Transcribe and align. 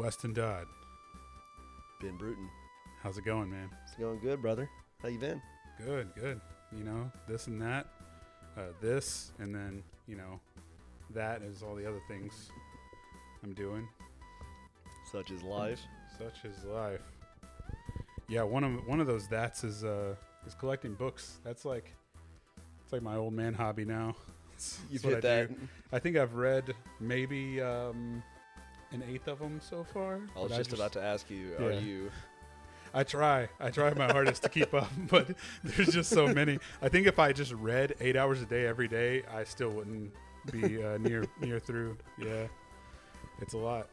Weston 0.00 0.32
Dodd. 0.32 0.66
Ben 2.00 2.16
Bruton. 2.16 2.48
How's 3.02 3.18
it 3.18 3.24
going, 3.26 3.50
man? 3.50 3.68
It's 3.86 3.94
going 3.96 4.18
good, 4.20 4.40
brother. 4.40 4.66
How 5.02 5.08
you 5.08 5.18
been? 5.18 5.42
Good, 5.84 6.08
good. 6.14 6.40
You 6.74 6.84
know, 6.84 7.12
this 7.28 7.48
and 7.48 7.60
that, 7.60 7.86
uh, 8.56 8.62
this, 8.80 9.32
and 9.40 9.54
then 9.54 9.82
you 10.08 10.16
know, 10.16 10.40
that 11.10 11.42
is 11.42 11.62
all 11.62 11.74
the 11.74 11.86
other 11.86 12.00
things 12.08 12.50
I'm 13.44 13.52
doing. 13.52 13.86
Such 15.12 15.30
is 15.30 15.42
life. 15.42 15.82
Such 16.16 16.46
is 16.46 16.64
life. 16.64 17.02
Yeah, 18.26 18.44
one 18.44 18.64
of 18.64 18.86
one 18.86 19.00
of 19.00 19.06
those 19.06 19.28
that's 19.28 19.64
is 19.64 19.84
uh 19.84 20.14
is 20.46 20.54
collecting 20.54 20.94
books. 20.94 21.40
That's 21.44 21.66
like 21.66 21.92
it's 22.82 22.90
like 22.94 23.02
my 23.02 23.16
old 23.16 23.34
man 23.34 23.52
hobby 23.52 23.84
now. 23.84 24.16
You've 24.90 25.02
hit 25.02 25.18
I 25.18 25.20
that. 25.20 25.48
do. 25.48 25.68
I 25.92 25.98
think 25.98 26.16
I've 26.16 26.36
read 26.36 26.74
maybe 27.00 27.60
um, 27.60 28.22
an 28.92 29.02
eighth 29.08 29.28
of 29.28 29.38
them 29.38 29.60
so 29.60 29.84
far. 29.84 30.20
I 30.36 30.40
was 30.40 30.50
but 30.50 30.58
just, 30.58 30.72
about 30.72 30.92
to 30.92 31.02
ask 31.02 31.30
you, 31.30 31.56
are 31.58 31.72
you 31.72 32.10
I 32.92 33.04
try. 33.04 33.48
I 33.58 33.70
try 33.70 33.92
my 33.94 34.10
hardest 34.10 34.42
to 34.42 34.48
keep 34.48 34.74
up, 34.74 34.90
but 35.08 35.28
there's 35.62 35.92
just 35.92 36.10
so 36.10 36.26
many. 36.26 36.58
I 36.82 36.88
think 36.88 37.06
if 37.06 37.18
I 37.18 37.32
just 37.32 37.52
read 37.52 37.94
eight 38.00 38.16
hours 38.16 38.42
a 38.42 38.46
day 38.46 38.66
every 38.66 38.88
day, 38.88 39.22
I 39.32 39.44
still 39.44 39.70
wouldn't 39.70 40.12
be 40.50 40.82
uh, 40.82 40.98
near 40.98 41.24
near 41.40 41.60
through. 41.60 41.96
Yeah, 42.18 42.46
it's 43.40 43.54
a 43.54 43.58
lot. 43.58 43.88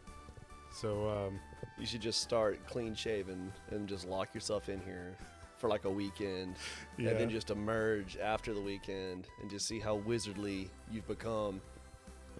So 0.71 1.09
um, 1.09 1.39
you 1.77 1.85
should 1.85 2.01
just 2.01 2.21
start 2.21 2.65
clean 2.67 2.95
shaven 2.95 3.51
and 3.69 3.87
just 3.87 4.07
lock 4.07 4.33
yourself 4.33 4.69
in 4.69 4.81
here 4.81 5.15
for 5.57 5.69
like 5.69 5.85
a 5.85 5.89
weekend 5.89 6.55
yeah, 6.97 7.09
and 7.09 7.19
then 7.19 7.29
just 7.31 7.49
emerge 7.49 8.15
after 8.17 8.53
the 8.53 8.61
weekend 8.61 9.27
and 9.41 9.49
just 9.49 9.67
see 9.67 9.79
how 9.79 9.97
wizardly 9.97 10.69
you've 10.91 11.07
become 11.07 11.59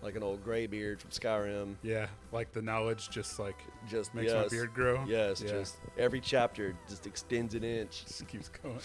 like 0.02 0.16
an 0.16 0.24
old 0.24 0.44
gray 0.44 0.68
beard 0.68 1.02
from 1.02 1.10
Skyrim. 1.12 1.76
yeah, 1.84 2.08
like 2.32 2.52
the 2.54 2.62
knowledge 2.62 3.10
just 3.10 3.40
like 3.40 3.58
Just 3.90 4.14
makes 4.14 4.32
yes, 4.32 4.52
my 4.52 4.56
beard 4.58 4.74
grow. 4.74 5.04
Yes, 5.08 5.42
Yeah. 5.42 5.50
just 5.52 5.78
every 5.98 6.20
chapter 6.22 6.76
just 6.88 7.06
extends 7.08 7.56
an 7.56 7.64
inch. 7.64 8.06
just 8.06 8.28
keeps 8.28 8.50
going. 8.50 8.80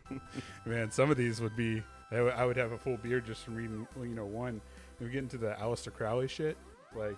Man, 0.66 0.90
some 0.90 1.10
of 1.10 1.16
these 1.16 1.40
would 1.40 1.56
be. 1.56 1.82
I 2.12 2.44
would- 2.44 2.56
have 2.56 2.72
a 2.72 2.78
full 2.78 2.96
beard 2.96 3.24
just 3.24 3.44
from 3.44 3.54
reading. 3.54 3.86
You 4.00 4.08
know, 4.08 4.24
one. 4.26 4.60
And 4.98 5.08
we 5.08 5.10
get 5.10 5.18
into 5.22 5.38
the 5.38 5.54
Aleister 5.60 5.92
Crowley 5.92 6.26
shit, 6.28 6.56
like 6.96 7.16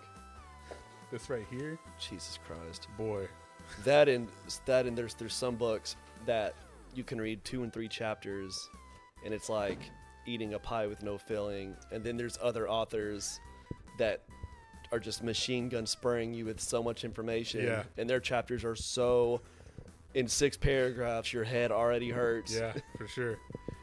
this 1.11 1.29
right 1.31 1.47
here. 1.51 1.79
Jesus 1.99 2.39
Christ. 2.47 2.87
Boy, 2.99 3.27
That 3.85 4.09
and 4.09 4.29
that 4.67 4.87
and 4.87 4.97
there's 4.97 5.15
there's 5.15 5.35
some 5.35 5.57
books 5.57 5.97
that 6.27 6.55
you 6.95 7.05
can 7.05 7.19
read 7.21 7.43
two 7.45 7.63
and 7.63 7.73
three 7.73 7.89
chapters, 7.89 8.69
and 9.25 9.33
it's 9.33 9.49
like 9.49 9.79
eating 10.27 10.55
a 10.55 10.59
pie 10.59 10.87
with 10.87 11.03
no 11.03 11.19
filling. 11.19 11.77
And 11.91 12.03
then 12.05 12.17
there's 12.17 12.39
other 12.43 12.69
authors 12.69 13.41
that 13.99 14.23
are 14.91 14.99
just 15.01 15.23
machine 15.23 15.69
gun 15.69 15.87
spraying 15.87 16.35
you 16.35 16.45
with 16.45 16.61
so 16.61 16.83
much 16.83 17.05
information. 17.05 17.65
Yeah. 17.65 17.85
And 17.97 18.09
their 18.09 18.21
chapters 18.21 18.65
are 18.65 18.77
so 18.77 19.41
in 20.15 20.29
six 20.29 20.57
paragraphs, 20.57 21.33
your 21.33 21.45
head 21.45 21.73
already 21.73 22.11
hurts. 22.11 22.55
Yeah, 22.55 22.75
for 22.99 23.09
sure. 23.09 23.39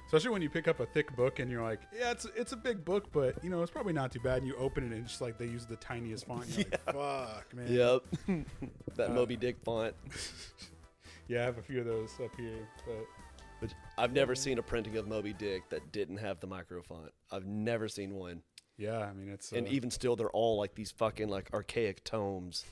Especially 0.05 0.29
when 0.31 0.41
you 0.41 0.49
pick 0.49 0.67
up 0.67 0.79
a 0.79 0.85
thick 0.87 1.15
book 1.15 1.37
and 1.39 1.51
you're 1.51 1.61
like, 1.61 1.81
yeah, 1.95 2.11
it's 2.11 2.25
it's 2.35 2.51
a 2.51 2.57
big 2.57 2.83
book, 2.83 3.11
but 3.11 3.43
you 3.43 3.49
know, 3.49 3.61
it's 3.61 3.71
probably 3.71 3.93
not 3.93 4.11
too 4.11 4.19
bad. 4.19 4.39
And 4.39 4.47
you 4.47 4.55
open 4.55 4.83
it 4.83 4.87
and 4.91 5.01
it's 5.03 5.11
just 5.11 5.21
like 5.21 5.37
they 5.37 5.45
use 5.45 5.65
the 5.67 5.75
tiniest 5.75 6.25
font. 6.25 6.47
You're 6.49 6.65
like, 6.71 6.83
fuck, 6.85 7.53
man. 7.53 7.67
Yep. 7.71 8.03
that 8.95 9.11
Uh, 9.11 9.13
Moby 9.13 9.35
Dick 9.37 9.57
font. 9.63 9.95
Yeah, 11.27 11.41
I 11.41 11.45
have 11.45 11.59
a 11.59 11.61
few 11.61 11.79
of 11.79 11.85
those 11.85 12.09
up 12.25 12.35
here, 12.35 12.67
but 12.87 13.05
Which 13.59 13.71
I've 13.97 14.13
never 14.13 14.35
seen 14.35 14.57
a 14.57 14.63
printing 14.63 14.95
of 14.97 15.07
Moby 15.07 15.33
Dick 15.33 15.69
that 15.69 15.91
didn't 15.91 16.17
have 16.17 16.39
the 16.39 16.47
micro 16.47 16.81
font. 16.81 17.11
I've 17.31 17.45
never 17.45 17.87
seen 17.89 18.15
one. 18.15 18.41
yeah, 18.77 18.99
I 18.99 19.13
mean, 19.13 19.29
it's 19.29 19.51
and 19.51 19.67
uh, 19.67 19.71
even 19.71 19.91
still 19.91 20.15
they're 20.15 20.29
all 20.31 20.57
like 20.57 20.75
these 20.75 20.91
fucking 20.91 21.27
like 21.27 21.49
archaic 21.53 22.03
tomes 22.03 22.65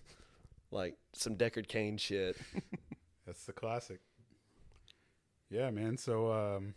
like 0.72 0.96
some 1.14 1.36
Deckard 1.36 1.68
Cain 1.68 1.98
shit 1.98 2.38
that's 3.26 3.46
the 3.46 3.54
classic. 3.54 4.00
Yeah, 5.50 5.70
man. 5.72 5.98
So, 5.98 6.32
um, 6.32 6.74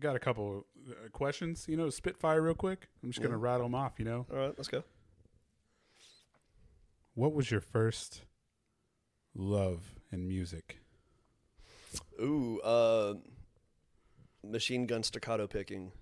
got 0.00 0.16
a 0.16 0.18
couple 0.18 0.64
uh, 0.90 1.08
questions. 1.12 1.66
You 1.68 1.76
know, 1.76 1.90
Spitfire, 1.90 2.40
real 2.42 2.54
quick. 2.54 2.88
I'm 3.02 3.10
just 3.10 3.22
gonna 3.22 3.36
Yeah. 3.36 3.42
rattle 3.44 3.66
them 3.66 3.74
off. 3.74 3.94
You 3.98 4.04
know, 4.06 4.26
all 4.30 4.36
right 4.38 4.54
let's 4.56 4.68
go 4.68 4.82
what 7.14 7.32
was 7.32 7.50
your 7.50 7.62
first 7.62 8.22
love 9.34 9.94
in 10.12 10.28
music? 10.28 10.80
Ooh 12.20 12.60
uh 12.60 13.14
machine 14.44 14.86
gun 14.86 15.02
staccato 15.02 15.46
picking 15.46 15.92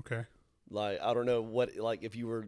Okay. 0.00 0.24
like 0.70 1.00
i 1.00 1.14
don't 1.14 1.26
know 1.26 1.40
what 1.42 1.76
like 1.76 2.02
if 2.02 2.14
you 2.14 2.26
were 2.26 2.46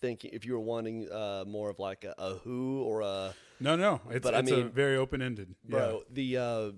thinking 0.00 0.30
if 0.32 0.44
you 0.44 0.52
were 0.54 0.60
wanting 0.60 1.08
uh 1.10 1.44
more 1.46 1.70
of 1.70 1.78
like 1.78 2.04
a, 2.04 2.14
a 2.18 2.34
who 2.36 2.82
or 2.82 3.00
a 3.02 3.34
No, 3.60 3.74
no, 3.76 4.00
it's, 4.10 4.22
But 4.24 4.34
I 4.34 4.38
it's 4.40 4.50
a 4.50 4.56
mean- 4.56 4.70
very 4.70 4.96
open 4.96 5.22
ended. 5.22 5.54
bro 5.64 6.02
the 6.10 6.36
uh 6.36 6.70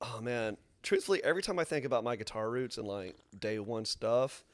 oh 0.00 0.20
man 0.20 0.56
truthfully 0.82 1.22
every 1.24 1.42
time 1.42 1.58
i 1.58 1.64
think 1.64 1.84
about 1.84 2.04
my 2.04 2.16
guitar 2.16 2.50
roots 2.50 2.76
and 2.78 2.86
like 2.86 3.16
day 3.38 3.58
one 3.58 3.84
stuff 3.84 4.44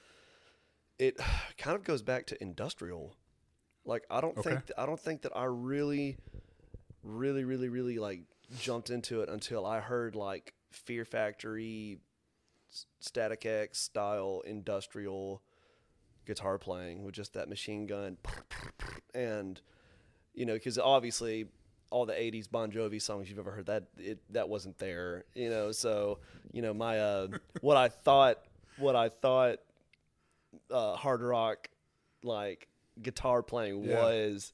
it 0.99 1.17
kind 1.59 1.77
of 1.77 1.83
goes 1.85 2.03
back 2.03 2.27
to 2.27 2.41
industrial 2.43 3.15
like 3.85 4.05
i 4.11 4.21
don't 4.21 4.37
Okay. 4.39 4.51
think 4.51 4.67
th- 4.67 4.75
i 4.79 4.87
don't 4.87 5.01
think 5.01 5.23
that 5.23 5.33
i 5.37 5.45
really 5.45 6.17
really 7.03 7.45
really 7.45 7.69
really 7.69 7.99
like 7.99 8.21
jumped 8.59 8.91
into 8.91 9.21
it 9.23 9.29
until 9.29 9.65
i 9.67 9.81
heard 9.81 10.15
like 10.17 10.55
fear 10.73 11.05
factory 11.05 11.99
static 13.01 13.45
x 13.47 13.79
style 13.81 14.43
industrial 14.47 15.43
guitar 16.27 16.59
playing 16.59 17.03
with 17.05 17.15
just 17.15 17.35
that 17.35 17.49
machine 17.49 17.87
gun 17.87 18.17
and 19.15 19.61
you 20.35 20.47
know 20.47 20.55
because 20.55 20.79
obviously 20.79 21.47
all 21.91 22.07
the 22.07 22.13
80s 22.13 22.49
bon 22.49 22.71
jovi 22.71 23.03
songs 23.03 23.29
you've 23.29 23.39
ever 23.41 23.51
heard 23.51 23.67
that 23.67 23.85
it 23.99 24.21
that 24.31 24.49
wasn't 24.49 24.79
there 24.79 25.25
you 25.35 25.51
know 25.51 25.73
so 25.73 26.19
you 26.53 26.63
know 26.63 26.73
my 26.73 27.01
uh 27.01 27.29
what 27.63 27.77
i 27.77 27.89
thought 27.89 28.39
what 28.79 28.95
i 28.95 29.09
thought 29.09 29.59
uh 30.71 30.95
hard 30.95 31.21
rock 31.23 31.69
like 32.23 32.69
guitar 33.03 33.43
playing 33.43 33.85
Yeah. 33.85 33.97
was 33.97 34.53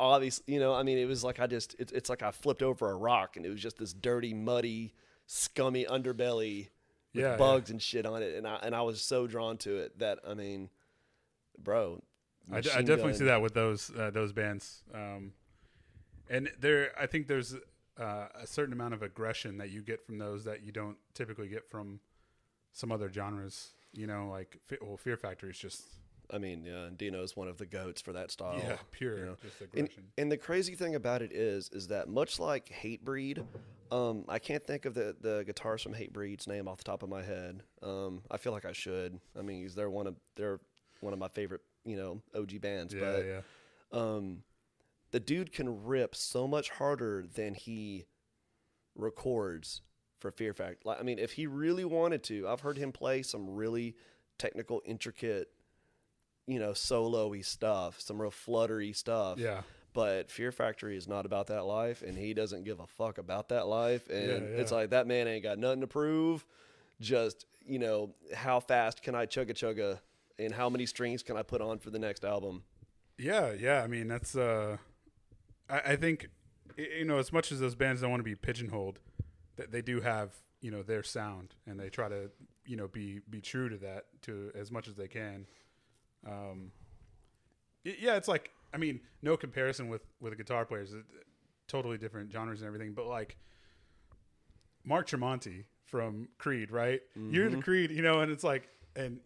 obviously 0.00 0.54
you 0.54 0.60
know 0.60 0.74
i 0.74 0.82
mean 0.82 0.96
it 0.98 1.06
was 1.06 1.24
like 1.24 1.40
i 1.40 1.46
just 1.46 1.74
it, 1.78 1.90
it's 1.92 2.08
like 2.08 2.22
i 2.22 2.30
flipped 2.30 2.62
over 2.62 2.90
a 2.90 2.96
rock 2.96 3.36
and 3.36 3.44
it 3.44 3.50
was 3.50 3.60
just 3.60 3.78
this 3.78 3.92
dirty 3.92 4.32
muddy 4.34 4.94
scummy 5.26 5.84
underbelly 5.84 6.68
with 7.14 7.22
Yeah, 7.24 7.30
yeah. 7.32 7.36
bugs 7.36 7.70
and 7.70 7.80
shit 7.82 8.06
on 8.06 8.22
it 8.22 8.34
and 8.36 8.46
i 8.46 8.56
and 8.62 8.74
i 8.74 8.82
was 8.82 9.00
so 9.02 9.26
drawn 9.26 9.56
to 9.58 9.76
it 9.78 9.98
that 9.98 10.20
i 10.26 10.34
mean 10.34 10.70
bro 11.58 12.02
I, 12.52 12.60
d- 12.62 12.70
I 12.70 12.80
definitely 12.80 13.12
Gun- 13.12 13.18
see 13.18 13.24
that 13.26 13.42
with 13.42 13.52
those 13.52 13.90
uh, 13.98 14.08
those 14.10 14.32
bands, 14.32 14.82
um, 14.94 15.32
and 16.30 16.50
there 16.58 16.92
I 16.98 17.04
think 17.04 17.26
there's 17.26 17.54
uh, 18.00 18.28
a 18.40 18.46
certain 18.46 18.72
amount 18.72 18.94
of 18.94 19.02
aggression 19.02 19.58
that 19.58 19.68
you 19.68 19.82
get 19.82 20.02
from 20.06 20.16
those 20.16 20.44
that 20.44 20.62
you 20.62 20.72
don't 20.72 20.96
typically 21.12 21.48
get 21.48 21.68
from 21.68 22.00
some 22.72 22.90
other 22.90 23.12
genres. 23.12 23.72
You 23.92 24.06
know, 24.06 24.28
like 24.30 24.56
well, 24.80 24.96
Fear 24.96 25.18
Factory 25.18 25.50
is 25.50 25.58
just 25.58 25.82
I 26.30 26.38
mean, 26.38 26.64
yeah, 26.64 26.84
and 26.84 26.98
Dino's 26.98 27.36
one 27.36 27.48
of 27.48 27.56
the 27.58 27.66
goats 27.66 28.00
for 28.00 28.12
that 28.12 28.30
style. 28.30 28.58
yeah 28.58 28.76
pure 28.90 29.18
you 29.18 29.24
know. 29.24 29.36
just 29.42 29.60
And, 29.60 29.70
aggression. 29.84 30.04
and 30.18 30.30
the 30.32 30.36
crazy 30.36 30.74
thing 30.74 30.94
about 30.94 31.22
it 31.22 31.32
is, 31.32 31.70
is 31.72 31.88
that 31.88 32.08
much 32.08 32.38
like 32.38 32.68
Hatebreed, 32.82 33.44
um, 33.90 34.24
I 34.28 34.38
can't 34.38 34.66
think 34.66 34.84
of 34.84 34.92
the 34.94 35.16
the 35.20 35.44
guitarist 35.50 35.82
from 35.84 35.94
Hatebreed's 35.94 36.46
name 36.46 36.68
off 36.68 36.78
the 36.78 36.84
top 36.84 37.02
of 37.02 37.08
my 37.08 37.22
head. 37.22 37.62
Um, 37.82 38.22
I 38.30 38.36
feel 38.36 38.52
like 38.52 38.64
I 38.66 38.72
should. 38.72 39.18
I 39.38 39.42
mean, 39.42 39.64
'cause 39.64 39.74
they're 39.74 39.88
one 39.90 40.06
of 40.06 40.16
they're 40.36 40.60
one 41.00 41.12
of 41.14 41.18
my 41.18 41.28
favorite, 41.28 41.62
you 41.84 41.96
know, 41.96 42.20
OG 42.34 42.58
bands. 42.60 42.92
yeah, 42.92 43.00
but 43.00 43.24
yeah, 43.24 43.40
um, 43.92 44.42
the 45.12 45.20
dude 45.20 45.52
can 45.52 45.84
rip 45.84 46.14
so 46.14 46.46
much 46.46 46.68
harder 46.68 47.24
than 47.34 47.54
he 47.54 48.04
records 48.94 49.82
for 50.18 50.30
Fear 50.30 50.52
Factory. 50.54 50.78
Like, 50.84 51.00
I 51.00 51.02
mean, 51.02 51.18
if 51.18 51.32
he 51.32 51.46
really 51.46 51.84
wanted 51.84 52.22
to, 52.24 52.48
I've 52.48 52.60
heard 52.60 52.76
him 52.76 52.92
play 52.92 53.22
some 53.22 53.48
really 53.50 53.94
technical, 54.36 54.82
intricate, 54.84 55.48
you 56.48 56.58
know, 56.58 56.72
solo-y 56.72 57.42
stuff, 57.42 58.00
some 58.00 58.20
real 58.20 58.30
fluttery 58.32 58.92
stuff. 58.92 59.38
yeah. 59.38 59.62
But 59.94 60.30
Fear 60.30 60.52
Factory 60.52 60.96
is 60.96 61.08
not 61.08 61.26
about 61.26 61.48
that 61.48 61.64
life, 61.64 62.02
and 62.02 62.16
he 62.16 62.32
doesn't 62.32 62.64
give 62.64 62.78
a 62.78 62.86
fuck 62.86 63.18
about 63.18 63.48
that 63.48 63.66
life. 63.66 64.08
And 64.08 64.28
Yeah, 64.28 64.60
it's 64.60 64.70
like 64.70 64.90
that 64.90 65.06
man 65.06 65.26
ain't 65.26 65.42
got 65.42 65.58
nothing 65.58 65.80
to 65.80 65.86
prove. 65.86 66.44
Just 67.00 67.46
you 67.66 67.78
know, 67.78 68.14
how 68.34 68.60
fast 68.60 69.02
can 69.02 69.14
I 69.14 69.26
chugga 69.26 69.52
chugga, 69.52 69.98
and 70.38 70.52
how 70.52 70.68
many 70.68 70.86
strings 70.86 71.22
can 71.22 71.36
I 71.36 71.42
put 71.42 71.60
on 71.60 71.78
for 71.78 71.90
the 71.90 71.98
next 71.98 72.24
album? 72.24 72.62
Yeah, 73.18 73.52
yeah. 73.52 73.82
I 73.82 73.86
mean, 73.88 74.08
that's. 74.08 74.36
Uh, 74.36 74.76
I, 75.68 75.80
I 75.80 75.96
think, 75.96 76.28
you 76.76 77.04
know, 77.04 77.18
as 77.18 77.32
much 77.32 77.50
as 77.50 77.60
those 77.60 77.74
bands 77.74 78.00
don't 78.00 78.10
want 78.10 78.20
to 78.20 78.24
be 78.24 78.34
pigeonholed, 78.36 79.00
that 79.56 79.72
they 79.72 79.82
do 79.82 80.00
have, 80.00 80.34
you 80.60 80.70
know, 80.70 80.82
their 80.82 81.02
sound, 81.02 81.54
and 81.66 81.78
they 81.80 81.88
try 81.88 82.08
to, 82.08 82.30
you 82.66 82.76
know, 82.76 82.88
be 82.88 83.20
be 83.28 83.40
true 83.40 83.68
to 83.68 83.76
that 83.78 84.04
to 84.22 84.52
as 84.54 84.70
much 84.70 84.86
as 84.86 84.94
they 84.94 85.08
can. 85.08 85.46
Um, 86.26 86.72
yeah, 87.84 88.16
it's 88.16 88.28
like, 88.28 88.50
I 88.74 88.76
mean, 88.76 89.00
no 89.22 89.36
comparison 89.36 89.88
with 89.88 90.02
with 90.20 90.32
the 90.32 90.36
guitar 90.36 90.64
players, 90.64 90.92
totally 91.68 91.98
different 91.98 92.32
genres 92.32 92.60
and 92.60 92.66
everything, 92.66 92.92
but 92.92 93.06
like 93.06 93.36
Mark 94.84 95.06
Tremonti 95.08 95.64
from 95.86 96.28
Creed, 96.38 96.70
right? 96.70 97.00
You're 97.30 97.48
the 97.48 97.62
Creed, 97.62 97.90
you 97.90 98.02
know, 98.02 98.20
and 98.20 98.30
it's 98.30 98.44
like, 98.44 98.68
and 98.96 99.20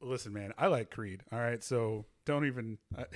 listen, 0.00 0.32
man, 0.32 0.52
I 0.58 0.66
like 0.66 0.90
Creed. 0.90 1.22
All 1.32 1.38
right, 1.38 1.62
so 1.62 2.04
don't 2.24 2.46
even. 2.46 2.78
I, 2.96 3.04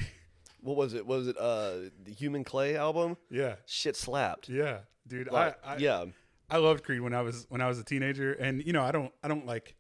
What 0.65 0.77
was 0.77 0.95
it? 0.95 1.05
What 1.05 1.19
was 1.19 1.27
it 1.27 1.37
uh 1.39 1.91
the 2.05 2.13
Human 2.17 2.45
Clay 2.45 2.77
album? 2.77 3.17
yeah, 3.29 3.57
Shit 3.67 3.97
slapped. 3.97 4.49
yeah, 4.49 4.79
dude. 5.09 5.29
Like, 5.29 5.59
I, 5.67 5.75
I 5.75 5.77
yeah. 5.79 6.05
I 6.49 6.59
loved 6.59 6.85
Creed 6.85 7.01
when 7.01 7.13
I 7.13 7.23
was 7.23 7.47
when 7.49 7.61
I 7.61 7.67
was 7.67 7.81
a 7.81 7.85
teenager, 7.85 8.33
and 8.35 8.65
you 8.65 8.73
know 8.73 8.85
I 8.85 8.93
don't 8.93 9.13
I 9.25 9.27
don't 9.29 9.45
like 9.45 9.75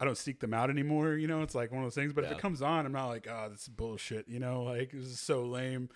I 0.00 0.06
don't 0.06 0.16
seek 0.16 0.40
them 0.40 0.54
out 0.54 0.70
anymore. 0.70 1.14
You 1.14 1.28
know, 1.28 1.42
it's 1.42 1.54
like 1.54 1.70
one 1.70 1.82
of 1.82 1.86
those 1.86 1.94
things. 1.94 2.14
But 2.14 2.24
if 2.24 2.32
it 2.32 2.38
comes 2.38 2.62
on, 2.62 2.86
I'm 2.86 2.92
not 2.92 3.08
like, 3.08 3.28
oh, 3.30 3.48
this 3.50 3.62
is 3.62 3.68
bullshit. 3.68 4.28
You 4.28 4.40
know, 4.40 4.62
like 4.62 4.92
this 4.92 5.04
is 5.04 5.20
so 5.20 5.44
lame. 5.44 5.90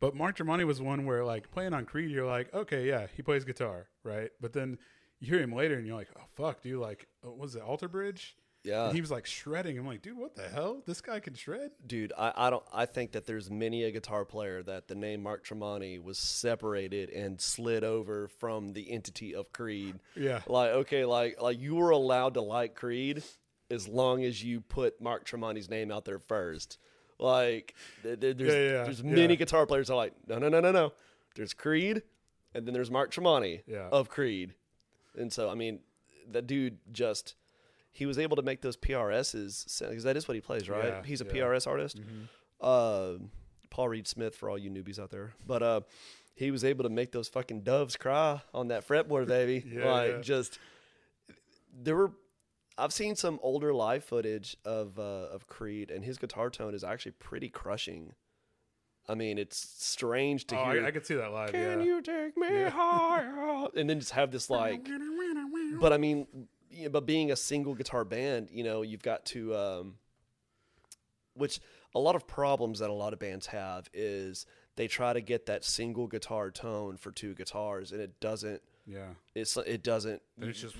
But 0.00 0.14
Mark 0.14 0.38
Tremonti 0.38 0.66
was 0.66 0.80
one 0.80 1.04
where 1.04 1.24
like 1.24 1.50
playing 1.50 1.74
on 1.74 1.84
Creed, 1.84 2.10
you're 2.10 2.26
like, 2.26 2.52
okay, 2.54 2.88
yeah, 2.88 3.06
he 3.14 3.22
plays 3.22 3.44
guitar, 3.44 3.88
right? 4.02 4.30
But 4.40 4.54
then 4.54 4.78
you 5.18 5.28
hear 5.28 5.42
him 5.42 5.52
later, 5.52 5.74
and 5.74 5.86
you're 5.86 5.96
like, 5.96 6.08
oh 6.18 6.24
fuck, 6.34 6.62
dude, 6.62 6.80
like, 6.80 7.06
uh, 7.22 7.28
what 7.28 7.38
was 7.38 7.54
it 7.54 7.62
Alter 7.62 7.88
Bridge? 7.88 8.34
Yeah. 8.62 8.86
And 8.86 8.94
he 8.94 9.00
was 9.00 9.10
like 9.10 9.26
shredding. 9.26 9.78
I'm 9.78 9.86
like, 9.86 10.02
dude, 10.02 10.16
what 10.16 10.34
the 10.34 10.48
hell? 10.48 10.82
This 10.86 11.00
guy 11.00 11.20
can 11.20 11.34
shred. 11.34 11.70
Dude, 11.86 12.12
I, 12.16 12.32
I 12.36 12.50
don't 12.50 12.64
I 12.72 12.86
think 12.86 13.12
that 13.12 13.26
there's 13.26 13.50
many 13.50 13.84
a 13.84 13.90
guitar 13.90 14.24
player 14.24 14.62
that 14.62 14.88
the 14.88 14.94
name 14.94 15.22
Mark 15.22 15.46
Tremonti 15.46 16.02
was 16.02 16.18
separated 16.18 17.10
and 17.10 17.40
slid 17.40 17.84
over 17.84 18.28
from 18.28 18.72
the 18.72 18.90
entity 18.90 19.34
of 19.34 19.52
Creed. 19.52 20.00
Yeah. 20.14 20.40
Like 20.46 20.70
okay, 20.70 21.04
like 21.04 21.40
like 21.40 21.58
you 21.58 21.76
were 21.76 21.90
allowed 21.90 22.34
to 22.34 22.42
like 22.42 22.74
Creed 22.74 23.22
as 23.70 23.88
long 23.88 24.24
as 24.24 24.42
you 24.42 24.60
put 24.60 25.00
Mark 25.00 25.26
Tremonti's 25.26 25.70
name 25.70 25.90
out 25.90 26.04
there 26.04 26.18
first. 26.18 26.78
Like 27.18 27.74
th- 28.02 28.18
th- 28.20 28.36
there's 28.36 28.54
Yeah, 28.54 28.60
yeah, 28.78 28.84
there's 28.84 29.00
yeah. 29.02 29.10
many 29.14 29.36
guitar 29.36 29.66
players 29.66 29.88
that 29.88 29.94
are 29.94 29.96
like 29.96 30.14
no 30.26 30.38
no 30.38 30.48
no 30.48 30.60
no 30.60 30.72
no. 30.72 30.92
There's 31.34 31.52
Creed, 31.54 32.02
and 32.54 32.66
then 32.66 32.74
there's 32.74 32.90
Mark 32.90 33.12
Tremonti 33.12 33.60
of 33.90 34.08
Creed, 34.08 34.54
and 35.16 35.32
so 35.32 35.48
I 35.50 35.54
mean 35.54 35.80
that 36.30 36.46
dude 36.46 36.78
just 36.92 37.34
he 37.92 38.06
was 38.06 38.18
able 38.18 38.36
to 38.36 38.42
make 38.42 38.62
those 38.62 38.76
PRSs 38.76 39.80
because 39.88 40.04
that 40.04 40.16
is 40.16 40.28
what 40.28 40.34
he 40.34 40.40
plays, 40.40 40.68
right? 40.68 41.04
He's 41.04 41.20
a. 41.20 41.24
Mm-hmm. 41.24 41.36
PRS 41.36 41.66
artist. 41.66 42.00
Uh, 42.60 43.12
Paul 43.70 43.88
Reed 43.88 44.06
Smith 44.06 44.34
for 44.34 44.48
all 44.50 44.58
you 44.58 44.70
newbies 44.70 44.98
out 44.98 45.10
there, 45.10 45.32
but 45.46 45.62
uh, 45.62 45.80
he 46.34 46.50
was 46.50 46.64
able 46.64 46.84
to 46.84 46.90
make 46.90 47.12
those 47.12 47.28
fucking 47.28 47.62
doves 47.62 47.96
cry 47.96 48.40
on 48.54 48.68
that 48.68 48.86
fretboard, 48.86 49.26
baby. 49.28 49.64
Like 49.84 50.22
just 50.22 50.58
there 51.82 51.96
were. 51.96 52.12
I've 52.80 52.92
seen 52.92 53.14
some 53.14 53.38
older 53.42 53.72
live 53.74 54.04
footage 54.04 54.56
of 54.64 54.98
uh, 54.98 55.02
of 55.32 55.46
Creed, 55.46 55.90
and 55.90 56.04
his 56.04 56.18
guitar 56.18 56.50
tone 56.50 56.74
is 56.74 56.82
actually 56.82 57.12
pretty 57.12 57.48
crushing. 57.48 58.14
I 59.08 59.14
mean, 59.14 59.38
it's 59.38 59.58
strange 59.84 60.46
to 60.48 60.58
Oh, 60.58 60.70
hear. 60.70 60.84
I, 60.84 60.88
I 60.88 60.90
could 60.90 61.04
see 61.04 61.14
that 61.14 61.32
live. 61.32 61.52
Can 61.52 61.80
yeah. 61.80 61.84
you 61.84 62.00
take 62.02 62.36
me 62.36 62.62
higher? 62.64 63.68
And 63.76 63.90
then 63.90 63.98
just 63.98 64.12
have 64.12 64.30
this 64.30 64.48
like 64.50 64.88
but 65.80 65.92
I 65.92 65.98
mean, 65.98 66.26
you 66.70 66.84
know, 66.84 66.90
but 66.90 67.06
being 67.06 67.30
a 67.30 67.36
single 67.36 67.74
guitar 67.74 68.04
band, 68.04 68.48
you 68.52 68.62
know, 68.62 68.82
you've 68.82 69.02
got 69.02 69.24
to, 69.26 69.54
um, 69.56 69.94
which 71.34 71.60
a 71.94 71.98
lot 71.98 72.14
of 72.14 72.26
problems 72.26 72.78
that 72.78 72.90
a 72.90 72.94
lot 72.94 73.12
of 73.12 73.18
bands 73.18 73.46
have 73.46 73.88
is 73.92 74.46
they 74.76 74.86
try 74.86 75.12
to 75.12 75.20
get 75.20 75.46
that 75.46 75.64
single 75.64 76.06
guitar 76.06 76.50
tone 76.50 76.96
for 76.96 77.10
two 77.10 77.34
guitars, 77.34 77.92
and 77.92 78.00
it 78.00 78.20
doesn't. 78.20 78.62
Yeah. 78.90 79.08
It's 79.34 79.56
it 79.56 79.82
doesn't. 79.82 80.20
It's 80.40 80.60
just- 80.60 80.76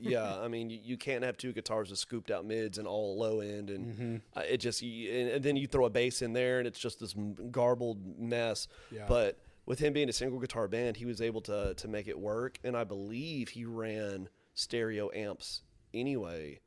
yeah. 0.00 0.38
I 0.38 0.48
mean, 0.48 0.70
you, 0.70 0.96
can't 0.96 1.24
have 1.24 1.36
two 1.36 1.52
guitars 1.52 1.90
with 1.90 1.98
scooped 1.98 2.30
out 2.30 2.44
mids 2.46 2.78
and 2.78 2.86
all 2.86 3.18
low 3.18 3.40
end, 3.40 3.70
and 3.70 3.86
Mm-hmm. 3.86 4.16
uh, 4.38 4.42
it 4.48 4.58
just 4.58 4.82
and, 4.82 5.28
and 5.30 5.42
then 5.44 5.56
you 5.56 5.66
throw 5.66 5.86
a 5.86 5.90
bass 5.90 6.22
in 6.22 6.32
there, 6.32 6.58
and 6.58 6.66
it's 6.68 6.78
just 6.78 7.00
this 7.00 7.14
garbled 7.50 8.18
mess. 8.18 8.68
Yeah. 8.92 9.06
But 9.08 9.38
with 9.66 9.78
him 9.78 9.92
being 9.92 10.08
a 10.08 10.12
single 10.12 10.38
guitar 10.38 10.68
band, 10.68 10.96
he 10.96 11.04
was 11.06 11.20
able 11.20 11.40
to 11.42 11.74
to 11.74 11.88
make 11.88 12.06
it 12.08 12.18
work, 12.18 12.58
and 12.62 12.76
I 12.76 12.84
believe 12.84 13.48
he 13.50 13.64
ran 13.64 14.28
stereo 14.54 15.10
amps 15.14 15.62
anyway 15.94 16.60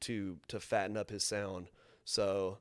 to 0.00 0.38
to 0.48 0.60
fatten 0.60 0.96
up 0.96 1.10
his 1.10 1.24
sound. 1.24 1.68
So 2.04 2.58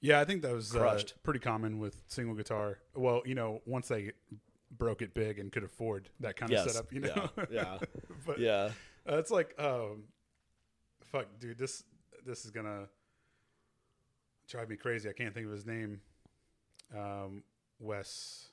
Yeah, 0.00 0.20
I 0.20 0.24
think 0.24 0.42
that 0.42 0.52
was 0.52 0.74
uh, 0.74 1.00
pretty 1.22 1.40
common 1.40 1.78
with 1.78 2.02
single 2.08 2.34
guitar. 2.34 2.78
Well, 2.94 3.22
you 3.24 3.34
know, 3.34 3.60
once 3.66 3.88
they 3.88 4.12
broke 4.78 5.02
it 5.02 5.14
big 5.14 5.38
and 5.38 5.52
could 5.52 5.64
afford 5.64 6.08
that 6.20 6.36
kind 6.36 6.52
of 6.52 6.58
yes, 6.58 6.72
setup, 6.72 6.92
you 6.92 7.00
know. 7.00 7.30
yeah, 7.38 7.44
yeah, 7.50 7.78
but 8.26 8.38
yeah. 8.38 8.70
uh, 9.08 9.16
it's 9.16 9.30
like, 9.30 9.54
um, 9.58 10.04
fuck, 11.04 11.26
dude, 11.38 11.58
this 11.58 11.84
this 12.24 12.44
is 12.44 12.50
gonna 12.50 12.88
drive 14.48 14.68
me 14.68 14.76
crazy. 14.76 15.08
I 15.08 15.12
can't 15.12 15.34
think 15.34 15.46
of 15.46 15.52
his 15.52 15.66
name. 15.66 16.00
Um, 16.96 17.42
Wes 17.78 18.48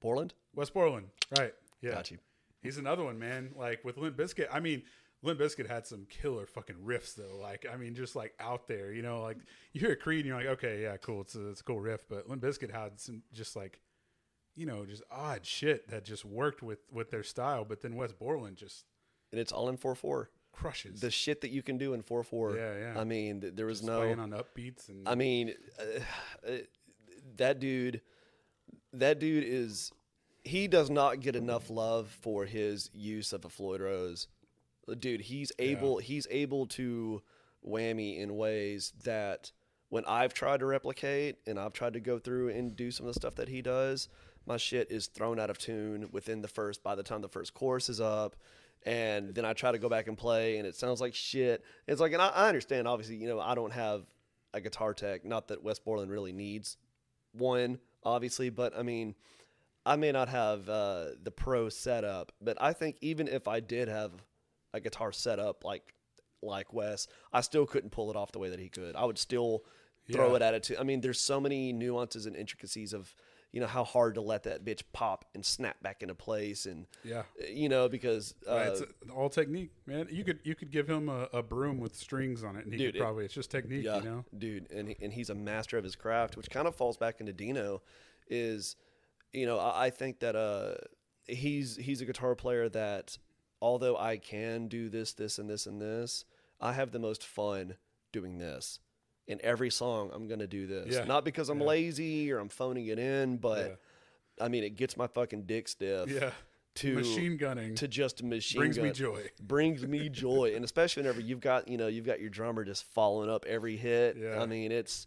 Borland, 0.00 0.34
Wes 0.54 0.70
Borland, 0.70 1.08
right? 1.38 1.54
Yeah, 1.80 1.92
got 1.92 2.10
you. 2.10 2.18
He's 2.62 2.78
another 2.78 3.04
one, 3.04 3.18
man. 3.18 3.50
Like 3.56 3.84
with 3.84 3.98
Limp 3.98 4.16
Bizkit, 4.16 4.46
I 4.50 4.60
mean, 4.60 4.82
Limp 5.22 5.40
Bizkit 5.40 5.68
had 5.68 5.86
some 5.86 6.06
killer 6.08 6.46
fucking 6.46 6.76
riffs 6.84 7.14
though. 7.14 7.38
Like, 7.40 7.66
I 7.72 7.76
mean, 7.76 7.94
just 7.94 8.14
like 8.14 8.32
out 8.38 8.68
there, 8.68 8.92
you 8.92 9.02
know, 9.02 9.22
like 9.22 9.38
you 9.72 9.80
hear 9.80 9.92
a 9.92 9.96
Creed 9.96 10.20
and 10.20 10.26
you're 10.26 10.36
like, 10.36 10.58
okay, 10.58 10.82
yeah, 10.82 10.96
cool, 10.98 11.22
it's 11.22 11.34
a, 11.34 11.48
it's 11.48 11.60
a 11.60 11.64
cool 11.64 11.80
riff. 11.80 12.04
But 12.08 12.28
Limp 12.28 12.42
Bizkit 12.42 12.70
had 12.70 13.00
some 13.00 13.22
just 13.32 13.56
like, 13.56 13.80
you 14.56 14.66
know, 14.66 14.84
just 14.86 15.02
odd 15.10 15.44
shit 15.44 15.88
that 15.88 16.04
just 16.04 16.24
worked 16.24 16.62
with 16.62 16.78
with 16.92 17.10
their 17.10 17.22
style. 17.22 17.64
But 17.64 17.82
then 17.82 17.96
Wes 17.96 18.12
Borland 18.12 18.56
just 18.56 18.84
And 19.32 19.40
it's 19.40 19.52
all 19.52 19.68
in 19.68 19.76
four 19.76 19.94
four. 19.94 20.30
crushes. 20.52 21.00
The 21.00 21.10
shit 21.10 21.40
that 21.40 21.50
you 21.50 21.62
can 21.62 21.78
do 21.78 21.94
in 21.94 22.02
four 22.02 22.22
four. 22.22 22.56
Yeah, 22.56 22.78
yeah. 22.78 23.00
I 23.00 23.04
mean, 23.04 23.40
th- 23.40 23.54
there 23.56 23.66
was 23.66 23.80
just 23.80 23.88
no. 23.90 23.98
playing 24.00 24.20
on 24.20 24.30
upbeats 24.30 24.88
and 24.88 25.08
I 25.08 25.14
mean, 25.16 25.54
uh, 25.78 26.48
uh, 26.48 26.56
that 27.36 27.58
dude, 27.58 28.00
that 28.92 29.18
dude 29.18 29.44
is, 29.44 29.90
he 30.44 30.68
does 30.68 30.90
not 30.90 31.20
get 31.20 31.34
enough 31.34 31.70
love 31.70 32.08
for 32.20 32.44
his 32.44 32.90
use 32.92 33.32
of 33.32 33.44
a 33.44 33.48
Floyd 33.48 33.80
Rose. 33.80 34.28
Dude, 35.00 35.22
he's 35.22 35.50
able, 35.58 35.98
he's 35.98 36.26
able 36.30 36.66
to 36.66 37.22
whammy 37.66 38.20
in 38.20 38.36
ways 38.36 38.92
that 39.04 39.50
when 39.88 40.04
I've 40.04 40.34
tried 40.34 40.60
to 40.60 40.66
replicate 40.66 41.38
and 41.46 41.58
I've 41.58 41.72
tried 41.72 41.94
to 41.94 42.00
go 42.00 42.18
through 42.18 42.50
and 42.50 42.76
do 42.76 42.90
some 42.90 43.06
of 43.06 43.14
the 43.14 43.18
stuff 43.18 43.34
that 43.36 43.48
he 43.48 43.62
does, 43.62 44.08
my 44.46 44.56
shit 44.56 44.90
is 44.90 45.06
thrown 45.06 45.38
out 45.38 45.50
of 45.50 45.58
tune 45.58 46.08
within 46.12 46.42
the 46.42 46.48
first, 46.48 46.82
by 46.82 46.94
the 46.94 47.02
time 47.02 47.20
the 47.22 47.28
first 47.28 47.54
chorus 47.54 47.88
is 47.88 48.00
up. 48.00 48.36
And 48.86 49.34
then 49.34 49.44
I 49.46 49.54
try 49.54 49.72
to 49.72 49.78
go 49.78 49.88
back 49.88 50.08
and 50.08 50.16
play 50.18 50.58
and 50.58 50.66
it 50.66 50.74
sounds 50.76 51.00
like 51.00 51.14
shit. 51.14 51.64
It's 51.86 52.00
like, 52.00 52.12
and 52.12 52.20
I, 52.20 52.28
I 52.28 52.48
understand, 52.48 52.86
obviously, 52.86 53.16
you 53.16 53.28
know, 53.28 53.40
I 53.40 53.54
don't 53.54 53.72
have 53.72 54.02
a 54.52 54.60
guitar 54.60 54.92
tech. 54.92 55.24
Not 55.24 55.48
that 55.48 55.62
Wes 55.62 55.78
Borland 55.78 56.10
really 56.10 56.32
needs 56.32 56.76
one, 57.32 57.78
obviously, 58.04 58.50
but 58.50 58.76
I 58.76 58.82
mean, 58.82 59.14
I 59.86 59.96
may 59.96 60.12
not 60.12 60.28
have 60.28 60.68
uh, 60.68 61.06
the 61.22 61.30
pro 61.30 61.68
setup, 61.70 62.32
but 62.42 62.56
I 62.60 62.72
think 62.74 62.96
even 63.00 63.26
if 63.28 63.48
I 63.48 63.60
did 63.60 63.88
have 63.88 64.12
a 64.74 64.80
guitar 64.80 65.12
setup 65.12 65.64
like 65.64 65.94
like 66.42 66.74
Wes, 66.74 67.06
I 67.32 67.40
still 67.40 67.64
couldn't 67.64 67.88
pull 67.90 68.10
it 68.10 68.16
off 68.16 68.32
the 68.32 68.38
way 68.38 68.50
that 68.50 68.58
he 68.60 68.68
could. 68.68 68.96
I 68.96 69.06
would 69.06 69.16
still 69.18 69.64
throw 70.12 70.28
Yeah. 70.30 70.36
it 70.36 70.42
at 70.42 70.54
it. 70.54 70.62
To, 70.64 70.80
I 70.80 70.82
mean, 70.82 71.00
there's 71.00 71.18
so 71.20 71.40
many 71.40 71.72
nuances 71.72 72.26
and 72.26 72.36
intricacies 72.36 72.92
of 72.92 73.14
you 73.54 73.60
know 73.60 73.68
how 73.68 73.84
hard 73.84 74.16
to 74.16 74.20
let 74.20 74.42
that 74.42 74.64
bitch 74.64 74.82
pop 74.92 75.24
and 75.32 75.46
snap 75.46 75.80
back 75.80 76.02
into 76.02 76.12
place, 76.16 76.66
and 76.66 76.86
yeah. 77.04 77.22
you 77.48 77.68
know 77.68 77.88
because 77.88 78.34
uh, 78.48 78.64
it's 78.68 78.82
all 79.14 79.28
technique, 79.30 79.70
man. 79.86 80.08
You 80.10 80.24
could 80.24 80.40
you 80.42 80.56
could 80.56 80.72
give 80.72 80.88
him 80.88 81.08
a, 81.08 81.28
a 81.32 81.40
broom 81.40 81.78
with 81.78 81.94
strings 81.94 82.42
on 82.42 82.56
it, 82.56 82.64
and 82.64 82.72
he 82.74 82.78
Dude, 82.80 82.94
could 82.94 82.96
it- 82.96 83.02
probably 83.04 83.24
it's 83.24 83.32
just 83.34 83.52
technique, 83.52 83.84
Yeah, 83.84 83.98
you 83.98 84.02
know. 84.04 84.24
dude, 84.36 84.66
and 84.72 84.88
he- 84.88 84.96
and 85.00 85.12
he's 85.12 85.30
a 85.30 85.36
master 85.36 85.78
of 85.78 85.84
his 85.84 85.94
craft, 85.94 86.36
which 86.36 86.50
kind 86.50 86.66
of 86.66 86.74
falls 86.74 86.96
back 86.96 87.20
into 87.20 87.32
Dino. 87.32 87.80
Is 88.28 88.74
you 89.32 89.46
know 89.46 89.60
I, 89.60 89.86
I 89.86 89.90
think 89.90 90.18
that 90.18 90.34
uh 90.34 90.74
he's 91.28 91.76
he's 91.76 92.00
a 92.00 92.06
guitar 92.06 92.34
player 92.34 92.68
that 92.70 93.18
although 93.62 93.96
I 93.96 94.16
can 94.16 94.66
do 94.66 94.88
this, 94.88 95.12
this, 95.12 95.38
and 95.38 95.48
this 95.48 95.66
and 95.66 95.80
this, 95.80 96.24
I 96.60 96.72
have 96.72 96.90
the 96.90 96.98
most 96.98 97.24
fun 97.24 97.76
doing 98.10 98.38
this. 98.38 98.80
In 99.26 99.40
every 99.42 99.70
song, 99.70 100.10
I'm 100.12 100.28
gonna 100.28 100.46
do 100.46 100.66
this, 100.66 100.94
Yeah, 100.94 101.04
not 101.04 101.24
because 101.24 101.48
I'm 101.48 101.60
yeah. 101.60 101.66
lazy 101.66 102.30
or 102.32 102.38
I'm 102.38 102.50
phoning 102.50 102.86
it 102.88 102.98
in, 102.98 103.38
but 103.38 103.80
I 104.40 104.48
mean 104.48 104.64
it 104.64 104.76
gets 104.76 104.96
my 104.96 105.06
fucking 105.06 105.44
dick 105.46 105.66
stiff. 105.68 106.10
Yeah, 106.10 106.32
To 106.76 106.94
machine 106.94 107.36
gunning 107.38 107.74
to 107.76 107.88
just 107.88 108.22
machine 108.22 108.60
gun 108.60 108.70
brings 108.72 108.78
me 108.78 108.90
joy. 108.92 109.22
brings 109.40 109.86
me 109.86 110.08
joy 110.24 110.52
and 110.54 110.62
especially 110.64 111.02
whenever 111.04 111.20
you've 111.20 111.40
got 111.40 111.68
you 111.68 111.78
know 111.78 111.86
you've 111.86 112.04
got 112.04 112.20
your 112.20 112.28
drummer 112.30 112.64
just 112.64 112.84
following 112.92 113.30
up 113.30 113.46
every 113.46 113.76
hit 113.76 114.16
Yeah. 114.18 114.42
i 114.42 114.46
mean 114.46 114.72
it's 114.72 115.06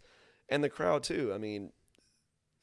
and 0.50 0.64
the 0.64 0.70
crowd 0.70 1.04
too 1.04 1.32
i 1.36 1.38
mean 1.38 1.72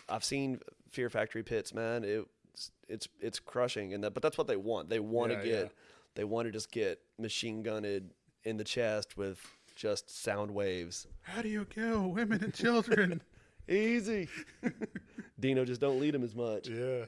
i've 0.08 0.24
seen 0.24 0.58
fear 0.90 1.10
factory 1.10 1.42
pits 1.42 1.74
man 1.74 2.02
it's 2.02 2.70
it's 2.88 3.08
it's 3.20 3.38
crushing 3.40 3.92
and 3.92 4.02
that 4.04 4.14
but 4.14 4.22
that's 4.22 4.38
what 4.38 4.46
they 4.46 4.56
want 4.56 4.88
they 4.88 5.00
want 5.00 5.32
to 5.32 5.38
Yeah, 5.38 5.44
get 5.44 5.62
yeah. 5.64 5.68
they 6.14 6.24
want 6.24 6.46
to 6.48 6.52
just 6.52 6.70
get 6.72 6.98
machine 7.18 7.62
gunned 7.62 8.10
in 8.44 8.56
the 8.56 8.64
chest 8.64 9.16
with 9.18 9.38
just 9.74 10.10
sound 10.22 10.52
waves 10.52 11.06
How 11.22 11.42
do 11.42 11.48
you 11.48 11.64
kill 11.64 12.08
women 12.08 12.42
and 12.42 12.54
children? 12.54 13.22
easy 13.68 14.28
dino 15.40 15.64
just 15.64 15.80
don't 15.80 15.98
lead 15.98 16.14
him 16.14 16.22
as 16.22 16.34
much 16.34 16.68
yeah. 16.68 17.04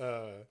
Uh, 0.00 0.44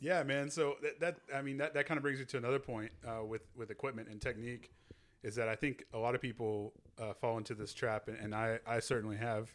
yeah, 0.00 0.22
man. 0.22 0.50
So 0.50 0.76
that, 0.82 1.00
that 1.00 1.16
I 1.34 1.42
mean 1.42 1.58
that, 1.58 1.74
that 1.74 1.86
kind 1.86 1.98
of 1.98 2.02
brings 2.02 2.18
me 2.18 2.24
to 2.26 2.36
another 2.36 2.58
point 2.58 2.92
uh, 3.06 3.24
with 3.24 3.42
with 3.56 3.70
equipment 3.70 4.08
and 4.08 4.20
technique 4.20 4.70
is 5.22 5.34
that 5.34 5.48
I 5.48 5.56
think 5.56 5.84
a 5.92 5.98
lot 5.98 6.14
of 6.14 6.22
people 6.22 6.72
uh, 6.98 7.12
fall 7.14 7.38
into 7.38 7.54
this 7.54 7.74
trap, 7.74 8.08
and, 8.08 8.16
and 8.18 8.34
I 8.34 8.60
I 8.66 8.80
certainly 8.80 9.16
have, 9.16 9.50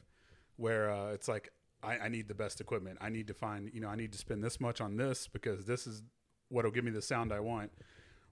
where 0.57 0.91
uh, 0.91 1.11
it's 1.11 1.27
like 1.27 1.51
I, 1.81 1.97
I 1.97 2.09
need 2.09 2.27
the 2.27 2.33
best 2.33 2.59
equipment. 2.59 2.97
I 3.01 3.09
need 3.09 3.27
to 3.27 3.33
find 3.33 3.69
you 3.73 3.81
know 3.81 3.87
I 3.87 3.95
need 3.95 4.11
to 4.11 4.17
spend 4.17 4.43
this 4.43 4.59
much 4.59 4.81
on 4.81 4.97
this 4.97 5.27
because 5.27 5.65
this 5.65 5.87
is 5.87 6.03
what'll 6.49 6.71
give 6.71 6.83
me 6.83 6.91
the 6.91 7.01
sound 7.01 7.31
I 7.31 7.39
want. 7.39 7.71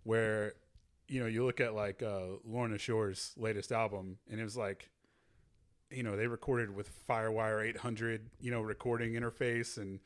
Where 0.04 0.54
you 1.12 1.20
know, 1.20 1.28
you 1.28 1.46
look 1.46 1.60
at 1.60 1.76
like 1.76 2.02
uh, 2.02 2.22
Lorna 2.46 2.78
Shore's 2.78 3.34
latest 3.38 3.72
album, 3.72 4.18
and 4.30 4.40
it 4.40 4.44
was 4.44 4.56
like, 4.58 4.90
you 5.92 6.04
know, 6.04 6.16
they 6.16 6.28
recorded 6.28 6.74
with 6.74 6.90
FireWire 7.08 7.68
800, 7.68 8.30
you 8.40 8.50
know, 8.50 8.62
recording 8.62 9.12
interface 9.14 9.78
and, 9.78 10.00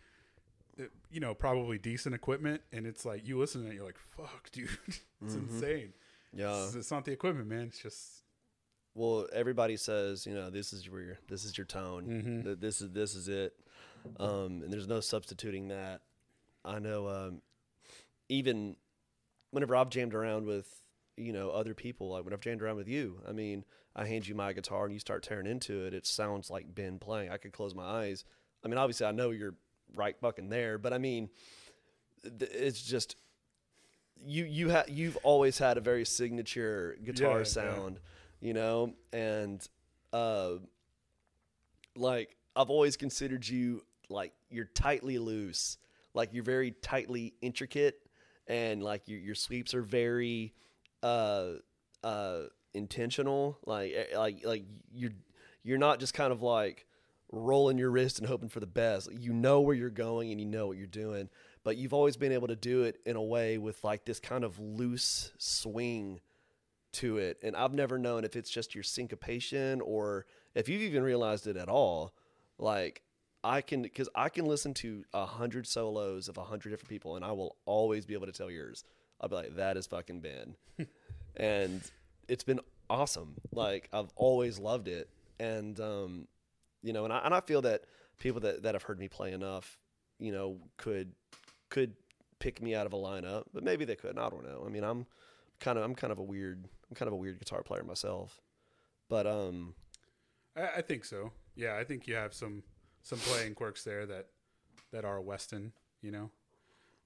uh, 0.79 0.83
you 1.11 1.19
know, 1.19 1.35
probably 1.35 1.77
decent 1.77 2.15
equipment. 2.15 2.61
And 2.73 2.87
it's 2.87 3.05
like, 3.05 3.27
you 3.27 3.37
listen 3.37 3.63
to 3.63 3.69
it, 3.69 3.75
you're 3.75 3.85
like, 3.85 3.99
fuck, 4.17 4.49
dude, 4.51 4.67
it's 4.87 5.35
insane. 5.35 5.93
Yeah. 6.33 6.65
It's, 6.65 6.75
it's 6.75 6.91
not 6.91 7.05
the 7.05 7.11
equipment, 7.11 7.47
man. 7.47 7.67
It's 7.67 7.79
just, 7.79 8.23
Well, 8.95 9.27
everybody 9.31 9.77
says, 9.77 10.25
you 10.25 10.33
know, 10.33 10.49
this 10.49 10.73
is 10.73 10.87
your 10.87 11.19
this 11.29 11.45
is 11.45 11.55
your 11.57 11.65
tone. 11.65 12.41
Th- 12.43 12.57
This 12.59 12.81
is 12.81 12.89
this 12.91 13.13
is 13.15 13.27
it. 13.29 13.53
Um, 14.19 14.61
and 14.63 14.73
there's 14.73 14.87
no 14.87 15.01
substituting 15.01 15.67
that. 15.67 16.01
I 16.63 16.79
know 16.79 17.07
um, 17.07 17.41
even 18.27 18.75
whenever 19.51 19.75
I've 19.75 19.89
jammed 19.89 20.13
around 20.15 20.45
with, 20.47 20.67
you 21.17 21.33
know, 21.33 21.49
other 21.49 21.73
people, 21.73 22.09
like 22.09 22.23
when 22.25 22.33
I've 22.33 22.41
jammed 22.41 22.61
around 22.61 22.77
with 22.77 22.87
you, 22.87 23.21
I 23.27 23.31
mean, 23.31 23.63
I 23.95 24.05
hand 24.05 24.27
you 24.27 24.35
my 24.35 24.53
guitar 24.53 24.85
and 24.85 24.93
you 24.93 24.99
start 24.99 25.23
tearing 25.23 25.47
into 25.47 25.85
it, 25.85 25.93
it 25.93 26.05
sounds 26.05 26.49
like 26.49 26.73
Ben 26.75 26.99
playing. 26.99 27.29
I 27.29 27.37
could 27.37 27.53
close 27.53 27.73
my 27.73 27.85
eyes. 27.85 28.25
I 28.63 28.67
mean, 28.67 28.77
obviously 28.77 29.05
I 29.05 29.11
know 29.11 29.31
you're 29.31 29.55
right 29.93 30.17
fucking 30.19 30.49
there, 30.49 30.77
but 30.77 30.91
I 30.93 30.97
mean, 30.97 31.29
it's 32.23 32.81
just 32.81 33.15
you 34.25 34.45
you 34.45 34.69
have 34.69 34.89
you've 34.89 35.17
always 35.23 35.57
had 35.57 35.77
a 35.77 35.81
very 35.81 36.05
signature 36.05 36.97
guitar 37.03 37.31
Yeah, 37.31 37.37
yeah. 37.37 37.43
sound, 37.43 37.99
you 38.41 38.53
know, 38.53 38.93
and 39.13 39.65
uh, 40.11 40.53
like 41.95 42.35
I've 42.55 42.69
always 42.69 42.97
considered 42.97 43.47
you 43.47 43.83
like 44.09 44.33
you're 44.49 44.65
tightly 44.65 45.17
loose, 45.17 45.77
like 46.13 46.33
you're 46.33 46.43
very 46.43 46.71
tightly 46.71 47.33
intricate, 47.41 47.99
and 48.47 48.83
like 48.83 49.07
your 49.07 49.19
your 49.19 49.35
sweeps 49.35 49.73
are 49.73 49.81
very 49.81 50.53
uh 51.05 51.53
uh 52.03 52.41
intentional, 52.73 53.59
like 53.65 53.93
eh, 53.93 54.17
like 54.17 54.45
like 54.45 54.65
you're 54.93 55.11
you're 55.63 55.77
not 55.77 55.99
just 55.99 56.13
kind 56.13 56.31
of 56.31 56.41
like 56.41 56.85
rolling 57.31 57.77
your 57.77 57.91
wrist 57.91 58.19
and 58.19 58.27
hoping 58.27 58.49
for 58.49 58.59
the 58.59 58.67
best. 58.67 59.11
You 59.11 59.33
know 59.33 59.61
where 59.61 59.75
you're 59.75 59.89
going 59.89 60.31
and 60.31 60.39
you 60.39 60.45
know 60.47 60.67
what 60.67 60.77
you're 60.77 60.87
doing, 60.87 61.29
but 61.63 61.77
you've 61.77 61.93
always 61.93 62.17
been 62.17 62.31
able 62.31 62.47
to 62.47 62.55
do 62.55 62.83
it 62.83 62.99
in 63.05 63.15
a 63.15 63.23
way 63.23 63.57
with 63.57 63.83
like 63.83 64.05
this 64.05 64.19
kind 64.19 64.43
of 64.43 64.59
loose 64.59 65.31
swing 65.37 66.21
to 66.93 67.17
it. 67.17 67.37
And 67.43 67.55
I've 67.55 67.73
never 67.73 67.97
known 67.97 68.23
if 68.23 68.35
it's 68.35 68.49
just 68.49 68.73
your 68.73 68.83
syncopation 68.83 69.81
or 69.81 70.25
if 70.53 70.69
you've 70.69 70.81
even 70.81 71.03
realized 71.03 71.45
it 71.47 71.57
at 71.57 71.69
all. 71.69 72.13
Like 72.57 73.01
I 73.43 73.61
can, 73.61 73.81
because 73.83 74.09
I 74.15 74.29
can 74.29 74.45
listen 74.45 74.73
to 74.75 75.03
a 75.13 75.25
hundred 75.25 75.67
solos 75.67 76.29
of 76.29 76.37
a 76.37 76.43
hundred 76.43 76.71
different 76.71 76.89
people, 76.89 77.15
and 77.15 77.23
I 77.23 77.31
will 77.31 77.57
always 77.65 78.05
be 78.05 78.13
able 78.13 78.27
to 78.27 78.31
tell 78.31 78.49
yours. 78.49 78.83
I'll 79.19 79.29
be 79.29 79.35
like, 79.35 79.55
that 79.55 79.77
is 79.77 79.87
fucking 79.87 80.21
Ben, 80.21 80.55
and 81.35 81.81
it's 82.27 82.43
been 82.43 82.59
awesome. 82.89 83.35
Like 83.51 83.89
I've 83.93 84.09
always 84.15 84.59
loved 84.59 84.87
it, 84.87 85.09
and 85.39 85.79
um, 85.79 86.27
you 86.83 86.93
know, 86.93 87.05
and 87.05 87.13
I 87.13 87.19
and 87.19 87.33
I 87.33 87.41
feel 87.41 87.61
that 87.61 87.83
people 88.19 88.41
that 88.41 88.63
that 88.63 88.75
have 88.75 88.83
heard 88.83 88.99
me 88.99 89.07
play 89.07 89.31
enough, 89.31 89.77
you 90.19 90.31
know, 90.31 90.57
could 90.77 91.13
could 91.69 91.93
pick 92.39 92.61
me 92.61 92.75
out 92.75 92.85
of 92.85 92.93
a 92.93 92.97
lineup, 92.97 93.45
but 93.53 93.63
maybe 93.63 93.85
they 93.85 93.95
couldn't. 93.95 94.19
I 94.19 94.29
don't 94.29 94.43
know. 94.43 94.63
I 94.65 94.69
mean, 94.69 94.83
I'm 94.83 95.05
kind 95.59 95.77
of 95.77 95.83
I'm 95.83 95.95
kind 95.95 96.11
of 96.11 96.19
a 96.19 96.23
weird 96.23 96.67
I'm 96.89 96.95
kind 96.95 97.07
of 97.07 97.13
a 97.13 97.17
weird 97.17 97.39
guitar 97.39 97.63
player 97.63 97.83
myself, 97.83 98.41
but 99.09 99.25
um, 99.25 99.73
I, 100.55 100.77
I 100.77 100.81
think 100.81 101.05
so. 101.05 101.31
Yeah, 101.55 101.77
I 101.77 101.83
think 101.83 102.07
you 102.07 102.15
have 102.15 102.33
some 102.33 102.63
some 103.01 103.19
playing 103.19 103.55
quirks 103.55 103.83
there 103.83 104.05
that 104.05 104.27
that 104.91 105.05
are 105.05 105.21
Weston. 105.21 105.73
You 106.01 106.11
know. 106.11 106.31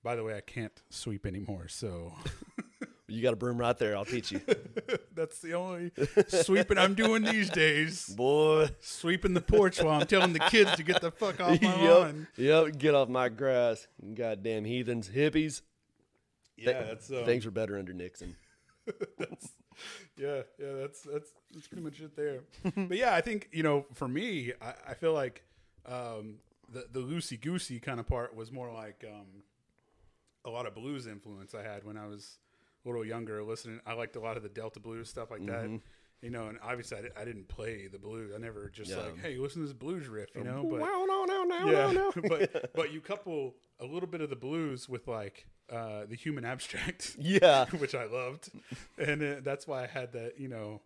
By 0.03 0.15
the 0.15 0.23
way, 0.23 0.35
I 0.35 0.41
can't 0.41 0.71
sweep 0.89 1.25
anymore, 1.25 1.67
so 1.67 2.13
you 3.07 3.21
got 3.21 3.33
a 3.33 3.35
broom 3.35 3.57
right 3.57 3.77
there. 3.77 3.97
I'll 3.97 4.05
teach 4.05 4.31
you, 4.31 4.39
that's 5.13 5.39
the 5.39 5.53
only 5.53 5.91
sweeping 6.27 6.77
I'm 6.77 6.93
doing 6.95 7.23
these 7.23 7.49
days. 7.49 8.07
boy. 8.07 8.69
Sweeping 8.79 9.33
the 9.33 9.41
porch 9.41 9.81
while 9.81 9.99
I'm 9.99 10.07
telling 10.07 10.31
the 10.33 10.39
kids 10.39 10.73
to 10.75 10.83
get 10.83 11.01
the 11.01 11.11
fuck 11.11 11.41
off 11.41 11.61
my 11.61 11.75
yep, 11.81 11.89
lawn. 11.99 12.27
yep. 12.37 12.77
Get 12.77 12.95
off 12.95 13.09
my 13.09 13.27
grass, 13.29 13.87
goddamn 14.13 14.63
heathens, 14.65 15.09
hippies. 15.09 15.61
Yeah, 16.57 16.73
Th- 16.73 16.85
that's 16.87 17.09
um, 17.11 17.25
Things 17.25 17.45
were 17.45 17.51
better 17.51 17.77
under 17.77 17.93
Nixon. 17.93 18.35
yeah, 20.17 20.41
yeah, 20.57 20.73
that's 20.79 21.01
that's 21.01 21.31
that's 21.53 21.67
pretty 21.67 21.83
much 21.83 21.99
it 22.01 22.15
there. 22.15 22.41
but 22.87 22.97
yeah, 22.97 23.15
I 23.15 23.21
think 23.21 23.49
you 23.51 23.63
know, 23.63 23.85
for 23.93 24.07
me, 24.07 24.53
I, 24.61 24.73
I 24.89 24.93
feel 24.93 25.13
like 25.13 25.43
um, 25.85 26.35
the 26.71 26.85
the 26.91 26.99
loosey 26.99 27.39
goosey 27.39 27.79
kind 27.79 27.99
of 27.99 28.07
part 28.07 28.35
was 28.35 28.51
more 28.51 28.71
like 28.73 29.03
um, 29.07 29.27
a 30.45 30.49
lot 30.49 30.65
of 30.65 30.73
blues 30.75 31.07
influence 31.07 31.53
I 31.53 31.63
had 31.63 31.83
when 31.83 31.97
I 31.97 32.07
was 32.07 32.37
a 32.85 32.87
little 32.87 33.05
younger. 33.05 33.43
Listening, 33.43 33.79
I 33.85 33.93
liked 33.93 34.15
a 34.15 34.19
lot 34.19 34.37
of 34.37 34.43
the 34.43 34.49
Delta 34.49 34.79
blues 34.79 35.09
stuff 35.09 35.31
like 35.31 35.45
that. 35.47 35.79
You 36.21 36.29
know, 36.29 36.47
and 36.47 36.57
obviously 36.61 36.97
I, 36.97 37.21
I 37.21 37.23
didn't 37.23 37.47
play 37.47 37.87
the 37.87 37.97
blues. 37.97 38.31
I 38.35 38.39
never 38.39 38.69
just 38.69 38.91
Yeah. 38.91 38.97
like, 38.97 39.19
hey, 39.19 39.37
listen 39.37 39.61
to 39.61 39.67
this 39.67 39.73
blues 39.73 40.07
riff, 40.09 40.29
you 40.35 40.43
know. 40.43 40.67
But 40.69 40.81
Wow, 40.81 41.05
no, 41.07 41.23
no, 41.23 41.43
no, 41.45 41.71
yeah, 41.71 41.91
no, 41.93 42.11
no. 42.13 42.21
but 42.29 42.73
but 42.75 42.91
you 42.91 42.99
couple 42.99 43.55
a 43.79 43.85
little 43.85 44.07
bit 44.09 44.19
of 44.19 44.29
the 44.29 44.35
blues 44.35 44.89
with 44.89 45.07
like 45.07 45.47
uh, 45.71 46.01
the 46.09 46.15
human 46.17 46.43
abstract, 46.43 47.15
Yeah, 47.17 47.65
which 47.77 47.95
I 47.95 48.03
loved, 48.05 48.49
and 48.97 49.23
uh, 49.23 49.35
that's 49.43 49.65
why 49.65 49.83
I 49.83 49.87
had 49.87 50.11
that. 50.13 50.37
You 50.37 50.49
know, 50.49 50.81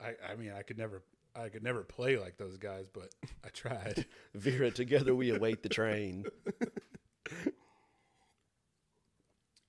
I 0.00 0.14
I 0.26 0.36
mean 0.36 0.52
I 0.56 0.62
could 0.62 0.78
never 0.78 1.02
I 1.36 1.50
could 1.50 1.62
never 1.62 1.82
play 1.82 2.16
like 2.16 2.38
those 2.38 2.56
guys, 2.56 2.88
but 2.88 3.10
I 3.44 3.48
tried. 3.50 4.06
Vera. 4.34 4.70
Together 4.70 5.14
we 5.14 5.28
await 5.30 5.62
the 5.62 5.68
train. 5.68 6.24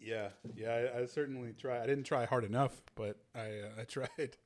Yeah, 0.01 0.29
yeah, 0.55 0.89
I, 0.96 1.01
I 1.01 1.05
certainly 1.05 1.53
try. 1.53 1.81
I 1.81 1.86
didn't 1.86 2.05
try 2.05 2.25
hard 2.25 2.43
enough, 2.43 2.81
but 2.96 3.17
I 3.36 3.39
uh, 3.39 3.70
I 3.81 3.84
tried. 3.84 4.38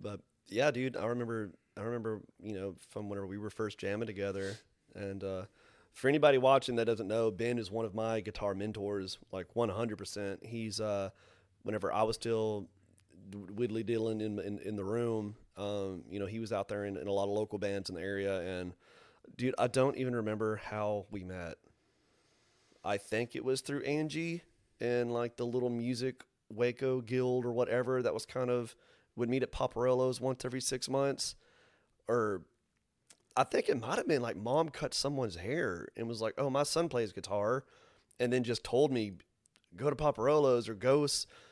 But 0.00 0.20
yeah, 0.48 0.70
dude, 0.70 0.96
I 0.96 1.06
remember 1.06 1.50
I 1.76 1.82
remember, 1.82 2.20
you 2.42 2.54
know, 2.54 2.74
from 2.90 3.08
whenever 3.08 3.26
we 3.26 3.38
were 3.38 3.50
first 3.50 3.78
jamming 3.78 4.06
together. 4.06 4.56
And 4.94 5.22
uh 5.22 5.44
for 5.92 6.08
anybody 6.08 6.38
watching 6.38 6.76
that 6.76 6.84
doesn't 6.84 7.08
know, 7.08 7.30
Ben 7.30 7.58
is 7.58 7.70
one 7.70 7.84
of 7.84 7.94
my 7.94 8.20
guitar 8.20 8.54
mentors, 8.54 9.18
like 9.32 9.52
100%. 9.54 10.44
He's 10.44 10.80
uh 10.80 11.10
whenever 11.62 11.92
I 11.92 12.02
was 12.04 12.16
still 12.16 12.68
widdly 13.54 13.82
diddling 13.82 14.20
in, 14.20 14.38
in 14.38 14.58
in 14.60 14.76
the 14.76 14.84
room, 14.84 15.36
um, 15.56 16.04
you 16.08 16.18
know, 16.18 16.26
he 16.26 16.38
was 16.38 16.52
out 16.52 16.68
there 16.68 16.84
in, 16.84 16.96
in 16.96 17.08
a 17.08 17.12
lot 17.12 17.24
of 17.24 17.30
local 17.30 17.58
bands 17.58 17.90
in 17.90 17.96
the 17.96 18.02
area 18.02 18.40
and 18.40 18.72
dude, 19.36 19.54
I 19.58 19.66
don't 19.66 19.96
even 19.96 20.16
remember 20.16 20.56
how 20.56 21.06
we 21.10 21.24
met. 21.24 21.56
I 22.84 22.96
think 22.96 23.36
it 23.36 23.44
was 23.44 23.60
through 23.60 23.82
Angie 23.82 24.42
and 24.80 25.12
like 25.12 25.36
the 25.36 25.46
little 25.46 25.70
music 25.70 26.22
Waco 26.50 27.00
guild 27.00 27.44
or 27.44 27.52
whatever 27.52 28.02
that 28.02 28.14
was 28.14 28.24
kind 28.24 28.50
of 28.50 28.74
would 29.16 29.28
meet 29.28 29.42
at 29.42 29.52
Poppa 29.52 29.80
Rollo's 29.80 30.20
once 30.20 30.44
every 30.44 30.60
six 30.60 30.88
months. 30.88 31.34
Or 32.06 32.42
I 33.36 33.44
think 33.44 33.68
it 33.68 33.80
might 33.80 33.96
have 33.96 34.08
been 34.08 34.22
like 34.22 34.36
mom 34.36 34.68
cut 34.68 34.94
someone's 34.94 35.36
hair 35.36 35.88
and 35.96 36.08
was 36.08 36.20
like, 36.20 36.34
oh, 36.38 36.50
my 36.50 36.62
son 36.62 36.88
plays 36.88 37.12
guitar. 37.12 37.64
And 38.20 38.32
then 38.32 38.44
just 38.44 38.64
told 38.64 38.92
me, 38.92 39.12
go 39.76 39.90
to 39.90 39.96
Poppa 39.96 40.22
Rollo's 40.22 40.68
or 40.68 40.74
go. 40.74 41.06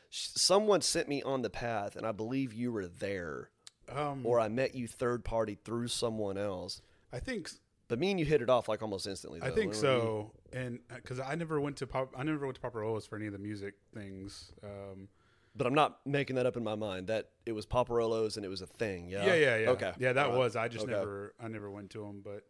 Someone 0.09 0.81
sent 0.81 1.07
me 1.07 1.21
on 1.21 1.41
the 1.41 1.49
path, 1.49 1.95
and 1.95 2.05
I 2.05 2.11
believe 2.11 2.53
you 2.53 2.71
were 2.71 2.87
there. 2.87 3.51
Um, 3.89 4.25
Or 4.25 4.39
I 4.39 4.49
met 4.49 4.75
you 4.75 4.87
third 4.87 5.23
party 5.23 5.57
through 5.63 5.87
someone 5.87 6.37
else. 6.37 6.81
I 7.13 7.19
think 7.19 7.49
But 7.89 7.99
me 7.99 8.11
and 8.11 8.19
you 8.19 8.25
hit 8.25 8.41
it 8.41 8.49
off 8.49 8.67
like 8.67 8.81
almost 8.81 9.07
instantly. 9.07 9.39
I 9.41 9.49
think 9.49 9.73
so, 9.73 10.31
and 10.51 10.79
because 10.93 11.19
I 11.19 11.35
never 11.35 11.59
went 11.61 11.77
to 11.77 11.87
pop, 11.87 12.13
I 12.17 12.23
never 12.23 12.45
went 12.45 12.55
to 12.55 12.61
Poppa 12.61 12.79
Rollo's 12.79 13.05
for 13.07 13.15
any 13.15 13.27
of 13.27 13.33
the 13.33 13.39
music 13.39 13.75
things. 13.93 14.51
Um, 14.63 15.07
But 15.55 15.67
I'm 15.67 15.73
not 15.73 15.99
making 16.05 16.35
that 16.35 16.45
up 16.45 16.57
in 16.57 16.63
my 16.63 16.75
mind. 16.75 17.07
That 17.07 17.29
it 17.45 17.53
was 17.53 17.65
Poppa 17.65 17.93
Rollo's 17.93 18.35
and 18.35 18.45
it 18.45 18.49
was 18.49 18.61
a 18.61 18.67
thing. 18.67 19.09
Yeah. 19.09 19.25
yeah, 19.25 19.35
yeah, 19.35 19.57
yeah. 19.57 19.69
Okay. 19.69 19.93
yeah, 19.99 20.13
that 20.13 20.27
right. 20.29 20.37
was. 20.37 20.55
I 20.55 20.67
just 20.67 20.83
Okay. 20.83 20.91
never, 20.93 21.33
I 21.39 21.47
never 21.47 21.71
went 21.71 21.89
to 21.91 21.99
them, 21.99 22.21
but 22.23 22.43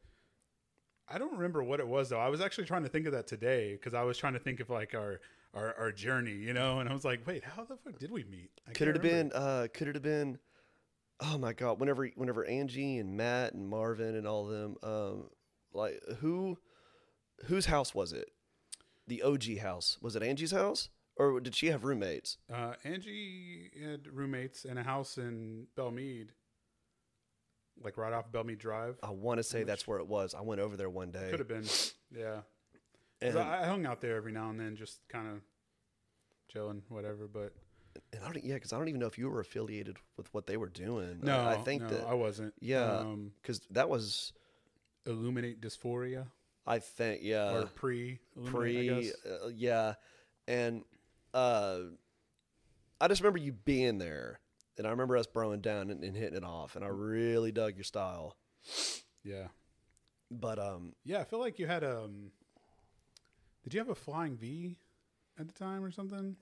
I 1.08 1.18
don't 1.20 1.34
remember 1.34 1.64
what 1.64 1.80
it 1.80 1.88
was 1.88 2.10
though. 2.10 2.20
I 2.20 2.30
was 2.30 2.42
actually 2.42 2.66
trying 2.66 2.84
to 2.84 2.90
think 2.90 3.06
of 3.06 3.14
that 3.14 3.28
today 3.28 3.74
because 3.74 3.94
I 3.94 4.04
was 4.04 4.18
trying 4.18 4.34
to 4.34 4.40
think 4.40 4.60
of 4.60 4.70
like 4.70 4.94
our, 4.96 5.22
our 5.54 5.74
our 5.78 5.92
journey, 5.92 6.34
you 6.36 6.54
know, 6.54 6.80
and 6.80 6.90
I 6.90 6.94
was 6.94 7.06
like, 7.06 7.26
wait, 7.26 7.44
how 7.44 7.64
the 7.64 7.78
fuck 7.78 7.98
did 8.00 8.12
we 8.12 8.24
meet? 8.26 8.50
I 8.68 8.72
Could 8.74 8.90
it 8.90 8.96
have 8.96 9.04
remember. 9.04 9.34
been? 9.36 9.42
Uh, 9.42 9.68
could 9.74 9.88
it 9.88 9.96
have 9.96 10.04
been? 10.04 10.38
Oh 11.20 11.38
my 11.38 11.54
god! 11.54 11.80
Whenever, 11.80 12.08
whenever 12.16 12.46
Angie 12.46 13.00
and 13.00 13.18
Matt 13.18 13.54
and 13.54 13.68
Marvin 13.68 14.16
and 14.16 14.28
all 14.28 14.46
of 14.46 14.52
them, 14.52 14.76
um, 14.84 15.30
like 15.74 16.00
who, 16.20 16.58
whose 17.46 17.66
house 17.66 17.96
was 17.96 18.14
it? 18.14 18.30
The 19.08 19.24
OG 19.24 19.58
house 19.60 19.98
was 20.02 20.16
it 20.16 20.22
Angie's 20.22 20.52
house, 20.52 20.90
or 21.16 21.40
did 21.40 21.56
she 21.56 21.68
have 21.68 21.84
roommates? 21.84 22.38
Uh, 22.54 22.74
Angie 22.84 23.72
had 23.84 24.08
roommates 24.14 24.66
in 24.66 24.78
a 24.78 24.84
house 24.84 25.18
in 25.18 25.68
Bellmead, 25.76 26.28
like 27.84 27.98
right 27.98 28.14
off 28.14 28.32
Bellmead 28.32 28.60
Drive. 28.60 28.98
I 29.02 29.12
want 29.12 29.40
to 29.40 29.44
say 29.44 29.64
that's 29.64 29.88
where 29.88 30.00
it 30.00 30.08
was. 30.08 30.36
I 30.36 30.42
went 30.42 30.62
over 30.62 30.78
there 30.78 30.90
one 30.90 31.12
day. 31.12 31.28
Could 31.30 31.40
have 31.40 31.48
been, 31.48 31.66
yeah. 32.16 32.42
and, 33.22 33.40
I, 33.40 33.64
I 33.64 33.66
hung 33.66 33.86
out 33.86 34.02
there 34.02 34.16
every 34.16 34.32
now 34.32 34.50
and 34.50 34.60
then, 34.60 34.76
just 34.76 35.00
kind 35.10 35.28
of 35.28 35.42
chilling, 36.52 36.84
whatever. 36.90 37.28
But 37.28 37.54
and 38.14 38.24
I 38.24 38.32
don't, 38.32 38.44
yeah, 38.44 38.56
because 38.56 38.74
I 38.74 38.78
don't 38.78 38.88
even 38.88 39.00
know 39.00 39.08
if 39.08 39.18
you 39.18 39.30
were 39.30 39.40
affiliated 39.40 39.98
with 40.18 40.34
what 40.34 40.48
they 40.48 40.58
were 40.58 40.70
doing. 40.70 41.20
no, 41.22 41.40
I, 41.40 41.54
I 41.54 41.58
think 41.58 41.84
no, 41.84 41.90
that 41.90 42.06
I 42.06 42.14
wasn't. 42.14 42.54
Yeah. 42.60 43.00
um, 43.00 43.32
because 43.42 43.62
that 43.72 43.90
was, 43.90 44.34
illuminate 45.06 45.62
dysphoria 45.62 46.28
I 46.66 46.80
think, 46.80 47.22
yeah, 47.24 47.54
or 47.54 47.66
pre 47.68 48.20
pre 48.46 48.92
I 48.92 49.02
guess. 49.02 49.14
uh, 49.26 49.48
yeah 49.56 49.94
and 50.48 50.84
uh 51.34 51.80
I 53.00 53.08
just 53.08 53.22
remember 53.22 53.40
you 53.40 53.52
being 53.54 54.00
there, 54.00 54.40
and 54.78 54.88
I 54.88 54.90
remember 54.90 55.18
us 55.18 55.28
broing 55.28 55.62
down 55.62 55.92
and, 55.92 56.04
and 56.04 56.16
hitting 56.18 56.36
it 56.36 56.44
off, 56.44 56.76
and 56.76 56.84
I 56.84 56.88
really 56.88 57.52
dug 57.52 57.76
your 57.76 57.84
style. 57.84 58.36
Yeah. 59.24 59.48
But 60.32 60.60
um, 60.60 60.94
Yeah, 61.06 61.20
I 61.20 61.24
feel 61.24 61.40
like 61.40 61.60
you 61.60 61.68
had 61.68 61.84
um 61.84 62.32
Did 63.64 63.74
you 63.74 63.80
have 63.80 63.90
a 63.90 63.96
flying 63.96 64.36
V 64.36 64.78
at 65.40 65.48
the 65.48 65.54
time 65.54 65.84
or 65.84 65.92
something? 65.92 66.36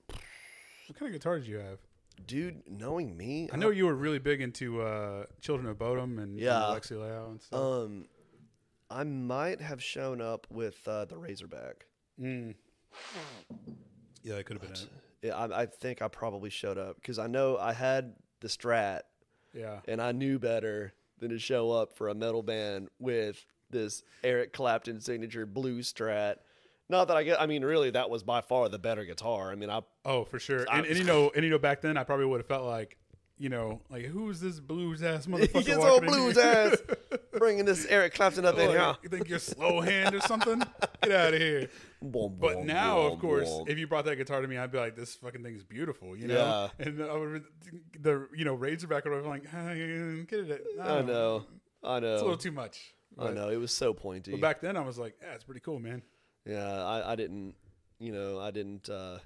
What 0.87 0.97
kind 0.99 1.13
of 1.13 1.19
guitar 1.19 1.37
did 1.39 1.47
you 1.47 1.57
have? 1.57 1.79
dude, 2.27 2.61
knowing 2.65 3.17
me, 3.17 3.49
I 3.51 3.57
know 3.57 3.71
you 3.71 3.85
were 3.85 3.93
really 3.95 4.19
big 4.19 4.39
into 4.41 4.81
uh 4.81 5.25
Children 5.41 5.67
of 5.69 5.77
Bodom 5.77 6.17
and, 6.17 6.39
Yeah. 6.39 6.71
and 6.71 6.81
Alexi 6.81 6.93
Laiho 6.93 7.29
and 7.31 7.41
stuff. 7.41 7.59
um, 7.59 8.05
I 8.89 9.03
might 9.03 9.59
have 9.59 9.83
shown 9.83 10.21
up 10.21 10.47
with 10.49 10.87
uh, 10.87 11.03
the 11.05 11.17
Razorback. 11.17 11.87
Mm. 12.21 12.55
Yeah, 14.23 14.35
that 14.35 14.45
could 14.45 14.55
have 14.57 14.61
been 14.61 14.71
it. 14.71 14.87
Yeah, 15.21 15.35
I, 15.35 15.63
I 15.63 15.65
think 15.65 16.01
I 16.01 16.07
probably 16.07 16.49
showed 16.49 16.77
up 16.77 16.95
because 16.95 17.19
I 17.19 17.27
know 17.27 17.57
I 17.57 17.73
had 17.73 18.13
the 18.41 18.47
Strat, 18.47 19.01
Yeah. 19.53 19.79
and 19.87 20.01
I 20.01 20.11
knew 20.13 20.39
better 20.39 20.93
than 21.19 21.31
to 21.31 21.39
show 21.39 21.71
up 21.71 21.93
for 21.97 22.07
a 22.09 22.15
metal 22.15 22.43
band 22.43 22.89
with 22.99 23.45
this 23.71 24.03
Eric 24.23 24.53
Clapton 24.53 25.01
signature 25.01 25.45
blue 25.45 25.79
Strat. 25.79 26.35
Not 26.89 27.07
that 27.07 27.17
I 27.17 27.23
get. 27.23 27.41
I 27.41 27.45
mean, 27.47 27.63
really, 27.65 27.89
that 27.91 28.09
was 28.09 28.21
by 28.23 28.41
far 28.41 28.69
the 28.69 28.77
better 28.79 29.05
guitar. 29.05 29.51
I 29.51 29.55
mean, 29.55 29.69
I 29.69 29.81
Oh, 30.05 30.23
for 30.25 30.37
sure. 30.39 30.65
I- 30.69 30.79
And, 30.79 30.87
and 30.87 30.97
you 30.97 31.03
know, 31.03 31.31
and 31.35 31.43
you 31.43 31.49
know, 31.49 31.57
back 31.59 31.81
then 31.81 31.97
I 31.97 32.03
probably 32.03 32.25
would 32.25 32.39
have 32.41 32.47
felt 32.47 32.65
like, 32.65 32.97
you 33.37 33.49
know, 33.49 33.81
like 33.89 34.05
who's 34.05 34.39
this 34.39 34.59
blues 34.59 35.01
ass 35.03 35.25
motherfucker? 35.27 35.57
he 35.57 35.63
gets 35.63 35.83
old 35.83 36.05
blues 36.05 36.37
ass 36.37 36.77
bringing 37.37 37.65
this 37.65 37.85
Eric 37.87 38.13
Clapton 38.13 38.45
up 38.45 38.57
in 38.57 38.67
Like, 38.67 38.77
here. 38.77 38.95
You 39.03 39.09
think 39.09 39.27
you're 39.27 39.39
slow 39.39 39.81
hand 39.81 40.13
or 40.15 40.21
something? 40.21 40.59
Get 41.01 41.11
out 41.11 41.33
of 41.33 41.39
here. 41.41 41.69
Boom, 42.01 42.37
But 42.39 42.53
boom, 42.57 42.67
now, 42.67 43.01
boom, 43.03 43.13
of 43.13 43.19
course, 43.19 43.49
if 43.67 43.79
you 43.79 43.87
brought 43.87 44.05
that 44.05 44.15
guitar 44.17 44.39
to 44.39 44.47
me, 44.47 44.57
I'd 44.57 44.71
be 44.71 44.77
like, 44.77 44.95
"This 44.95 45.15
fucking 45.15 45.41
thing 45.41 45.55
is 45.55 45.63
beautiful," 45.63 46.15
you 46.15 46.27
know. 46.27 46.69
Yeah. 46.79 46.85
And 46.85 47.01
I 47.01 47.15
would, 47.17 47.43
the 47.99 48.27
you 48.35 48.45
know 48.45 48.53
Razorback 48.53 49.05
would 49.05 49.13
have 49.15 49.25
like, 49.25 49.43
"Ah, 49.51 49.73
"Get 49.73 50.39
it." 50.41 50.63
I 50.79 51.01
know, 51.01 51.45
I 51.83 51.99
know, 51.99 52.13
It's 52.13 52.21
a 52.21 52.25
little 52.25 52.37
too 52.37 52.51
much. 52.51 52.93
I 53.17 53.31
know. 53.31 53.49
It 53.49 53.55
was 53.57 53.73
so 53.73 53.91
pointy. 53.95 54.29
But 54.31 54.41
back 54.41 54.61
then, 54.61 54.77
I 54.77 54.81
was 54.81 54.99
like, 54.99 55.15
"Yeah, 55.19 55.33
it's 55.33 55.43
pretty 55.43 55.61
cool, 55.61 55.79
man." 55.79 56.03
Yeah, 56.45 56.83
I, 56.83 57.13
I 57.13 57.15
didn't, 57.15 57.55
you 57.99 58.11
know, 58.11 58.39
I 58.39 58.51
didn't, 58.51 58.89
uh, 58.89 59.19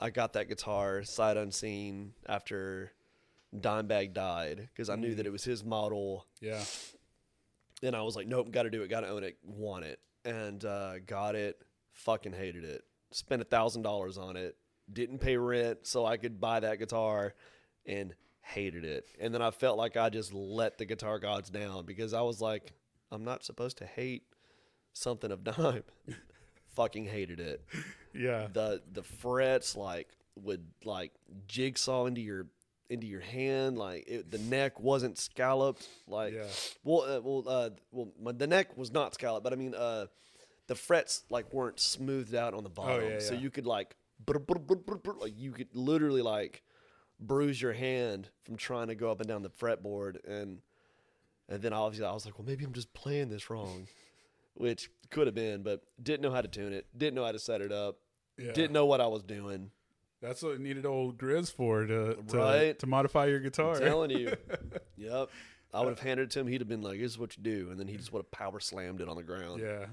I 0.00 0.10
got 0.10 0.32
that 0.32 0.48
guitar 0.48 1.04
sight 1.04 1.36
unseen 1.36 2.14
after 2.26 2.92
Dimebag 3.54 4.14
died 4.14 4.68
because 4.72 4.88
I 4.88 4.96
knew 4.96 5.14
that 5.14 5.26
it 5.26 5.32
was 5.32 5.44
his 5.44 5.62
model. 5.62 6.26
Yeah. 6.40 6.62
And 7.82 7.94
I 7.94 8.02
was 8.02 8.16
like, 8.16 8.26
nope, 8.26 8.50
got 8.50 8.62
to 8.62 8.70
do 8.70 8.82
it, 8.82 8.88
got 8.88 9.00
to 9.00 9.08
own 9.08 9.24
it, 9.24 9.36
want 9.44 9.84
it. 9.84 10.00
And 10.24 10.64
uh, 10.64 11.00
got 11.00 11.34
it, 11.34 11.60
fucking 11.92 12.32
hated 12.32 12.64
it. 12.64 12.82
Spent 13.10 13.42
a 13.42 13.44
$1,000 13.44 14.18
on 14.18 14.36
it, 14.36 14.56
didn't 14.90 15.18
pay 15.18 15.36
rent 15.36 15.80
so 15.82 16.06
I 16.06 16.16
could 16.16 16.40
buy 16.40 16.60
that 16.60 16.78
guitar 16.78 17.34
and 17.84 18.14
hated 18.40 18.84
it. 18.84 19.06
And 19.20 19.34
then 19.34 19.42
I 19.42 19.50
felt 19.50 19.78
like 19.78 19.96
I 19.96 20.08
just 20.08 20.32
let 20.32 20.78
the 20.78 20.84
guitar 20.84 21.18
gods 21.18 21.50
down 21.50 21.84
because 21.84 22.14
I 22.14 22.22
was 22.22 22.40
like, 22.40 22.72
I'm 23.10 23.24
not 23.24 23.44
supposed 23.44 23.78
to 23.78 23.86
hate 23.86 24.24
something 24.92 25.30
of 25.30 25.44
dime. 25.44 25.82
fucking 26.74 27.04
hated 27.04 27.38
it 27.40 27.62
Yeah. 28.14 28.48
the 28.52 28.80
the 28.92 29.02
frets 29.02 29.76
like 29.76 30.08
would 30.36 30.64
like 30.84 31.12
jigsaw 31.46 32.06
into 32.06 32.22
your 32.22 32.46
into 32.88 33.06
your 33.06 33.20
hand 33.20 33.76
like 33.78 34.04
it, 34.08 34.30
the 34.30 34.38
neck 34.38 34.80
wasn't 34.80 35.18
scalloped 35.18 35.86
like 36.08 36.32
Yeah. 36.32 36.46
well 36.82 37.02
uh, 37.02 37.20
well 37.20 37.44
uh 37.46 37.70
well 37.90 38.08
my, 38.20 38.32
the 38.32 38.46
neck 38.46 38.76
was 38.78 38.90
not 38.90 39.12
scalloped 39.12 39.44
but 39.44 39.52
i 39.52 39.56
mean 39.56 39.74
uh 39.74 40.06
the 40.66 40.74
frets 40.74 41.24
like 41.28 41.52
weren't 41.52 41.78
smoothed 41.78 42.34
out 42.34 42.54
on 42.54 42.62
the 42.64 42.70
bottom 42.70 43.04
Oh, 43.04 43.08
yeah, 43.08 43.18
so 43.18 43.34
yeah. 43.34 43.40
you 43.40 43.50
could 43.50 43.66
like 43.66 43.94
brr, 44.24 44.38
brr, 44.38 44.58
brr, 44.58 44.76
brr, 44.76 44.96
brr, 44.96 45.14
like 45.20 45.34
you 45.36 45.52
could 45.52 45.68
literally 45.74 46.22
like 46.22 46.62
bruise 47.20 47.60
your 47.60 47.72
hand 47.74 48.30
from 48.44 48.56
trying 48.56 48.88
to 48.88 48.94
go 48.94 49.10
up 49.10 49.20
and 49.20 49.28
down 49.28 49.42
the 49.42 49.50
fretboard 49.50 50.16
and 50.26 50.60
and 51.48 51.60
then 51.60 51.72
obviously 51.74 52.06
I 52.06 52.12
was 52.12 52.24
like, 52.24 52.38
well, 52.38 52.46
maybe 52.46 52.64
I'm 52.64 52.72
just 52.72 52.94
playing 52.94 53.28
this 53.28 53.50
wrong, 53.50 53.86
which 54.54 54.90
could 55.10 55.26
have 55.26 55.34
been, 55.34 55.62
but 55.62 55.82
didn't 56.02 56.22
know 56.22 56.30
how 56.30 56.40
to 56.40 56.48
tune 56.48 56.72
it, 56.72 56.86
didn't 56.96 57.14
know 57.14 57.24
how 57.24 57.32
to 57.32 57.38
set 57.38 57.60
it 57.60 57.72
up, 57.72 57.98
Yeah. 58.38 58.52
didn't 58.52 58.72
know 58.72 58.86
what 58.86 59.00
I 59.00 59.06
was 59.06 59.22
doing. 59.22 59.70
That's 60.20 60.42
what 60.42 60.52
you 60.52 60.58
needed 60.60 60.86
old 60.86 61.18
Grizz 61.18 61.52
for 61.52 61.84
to 61.86 62.14
to, 62.28 62.36
Right. 62.38 62.78
to 62.78 62.86
modify 62.86 63.26
your 63.26 63.40
guitar. 63.40 63.74
I'm 63.74 63.80
telling 63.80 64.10
you. 64.10 64.32
yep. 64.96 65.30
I 65.74 65.80
would 65.80 65.88
have 65.88 66.00
handed 66.00 66.24
it 66.24 66.30
to 66.32 66.40
him. 66.40 66.46
He'd 66.48 66.60
have 66.60 66.68
been 66.68 66.82
like, 66.82 67.00
"This 67.00 67.12
is 67.12 67.18
what 67.18 67.36
you 67.36 67.42
do," 67.42 67.70
and 67.70 67.80
then 67.80 67.88
he 67.88 67.96
just 67.96 68.12
would 68.12 68.20
have 68.20 68.30
power 68.30 68.60
slammed 68.60 69.00
it 69.00 69.08
on 69.08 69.16
the 69.16 69.22
ground. 69.22 69.60
Yeah. 69.60 69.86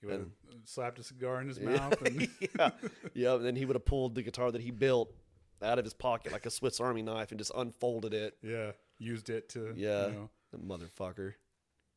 He 0.00 0.06
would 0.06 0.20
have 0.20 0.28
slapped 0.64 0.98
a 1.00 1.02
cigar 1.02 1.40
in 1.40 1.48
his 1.48 1.58
Yeah. 1.62 1.70
mouth 1.70 2.00
and 2.02 2.28
yeah. 2.40 2.70
Yep. 3.14 3.36
And 3.38 3.44
then 3.46 3.56
he 3.56 3.64
would 3.64 3.74
have 3.74 3.84
pulled 3.86 4.14
the 4.14 4.22
guitar 4.22 4.52
that 4.52 4.60
he 4.60 4.70
built 4.70 5.12
out 5.60 5.78
of 5.78 5.84
his 5.84 5.94
pocket 5.94 6.30
like 6.30 6.46
a 6.46 6.50
Swiss 6.50 6.78
Army 6.78 7.02
knife 7.02 7.32
and 7.32 7.38
just 7.40 7.50
unfolded 7.56 8.14
it. 8.14 8.36
yeah, 8.42 8.72
used 8.98 9.28
it 9.28 9.48
to 9.50 9.72
Yeah. 9.76 10.06
You 10.08 10.12
know. 10.12 10.30
Motherfucker. 10.56 11.34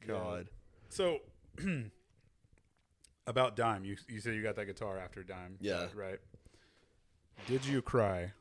Yeah. 0.01 0.07
God. 0.07 0.49
So 0.89 1.19
about 3.27 3.55
Dime, 3.55 3.85
you 3.85 3.95
you 4.07 4.19
said 4.19 4.35
you 4.35 4.43
got 4.43 4.55
that 4.55 4.65
guitar 4.65 4.97
after 4.99 5.23
Dime. 5.23 5.57
Yeah. 5.59 5.87
Right. 5.95 6.19
Did 7.47 7.65
you 7.65 7.81
cry? 7.81 8.33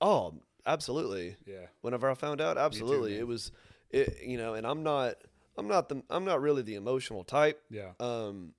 Oh, 0.00 0.34
absolutely. 0.66 1.36
Yeah. 1.46 1.66
whenever 1.82 2.10
I 2.10 2.14
found 2.14 2.40
out. 2.40 2.58
Absolutely, 2.58 3.12
man. 3.12 3.20
it 3.20 3.26
was, 3.26 3.52
it 3.90 4.18
you 4.24 4.36
know, 4.38 4.54
and 4.54 4.66
I'm 4.66 4.82
not, 4.82 5.14
I'm 5.56 5.68
not 5.68 5.88
the, 5.88 6.02
I'm 6.10 6.24
not 6.24 6.40
really 6.40 6.62
the 6.62 6.74
emotional 6.74 7.24
type. 7.24 7.60
Yeah. 7.70 7.90
Um, 8.00 8.52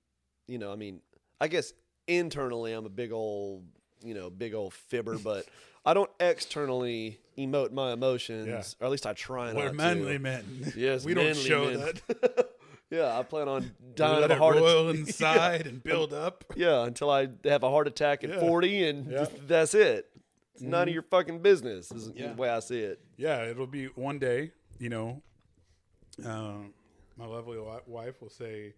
you 0.46 0.58
know, 0.58 0.72
I 0.72 0.76
mean, 0.76 1.00
I 1.40 1.48
guess 1.48 1.72
internally 2.06 2.72
I'm 2.72 2.86
a 2.86 2.90
big 2.90 3.12
old, 3.12 3.64
you 4.02 4.14
know, 4.14 4.30
big 4.30 4.54
old 4.54 4.72
fibber, 4.74 5.18
but 5.24 5.44
I 5.84 5.92
don't 5.92 6.10
externally 6.20 7.18
emote 7.36 7.72
my 7.72 7.92
emotions, 7.92 8.46
Yeah. 8.46 8.62
or 8.80 8.86
at 8.86 8.90
least 8.90 9.06
I 9.06 9.12
try 9.12 9.46
not 9.46 9.52
to. 9.52 9.58
We're 9.58 9.68
to. 9.68 9.74
manly 9.74 10.18
men. 10.18 10.72
Yes, 10.76 11.04
we 11.04 11.14
don't 11.14 11.34
show 11.36 11.64
men. 11.66 11.80
that. 11.80 12.48
yeah, 12.94 13.18
I 13.18 13.22
plan 13.22 13.48
on 13.48 13.70
dying 13.94 14.20
let 14.20 14.30
of 14.30 14.36
a 14.36 14.40
heart 14.40 14.56
roil 14.56 14.88
attack. 14.90 15.00
inside 15.06 15.66
and 15.66 15.82
build 15.82 16.12
up. 16.12 16.44
yeah, 16.56 16.84
until 16.84 17.10
I 17.10 17.28
have 17.44 17.62
a 17.62 17.70
heart 17.70 17.86
attack 17.88 18.24
at 18.24 18.30
Yeah. 18.30 18.40
40, 18.40 18.88
and 18.88 19.10
Yeah. 19.10 19.18
Mm-hmm. 19.24 19.46
that's 19.46 19.74
it. 19.74 20.10
It's 20.54 20.62
none 20.62 20.88
of 20.88 20.94
your 20.94 21.02
fucking 21.02 21.40
business. 21.40 21.90
Is 21.90 22.12
Yeah. 22.14 22.28
the 22.28 22.34
way 22.34 22.48
I 22.48 22.60
see 22.60 22.80
it. 22.80 23.00
Yeah, 23.16 23.42
it'll 23.44 23.66
be 23.66 23.86
one 23.86 24.18
day. 24.18 24.52
You 24.78 24.88
know, 24.88 25.22
uh, 26.24 26.54
my 27.16 27.26
lovely 27.26 27.56
wi- 27.56 27.80
wife 27.86 28.20
will 28.20 28.30
say, 28.30 28.74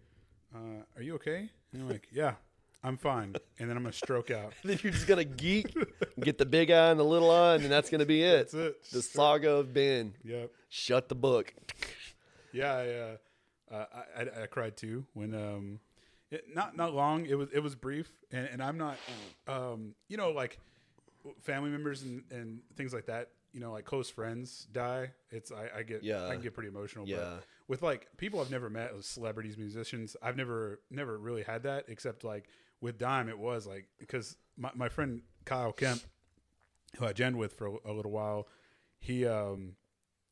uh, 0.55 0.83
"Are 0.95 1.01
you 1.01 1.15
okay?" 1.15 1.49
And 1.73 1.81
I'm 1.83 1.89
like, 1.89 2.07
"Yeah, 2.11 2.35
I'm 2.83 2.97
fine." 2.97 3.35
And 3.59 3.69
then 3.69 3.77
I'm 3.77 3.83
gonna 3.83 3.93
stroke 3.93 4.31
out. 4.31 4.53
then 4.63 4.79
you're 4.83 4.93
just 4.93 5.07
gonna 5.07 5.23
geek, 5.23 5.73
get 6.19 6.37
the 6.37 6.45
big 6.45 6.71
eye 6.71 6.89
and 6.91 6.99
the 6.99 7.03
little 7.05 7.29
eye, 7.31 7.55
and 7.55 7.63
then 7.63 7.69
that's 7.71 7.89
gonna 7.89 8.05
be 8.05 8.23
it. 8.23 8.51
That's 8.51 8.53
it. 8.53 8.83
The 8.91 9.01
saga 9.01 9.51
of 9.51 9.73
Ben. 9.73 10.13
Yep. 10.23 10.51
Shut 10.69 11.09
the 11.09 11.15
book. 11.15 11.53
Yeah, 12.53 12.73
I, 12.75 13.17
uh, 13.71 13.85
I, 13.93 14.21
I, 14.21 14.43
I 14.43 14.45
cried 14.47 14.77
too 14.77 15.05
when 15.13 15.33
um, 15.33 15.79
it, 16.31 16.45
not 16.53 16.75
not 16.75 16.93
long. 16.93 17.25
It 17.25 17.35
was 17.35 17.49
it 17.53 17.59
was 17.59 17.75
brief, 17.75 18.09
and, 18.31 18.47
and 18.51 18.61
I'm 18.61 18.77
not, 18.77 18.97
um, 19.47 19.95
you 20.07 20.17
know, 20.17 20.31
like 20.31 20.59
family 21.41 21.69
members 21.69 22.03
and, 22.03 22.23
and 22.31 22.59
things 22.75 22.93
like 22.93 23.05
that. 23.07 23.29
You 23.53 23.61
know, 23.61 23.71
like 23.71 23.85
close 23.85 24.09
friends 24.09 24.67
die. 24.71 25.11
It's 25.31 25.51
I, 25.51 25.79
I 25.79 25.83
get 25.83 26.03
Yeah. 26.03 26.27
I 26.27 26.33
can 26.33 26.41
get 26.41 26.53
pretty 26.53 26.69
emotional. 26.69 27.07
Yeah. 27.07 27.17
But 27.17 27.43
with 27.67 27.81
like 27.81 28.07
people 28.17 28.39
I've 28.39 28.51
never 28.51 28.69
met, 28.69 28.91
celebrities, 29.03 29.57
musicians, 29.57 30.15
I've 30.21 30.37
never 30.37 30.81
never 30.91 31.17
really 31.17 31.43
had 31.43 31.63
that. 31.63 31.85
Except 31.87 32.23
like 32.23 32.49
with 32.81 32.97
Dime, 32.97 33.29
it 33.29 33.39
was 33.39 33.65
like 33.65 33.87
because 33.99 34.37
my 34.57 34.71
my 34.75 34.89
friend 34.89 35.21
Kyle 35.45 35.71
Kemp, 35.71 36.01
who 36.97 37.05
I 37.05 37.13
jammed 37.13 37.37
with 37.37 37.53
for 37.53 37.67
a, 37.67 37.71
a 37.85 37.93
little 37.93 38.11
while, 38.11 38.47
he 38.99 39.25
um 39.25 39.75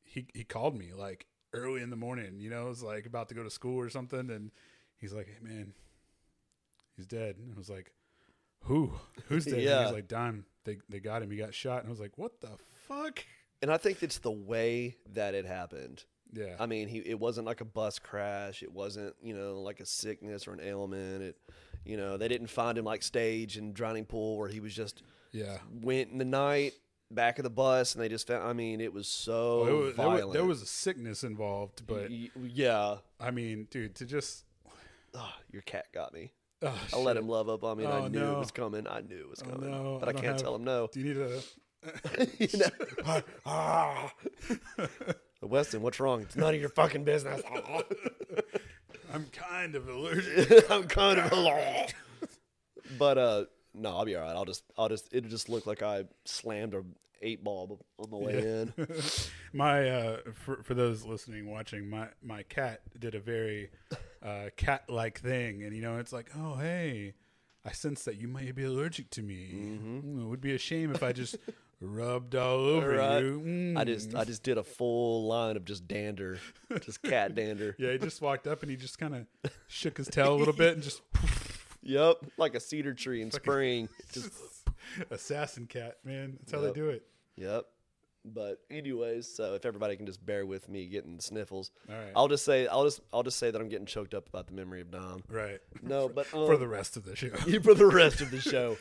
he 0.03 0.27
he 0.33 0.43
called 0.43 0.77
me 0.77 0.91
like 0.95 1.25
early 1.57 1.81
in 1.81 1.89
the 1.89 1.95
morning. 1.95 2.39
You 2.39 2.49
know, 2.49 2.65
it 2.65 2.69
was 2.69 2.83
like 2.83 3.05
about 3.05 3.29
to 3.29 3.35
go 3.35 3.43
to 3.43 3.49
school 3.49 3.79
or 3.79 3.89
something, 3.89 4.29
and 4.29 4.51
he's 4.97 5.13
like, 5.13 5.27
"Hey 5.27 5.39
man, 5.41 5.73
he's 6.95 7.07
dead." 7.07 7.37
And 7.37 7.53
I 7.53 7.57
was 7.57 7.69
like, 7.69 7.91
"Who? 8.63 8.93
Who's 9.27 9.45
dead?" 9.45 9.61
Yeah. 9.61 9.85
he's 9.85 9.93
like, 9.93 10.07
"Dime. 10.07 10.45
They 10.63 10.77
they 10.89 10.99
got 10.99 11.21
him. 11.21 11.31
He 11.31 11.37
got 11.37 11.53
shot." 11.53 11.79
And 11.79 11.87
I 11.87 11.91
was 11.91 11.99
like, 11.99 12.17
"What 12.17 12.41
the 12.41 12.57
fuck?" 12.87 13.23
And 13.61 13.71
I 13.71 13.77
think 13.77 14.03
it's 14.03 14.19
the 14.19 14.31
way 14.31 14.97
that 15.13 15.33
it 15.33 15.45
happened. 15.45 16.03
Yeah. 16.33 16.55
I 16.59 16.65
mean, 16.65 16.87
he 16.87 16.99
it 16.99 17.19
wasn't 17.19 17.47
like 17.47 17.61
a 17.61 17.65
bus 17.65 17.99
crash. 17.99 18.63
It 18.63 18.71
wasn't 18.71 19.15
you 19.21 19.35
know 19.35 19.61
like 19.61 19.79
a 19.79 19.85
sickness 19.85 20.47
or 20.47 20.53
an 20.53 20.59
ailment. 20.61 21.21
It, 21.21 21.37
you 21.85 21.97
know, 21.97 22.17
they 22.17 22.27
didn't 22.27 22.47
find 22.47 22.77
him 22.77 22.85
like 22.85 23.03
stage 23.03 23.57
in 23.57 23.73
drowning 23.73 24.05
pool 24.05 24.37
where 24.37 24.49
he 24.49 24.59
was 24.59 24.73
just 24.73 25.03
yeah. 25.31 25.57
went 25.71 26.11
in 26.11 26.17
the 26.17 26.25
night 26.25 26.73
back 27.11 27.39
of 27.39 27.43
the 27.43 27.49
bus 27.49 27.93
and 27.95 28.03
they 28.03 28.09
just 28.09 28.27
found. 28.27 28.43
I 28.43 28.53
mean, 28.53 28.81
it 28.81 28.93
was 28.93 29.07
so 29.07 29.63
Well, 29.63 29.67
it 29.67 29.71
was, 29.73 29.95
there, 29.95 30.05
violent. 30.05 30.25
was, 30.27 30.33
there 30.33 30.45
was 30.45 30.61
a 30.61 30.65
sickness 30.65 31.23
involved, 31.23 31.85
but 31.87 32.09
yeah. 32.11 32.95
I 33.19 33.31
mean, 33.31 33.67
dude, 33.69 33.95
to 33.95 34.05
just 34.05 34.43
Oh, 35.13 35.33
your 35.51 35.61
cat 35.61 35.85
got 35.93 36.13
me. 36.13 36.31
oh, 36.61 36.77
I 36.93 36.97
let 36.97 37.15
him 37.17 37.27
love 37.29 37.47
up 37.49 37.63
on 37.63 37.77
me, 37.77 37.85
and 37.85 37.93
Oh, 37.93 38.05
I 38.05 38.07
knew 38.09 38.19
no. 38.19 38.35
it 38.35 38.39
was 38.39 38.51
coming. 38.51 38.87
I 38.87 39.01
knew 39.01 39.17
it 39.19 39.29
was 39.29 39.41
Oh, 39.45 39.49
coming, 39.49 39.71
no, 39.71 39.97
but 39.99 40.09
I 40.09 40.11
I, 40.11 40.13
can't 40.13 40.25
have- 40.25 40.37
tell 40.41 40.55
him 40.55 40.63
no. 40.63 40.89
Do 40.91 40.99
you 40.99 41.13
need 41.13 41.17
a? 41.17 41.41
you 42.39 42.59
know, 42.59 43.21
ah. 43.45 44.11
Weston, 45.41 45.81
what's 45.83 45.99
wrong? 45.99 46.21
It's 46.23 46.35
none 46.35 46.55
of 46.55 46.59
your 46.59 46.69
fucking 46.69 47.03
business. 47.03 47.41
I'm 49.13 49.25
kind 49.31 49.75
of 49.75 49.87
allergic. 49.87 50.69
I'm 50.71 50.85
kind 50.87 51.19
of 51.19 51.31
alarmed. 51.31 51.93
But 52.97 53.17
uh, 53.17 53.45
no, 53.77 53.89
I'll 53.97 54.05
be 54.05 54.15
all 54.15 54.23
right. 54.23 54.35
I'll 54.35 54.45
just, 54.45 54.63
I'll 54.77 54.89
just, 54.89 55.13
it'll 55.13 55.29
just 55.29 55.49
look 55.49 55.65
like 55.65 55.81
I 55.83 56.05
slammed 56.25 56.73
a 56.73 56.83
eight 57.21 57.43
ball 57.43 57.79
on 57.97 58.09
the 58.11 58.17
way 58.17 58.39
in. 58.39 58.73
my 59.53 59.89
uh, 59.89 60.17
for 60.33 60.61
for 60.63 60.73
those 60.73 61.05
listening, 61.05 61.49
watching, 61.49 61.89
my 61.89 62.07
my 62.21 62.43
cat 62.43 62.81
did 62.99 63.15
a 63.15 63.19
very 63.19 63.69
uh, 64.23 64.49
cat 64.57 64.89
like 64.89 65.19
thing, 65.19 65.63
and 65.63 65.75
you 65.75 65.81
know, 65.81 65.97
it's 65.97 66.13
like, 66.13 66.29
oh 66.37 66.55
hey, 66.55 67.13
I 67.63 67.71
sense 67.71 68.03
that 68.03 68.17
you 68.19 68.27
might 68.27 68.53
be 68.55 68.63
allergic 68.63 69.09
to 69.11 69.21
me. 69.23 69.51
Mm-hmm. 69.53 69.99
Mm, 70.19 70.21
it 70.23 70.27
would 70.27 70.41
be 70.41 70.53
a 70.53 70.57
shame 70.57 70.91
if 70.93 71.01
I 71.03 71.13
just 71.13 71.35
rubbed 71.81 72.35
all 72.35 72.59
over 72.59 72.89
Right. 72.97 73.23
you. 73.23 73.41
Mm. 73.43 73.77
I 73.77 73.83
just, 73.85 74.13
I 74.15 74.23
just 74.23 74.43
did 74.43 74.57
a 74.57 74.63
full 74.63 75.25
line 75.27 75.55
of 75.57 75.65
just 75.65 75.87
dander, 75.87 76.39
just 76.81 77.01
cat 77.01 77.33
dander. 77.33 77.75
yeah, 77.79 77.91
he 77.91 77.97
just 77.97 78.21
walked 78.21 78.45
up 78.47 78.61
and 78.61 78.69
he 78.69 78.77
just 78.77 78.99
kind 78.99 79.15
of 79.15 79.51
shook 79.67 79.97
his 79.97 80.07
tail 80.07 80.33
a 80.33 80.37
little 80.37 80.53
bit 80.53 80.75
and 80.75 80.83
just 80.83 81.01
Yep, 81.85 82.17
like 82.37 82.55
a 82.55 82.59
cedar 82.59 82.93
tree 82.93 83.21
in 83.21 83.31
spring. 83.31 83.87
Just, 84.11 84.33
assassin 85.11 85.67
cat, 85.67 85.97
man. 86.03 86.37
That's 86.39 86.51
how 86.51 86.61
Yep. 86.61 86.73
they 86.73 86.79
do 86.79 86.89
it. 86.89 87.05
yep. 87.37 87.65
But 88.27 88.59
anyways, 88.71 89.27
so 89.27 89.53
if 89.53 89.65
everybody 89.67 89.95
can 89.95 90.07
just 90.07 90.25
bear 90.25 90.47
with 90.47 90.67
me 90.67 90.87
getting 90.87 91.15
the 91.15 91.21
sniffles, 91.21 91.69
All 91.87 91.93
right, 91.95 92.11
I'll 92.15 92.27
just 92.27 92.43
say, 92.43 92.65
I'll 92.65 92.83
just, 92.83 93.01
I'll 93.13 93.21
just 93.21 93.37
say 93.37 93.51
that 93.51 93.61
I'm 93.61 93.69
getting 93.69 93.85
choked 93.85 94.15
up 94.15 94.27
about 94.27 94.47
the 94.47 94.53
memory 94.53 94.81
of 94.81 94.89
Dom. 94.89 95.21
right. 95.29 95.59
No, 95.83 96.09
but 96.15 96.25
um, 96.33 96.45
For 96.47 96.57
the 96.57 96.67
rest 96.67 96.97
of 96.97 97.05
the 97.05 97.15
show. 97.15 97.29
You 97.45 97.59
for 97.59 97.75
the 97.75 97.85
rest 97.85 98.21
of 98.21 98.31
the 98.31 98.41
show. 98.41 98.77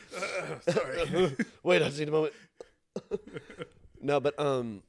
Sorry. 0.67 1.35
Wait, 1.61 1.83
I 1.83 1.85
just 1.85 1.99
need 1.99 2.07
a 2.07 2.11
moment. 2.11 2.33
no, 4.01 4.19
but 4.19 4.39
um, 4.39 4.81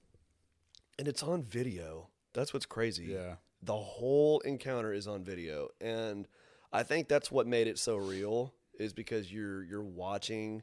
and 0.98 1.06
it's 1.06 1.22
on 1.22 1.42
video. 1.42 2.08
That's 2.32 2.54
what's 2.54 2.66
crazy. 2.66 3.04
yeah. 3.12 3.34
The 3.62 3.76
whole 3.76 4.40
encounter 4.40 4.92
is 4.92 5.06
on 5.06 5.22
video, 5.24 5.68
and 5.82 6.26
I 6.72 6.82
think 6.82 7.08
that's 7.08 7.30
what 7.30 7.46
made 7.46 7.66
it 7.66 7.78
so 7.78 7.96
real. 7.96 8.52
Is 8.78 8.92
because 8.92 9.32
you're 9.32 9.64
you're 9.64 9.82
watching 9.82 10.62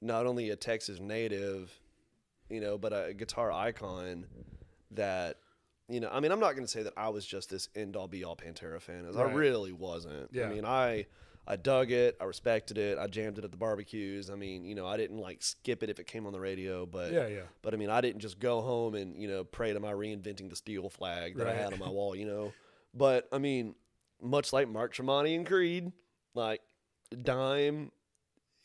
not 0.00 0.26
only 0.26 0.50
a 0.50 0.56
Texas 0.56 1.00
native, 1.00 1.72
you 2.48 2.60
know, 2.60 2.78
but 2.78 2.92
a 2.92 3.14
guitar 3.14 3.50
icon 3.52 4.26
that. 4.92 5.36
You 5.88 6.00
know, 6.00 6.08
I 6.10 6.20
mean, 6.20 6.32
I'm 6.32 6.40
not 6.40 6.52
going 6.52 6.64
to 6.64 6.70
say 6.70 6.84
that 6.84 6.94
I 6.96 7.10
was 7.10 7.26
just 7.26 7.50
this 7.50 7.68
end 7.74 7.96
all 7.96 8.08
be 8.08 8.24
all 8.24 8.36
Pantera 8.36 8.80
fan, 8.80 9.04
as 9.04 9.16
I 9.16 9.24
really 9.24 9.72
wasn't. 9.72 10.30
Yeah. 10.32 10.46
I 10.46 10.48
mean, 10.48 10.64
I 10.64 11.06
I 11.46 11.56
dug 11.56 11.90
it, 11.90 12.16
I 12.20 12.24
respected 12.24 12.78
it, 12.78 12.98
I 12.98 13.08
jammed 13.08 13.36
it 13.36 13.44
at 13.44 13.50
the 13.50 13.56
barbecues. 13.56 14.30
I 14.30 14.36
mean, 14.36 14.64
you 14.64 14.74
know, 14.76 14.86
I 14.86 14.96
didn't 14.96 15.18
like 15.18 15.42
skip 15.42 15.82
it 15.82 15.90
if 15.90 15.98
it 15.98 16.06
came 16.06 16.24
on 16.24 16.32
the 16.32 16.40
radio, 16.40 16.86
but 16.86 17.12
Yeah, 17.12 17.26
yeah. 17.26 17.42
but 17.62 17.74
I 17.74 17.76
mean, 17.76 17.90
I 17.90 18.00
didn't 18.00 18.20
just 18.20 18.38
go 18.38 18.60
home 18.60 18.94
and 18.94 19.20
you 19.20 19.28
know 19.28 19.42
pray 19.44 19.72
to 19.72 19.80
my 19.80 19.92
reinventing 19.92 20.48
the 20.48 20.56
steel 20.56 20.88
flag 20.88 21.36
that 21.36 21.48
I 21.48 21.54
had 21.54 21.72
on 21.72 21.80
my 21.80 21.88
wall, 21.90 22.14
you 22.14 22.26
know. 22.26 22.52
But 22.94 23.28
I 23.32 23.38
mean, 23.38 23.74
much 24.22 24.52
like 24.52 24.68
Mark 24.68 24.94
Tremonti 24.94 25.34
and 25.36 25.46
Creed, 25.46 25.92
like 26.34 26.60
Dime, 27.22 27.90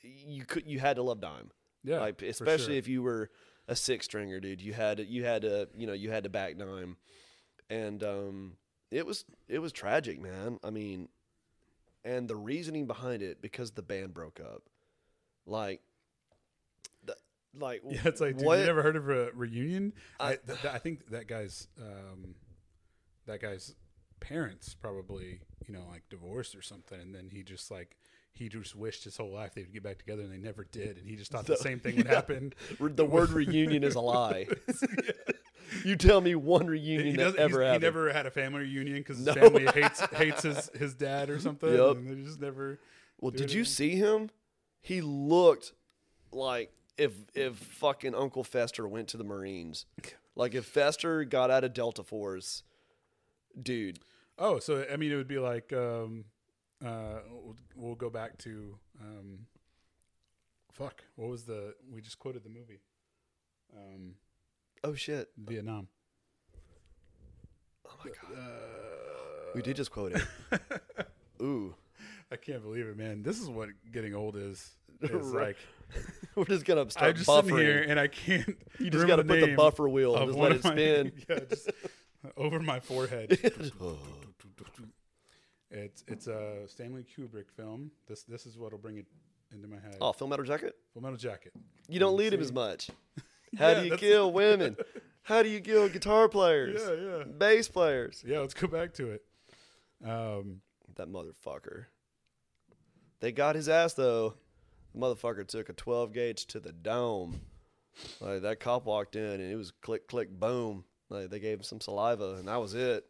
you 0.02 0.46
could 0.46 0.66
you 0.68 0.80
had 0.80 0.96
to 0.98 1.04
love 1.04 1.20
Dime, 1.20 1.52
Yeah. 1.84 2.00
like 2.00 2.22
especially 2.22 2.74
sure. 2.74 2.76
if 2.76 2.88
you 2.88 3.02
were 3.04 3.30
a 3.68 3.76
six 3.76 4.06
stringer, 4.06 4.40
dude. 4.40 4.62
You 4.62 4.74
had 4.74 4.98
to, 4.98 5.06
you 5.06 5.26
had 5.26 5.42
to 5.42 5.68
you 5.76 5.88
know 5.88 5.94
you 5.94 6.12
had 6.12 6.24
to 6.24 6.30
back 6.30 6.58
Dime, 6.58 6.96
and 7.70 8.04
um, 8.04 8.54
it 8.92 9.06
was 9.06 9.26
it 9.50 9.60
was 9.60 9.72
tragic, 9.72 10.22
man. 10.22 10.60
I 10.64 10.70
mean, 10.70 11.10
and 12.06 12.28
the 12.30 12.36
reasoning 12.36 12.86
behind 12.88 13.22
it 13.22 13.42
because 13.42 13.72
the 13.72 13.82
band 13.82 14.14
broke 14.14 14.40
up, 14.40 14.64
like. 15.46 15.82
Like 17.60 17.82
Yeah, 17.90 18.02
it's 18.06 18.22
like, 18.22 18.38
dude, 18.38 18.46
what? 18.46 18.60
you 18.60 18.66
never 18.66 18.84
heard 18.84 18.96
of 18.96 19.10
a 19.10 19.32
reunion? 19.34 19.94
I, 20.20 20.34
I- 20.34 20.36
th- 20.36 20.62
th- 20.62 20.74
I 20.74 20.78
think 20.78 21.10
that 21.10 21.28
guy's, 21.28 21.68
um, 21.82 22.36
that 23.26 23.42
guy's 23.42 23.74
parents 24.20 24.74
probably, 24.76 25.40
you 25.68 25.74
know, 25.74 25.84
like 25.90 26.04
divorced 26.10 26.56
or 26.56 26.62
something, 26.62 27.00
and 27.00 27.14
then 27.16 27.30
he 27.32 27.44
just 27.44 27.70
like 27.72 27.98
he 28.34 28.50
just 28.50 28.76
wished 28.76 29.04
his 29.04 29.18
whole 29.18 29.32
life 29.34 29.54
they'd 29.56 29.74
get 29.74 29.82
back 29.84 29.98
together, 29.98 30.22
and 30.22 30.32
they 30.32 30.38
never 30.38 30.64
did, 30.72 30.98
and 30.98 31.08
he 31.08 31.16
just 31.16 31.32
thought 31.32 31.46
the 31.46 31.56
So- 31.58 31.64
same 31.64 31.80
thing 31.80 31.96
would 31.98 32.06
yeah. 32.06 32.14
happen. 32.16 32.54
The 32.80 33.06
word 33.06 33.30
reunion 33.32 33.84
is 33.84 33.96
a 33.96 34.02
lie. 34.02 34.48
you 35.84 35.96
tell 35.96 36.22
me 36.22 36.36
one 36.36 36.68
reunion 36.68 37.08
He, 37.08 37.16
that 37.18 37.36
ever 37.36 37.62
he's- 37.62 37.74
he 37.74 37.80
never 37.80 38.12
had 38.14 38.26
a 38.26 38.32
family 38.32 38.62
reunion 38.62 38.98
because 39.00 39.18
his 39.18 39.30
family 39.34 39.66
hates 39.74 40.00
hates 40.14 40.44
his, 40.44 40.70
his 40.78 40.94
dad 40.94 41.30
or 41.30 41.40
something. 41.40 41.72
Yep. 41.74 41.98
And 41.98 42.08
they 42.10 42.24
just 42.24 42.40
never. 42.40 42.80
well, 43.20 43.32
did 43.32 43.52
you 43.52 43.66
see 43.66 43.96
him? 43.96 44.30
He 44.82 45.02
looked 45.02 45.74
like 46.32 46.72
if 46.98 47.14
if 47.34 47.56
fucking 47.56 48.16
Uncle 48.16 48.44
Fester 48.44 48.88
went 48.88 49.08
to 49.10 49.18
the 49.18 49.24
Marines. 49.24 49.86
Like 50.36 50.54
if 50.54 50.66
Fester 50.66 51.24
got 51.24 51.50
out 51.50 51.64
of 51.64 51.74
Delta 51.74 52.04
Force, 52.04 52.62
dude. 53.62 54.00
Oh, 54.38 54.60
so 54.60 54.86
I 54.92 54.98
mean, 54.98 55.12
it 55.12 55.16
would 55.16 55.28
be 55.28 55.40
like, 55.40 55.74
um, 55.74 56.26
uh, 56.86 57.20
we'll, 57.32 57.56
we'll 57.76 57.96
go 57.96 58.10
back 58.10 58.38
to, 58.40 58.78
um, 59.02 59.40
fuck, 60.72 61.04
what 61.16 61.30
was 61.30 61.44
the? 61.44 61.74
We 61.92 62.02
just 62.02 62.20
quoted 62.20 62.44
the 62.44 62.50
movie, 62.50 62.82
um, 63.76 64.14
Oh 64.84 64.94
shit! 64.94 65.30
Vietnam. 65.38 65.88
Oh 67.88 67.96
my 68.04 68.12
god, 68.12 68.38
Uh, 68.38 69.52
we 69.56 69.62
did 69.62 69.76
just 69.76 69.92
quote 69.92 70.12
it. 70.14 70.22
Ooh, 71.42 71.74
I 72.32 72.36
can't 72.36 72.62
believe 72.62 72.86
it, 72.88 72.98
man. 72.98 73.24
This 73.24 73.40
is 73.40 73.50
what 73.50 73.70
getting 73.92 74.14
old 74.14 74.36
is. 74.36 74.72
Right. 75.12 75.46
like 75.50 75.58
we're 76.36 76.46
just 76.46 76.66
gonna 76.66 76.90
start 76.90 77.12
I'm 77.12 77.16
just 77.18 77.30
buffering. 77.30 77.60
here 77.60 77.86
and 77.88 78.00
I 78.00 78.08
can't. 78.08 78.58
you 78.80 78.90
just 78.90 79.06
got 79.06 79.18
to 79.18 79.24
put 79.24 79.40
the 79.42 79.54
buffer 79.56 79.88
wheel 79.88 80.16
and 80.16 80.26
just 80.28 80.40
let 80.40 80.52
it 80.54 80.64
my- 80.64 80.72
spin. 80.72 81.12
yeah, 81.30 81.40
just 81.48 81.70
over 82.38 82.60
my 82.60 82.80
forehead. 82.80 83.38
It's 85.70 86.04
it's 86.08 86.28
a 86.28 86.62
Stanley 86.68 87.04
Kubrick 87.04 87.52
film. 87.56 87.92
This 88.08 88.24
this 88.24 88.46
is 88.46 88.58
what'll 88.58 88.78
bring 88.80 88.98
it 89.00 89.06
into 89.52 89.68
my 89.68 89.76
head. 89.76 89.98
oh, 90.00 90.14
Full 90.14 90.28
Metal 90.30 90.46
Jacket. 90.46 90.76
Full 90.94 91.02
Metal 91.02 91.18
Jacket. 91.18 91.52
You 91.90 92.00
don't 92.00 92.16
lead 92.16 92.34
him 92.34 92.40
as 92.40 92.54
much. 92.54 92.90
How 93.58 93.70
Yeah, 93.70 93.74
do 93.76 93.84
you 93.84 93.90
that's- 93.92 94.00
kill 94.00 94.32
women? 94.32 94.78
How 95.24 95.44
do 95.44 95.50
you 95.50 95.60
kill 95.60 95.90
guitar 95.90 96.30
players? 96.30 96.82
Yeah, 96.82 97.18
yeah. 97.18 97.24
Bass 97.26 97.68
players. 97.68 98.24
Yeah, 98.26 98.40
let's 98.40 98.54
go 98.54 98.68
back 98.68 98.94
to 98.94 99.12
it. 99.12 99.24
Um, 100.06 100.62
That 100.96 101.10
motherfucker. 101.10 101.88
They 103.20 103.34
got 103.34 103.56
his 103.56 103.68
ass 103.68 103.94
though. 103.94 104.36
The 104.94 105.00
motherfucker 105.02 105.46
took 105.46 105.68
a 105.68 105.74
12 105.74 106.14
gauge 106.14 106.46
to 106.48 106.62
the 106.62 106.72
dome. 106.72 107.42
Like 108.22 108.42
that 108.44 108.62
cop 108.62 108.86
walked 108.86 109.18
in 109.18 109.24
and 109.42 109.52
it 109.52 109.56
was 109.58 109.72
click 109.72 110.08
click 110.08 110.30
boom. 110.30 110.86
Like 111.10 111.30
they 111.30 111.40
gave 111.40 111.58
him 111.60 111.64
some 111.64 111.82
saliva 111.82 112.36
and 112.36 112.48
that 112.48 112.58
was 112.62 112.74
it. 112.74 113.06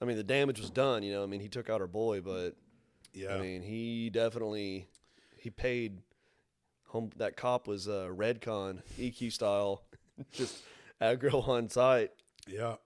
I 0.00 0.04
mean 0.04 0.16
the 0.16 0.22
damage 0.24 0.60
was 0.60 0.70
done, 0.70 1.02
you 1.02 1.12
know. 1.12 1.22
I 1.22 1.26
mean 1.26 1.40
he 1.40 1.48
took 1.48 1.68
out 1.70 1.80
our 1.80 1.86
boy, 1.86 2.20
but 2.20 2.56
yeah, 3.12 3.34
I 3.34 3.40
mean 3.40 3.62
he 3.62 4.10
definitely 4.10 4.86
he 5.36 5.50
paid 5.50 5.98
home 6.86 7.10
that 7.16 7.36
cop 7.36 7.66
was 7.66 7.86
a 7.86 7.92
uh 7.92 8.08
Redcon 8.08 8.82
EQ 8.98 9.32
style. 9.32 9.82
Just 10.32 10.62
aggro 11.00 11.46
on 11.48 11.68
site. 11.70 12.10
yeah, 12.46 12.76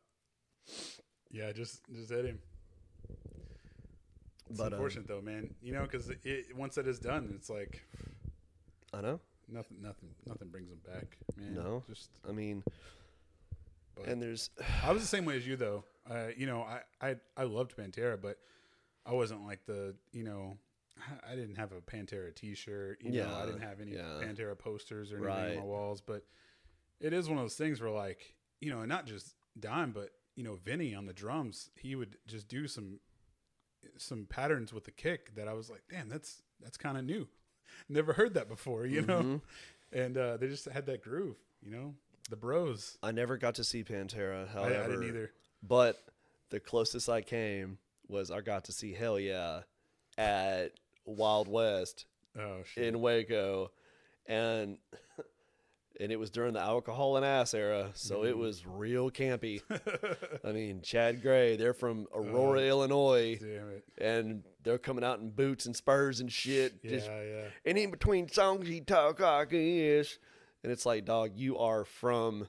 yeah. 1.31 1.51
Just 1.53 1.81
just 1.93 2.11
hit 2.11 2.25
him. 2.25 2.39
It's 4.51 4.59
But, 4.59 4.69
um, 4.69 4.73
unfortunate 4.75 5.09
though, 5.09 5.21
man. 5.21 5.55
You 5.63 5.73
know, 5.73 5.83
because 5.83 6.11
once 6.55 6.75
that 6.77 6.87
is 6.87 6.99
done, 6.99 7.33
it's 7.35 7.51
like 7.51 7.83
I 8.93 9.01
know. 9.01 9.19
nothing, 9.49 9.79
nothing, 9.83 10.11
nothing 10.27 10.49
brings 10.49 10.69
them 10.69 10.79
back, 10.87 11.17
man. 11.37 11.55
No. 11.55 11.83
just. 11.89 12.11
I 12.29 12.33
mean 12.33 12.63
But 13.95 14.07
and 14.07 14.21
there's 14.21 14.51
I 14.85 14.93
was 14.93 15.03
the 15.03 15.09
same 15.09 15.25
way 15.25 15.37
as 15.37 15.47
you 15.47 15.57
though. 15.57 15.85
Uh, 16.09 16.29
you 16.37 16.47
know, 16.47 16.63
I, 16.63 16.81
I 17.01 17.17
I 17.37 17.45
loved 17.45 17.77
Pantera, 17.77 18.21
but 18.21 18.39
I 19.07 19.13
wasn't 19.13 19.45
like 19.47 19.65
the 19.67 19.95
you 20.13 20.25
know. 20.25 20.59
I- 21.31 21.35
didn't 21.35 21.57
have 21.57 21.73
a 21.73 21.81
Pantera 21.81 22.35
T-shirt. 22.35 23.03
You 23.03 23.23
know, 23.23 23.35
I 23.35 23.47
didn't 23.47 23.63
have 23.63 23.81
any 23.81 23.93
yeah. 23.93 24.21
Pantera 24.23 24.57
posters 24.57 25.13
or 25.13 25.29
anything 25.29 25.59
on 25.59 25.65
my 25.65 25.65
walls. 25.65 26.01
But 26.01 26.25
it 27.01 27.13
is 27.13 27.29
one 27.29 27.37
of 27.39 27.45
those 27.45 27.57
things 27.57 27.81
where, 27.81 27.91
like, 27.91 28.35
you 28.61 28.71
know, 28.71 28.81
and 28.81 28.89
not 28.89 29.05
just 29.07 29.35
Dime, 29.59 29.91
but 29.91 30.11
you 30.37 30.45
know, 30.45 30.55
Vinnie 30.55 30.95
on 30.95 31.07
the 31.07 31.13
drums, 31.13 31.71
he 31.75 31.95
would 31.97 32.17
just 32.27 32.49
do 32.49 32.67
some 32.69 33.01
some 33.97 34.27
patterns 34.27 34.73
with 34.73 34.85
the 34.85 34.91
kick 34.91 35.35
that 35.35 35.49
I 35.49 35.53
was 35.53 35.69
like, 35.71 35.83
damn, 35.91 36.09
that's 36.09 36.43
that's 36.61 36.77
kind 36.77 36.97
of 36.97 37.05
new. 37.05 37.29
Never 37.89 38.13
heard 38.13 38.35
that 38.35 38.49
before, 38.49 38.87
you 38.87 39.03
know. 39.03 39.21
Mhm. 39.23 39.41
And 39.93 40.17
uh, 40.17 40.37
they 40.37 40.49
just 40.49 40.67
had 40.67 40.87
that 40.87 41.03
groove, 41.03 41.37
you 41.63 41.71
know. 41.71 41.95
The 42.31 42.37
Bros. 42.37 42.97
I 43.03 43.13
never 43.13 43.37
got 43.37 43.57
to 43.57 43.65
see 43.65 43.85
Pantera, 43.85 44.45
I, 44.49 44.53
however, 44.53 44.83
I 44.83 44.87
didn't 44.89 45.05
either. 45.09 45.31
But 45.63 46.03
the 46.51 46.61
closest 46.61 47.09
I 47.09 47.21
came 47.21 47.79
was 48.09 48.31
I 48.31 48.41
got 48.41 48.65
to 48.65 48.73
see 48.73 48.93
Hellyeah 48.95 49.65
at 50.17 50.73
Wild 51.05 51.49
West 51.49 52.07
Oh 52.39 52.63
shit. 52.65 52.85
in 52.85 53.01
Waco, 53.01 53.71
and 54.27 54.79
and 56.01 56.11
it 56.11 56.19
was 56.19 56.31
during 56.31 56.55
the 56.55 56.61
alcohol 56.61 57.17
and 57.17 57.25
ass 57.27 57.55
era, 57.55 57.91
so 57.95 58.17
Mm-hmm. 58.19 58.27
it 58.29 58.39
was 58.39 58.67
real 58.67 59.11
campy. 59.11 59.61
I 60.45 60.53
mean, 60.53 60.81
Chad 60.83 61.23
Gray, 61.23 61.57
they're 61.57 61.75
from 61.75 62.07
Aurora, 62.15 62.61
Uh, 62.61 62.65
Illinois, 62.65 63.37
Damn 63.39 63.69
it. 63.71 63.85
and 63.99 64.43
they're 64.63 64.79
coming 64.79 65.05
out 65.05 65.21
in 65.21 65.31
boots 65.31 65.67
and 65.67 65.77
spurs 65.77 66.21
and 66.21 66.33
shit. 66.33 66.75
Yeah, 66.83 66.91
Just 66.91 67.07
yeah. 67.07 67.45
and 67.67 67.79
in 67.79 67.91
between 67.91 68.29
songs 68.29 68.67
he 68.67 68.81
talk 68.81 69.21
like 69.21 69.51
this 69.51 70.19
and 70.65 70.73
it's 70.73 70.85
like 70.85 71.05
dog 71.05 71.31
you 71.37 71.57
are 71.59 71.85
from 71.85 72.49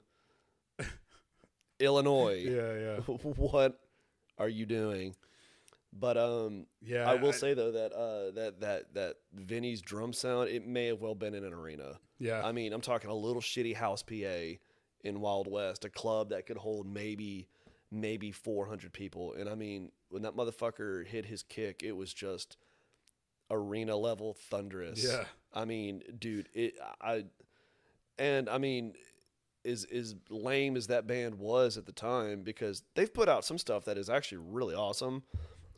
illinois 1.79 2.43
Yeah, 2.45 2.73
yeah. 2.73 3.15
what 3.35 3.79
are 4.37 4.49
you 4.49 4.65
doing 4.65 5.15
But 5.93 6.17
um, 6.17 6.65
Yeah, 6.81 7.09
I 7.09 7.15
will 7.15 7.33
say 7.33 7.53
though 7.53 7.71
that 7.71 7.93
uh, 7.93 8.31
that 8.31 8.61
that 8.61 8.93
that 8.93 9.15
Vinnie's 9.33 9.81
drum 9.81 10.13
sound 10.13 10.49
it 10.49 10.65
may 10.65 10.87
have 10.87 11.01
well 11.01 11.15
been 11.15 11.33
in 11.33 11.43
an 11.43 11.53
arena. 11.53 11.99
yeah, 12.19 12.41
I 12.45 12.51
mean, 12.51 12.73
I'm 12.73 12.81
talking 12.81 13.09
a 13.09 13.13
little 13.15 13.41
shitty 13.41 13.75
house 13.75 14.03
PA 14.03 14.57
in 15.03 15.21
Wild 15.21 15.47
West, 15.47 15.85
a 15.85 15.89
club 15.89 16.29
that 16.29 16.45
could 16.47 16.57
hold 16.57 16.85
maybe 16.87 17.47
maybe 17.91 18.31
400 18.31 18.91
people. 18.91 19.33
And 19.33 19.47
I 19.47 19.55
mean, 19.55 19.91
when 20.09 20.23
that 20.23 20.35
motherfucker 20.35 21.05
hit 21.05 21.25
his 21.27 21.43
kick, 21.43 21.81
it 21.83 21.93
was 21.95 22.13
just 22.13 22.57
arena 23.49 23.95
level 23.95 24.33
thunderous. 24.33 25.03
Yeah. 25.03 25.25
I 25.53 25.63
mean, 25.65 26.01
dude, 26.19 26.49
it 26.53 26.73
I 27.01 27.25
and 28.17 28.49
I 28.49 28.57
mean 28.57 28.93
is 29.63 29.85
is 29.85 30.15
lame 30.29 30.77
as 30.77 30.87
that 30.87 31.07
band 31.07 31.35
was 31.35 31.77
at 31.77 31.85
the 31.85 31.91
time 31.91 32.43
because 32.43 32.83
they've 32.93 33.13
put 33.13 33.27
out 33.27 33.43
some 33.43 33.57
stuff 33.57 33.85
that 33.85 33.97
is 33.97 34.09
actually 34.09 34.37
really 34.37 34.75
awesome. 34.75 35.23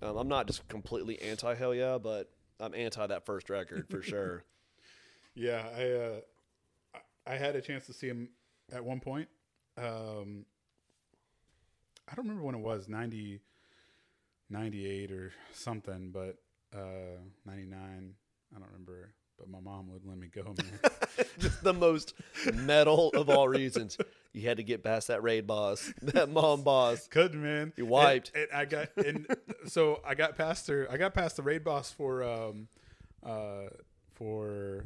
Um, 0.02 0.18
I'm 0.18 0.28
not 0.28 0.46
just 0.46 0.68
completely 0.68 1.20
anti 1.22 1.56
Hellyeah, 1.56 2.00
but 2.00 2.30
I'm 2.60 2.76
anti 2.76 3.06
that 3.08 3.26
first 3.26 3.50
record 3.50 3.88
for 3.90 4.02
sure. 4.04 4.44
yeah. 5.34 5.66
I 5.76 5.84
uh, 5.92 6.20
I 7.26 7.36
had 7.36 7.56
a 7.56 7.62
chance 7.62 7.86
to 7.88 7.94
see 7.94 8.08
him 8.08 8.30
at 8.72 8.84
one 8.84 9.00
point. 9.00 9.30
Um, 9.78 10.46
I 12.10 12.16
don't 12.16 12.26
remember 12.26 12.44
when 12.44 12.56
it 12.56 12.62
was 12.62 12.88
90, 12.88 13.42
98 14.50 15.12
or 15.12 15.34
something, 15.54 16.12
but 16.12 16.38
uh, 16.74 17.20
99. 17.46 18.14
I 18.56 18.60
don't 18.60 18.68
remember. 18.68 19.12
But 19.38 19.50
my 19.50 19.60
mom 19.60 19.88
wouldn't 19.92 20.10
let 20.10 20.18
me 20.18 20.28
go, 20.34 20.44
man. 20.58 21.28
just 21.40 21.64
the 21.64 21.74
most 21.74 22.14
metal 22.56 23.10
of 23.16 23.30
all 23.30 23.48
reasons. 23.48 23.98
You 24.34 24.48
had 24.48 24.58
to 24.58 24.64
get 24.64 24.84
past 24.84 25.08
that 25.10 25.22
raid 25.24 25.46
boss, 25.48 25.94
that 26.02 26.30
mom 26.30 26.64
boss. 26.64 27.08
Couldn't, 27.12 27.42
man. 27.44 27.72
You 27.76 27.86
wiped. 27.86 28.32
And, 28.36 28.48
and 28.52 28.60
I 28.60 28.66
got 28.66 28.90
and 28.98 29.28
so 29.68 30.02
I 30.06 30.16
got 30.16 30.38
past 30.38 30.68
her. 30.68 30.88
I 30.92 30.98
got 30.98 31.14
past 31.14 31.36
the 31.38 31.44
raid 31.44 31.64
boss 31.64 31.92
for 31.92 32.24
um 32.24 32.68
uh 33.24 33.70
for 34.14 34.86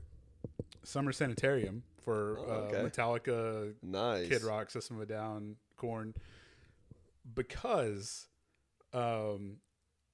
Summer 0.83 1.11
Sanitarium 1.13 1.83
for 2.03 2.37
Oh, 2.39 2.51
uh. 2.51 2.71
Metallica, 2.83 3.73
Nice. 3.81 4.27
Kid 4.27 4.41
Rock, 4.43 4.69
System 4.71 4.97
of 4.97 5.03
a 5.03 5.05
Down, 5.05 5.55
Korn, 5.77 6.13
because 7.35 8.27
um 8.93 9.57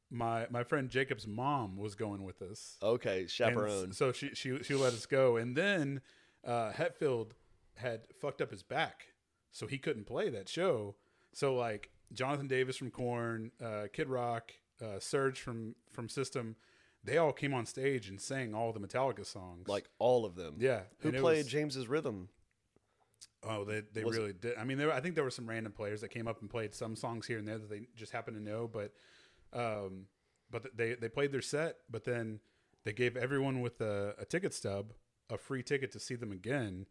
my 0.09 0.47
my 0.49 0.63
friend 0.63 0.89
Jacob's 0.89 1.27
mom 1.27 1.77
was 1.77 1.95
going 1.95 2.23
with 2.23 2.41
us. 2.41 2.77
Okay, 2.81 3.21
And 3.21 3.29
chaperone. 3.29 3.91
so 3.91 4.11
she 4.11 4.29
she 4.33 4.61
she 4.63 4.73
let 4.75 4.93
us 4.93 5.05
go, 5.05 5.37
and 5.37 5.55
then 5.55 6.01
uh, 6.45 6.71
Hetfield 6.71 7.31
had 7.75 8.01
fucked 8.21 8.41
up 8.41 8.51
his 8.51 8.63
back, 8.63 9.07
so 9.51 9.67
he 9.67 9.77
couldn't 9.77 10.05
play 10.05 10.29
that 10.29 10.47
show. 10.49 10.95
So 11.33 11.55
like 11.55 11.91
Jonathan 12.13 12.47
Davis 12.47 12.77
from 12.77 12.89
Korn, 12.91 13.51
uh, 13.63 13.87
Kid 13.91 14.07
Rock, 14.09 14.51
uh, 14.81 14.97
Serj 14.99 15.37
from 15.37 15.75
from 15.91 16.07
System, 16.09 16.55
they 17.03 17.17
all 17.17 17.33
came 17.33 17.53
on 17.53 17.65
stage 17.65 18.07
and 18.09 18.19
sang 18.21 18.53
all 18.55 18.71
the 18.71 18.79
Metallica 18.79 19.25
songs. 19.25 19.67
like 19.67 19.89
all 19.99 20.25
of 20.25 20.35
them. 20.35 20.55
yeah, 20.59 20.83
Who 20.99 21.11
played 21.11 21.43
was- 21.43 21.47
James's 21.47 21.87
rhythm? 21.87 22.29
Oh, 23.43 23.63
they 23.65 23.81
they 23.93 24.03
Was 24.03 24.15
it- 24.15 24.19
really 24.19 24.33
did. 24.33 24.57
I 24.57 24.63
mean, 24.63 24.77
there 24.77 24.91
I 24.91 24.99
think 25.01 25.15
there 25.15 25.23
were 25.23 25.29
some 25.29 25.47
random 25.47 25.73
players 25.73 26.01
that 26.01 26.09
came 26.09 26.27
up 26.27 26.41
and 26.41 26.49
played 26.49 26.73
some 26.73 26.95
songs 26.95 27.27
here 27.27 27.37
and 27.37 27.47
there 27.47 27.57
that 27.57 27.69
they 27.69 27.81
just 27.95 28.11
happened 28.13 28.37
to 28.37 28.43
know, 28.43 28.67
but 28.67 28.93
um, 29.53 30.05
but 30.49 30.75
they 30.75 30.93
they 30.95 31.09
played 31.09 31.31
their 31.31 31.41
set, 31.41 31.77
but 31.89 32.03
then 32.03 32.39
they 32.85 32.93
gave 32.93 33.17
everyone 33.17 33.61
with 33.61 33.81
a, 33.81 34.15
a 34.19 34.25
ticket 34.25 34.53
stub 34.53 34.93
a 35.29 35.37
free 35.37 35.61
ticket 35.61 35.91
to 35.91 35.99
see 35.99 36.15
them 36.15 36.31
again, 36.31 36.85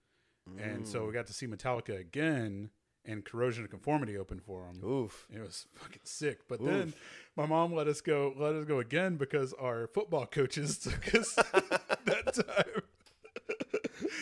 and 0.59 0.87
so 0.87 1.07
we 1.07 1.12
got 1.12 1.27
to 1.27 1.33
see 1.33 1.47
Metallica 1.47 1.99
again, 1.99 2.71
and 3.05 3.25
Corrosion 3.25 3.64
of 3.64 3.71
Conformity 3.71 4.16
opened 4.19 4.42
for 4.42 4.66
them. 4.66 4.85
Oof. 4.88 5.27
It 5.33 5.40
was 5.40 5.66
fucking 5.75 6.03
sick. 6.05 6.40
But 6.49 6.64
then 6.64 6.92
my 7.37 7.47
mom 7.47 7.73
let 7.75 7.87
us 7.87 8.01
go 8.01 8.35
let 8.37 8.55
us 8.55 8.64
go 8.64 8.79
again 8.79 9.16
because 9.16 9.53
our 9.55 9.87
football 9.87 10.27
coaches 10.27 10.79
took 10.81 11.14
us 11.14 11.35
that 12.05 12.35
time. 12.35 12.83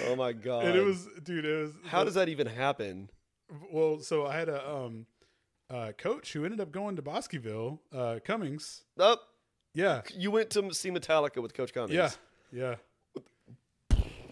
Oh 0.04 0.16
my 0.16 0.32
god. 0.32 0.66
And 0.66 0.76
it 0.76 0.84
was 0.84 1.08
dude, 1.22 1.44
it 1.44 1.62
was 1.62 1.72
How 1.86 2.04
does 2.04 2.14
that 2.14 2.28
even 2.28 2.46
happen? 2.46 3.10
well, 3.70 4.00
so 4.00 4.26
I 4.26 4.36
had 4.36 4.48
a 4.48 4.70
um 4.70 5.06
uh 5.70 5.92
coach 5.96 6.32
who 6.32 6.44
ended 6.44 6.60
up 6.60 6.70
going 6.72 6.96
to 6.96 7.02
Bosqueville, 7.02 7.80
uh 7.92 8.18
Cummings. 8.24 8.82
Up. 8.98 9.22
Yeah. 9.74 10.02
you 10.16 10.30
went 10.30 10.50
to 10.50 10.72
see 10.72 10.90
Metallica 10.90 11.42
with 11.42 11.52
Coach 11.54 11.72
Cummings. 11.74 11.94
Yeah. 11.94 12.10
Yeah. 12.52 12.74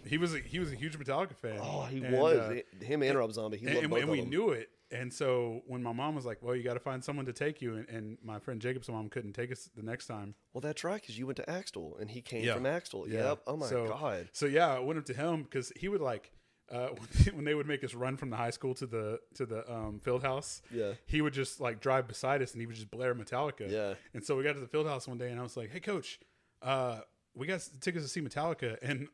He 0.06 0.18
was 0.18 0.34
a, 0.34 0.38
he 0.40 0.58
was 0.58 0.70
a 0.72 0.74
huge 0.74 0.98
Metallica 0.98 1.34
fan. 1.36 1.58
Oh, 1.62 1.82
he 1.84 2.02
And, 2.02 2.16
was. 2.16 2.36
uh, 2.38 2.60
Him 2.84 3.02
and 3.02 3.16
Rob 3.16 3.32
Zombie. 3.32 3.56
He 3.58 3.66
and, 3.66 3.74
loved 3.76 3.84
and, 3.84 3.90
both 3.92 4.02
and 4.02 4.10
we 4.10 4.20
them. 4.20 4.30
knew 4.30 4.50
it. 4.50 4.68
And 4.90 5.10
so 5.12 5.62
when 5.66 5.82
my 5.82 5.92
mom 5.92 6.14
was 6.14 6.26
like, 6.26 6.42
"Well, 6.42 6.54
you 6.54 6.62
got 6.62 6.74
to 6.74 6.80
find 6.80 7.02
someone 7.02 7.24
to 7.24 7.32
take 7.32 7.62
you," 7.62 7.76
and, 7.76 7.88
and 7.88 8.18
my 8.22 8.38
friend 8.38 8.60
Jacob's 8.60 8.90
mom 8.90 9.08
couldn't 9.08 9.32
take 9.32 9.50
us 9.50 9.70
the 9.74 9.82
next 9.82 10.06
time. 10.06 10.34
Well, 10.52 10.60
that's 10.60 10.84
right, 10.84 11.00
because 11.00 11.18
you 11.18 11.24
went 11.26 11.36
to 11.38 11.48
Axtell, 11.48 11.96
and 11.98 12.10
he 12.10 12.20
came 12.20 12.44
Yeah. 12.44 12.54
from 12.54 12.66
Axtell. 12.66 13.08
Yeah. 13.08 13.28
Yep. 13.30 13.38
Oh 13.46 13.56
my 13.56 13.66
So- 13.68 13.86
god. 13.88 14.28
So 14.32 14.44
yeah, 14.44 14.68
I 14.74 14.80
went 14.80 14.98
up 14.98 15.06
to 15.06 15.14
him 15.14 15.44
because 15.44 15.72
he 15.76 15.88
would 15.88 16.02
like 16.02 16.30
uh, 16.70 16.88
when 17.34 17.44
they 17.44 17.54
would 17.54 17.66
make 17.66 17.84
us 17.84 17.94
run 17.94 18.16
from 18.16 18.30
the 18.30 18.36
high 18.36 18.50
school 18.50 18.74
to 18.74 18.86
the 18.86 19.20
to 19.34 19.46
the 19.46 19.70
um, 19.72 20.00
field 20.00 20.22
house. 20.22 20.62
Yeah. 20.72 20.92
he 21.06 21.20
would 21.20 21.32
just 21.32 21.60
like 21.60 21.80
drive 21.80 22.08
beside 22.08 22.42
us 22.42 22.52
and 22.52 22.60
he 22.60 22.66
would 22.66 22.76
just 22.76 22.90
blare 22.90 23.14
Metallica. 23.14 23.70
Yeah. 23.70 23.94
And 24.14 24.24
so 24.24 24.36
we 24.36 24.42
got 24.44 24.54
to 24.54 24.60
the 24.60 24.66
field 24.68 24.86
house 24.86 25.06
one 25.08 25.18
day 25.18 25.30
and 25.30 25.38
I 25.38 25.42
was 25.42 25.56
like, 25.56 25.70
"Hey, 25.70 25.80
coach, 25.80 26.20
uh, 26.62 27.00
we 27.34 27.46
got 27.46 27.66
tickets 27.80 28.04
to 28.04 28.08
see 28.08 28.20
Metallica 28.20 28.78
and 28.82 29.08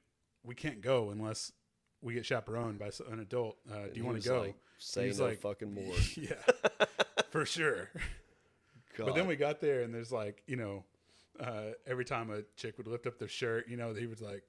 we 0.45 0.55
can't 0.55 0.81
go 0.81 1.11
unless 1.11 1.53
we 2.01 2.15
get 2.15 2.25
chaperoned 2.25 2.79
by 2.79 2.91
an 3.11 3.21
adult. 3.21 3.57
Uh, 3.71 3.87
do 3.93 4.01
you 4.01 4.05
want 4.05 4.21
to 4.23 4.29
go?" 4.29 4.41
like, 4.43 4.55
Say 4.79 5.11
no 5.17 5.25
like- 5.25 5.41
fucking 5.41 5.75
more. 5.75 5.95
yeah, 6.17 6.35
for 7.31 7.45
sure. 7.45 7.91
God. 8.97 9.07
But 9.07 9.15
then 9.15 9.27
we 9.27 9.37
got 9.37 9.61
there 9.61 9.83
and 9.83 9.95
there's 9.95 10.11
like, 10.11 10.43
you 10.47 10.57
know, 10.57 10.85
uh, 11.41 11.73
every 11.87 12.05
time 12.05 12.31
a 12.31 12.43
chick 12.57 12.79
would 12.79 12.87
lift 12.89 13.07
up 13.07 13.19
their 13.19 13.29
shirt, 13.29 13.69
you 13.69 13.77
know, 13.77 13.95
he 13.95 14.07
was 14.07 14.21
like, 14.21 14.43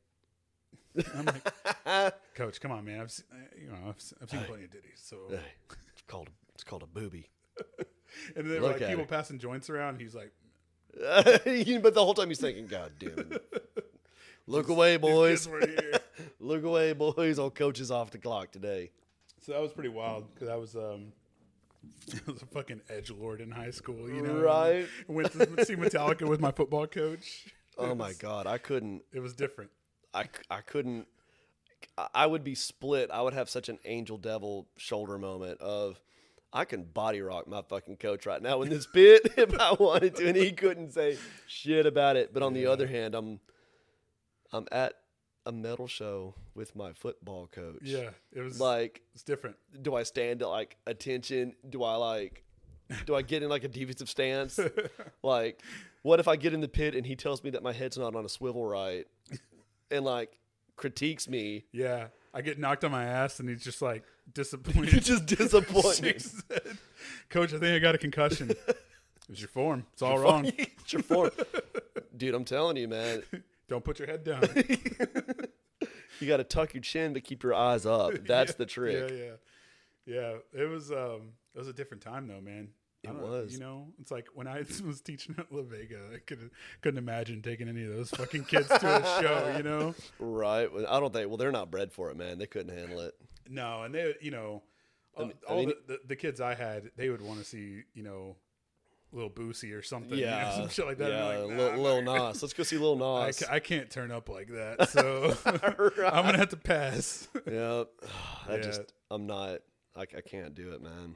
I'm 1.15 1.25
like, 1.25 2.13
Coach, 2.35 2.59
come 2.61 2.71
on, 2.71 2.85
man. 2.85 3.01
I've 3.01 3.11
seen, 3.11 3.25
you 3.59 3.67
know, 3.67 3.75
I've, 3.87 3.95
I've 4.21 4.29
seen 4.29 4.43
plenty 4.43 4.65
of 4.65 4.71
ditties. 4.71 5.01
So, 5.03 5.17
it's 5.29 6.01
called 6.07 6.27
a, 6.27 6.31
it's 6.53 6.63
called 6.63 6.83
a 6.83 6.87
booby. 6.87 7.29
and 8.35 8.49
then 8.49 8.61
Look 8.61 8.79
like 8.79 8.89
people 8.89 9.03
it. 9.03 9.09
passing 9.09 9.39
joints 9.39 9.69
around. 9.69 9.95
And 9.95 10.01
he's 10.01 10.15
like, 10.15 10.31
but 10.93 11.93
the 11.93 12.03
whole 12.03 12.13
time 12.13 12.29
he's 12.29 12.39
thinking, 12.39 12.67
God 12.67 12.91
damn 12.99 13.31
it. 13.31 13.43
Look 14.47 14.69
away, 14.69 14.97
boys. 14.97 15.45
kids 15.45 15.49
weren't 15.49 15.69
here." 15.79 15.99
Look 16.39 16.63
away, 16.63 16.93
boys. 16.93 17.37
Old 17.37 17.53
coach 17.55 17.79
is 17.79 17.91
off 17.91 18.09
the 18.11 18.17
clock 18.17 18.51
today. 18.51 18.91
so 19.41 19.51
that 19.53 19.61
was 19.61 19.71
pretty 19.71 19.89
wild 19.89 20.33
because 20.33 20.49
I 20.49 20.55
was, 20.55 20.75
um, 20.75 21.13
I 22.27 22.31
was 22.31 22.41
a 22.41 22.45
fucking 22.47 22.81
edge 22.89 23.11
lord 23.11 23.41
in 23.41 23.51
high 23.51 23.69
school. 23.71 24.09
You 24.09 24.21
know, 24.23 24.39
Right. 24.41 24.87
and 25.07 25.15
Went 25.15 25.31
to 25.33 25.65
see 25.65 25.75
Metallica 25.75 26.27
with 26.27 26.39
my 26.41 26.51
football 26.51 26.87
coach. 26.87 27.53
Oh 27.77 27.93
my 27.95 28.13
God. 28.13 28.47
I 28.47 28.57
couldn't, 28.57 29.03
It 29.13 29.19
was 29.19 29.33
different. 29.33 29.69
I, 30.13 30.25
I 30.49 30.61
couldn't, 30.61 31.07
I- 32.13 32.25
would 32.27 32.43
be 32.43 32.55
split. 32.55 33.09
I 33.11 33.21
would 33.21 33.33
have 33.33 33.49
such 33.49 33.69
an 33.69 33.79
angel 33.85 34.17
devil 34.17 34.67
shoulder 34.77 35.17
moment 35.17 35.59
of, 35.61 35.99
I 36.51 36.65
can 36.65 36.83
body 36.83 37.21
rock 37.21 37.47
my 37.47 37.61
fucking 37.61 37.97
coach 37.97 38.25
right 38.25 38.41
now 38.41 38.61
in 38.63 38.69
this 38.69 38.87
pit 38.93 39.33
if 39.37 39.53
I 39.59 39.73
wanted 39.73 40.15
to, 40.15 40.27
and 40.27 40.35
he 40.35 40.51
couldn't 40.51 40.93
say 40.93 41.17
shit 41.47 41.85
about 41.85 42.15
it. 42.15 42.33
But 42.33 42.41
on 42.43 42.53
the 42.53 42.65
other 42.65 42.87
hand, 42.87 43.13
I'm, 43.13 43.39
I'm 44.51 44.65
at 44.71 44.93
a 45.45 45.51
metal 45.51 45.87
show 45.87 46.33
with 46.55 46.75
my 46.75 46.93
football 46.93 47.47
coach. 47.47 47.81
Yeah, 47.83 48.09
it 48.33 48.41
was 48.41 48.59
Like, 48.59 49.01
it's 49.13 49.23
different. 49.23 49.57
do 49.81 49.95
I 49.95 50.03
stand 50.03 50.41
at 50.41 50.47
like 50.49 50.77
attention? 50.87 51.53
Do 51.69 51.83
I 51.83 51.95
like 51.95 52.43
do 53.05 53.13
I 53.15 53.21
get 53.21 53.43
in 53.43 53.49
like 53.49 53.63
a 53.63 53.67
defensive 53.67 54.09
stance? 54.09 54.59
like 55.23 55.61
what 56.01 56.19
if 56.19 56.27
I 56.27 56.35
get 56.35 56.53
in 56.55 56.61
the 56.61 56.67
pit 56.67 56.95
and 56.95 57.05
he 57.05 57.15
tells 57.15 57.43
me 57.43 57.51
that 57.51 57.61
my 57.61 57.71
head's 57.71 57.97
not 57.99 58.15
on 58.15 58.25
a 58.25 58.29
swivel 58.29 58.65
right 58.65 59.05
and 59.91 60.05
like 60.05 60.37
critiques 60.75 61.27
me? 61.27 61.65
Yeah, 61.71 62.07
I 62.33 62.41
get 62.41 62.59
knocked 62.59 62.83
on 62.83 62.91
my 62.91 63.03
ass, 63.05 63.39
and 63.39 63.49
he's 63.49 63.63
just 63.63 63.81
like 63.81 64.03
disappointed. 64.33 64.93
It's 64.93 65.07
just 65.07 65.25
disappointing. 65.25 66.03
Shakes. 66.19 66.43
Coach, 67.29 67.53
I 67.53 67.57
think 67.59 67.75
I 67.75 67.79
got 67.79 67.95
a 67.95 67.99
concussion. 67.99 68.51
It's 69.31 69.41
your 69.41 69.49
form. 69.49 69.85
It's 69.93 70.01
all 70.01 70.17
wrong. 70.17 70.47
it's 70.57 70.91
your 70.91 71.03
form. 71.03 71.29
Dude, 72.17 72.33
I'm 72.33 72.45
telling 72.45 72.77
you, 72.77 72.87
man. 72.87 73.21
Don't 73.67 73.83
put 73.83 73.99
your 73.99 74.07
head 74.07 74.23
down. 74.23 74.41
You 76.19 76.27
got 76.27 76.37
to 76.37 76.43
tuck 76.43 76.73
your 76.73 76.81
chin 76.81 77.13
but 77.13 77.23
keep 77.23 77.43
your 77.43 77.53
eyes 77.53 77.85
up. 77.85 78.25
That's 78.25 78.53
Yeah, 78.53 78.55
the 78.57 78.65
trick. 78.65 79.09
Yeah, 79.11 79.15
yeah, 80.07 80.31
yeah. 80.53 80.63
It 80.63 80.67
was 80.67 80.91
um, 80.91 81.33
it 81.53 81.59
was 81.59 81.67
a 81.67 81.73
different 81.73 82.01
time 82.01 82.27
though, 82.27 82.41
man. 82.41 82.69
I 83.07 83.11
It 83.11 83.15
was. 83.15 83.53
You 83.53 83.59
know, 83.59 83.87
it's 83.99 84.11
like 84.11 84.27
when 84.33 84.47
I 84.47 84.59
was 84.85 85.01
teaching 85.01 85.35
at 85.37 85.51
La 85.51 85.61
Vega, 85.61 85.99
I 86.13 86.19
could 86.19 86.51
couldn't 86.81 86.97
imagine 86.97 87.41
taking 87.41 87.67
any 87.69 87.83
of 87.85 87.89
those 87.95 88.09
fucking 88.11 88.45
kids 88.45 88.67
to 88.67 88.75
a 88.75 89.21
show. 89.21 89.53
You 89.57 89.63
know, 89.63 89.95
Right. 90.19 90.71
Well, 90.71 90.85
I 90.89 90.99
don't 90.99 91.13
think 91.13 91.27
well 91.29 91.37
they're 91.37 91.51
not 91.51 91.71
bred 91.71 91.91
for 91.91 92.09
it, 92.11 92.17
man. 92.17 92.37
They 92.39 92.47
couldn't 92.47 92.77
handle 92.77 92.99
it. 93.01 93.13
no, 93.49 93.83
and 93.83 93.95
they, 93.95 94.15
you 94.21 94.31
know, 94.31 94.63
all, 95.15 95.23
uh, 95.23 95.27
mean- 95.27 95.37
I 95.47 95.51
all 95.51 95.57
mean- 95.59 95.67
the, 95.87 95.93
the 95.93 95.99
the 96.07 96.15
kids 96.15 96.41
I 96.41 96.55
had, 96.55 96.91
they 96.97 97.09
would 97.09 97.21
want 97.21 97.39
to 97.39 97.45
see, 97.45 97.83
you 97.93 98.03
know, 98.03 98.35
little 99.11 99.29
Boosie 99.29 99.73
or 99.73 99.81
something. 99.81 100.17
you 100.19 100.25
know, 100.25 100.31
Yeah. 100.37 100.55
some 100.57 100.69
shit 100.69 100.85
like 100.85 100.97
that. 100.97 101.09
Yeah, 101.11 101.25
like, 101.25 101.49
nah, 101.55 101.63
Lil, 101.77 102.01
Lil 102.01 102.01
Nas. 102.03 102.41
Let's 102.43 102.53
go 102.53 102.63
see 102.63 102.77
Lil 102.77 103.01
I, 103.03 103.27
Nas. 103.27 103.39
ca- 103.39 103.51
I 103.53 103.59
can't 103.59 103.89
turn 103.89 104.11
up 104.11 104.27
like 104.29 104.49
that, 104.49 104.89
so 104.89 105.35
I'm 105.45 106.25
gonna 106.25 106.37
have 106.37 106.49
to 106.49 106.57
pass. 106.57 107.27
Yep. 107.49 107.87
I 108.49 108.55
Yeah. 108.55 108.61
just 108.61 108.93
I'm 109.09 109.25
not 109.25 109.59
I, 109.95 110.01
I 110.01 110.21
can't 110.23 110.53
do 110.53 110.73
it, 110.73 110.81
man. 110.83 111.15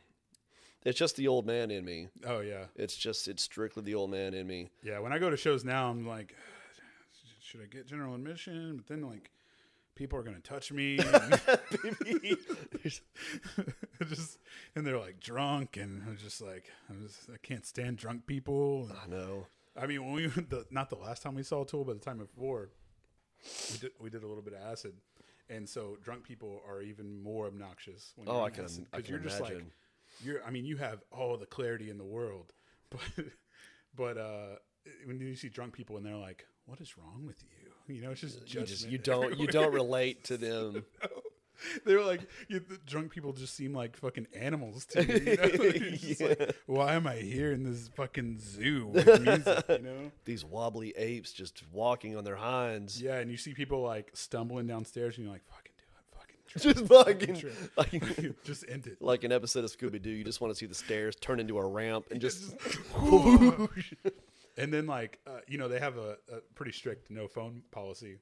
It's 0.85 0.99
just 0.99 1.15
the 1.15 1.27
old 1.27 1.45
man 1.45 1.71
in 1.71 1.85
me. 1.85 2.09
Oh 2.25 2.39
yeah, 2.41 2.65
It's 2.75 2.95
just 2.95 3.27
it's 3.27 3.43
strictly 3.43 3.83
the 3.83 3.95
old 3.95 4.11
man 4.11 4.33
in 4.33 4.45
me. 4.47 4.69
yeah. 4.83 4.99
When 4.99 5.13
I 5.13 5.19
go 5.19 5.29
to 5.29 5.37
shows 5.37 5.63
now, 5.63 5.89
I'm 5.89 6.05
like, 6.07 6.35
should 7.41 7.61
I 7.61 7.65
get 7.65 7.87
general 7.87 8.15
admission? 8.15 8.75
But 8.77 8.87
then 8.87 9.01
like, 9.07 9.31
people 9.95 10.19
are 10.19 10.23
gonna 10.23 10.39
touch 10.41 10.71
me. 10.71 10.97
and- 11.13 11.41
just 14.09 14.39
and 14.75 14.85
they're 14.85 14.99
like 14.99 15.19
drunk, 15.19 15.77
and 15.77 16.03
I'm 16.07 16.17
just 16.17 16.41
like, 16.41 16.65
I'm 16.89 17.01
just, 17.07 17.29
I 17.33 17.37
can't 17.41 17.65
stand 17.65 17.97
drunk 17.97 18.25
people. 18.27 18.89
And- 18.89 19.13
I 19.13 19.15
know. 19.17 19.47
I 19.75 19.87
mean, 19.87 20.03
when 20.05 20.13
we 20.13 20.27
the, 20.27 20.65
not 20.69 20.89
the 20.89 20.95
last 20.97 21.23
time 21.23 21.33
we 21.35 21.43
saw 21.43 21.63
Tool, 21.63 21.83
but 21.83 21.99
the 21.99 22.05
time 22.05 22.17
before, 22.19 22.69
we 23.71 23.77
did 23.79 23.91
we 23.99 24.09
did 24.09 24.23
a 24.23 24.27
little 24.27 24.43
bit 24.43 24.53
of 24.53 24.61
acid, 24.61 24.93
and 25.49 25.67
so 25.67 25.97
drunk 26.03 26.23
people 26.23 26.61
are 26.67 26.81
even 26.81 27.21
more 27.23 27.47
obnoxious. 27.47 28.13
When 28.15 28.27
Oh, 28.29 28.33
you're 28.37 28.43
I 28.45 28.49
can- 28.51 28.65
acid, 28.65 28.85
I 28.93 28.97
'cause 28.97 29.05
can 29.05 29.11
you're 29.15 29.23
just 29.23 29.41
like 29.41 29.51
imagine. 29.51 29.71
You're. 30.21 30.43
I 30.43 30.51
mean, 30.51 30.65
you 30.65 30.77
have 30.77 31.03
all 31.11 31.37
the 31.37 31.45
clarity 31.45 31.89
in 31.89 31.97
the 31.97 32.03
world, 32.03 32.53
but 32.89 33.25
but 33.95 34.17
uh, 34.17 34.55
when 35.05 35.19
you 35.19 35.35
see 35.35 35.49
drunk 35.49 35.73
people 35.73 35.97
and 35.97 36.05
they're 36.05 36.15
like, 36.15 36.45
"What 36.65 36.81
is 36.81 36.97
wrong 36.97 37.23
with 37.25 37.43
you?" 37.43 37.95
You 37.95 38.01
know, 38.01 38.11
it's 38.11 38.21
just 38.21 38.53
You 38.53 38.63
just 38.63 38.89
you 38.89 38.97
don't 38.97 39.37
you 39.37 39.47
don't 39.47 39.73
relate 39.73 40.23
to 40.25 40.37
them. 40.37 40.85
They're 41.85 42.03
like, 42.03 42.21
you, 42.47 42.59
the 42.59 42.77
drunk 42.85 43.11
people 43.11 43.31
just 43.31 43.55
seem 43.55 43.73
like 43.73 43.95
fucking 43.95 44.27
animals 44.35 44.85
to 44.87 45.03
me. 45.03 45.13
You 45.13 45.37
know? 45.37 45.47
Just 45.97 46.21
like, 46.21 46.55
why 46.65 46.95
am 46.95 47.07
I 47.07 47.17
here 47.17 47.51
in 47.51 47.63
this 47.63 47.89
fucking 47.95 48.39
zoo 48.39 48.87
with 48.87 49.21
music? 49.21 49.65
You 49.69 49.77
know? 49.79 50.11
These 50.25 50.43
wobbly 50.43 50.93
apes 50.97 51.31
just 51.31 51.63
walking 51.71 52.17
on 52.17 52.23
their 52.23 52.35
hinds. 52.35 53.01
Yeah, 53.01 53.17
and 53.17 53.29
you 53.31 53.37
see 53.37 53.53
people 53.53 53.81
like 53.81 54.11
stumbling 54.13 54.67
downstairs, 54.67 55.15
and 55.15 55.25
you're 55.25 55.33
like, 55.33 55.45
"Fucking 55.45 55.72
do 56.59 56.69
it, 56.69 56.77
fucking 56.87 57.35
try, 57.35 57.49
Just 57.49 57.71
fucking 57.75 58.01
like 58.01 58.33
just 58.43 58.65
end 58.69 58.87
it." 58.87 59.01
like 59.01 59.23
an 59.23 59.31
episode 59.31 59.63
of 59.63 59.71
Scooby 59.75 60.01
Doo. 60.01 60.09
You 60.09 60.23
just 60.23 60.41
want 60.41 60.53
to 60.53 60.55
see 60.57 60.65
the 60.65 60.75
stairs 60.75 61.15
turn 61.15 61.39
into 61.39 61.57
a 61.57 61.65
ramp 61.65 62.05
and 62.11 62.19
just 62.21 62.55
and 64.57 64.73
then 64.73 64.85
like 64.85 65.19
uh, 65.27 65.39
you 65.47 65.57
know 65.57 65.67
they 65.67 65.79
have 65.79 65.97
a, 65.97 66.17
a 66.31 66.39
pretty 66.55 66.71
strict 66.71 67.09
no 67.09 67.27
phone 67.27 67.61
policy, 67.71 68.17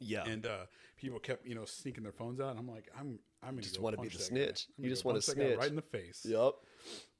yeah. 0.00 0.24
and 0.24 0.46
uh, 0.46 0.66
people 0.96 1.18
kept 1.18 1.46
you 1.46 1.54
know 1.54 1.64
sneaking 1.64 2.02
their 2.02 2.12
phones 2.12 2.40
out. 2.40 2.50
And 2.50 2.58
I'm 2.58 2.68
like, 2.68 2.90
I'm 2.98 3.18
I'm 3.42 3.58
Just 3.60 3.80
wanna 3.80 3.96
be 3.96 4.08
the 4.08 4.18
snitch. 4.18 4.66
You 4.78 4.88
just 4.88 5.04
punch 5.04 5.26
that 5.26 5.32
snitch. 5.32 5.58
right 5.58 5.68
in 5.68 5.76
the 5.76 5.82
face. 5.82 6.24
Yep. 6.24 6.54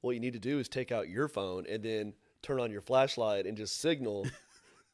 What 0.01 0.11
you 0.11 0.19
need 0.19 0.33
to 0.33 0.39
do 0.39 0.59
is 0.59 0.67
take 0.67 0.91
out 0.91 1.09
your 1.09 1.27
phone 1.27 1.65
and 1.69 1.83
then 1.83 2.13
turn 2.41 2.59
on 2.59 2.71
your 2.71 2.81
flashlight 2.81 3.45
and 3.45 3.55
just 3.57 3.79
signal 3.79 4.27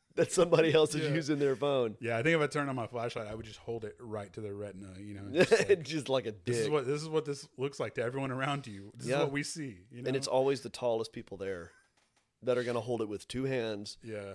that 0.16 0.32
somebody 0.32 0.74
else 0.74 0.96
is 0.96 1.08
Yeah. 1.08 1.14
using 1.16 1.40
their 1.40 1.56
phone. 1.56 1.96
Yeah, 2.02 2.18
I 2.18 2.24
think 2.24 2.36
if 2.36 2.42
I 2.42 2.48
turned 2.48 2.70
on 2.70 2.76
my 2.76 2.88
flashlight, 2.88 3.28
I 3.28 3.36
would 3.36 3.46
just 3.46 3.60
hold 3.60 3.86
it 3.86 3.96
right 4.00 4.32
to 4.34 4.42
their 4.42 4.56
retina. 4.56 4.90
You 5.00 5.14
know, 5.16 5.44
just 5.44 5.52
like, 5.70 5.84
just 5.84 6.10
like 6.10 6.26
a 6.26 6.32
dick. 6.32 6.46
this 6.46 6.58
is 6.60 6.70
what 6.70 6.86
this 6.86 7.02
is 7.02 7.10
what 7.10 7.26
this 7.26 7.48
looks 7.58 7.80
like 7.80 7.96
to 7.96 8.04
everyone 8.04 8.32
around 8.32 8.68
you. 8.68 8.92
This 8.98 9.08
Yeah. 9.08 9.18
is 9.18 9.24
what 9.24 9.32
we 9.32 9.44
see. 9.44 9.78
You 9.92 10.02
know, 10.02 10.08
and 10.08 10.16
it's 10.18 10.28
always 10.28 10.62
the 10.62 10.70
tallest 10.70 11.14
people 11.14 11.38
there 11.38 11.72
that 12.44 12.58
are 12.58 12.64
going 12.64 12.76
to 12.76 12.82
hold 12.82 13.02
it 13.02 13.10
with 13.10 13.28
two 13.28 13.44
hands 13.46 13.98
yeah. 14.04 14.34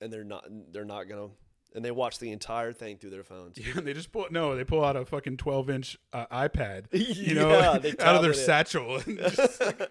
and 0.00 0.12
they're 0.12 0.24
not 0.24 0.44
they're 0.72 0.84
not 0.84 1.04
going 1.08 1.28
to 1.30 1.34
and 1.74 1.84
they 1.84 1.90
watch 1.90 2.18
the 2.20 2.30
entire 2.32 2.72
thing 2.72 2.96
through 2.96 3.10
their 3.10 3.24
phones. 3.24 3.58
Yeah, 3.58 3.80
they 3.82 3.92
just 3.92 4.10
pull 4.12 4.26
no, 4.30 4.56
they 4.56 4.64
pull 4.64 4.82
out 4.84 4.96
a 4.96 5.04
fucking 5.04 5.36
twelve 5.36 5.68
inch 5.68 5.98
uh, 6.12 6.26
iPad, 6.26 6.86
you 6.92 7.34
know, 7.34 7.50
Yeah, 7.50 7.70
out 8.00 8.16
of 8.16 8.22
their 8.22 8.30
it. 8.30 8.34
satchel. 8.36 8.96
And 9.06 9.18
just, 9.18 9.60
like, 9.60 9.90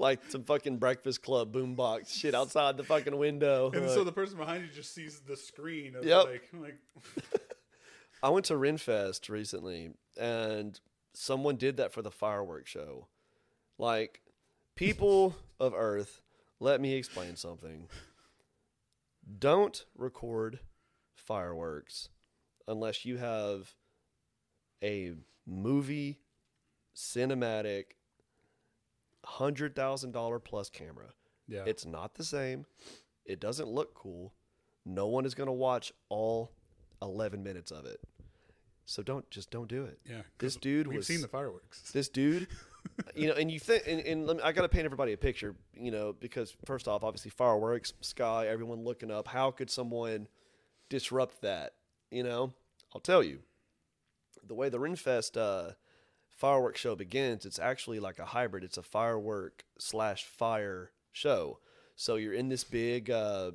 Like 0.00 0.20
some 0.30 0.44
fucking 0.44 0.78
Breakfast 0.78 1.22
Club 1.22 1.52
boombox 1.52 2.08
shit 2.18 2.34
outside 2.34 2.76
the 2.78 2.84
fucking 2.84 3.16
window. 3.18 3.70
and 3.72 3.82
Like- 3.82 3.90
so 3.94 4.02
the 4.02 4.10
person 4.12 4.38
behind 4.38 4.64
you 4.64 4.70
just 4.72 4.94
sees 4.94 5.20
the 5.20 5.36
screen 5.36 5.94
of 5.94 6.04
Yep. 6.06 6.24
like 6.24 6.48
like 6.58 6.78
I 8.22 8.30
went 8.30 8.46
to 8.46 8.54
Renfest 8.54 9.28
recently 9.28 9.90
and 10.18 10.80
someone 11.12 11.56
did 11.56 11.76
that 11.76 11.92
for 11.92 12.00
the 12.02 12.10
fireworks 12.10 12.70
show. 12.70 13.08
Like, 13.78 14.22
people 14.74 15.36
of 15.60 15.74
Earth, 15.74 16.22
let 16.60 16.80
me 16.80 16.94
explain 16.94 17.36
something. 17.36 17.88
Don't 19.38 19.84
record 19.96 20.60
fireworks 21.14 22.08
unless 22.66 23.04
you 23.04 23.18
have 23.18 23.74
a 24.82 25.12
movie 25.46 26.20
cinematic 26.96 27.84
$100,000 29.38 30.44
plus 30.44 30.68
camera. 30.70 31.06
yeah, 31.48 31.64
It's 31.66 31.84
not 31.86 32.14
the 32.14 32.24
same. 32.24 32.66
It 33.24 33.40
doesn't 33.40 33.68
look 33.68 33.94
cool. 33.94 34.32
No 34.84 35.06
one 35.06 35.24
is 35.24 35.34
going 35.34 35.46
to 35.48 35.52
watch 35.52 35.92
all 36.08 36.52
11 37.02 37.42
minutes 37.42 37.70
of 37.70 37.84
it. 37.86 38.00
So 38.86 39.02
don't 39.04 39.28
just 39.30 39.50
don't 39.52 39.68
do 39.68 39.84
it. 39.84 40.00
yeah. 40.08 40.22
This 40.38 40.56
dude 40.56 40.88
we've 40.88 40.96
was 40.96 41.06
seen 41.06 41.20
the 41.20 41.28
fireworks. 41.28 41.92
this 41.92 42.08
dude, 42.08 42.48
you 43.14 43.28
know, 43.28 43.34
and 43.34 43.48
you 43.48 43.60
think, 43.60 43.84
and, 43.86 44.00
and 44.00 44.26
let 44.26 44.38
me, 44.38 44.42
I 44.42 44.50
got 44.50 44.62
to 44.62 44.68
paint 44.68 44.84
everybody 44.84 45.12
a 45.12 45.16
picture, 45.16 45.54
you 45.74 45.92
know, 45.92 46.12
because 46.18 46.56
first 46.64 46.88
off, 46.88 47.04
obviously 47.04 47.30
fireworks, 47.30 47.92
sky, 48.00 48.48
everyone 48.48 48.82
looking 48.82 49.10
up. 49.12 49.28
How 49.28 49.52
could 49.52 49.70
someone 49.70 50.26
disrupt 50.88 51.40
that? 51.42 51.74
You 52.10 52.24
know, 52.24 52.52
I'll 52.92 53.00
tell 53.00 53.22
you, 53.22 53.40
the 54.44 54.54
way 54.54 54.68
the 54.70 54.78
Renfest 54.80 55.36
uh, 55.36 55.74
fireworks 56.40 56.80
show 56.80 56.96
begins, 56.96 57.44
it's 57.44 57.58
actually 57.58 58.00
like 58.00 58.18
a 58.18 58.24
hybrid. 58.24 58.64
It's 58.64 58.78
a 58.78 58.82
firework 58.82 59.64
slash 59.78 60.24
fire 60.24 60.90
show. 61.12 61.58
So 61.96 62.16
you're 62.16 62.32
in 62.32 62.48
this 62.48 62.64
big, 62.64 63.10
uh, 63.10 63.50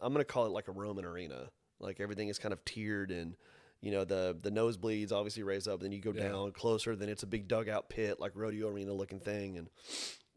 I'm 0.00 0.12
gonna 0.12 0.24
call 0.24 0.44
it 0.46 0.50
like 0.52 0.68
a 0.68 0.72
Roman 0.72 1.04
arena. 1.06 1.48
Like 1.80 1.98
everything 1.98 2.28
is 2.28 2.38
kind 2.38 2.52
of 2.52 2.62
tiered 2.64 3.10
and 3.10 3.34
you 3.80 3.90
know 3.92 4.04
the 4.04 4.36
the 4.42 4.50
nosebleeds 4.50 5.12
obviously 5.12 5.44
raise 5.44 5.68
up 5.68 5.78
then 5.80 5.92
you 5.92 6.00
go 6.00 6.12
Yeah. 6.12 6.30
down 6.30 6.50
closer 6.50 6.96
then 6.96 7.08
it's 7.08 7.22
a 7.22 7.28
big 7.28 7.46
dugout 7.46 7.88
pit 7.88 8.18
like 8.18 8.32
rodeo 8.34 8.66
arena 8.66 8.92
looking 8.92 9.20
thing 9.20 9.56
and 9.56 9.70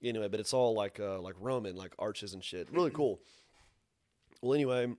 anyway 0.03 0.27
but 0.27 0.39
it's 0.39 0.53
all 0.53 0.75
like 0.75 0.99
uh 0.99 1.19
like 1.19 1.33
roman 1.39 1.75
like 1.75 1.95
arches 1.97 2.35
and 2.35 2.43
shit 2.43 2.71
really 2.71 2.91
cool 2.91 3.19
well 4.43 4.53
anyway 4.53 4.93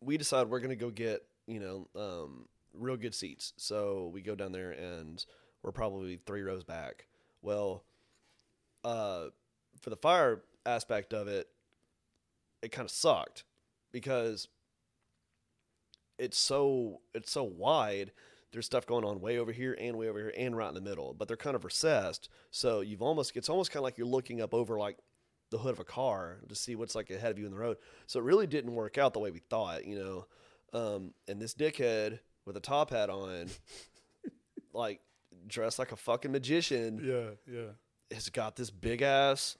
we 0.00 0.16
decide 0.16 0.48
we're 0.48 0.60
gonna 0.60 0.74
go 0.76 0.88
get 0.88 1.26
you 1.46 1.60
know 1.60 1.86
um 1.94 2.46
real 2.72 2.96
good 2.96 3.14
seats 3.14 3.52
so 3.58 4.10
we 4.14 4.22
go 4.22 4.34
down 4.34 4.52
there 4.52 4.70
and 4.70 5.26
we're 5.64 5.72
probably 5.72 6.18
three 6.26 6.42
rows 6.42 6.62
back 6.62 7.06
well 7.42 7.82
uh 8.84 9.24
for 9.80 9.90
the 9.90 9.96
fire 9.96 10.42
aspect 10.66 11.12
of 11.12 11.26
it 11.26 11.48
it 12.62 12.72
kind 12.72 12.86
of 12.86 12.90
sucked 12.90 13.44
because 13.92 14.48
it's 16.18 16.38
so 16.38 17.00
it's 17.14 17.30
so 17.30 17.44
wide. 17.44 18.12
There's 18.52 18.66
stuff 18.66 18.86
going 18.86 19.04
on 19.04 19.20
way 19.20 19.38
over 19.38 19.50
here 19.50 19.76
and 19.78 19.96
way 19.96 20.08
over 20.08 20.18
here 20.18 20.32
and 20.36 20.56
right 20.56 20.68
in 20.68 20.74
the 20.74 20.80
middle, 20.80 21.12
but 21.12 21.26
they're 21.26 21.36
kind 21.36 21.56
of 21.56 21.64
recessed. 21.64 22.28
So 22.50 22.80
you've 22.80 23.02
almost 23.02 23.36
it's 23.36 23.48
almost 23.48 23.70
kind 23.70 23.80
of 23.80 23.84
like 23.84 23.98
you're 23.98 24.06
looking 24.06 24.40
up 24.40 24.54
over 24.54 24.78
like 24.78 24.98
the 25.50 25.58
hood 25.58 25.72
of 25.72 25.80
a 25.80 25.84
car 25.84 26.38
to 26.48 26.54
see 26.54 26.74
what's 26.74 26.94
like 26.94 27.10
ahead 27.10 27.32
of 27.32 27.38
you 27.38 27.46
in 27.46 27.52
the 27.52 27.58
road. 27.58 27.76
So 28.06 28.20
it 28.20 28.24
really 28.24 28.46
didn't 28.46 28.74
work 28.74 28.96
out 28.96 29.12
the 29.12 29.20
way 29.20 29.30
we 29.30 29.40
thought, 29.40 29.84
you 29.84 29.98
know. 29.98 30.26
Um, 30.72 31.14
and 31.28 31.40
this 31.40 31.54
dickhead 31.54 32.18
with 32.46 32.56
a 32.56 32.60
top 32.60 32.90
hat 32.90 33.10
on, 33.10 33.48
like 34.72 35.00
dressed 35.46 35.78
like 35.78 35.92
a 35.92 35.96
fucking 35.96 36.32
magician, 36.32 37.00
yeah, 37.02 37.52
yeah. 37.52 37.70
has 38.14 38.28
got 38.28 38.56
this 38.56 38.70
big 38.70 39.02
ass, 39.02 39.56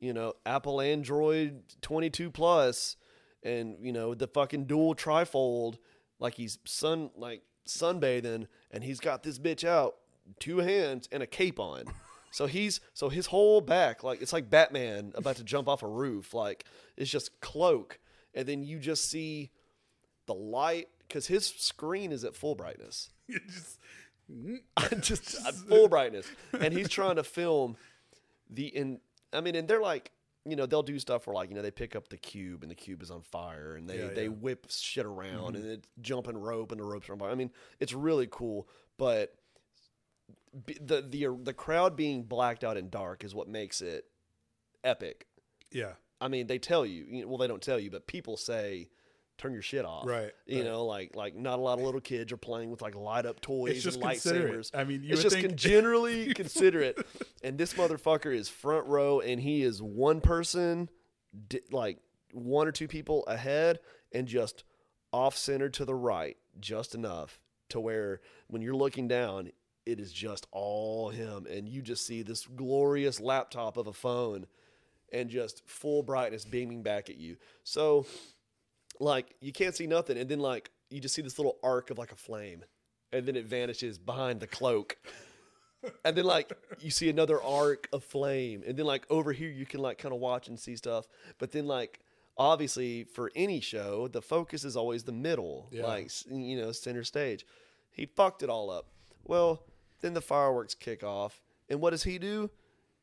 you 0.00 0.12
know, 0.12 0.34
Apple 0.44 0.80
Android 0.80 1.62
22 1.82 2.30
plus, 2.30 2.96
and 3.42 3.76
you 3.80 3.92
know 3.92 4.14
the 4.14 4.26
fucking 4.26 4.64
dual 4.64 4.94
trifold, 4.94 5.78
like 6.18 6.34
he's 6.34 6.58
sun 6.64 7.10
like 7.16 7.42
sunbathing, 7.66 8.46
and 8.70 8.84
he's 8.84 9.00
got 9.00 9.22
this 9.22 9.38
bitch 9.38 9.66
out, 9.66 9.96
two 10.38 10.58
hands 10.58 11.08
and 11.12 11.22
a 11.22 11.26
cape 11.26 11.58
on. 11.60 11.84
So 12.32 12.44
he's 12.44 12.80
so 12.92 13.08
his 13.08 13.24
whole 13.24 13.62
back 13.62 14.02
like 14.02 14.20
it's 14.20 14.34
like 14.34 14.50
Batman 14.50 15.12
about 15.14 15.36
to 15.36 15.44
jump 15.44 15.68
off 15.68 15.82
a 15.82 15.88
roof, 15.88 16.34
like 16.34 16.66
it's 16.94 17.10
just 17.10 17.40
cloak, 17.40 17.98
and 18.34 18.46
then 18.46 18.62
you 18.62 18.78
just 18.78 19.08
see 19.10 19.52
the 20.26 20.34
light 20.34 20.88
because 21.08 21.26
his 21.28 21.46
screen 21.46 22.12
is 22.12 22.24
at 22.24 22.36
full 22.36 22.54
brightness. 22.54 23.08
You 23.28 23.40
just 23.40 23.78
just 25.00 25.46
at 25.46 25.54
full 25.54 25.88
brightness, 25.88 26.26
and 26.58 26.72
he's 26.72 26.88
trying 26.88 27.16
to 27.16 27.24
film 27.24 27.76
the 28.50 28.66
in. 28.66 29.00
I 29.32 29.40
mean, 29.40 29.54
and 29.54 29.68
they're 29.68 29.80
like, 29.80 30.12
you 30.44 30.56
know, 30.56 30.66
they'll 30.66 30.82
do 30.82 30.98
stuff 30.98 31.26
where 31.26 31.34
like, 31.34 31.48
you 31.50 31.56
know, 31.56 31.62
they 31.62 31.70
pick 31.70 31.96
up 31.96 32.08
the 32.08 32.16
cube 32.16 32.62
and 32.62 32.70
the 32.70 32.74
cube 32.74 33.02
is 33.02 33.10
on 33.10 33.22
fire, 33.22 33.76
and 33.76 33.88
they 33.88 33.98
Yeah, 33.98 34.08
they 34.08 34.28
whip 34.28 34.66
shit 34.70 35.06
around, 35.06 35.54
mm-hmm. 35.54 35.62
and 35.62 35.66
it's 35.66 35.88
jumping 36.00 36.38
rope, 36.38 36.72
and 36.72 36.80
the 36.80 36.84
ropes 36.84 37.08
are 37.08 37.12
on 37.12 37.18
fire. 37.18 37.30
I 37.30 37.34
mean, 37.34 37.50
it's 37.80 37.92
really 37.92 38.28
cool, 38.30 38.68
but 38.98 39.34
the 40.64 41.02
the 41.02 41.38
the 41.42 41.52
crowd 41.52 41.96
being 41.96 42.22
blacked 42.22 42.64
out 42.64 42.76
and 42.76 42.90
dark 42.90 43.24
is 43.24 43.34
what 43.34 43.48
makes 43.48 43.80
it 43.80 44.06
epic. 44.84 45.26
yeah, 45.70 45.92
I 46.20 46.28
mean, 46.28 46.46
they 46.46 46.58
tell 46.58 46.86
you 46.86 47.26
well, 47.26 47.38
they 47.38 47.46
don't 47.46 47.62
tell 47.62 47.78
you, 47.78 47.90
but 47.90 48.06
people 48.06 48.36
say, 48.36 48.88
turn 49.38 49.52
your 49.52 49.62
shit 49.62 49.84
off. 49.84 50.06
Right, 50.06 50.32
You 50.46 50.58
right. 50.58 50.64
know, 50.64 50.84
like 50.86 51.14
like 51.14 51.34
not 51.36 51.58
a 51.58 51.62
lot 51.62 51.78
of 51.78 51.84
little 51.84 52.00
kids 52.00 52.32
are 52.32 52.36
playing 52.36 52.70
with 52.70 52.82
like 52.82 52.94
light 52.94 53.26
up 53.26 53.40
toys 53.40 53.72
it's 53.72 53.82
just 53.84 53.96
and 54.00 54.04
lightsabers. 54.06 54.70
I 54.74 54.84
mean, 54.84 55.02
you 55.02 55.12
it's 55.12 55.22
just 55.22 55.38
con- 55.40 55.56
generally 55.56 56.32
considerate. 56.34 56.98
And 57.42 57.58
this 57.58 57.74
motherfucker 57.74 58.34
is 58.34 58.48
front 58.48 58.86
row, 58.86 59.20
and 59.20 59.40
he 59.40 59.62
is 59.62 59.82
one 59.82 60.20
person, 60.20 60.88
di- 61.48 61.60
like 61.70 61.98
one 62.32 62.66
or 62.66 62.72
two 62.72 62.88
people 62.88 63.24
ahead, 63.26 63.80
and 64.12 64.26
just 64.26 64.64
off 65.12 65.36
center 65.36 65.68
to 65.70 65.84
the 65.84 65.94
right, 65.94 66.36
just 66.60 66.94
enough 66.94 67.38
to 67.68 67.80
where 67.80 68.20
when 68.48 68.62
you're 68.62 68.74
looking 68.74 69.08
down, 69.08 69.50
it 69.84 70.00
is 70.00 70.12
just 70.12 70.46
all 70.50 71.10
him, 71.10 71.46
and 71.46 71.68
you 71.68 71.82
just 71.82 72.06
see 72.06 72.22
this 72.22 72.46
glorious 72.46 73.20
laptop 73.20 73.76
of 73.76 73.86
a 73.86 73.92
phone, 73.92 74.46
and 75.12 75.30
just 75.30 75.62
full 75.66 76.02
brightness 76.02 76.44
beaming 76.44 76.82
back 76.82 77.08
at 77.08 77.16
you. 77.16 77.36
So, 77.62 78.06
like 79.00 79.34
you 79.40 79.52
can't 79.52 79.74
see 79.74 79.86
nothing, 79.86 80.18
and 80.18 80.28
then 80.28 80.40
like 80.40 80.70
you 80.90 81.00
just 81.00 81.14
see 81.14 81.22
this 81.22 81.38
little 81.38 81.58
arc 81.62 81.90
of 81.90 81.98
like 81.98 82.12
a 82.12 82.16
flame, 82.16 82.64
and 83.12 83.26
then 83.26 83.36
it 83.36 83.46
vanishes 83.46 83.98
behind 83.98 84.40
the 84.40 84.46
cloak. 84.46 84.96
And 86.04 86.16
then 86.16 86.24
like 86.24 86.52
you 86.80 86.90
see 86.90 87.08
another 87.10 87.40
arc 87.42 87.88
of 87.92 88.02
flame, 88.02 88.62
and 88.66 88.76
then 88.76 88.86
like 88.86 89.04
over 89.10 89.32
here 89.32 89.50
you 89.50 89.66
can 89.66 89.80
like 89.80 89.98
kind 89.98 90.12
of 90.14 90.20
watch 90.20 90.48
and 90.48 90.58
see 90.58 90.74
stuff. 90.76 91.06
But 91.38 91.52
then 91.52 91.66
like 91.66 92.00
obviously 92.36 93.04
for 93.04 93.30
any 93.36 93.60
show, 93.60 94.08
the 94.08 94.22
focus 94.22 94.64
is 94.64 94.76
always 94.76 95.04
the 95.04 95.12
middle, 95.12 95.68
Yeah. 95.70 95.86
like 95.86 96.10
you 96.30 96.56
know 96.56 96.72
center 96.72 97.04
stage. 97.04 97.46
He 97.92 98.06
fucked 98.06 98.42
it 98.42 98.50
all 98.50 98.68
up. 98.70 98.86
Well, 99.24 99.62
then 100.00 100.14
the 100.14 100.20
fireworks 100.20 100.74
kick 100.74 101.04
off, 101.04 101.40
and 101.68 101.80
what 101.80 101.90
does 101.90 102.02
he 102.04 102.18
do? 102.18 102.50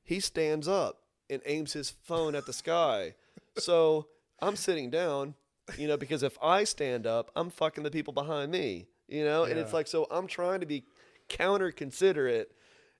He 0.04 0.20
stands 0.20 0.68
up 0.68 1.00
and 1.30 1.42
aims 1.46 1.74
his 1.74 1.90
phone 1.90 2.36
at 2.36 2.46
the 2.46 2.54
sky. 2.54 3.16
So 3.58 4.08
I'm 4.42 4.56
sitting 4.58 4.90
down, 4.90 5.36
you 5.78 5.88
know, 5.88 5.98
because 5.98 6.24
if 6.24 6.38
I 6.42 6.64
stand 6.64 7.08
up, 7.08 7.32
I'm 7.36 7.50
fucking 7.50 7.84
the 7.84 7.92
people 7.92 8.14
behind 8.14 8.52
me, 8.52 8.88
you 9.08 9.24
know, 9.24 9.44
and 9.44 9.58
it's 9.60 9.74
like 9.74 9.88
so 9.88 10.08
I'm 10.12 10.28
trying 10.28 10.60
to 10.60 10.66
be 10.66 10.86
counter 11.30 11.72
considerate. 11.72 12.52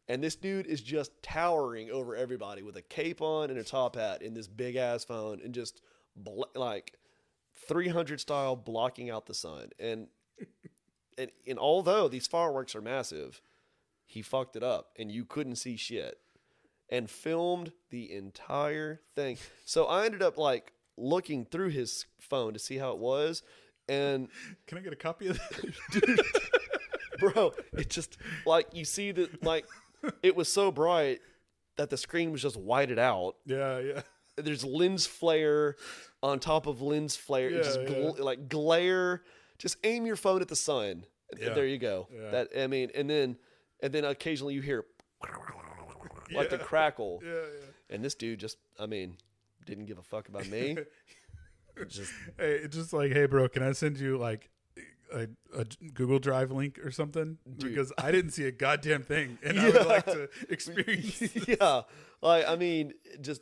And 0.10 0.22
this 0.22 0.36
dude 0.36 0.66
is 0.66 0.82
just 0.82 1.12
towering 1.24 1.90
over 1.90 2.14
everybody 2.16 2.62
with 2.62 2.76
a 2.76 2.82
cape 2.82 3.22
on 3.22 3.50
and 3.50 3.58
a 3.58 3.64
top 3.64 3.96
hat 3.96 4.22
in 4.22 4.34
this 4.34 4.48
big 4.48 4.76
ass 4.76 5.06
phone 5.06 5.40
and 5.42 5.54
just 5.54 5.82
bl- 6.14 6.44
like 6.56 6.98
300 7.68 8.20
style 8.20 8.58
blocking 8.58 9.10
out 9.10 9.28
the 9.28 9.34
sun. 9.34 9.70
And, 9.80 10.08
and 11.18 11.32
and 11.48 11.58
although 11.58 12.10
these 12.10 12.28
fireworks 12.28 12.76
are 12.76 12.82
massive, 12.82 13.42
he 14.06 14.22
fucked 14.22 14.56
it 14.56 14.64
up 14.64 14.90
and 14.98 15.12
you 15.12 15.24
couldn't 15.26 15.56
see 15.56 15.78
shit 15.78 16.20
and 16.90 17.10
filmed 17.10 17.72
the 17.90 18.14
entire 18.14 19.02
thing. 19.16 19.38
So 19.66 19.86
I 19.86 20.06
ended 20.06 20.22
up 20.22 20.38
like 20.38 20.74
looking 20.98 21.46
through 21.46 21.70
his 21.70 22.06
phone 22.20 22.54
to 22.54 22.60
see 22.60 22.78
how 22.78 22.92
it 22.92 22.98
was 22.98 23.42
and 23.90 24.28
Can 24.68 24.78
I 24.78 24.82
get 24.82 24.94
a 24.94 24.98
copy 24.98 25.28
of 25.28 25.38
that? 25.40 26.26
bro 27.20 27.54
it 27.74 27.90
just 27.90 28.18
like 28.46 28.68
you 28.74 28.84
see 28.86 29.12
that 29.12 29.44
like 29.44 29.66
it 30.24 30.36
was 30.36 30.52
so 30.52 30.72
bright 30.72 31.20
that 31.78 31.90
the 31.90 31.98
screen 31.98 32.32
was 32.32 32.42
just 32.42 32.58
whited 32.58 33.00
out 33.00 33.36
yeah, 33.46 33.80
yeah. 33.80 34.02
there's 34.38 34.64
lens 34.66 35.06
flare 35.06 35.76
on 36.22 36.40
top 36.40 36.68
of 36.68 36.82
lens 36.82 37.16
flare 37.16 37.50
It 37.50 37.64
just 37.64 37.80
Yeah, 37.88 38.12
like 38.24 38.50
glare 38.50 39.24
just 39.58 39.78
aim 39.84 40.06
your 40.06 40.16
phone 40.16 40.42
at 40.42 40.48
the 40.48 40.56
sun 40.56 41.06
And 41.32 41.40
Yeah. 41.42 41.54
there 41.54 41.66
you 41.68 41.78
go 41.78 42.08
Yeah. 42.14 42.32
that 42.32 42.50
i 42.58 42.68
mean 42.68 42.90
and 42.96 43.10
then 43.10 43.38
and 43.82 43.94
then 43.94 44.04
occasionally 44.06 44.54
you 44.56 44.62
hear 44.62 44.86
like 46.34 46.50
the 46.50 46.58
crackle 46.58 47.22
Yeah, 47.24 47.32
yeah. 47.32 47.96
and 47.96 48.04
this 48.04 48.16
dude 48.16 48.40
just 48.40 48.58
i 48.80 48.86
mean 48.86 49.18
didn't 49.66 49.86
give 49.86 49.98
a 49.98 50.04
fuck 50.04 50.28
about 50.30 50.48
me 50.48 50.78
just 51.88 52.12
Hey, 52.38 52.60
it's 52.64 52.76
just 52.76 52.94
like, 52.94 53.12
hey, 53.12 53.26
bro, 53.26 53.48
can 53.50 53.64
I 53.64 53.72
send 53.72 53.98
you 53.98 54.18
like 54.18 54.50
a, 55.14 55.28
a 55.56 55.66
Google 55.94 56.20
Drive 56.20 56.52
link 56.52 56.80
or 56.80 56.92
something? 56.92 57.38
Dude. 57.58 57.70
Because 57.70 57.92
I 57.98 58.12
didn't 58.12 58.32
see 58.32 58.46
a 58.46 58.52
goddamn 58.52 59.04
thing, 59.04 59.38
and 59.44 59.60
I 59.60 59.70
would 59.70 59.86
like 59.86 60.06
to 60.06 60.30
experience. 60.50 61.22
yeah 61.48 61.82
like 62.24 62.48
i 62.48 62.56
mean 62.56 62.94
just 63.22 63.42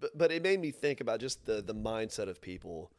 but, 0.00 0.16
but 0.16 0.32
it 0.32 0.42
made 0.42 0.60
me 0.60 0.70
think 0.70 1.00
about 1.00 1.20
just 1.20 1.44
the 1.44 1.60
the 1.60 1.74
mindset 1.74 2.28
of 2.28 2.40
people 2.40 2.90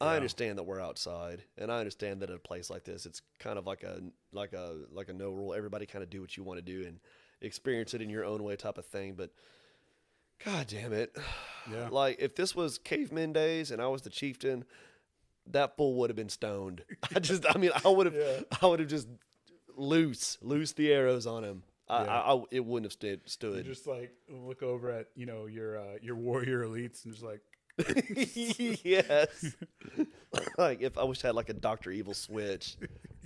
i 0.00 0.16
understand 0.16 0.58
that 0.58 0.64
we're 0.64 0.80
outside 0.80 1.44
and 1.56 1.70
i 1.70 1.78
understand 1.78 2.20
that 2.20 2.30
at 2.30 2.36
a 2.36 2.40
place 2.40 2.68
like 2.70 2.84
this 2.84 3.06
it's 3.06 3.22
kind 3.38 3.58
of 3.58 3.66
like 3.66 3.82
a 3.84 4.00
like 4.32 4.52
a 4.52 4.78
like 4.90 5.08
a 5.08 5.12
no 5.12 5.30
rule 5.30 5.54
everybody 5.54 5.86
kind 5.86 6.02
of 6.02 6.10
do 6.10 6.20
what 6.20 6.36
you 6.36 6.42
want 6.42 6.58
to 6.58 6.62
do 6.62 6.86
and 6.86 6.98
experience 7.40 7.94
it 7.94 8.02
in 8.02 8.10
your 8.10 8.24
own 8.24 8.42
way 8.42 8.56
type 8.56 8.78
of 8.78 8.86
thing 8.86 9.14
but 9.14 9.30
god 10.44 10.66
damn 10.68 10.92
it 10.92 11.16
Yeah. 11.70 11.88
like 11.92 12.16
if 12.20 12.34
this 12.34 12.54
was 12.54 12.78
cavemen 12.78 13.32
days 13.32 13.70
and 13.70 13.80
i 13.82 13.86
was 13.86 14.02
the 14.02 14.10
chieftain 14.10 14.64
that 15.46 15.76
fool 15.76 15.94
would 15.96 16.10
have 16.10 16.16
been 16.16 16.28
stoned 16.30 16.82
i 17.14 17.18
just 17.20 17.44
i 17.54 17.58
mean 17.58 17.70
i 17.84 17.88
would 17.88 18.06
have 18.06 18.14
Yeah. 18.14 18.40
i 18.62 18.66
would 18.66 18.80
have 18.80 18.88
just 18.88 19.08
loose 19.76 20.38
loose 20.40 20.72
the 20.72 20.92
arrows 20.92 21.26
on 21.26 21.44
him 21.44 21.62
I, 21.88 22.04
Yeah. 22.04 22.10
I, 22.20 22.34
I 22.34 22.42
it 22.50 22.64
wouldn't 22.64 22.86
have 22.86 22.92
stood 22.92 23.20
You 23.24 23.28
stood 23.30 23.64
just 23.66 23.86
like 23.86 24.12
look 24.28 24.62
over 24.62 24.90
at 24.90 25.08
you 25.14 25.26
know 25.26 25.46
your 25.46 25.78
uh, 25.78 25.98
your 26.00 26.16
warrior 26.16 26.64
elites 26.64 27.04
and 27.04 27.12
just 27.12 27.24
like 27.24 27.40
yes. 28.84 29.54
like 30.58 30.80
if 30.80 30.96
I 30.96 31.02
wish 31.04 31.24
I 31.24 31.28
had 31.28 31.34
like 31.34 31.48
a 31.48 31.54
Doctor 31.54 31.90
Evil 31.90 32.14
switch, 32.14 32.76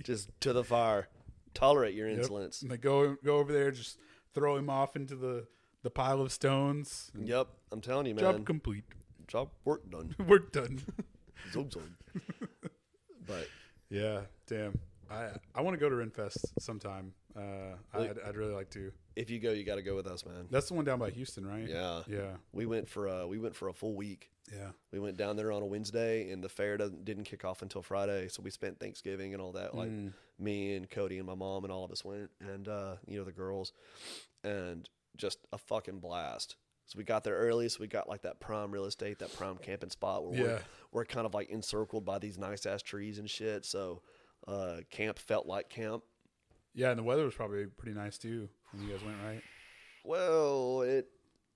just 0.03 0.29
to 0.41 0.53
the 0.53 0.63
fire. 0.63 1.07
Tolerate 1.53 1.93
your 1.93 2.07
yep. 2.09 2.17
insolence. 2.19 2.61
and 2.63 2.71
they 2.71 2.77
go 2.77 3.15
go 3.23 3.37
over 3.37 3.53
there, 3.53 3.69
just 3.71 3.99
throw 4.33 4.55
him 4.55 4.69
off 4.69 4.95
into 4.95 5.15
the 5.15 5.45
the 5.83 5.89
pile 5.89 6.21
of 6.21 6.31
stones. 6.31 7.11
Yep, 7.19 7.47
I'm 7.71 7.81
telling 7.81 8.05
you, 8.07 8.15
man. 8.15 8.23
Job 8.23 8.45
complete. 8.45 8.83
Job 9.27 9.49
work 9.65 9.89
done. 9.91 10.15
Work 10.27 10.51
done. 10.51 10.81
Zone 11.53 11.69
zone. 11.71 11.95
but 13.27 13.47
yeah. 13.89 14.21
Damn. 14.47 14.77
I 15.11 15.29
I 15.55 15.61
want 15.61 15.73
to 15.75 15.79
go 15.79 15.89
to 15.89 15.95
Renfest 15.95 16.37
sometime. 16.59 17.13
Uh, 17.35 17.75
Like- 17.93 18.11
I'd, 18.11 18.19
I'd 18.29 18.35
really 18.37 18.53
like 18.53 18.69
to. 18.71 18.91
if 19.15 19.29
you 19.29 19.39
go, 19.39 19.51
you 19.51 19.63
got 19.63 19.75
to 19.75 19.81
go 19.83 19.95
with 19.95 20.07
us, 20.07 20.25
man. 20.25 20.47
That's 20.49 20.67
the 20.67 20.73
one 20.73 20.83
down 20.85 20.99
by 20.99 21.11
Houston, 21.11 21.45
right? 21.45 21.67
Yeah, 21.67 22.01
Yeah. 22.07 22.31
we 22.51 22.65
went 22.65 22.89
for 22.89 23.07
a 23.07 23.27
we 23.27 23.37
went 23.39 23.55
for 23.55 23.67
a 23.69 23.73
full 23.73 23.95
week. 23.95 24.31
Yeah. 24.51 24.71
We 24.91 24.99
went 24.99 25.15
down 25.17 25.35
there 25.37 25.51
on 25.51 25.61
a 25.61 25.65
Wednesday, 25.65 26.31
and 26.31 26.43
the 26.43 26.49
fair 26.49 26.75
doesn't, 26.77 27.05
didn't 27.05 27.25
kick 27.25 27.45
off 27.45 27.61
until 27.61 27.83
Friday. 27.83 28.27
So 28.29 28.41
we 28.41 28.49
spent 28.49 28.79
Thanksgiving 28.79 29.33
and 29.33 29.41
all 29.41 29.51
that. 29.53 29.75
Like 29.75 29.89
Mm. 29.91 30.13
me 30.39 30.75
and 30.75 30.89
Cody 30.89 31.17
and 31.19 31.27
my 31.27 31.35
mom 31.35 31.63
and 31.65 31.71
all 31.71 31.85
of 31.85 31.91
us 31.91 32.03
went, 32.03 32.31
and 32.41 32.67
uh, 32.67 32.95
you 33.07 33.17
know 33.19 33.23
the 33.23 33.31
girls, 33.31 33.73
and 34.43 34.89
just 35.17 35.39
a 35.53 35.57
fucking 35.57 35.99
blast. 35.99 36.55
So 36.85 36.97
we 36.97 37.03
got 37.03 37.23
there 37.23 37.35
early, 37.35 37.69
so 37.69 37.77
we 37.81 37.87
got 37.87 38.09
like 38.09 38.23
that 38.23 38.39
prime 38.39 38.71
real 38.71 38.85
estate, 38.85 39.19
that 39.19 39.35
prime 39.35 39.57
camping 39.57 39.91
spot 39.91 40.25
where 40.25 40.35
Yeah. 40.39 40.43
we're, 40.43 40.61
we're 40.91 41.05
kind 41.05 41.25
of 41.27 41.33
like 41.35 41.49
encircled 41.49 42.03
by 42.05 42.17
these 42.19 42.37
nice 42.37 42.65
ass 42.65 42.81
trees 42.81 43.19
and 43.19 43.29
shit. 43.29 43.63
So 43.65 44.01
uh, 44.47 44.77
camp 44.89 45.19
felt 45.19 45.45
like 45.45 45.69
camp. 45.69 46.03
Yeah, 46.73 46.89
and 46.89 46.97
the 46.99 47.03
weather 47.03 47.25
was 47.25 47.35
probably 47.35 47.65
pretty 47.67 47.97
nice 47.97 48.17
too 48.17 48.49
when 48.71 48.83
you 48.87 48.91
guys 48.93 49.03
went, 49.03 49.17
right? 49.25 49.41
Well, 50.03 50.81
it 50.81 51.07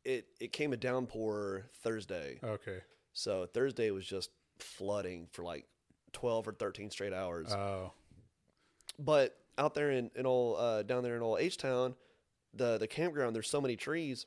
it 0.03 0.27
it 0.39 0.51
came 0.51 0.73
a 0.73 0.77
downpour 0.77 1.65
Thursday, 1.81 2.39
Okay. 2.43 2.79
so 3.13 3.45
Thursday 3.45 3.89
was 3.91 4.05
just 4.05 4.29
flooding 4.59 5.27
for 5.31 5.43
like 5.43 5.65
twelve 6.11 6.47
or 6.47 6.51
thirteen 6.51 6.91
straight 6.91 7.13
hours. 7.13 7.51
Oh. 7.53 7.93
But 8.99 9.35
out 9.57 9.73
there 9.73 9.91
in, 9.91 10.11
in 10.15 10.25
old 10.25 10.57
uh, 10.59 10.83
down 10.83 11.03
there 11.03 11.15
in 11.15 11.21
old 11.21 11.39
H 11.39 11.57
Town, 11.57 11.95
the 12.53 12.77
the 12.77 12.87
campground, 12.87 13.35
there's 13.35 13.49
so 13.49 13.61
many 13.61 13.75
trees. 13.75 14.25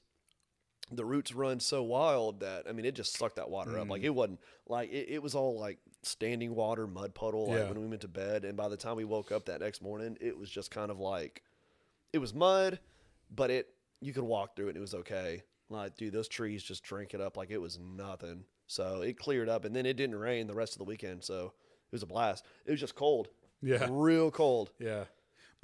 The 0.92 1.04
roots 1.04 1.34
run 1.34 1.58
so 1.58 1.82
wild 1.82 2.40
that 2.40 2.66
I 2.68 2.72
mean, 2.72 2.84
it 2.84 2.94
just 2.94 3.16
sucked 3.16 3.36
that 3.36 3.50
water 3.50 3.76
up. 3.78 3.88
Like 3.88 4.02
mm. 4.02 4.06
it 4.06 4.14
wasn't 4.14 4.40
like 4.68 4.90
it, 4.92 5.08
it 5.08 5.22
was 5.22 5.34
all 5.34 5.58
like 5.58 5.78
standing 6.02 6.54
water, 6.54 6.86
mud 6.86 7.12
puddle. 7.14 7.48
Like 7.48 7.58
Yeah. 7.58 7.68
when 7.68 7.80
we 7.80 7.86
went 7.88 8.02
to 8.02 8.08
bed, 8.08 8.44
and 8.44 8.56
by 8.56 8.68
the 8.68 8.76
time 8.76 8.96
we 8.96 9.04
woke 9.04 9.32
up 9.32 9.46
that 9.46 9.60
next 9.60 9.82
morning, 9.82 10.16
it 10.20 10.38
was 10.38 10.48
just 10.48 10.70
kind 10.70 10.90
of 10.92 11.00
like 11.00 11.42
it 12.12 12.18
was 12.18 12.32
mud, 12.32 12.78
but 13.34 13.50
it 13.50 13.68
you 14.00 14.12
could 14.12 14.22
walk 14.24 14.54
through 14.54 14.66
it. 14.66 14.70
and 14.70 14.76
It 14.78 14.80
was 14.80 14.94
okay. 14.94 15.42
Like 15.68 15.96
dude, 15.96 16.12
those 16.12 16.28
trees 16.28 16.62
just 16.62 16.84
drank 16.84 17.14
it 17.14 17.20
up 17.20 17.36
like 17.36 17.50
it 17.50 17.58
was 17.60 17.78
nothing. 17.80 18.44
So 18.68 19.02
it 19.02 19.18
cleared 19.18 19.48
up, 19.48 19.64
and 19.64 19.74
then 19.74 19.86
it 19.86 19.96
didn't 19.96 20.16
rain 20.16 20.46
the 20.46 20.54
rest 20.54 20.74
of 20.74 20.78
the 20.78 20.84
weekend. 20.84 21.24
So 21.24 21.46
it 21.46 21.92
was 21.92 22.02
a 22.04 22.06
blast. 22.06 22.44
It 22.64 22.70
was 22.70 22.80
just 22.80 22.94
cold, 22.94 23.28
Yeah. 23.60 23.88
real 23.90 24.30
cold. 24.30 24.70
Yeah. 24.78 25.04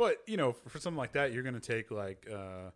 But, 0.03 0.19
you 0.27 0.37
know, 0.37 0.53
for, 0.53 0.71
for 0.71 0.79
something 0.79 0.99
like 0.99 1.13
that, 1.13 1.33
you're 1.33 1.43
going 1.43 1.59
to 1.59 1.61
take 1.75 1.91
like 1.91 2.27
uh 2.33 2.71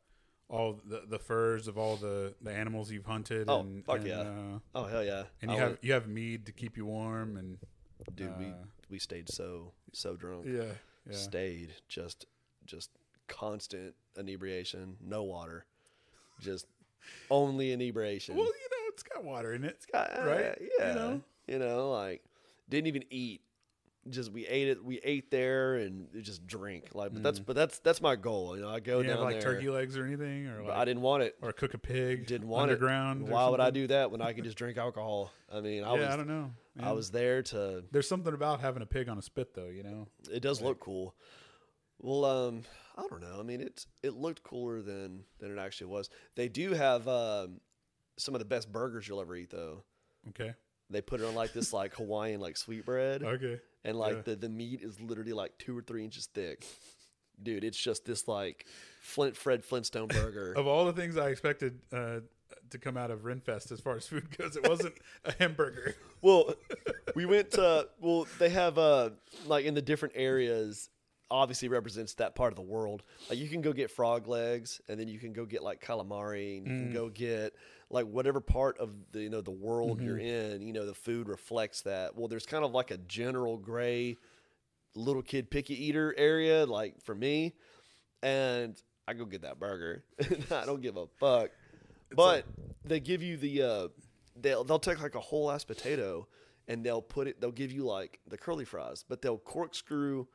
all 0.49 0.81
the, 0.87 1.03
the 1.09 1.18
furs 1.18 1.66
of 1.66 1.77
all 1.77 1.97
the, 1.97 2.33
the 2.41 2.53
animals 2.53 2.91
you've 2.93 3.05
hunted 3.07 3.47
Oh, 3.49 3.61
and, 3.61 3.85
fuck 3.85 3.97
and, 3.97 4.07
yeah. 4.07 4.20
uh, 4.20 4.59
Oh 4.77 4.85
hell 4.85 5.05
yeah! 5.05 5.24
and 5.43 5.51
you 5.51 5.57
have 5.59 5.68
went- 5.70 5.85
you 5.85 5.93
have 5.93 6.07
mead 6.07 6.47
to 6.47 6.53
keep 6.53 6.77
you 6.77 6.87
warm 6.87 7.37
and 7.37 7.59
dude, 8.14 8.39
we 8.39 8.47
uh, 8.47 8.64
we 8.89 8.99
stayed 9.01 9.29
so 9.29 9.72
so 9.93 10.14
drunk. 10.14 10.45
yeah. 10.47 10.62
Yeah. 11.11 11.16
Stayed 11.16 11.70
just 11.89 12.27
just 12.64 12.91
constant 13.29 13.95
inebriation, 14.16 14.97
no 15.01 15.22
water, 15.24 15.66
just 16.41 16.66
only 17.31 17.72
inebriation. 17.72 18.37
Well, 18.37 18.47
you 18.47 18.51
know, 18.53 18.85
it's 18.93 19.03
got 19.03 19.24
water 19.24 19.53
in 19.53 19.64
it. 19.64 19.70
It's 19.77 19.87
got 19.87 20.11
right? 20.24 20.57
Yeah. 20.79 20.95
You 20.95 21.22
You 21.49 21.59
know? 21.59 21.66
know? 21.66 21.91
like 21.91 22.22
didn't 22.68 22.87
even 22.89 23.05
eat. 23.11 23.41
Just 24.09 24.33
we 24.33 24.47
ate 24.47 24.69
it. 24.69 24.85
We 24.85 24.99
ate 25.03 25.31
there 25.31 25.77
and 25.77 26.09
just 26.23 26.47
drink. 26.47 26.91
Like, 26.95 27.13
but 27.13 27.23
that's 27.23 27.39
but 27.41 27.57
that's 27.57 27.79
that's 27.81 28.01
my 28.01 28.17
goal. 28.17 28.57
You 28.57 28.63
know, 28.63 28.69
I 28.69 28.81
go 28.81 28.99
You 29.01 29.05
down 29.09 29.17
have 29.17 29.25
like 29.25 29.41
there. 29.41 29.55
turkey 29.55 29.69
legs 29.69 29.97
or 29.97 30.05
anything 30.07 30.47
or 30.47 30.63
like 30.63 30.73
I 30.77 30.85
didn't 30.85 31.03
want 31.03 31.23
it. 31.23 31.37
or 31.43 31.53
cook 31.53 31.75
a 31.75 31.79
pig 31.79 32.27
Didn't 32.27 32.49
want 32.49 32.71
underground. 32.71 33.23
it. 33.27 33.31
Why 33.33 33.49
would 33.49 33.61
I 33.61 33.71
do 33.71 33.87
that 33.89 34.11
when 34.11 34.23
I 34.23 34.33
could 34.33 34.45
just 34.45 34.57
drink 34.57 34.79
alcohol? 34.79 35.33
I 35.53 35.61
mean, 35.61 35.83
I 35.85 35.95
yeah, 35.95 36.01
was 36.01 36.09
I 36.09 36.17
don't 36.17 36.29
know. 36.29 36.51
I 36.81 36.93
was 36.93 37.11
there 37.11 37.43
to 37.43 37.85
There's 37.91 38.09
something 38.09 38.35
about 38.35 38.61
having 38.61 38.83
a 38.83 38.87
pig 38.87 39.09
on 39.09 39.19
a 39.19 39.23
spit 39.23 39.55
though, 39.55 39.69
you 39.69 39.83
know. 39.83 40.09
It 40.31 40.41
does 40.41 40.61
look 40.61 40.79
cool. 40.81 41.15
Well, 41.99 42.25
um, 42.25 42.63
I 42.97 43.03
don't 43.09 43.23
know. 43.23 43.39
I 43.41 43.43
mean, 43.43 43.61
it 43.63 43.87
it 44.03 44.15
looked 44.15 44.43
cooler 44.43 44.83
than 44.83 45.25
than 45.41 45.51
it 45.51 45.59
actually 45.59 45.89
was. 45.89 46.11
They 46.35 46.49
do 46.49 46.73
have 46.73 47.09
um, 47.09 47.61
some 48.19 48.35
of 48.35 48.39
the 48.39 48.45
best 48.45 48.71
burgers 48.71 49.09
you'll 49.09 49.21
ever 49.21 49.35
eat, 49.37 49.51
though. 49.51 49.83
Okay. 50.29 50.55
They 50.91 51.01
put 51.01 51.21
it 51.21 51.25
on 51.27 51.35
like 51.35 51.53
this 51.53 51.73
like 51.73 51.95
Hawaiian 51.97 52.41
like 52.41 52.57
sweet 52.57 52.85
bread 52.85 53.23
Okay. 53.25 53.59
And 53.87 53.99
like 53.99 54.16
yeah. 54.16 54.22
the 54.22 54.37
the 54.37 54.49
meat 54.49 54.82
is 54.82 55.01
literally 55.01 55.32
like 55.32 55.57
two 55.59 55.76
or 55.76 55.80
three 55.80 56.05
inches 56.05 56.26
thick. 56.26 56.66
dude, 57.43 57.64
it's 57.64 57.78
just 57.78 58.05
this 58.05 58.28
like 58.28 58.66
Flint 59.01 59.37
Fred 59.37 59.64
Flintstone 59.64 60.09
burger. 60.09 60.53
Of 60.57 60.66
all 60.66 60.84
the 60.84 60.93
things 60.93 61.16
I 61.16 61.28
expected 61.28 61.78
uh, 61.93 62.20
to 62.70 62.78
come 62.78 62.97
out 62.97 63.11
of 63.11 63.20
Renfest 63.20 63.72
as 63.72 63.80
far 63.80 63.97
as 63.97 64.07
food 64.07 64.37
goes, 64.37 64.57
it 64.57 64.68
wasn't 64.68 64.95
a 65.24 65.32
hamburger. 65.39 65.95
well, 66.20 66.55
we 67.14 67.24
went 67.24 67.53
to 67.53 67.89
well, 68.01 68.26
they 68.39 68.51
have 68.51 68.76
uh 68.76 69.11
like 69.47 69.64
in 69.64 69.74
the 69.74 69.82
different 69.82 70.14
areas 70.16 70.91
obviously 71.31 71.68
represents 71.68 72.14
that 72.14 72.35
part 72.35 72.53
of 72.53 72.57
the 72.57 72.62
world. 72.62 73.03
Like 73.29 73.39
you 73.39 73.49
can 73.49 73.61
go 73.61 73.72
get 73.72 73.91
frog 73.91 74.29
legs 74.29 74.81
and 74.89 74.99
then 74.99 75.09
you 75.09 75.18
can 75.18 75.33
go 75.33 75.45
get 75.45 75.62
like 75.62 75.85
calamari 75.85 76.59
and 76.59 76.66
you 76.66 76.72
can 76.72 76.93
go 76.93 77.09
get 77.09 77.55
like 77.91 78.07
whatever 78.07 78.41
part 78.41 78.79
of 78.79 78.91
the 79.12 79.22
you 79.22 79.31
know 79.31 79.41
the 79.41 79.51
world 79.51 80.01
you're 80.01 80.18
in, 80.18 80.62
you 80.62 80.72
know, 80.72 80.87
the 80.87 80.95
food 80.95 81.29
reflects 81.29 81.83
that. 81.83 82.16
Well, 82.16 82.29
there's 82.29 82.47
kind 82.47 82.64
of 82.64 82.72
like 82.72 82.91
a 82.91 82.99
general 82.99 83.57
gray 83.57 84.16
little 84.95 85.22
kid 85.22 85.51
picky 85.51 85.85
eater 85.87 86.14
area 86.16 86.64
like 86.64 87.03
for 87.03 87.14
me 87.14 87.53
and 88.22 88.81
I 89.07 89.12
go 89.12 89.24
get 89.24 89.43
that 89.43 89.59
burger. 89.59 90.05
I 90.51 90.64
don't 90.64 90.81
give 90.81 90.97
a 90.97 91.07
fuck. 91.07 91.51
But 92.14 92.45
they 92.85 93.01
give 93.01 93.22
you 93.22 93.37
the 93.37 93.62
uh 93.62 93.89
they'll 94.41 94.64
they'll 94.64 94.79
take 94.79 95.03
like 95.03 95.14
a 95.14 95.20
whole 95.20 95.51
ass 95.51 95.64
potato 95.64 96.27
and 96.68 96.85
they'll 96.85 97.03
put 97.03 97.27
it 97.29 97.41
they'll 97.41 97.53
give 97.53 97.72
you 97.72 97.85
like 97.85 98.20
the 98.29 98.39
curly 98.39 98.64
fries, 98.64 99.05
but 99.09 99.22
they'll 99.22 99.39
corkscrew 99.39 100.27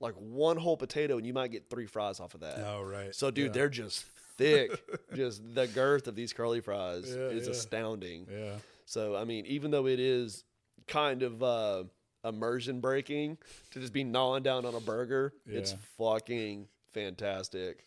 like 0.00 0.14
one 0.14 0.56
whole 0.56 0.76
potato 0.76 1.16
and 1.16 1.26
you 1.26 1.32
might 1.32 1.50
get 1.50 1.70
three 1.70 1.86
fries 1.86 2.20
off 2.20 2.34
of 2.34 2.40
that. 2.40 2.58
Oh, 2.66 2.82
right. 2.82 3.14
So 3.14 3.30
dude, 3.30 3.46
Yeah. 3.46 3.52
they're 3.52 3.68
just 3.68 4.02
thick. 4.36 4.70
just 5.14 5.42
the 5.54 5.66
girth 5.66 6.06
of 6.08 6.14
these 6.14 6.32
curly 6.32 6.60
fries 6.60 7.04
Yeah, 7.08 7.28
is 7.28 7.46
yeah. 7.46 7.52
astounding. 7.52 8.26
Yeah. 8.30 8.52
So 8.84 9.16
I 9.16 9.24
mean, 9.24 9.46
even 9.46 9.70
though 9.70 9.86
it 9.86 9.98
is 9.98 10.44
kind 10.86 11.22
of 11.22 11.42
uh, 11.42 11.84
immersion 12.24 12.80
breaking 12.80 13.38
to 13.72 13.80
just 13.80 13.92
be 13.92 14.04
gnawing 14.04 14.42
down 14.42 14.64
on 14.66 14.74
a 14.74 14.80
burger, 14.80 15.32
it's 15.46 15.74
fucking 15.98 16.68
fantastic. 16.92 17.84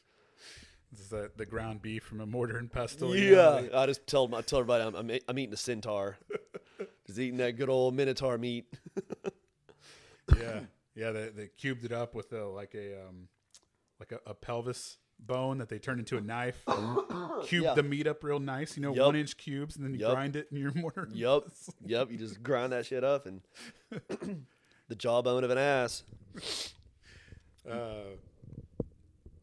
This 0.91 1.01
is 1.01 1.09
the, 1.09 1.29
the 1.37 1.45
ground 1.45 1.83
beef 1.83 2.03
from 2.03 2.19
a 2.19 2.25
mortar 2.25 2.57
and 2.57 2.71
pestle. 2.71 3.15
Yeah, 3.15 3.67
I 3.75 3.85
just 3.85 4.07
tell 4.07 4.33
I 4.33 4.41
tell 4.41 4.59
everybody 4.59 4.83
I'm, 4.83 4.95
I'm 4.95 5.19
I'm 5.27 5.37
eating 5.37 5.53
a 5.53 5.57
centaur, 5.57 6.17
just 7.05 7.19
eating 7.19 7.37
that 7.37 7.57
good 7.57 7.69
old 7.69 7.93
minotaur 7.95 8.39
meat. 8.39 8.65
yeah, 10.39 10.61
yeah. 10.99 11.11
They, 11.11 11.29
they 11.29 11.47
cubed 11.57 11.85
it 11.85 11.91
up 11.91 12.13
with 12.13 12.31
a 12.33 12.45
like 12.45 12.75
a 12.75 13.01
um, 13.07 13.27
like 13.99 14.11
a, 14.11 14.19
a 14.29 14.33
pelvis 14.33 14.97
bone 15.19 15.57
that 15.57 15.67
they 15.69 15.79
turned 15.79 15.99
into 15.99 16.17
a 16.17 16.21
knife. 16.21 16.63
Cubed 17.45 17.65
Yeah. 17.65 17.73
the 17.73 17.83
meat 17.83 18.07
up 18.07 18.23
real 18.23 18.39
nice, 18.39 18.77
you 18.77 18.81
know, 18.83 18.93
Yup. 18.93 19.07
one 19.07 19.15
inch 19.17 19.35
cubes, 19.35 19.75
and 19.75 19.83
then 19.83 19.93
you 19.93 19.99
Yup. 19.99 20.13
grind 20.13 20.35
it 20.37 20.47
in 20.51 20.57
your 20.57 20.71
mortar. 20.75 21.09
Yup, 21.11 21.45
yup. 21.85 22.09
You 22.11 22.17
just 22.17 22.41
grind 22.41 22.71
that 22.71 22.85
shit 22.85 23.03
up 23.03 23.25
and 23.25 23.41
the 24.87 24.95
jawbone 24.95 25.43
of 25.43 25.49
an 25.51 25.57
ass. 25.57 26.03
Uh, 27.69 28.15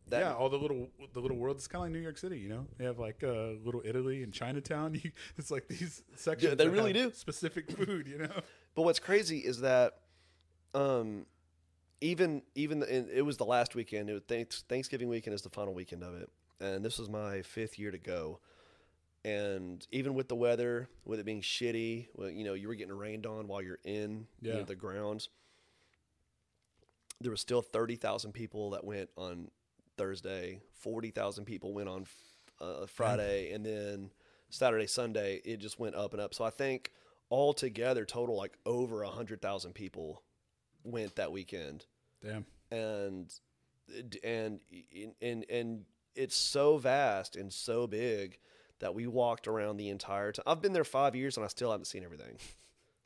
That, 0.08 0.20
yeah, 0.20 0.34
all 0.34 0.48
the 0.48 0.56
little 0.56 0.88
the 1.12 1.20
little 1.20 1.36
world. 1.36 1.56
It's 1.56 1.66
kind 1.68 1.80
of 1.80 1.82
like 1.86 1.92
New 1.92 2.00
York 2.02 2.16
City, 2.16 2.38
you 2.38 2.48
know. 2.48 2.66
They 2.78 2.84
have 2.84 2.98
like 2.98 3.22
uh, 3.22 3.52
little 3.64 3.82
Italy 3.84 4.22
and 4.22 4.32
Chinatown. 4.32 4.94
You, 5.04 5.10
it's 5.36 5.50
like 5.50 5.68
these 5.68 6.02
sections. 6.16 6.50
Yeah, 6.50 6.54
they 6.54 6.68
really 6.68 6.92
do. 6.92 7.12
specific 7.12 7.70
food, 7.70 8.06
you 8.08 8.18
know. 8.18 8.30
But 8.74 8.82
what's 8.82 8.98
crazy 9.00 9.38
is 9.40 9.60
that, 9.60 9.98
um, 10.74 11.26
even 12.00 12.42
even 12.54 12.80
the, 12.80 13.18
it 13.18 13.24
was 13.24 13.36
the 13.36 13.44
last 13.44 13.74
weekend. 13.74 14.10
It 14.10 14.14
was 14.14 14.22
thanks, 14.28 14.64
Thanksgiving 14.68 15.08
weekend 15.08 15.34
is 15.34 15.42
the 15.42 15.50
final 15.50 15.74
weekend 15.74 16.02
of 16.02 16.14
it, 16.14 16.28
and 16.60 16.84
this 16.84 16.98
was 16.98 17.08
my 17.08 17.42
fifth 17.42 17.78
year 17.78 17.90
to 17.90 17.98
go. 17.98 18.40
And 19.24 19.84
even 19.90 20.14
with 20.14 20.28
the 20.28 20.36
weather, 20.36 20.88
with 21.04 21.18
it 21.18 21.26
being 21.26 21.40
shitty, 21.42 22.08
well, 22.14 22.30
you 22.30 22.44
know, 22.44 22.54
you 22.54 22.68
were 22.68 22.76
getting 22.76 22.96
rained 22.96 23.26
on 23.26 23.48
while 23.48 23.60
you're 23.60 23.80
in 23.82 24.26
you 24.40 24.52
know, 24.52 24.62
the 24.62 24.76
grounds. 24.76 25.28
There 27.20 27.30
was 27.30 27.40
still 27.40 27.62
thirty 27.62 27.96
thousand 27.96 28.32
people 28.32 28.70
that 28.70 28.84
went 28.84 29.10
on 29.16 29.50
Thursday. 29.96 30.60
Forty 30.74 31.10
thousand 31.10 31.46
people 31.46 31.72
went 31.72 31.88
on 31.88 32.06
uh, 32.60 32.86
Friday, 32.86 33.52
and 33.52 33.64
then 33.64 34.10
Saturday, 34.50 34.86
Sunday, 34.86 35.40
it 35.44 35.58
just 35.58 35.80
went 35.80 35.94
up 35.94 36.12
and 36.12 36.20
up. 36.20 36.34
So 36.34 36.44
I 36.44 36.50
think 36.50 36.92
altogether, 37.30 38.04
total 38.04 38.36
like 38.36 38.56
over 38.64 39.02
a 39.02 39.08
hundred 39.08 39.42
thousand 39.42 39.72
people 39.72 40.22
went 40.86 41.16
that 41.16 41.32
weekend, 41.32 41.86
Damn. 42.22 42.46
and 42.70 43.32
and 44.24 44.60
and 45.20 45.44
and 45.50 45.84
it's 46.14 46.36
so 46.36 46.78
vast 46.78 47.36
and 47.36 47.52
so 47.52 47.86
big 47.86 48.38
that 48.78 48.94
we 48.94 49.06
walked 49.06 49.46
around 49.48 49.76
the 49.76 49.88
entire 49.88 50.32
time. 50.32 50.44
I've 50.46 50.62
been 50.62 50.72
there 50.72 50.84
five 50.84 51.14
years 51.14 51.36
and 51.36 51.44
I 51.44 51.48
still 51.48 51.70
haven't 51.70 51.86
seen 51.86 52.04
everything. 52.04 52.38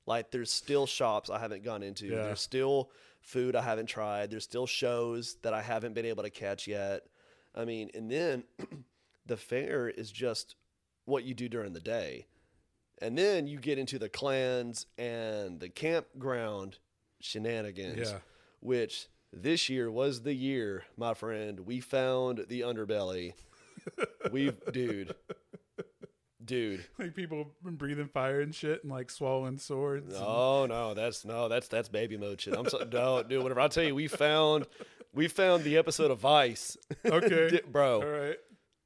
Like 0.06 0.30
there's 0.30 0.50
still 0.50 0.86
shops 0.86 1.30
I 1.30 1.38
haven't 1.38 1.62
gone 1.62 1.82
into. 1.82 2.06
Yeah. 2.06 2.24
There's 2.24 2.40
still 2.40 2.90
food 3.20 3.54
I 3.54 3.62
haven't 3.62 3.86
tried. 3.86 4.30
There's 4.30 4.44
still 4.44 4.66
shows 4.66 5.36
that 5.42 5.54
I 5.54 5.62
haven't 5.62 5.94
been 5.94 6.06
able 6.06 6.22
to 6.22 6.30
catch 6.30 6.66
yet. 6.66 7.02
I 7.54 7.64
mean, 7.64 7.90
and 7.94 8.10
then 8.10 8.44
the 9.26 9.36
fair 9.36 9.88
is 9.88 10.10
just 10.10 10.56
what 11.04 11.24
you 11.24 11.34
do 11.34 11.48
during 11.48 11.72
the 11.72 11.80
day. 11.80 12.26
And 13.02 13.16
then 13.16 13.46
you 13.46 13.58
get 13.58 13.78
into 13.78 13.98
the 13.98 14.08
clans 14.08 14.86
and 14.98 15.60
the 15.60 15.68
campground 15.68 16.78
shenanigans, 17.20 18.10
Yeah. 18.10 18.18
which 18.60 19.06
this 19.32 19.68
year 19.68 19.90
was 19.90 20.22
the 20.22 20.34
year, 20.34 20.84
my 20.96 21.14
friend, 21.14 21.60
we 21.60 21.80
found 21.80 22.46
the 22.48 22.62
underbelly. 22.62 23.34
we 24.32 24.52
dude. 24.72 25.14
Dude. 26.42 26.84
Like 26.98 27.14
people 27.14 27.48
been 27.62 27.76
breathing 27.76 28.08
fire 28.08 28.40
and 28.40 28.54
shit 28.54 28.82
and 28.82 28.90
like 28.90 29.10
swallowing 29.10 29.58
swords. 29.58 30.14
and- 30.14 30.22
No, 30.24 30.66
no, 30.66 30.94
that's 30.94 31.24
no, 31.24 31.48
that's 31.48 31.68
that's 31.68 31.88
baby 31.88 32.16
mode 32.16 32.40
shit. 32.40 32.56
I'm 32.56 32.68
so 32.68 32.78
no, 32.92 33.22
dude. 33.22 33.42
Whatever 33.42 33.60
I 33.60 33.68
tell 33.68 33.84
you, 33.84 33.94
we 33.94 34.08
found 34.08 34.66
we 35.12 35.28
found 35.28 35.64
the 35.64 35.76
episode 35.76 36.10
of 36.10 36.18
Vice, 36.20 36.76
Okay. 37.04 37.60
Bro. 37.70 38.02
All 38.02 38.08
right. 38.08 38.38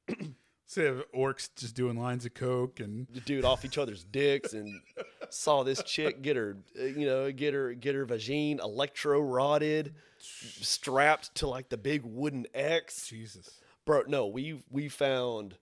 you 0.75 0.83
have 0.83 1.03
orcs 1.15 1.49
just 1.55 1.75
doing 1.75 1.97
lines 1.97 2.25
of 2.25 2.33
coke 2.33 2.79
and 2.79 3.07
Dude, 3.25 3.45
off 3.45 3.63
each 3.65 3.77
other's 3.77 4.03
dicks, 4.03 4.53
and 4.53 4.81
saw 5.29 5.63
this 5.63 5.81
chick 5.83 6.21
get 6.21 6.35
her, 6.35 6.57
uh, 6.79 6.83
you 6.85 7.05
know, 7.05 7.31
get 7.31 7.53
her 7.53 7.73
get 7.73 7.95
her 7.95 8.05
vagine 8.05 8.59
electro 8.59 9.19
rotted, 9.21 9.93
strapped 10.19 11.33
to 11.35 11.47
like 11.47 11.69
the 11.69 11.77
big 11.77 12.01
wooden 12.03 12.45
X, 12.53 13.07
Jesus. 13.07 13.59
bro. 13.85 14.03
No, 14.07 14.27
we 14.27 14.63
we 14.69 14.89
found 14.89 15.55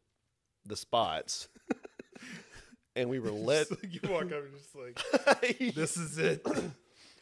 the 0.65 0.75
spots, 0.77 1.49
and 2.95 3.09
we 3.09 3.19
were 3.19 3.31
let. 3.31 3.69
Like 3.71 3.93
you 4.03 4.09
walk 4.09 4.31
up 4.31 4.43
and 4.43 4.53
just 4.57 4.75
like, 4.75 5.73
this 5.75 5.97
is 5.97 6.17
it. 6.17 6.43
this 6.45 6.63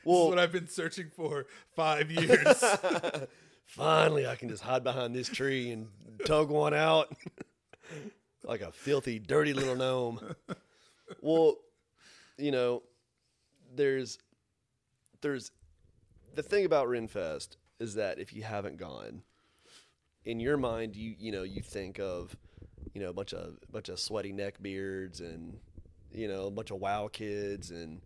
Well- 0.05 0.25
is 0.25 0.29
what 0.29 0.39
I've 0.39 0.51
been 0.51 0.67
searching 0.67 1.09
for 1.15 1.45
five 1.75 2.11
years. 2.11 2.63
Finally, 3.65 4.27
I 4.27 4.35
can 4.35 4.49
just 4.49 4.61
hide 4.63 4.83
behind 4.83 5.15
this 5.15 5.29
tree 5.29 5.71
and 5.71 5.87
tug 6.25 6.49
one 6.49 6.73
out 6.73 7.13
like 8.43 8.61
a 8.61 8.71
filthy, 8.71 9.19
dirty 9.19 9.53
little 9.53 9.75
gnome. 9.75 10.35
Well, 11.21 11.55
you 12.37 12.51
know, 12.51 12.83
there's 13.75 14.17
there's 15.21 15.51
the 16.35 16.43
thing 16.43 16.65
about 16.65 16.87
Renfest 16.87 17.57
is 17.79 17.95
that 17.95 18.19
if 18.19 18.33
you 18.33 18.43
haven't 18.43 18.77
gone, 18.77 19.23
in 20.25 20.39
your 20.39 20.57
mind, 20.57 20.95
you 20.95 21.15
you 21.19 21.31
know 21.31 21.43
you 21.43 21.61
think 21.61 21.99
of 21.99 22.35
you 22.93 23.01
know 23.01 23.09
a 23.09 23.13
bunch 23.13 23.33
of 23.33 23.57
a 23.67 23.71
bunch 23.71 23.89
of 23.89 23.99
sweaty 23.99 24.31
neck 24.31 24.61
beards 24.61 25.19
and 25.19 25.57
you 26.11 26.27
know 26.27 26.47
a 26.47 26.51
bunch 26.51 26.71
of 26.71 26.77
wow 26.77 27.07
kids 27.07 27.71
and 27.71 28.01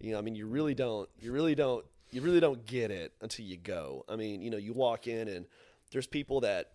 you 0.00 0.12
know 0.12 0.18
I 0.18 0.20
mean 0.20 0.34
you 0.34 0.46
really 0.46 0.74
don't 0.74 1.08
you 1.18 1.32
really 1.32 1.54
don't 1.54 1.84
you 2.10 2.20
really 2.20 2.40
don't 2.40 2.64
get 2.66 2.90
it 2.90 3.12
until 3.20 3.44
you 3.44 3.56
go. 3.56 4.04
I 4.08 4.16
mean 4.16 4.42
you 4.42 4.50
know 4.50 4.58
you 4.58 4.72
walk 4.72 5.06
in 5.06 5.28
and 5.28 5.46
there's 5.90 6.06
people 6.06 6.40
that 6.40 6.72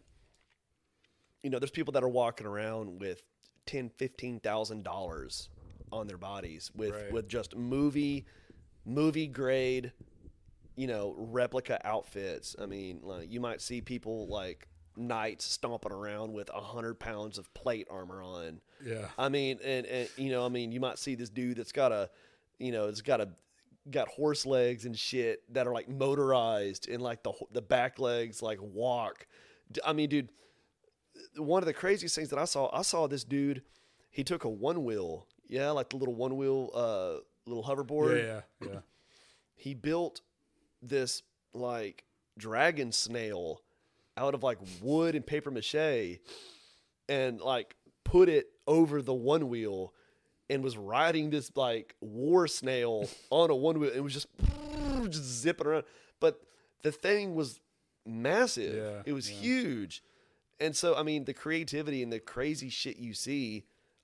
you 1.44 1.50
know 1.50 1.60
there's 1.60 1.72
people 1.72 1.92
that 1.94 2.04
are 2.04 2.10
walking 2.10 2.48
around 2.48 3.00
with 3.00 3.22
ten 3.66 3.90
fifteen 3.98 4.40
thousand 4.40 4.84
dollars 4.84 5.50
on 5.92 6.08
their 6.08 6.18
bodies 6.18 6.72
with 6.76 6.92
Right. 6.94 7.12
with 7.12 7.28
just 7.28 7.56
movie 7.56 8.26
movie 8.86 9.28
grade 9.28 9.92
you 10.76 10.88
know 10.88 11.14
replica 11.18 11.80
outfits 11.86 12.56
i 12.62 12.66
mean 12.66 13.00
like 13.04 13.32
you 13.32 13.40
might 13.40 13.62
see 13.62 13.82
people 13.82 14.28
like 14.28 14.68
knights 14.96 15.46
stomping 15.46 15.92
around 15.92 16.34
with 16.34 16.50
a 16.54 16.60
hundred 16.60 17.00
pounds 17.00 17.38
of 17.38 17.54
plate 17.54 17.88
armor 17.90 18.22
on 18.22 18.60
yeah. 18.86 19.06
i 19.18 19.30
mean 19.30 19.60
and, 19.64 19.86
and 19.86 20.10
you 20.18 20.30
know 20.32 20.46
i 20.46 20.50
mean 20.50 20.72
you 20.72 20.80
might 20.80 20.98
see 21.00 21.16
this 21.16 21.30
dude 21.30 21.58
that's 21.58 21.72
got 21.72 21.92
a 21.92 22.10
you 22.60 22.72
know 22.72 22.88
it's 22.88 23.02
got 23.02 23.22
a 23.22 23.30
got 23.92 24.08
horse 24.10 24.46
legs 24.46 24.86
and 24.86 24.98
shit 24.98 25.42
that 25.54 25.66
are 25.68 25.74
like 25.74 25.88
motorized 25.90 26.88
and 26.90 27.02
like 27.02 27.24
the 27.24 27.32
the 27.52 27.62
back 27.62 27.98
legs 28.00 28.42
like 28.42 28.60
walk 28.62 29.26
I 29.86 29.94
mean 29.94 30.10
dude 30.10 30.30
one 31.38 31.62
of 31.62 31.68
the 31.68 31.74
craziest 31.74 32.16
things 32.16 32.30
that 32.30 32.40
i 32.40 32.46
saw 32.46 32.70
i 32.76 32.82
saw 32.82 33.08
this 33.08 33.24
dude 33.24 33.62
he 34.10 34.24
took 34.24 34.44
a 34.44 34.50
one 34.50 34.84
wheel 34.84 35.28
yeah 35.48 35.70
like 35.72 35.90
the 35.90 35.98
little 35.98 36.16
one 36.16 36.38
wheel 36.38 36.70
uh 36.74 37.16
little 37.46 37.64
hoverboard 37.64 38.18
Yeah, 38.18 38.42
yeah, 38.62 38.74
yeah. 38.74 38.80
he 39.56 39.74
built 39.74 40.22
this 40.82 41.24
like 41.54 42.04
dragon 42.38 42.92
snail 42.92 43.62
out 44.18 44.34
of 44.34 44.44
like 44.44 44.58
wood 44.82 45.16
and 45.16 45.26
paper 45.26 45.52
mache 45.52 46.20
and 47.08 47.42
like 47.42 47.76
put 48.04 48.30
it 48.30 48.48
over 48.68 49.02
the 49.02 49.14
one 49.14 49.50
wheel 49.50 49.94
and 50.50 50.64
was 50.64 50.78
riding 50.78 51.30
this 51.30 51.52
like 51.56 51.96
war 52.02 52.48
snail 52.48 53.08
on 53.30 53.50
a 53.50 53.56
one 53.56 53.80
wheel. 53.80 53.92
It 53.94 54.02
was 54.02 54.14
just, 54.14 54.28
just 55.10 55.24
zipping 55.24 55.68
around. 55.68 55.84
But 56.20 56.42
the 56.84 56.92
thing 56.92 57.36
was 57.36 57.60
massive. 58.06 58.76
Yeah, 58.76 59.02
it 59.06 59.14
was 59.14 59.32
yeah. 59.32 59.40
huge. 59.40 60.04
And 60.60 60.76
so, 60.76 60.96
I 60.96 61.04
mean, 61.04 61.26
the 61.26 61.34
creativity 61.34 62.04
and 62.04 62.12
the 62.12 62.20
crazy 62.20 62.70
shit 62.70 62.98
you 62.98 63.14
see, 63.14 63.64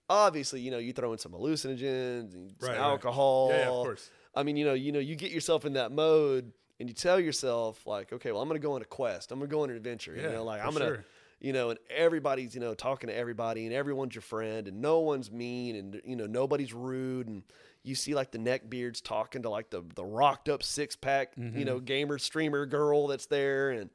obviously, 0.10 0.62
you 0.62 0.72
know, 0.72 0.78
you 0.78 0.94
throw 0.94 1.12
in 1.12 1.20
some 1.20 1.34
hallucinogens 1.34 2.34
and 2.34 2.54
some 2.60 2.70
Right, 2.70 2.78
right. 2.78 2.86
alcohol. 2.86 3.50
Yeah, 3.52 3.58
yeah, 3.60 3.68
of 3.68 3.86
course. 3.86 4.10
I 4.34 4.44
mean, 4.44 4.56
you 4.58 4.66
know, 4.66 4.74
you 4.74 4.92
know, 4.92 5.00
you 5.00 5.16
get 5.16 5.32
yourself 5.32 5.66
in 5.66 5.74
that 5.74 5.92
mode 5.92 6.52
and 6.80 6.90
you 6.90 6.96
tell 6.96 7.20
yourself 7.20 7.86
like, 7.88 8.14
okay, 8.14 8.32
well, 8.32 8.42
I'm 8.42 8.48
going 8.48 8.60
to 8.60 8.66
go 8.66 8.74
on 8.74 8.82
a 8.82 8.86
quest. 8.86 9.32
I'm 9.32 9.40
going 9.40 9.50
to 9.50 9.54
go 9.56 9.64
on 9.64 9.70
an 9.70 9.76
adventure. 9.76 10.16
you 10.16 10.22
Yeah, 10.22 10.32
know, 10.32 10.44
like 10.44 10.62
I'm 10.62 10.72
going 10.74 10.82
to, 10.82 10.96
sure. 10.98 11.06
you 11.40 11.52
know, 11.54 11.70
and 11.72 11.80
everybody's, 11.90 12.54
you 12.56 12.62
know, 12.62 12.74
talking 12.74 13.08
to 13.10 13.16
everybody 13.16 13.66
and 13.66 13.74
everyone's 13.74 14.16
your 14.16 14.22
friend 14.22 14.68
and 14.68 14.82
no 14.82 15.00
one's 15.00 15.32
mean 15.32 15.76
and, 15.76 16.02
you 16.06 16.16
know, 16.16 16.26
nobody's 16.26 16.74
rude. 16.74 17.28
And 17.28 17.44
you 17.84 17.96
see 17.96 18.14
like 18.16 18.32
the 18.32 18.38
neck 18.40 18.70
beards 18.70 19.00
talking 19.02 19.42
to 19.44 19.50
like 19.50 19.70
the, 19.70 19.84
the 19.96 20.04
rocked 20.06 20.50
up 20.50 20.64
six 20.64 20.96
pack, 20.96 21.34
you 21.38 21.66
know, 21.66 21.80
gamer 21.80 22.18
streamer 22.18 22.66
girl 22.66 23.08
that's 23.08 23.26
there. 23.28 23.72
And, 23.72 23.90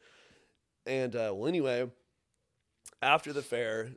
and, 0.87 1.15
uh, 1.15 1.33
well, 1.35 1.49
anyway, 1.49 1.91
after 3.03 3.33
the 3.33 3.43
fair, 3.43 3.91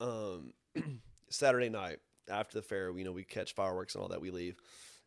um, 0.00 0.52
Saturday 1.30 1.68
night 1.68 1.98
after 2.28 2.58
the 2.58 2.62
fair, 2.62 2.90
you 2.96 3.04
know, 3.04 3.12
we 3.12 3.24
catch 3.24 3.54
fireworks 3.54 3.94
and 3.94 4.02
all 4.02 4.08
that. 4.08 4.20
We 4.20 4.30
leave, 4.30 4.56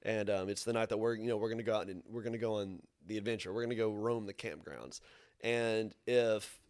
and 0.03 0.29
um, 0.29 0.49
it's 0.49 0.63
the 0.63 0.73
night 0.73 0.89
that 0.89 0.97
we're, 0.97 1.15
you 1.15 1.27
know, 1.27 1.37
we're 1.37 1.49
gonna 1.49 1.63
go 1.63 1.75
out 1.75 1.87
and 1.87 2.01
we're 2.09 2.23
gonna 2.23 2.37
go 2.37 2.55
on 2.59 2.81
the 3.07 3.17
adventure. 3.17 3.53
We're 3.53 3.63
gonna 3.63 3.75
go 3.75 3.91
roam 3.91 4.25
the 4.25 4.33
campgrounds, 4.33 4.99
and 5.41 5.93
if 6.07 6.61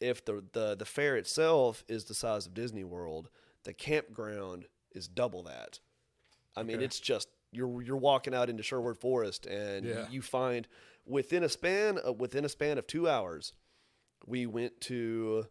if 0.00 0.24
the 0.24 0.42
the 0.52 0.74
the 0.76 0.84
fair 0.84 1.16
itself 1.16 1.84
is 1.88 2.04
the 2.04 2.14
size 2.14 2.46
of 2.46 2.54
Disney 2.54 2.84
World, 2.84 3.28
the 3.64 3.72
campground 3.72 4.66
is 4.92 5.06
double 5.08 5.42
that. 5.44 5.78
I 6.56 6.62
mean, 6.64 6.80
it's 6.82 6.98
just 7.00 7.28
you're 7.52 7.82
you're 7.82 7.96
walking 7.96 8.34
out 8.34 8.50
into 8.50 8.62
Sherwood 8.62 8.98
Forest, 8.98 9.46
and 9.46 9.86
Yeah. 9.86 10.08
you 10.10 10.20
find 10.22 10.66
within 11.06 11.42
a 11.44 11.48
span 11.48 11.98
of, 11.98 12.18
within 12.20 12.44
a 12.44 12.48
span 12.48 12.78
of 12.78 12.86
two 12.86 13.08
hours, 13.08 13.52
we 14.26 14.46
went 14.46 14.80
to 14.82 15.46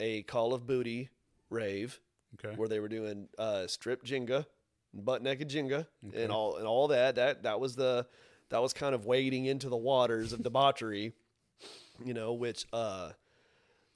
a 0.00 0.22
Call 0.22 0.52
of 0.54 0.66
Booty 0.66 1.08
rave 1.50 2.00
Okay. 2.44 2.54
where 2.56 2.68
they 2.68 2.80
were 2.80 2.88
doing 2.88 3.28
uh, 3.38 3.66
strip 3.66 4.04
Jenga, 4.04 4.44
butt 4.92 5.22
naked 5.22 5.48
Jenga, 5.48 5.86
Okay. 6.08 6.22
and 6.24 6.32
all 6.32 6.56
and 6.56 6.66
all 6.66 6.88
that. 6.88 7.14
That 7.14 7.44
that 7.44 7.60
was 7.60 7.76
the 7.76 8.06
that 8.50 8.60
was 8.60 8.72
kind 8.72 8.94
of 8.94 9.06
wading 9.06 9.46
into 9.46 9.68
the 9.68 9.76
waters 9.76 10.32
of 10.32 10.42
debauchery, 10.42 11.12
you 12.04 12.12
know, 12.14 12.32
which 12.34 12.66
uh, 12.72 13.12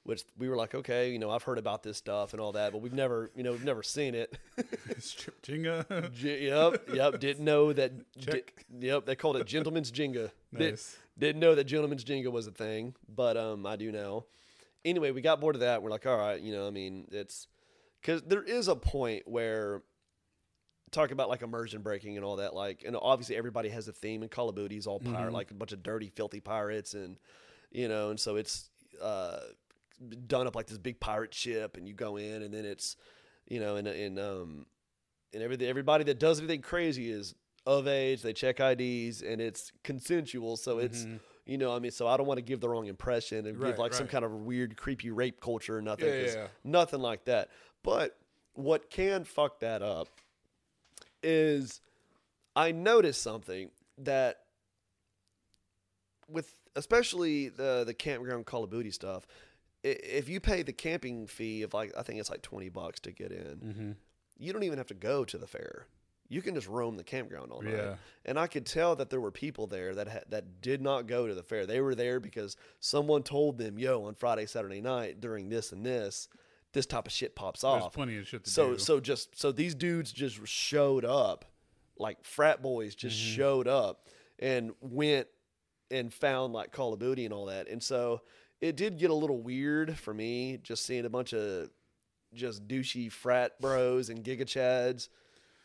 which 0.03 0.23
we 0.37 0.49
were 0.49 0.55
like, 0.55 0.73
okay, 0.73 1.11
you 1.11 1.19
know, 1.19 1.29
I've 1.29 1.43
heard 1.43 1.59
about 1.59 1.83
this 1.83 1.97
stuff 1.97 2.31
and 2.33 2.41
all 2.41 2.53
that, 2.53 2.71
but 2.71 2.81
we've 2.81 2.93
never, 2.93 3.29
you 3.35 3.43
know, 3.43 3.51
we've 3.51 3.63
never 3.63 3.83
seen 3.83 4.15
it. 4.15 4.35
Strip 4.99 5.39
Jenga. 5.43 6.11
J- 6.11 6.47
yep, 6.47 6.89
yep. 6.91 7.19
Didn't 7.19 7.45
know 7.45 7.71
that. 7.73 7.91
di- 8.19 8.41
yep, 8.79 9.05
they 9.05 9.15
called 9.15 9.37
it 9.37 9.45
gentleman's 9.45 9.91
Jenga. 9.91 10.31
Did, 10.57 10.71
Nice. 10.71 10.97
didn't 11.19 11.39
know 11.41 11.53
that 11.53 11.65
gentleman's 11.65 12.03
Jenga 12.03 12.31
was 12.31 12.47
a 12.47 12.51
thing, 12.51 12.95
but 13.07 13.37
um, 13.37 13.65
I 13.67 13.75
do 13.75 13.91
now. 13.91 14.25
Anyway, 14.83 15.11
we 15.11 15.21
got 15.21 15.39
bored 15.39 15.55
of 15.55 15.61
that. 15.61 15.83
We're 15.83 15.89
like, 15.91 16.05
all 16.05 16.17
right, 16.17 16.41
you 16.41 16.51
know, 16.53 16.67
I 16.67 16.71
mean, 16.71 17.07
it's 17.11 17.47
because 18.01 18.21
there 18.23 18.41
is 18.43 18.67
a 18.67 18.75
point 18.75 19.27
where 19.27 19.83
talk 20.91 21.11
about 21.11 21.29
like 21.29 21.41
immersion 21.41 21.81
breaking 21.81 22.17
and 22.17 22.25
all 22.25 22.37
that. 22.37 22.53
Like, 22.53 22.83
and 22.85 22.97
obviously 22.99 23.35
everybody 23.35 23.69
has 23.69 23.87
a 23.87 23.93
theme, 23.93 24.21
and 24.23 24.31
Call 24.31 24.49
of 24.49 24.55
Duty 24.55 24.77
is 24.77 24.87
all 24.87 24.99
pirate, 24.99 25.29
Mhm. 25.29 25.33
like 25.33 25.51
a 25.51 25.53
bunch 25.53 25.71
of 25.71 25.83
dirty, 25.83 26.09
filthy 26.09 26.39
pirates, 26.39 26.93
and 26.93 27.17
you 27.71 27.87
know, 27.87 28.09
and 28.09 28.19
so 28.19 28.35
it's 28.35 28.69
uh, 29.01 29.39
done 30.27 30.47
up 30.47 30.55
like 30.55 30.67
this 30.67 30.77
big 30.77 30.99
pirate 30.99 31.33
ship, 31.33 31.77
and 31.77 31.87
you 31.87 31.93
go 31.93 32.17
in, 32.17 32.41
and 32.41 32.53
then 32.53 32.65
it's 32.65 32.95
you 33.47 33.59
know, 33.59 33.75
and 33.77 33.87
and 33.87 34.19
um, 34.19 34.65
and 35.33 35.41
everything, 35.43 35.67
everybody 35.67 36.03
that 36.05 36.19
does 36.19 36.39
anything 36.39 36.61
crazy 36.61 37.09
is 37.11 37.35
of 37.65 37.87
age. 37.87 38.21
They 38.23 38.33
check 38.33 38.59
IDs, 38.59 39.21
and 39.21 39.39
it's 39.39 39.71
consensual, 39.83 40.57
so 40.57 40.79
it's. 40.79 41.05
Mhm. 41.05 41.19
You 41.45 41.57
know, 41.57 41.75
I 41.75 41.79
mean, 41.79 41.91
so 41.91 42.07
I 42.07 42.17
don't 42.17 42.27
want 42.27 42.37
to 42.37 42.43
give 42.43 42.59
the 42.59 42.69
wrong 42.69 42.87
impression 42.87 43.45
and 43.47 43.55
give 43.57 43.61
Right, 43.61 43.77
like 43.79 43.93
some 43.93 44.07
kind 44.07 44.23
of 44.23 44.31
weird, 44.31 44.77
creepy 44.77 45.09
rape 45.09 45.41
culture 45.41 45.77
or 45.77 45.81
nothing. 45.81 46.07
Yeah, 46.07 46.31
yeah. 46.33 46.47
Nothing 46.63 46.99
like 47.01 47.25
that. 47.25 47.49
But 47.83 48.17
what 48.53 48.89
can 48.89 49.23
fuck 49.23 49.59
that 49.61 49.81
up 49.81 50.07
is 51.23 51.81
I 52.55 52.71
noticed 52.71 53.21
something 53.23 53.71
that 53.97 54.41
with 56.27 56.53
especially 56.75 57.49
the 57.49 57.83
the 57.85 57.93
campground 57.93 58.45
Call 58.45 58.63
of 58.63 58.69
Duty 58.71 58.91
stuff. 58.91 59.25
If 59.83 60.29
you 60.29 60.39
pay 60.39 60.61
the 60.61 60.73
camping 60.73 61.25
fee 61.27 61.63
of 61.63 61.73
like 61.73 61.91
I 61.97 62.03
think 62.03 62.19
it's 62.19 62.29
like 62.29 62.41
twenty 62.43 62.69
bucks 62.69 62.99
to 63.01 63.11
get 63.11 63.31
in, 63.31 63.57
Mhm. 63.59 63.95
you 64.37 64.53
don't 64.53 64.63
even 64.63 64.77
have 64.77 64.87
to 64.87 64.93
go 64.93 65.25
to 65.25 65.37
the 65.37 65.47
fair. 65.47 65.87
You 66.31 66.41
can 66.41 66.55
just 66.55 66.67
roam 66.67 66.95
the 66.95 67.03
campground 67.03 67.51
all 67.51 67.61
night. 67.61 67.73
Yeah. 67.73 67.95
And 68.25 68.39
I 68.39 68.47
could 68.47 68.65
tell 68.65 68.95
that 68.95 69.09
there 69.09 69.19
were 69.19 69.31
people 69.31 69.67
there 69.67 69.93
that 69.95 70.07
ha- 70.07 70.19
that 70.29 70.61
did 70.61 70.81
not 70.81 71.05
go 71.05 71.27
to 71.27 71.33
the 71.35 71.43
fair. 71.43 71.65
They 71.65 71.81
were 71.81 71.93
there 71.93 72.19
because 72.21 72.55
someone 72.79 73.23
told 73.23 73.57
them, 73.57 73.77
"Yo, 73.77 74.05
on 74.05 74.15
Friday, 74.15 74.45
Saturday 74.45 74.79
night 74.79 75.19
during 75.19 75.49
this 75.49 75.71
and 75.73 75.85
this, 75.85 76.29
this 76.71 76.85
type 76.85 77.05
of 77.05 77.11
shit 77.11 77.35
pops 77.35 77.61
There's 77.61 77.83
off." 77.83 77.93
plenty 77.93 78.17
of 78.17 78.27
shit 78.27 78.45
to 78.45 78.49
so 78.49 78.71
do. 78.73 78.77
so 78.79 78.99
just 79.01 79.37
so 79.37 79.51
these 79.51 79.75
dudes 79.75 80.11
just 80.13 80.39
showed 80.47 81.03
up, 81.03 81.43
like 81.97 82.23
frat 82.23 82.61
boys 82.61 82.95
just 82.95 83.17
Mm-hmm. 83.19 83.35
showed 83.35 83.67
up 83.67 84.07
and 84.39 84.71
went 84.79 85.27
and 85.89 86.13
found 86.13 86.53
like 86.53 86.71
Call 86.71 86.93
of 86.93 86.99
Duty 86.99 87.25
and 87.25 87.33
all 87.33 87.47
that. 87.47 87.67
And 87.67 87.83
so 87.83 88.21
it 88.61 88.77
did 88.77 88.97
get 88.97 89.09
a 89.09 89.13
little 89.13 89.41
weird 89.41 89.97
for 89.97 90.13
me 90.13 90.59
just 90.63 90.85
seeing 90.85 91.03
a 91.05 91.09
bunch 91.09 91.33
of 91.33 91.69
just 92.33 92.65
douchey 92.69 93.11
frat 93.11 93.59
bros 93.59 94.09
and 94.09 94.23
giga 94.23 94.43
chads 94.45 95.09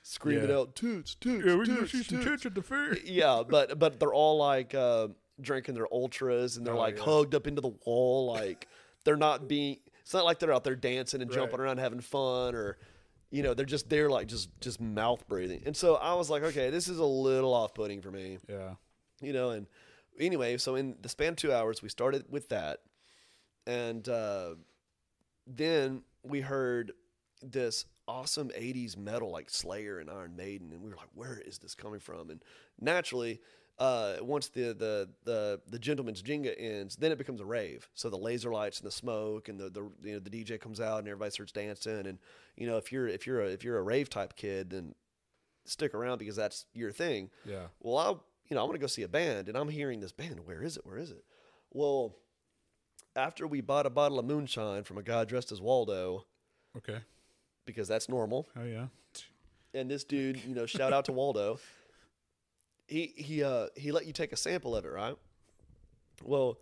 screaming 0.09 0.49
Yeah. 0.51 0.57
out 0.59 0.75
toots 0.77 1.15
toots 1.17 1.45
yeah, 1.47 1.55
we 1.57 1.65
toots, 1.67 1.93
see 1.93 2.03
some 2.03 2.23
toots." 2.23 2.47
at 2.47 2.55
the 2.55 2.63
fair. 2.63 2.97
yeah, 3.05 3.43
but 3.49 3.79
but 3.79 3.99
they're 3.99 4.15
all 4.15 4.37
like 4.39 4.75
uh, 4.75 5.09
drinking 5.41 5.75
their 5.75 5.93
ultras 5.93 6.57
and 6.57 6.67
they're 6.67 6.75
Oh, 6.75 6.79
like 6.79 6.97
yeah. 6.99 7.05
hugged 7.05 7.35
up 7.35 7.47
into 7.47 7.61
the 7.61 7.75
wall, 7.85 8.27
like 8.33 8.69
they're 9.05 9.17
not 9.17 9.49
being. 9.49 9.79
It's 10.03 10.15
not 10.15 10.25
like 10.25 10.39
they're 10.39 10.53
out 10.53 10.63
there 10.65 10.77
dancing 10.77 11.21
and 11.23 11.31
jumping 11.33 11.59
Right. 11.59 11.65
around 11.67 11.79
having 11.79 12.01
fun, 12.01 12.55
or 12.55 12.79
you 13.31 13.43
know, 13.43 13.55
they're 13.55 13.67
just 13.67 13.89
there 13.91 14.09
like 14.09 14.29
just 14.29 14.49
just 14.61 14.81
mouth 14.81 15.27
breathing. 15.27 15.63
And 15.67 15.77
so 15.77 15.97
I 15.97 16.15
was 16.15 16.31
like, 16.31 16.45
okay, 16.45 16.71
this 16.71 16.87
is 16.87 16.99
a 16.99 17.05
little 17.05 17.53
off 17.53 17.75
putting 17.75 18.01
for 18.01 18.13
me, 18.13 18.39
Yeah. 18.49 18.75
you 19.21 19.33
know. 19.33 19.51
And 19.51 19.67
anyway, 20.19 20.57
so 20.59 20.77
in 20.77 20.97
the 21.03 21.09
span 21.09 21.31
of 21.31 21.37
two 21.37 21.53
hours, 21.53 21.83
we 21.83 21.89
started 21.89 22.27
with 22.31 22.49
that, 22.51 22.79
and 23.67 24.09
uh, 24.09 24.55
then 25.47 26.03
we 26.23 26.41
heard 26.41 26.93
this 27.43 27.85
awesome 28.09 28.51
80s 28.51 28.97
metal 28.97 29.31
like 29.31 29.51
Slayer 29.51 29.99
and 29.99 30.09
Iron 30.11 30.37
Maiden 30.37 30.73
and 30.73 30.83
we 30.83 30.91
were 30.91 30.97
like 30.97 31.09
where 31.15 31.41
is 31.45 31.59
this 31.59 31.75
coming 31.75 32.01
from 32.01 32.31
and 32.31 32.43
naturally 32.81 33.41
uh, 33.79 34.17
once 34.23 34.49
the, 34.49 34.73
the 34.73 35.09
the 35.25 35.61
the 35.69 35.79
gentleman's 35.79 36.23
Jenga 36.23 36.55
ends 36.57 36.97
then 36.97 37.13
it 37.13 37.19
becomes 37.19 37.41
a 37.41 37.45
rave 37.45 37.89
so 37.95 38.09
the 38.09 38.17
laser 38.17 38.51
lights 38.51 38.79
and 38.81 38.87
the 38.87 38.93
smoke 38.93 39.49
and 39.49 39.59
the, 39.61 39.69
the 39.69 39.91
you 40.03 40.13
know 40.15 40.19
the 40.19 40.31
DJ 40.31 40.59
comes 40.61 40.81
out 40.81 40.99
and 41.01 41.09
everybody 41.09 41.31
starts 41.31 41.53
dancing 41.53 42.07
and 42.07 42.19
you 42.57 42.67
know 42.67 42.77
if 42.79 42.91
you're 42.91 43.09
if 43.09 43.27
you're 43.27 43.43
a, 43.43 43.49
if 43.49 43.65
you're 43.65 43.79
a 43.79 43.83
rave 43.83 44.09
type 44.09 44.35
kid 44.37 44.71
then 44.71 44.95
stick 45.67 45.95
around 45.95 46.19
because 46.19 46.37
that's 46.37 46.65
your 46.75 46.93
thing 46.93 47.29
Yeah. 47.45 47.67
well, 47.81 47.99
I, 47.99 48.11
you 48.49 48.55
know, 48.55 48.61
I 48.61 48.65
want 48.65 48.75
to 48.75 48.79
go 48.79 48.87
see 48.87 49.03
a 49.03 49.09
band, 49.09 49.49
and 49.49 49.59
I'm 49.59 49.69
hearing 49.69 49.99
this 49.99 50.13
band. 50.13 50.47
Where 50.47 50.63
is 50.63 50.77
it? 50.77 50.87
Where 50.87 50.97
is 50.99 51.11
it? 51.11 51.25
Well, 51.73 52.15
after 53.17 53.45
we 53.49 53.61
bought 53.61 53.87
a 53.87 53.91
bottle 53.91 54.21
of 54.21 54.25
moonshine 54.25 54.85
from 54.85 54.99
a 54.99 55.03
guy 55.03 55.25
dressed 55.25 55.51
as 55.51 55.61
Waldo, 55.61 56.25
Okay. 56.77 56.99
Because 57.67 57.87
that's 57.89 58.09
normal, 58.09 58.49
Oh 58.59 58.65
yeah. 58.65 58.87
and 59.75 59.91
this 59.91 60.05
dude, 60.05 60.43
you 60.45 60.55
know, 60.55 60.65
shout 60.67 60.93
out 60.93 61.05
to 61.07 61.13
Waldo. 61.13 61.59
He 62.87 63.13
he 63.17 63.43
uh 63.43 63.67
he 63.77 63.93
let 63.93 64.07
you 64.07 64.13
take 64.13 64.33
a 64.33 64.37
sample 64.37 64.75
of 64.77 64.85
it, 64.85 64.89
right? 64.93 65.17
Well, 66.25 66.59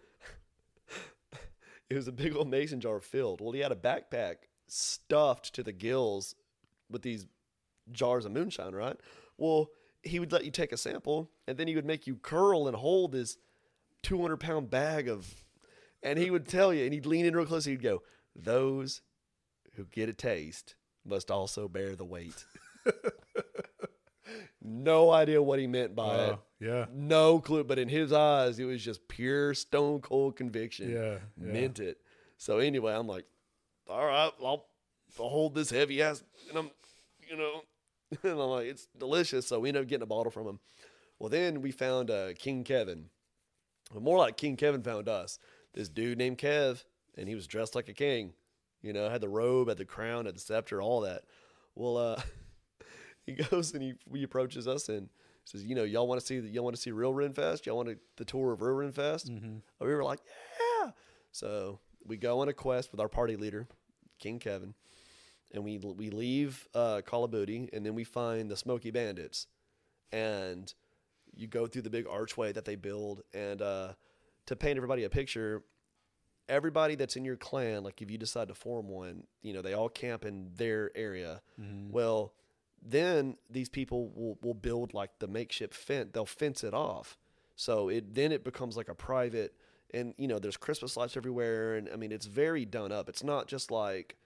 it 1.91 1.95
was 1.95 2.09
a 2.09 2.13
big 2.13 2.35
old 2.35 2.49
mason 2.49 2.81
jar 2.81 3.01
filled. 3.01 3.41
Well, 3.41 3.53
he 3.53 3.61
had 3.61 3.73
a 3.73 3.77
backpack 3.77 4.37
stuffed 4.67 5.55
to 5.55 5.63
the 5.63 5.73
gills 5.73 6.35
with 6.91 7.03
these 7.03 7.27
jars 7.93 8.25
of 8.25 8.33
moonshine, 8.33 8.75
right? 8.75 8.97
Well, 9.37 9.69
he 10.03 10.19
would 10.19 10.33
let 10.33 10.45
you 10.45 10.51
take 10.51 10.73
a 10.73 10.77
sample, 10.77 11.31
and 11.47 11.57
then 11.59 11.69
he 11.69 11.75
would 11.75 11.85
make 11.87 12.07
you 12.07 12.17
curl 12.17 12.67
and 12.67 12.77
hold 12.77 13.13
this 13.13 13.37
200 14.03 14.39
pound 14.39 14.71
bag 14.71 15.09
of, 15.09 15.45
and 16.03 16.19
he 16.19 16.31
would 16.31 16.47
tell 16.49 16.73
you, 16.73 16.85
and 16.85 16.93
he'd 16.93 17.07
lean 17.07 17.25
in 17.27 17.35
real 17.37 17.47
close, 17.47 17.67
and 17.67 17.73
he'd 17.73 17.83
go, 17.83 18.03
Those 18.35 19.01
who 19.77 19.85
get 19.87 20.09
a 20.09 20.13
taste 20.15 20.75
must 21.05 21.31
also 21.31 21.69
bear 21.69 21.97
the 21.97 22.05
weight. 22.05 22.45
no 24.63 25.11
idea 25.11 25.43
what 25.43 25.59
he 25.59 25.67
meant 25.67 25.95
by 25.95 26.17
it. 26.17 26.33
Oh, 26.33 26.39
yeah. 26.61 26.87
No 26.93 27.41
clue, 27.41 27.65
but 27.65 27.79
in 27.79 27.89
his 27.89 28.13
eyes, 28.13 28.59
it 28.59 28.65
was 28.65 28.83
just 28.83 29.07
pure 29.09 29.55
stone 29.55 30.01
cold 30.01 30.37
conviction. 30.37 30.91
Yeah. 30.91 31.19
yeah. 31.41 31.53
Meant 31.53 31.81
it. 31.81 31.99
So 32.39 32.59
anyway, 32.59 32.95
I'm 32.95 33.07
like, 33.07 33.25
all 33.89 34.05
right, 34.05 34.33
I'll, 34.43 34.67
I'll 35.19 35.29
hold 35.29 35.55
this 35.55 35.71
heavy 35.71 36.03
ass, 36.03 36.23
and 36.49 36.59
I'm, 36.59 36.71
you 37.29 37.37
know, 37.37 37.63
and 38.23 38.33
I'm 38.33 38.49
like, 38.49 38.67
it's 38.67 38.87
delicious. 38.99 39.47
So 39.47 39.61
we 39.61 39.69
ended 39.69 39.83
up 39.83 39.89
getting 39.89 40.03
a 40.03 40.07
bottle 40.07 40.33
from 40.33 40.47
him. 40.47 40.59
Well, 41.19 41.31
then 41.31 41.61
we 41.61 41.71
found 41.71 42.11
uh, 42.11 42.35
King 42.39 42.65
Kevin. 42.65 43.07
More 43.99 44.19
like 44.19 44.37
King 44.37 44.57
Kevin 44.57 44.83
found 44.83 45.09
us. 45.09 45.39
This 45.75 45.89
dude 45.89 46.19
named 46.19 46.39
Kev, 46.39 46.85
and 47.17 47.29
he 47.29 47.35
was 47.35 47.47
dressed 47.47 47.75
like 47.75 47.89
a 47.89 47.93
king. 47.95 48.33
You 48.85 48.93
know, 48.93 49.09
had 49.09 49.23
the 49.23 49.31
robe, 49.31 49.69
had 49.69 49.79
the 49.79 49.87
crown, 49.87 50.27
had 50.27 50.37
the 50.37 50.41
scepter, 50.41 50.83
all 50.83 51.01
that. 51.01 51.23
Well, 51.75 51.97
uh, 51.97 52.21
he 53.27 53.33
goes 53.33 53.73
and 53.73 53.83
he, 53.83 53.95
he 54.13 54.23
approaches 54.23 54.69
us 54.69 54.91
and 54.91 55.09
says, 55.45 55.65
"You 55.65 55.75
know, 55.75 55.85
y'all 55.85 56.07
want 56.07 56.21
to 56.21 56.27
see 56.27 56.39
y'all 56.39 56.65
want 56.65 56.77
to 56.77 56.83
see 56.83 56.91
real 56.91 57.15
Renfest? 57.15 57.65
Y'all 57.65 57.77
want 57.77 57.89
to, 57.89 57.97
the 58.17 58.27
tour 58.27 58.53
of 58.53 58.61
real 58.61 58.77
Renfest?" 58.77 59.31
Mm-hmm. 59.31 59.45
And 59.45 59.63
we 59.81 59.95
were 59.95 60.05
like, 60.05 60.21
"Yeah." 60.83 60.91
So 61.33 61.81
we 62.05 62.19
go 62.19 62.41
on 62.41 62.49
a 62.49 62.53
quest 62.53 62.93
with 62.93 63.01
our 63.01 63.09
party 63.09 63.37
leader, 63.37 63.67
King 64.19 64.39
Kevin, 64.39 64.75
and 65.55 65.65
we 65.65 65.79
we 65.79 66.11
leave 66.11 66.69
uh, 66.75 67.01
Call 67.07 67.25
of 67.25 67.31
Booty, 67.31 67.71
and 67.73 67.87
then 67.87 67.95
we 67.95 68.05
find 68.05 68.51
the 68.51 68.57
Smoky 68.57 68.91
Bandits, 68.91 69.47
and 70.13 70.73
you 71.35 71.47
go 71.47 71.67
through 71.67 71.83
the 71.83 71.91
big 71.91 72.07
archway 72.07 72.53
that 72.53 72.67
they 72.67 72.77
build, 72.77 73.23
and 73.33 73.63
uh, 73.63 73.93
to 74.45 74.57
paint 74.57 74.77
everybody 74.77 75.05
a 75.05 75.11
picture, 75.11 75.63
everybody 76.49 76.95
that's 76.95 77.17
in 77.17 77.25
your 77.25 77.37
clan, 77.37 77.83
like 77.83 78.03
if 78.03 78.11
you 78.11 78.19
decide 78.19 78.49
to 78.49 78.55
form 78.55 78.89
one, 78.89 79.25
you 79.43 79.53
know, 79.53 79.63
they 79.63 79.75
all 79.75 79.89
camp 79.89 80.25
in 80.25 80.51
their 80.57 80.91
area. 80.95 81.41
Mm-hmm. 81.61 81.91
Well, 81.91 82.33
then 82.83 83.37
these 83.49 83.69
people 83.69 84.11
will, 84.15 84.39
will 84.43 84.55
build 84.55 84.95
like 84.95 85.19
the 85.19 85.29
makeshift 85.29 85.75
fence. 85.75 86.11
They'll 86.13 86.27
fence 86.27 86.63
it 86.63 86.75
off. 86.75 87.17
So 87.57 87.89
it 87.89 88.15
then 88.15 88.33
it 88.33 88.45
becomes 88.45 88.77
like 88.77 88.89
a 88.89 88.95
private 88.95 89.55
and 89.93 90.13
you 90.19 90.27
know, 90.27 90.39
there's 90.39 90.57
Christmas 90.57 90.97
lights 90.97 91.17
everywhere 91.17 91.77
and 91.77 91.89
I 91.93 91.97
mean 91.97 92.13
it's 92.13 92.27
very 92.27 92.65
done 92.65 92.93
up. 92.93 93.09
It's 93.09 93.25
not 93.25 93.47
just 93.47 93.71
like, 93.71 94.17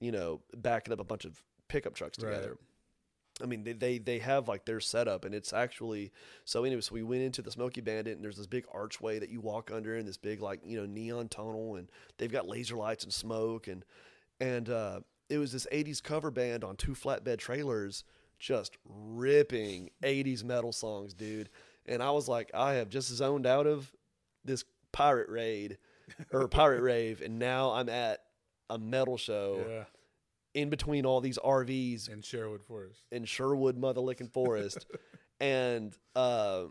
you 0.00 0.10
know, 0.10 0.40
backing 0.56 0.92
up 0.92 1.00
a 1.00 1.04
bunch 1.04 1.24
of 1.24 1.42
pickup 1.68 1.94
trucks 1.94 2.18
Right. 2.50 2.58
I 3.40 3.46
mean, 3.46 3.64
they, 3.64 3.72
they 3.72 3.98
they 3.98 4.18
have 4.18 4.48
like 4.48 4.64
their 4.64 4.80
setup, 4.80 5.24
and 5.24 5.34
it's 5.34 5.52
actually 5.52 6.12
so. 6.44 6.64
Anyway, 6.64 6.82
so 6.82 6.94
we 6.94 7.02
went 7.02 7.22
into 7.22 7.40
the 7.40 7.50
Smoky 7.50 7.80
Bandit, 7.80 8.16
and 8.16 8.24
there's 8.24 8.36
this 8.36 8.46
big 8.46 8.66
archway 8.72 9.18
that 9.18 9.30
you 9.30 9.40
walk 9.40 9.70
under, 9.72 9.96
and 9.96 10.06
this 10.06 10.18
big 10.18 10.42
like 10.42 10.60
you 10.64 10.78
know 10.78 10.86
neon 10.86 11.28
tunnel, 11.28 11.76
and 11.76 11.88
they've 12.18 12.32
got 12.32 12.46
laser 12.46 12.76
lights 12.76 13.04
and 13.04 13.12
smoke, 13.12 13.68
and 13.68 13.84
and 14.40 14.68
uh, 14.68 15.00
it 15.30 15.38
was 15.38 15.52
this 15.52 15.66
'80s 15.72 16.02
cover 16.02 16.30
band 16.30 16.62
on 16.62 16.76
two 16.76 16.92
flatbed 16.92 17.38
trailers, 17.38 18.04
just 18.38 18.76
ripping 18.84 19.90
'80s 20.02 20.44
metal 20.44 20.72
songs, 20.72 21.14
dude. 21.14 21.48
And 21.86 22.02
I 22.02 22.10
was 22.10 22.28
like, 22.28 22.50
I 22.54 22.74
have 22.74 22.90
just 22.90 23.08
zoned 23.08 23.46
out 23.46 23.66
of 23.66 23.90
this 24.44 24.64
pirate 24.92 25.28
raid 25.30 25.78
or 26.32 26.48
pirate 26.48 26.82
rave, 26.82 27.22
and 27.22 27.38
now 27.38 27.72
I'm 27.72 27.88
at 27.88 28.20
a 28.68 28.78
metal 28.78 29.16
show 29.16 29.64
Yeah. 29.68 29.84
In 30.54 30.68
between 30.70 31.06
all 31.06 31.20
these 31.20 31.38
RVs 31.38 32.08
In 32.08 32.22
Sherwood 32.22 32.62
Forest. 32.62 33.02
in 33.10 33.24
Sherwood 33.24 33.76
Mother 33.78 34.00
Licking 34.00 34.28
Forest, 34.28 34.86
and 35.40 35.96
uh, 36.14 36.64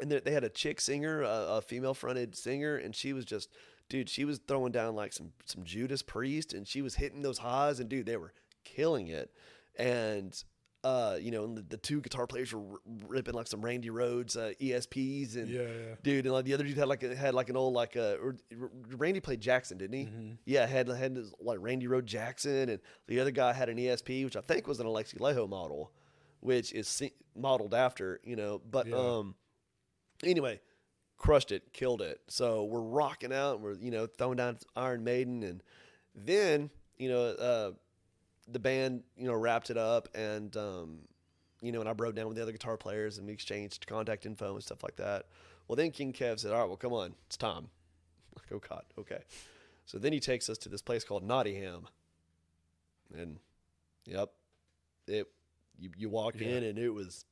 and 0.00 0.10
they 0.10 0.20
they 0.20 0.30
had 0.32 0.44
a 0.44 0.48
chick 0.48 0.80
singer, 0.80 1.22
a, 1.22 1.46
a 1.56 1.62
female 1.62 1.94
fronted 1.94 2.36
singer, 2.36 2.76
and 2.76 2.94
she 2.94 3.12
was 3.12 3.24
just, 3.24 3.50
dude, 3.88 4.08
she 4.08 4.24
was 4.24 4.38
throwing 4.46 4.72
down 4.72 4.94
like 4.94 5.12
some 5.12 5.32
some 5.44 5.64
Judas 5.64 6.02
Priest, 6.02 6.52
and 6.54 6.66
she 6.66 6.82
was 6.82 6.94
hitting 6.96 7.22
those 7.22 7.38
highs, 7.38 7.80
and 7.80 7.88
dude, 7.88 8.06
they 8.06 8.16
were 8.16 8.32
killing 8.64 9.08
it, 9.08 9.30
and. 9.76 10.42
Uh, 10.88 11.18
you 11.20 11.30
know, 11.30 11.44
and 11.44 11.56
the, 11.58 11.62
the 11.62 11.76
two 11.76 12.00
guitar 12.00 12.26
players 12.26 12.52
were 12.54 12.60
r- 12.60 12.78
ripping 13.08 13.34
like 13.34 13.46
some 13.46 13.60
Randy 13.60 13.90
Rhoads 13.90 14.36
uh, 14.36 14.54
ESPs, 14.60 15.36
and 15.36 15.48
Yeah, 15.48 15.62
yeah. 15.62 15.94
dude, 16.02 16.24
and 16.24 16.32
like 16.34 16.44
the 16.46 16.54
other 16.54 16.64
dude 16.64 16.76
had 16.78 16.88
like 16.88 17.02
a, 17.02 17.14
had 17.14 17.34
like 17.34 17.50
an 17.50 17.56
old 17.56 17.74
like 17.74 17.96
uh 17.96 18.16
Randy 18.96 19.20
played 19.20 19.40
Jackson, 19.40 19.76
didn't 19.78 19.96
he? 19.98 20.08
Yeah, 20.44 20.66
had 20.66 20.88
had 20.88 21.16
his, 21.16 21.32
like 21.40 21.58
Randy 21.60 21.86
Rhoads 21.86 22.06
Jackson, 22.06 22.68
and 22.70 22.80
the 23.06 23.20
other 23.20 23.30
guy 23.32 23.52
had 23.52 23.68
an 23.68 23.76
ESP, 23.76 24.24
which 24.24 24.36
I 24.36 24.40
think 24.40 24.66
was 24.66 24.80
an 24.80 24.86
Alexi 24.86 25.18
Laiho 25.18 25.48
model, 25.48 25.92
which 26.40 26.72
is 26.72 26.88
se- 26.88 27.14
modeled 27.36 27.74
after, 27.74 28.20
you 28.24 28.36
know. 28.36 28.60
But 28.70 28.86
Yeah. 28.86 28.96
um, 28.96 29.34
anyway, 30.24 30.60
crushed 31.16 31.52
it, 31.52 31.72
killed 31.72 32.02
it. 32.02 32.20
So 32.28 32.64
we're 32.64 32.80
rocking 32.80 33.32
out, 33.32 33.56
and 33.56 33.62
we're 33.62 33.74
you 33.78 33.90
know 33.90 34.06
throwing 34.06 34.36
down 34.36 34.58
Iron 34.76 35.04
Maiden, 35.04 35.42
and 35.42 35.62
then 36.14 36.70
you 36.96 37.08
know 37.10 37.24
uh, 37.26 37.70
the 38.50 38.58
band 38.58 39.02
you 39.16 39.26
know 39.26 39.34
wrapped 39.34 39.70
it 39.70 39.76
up, 39.76 40.08
and 40.14 40.56
um, 40.56 40.98
you 41.60 41.72
know, 41.72 41.80
and 41.80 41.88
I 41.88 41.92
broke 41.92 42.14
down 42.14 42.26
with 42.28 42.36
the 42.36 42.42
other 42.42 42.52
guitar 42.52 42.76
players, 42.76 43.18
and 43.18 43.26
we 43.26 43.32
exchanged 43.32 43.86
contact 43.86 44.26
info 44.26 44.54
and 44.54 44.62
stuff 44.62 44.82
like 44.82 44.96
that. 44.96 45.26
Well, 45.66 45.76
then 45.76 45.90
King 45.90 46.12
Kev 46.12 46.38
said, 46.40 46.52
"All 46.52 46.60
right, 46.60 46.68
well, 46.68 46.76
come 46.76 46.92
on, 46.92 47.14
it's 47.26 47.36
time." 47.36 47.68
Like, 48.36 48.52
oh 48.52 48.68
God, 48.68 48.84
okay. 48.96 49.22
So 49.84 49.98
then 49.98 50.12
he 50.12 50.20
takes 50.20 50.48
us 50.48 50.58
to 50.58 50.68
this 50.68 50.80
place 50.80 51.02
called 51.02 51.24
Nottingham, 51.24 51.88
and 53.16 53.38
yep, 54.06 54.30
it 55.08 55.26
you 55.78 55.90
you 55.96 56.08
walk 56.08 56.36
Yeah. 56.40 56.48
in 56.48 56.62
and 56.64 56.78
it 56.78 56.90
was 56.90 57.24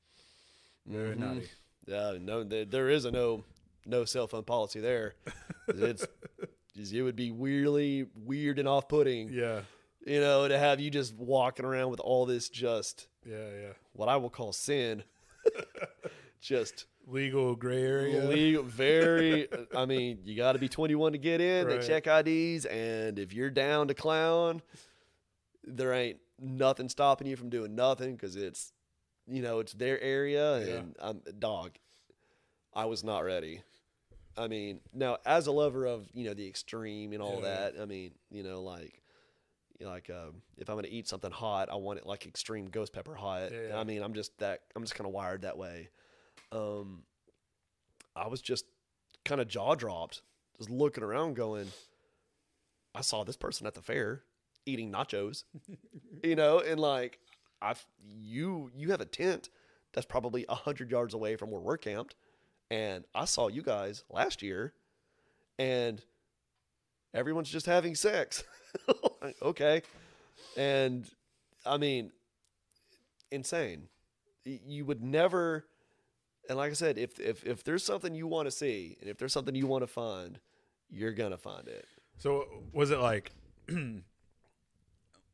Very 0.85 1.15
Mhm. 1.15 1.19
naughty. 1.19 1.49
Yeah, 1.87 2.17
no, 2.21 2.43
there, 2.45 2.65
there 2.65 2.89
is 2.91 3.05
a 3.05 3.11
no 3.13 3.45
no 3.85 4.05
cell 4.05 4.27
phone 4.27 4.45
policy 4.45 4.81
there. 4.81 5.15
It's 5.69 6.07
it 6.93 7.03
would 7.03 7.17
be 7.17 7.31
weirdly 7.31 8.07
weird 8.17 8.59
and 8.59 8.69
off 8.69 8.89
putting, 8.89 9.31
Yeah. 9.33 9.63
You 10.07 10.21
know, 10.21 10.49
to 10.49 10.59
have 10.59 10.81
you 10.81 10.91
just 10.91 11.15
walking 11.17 11.67
around 11.67 11.91
with 11.91 12.01
all 12.01 12.25
this 12.25 12.49
just 12.49 13.09
Yeah, 13.29 13.37
yeah. 13.61 13.73
what 13.93 14.09
I 14.09 14.17
will 14.17 14.31
call 14.31 14.53
sin, 14.55 15.03
just 16.41 16.87
Legal 17.09 17.55
gray 17.55 17.83
area. 17.85 18.25
legal, 18.25 18.65
very. 18.65 19.47
I 19.77 19.85
mean, 19.87 20.19
you 20.25 20.37
got 20.37 20.53
to 20.55 20.59
be 20.59 20.69
21 20.69 21.13
to 21.13 21.19
get 21.19 21.41
in. 21.41 21.67
Right. 21.67 21.81
They 21.81 21.87
check 21.87 22.07
IDs, 22.09 22.65
and 22.67 23.17
if 23.19 23.33
you're 23.33 23.49
down 23.51 23.87
to 23.89 23.95
clown, 23.95 24.61
there 25.63 25.93
ain't 25.93 26.19
nothing 26.41 26.89
stopping 26.89 27.29
you 27.29 27.37
from 27.37 27.49
doing 27.49 27.77
nothing 27.77 28.17
because 28.17 28.35
it's, 28.35 28.73
you 29.29 29.41
know, 29.41 29.61
it's 29.61 29.73
their 29.73 30.01
area. 30.01 30.67
Yeah. 30.67 30.75
And 30.75 30.97
I'm 30.99 31.21
dog. 31.39 31.73
I 32.75 32.87
was 32.87 33.05
not 33.05 33.21
ready. 33.25 33.63
I 34.37 34.49
mean, 34.49 34.81
now 34.93 35.19
as 35.25 35.47
a 35.47 35.53
lover 35.53 35.87
of 35.87 36.09
you 36.13 36.25
know 36.25 36.35
the 36.35 36.47
extreme 36.49 37.13
and 37.13 37.23
all 37.23 37.37
Yeah. 37.37 37.71
that, 37.71 37.75
I 37.81 37.85
mean, 37.85 38.13
you 38.33 38.43
know, 38.43 38.63
like. 38.63 39.01
Like 39.81 40.11
um, 40.11 40.43
if 40.57 40.69
I'm 40.69 40.77
gonna 40.77 40.89
eat 40.91 41.09
something 41.09 41.31
hot, 41.31 41.69
I 41.71 41.77
want 41.77 41.99
it 41.99 42.07
like 42.07 42.27
extreme 42.27 42.67
ghost 42.67 42.93
pepper 42.93 43.15
hot. 43.15 43.53
Yeah, 43.53 43.59
yeah. 43.71 43.79
I 43.79 43.85
mean, 43.85 44.03
I'm 44.03 44.15
just 44.15 44.39
that. 44.39 44.61
I'm 44.75 44.83
just 44.83 44.95
kind 44.95 45.07
of 45.07 45.13
wired 45.13 45.43
that 45.43 45.59
way. 45.59 45.91
Um, 46.53 47.03
I 48.15 48.29
was 48.29 48.41
just 48.41 48.65
kind 49.25 49.41
of 49.41 49.49
jaw 49.49 49.75
dropped, 49.75 50.23
just 50.57 50.71
looking 50.71 51.05
around, 51.05 51.35
going, 51.35 51.67
I 52.95 53.03
saw 53.03 53.25
this 53.25 53.37
person 53.37 53.67
at 53.67 53.75
the 53.75 53.83
fair 53.83 54.23
eating 54.65 54.91
nachos, 54.91 55.45
you 56.25 56.35
know, 56.35 56.61
and 56.61 56.81
like, 56.81 57.21
I've 57.63 57.85
you 58.05 58.71
you 58.75 58.91
have 58.91 59.01
a 59.01 59.07
tent 59.07 59.51
that's 59.93 60.07
probably 60.07 60.45
a 60.49 60.55
hundred 60.55 60.91
yards 60.91 61.15
away 61.15 61.37
from 61.37 61.51
where 61.51 61.61
we're 61.61 61.79
camped, 61.79 62.15
and 62.71 63.05
I 63.15 63.25
saw 63.27 63.49
you 63.49 63.63
guys 63.63 64.05
last 64.11 64.43
year, 64.43 64.73
and 65.59 66.03
everyone's 67.17 67.51
just 67.51 67.67
having 67.67 67.95
sex. 67.95 68.45
Like, 69.23 69.37
okay, 69.41 69.83
and 70.55 71.09
I 71.65 71.79
mean, 71.79 72.13
insane. 73.33 73.89
You 74.45 74.85
would 74.85 75.03
never 75.03 75.65
and 76.49 76.59
like 76.59 76.71
I 76.71 76.75
said, 76.75 76.99
if 76.99 77.19
if 77.19 77.45
if 77.45 77.65
there's 77.65 77.85
something 77.85 78.15
you 78.15 78.27
want 78.27 78.47
to 78.47 78.51
see, 78.51 78.97
and 79.01 79.11
if 79.11 79.19
there's 79.19 79.33
something 79.33 79.55
you 79.55 79.67
want 79.67 79.83
to 79.83 79.87
find, 79.87 80.39
you're 80.89 81.13
gonna 81.13 81.37
find 81.39 81.67
it. 81.69 81.87
So 82.19 82.47
was 82.73 82.91
it 82.91 82.99
like 82.99 83.33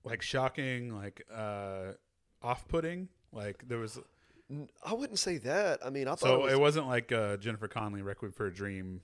like 0.05 0.23
shocking, 0.23 0.95
like 0.95 1.25
uh 1.35 1.93
off-putting? 2.43 3.09
Like 3.33 3.67
there 3.69 3.79
was 3.79 3.99
I 4.85 4.95
wouldn't 4.95 5.19
say 5.19 5.39
that. 5.39 5.85
I 5.85 5.91
mean, 5.91 6.09
I 6.09 6.11
thought 6.13 6.21
so 6.21 6.35
it 6.35 6.43
was, 6.43 6.53
it 6.53 6.61
wasn't 6.61 6.89
like 6.89 7.13
uh 7.13 7.37
Jennifer 7.37 7.69
Connelly 7.69 8.03
Requiem 8.03 8.33
for 8.33 8.47
a 8.47 8.53
Dream. 8.53 9.01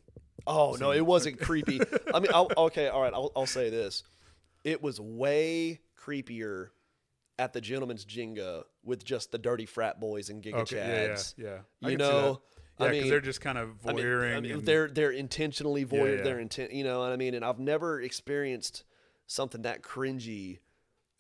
Oh 0.47 0.77
no, 0.79 0.93
it 0.93 1.05
wasn't 1.05 1.41
creepy. 1.43 1.81
I 2.15 2.21
mean, 2.21 2.31
I'll, 2.33 2.49
okay, 2.57 2.89
all 2.89 3.03
right, 3.03 3.13
I'll 3.15 3.33
I'll 3.37 3.47
say 3.47 3.71
this. 3.71 4.03
It 4.65 4.83
was 4.83 5.01
way 5.01 5.81
creepier 6.01 6.69
at 7.39 7.53
the 7.53 7.61
Gentleman's 7.61 8.05
Jenga 8.05 8.65
with 8.85 9.05
just 9.05 9.31
the 9.31 9.39
dirty 9.39 9.67
frat 9.67 10.01
boys 10.01 10.29
and 10.31 10.43
Giga 10.43 10.55
Okay, 10.55 10.77
yeah, 10.77 11.09
Chads. 11.15 11.35
yeah, 11.37 11.45
yeah. 11.47 11.59
I 11.87 11.91
You 11.91 11.97
can 11.97 12.07
see 12.07 12.13
that. 12.13 12.13
know, 12.23 12.41
yeah, 12.81 12.87
I 12.87 12.91
mean, 12.91 13.09
they're 13.09 13.21
just 13.21 13.41
kind 13.41 13.59
of 13.59 13.71
I 13.87 13.93
mean. 13.93 14.07
I 14.07 14.41
mean, 14.41 14.65
they're 14.65 14.89
they're 14.89 15.11
intentionally 15.13 15.85
voyeur. 15.85 16.19
yeah. 16.19 16.25
They're 16.25 16.41
intent. 16.41 16.73
You 16.73 16.85
know 16.85 17.01
what 17.01 17.13
I 17.13 17.17
mean? 17.17 17.35
And 17.35 17.45
I've 17.45 17.59
never 17.59 18.01
experienced 18.01 18.85
something 19.27 19.63
that 19.63 19.83
cringy. 19.83 20.59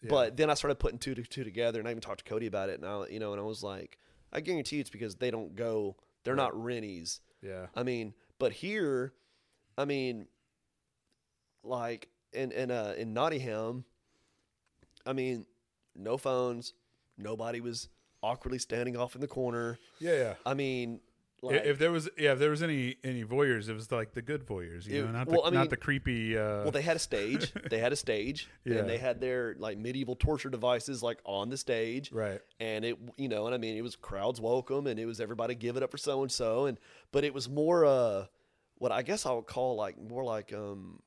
Yeah. 0.03 0.09
But 0.11 0.37
then 0.37 0.49
I 0.51 0.55
started 0.55 0.77
putting 0.79 0.99
two 0.99 1.14
to 1.16 1.23
two 1.23 1.43
together, 1.45 1.79
and 1.81 1.89
I 1.89 1.91
even 1.93 2.01
talked 2.01 2.25
to 2.25 2.31
Cody 2.31 2.47
about 2.47 2.69
it. 2.71 2.81
And 2.81 2.87
I, 2.89 3.07
you 3.09 3.19
know, 3.19 3.33
and 3.33 3.41
I 3.41 3.45
was 3.45 3.62
like, 3.64 3.99
I 4.33 4.41
guarantee 4.41 4.79
it's 4.81 4.91
because 4.91 5.16
they 5.16 5.31
don't 5.31 5.55
go. 5.57 5.97
They're 6.25 6.37
not 6.37 6.61
Rennies. 6.61 7.21
yeah, 7.43 7.66
I 7.75 7.83
mean, 7.83 8.14
but 8.39 8.53
here, 8.53 9.12
I 9.76 9.84
mean, 9.84 10.26
like 11.62 12.09
in 12.32 12.53
in 12.53 12.70
uh 12.70 12.95
in 12.97 13.12
Nottingham, 13.12 13.84
I 15.07 15.12
mean, 15.12 15.47
no 15.95 16.16
phones. 16.16 16.74
Nobody 17.16 17.61
was 17.61 17.89
awkwardly 18.22 18.59
standing 18.59 18.97
off 18.97 19.14
in 19.14 19.20
the 19.20 19.26
corner. 19.28 19.78
yeah, 19.99 20.14
yeah. 20.14 20.34
I 20.47 20.55
mean, 20.55 21.01
like, 21.43 21.64
if 21.64 21.78
there 21.78 21.91
was, 21.93 22.09
yeah, 22.18 22.32
if 22.32 22.39
there 22.39 22.51
was 22.51 22.62
any 22.62 22.97
any 23.05 23.24
voyeurs, 23.24 23.68
it 23.68 23.72
was 23.74 23.91
like 23.93 24.12
the 24.12 24.22
good 24.22 24.45
voyeurs, 24.47 24.86
you 24.86 25.01
It- 25.03 25.07
know, 25.07 25.12
not 25.12 25.26
well, 25.28 25.43
the 25.43 25.47
I 25.47 25.51
mean- 25.51 25.61
not 25.61 25.70
the 25.70 25.76
creepy. 25.76 26.36
Uh, 26.36 26.62
Well, 26.62 26.70
they 26.70 26.82
had 26.82 26.97
a 26.97 26.99
stage. 27.01 27.53
they 27.70 27.78
had 27.78 27.93
a 27.93 27.97
stage, 27.97 28.49
Yeah. 28.64 28.76
and 28.78 28.89
they 28.89 28.99
had 28.99 29.20
their 29.20 29.55
like 29.59 29.78
medieval 29.78 30.16
torture 30.16 30.51
devices 30.51 31.03
like 31.03 31.20
on 31.24 31.49
the 31.51 31.57
stage, 31.57 32.11
right, 32.12 32.41
and 32.61 32.84
it 32.84 32.99
you 33.16 33.28
know, 33.28 33.47
and 33.47 33.55
I 33.55 33.59
mean, 33.59 33.76
it 33.76 33.82
was 33.82 33.95
crowds 33.97 34.41
welcome, 34.41 34.86
and 34.86 34.99
it 34.99 35.07
was 35.07 35.20
everybody 35.20 35.55
give 35.55 35.76
it 35.76 35.82
up 35.82 35.91
for 35.91 35.99
so 35.99 36.22
and 36.22 36.32
so, 36.32 36.66
and 36.66 36.78
but 37.12 37.24
it 37.24 37.32
was 37.32 37.49
more 37.49 37.84
uh, 37.84 38.26
what 38.78 38.91
I 38.93 39.03
guess 39.03 39.24
I 39.26 39.32
would 39.32 39.47
call 39.47 39.76
like 39.76 39.97
more 40.01 40.24
like 40.24 40.53
um, 40.53 41.01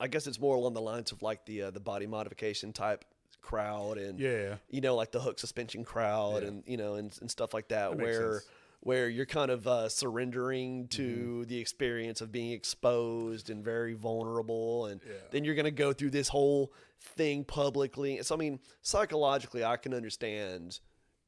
I 0.00 0.08
guess 0.08 0.26
it's 0.26 0.40
more 0.40 0.56
along 0.56 0.74
the 0.74 0.80
lines 0.80 1.12
of 1.12 1.22
like 1.22 1.44
the 1.46 1.62
uh, 1.64 1.70
the 1.70 1.80
body 1.80 2.06
modification 2.06 2.72
type 2.72 3.04
crowd, 3.40 3.98
and 3.98 4.18
yeah, 4.18 4.56
you 4.70 4.80
know, 4.80 4.94
like 4.96 5.10
the 5.12 5.20
hook 5.20 5.38
suspension 5.38 5.84
crowd, 5.84 6.42
Yeah. 6.42 6.48
and 6.48 6.62
you 6.66 6.76
know, 6.76 6.94
and, 6.94 7.16
and 7.20 7.30
stuff 7.30 7.52
like 7.52 7.68
that, 7.68 7.90
That 7.90 7.98
where. 8.02 8.42
Where 8.84 9.08
you're 9.08 9.26
kind 9.26 9.50
of 9.50 9.64
uh, 9.66 9.88
surrendering 9.88 10.88
to 10.88 11.44
the 11.46 11.58
experience 11.58 12.20
of 12.20 12.32
being 12.32 12.50
exposed 12.50 13.48
and 13.48 13.64
very 13.64 13.94
vulnerable, 13.94 14.86
and 14.86 15.00
Yeah. 15.06 15.12
then 15.30 15.44
you're 15.44 15.54
going 15.54 15.66
to 15.66 15.70
go 15.70 15.92
through 15.92 16.10
this 16.10 16.28
whole 16.28 16.72
thing 17.00 17.44
publicly. 17.44 18.20
So 18.22 18.34
I 18.34 18.38
mean, 18.38 18.58
psychologically, 18.82 19.64
I 19.64 19.76
can 19.76 19.94
understand 19.94 20.80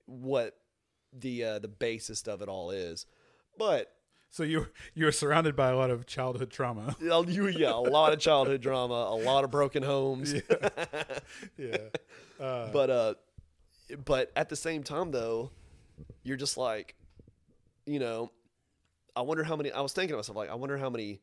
what 0.07 0.57
the 1.13 1.45
uh, 1.45 1.59
the 1.61 1.69
basis 1.69 2.23
of 2.27 2.43
it 2.43 2.49
all 2.49 2.73
is, 2.73 3.07
but 3.57 3.93
So 4.31 4.43
you 4.43 4.67
you 4.95 5.05
were 5.05 5.13
surrounded 5.13 5.55
by 5.55 5.71
a 5.71 5.77
lot 5.77 5.91
of 5.91 6.07
childhood 6.07 6.51
trauma. 6.51 6.97
you 7.01 7.47
yeah, 7.49 7.73
a 7.73 7.77
lot 7.79 8.13
of 8.13 8.19
childhood 8.19 8.63
drama, 8.63 8.95
a 8.95 9.15
lot 9.17 9.45
of 9.45 9.53
broken 9.53 9.83
homes. 9.85 10.35
yeah. 11.57 11.77
Uh, 12.41 12.69
but 12.73 12.91
uh 12.91 13.15
but 14.05 14.33
at 14.35 14.49
the 14.49 14.57
same 14.57 14.83
time 14.83 15.13
though 15.13 15.53
you're 16.25 16.37
just 16.37 16.57
like 16.59 16.97
you 17.87 17.99
know 17.99 18.31
i 19.17 19.21
wonder 19.21 19.45
how 19.45 19.57
many 19.57 19.71
i 19.73 19.81
was 19.81 19.93
thinking 19.93 20.13
to 20.13 20.17
myself 20.17 20.37
like 20.37 20.51
i 20.51 20.55
wonder 20.55 20.77
how 20.77 20.91
many 20.91 21.21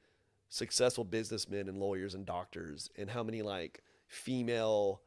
successful 0.50 1.04
businessmen 1.04 1.70
and 1.70 1.78
lawyers 1.78 2.14
and 2.14 2.26
doctors 2.26 2.90
and 2.98 3.10
how 3.10 3.24
many 3.24 3.42
like 3.42 3.82
female 4.08 5.02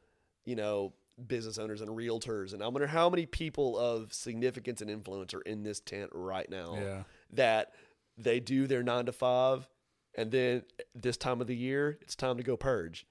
you 0.44 0.56
know 0.56 0.92
business 1.26 1.58
owners 1.58 1.80
and 1.80 1.90
realtors 1.90 2.54
and 2.54 2.62
i 2.62 2.66
wonder 2.66 2.86
how 2.86 3.08
many 3.08 3.26
people 3.26 3.78
of 3.78 4.12
significance 4.12 4.80
and 4.80 4.90
influence 4.90 5.32
are 5.34 5.42
in 5.42 5.62
this 5.62 5.80
tent 5.80 6.10
right 6.12 6.50
now 6.50 6.74
yeah. 6.74 7.02
that 7.32 7.72
they 8.18 8.40
do 8.40 8.66
their 8.66 8.82
nine 8.82 9.06
to 9.06 9.12
five 9.12 9.68
and 10.16 10.30
then 10.30 10.62
this 10.94 11.16
time 11.16 11.40
of 11.40 11.46
the 11.46 11.54
year 11.54 11.98
it's 12.00 12.16
time 12.16 12.36
to 12.36 12.42
go 12.42 12.56
purge 12.56 13.06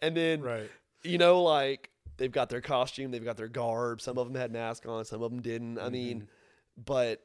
and 0.00 0.16
then 0.16 0.40
Right. 0.42 0.70
you 1.02 1.18
know, 1.18 1.42
like 1.42 1.90
they've 2.16 2.32
got 2.32 2.48
their 2.48 2.60
costume, 2.60 3.10
they've 3.10 3.24
got 3.24 3.36
their 3.36 3.48
garb. 3.48 4.00
Some 4.00 4.18
of 4.18 4.26
them 4.26 4.40
had 4.40 4.52
masks 4.52 4.86
on, 4.86 5.04
some 5.04 5.22
of 5.22 5.30
them 5.30 5.40
didn't. 5.40 5.78
I 5.78 5.88
mean, 5.88 6.18
mm-hmm. 6.18 6.82
but 6.84 7.24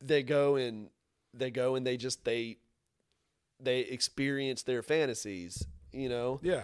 they 0.00 0.22
go 0.22 0.56
and 0.56 0.90
they 1.34 1.50
go 1.50 1.74
and 1.74 1.86
they 1.86 1.96
just 1.96 2.24
they 2.24 2.58
they 3.60 3.80
experience 3.80 4.62
their 4.62 4.82
fantasies. 4.82 5.66
You 5.92 6.08
know, 6.08 6.38
Yeah, 6.42 6.62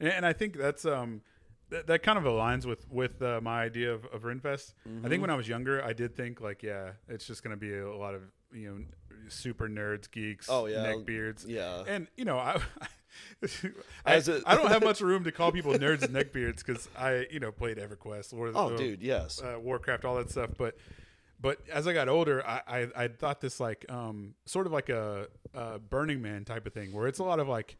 and, 0.00 0.08
and 0.08 0.26
I 0.26 0.32
think 0.32 0.56
that's 0.56 0.84
um 0.86 1.20
that, 1.70 1.86
that 1.86 2.02
kind 2.02 2.18
of 2.18 2.24
aligns 2.24 2.64
with 2.66 2.88
with 2.90 3.20
uh, 3.22 3.40
my 3.42 3.62
idea 3.62 3.92
of, 3.92 4.04
of 4.06 4.22
Renfest. 4.22 4.72
I 4.84 4.88
Mm-hmm. 4.88 5.08
think 5.08 5.20
when 5.20 5.30
I 5.30 5.36
was 5.36 5.48
younger, 5.48 5.82
I 5.84 5.92
did 5.92 6.14
think 6.16 6.40
like, 6.40 6.62
yeah, 6.62 6.92
it's 7.08 7.26
just 7.26 7.42
gonna 7.42 7.56
be 7.56 7.76
a, 7.76 7.94
lot 7.94 8.14
of 8.14 8.22
you 8.52 8.70
know 8.70 8.84
super 9.28 9.68
nerds, 9.68 10.10
geeks, 10.10 10.48
Oh, 10.50 10.66
yeah. 10.66 10.84
neckbeards, 10.86 11.44
yeah. 11.46 11.84
and 11.86 12.08
you 12.16 12.24
know 12.24 12.38
I. 12.38 12.60
I, 14.06 14.14
As 14.14 14.28
a- 14.28 14.40
I 14.46 14.54
don't 14.54 14.68
have 14.68 14.82
much 14.90 15.02
room 15.02 15.24
to 15.24 15.32
call 15.32 15.52
people 15.52 15.72
nerds 15.74 16.02
and 16.02 16.14
neckbeards 16.14 16.64
because 16.64 16.88
I, 16.96 17.26
you 17.30 17.40
know, 17.40 17.52
played 17.52 17.76
EverQuest, 17.76 18.32
Lord 18.32 18.48
of 18.48 18.54
the- 18.54 18.60
Oh, 18.60 18.76
dude, 18.76 19.02
yes. 19.02 19.38
uh, 19.42 19.58
Warcraft, 19.60 20.06
all 20.06 20.16
that 20.16 20.30
stuff. 20.30 20.50
But 20.56 20.76
but 21.42 21.58
as 21.70 21.86
I 21.86 21.92
got 21.92 22.08
older, 22.08 22.46
I 22.46 22.62
I, 22.66 22.88
I 23.04 23.08
thought 23.08 23.40
this 23.42 23.58
like 23.60 23.84
um 23.90 24.34
sort 24.46 24.66
of 24.66 24.72
like 24.72 24.88
a, 24.88 25.26
a 25.52 25.78
Burning 25.80 26.22
Man 26.22 26.44
type 26.46 26.66
of 26.66 26.72
thing, 26.72 26.92
where 26.92 27.06
it's 27.08 27.18
a 27.18 27.24
lot 27.24 27.40
of 27.40 27.48
like 27.48 27.76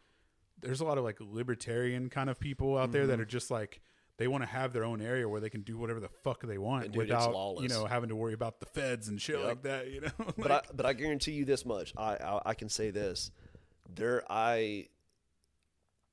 there's 0.61 0.81
a 0.81 0.85
lot 0.85 0.99
of 0.99 1.05
like 1.05 1.17
libertarian 1.21 2.11
kind 2.11 2.29
of 2.29 2.39
people 2.39 2.77
out 2.77 2.93
there 2.93 3.07
that 3.07 3.15
Mm-hmm. 3.15 3.23
are 3.23 3.27
just 3.27 3.51
like 3.51 3.81
they 4.19 4.29
want 4.29 4.43
to 4.43 4.49
have 4.49 4.73
their 4.75 4.85
own 4.85 5.01
area 5.01 5.27
where 5.29 5.41
they 5.41 5.49
can 5.51 5.63
do 5.63 5.79
whatever 5.79 5.99
the 5.99 6.09
fuck 6.23 6.43
they 6.43 6.59
want 6.59 6.85
dude, 6.93 6.97
without 6.97 7.35
you 7.61 7.69
know 7.69 7.87
having 7.87 8.11
to 8.11 8.17
worry 8.17 8.35
about 8.35 8.61
the 8.61 8.67
feds 8.67 9.09
and 9.09 9.21
shit 9.21 9.39
Yep. 9.39 9.45
like 9.49 9.63
that. 9.63 9.91
You 9.91 10.01
know, 10.03 10.11
but 10.39 10.51
I 10.51 10.61
but 10.75 10.85
I 10.87 10.93
guarantee 10.93 11.33
you 11.33 11.45
this 11.45 11.65
much. 11.65 11.95
I, 11.97 12.17
I 12.17 12.41
I 12.51 12.55
can 12.55 12.69
say 12.69 12.91
this. 12.91 13.31
There 13.95 14.23
I 14.31 14.89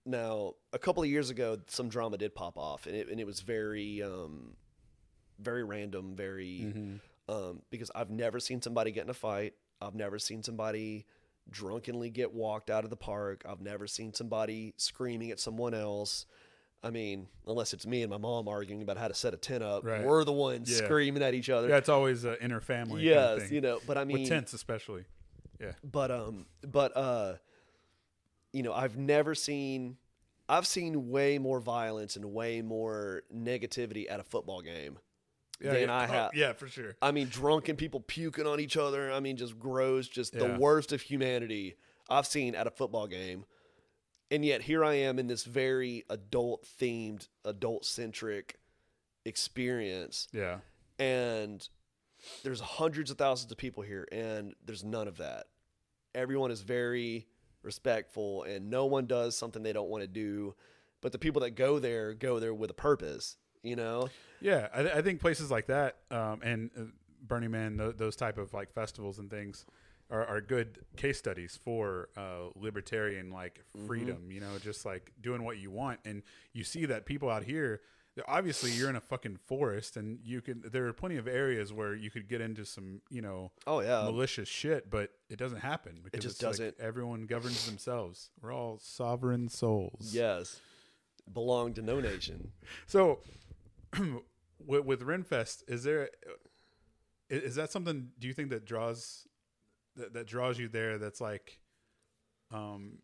now 0.05 0.53
a 0.73 0.79
couple 0.79 1.03
of 1.03 1.09
years 1.09 1.29
ago 1.29 1.57
some 1.67 1.89
drama 1.89 2.17
did 2.17 2.33
pop 2.33 2.57
off 2.57 2.87
and 2.87 2.95
it 2.95 3.09
and 3.09 3.19
it 3.19 3.25
was 3.25 3.41
very 3.41 4.01
um 4.01 4.55
very 5.39 5.63
random, 5.63 6.15
very 6.15 6.61
Mm-hmm. 6.65 6.95
Um 7.29 7.61
because 7.69 7.91
I've 7.95 8.09
never 8.09 8.39
seen 8.39 8.61
somebody 8.61 8.91
get 8.91 9.03
in 9.03 9.09
a 9.09 9.13
fight. 9.13 9.53
I've 9.81 9.95
never 9.95 10.19
seen 10.19 10.43
somebody 10.43 11.05
drunkenly 11.49 12.09
get 12.09 12.33
walked 12.33 12.69
out 12.69 12.83
of 12.83 12.89
the 12.89 12.95
park. 12.97 13.43
I've 13.47 13.61
never 13.61 13.87
seen 13.87 14.13
somebody 14.13 14.73
screaming 14.77 15.31
at 15.31 15.39
someone 15.39 15.73
else. 15.73 16.25
I 16.83 16.91
mean, 16.91 17.27
unless 17.45 17.73
it's 17.73 17.85
me 17.85 18.03
and 18.03 18.09
my 18.09 18.17
mom 18.17 18.47
arguing 18.47 18.81
about 18.81 18.97
how 18.97 19.07
to 19.09 19.13
set 19.13 19.33
a 19.33 19.37
tent 19.37 19.63
up, 19.63 19.83
Right. 19.83 20.03
we're 20.05 20.23
the 20.23 20.31
ones 20.31 20.69
Yeah. 20.71 20.85
screaming 20.85 21.21
at 21.23 21.33
each 21.33 21.49
other. 21.49 21.67
yeah, 21.67 21.77
it's 21.77 21.89
always 21.89 22.23
an 22.23 22.37
inner 22.41 22.61
family. 22.61 23.03
yes, 23.03 23.31
kind 23.39 23.41
of 23.43 23.51
you 23.51 23.61
know. 23.61 23.79
But 23.85 23.97
I 23.97 24.05
mean, 24.05 24.19
with 24.21 24.29
tents 24.29 24.53
especially. 24.53 25.05
Yeah, 25.59 25.73
but 25.83 26.09
um 26.11 26.45
but 26.65 26.95
uh 26.95 27.33
you 28.53 28.63
know 28.63 28.73
i've 28.73 28.95
never 28.97 29.35
seen 29.35 29.97
i've 30.47 30.65
seen 30.65 31.09
way 31.09 31.37
more 31.37 31.59
violence 31.59 32.15
and 32.15 32.25
way 32.33 32.61
more 32.61 33.23
negativity 33.35 34.09
at 34.09 34.19
a 34.19 34.23
football 34.23 34.61
game 34.61 34.97
yeah, 35.61 35.73
than 35.73 35.81
yeah. 35.89 35.95
i 35.95 36.03
Oh, 36.05 36.07
have. 36.07 36.31
yeah, 36.33 36.53
for 36.53 36.67
sure. 36.67 36.95
i 37.01 37.11
mean 37.11 37.27
drunken 37.29 37.75
people 37.75 37.99
puking 38.01 38.47
on 38.47 38.59
each 38.59 38.77
other. 38.77 39.11
I 39.11 39.19
mean 39.19 39.37
just 39.37 39.57
gross 39.59 40.07
just 40.07 40.33
Yeah. 40.33 40.47
the 40.47 40.59
worst 40.59 40.91
of 40.91 41.01
humanity 41.01 41.75
i've 42.09 42.25
seen 42.27 42.55
at 42.55 42.67
a 42.67 42.71
football 42.71 43.07
game. 43.07 43.45
And 44.31 44.45
yet 44.45 44.61
here 44.63 44.83
i 44.83 44.93
am 44.93 45.17
in 45.19 45.27
this 45.27 45.43
very 45.43 46.03
adult 46.09 46.65
themed 46.79 47.27
adult 47.45 47.85
centric 47.85 48.57
experience. 49.25 50.27
Yeah, 50.31 50.59
and 50.97 51.67
there's 52.43 52.59
hundreds 52.59 53.11
of 53.11 53.17
thousands 53.17 53.51
of 53.51 53.57
people 53.57 53.83
here 53.83 54.07
and 54.11 54.53
there's 54.65 54.83
none 54.83 55.07
of 55.07 55.17
that. 55.17 55.45
Everyone 56.15 56.51
is 56.51 56.61
very 56.61 57.27
respectful 57.63 58.43
and 58.43 58.69
no 58.69 58.85
one 58.85 59.05
does 59.05 59.37
something 59.37 59.63
they 59.63 59.73
don't 59.73 59.89
want 59.89 60.01
to 60.03 60.07
do. 60.07 60.55
But 61.01 61.11
the 61.13 61.17
people 61.19 61.41
that 61.41 61.51
go 61.51 61.79
there 61.79 62.13
go 62.13 62.39
there 62.39 62.53
with 62.53 62.69
a 62.69 62.73
purpose 62.73 63.37
you 63.63 63.75
know 63.75 64.09
Yeah, 64.41 64.67
I, 64.73 64.81
th- 64.83 64.95
I 64.95 65.01
think 65.01 65.19
places 65.21 65.51
like 65.51 65.67
that 65.67 65.97
um, 66.11 66.41
and 66.43 66.71
uh, 66.77 66.83
Burning 67.21 67.51
Man, 67.51 67.77
th- 67.77 67.97
those 67.97 68.15
type 68.15 68.37
of 68.37 68.53
like 68.53 68.71
festivals 68.73 69.19
and 69.19 69.29
things 69.29 69.65
are, 70.09 70.25
are 70.25 70.41
good 70.41 70.79
case 70.95 71.17
studies 71.17 71.59
for 71.63 72.09
uh, 72.17 72.49
libertarian 72.55 73.31
like 73.31 73.63
freedom. 73.87 74.31
You 74.31 74.39
know, 74.41 74.57
just 74.61 74.85
like 74.85 75.11
doing 75.21 75.43
what 75.43 75.57
you 75.57 75.69
want, 75.71 75.99
and 76.05 76.23
you 76.53 76.63
see 76.63 76.85
that 76.85 77.05
people 77.05 77.29
out 77.29 77.43
here. 77.43 77.81
Obviously, 78.27 78.71
you're 78.71 78.89
in 78.89 78.95
a 78.97 79.01
fucking 79.01 79.37
forest, 79.47 79.95
and 79.95 80.19
you 80.23 80.41
can. 80.41 80.63
There 80.65 80.87
are 80.87 80.93
plenty 80.93 81.17
of 81.17 81.27
areas 81.27 81.71
where 81.71 81.93
you 81.93 82.09
could 82.09 82.27
get 82.27 82.41
into 82.41 82.65
some, 82.65 83.01
you 83.09 83.21
know, 83.21 83.51
oh 83.67 83.81
yeah 83.81 84.03
malicious 84.03 84.49
shit, 84.49 84.89
but 84.89 85.11
it 85.29 85.37
doesn't 85.37 85.59
happen 85.59 85.99
because 86.03 86.23
just 86.23 86.35
it's 86.37 86.41
doesn't. 86.41 86.75
everyone 86.79 87.27
governs 87.27 87.65
themselves. 87.67 88.31
We're 88.41 88.51
all 88.53 88.79
sovereign 88.81 89.47
souls. 89.47 90.11
yes 90.13 90.59
belong 91.31 91.73
to 91.75 91.81
no 91.83 91.99
nation 91.99 92.51
So, 92.87 93.19
with, 94.65 94.85
with 94.85 95.01
Renfest, 95.01 95.63
is 95.67 95.83
there 95.83 96.09
is 97.29 97.55
that 97.55 97.71
something? 97.71 98.09
Do 98.19 98.27
you 98.27 98.33
think 98.33 98.49
that 98.49 98.65
draws 98.65 99.27
that, 99.95 100.13
that 100.13 100.27
draws 100.27 100.57
you 100.57 100.67
there? 100.67 100.97
That's 100.97 101.21
like, 101.21 101.59
um, 102.51 102.99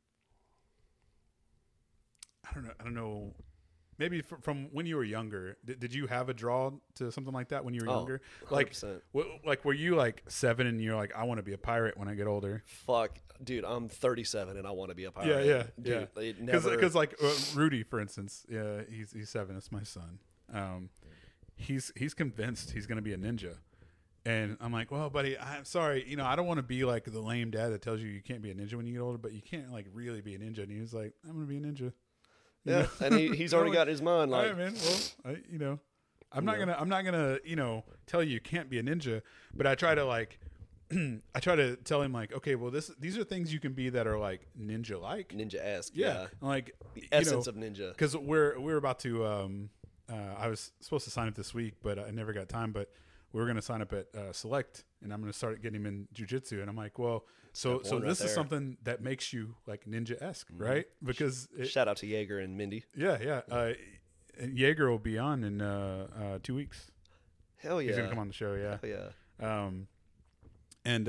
I 2.50 2.54
don't 2.54 2.64
know. 2.66 2.72
I 2.80 2.84
don't 2.84 2.94
know. 2.94 3.34
Maybe 3.98 4.22
from, 4.22 4.42
from 4.42 4.68
when 4.74 4.86
you 4.86 4.98
were 4.98 5.06
younger, 5.06 5.56
did, 5.64 5.80
did 5.80 5.94
you 5.94 6.08
have 6.08 6.28
a 6.28 6.34
draw 6.34 6.72
to 6.96 7.12
something 7.14 7.34
like 7.34 7.50
that 7.50 7.64
when 7.64 7.74
you 7.74 7.82
were 7.86 7.90
Oh, 7.90 7.96
younger? 8.00 8.22
Like, 8.50 8.72
100%. 8.74 9.00
w- 9.14 9.40
like 9.46 9.64
were 9.64 9.74
you 9.74 9.96
like 9.96 10.22
seven 10.28 10.68
and 10.68 10.82
you're 10.82 10.98
like, 10.98 11.14
I 11.16 11.24
want 11.24 11.38
to 11.38 11.44
be 11.44 11.54
a 11.54 11.58
pirate 11.58 11.98
when 11.98 12.10
I 12.10 12.16
get 12.16 12.28
older? 12.28 12.64
fuck 12.66 13.20
dude 13.44 13.66
i'm 13.66 13.90
37 13.90 14.56
and 14.56 14.66
i 14.66 14.72
want 14.72 14.88
to 14.90 14.96
be 14.96 15.04
a 15.04 15.12
pirate 15.12 15.46
Yeah, 15.46 15.54
yeah, 15.58 15.64
dude, 15.82 16.08
yeah. 16.18 16.36
because 16.46 16.66
never- 16.66 16.90
like 16.90 17.16
uh, 17.22 17.34
Rudy, 17.54 17.84
for 17.84 18.00
instance, 18.00 18.46
yeah, 18.50 18.82
he's 18.90 19.12
he's 19.14 19.30
seven. 19.30 19.56
It's 19.58 19.72
my 19.72 19.84
son. 19.84 20.20
Um, 20.54 20.90
he's 21.56 21.92
he's 21.96 22.14
convinced 22.14 22.72
he's 22.72 22.86
gonna 22.86 23.02
be 23.02 23.14
a 23.14 23.18
ninja, 23.18 23.56
and 24.26 24.58
I'm 24.60 24.74
like, 24.74 24.92
well, 24.92 25.10
buddy, 25.10 25.38
I'm 25.38 25.66
sorry, 25.66 26.04
you 26.08 26.18
know, 26.18 26.26
I 26.26 26.36
don't 26.36 26.48
want 26.48 26.58
to 26.58 26.64
be 26.64 26.84
like 26.84 27.06
the 27.06 27.22
lame 27.22 27.52
dad 27.52 27.70
that 27.70 27.82
tells 27.82 28.02
you 28.02 28.08
you 28.08 28.22
can't 28.22 28.42
be 28.42 28.50
a 28.52 28.56
ninja 28.56 28.74
when 28.74 28.88
you 28.88 28.94
get 28.94 29.00
older, 29.00 29.18
but 29.18 29.34
you 29.34 29.42
can't 29.42 29.72
like 29.72 29.86
really 29.94 30.22
be 30.22 30.36
a 30.36 30.40
ninja. 30.40 30.60
And 30.60 30.72
he 30.72 30.80
was 30.80 30.94
like, 30.94 31.14
I'm 31.28 31.34
gonna 31.34 31.46
be 31.46 31.58
a 31.58 31.62
ninja. 31.62 31.82
You 31.82 31.94
yeah 32.66 32.80
know? 32.80 32.88
and 33.02 33.16
he, 33.16 33.36
he's 33.36 33.54
already 33.54 33.72
got 33.74 33.88
his 33.88 34.02
mind 34.02 34.32
like 34.32 34.48
right, 34.48 34.58
man. 34.58 34.74
Well, 34.84 35.34
I, 35.34 35.38
you 35.52 35.60
know, 35.60 35.80
I'm 36.32 36.44
not 36.44 36.58
gonna 36.58 36.76
I'm 36.78 36.90
not 36.90 37.06
gonna 37.06 37.38
you 37.46 37.56
know 37.56 37.84
tell 38.08 38.24
you 38.24 38.32
you 38.32 38.42
can't 38.42 38.70
be 38.70 38.80
a 38.80 38.84
ninja, 38.84 39.22
but 39.54 39.68
I 39.68 39.76
try 39.76 39.96
to 39.96 40.06
like. 40.06 40.40
I 40.92 41.40
try 41.40 41.56
to 41.56 41.78
tell 41.78 42.04
him 42.04 42.14
like, 42.14 42.32
okay, 42.32 42.54
well, 42.54 42.70
this 42.70 42.92
these 43.00 43.18
are 43.18 43.24
things 43.24 43.52
you 43.52 43.60
can 43.60 43.74
be 43.74 43.90
that 43.90 44.06
are 44.06 44.20
like 44.20 44.48
ninja 44.60 45.02
like, 45.02 45.30
ninja-esque 45.30 45.94
yeah, 45.96 46.08
yeah, 46.08 46.28
like 46.42 46.76
the 46.94 47.02
you 47.02 47.08
know, 47.12 47.18
essence 47.18 47.48
of 47.48 47.56
ninja 47.56 47.90
because 47.90 48.16
we're 48.16 48.60
we're 48.60 48.78
about 48.78 49.00
to. 49.00 49.26
Um, 49.26 49.70
uh, 50.12 50.36
I 50.38 50.48
was 50.48 50.72
supposed 50.80 51.06
to 51.06 51.12
sign 51.12 51.28
up 51.28 51.36
this 51.36 51.54
week, 51.54 51.76
but 51.82 51.98
I 52.00 52.12
never 52.12 52.34
got 52.34 52.50
time. 52.50 52.72
But 52.72 52.90
we 53.34 53.40
were 53.40 53.46
going 53.46 53.58
to 53.58 53.62
sign 53.62 53.82
up 53.82 53.92
at 53.94 54.08
uh, 54.16 54.32
Select, 54.32 54.86
and 55.04 55.14
I'm 55.14 55.20
going 55.22 55.32
to 55.32 55.38
start 55.38 55.62
getting 55.62 55.82
him 55.82 55.86
in 55.86 56.08
jujitsu. 56.14 56.62
And 56.62 56.70
I'm 56.70 56.76
like, 56.76 56.98
well, 57.00 57.26
so 57.54 57.82
so 57.84 57.98
right 57.98 58.06
this 58.08 58.22
is 58.22 58.34
something 58.34 58.78
that 58.84 59.02
makes 59.02 59.32
you 59.32 59.56
like 59.66 59.86
ninja 59.86 60.22
esque, 60.22 60.48
right? 60.58 60.86
Because 61.04 61.48
it, 61.58 61.66
shout 61.66 61.88
out 61.88 61.98
to 61.98 62.08
jaeger 62.08 62.40
and 62.40 62.58
mindy 62.58 62.84
yeah, 62.96 63.18
yeah. 63.22 63.42
Uh, 63.50 63.74
Jaeger 64.54 64.90
will 64.92 65.00
be 65.00 65.18
on 65.18 65.46
in 65.46 65.62
uh, 65.62 66.08
uh, 66.18 66.40
two 66.44 66.56
weeks. 66.56 66.92
hell 67.58 67.82
yeah 67.82 67.88
He's 67.88 67.96
gonna 67.98 68.10
come 68.10 68.20
on 68.20 68.28
the 68.28 68.34
show. 68.34 68.54
Yeah. 68.56 68.78
hell 68.82 69.12
yeah 69.40 69.66
Um, 69.66 69.88
and 70.84 71.08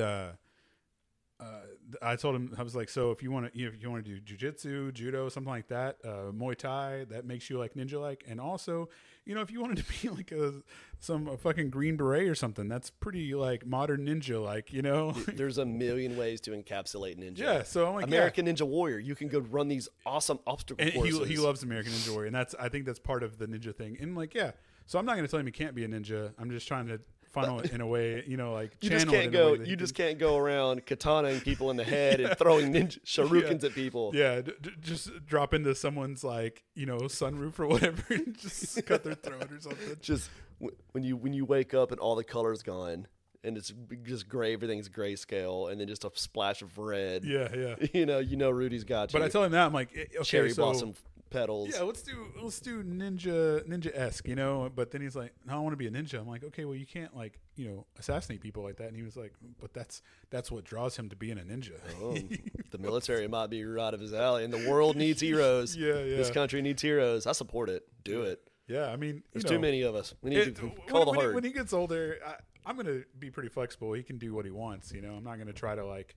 uh, 1.39 1.61
I 2.01 2.17
told 2.17 2.35
him 2.35 2.55
I 2.59 2.63
was 2.63 2.75
like, 2.75 2.89
so 2.89 3.11
if 3.11 3.23
you 3.23 3.31
want 3.31 3.53
to, 3.53 3.61
if 3.61 3.83
you 3.83 3.91
want 3.91 4.05
to 4.05 4.19
do 4.19 4.21
jujitsu, 4.21 4.93
judo, 4.95 5.29
something 5.29 5.51
like 5.51 5.69
that, 5.69 5.99
uh, 6.05 6.33
Muay 6.33 6.57
Thai, 6.57 7.05
that 7.11 7.27
makes 7.27 7.51
you 7.51 7.59
like 7.59 7.75
ninja 7.75 8.01
like, 8.01 8.25
and 8.27 8.41
also, 8.41 8.89
you 9.27 9.35
know, 9.35 9.43
if 9.43 9.51
you 9.51 9.61
wanted 9.61 9.85
to 9.85 9.85
be 10.03 10.09
like 10.09 10.33
a 10.33 10.55
some 10.99 11.29
a 11.29 11.37
fucking 11.37 11.69
green 11.69 11.97
beret 11.97 12.27
or 12.27 12.35
something, 12.35 12.69
that's 12.69 12.89
pretty 12.89 13.35
like 13.35 13.67
modern 13.67 14.07
ninja 14.07 14.43
like, 14.43 14.73
you 14.73 14.81
know. 14.81 15.13
There's 15.29 15.59
a 15.59 15.67
million 15.67 16.17
ways 16.17 16.41
to 16.43 16.53
encapsulate 16.53 17.19
ninja. 17.19 17.39
yeah. 17.39 17.63
So 17.63 17.87
I'm 17.87 17.95
like, 17.97 18.07
yeah. 18.07 18.17
American 18.17 18.47
Ninja 18.47 18.67
Warrior. 18.67 18.99
You 18.99 19.15
can 19.15 19.29
go 19.29 19.41
run 19.41 19.69
these 19.69 19.89
awesome 20.07 20.39
obstacle 20.47 20.83
and 20.83 20.95
courses. 20.95 21.19
he, 21.29 21.35
he 21.35 21.37
loves 21.39 21.63
American 21.63 21.93
Ninja 21.93 22.11
Warrior, 22.11 22.27
and 22.27 22.35
that's 22.35 22.55
I 22.59 22.71
think 22.71 22.87
that's 22.87 22.99
part 22.99 23.23
of 23.23 23.37
the 23.39 23.47
ninja 23.47 23.77
thing. 23.77 23.99
And 24.01 24.17
like, 24.17 24.35
yeah, 24.35 24.53
so 24.87 24.99
I'm 24.99 25.05
not 25.05 25.17
going 25.17 25.27
to 25.27 25.31
tell 25.31 25.41
him 25.41 25.47
he 25.47 25.53
can't 25.53 25.75
be 25.75 25.85
a 25.85 25.89
ninja. 25.89 26.33
I'm 26.39 26.51
just 26.51 26.67
trying 26.67 26.87
to 26.87 27.01
funnel 27.41 27.61
it 27.61 27.73
in 27.73 27.81
a 27.81 27.87
way, 27.87 28.25
you 28.27 28.37
know, 28.37 28.53
like 28.53 28.73
You 28.81 28.91
just 28.91 29.07
can't 29.07 29.33
in 29.33 29.35
a 29.35 29.51
way 29.51 29.57
go. 29.59 29.65
You 29.65 29.77
just 29.77 29.95
can- 29.95 30.07
can't 30.07 30.19
go 30.19 30.37
around 30.37 30.85
katanaing 30.87 31.43
people 31.43 31.71
in 31.71 31.77
the 31.77 31.85
head 31.97 32.21
and 32.21 32.37
throwing 32.39 32.73
ninja 32.73 32.99
shurikens 33.05 33.63
at 33.65 33.73
people. 33.75 34.11
Yeah, 34.15 34.41
d- 34.41 34.53
d- 34.61 34.71
just 34.81 35.25
drop 35.27 35.55
into 35.55 35.75
someone's 35.75 36.25
like 36.25 36.65
you 36.75 36.87
know 36.87 36.99
sunroof 36.99 37.59
or 37.59 37.67
whatever, 37.69 38.03
and 38.11 38.37
just 38.39 38.85
cut 38.87 39.05
their 39.05 39.15
throat 39.15 39.51
or 39.53 39.61
something. 39.61 39.97
Just 40.01 40.31
w- 40.61 40.77
when 40.93 41.05
you 41.05 41.17
when 41.17 41.33
you 41.33 41.45
wake 41.45 41.75
up 41.75 41.91
and 41.93 42.01
all 42.01 42.17
the 42.17 42.25
colors 42.25 42.63
gone 42.63 43.07
and 43.45 43.57
it's 43.57 43.73
just 44.03 44.29
gray, 44.29 44.55
everything's 44.55 44.89
grayscale, 44.89 45.71
and 45.71 45.81
then 45.81 45.87
just 45.87 46.05
a 46.05 46.11
splash 46.15 46.63
of 46.63 46.77
red. 46.79 47.25
Yeah, 47.25 47.49
yeah. 47.57 47.75
You 47.95 48.05
know, 48.05 48.19
you 48.19 48.37
know, 48.37 48.51
Rudy's 48.51 48.83
got 48.83 49.13
you. 49.13 49.21
But 49.21 49.25
I 49.25 49.29
tell 49.29 49.45
him 49.45 49.53
that 49.53 49.67
I'm 49.67 49.73
like, 49.73 49.91
eh, 49.95 50.01
okay, 50.17 50.25
cherry 50.25 50.51
so, 50.51 50.65
blossom 50.65 50.95
petals. 51.37 51.71
Yeah, 51.73 51.83
let's 51.83 52.03
do 52.03 52.27
let's 52.43 52.61
do 52.61 52.83
ninja 52.83 53.67
ninja 53.69 53.91
esque, 53.95 54.27
you 54.29 54.35
know. 54.37 54.71
But 54.75 54.91
then 54.91 55.01
he's 55.01 55.17
like, 55.17 55.33
no, 55.45 55.55
I 55.55 55.59
want 55.59 55.73
to 55.73 55.77
be 55.77 55.87
a 55.87 55.91
ninja. 55.91 56.19
I'm 56.19 56.27
like, 56.29 56.45
okay, 56.45 56.65
well, 56.65 56.75
you 56.75 56.87
can't 56.87 57.15
like 57.17 57.39
you 57.57 57.69
know 57.69 57.87
assassinate 57.99 58.41
people 58.41 58.63
like 58.63 58.77
that. 58.77 58.89
And 58.89 58.97
he 58.97 59.03
was 59.03 59.17
like, 59.17 59.33
but 59.61 59.73
that's 59.75 60.03
that's 60.31 60.51
what 60.51 60.65
draws 60.65 60.97
him 60.97 61.09
to 61.11 61.17
being 61.17 61.39
a 61.39 61.43
ninja. 61.43 61.75
Oh, 62.01 62.17
the 62.71 62.79
military 62.79 63.29
might 63.29 63.49
be 63.51 63.65
right 63.65 63.93
of 63.93 64.01
his 64.01 64.15
alley, 64.15 64.45
and 64.45 64.53
the 64.53 64.69
world 64.69 64.97
needs 64.97 65.21
heroes. 65.21 65.77
Yeah, 65.87 65.99
yeah. 66.03 66.17
This 66.17 66.31
country 66.31 66.63
needs 66.63 66.81
heroes. 66.81 67.27
I 67.27 67.33
support 67.33 67.69
it. 67.69 67.83
Do 68.03 68.23
it. 68.23 68.41
yeah, 68.67 68.87
I 68.91 68.97
mean, 68.97 69.17
you 69.17 69.23
There's 69.33 69.45
know, 69.45 69.51
too 69.51 69.59
many 69.59 69.83
of 69.83 69.95
us. 69.95 70.15
We 70.23 70.31
need 70.31 70.39
it- 70.39 70.57
to 70.57 70.73
call 70.89 71.05
the 71.05 71.11
when, 71.11 71.21
he, 71.21 71.27
herd. 71.27 71.35
when 71.35 71.45
he 71.45 71.51
gets 71.51 71.73
older, 71.73 72.19
I, 72.27 72.35
I'm 72.65 72.77
gonna 72.77 73.03
be 73.19 73.31
pretty 73.31 73.51
flexible. 73.51 73.93
He 73.93 74.03
can 74.03 74.17
do 74.19 74.35
what 74.35 74.45
he 74.45 74.51
wants. 74.51 74.93
You 74.93 75.03
know, 75.03 75.13
I'm 75.15 75.25
not 75.25 75.39
gonna 75.39 75.53
try 75.53 75.75
to 75.75 75.85
like 75.85 76.17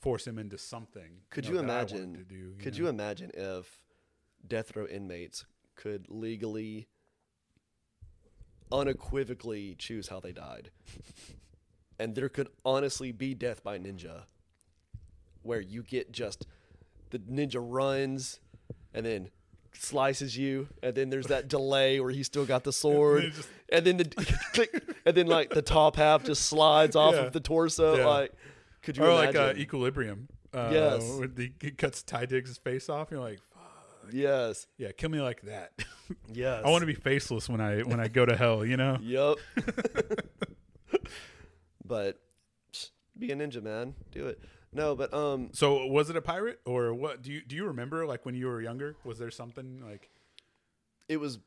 force 0.00 0.26
him 0.26 0.38
into 0.38 0.58
something. 0.58 1.22
Could 1.30 1.44
know, 1.44 1.50
you 1.50 1.56
want 1.56 1.68
him 1.68 1.74
imagine? 1.76 2.14
To 2.14 2.24
do, 2.24 2.34
you 2.34 2.54
could 2.58 2.74
know? 2.74 2.78
you 2.78 2.88
imagine 2.88 3.30
if 3.34 3.83
death 4.46 4.74
row 4.76 4.86
inmates 4.86 5.44
could 5.76 6.06
legally, 6.08 6.88
unequivocally 8.72 9.74
choose 9.78 10.08
how 10.08 10.20
they 10.20 10.32
died, 10.32 10.70
and 11.98 12.14
there 12.14 12.28
could 12.28 12.48
honestly 12.64 13.12
be 13.12 13.34
death 13.34 13.62
by 13.62 13.78
ninja, 13.78 14.22
where 15.42 15.60
you 15.60 15.82
get 15.82 16.12
just 16.12 16.46
the 17.10 17.18
ninja 17.20 17.58
runs, 17.60 18.40
and 18.92 19.04
then 19.06 19.30
slices 19.72 20.36
you, 20.36 20.68
and 20.82 20.94
then 20.94 21.10
there's 21.10 21.26
that 21.26 21.48
delay 21.48 22.00
where 22.00 22.10
he's 22.10 22.26
still 22.26 22.46
got 22.46 22.64
the 22.64 22.72
sword, 22.84 23.32
just- 23.34 23.48
and 23.70 23.84
then 23.86 23.96
the 23.96 24.04
click, 24.52 24.82
and 25.06 25.16
then 25.16 25.26
like 25.26 25.50
the 25.50 25.62
top 25.62 25.96
half 25.96 26.24
just 26.24 26.44
slides 26.46 26.96
off 26.96 27.14
Yeah. 27.14 27.22
of 27.22 27.32
the 27.32 27.40
torso. 27.40 27.96
Yeah. 27.96 28.06
Like, 28.06 28.32
could 28.82 28.96
you 28.96 29.04
or 29.04 29.14
like 29.14 29.34
uh, 29.34 29.54
Equilibrium. 29.56 30.28
Uh, 30.52 30.70
Yes. 30.72 31.20
he 31.60 31.72
cuts 31.72 32.04
Taye 32.04 32.28
Diggs' 32.28 32.58
face 32.58 32.88
off. 32.88 33.10
You're 33.10 33.18
like, 33.18 33.40
"Fuck, 33.52 33.53
yes, 34.12 34.66
yeah, 34.78 34.92
kill 34.92 35.10
me 35.10 35.20
like 35.20 35.42
that. 35.42 35.72
yes. 36.32 36.62
I 36.64 36.70
want 36.70 36.82
to 36.82 36.86
be 36.86 36.94
faceless 36.94 37.48
when 37.48 37.60
I 37.60 37.80
when 37.82 38.00
I 38.00 38.08
go 38.08 38.24
to 38.26 38.36
hell. 38.36 38.64
You 38.64 38.76
know. 38.76 38.98
Yep. 39.02 39.36
but 41.84 42.18
be 43.18 43.30
a 43.30 43.36
ninja, 43.36 43.62
man. 43.62 43.94
Do 44.12 44.26
it. 44.28 44.40
No, 44.72 44.96
but 44.96 45.14
um, 45.14 45.50
So 45.52 45.86
was 45.86 46.10
it 46.10 46.16
a 46.16 46.22
pirate 46.22 46.60
or 46.66 46.92
what? 46.94 47.22
Do 47.22 47.30
you 47.32 47.42
do 47.46 47.54
you 47.56 47.66
remember 47.66 48.06
like 48.06 48.24
when 48.26 48.34
you 48.34 48.46
were 48.46 48.60
younger? 48.60 48.96
Was 49.04 49.18
there 49.18 49.30
something 49.30 49.82
like? 49.86 50.10
it 51.06 51.18
was 51.18 51.38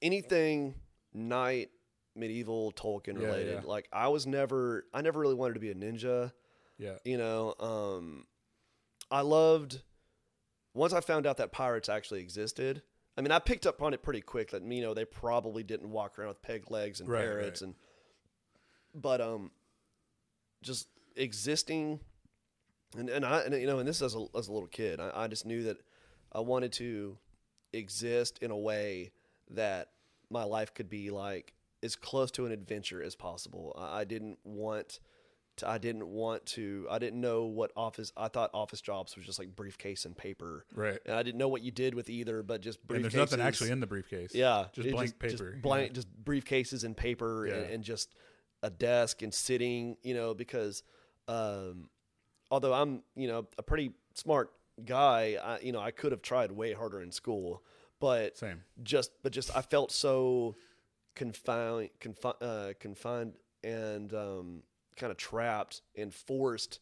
anything 0.00 0.74
knight, 1.12 1.70
medieval, 2.14 2.72
Tolkien 2.72 3.20
Yeah, 3.20 3.26
related. 3.26 3.54
yeah. 3.54 3.68
Like 3.68 3.88
I 3.92 4.08
was 4.08 4.26
never, 4.28 4.84
I 4.94 5.02
never 5.02 5.18
really 5.20 5.34
wanted 5.34 5.54
to 5.54 5.60
be 5.60 5.70
a 5.70 5.74
ninja. 5.74 6.32
Yeah. 6.78 6.94
You 7.04 7.18
know, 7.18 7.54
um, 7.58 8.26
I 9.10 9.20
loved. 9.22 9.82
Once 10.74 10.92
I 10.92 11.00
found 11.00 11.26
out 11.26 11.36
that 11.36 11.52
pirates 11.52 11.88
actually 11.88 12.20
existed, 12.20 12.82
I 13.16 13.20
mean, 13.20 13.30
I 13.30 13.38
picked 13.38 13.66
up 13.66 13.82
on 13.82 13.92
it 13.92 14.02
pretty 14.02 14.22
quick 14.22 14.50
that 14.52 14.62
you 14.62 14.80
know 14.82 14.94
they 14.94 15.04
probably 15.04 15.62
didn't 15.62 15.90
walk 15.90 16.18
around 16.18 16.28
with 16.28 16.42
peg 16.42 16.70
legs 16.70 17.00
and 17.00 17.08
Right, 17.08 17.20
parrots 17.20 17.60
right. 17.60 17.68
and, 17.68 17.74
but 18.94 19.20
um, 19.20 19.50
just 20.62 20.88
existing, 21.16 22.00
and 22.96 23.10
and 23.10 23.24
I 23.24 23.40
and, 23.40 23.54
you 23.54 23.66
know, 23.66 23.78
and 23.78 23.88
this 23.88 24.00
as 24.02 24.14
a 24.14 24.26
as 24.36 24.48
a 24.48 24.52
little 24.52 24.68
kid, 24.68 24.98
I, 25.00 25.10
I 25.14 25.26
just 25.28 25.44
knew 25.44 25.62
that 25.64 25.78
I 26.32 26.40
wanted 26.40 26.72
to 26.74 27.18
exist 27.72 28.38
in 28.40 28.50
a 28.50 28.56
way 28.56 29.12
that 29.50 29.90
my 30.30 30.44
life 30.44 30.72
could 30.72 30.88
be 30.88 31.10
like 31.10 31.52
as 31.82 31.96
close 31.96 32.30
to 32.30 32.46
an 32.46 32.52
adventure 32.52 33.02
as 33.02 33.14
possible. 33.14 33.74
I, 33.78 34.00
I 34.00 34.04
didn't 34.04 34.38
want 34.44 35.00
I 35.64 35.78
didn't 35.78 36.06
want 36.06 36.46
to 36.46 36.86
I 36.90 36.98
didn't 36.98 37.20
know 37.20 37.44
what 37.44 37.72
office 37.76 38.10
I 38.16 38.28
thought 38.28 38.50
office 38.54 38.80
jobs 38.80 39.16
was 39.16 39.26
just 39.26 39.38
like 39.38 39.54
briefcase 39.54 40.04
and 40.04 40.16
paper. 40.16 40.64
Right. 40.74 40.98
And 41.06 41.14
I 41.14 41.22
didn't 41.22 41.38
know 41.38 41.48
what 41.48 41.62
you 41.62 41.70
did 41.70 41.94
with 41.94 42.08
either, 42.08 42.42
but 42.42 42.60
just 42.62 42.84
briefcases. 42.86 42.94
And 42.96 43.04
there's 43.04 43.14
nothing 43.14 43.40
actually 43.40 43.70
in 43.70 43.80
the 43.80 43.86
briefcase. 43.86 44.34
Yeah, 44.34 44.66
Just 44.72 44.90
blank 44.90 45.18
paper. 45.18 45.30
just 45.52 45.62
blank, 45.62 45.92
just 45.92 46.08
briefcases 46.24 46.84
and 46.84 46.96
paper, 46.96 47.46
and, 47.46 47.70
and 47.70 47.84
just 47.84 48.14
a 48.62 48.70
desk 48.70 49.22
and 49.22 49.32
sitting. 49.32 49.96
You 50.02 50.14
know, 50.14 50.34
because 50.34 50.82
um, 51.28 51.90
although 52.50 52.72
I'm 52.72 53.02
you 53.14 53.28
know 53.28 53.46
a 53.58 53.62
pretty 53.62 53.92
smart 54.14 54.52
guy, 54.84 55.36
I, 55.42 55.58
you 55.60 55.72
know 55.72 55.80
I 55.80 55.90
could 55.90 56.12
have 56.12 56.22
tried 56.22 56.50
way 56.50 56.72
harder 56.72 57.02
in 57.02 57.12
school, 57.12 57.62
but 58.00 58.38
Same. 58.38 58.62
just 58.82 59.10
but 59.22 59.32
just 59.32 59.54
I 59.56 59.60
felt 59.62 59.92
so 59.92 60.56
confined, 61.14 61.90
confi- 62.00 62.40
uh, 62.40 62.72
confined, 62.80 63.34
and 63.62 64.12
um, 64.14 64.62
kind 64.96 65.10
of 65.10 65.16
trapped 65.16 65.82
and 65.96 66.12
forced. 66.12 66.80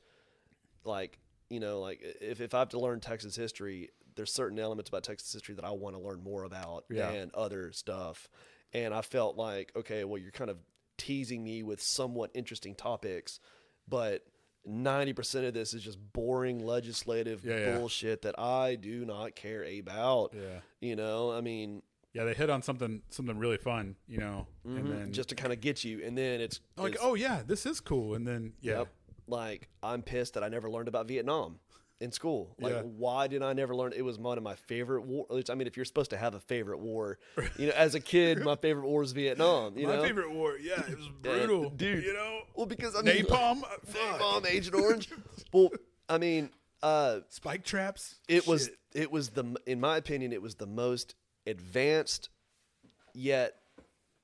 Like 0.84 1.18
you 1.48 1.60
know, 1.60 1.80
like 1.80 2.00
if 2.20 2.40
if 2.40 2.54
I 2.54 2.60
have 2.60 2.70
to 2.70 2.80
learn 2.80 3.00
Texas 3.00 3.36
history, 3.36 3.90
there's 4.16 4.32
certain 4.32 4.58
elements 4.58 4.88
about 4.88 5.02
Texas 5.04 5.32
history 5.32 5.54
that 5.56 5.64
I 5.64 5.70
want 5.70 5.96
to 5.96 6.02
learn 6.02 6.22
more 6.22 6.44
about 6.44 6.84
Yeah. 6.90 7.10
than 7.12 7.30
other 7.34 7.72
stuff, 7.72 8.28
and 8.72 8.94
I 8.94 9.02
felt 9.02 9.36
like 9.36 9.72
okay, 9.76 10.04
well, 10.04 10.18
you're 10.18 10.30
kind 10.32 10.50
of 10.50 10.58
teasing 10.96 11.42
me 11.44 11.62
with 11.62 11.80
somewhat 11.82 12.30
interesting 12.34 12.74
topics, 12.74 13.40
but. 13.88 14.24
90% 14.68 15.48
of 15.48 15.54
this 15.54 15.72
is 15.72 15.82
just 15.82 15.98
boring 16.12 16.58
legislative 16.58 17.42
Yeah, 17.46 17.58
yeah. 17.58 17.78
bullshit 17.78 18.20
that 18.22 18.38
I 18.38 18.74
do 18.74 19.06
not 19.06 19.34
care 19.34 19.64
about. 19.64 20.34
Yeah. 20.36 20.60
You 20.82 20.96
know, 20.96 21.32
I 21.32 21.40
mean, 21.40 21.80
Yeah, 22.12 22.24
they 22.24 22.34
hit 22.34 22.50
on 22.50 22.62
something 22.62 23.02
something 23.10 23.38
really 23.38 23.56
fun, 23.58 23.96
you 24.08 24.18
know, 24.18 24.46
and 24.64 24.76
then 24.76 24.84
Mm-hmm. 24.98 25.12
just 25.12 25.28
to 25.30 25.34
kind 25.36 25.52
of 25.52 25.60
get 25.60 25.84
you, 25.84 26.02
and 26.04 26.16
then 26.18 26.40
it's 26.40 26.60
like, 26.76 26.92
it's- 26.94 27.04
oh 27.06 27.14
yeah, 27.14 27.42
this 27.46 27.66
is 27.66 27.80
cool, 27.80 28.14
and 28.14 28.26
then 28.26 28.52
yeah, 28.60 28.78
yep, 28.78 28.88
like 29.28 29.68
I'm 29.82 30.02
pissed 30.02 30.34
that 30.34 30.42
I 30.42 30.48
never 30.48 30.68
learned 30.70 30.88
about 30.88 31.06
Vietnam 31.06 31.60
in 32.00 32.10
school. 32.10 32.56
Like, 32.58 32.72
Yeah. 32.72 32.80
why 32.82 33.26
did 33.28 33.42
I 33.42 33.52
never 33.52 33.76
learn? 33.76 33.92
It 33.94 34.02
was 34.02 34.18
one 34.18 34.38
of 34.38 34.42
my 34.42 34.54
favorite 34.54 35.02
war. 35.02 35.26
I 35.50 35.54
mean, 35.54 35.66
if 35.66 35.76
you're 35.76 35.84
supposed 35.84 36.10
to 36.10 36.16
have 36.16 36.34
a 36.34 36.40
favorite 36.40 36.80
war, 36.80 37.18
you 37.58 37.66
know, 37.66 37.74
as 37.76 37.94
a 37.94 38.00
kid, 38.00 38.40
my 38.42 38.56
favorite 38.56 38.86
war 38.86 39.00
was 39.00 39.12
Vietnam. 39.12 39.76
You 39.78 39.86
my 39.86 39.96
know, 39.96 40.02
favorite 40.02 40.32
war. 40.32 40.56
Yeah, 40.60 40.80
it 40.90 40.96
was 40.98 41.08
brutal, 41.20 41.68
dude. 41.70 42.02
You 42.02 42.14
know, 42.14 42.40
well, 42.54 42.66
because 42.66 42.96
I 42.96 43.02
mean, 43.02 43.24
napalm, 43.26 43.62
napalm, 43.92 44.46
Agent 44.46 44.74
Orange. 44.74 45.10
well, 45.52 45.70
I 46.08 46.16
mean, 46.18 46.48
uh, 46.82 47.20
spike 47.28 47.62
traps. 47.64 48.16
it 48.28 48.46
was 48.48 48.70
it 48.94 49.12
was 49.12 49.28
the 49.30 49.44
in 49.66 49.78
my 49.78 49.96
opinion 49.98 50.32
it 50.32 50.42
was 50.42 50.54
the 50.56 50.66
most 50.66 51.14
advanced 51.50 52.28
yet 53.14 53.54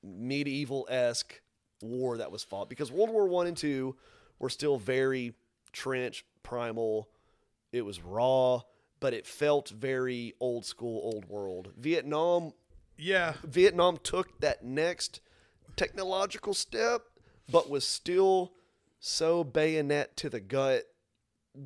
medieval 0.03 0.87
esque 0.89 1.41
war 1.81 2.17
that 2.17 2.31
was 2.31 2.43
fought 2.43 2.69
because 2.69 2.91
World 2.91 3.09
War 3.09 3.27
One 3.27 3.47
and 3.47 3.57
Two 3.57 3.95
were 4.39 4.49
still 4.49 4.77
very 4.77 5.33
trench 5.71 6.25
primal. 6.43 7.09
It 7.71 7.83
was 7.83 8.01
raw, 8.01 8.61
but 8.99 9.13
it 9.13 9.27
felt 9.27 9.69
very 9.69 10.33
old 10.39 10.65
school, 10.65 11.01
old 11.03 11.25
world. 11.25 11.73
Vietnam 11.77 12.53
yeah, 12.97 13.33
Vietnam 13.43 13.97
took 14.01 14.39
that 14.39 14.63
next 14.63 15.21
technological 15.75 16.53
step, 16.53 17.03
but 17.49 17.69
was 17.69 17.87
still 17.87 18.53
so 18.99 19.43
bayonet 19.43 20.17
to 20.17 20.29
the 20.29 20.39
gut, 20.39 20.83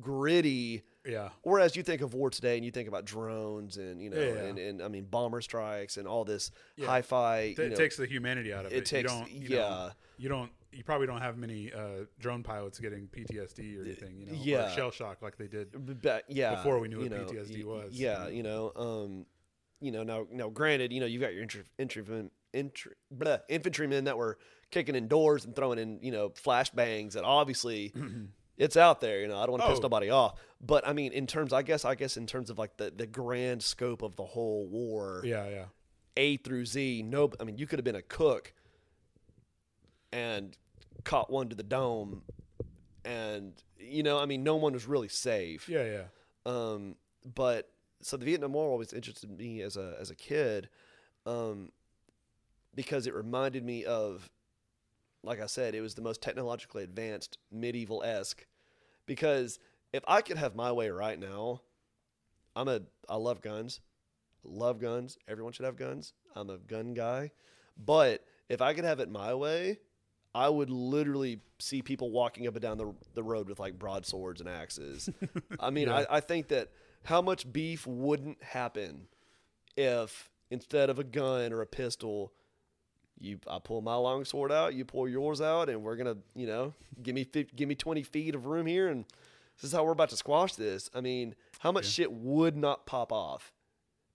gritty. 0.00 0.82
Yeah, 1.06 1.30
Whereas 1.42 1.74
you 1.76 1.82
think 1.82 2.00
of 2.00 2.14
war 2.14 2.30
today 2.30 2.56
and 2.56 2.64
you 2.64 2.70
think 2.70 2.88
about 2.88 3.04
drones 3.04 3.76
and 3.76 4.00
you 4.00 4.10
know 4.10 4.18
Yeah, 4.20 4.26
yeah. 4.34 4.40
and, 4.44 4.58
and 4.58 4.82
I 4.82 4.88
mean 4.88 5.04
bomber 5.04 5.40
strikes 5.40 5.96
and 5.96 6.06
all 6.06 6.24
this 6.24 6.50
Yeah. 6.76 6.86
hi-fi. 6.86 7.40
it 7.40 7.58
know, 7.58 7.74
takes 7.74 7.96
the 7.96 8.06
humanity 8.06 8.52
out 8.52 8.66
of 8.66 8.72
it. 8.72 8.76
it 8.78 8.84
takes- 8.86 9.10
you 9.12 9.18
don't, 9.18 9.30
you 9.30 9.48
yeah. 9.48 9.58
know, 9.58 9.90
you 10.18 10.28
don't. 10.28 10.50
You 10.74 10.82
probably 10.84 11.06
don't 11.06 11.20
have 11.20 11.36
many 11.36 11.70
uh, 11.70 12.04
drone 12.18 12.42
pilots 12.42 12.78
getting 12.78 13.06
PTSD 13.06 13.78
or 13.78 13.82
anything, 13.84 14.16
you 14.18 14.24
know, 14.24 14.32
yeah. 14.34 14.68
or 14.68 14.70
shell 14.70 14.90
shock 14.90 15.20
like 15.20 15.36
they 15.36 15.46
did. 15.46 15.70
b- 15.84 15.92
ba- 16.00 16.22
yeah, 16.28 16.54
before 16.54 16.78
we 16.78 16.88
knew 16.88 17.02
you 17.02 17.10
what 17.10 17.18
know, 17.18 17.24
PTSD 17.26 17.64
was, 17.64 17.92
Yeah, 17.92 18.28
you 18.28 18.42
know, 18.42 18.72
um, 18.74 19.26
you 19.82 19.92
know 19.92 20.02
now 20.02 20.26
now 20.30 20.48
granted, 20.48 20.90
you 20.90 21.00
know 21.00 21.04
you've 21.06 21.20
got 21.20 21.34
your 21.34 21.42
infantry 21.42 21.68
infantry 21.78 22.30
infantry, 22.54 22.92
infantrymen 23.50 24.04
that 24.04 24.16
were 24.16 24.38
kicking 24.70 24.94
in 24.94 25.08
doors 25.08 25.44
and 25.44 25.54
throwing 25.54 25.78
in 25.78 25.98
you 26.02 26.10
know 26.12 26.30
flashbangs 26.30 27.12
that 27.12 27.24
obviously 27.24 27.92
it's 28.56 28.76
out 28.76 29.00
there. 29.00 29.20
You 29.20 29.28
know, 29.28 29.36
I 29.38 29.42
don't 29.42 29.52
want 29.52 29.62
to 29.64 29.68
piss 29.68 29.78
Oh. 29.78 29.82
nobody 29.82 30.10
off. 30.10 30.38
But 30.60 30.86
I 30.86 30.92
mean, 30.92 31.12
in 31.12 31.26
terms, 31.26 31.52
I 31.52 31.62
guess, 31.62 31.84
I 31.84 31.94
guess 31.94 32.16
in 32.16 32.26
terms 32.26 32.48
of 32.50 32.58
like 32.58 32.76
the 32.76 32.90
the 32.94 33.06
grand 33.06 33.62
scope 33.62 34.02
of 34.02 34.16
the 34.16 34.24
whole 34.24 34.66
war, 34.66 35.22
Yeah, 35.24 35.48
yeah. 35.48 35.64
A 36.16 36.36
through 36.36 36.66
Z. 36.66 37.02
No, 37.04 37.30
I 37.40 37.44
mean, 37.44 37.56
you 37.58 37.66
could 37.66 37.78
have 37.78 37.84
been 37.84 37.96
a 37.96 38.02
cook 38.02 38.52
and 40.12 40.56
caught 41.04 41.30
one 41.30 41.48
to 41.48 41.56
the 41.56 41.62
dome, 41.62 42.22
and 43.04 43.54
you 43.78 44.02
know, 44.02 44.18
I 44.18 44.26
mean, 44.26 44.42
no 44.44 44.56
one 44.56 44.72
was 44.74 44.86
really 44.86 45.08
safe. 45.08 45.68
Yeah, 45.68 45.84
yeah. 45.84 46.02
Um, 46.46 46.96
but 47.34 47.70
so 48.02 48.16
the 48.16 48.24
Vietnam 48.24 48.52
War 48.52 48.70
always 48.70 48.92
interested 48.92 49.30
me 49.36 49.62
as 49.62 49.76
a 49.76 49.96
as 50.00 50.10
a 50.10 50.14
kid, 50.14 50.68
um, 51.26 51.70
because 52.74 53.06
it 53.06 53.14
reminded 53.14 53.64
me 53.64 53.84
of, 53.84 54.30
like 55.22 55.40
I 55.40 55.46
said, 55.46 55.74
it 55.74 55.80
was 55.80 55.94
the 55.94 56.02
most 56.02 56.20
technologically 56.20 56.82
advanced 56.84 57.38
medieval 57.50 58.02
esque. 58.02 58.46
Because 59.06 59.58
if 59.92 60.02
I 60.06 60.20
could 60.20 60.38
have 60.38 60.54
my 60.54 60.72
way 60.72 60.90
right 60.90 61.18
now, 61.18 61.62
I'm 62.54 62.68
a 62.68 62.82
I 63.08 63.16
love 63.16 63.40
guns, 63.40 63.80
love 64.44 64.80
guns. 64.80 65.18
Everyone 65.28 65.52
should 65.52 65.66
have 65.66 65.76
guns. 65.76 66.12
I'm 66.34 66.50
a 66.50 66.58
gun 66.58 66.94
guy, 66.94 67.30
but 67.76 68.24
if 68.48 68.60
I 68.60 68.74
could 68.74 68.84
have 68.84 69.00
it 69.00 69.10
my 69.10 69.34
way, 69.34 69.78
I 70.34 70.48
would 70.48 70.70
literally 70.70 71.40
see 71.58 71.82
people 71.82 72.10
walking 72.10 72.46
up 72.46 72.54
and 72.54 72.62
down 72.62 72.78
the 72.78 72.94
the 73.14 73.22
road 73.22 73.48
with 73.48 73.60
like 73.60 73.78
broadswords 73.78 74.40
and 74.40 74.48
axes. 74.48 75.10
I 75.60 75.70
mean, 75.70 75.88
Yeah. 75.88 76.04
I, 76.10 76.16
I 76.16 76.20
think 76.20 76.48
that 76.48 76.70
how 77.04 77.20
much 77.22 77.50
beef 77.52 77.86
wouldn't 77.86 78.42
happen 78.42 79.08
if 79.76 80.30
instead 80.50 80.90
of 80.90 80.98
a 80.98 81.04
gun 81.04 81.52
or 81.52 81.60
a 81.60 81.66
pistol, 81.66 82.32
you 83.20 83.38
I 83.48 83.58
pull 83.62 83.80
my 83.82 83.94
long 83.94 84.24
sword 84.24 84.50
out, 84.52 84.74
you 84.74 84.84
pull 84.84 85.08
yours 85.08 85.40
out, 85.40 85.68
and 85.68 85.82
we're 85.82 85.96
gonna, 85.96 86.16
you 86.34 86.46
know, 86.46 86.74
give 87.02 87.14
me 87.14 87.24
50, 87.24 87.54
give 87.56 87.68
me 87.68 87.74
twenty 87.74 88.02
feet 88.02 88.34
of 88.34 88.46
room 88.46 88.66
here, 88.66 88.88
and 88.88 89.04
this 89.60 89.64
is 89.70 89.72
how 89.72 89.84
we're 89.84 89.92
about 89.92 90.08
to 90.10 90.16
squash 90.16 90.54
this. 90.56 90.90
I 90.94 91.00
mean, 91.00 91.34
how 91.60 91.70
much 91.72 91.86
shit 91.86 92.10
would 92.12 92.56
not 92.56 92.86
pop 92.86 93.12
off 93.12 93.52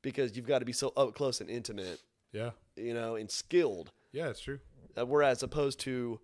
because 0.02 0.36
you've 0.36 0.48
got 0.48 0.60
to 0.60 0.66
be 0.66 0.74
so 0.74 0.92
up 0.98 1.14
close 1.16 1.42
and 1.42 1.50
intimate, 1.50 2.00
Yeah. 2.34 2.52
you 2.76 2.94
know, 2.94 3.16
and 3.16 3.30
skilled. 3.30 3.92
Yeah, 4.12 4.30
it's 4.30 4.40
true. 4.42 4.60
Uh, 4.98 5.06
whereas 5.06 5.44
opposed 5.44 5.80
to, 5.82 6.20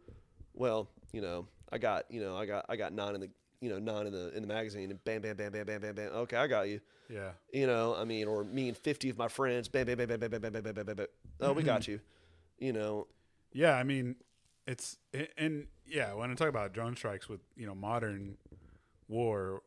well, 0.54 0.88
you 1.12 1.22
know, 1.22 1.48
I 1.72 1.78
got, 1.78 2.06
you 2.10 2.22
know, 2.22 2.36
I 2.36 2.46
got, 2.46 2.66
I 2.70 2.76
got 2.76 2.92
nine 2.94 3.16
in 3.16 3.22
the, 3.22 3.30
you 3.62 3.70
know, 3.70 3.80
nine 3.80 4.08
in 4.08 4.14
the 4.14 4.36
in 4.36 4.42
the 4.42 4.48
magazine, 4.48 4.90
and 4.92 5.04
bam, 5.06 5.22
bam, 5.22 5.36
bam, 5.38 5.52
bam, 5.52 5.66
bam, 5.66 5.80
bam, 5.82 5.96
bam. 5.96 6.10
Okay, 6.14 6.36
I 6.38 6.48
got 6.48 6.68
you. 6.68 6.82
Yeah. 7.10 7.30
You 7.54 7.68
know, 7.68 7.96
I 7.96 8.04
mean, 8.04 8.28
or 8.28 8.44
me 8.44 8.68
and 8.68 8.76
fifty 8.78 9.10
of 9.10 9.18
my 9.18 9.28
friends, 9.28 9.68
bam, 9.70 9.86
bam, 9.86 9.98
bam, 9.98 10.08
bam, 10.08 10.20
bam, 10.20 10.30
bam, 10.32 10.42
bam, 10.42 10.52
bam, 10.52 10.64
bam, 10.74 10.86
bam, 10.86 10.96
bam. 10.96 11.08
Oh, 11.40 11.54
we 11.54 11.64
got 11.64 11.88
you. 11.88 12.00
You 12.64 12.72
know, 12.74 13.08
Yeah, 13.52 13.74
I 13.76 13.84
mean, 13.84 14.16
it's 14.66 14.98
and- 15.38 15.68
yeah, 15.86 16.14
when 16.14 16.32
I 16.32 16.34
talk 16.34 16.48
about 16.48 16.74
drone 16.74 16.96
strikes 16.96 17.28
with 17.28 17.42
you 17.58 17.66
know 17.68 17.76
modern 17.76 18.38
war, 19.10 19.62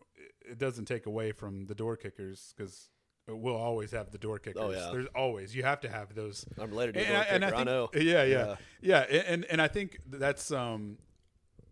it- 0.50 0.58
doesn't 0.58 0.86
take 0.86 1.04
away 1.06 1.32
from 1.32 1.66
the 1.66 1.74
door 1.74 1.96
kickers 1.96 2.54
because 2.56 2.88
we'll 3.28 3.54
always 3.56 3.90
have 3.90 4.10
the 4.12 4.18
door 4.18 4.38
kickers. 4.38 4.62
Oh, 4.64 4.70
yeah. 4.70 4.90
There's 4.92 5.08
always 5.14 5.54
you 5.54 5.62
have 5.62 5.80
to 5.80 5.90
have 5.90 6.14
those. 6.14 6.46
I'm 6.58 6.70
related 6.70 6.94
to 6.94 7.00
And 7.00 7.08
door 7.08 7.16
I- 7.18 7.24
and 7.24 7.44
I 7.44 7.48
kicker. 7.48 7.54
I, 7.54 7.58
think- 7.58 7.66
know. 7.66 7.90
Yeah, 8.12 8.24
yeah, 8.24 8.56
Yeah. 8.80 9.00
yeah, 9.08 9.20
and 9.32 9.44
and 9.44 9.60
I 9.60 9.68
think 9.68 9.98
that's 10.06 10.50
um, 10.50 10.96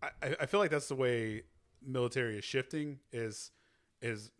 I 0.03 0.09
I 0.41 0.45
feel 0.45 0.59
like 0.59 0.69
that's 0.71 0.89
the 0.89 0.95
way 0.95 1.41
military 1.81 2.37
is 2.37 2.43
shifting 2.45 2.99
is 3.11 3.51
is 4.01 4.31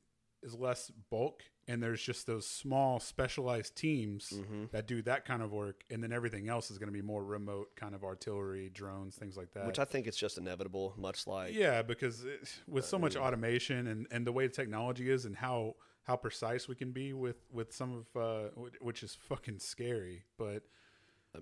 is 0.43 0.53
less 0.53 0.91
bulk 1.09 1.41
and 1.67 1.81
there's 1.81 2.01
just 2.01 2.27
those 2.27 2.47
small 2.47 2.99
specialized 2.99 3.75
teams 3.75 4.31
Mm-hmm. 4.33 4.65
that 4.71 4.87
do 4.87 5.01
that 5.03 5.25
kind 5.25 5.41
of 5.41 5.51
work 5.51 5.83
and 5.89 6.03
then 6.03 6.11
everything 6.11 6.49
else 6.49 6.69
is 6.71 6.77
going 6.77 6.87
to 6.87 6.93
be 6.93 7.01
more 7.01 7.23
remote 7.23 7.75
kind 7.75 7.95
of 7.95 8.03
artillery 8.03 8.69
drones 8.69 9.15
things 9.15 9.37
like 9.37 9.51
that 9.53 9.65
Which 9.65 9.79
I 9.79 9.85
think 9.85 10.07
it's 10.07 10.17
just 10.17 10.37
inevitable, 10.37 10.93
much 10.97 11.27
like 11.27 11.53
yeah 11.53 11.81
because 11.81 12.23
it, 12.23 12.59
with 12.67 12.85
so 12.85 12.97
much 12.97 13.15
automation 13.15 13.87
and 13.87 14.07
and 14.11 14.25
the 14.25 14.31
way 14.31 14.47
the 14.47 14.53
technology 14.53 15.09
is 15.09 15.25
and 15.25 15.35
how 15.35 15.75
how 16.03 16.15
precise 16.15 16.67
we 16.67 16.75
can 16.75 16.91
be 16.91 17.13
with 17.13 17.37
with 17.51 17.73
some 17.73 18.05
of 18.15 18.21
uh 18.21 18.49
which 18.79 19.03
is 19.03 19.17
fucking 19.27 19.59
scary 19.59 20.23
but 20.37 20.63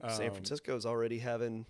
um, 0.02 0.10
San 0.10 0.28
um, 0.28 0.34
Francisco's 0.34 0.86
already 0.86 1.20
having 1.20 1.66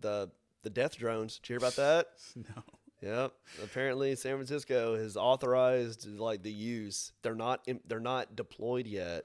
the 0.00 0.30
the 0.62 0.70
death 0.70 0.96
drones. 0.96 1.38
Did 1.38 1.48
you 1.48 1.52
hear 1.54 1.58
about 1.58 1.76
that? 1.76 2.06
no 2.36 2.62
Yep. 3.02 3.32
Apparently, 3.64 4.14
San 4.14 4.36
Francisco 4.36 4.96
has 4.96 5.16
authorized 5.16 6.06
like 6.08 6.42
the 6.42 6.52
use. 6.52 7.12
They're 7.22 7.34
not 7.34 7.60
im- 7.66 7.80
they're 7.86 7.98
not 8.00 8.36
deployed 8.36 8.86
yet, 8.86 9.24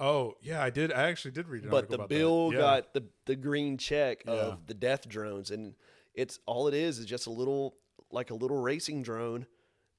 oh 0.00 0.34
yeah 0.42 0.60
i 0.60 0.70
did 0.70 0.92
i 0.92 1.04
actually 1.04 1.30
did 1.30 1.46
read 1.48 1.62
an 1.62 1.70
but 1.70 1.88
the 1.88 1.98
bill. 1.98 2.50
Yeah. 2.52 2.58
got 2.58 2.94
the 2.94 3.04
the 3.26 3.36
green 3.36 3.78
check 3.78 4.24
Yeah. 4.26 4.32
of 4.32 4.66
the 4.66 4.74
death 4.74 5.08
drones, 5.08 5.52
and 5.52 5.74
it's 6.14 6.40
all 6.46 6.66
it 6.66 6.74
is 6.74 6.98
is 6.98 7.06
just 7.06 7.28
a 7.28 7.30
little 7.30 7.76
like 8.10 8.30
a 8.30 8.34
little 8.34 8.60
racing 8.60 9.02
drone, 9.04 9.46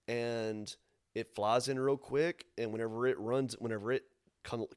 and 0.07 0.73
it 1.13 1.33
flies 1.33 1.69
in 1.69 1.79
real 1.79 1.95
quick, 1.97 2.45
and 2.57 2.73
whenever 2.73 3.07
it 3.07 3.17
runs, 3.19 3.53
whenever 3.59 3.91
it 3.93 4.03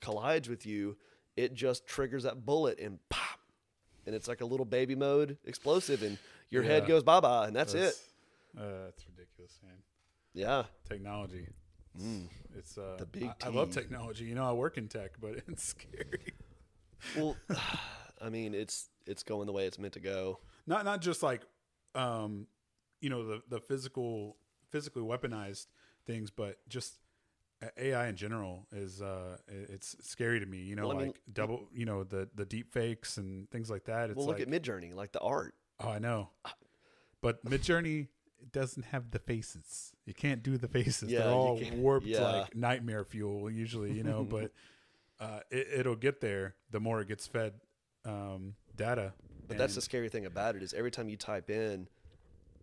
collides 0.01 0.49
with 0.49 0.65
you, 0.67 0.97
it 1.37 1.53
just 1.55 1.87
triggers 1.87 2.23
that 2.23 2.47
bullet 2.47 2.79
and 2.79 2.99
pop, 3.09 3.41
and 4.07 4.15
it's 4.15 4.29
like 4.29 4.41
a 4.41 4.47
little 4.47 4.65
baby 4.67 4.95
mode 4.95 5.37
explosive, 5.45 6.03
and 6.05 6.17
your 6.49 6.63
head 6.63 6.87
goes 6.87 7.03
bye 7.03 7.19
bye, 7.21 7.47
and 7.49 7.57
that's, 7.57 7.75
it. 7.75 7.95
That's- 8.59 8.75
Uh, 8.75 8.85
that's 8.85 9.07
ridiculous, 9.07 9.59
man. 9.63 9.83
Yeah. 10.35 10.65
Technology. 10.89 11.49
It's 12.57 12.79
uh, 12.79 12.97
The 12.99 13.07
big 13.07 13.25
I, 13.25 13.47
I 13.47 13.49
love 13.49 13.73
technology. 13.73 14.25
You 14.25 14.35
know, 14.35 14.49
I 14.49 14.53
work 14.53 14.79
in 14.79 14.89
tech, 14.89 15.13
but 15.21 15.37
it's 15.49 15.65
scary. 15.65 16.35
Well, 17.17 17.37
I 18.21 18.29
mean, 18.29 18.55
it's 18.55 18.89
it's 19.07 19.23
going 19.23 19.47
the 19.47 19.53
way 19.53 19.67
it's 19.67 19.79
meant 19.79 19.95
to 19.95 20.01
go. 20.01 20.41
Not 20.67 20.85
not 20.85 21.01
just 21.01 21.23
like, 21.23 21.43
um, 21.95 22.47
you 23.01 23.11
know, 23.11 23.27
the 23.27 23.43
the 23.49 23.61
physical 23.61 24.37
physically 24.71 25.03
weaponized 25.03 25.67
things, 26.07 26.31
but 26.31 26.59
just 26.69 26.99
AI 27.77 28.09
in 28.09 28.17
general 28.17 28.67
is 28.73 29.03
uh, 29.03 29.37
it's 29.49 29.97
scary 30.01 30.41
to 30.41 30.47
me. 30.47 30.59
You 30.59 30.77
know, 30.77 30.89
Well, 30.89 30.97
I 30.97 31.01
mean, 31.01 31.07
like 31.09 31.21
double, 31.33 31.69
you 31.73 31.87
know, 31.87 32.05
the 32.05 32.29
the 32.35 32.45
deep 32.45 32.73
fakes 32.73 33.17
and 33.17 33.51
things 33.51 33.71
like 33.71 33.85
that. 33.85 34.11
It's 34.11 34.17
well, 34.17 34.27
look 34.27 34.39
like, 34.39 34.49
at 34.49 34.53
Midjourney, 34.53 34.95
like 34.95 35.13
the 35.13 35.21
art. 35.21 35.55
oh, 35.81 35.89
I 35.89 35.99
know, 35.99 36.31
but 37.21 37.45
Midjourney 37.45 38.09
doesn't 38.53 38.87
have 38.87 39.11
the 39.11 39.19
faces. 39.19 39.93
You 40.05 40.15
can't 40.15 40.43
do 40.43 40.57
the 40.57 40.69
faces. 40.69 41.11
Yeah, 41.11 41.21
They're 41.21 41.31
all 41.31 41.61
warped 41.75 42.07
yeah. 42.07 42.23
like 42.23 42.57
nightmare 42.57 43.05
fuel 43.05 43.51
usually, 43.51 43.93
you 43.93 44.03
know, 44.05 44.25
but 44.25 44.53
uh, 45.21 45.41
it, 45.51 45.69
it'll 45.81 45.97
get 45.97 46.21
there 46.21 46.55
the 46.71 46.81
more 46.81 47.01
it 47.01 47.09
gets 47.09 47.27
fed 47.27 47.55
um, 48.05 48.55
data. 48.77 49.13
But 49.47 49.59
that's 49.59 49.75
the 49.75 49.81
scary 49.81 50.09
thing 50.09 50.27
about 50.27 50.57
it 50.57 50.63
is 50.63 50.75
every 50.75 50.91
time 50.91 51.09
you 51.09 51.17
type 51.17 51.49
in 51.49 51.89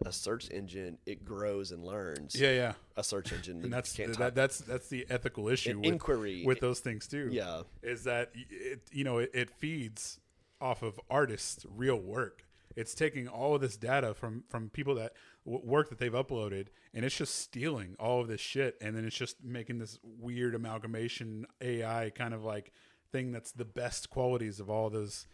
a 0.06 0.12
search 0.12 0.50
engine, 0.52 0.98
it 1.06 1.24
grows 1.26 1.72
and 1.72 1.84
learns. 1.84 2.36
yeah, 2.40 2.52
yeah. 2.52 2.74
A 2.98 3.04
search 3.04 3.32
engine, 3.32 3.64
And 3.64 3.72
that's 3.72 3.94
that, 3.94 4.36
that's 4.36 4.60
that's 4.60 4.88
the 4.90 5.06
ethical 5.10 5.48
issue 5.48 5.80
with, 5.80 5.86
inquiry. 5.86 6.44
with 6.46 6.60
those 6.60 6.80
things 6.80 7.08
too. 7.08 7.30
Yeah. 7.32 7.62
is 7.82 8.04
that 8.04 8.32
it 8.34 8.82
you 8.92 9.04
know 9.04 9.20
it, 9.20 9.32
it 9.34 9.50
feeds 9.50 10.20
off 10.62 10.82
of 10.82 11.00
artists' 11.10 11.66
real 11.70 11.98
work. 12.00 12.45
It's 12.76 12.94
taking 12.94 13.28
all 13.28 13.56
of 13.56 13.62
this 13.62 13.78
data 13.78 14.14
from 14.14 14.44
from 14.50 14.70
people 14.70 14.96
that 14.96 15.14
w- 15.46 15.66
work 15.66 15.90
that 15.90 15.98
they've 16.00 16.12
uploaded, 16.12 16.68
and 16.94 17.06
it's 17.06 17.16
just 17.16 17.36
stealing 17.40 17.96
all 18.00 18.20
of 18.22 18.28
this 18.28 18.42
shit, 18.42 18.78
and 18.82 18.96
then 18.96 19.06
it's 19.06 19.16
just 19.16 19.44
making 19.44 19.80
this 19.80 19.98
weird 20.04 20.56
amalgamation 20.56 21.46
AI 21.62 22.12
kind 22.14 22.34
of 22.34 22.44
like 22.44 22.72
thing 23.12 23.32
that's 23.32 23.52
the 23.54 23.66
best 23.66 24.10
qualities 24.10 24.60
of 24.60 24.70
all 24.70 24.90
those 24.90 25.26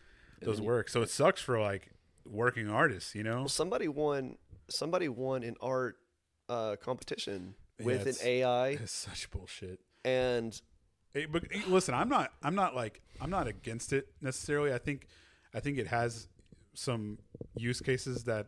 those 0.41 0.61
works. 0.61 0.93
So 0.93 1.01
it 1.01 1.09
sucks 1.09 1.41
for 1.41 1.59
like 1.59 1.91
working 2.26 2.69
artists, 2.69 3.15
you 3.15 3.23
know. 3.23 3.39
Well, 3.39 3.49
somebody 3.49 3.88
won. 3.88 4.38
Somebody 4.69 5.09
won 5.09 5.43
an 5.43 5.55
art 5.61 5.97
uh, 6.47 6.76
competition 6.81 7.55
Yeah, 7.80 7.85
with 7.88 8.05
an 8.07 8.15
AI, 8.23 8.69
It's 8.69 8.91
such 9.09 9.30
bullshit. 9.31 9.80
and 10.05 10.59
but 11.30 11.43
listen, 11.68 11.93
I'm 11.93 12.07
not. 12.07 12.31
I'm 12.41 12.55
not 12.55 12.76
like. 12.76 13.01
I'm 13.19 13.30
not 13.31 13.47
against 13.47 13.91
it 13.93 14.07
necessarily. 14.22 14.72
I 14.73 14.77
think. 14.77 15.07
I 15.53 15.59
think 15.59 15.77
it 15.77 15.88
has 15.88 16.30
some 16.73 17.19
use 17.56 17.80
cases 17.81 18.23
that. 18.26 18.48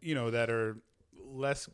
You 0.00 0.14
know 0.14 0.30
that 0.30 0.50
are 0.50 0.76
less 1.24 1.68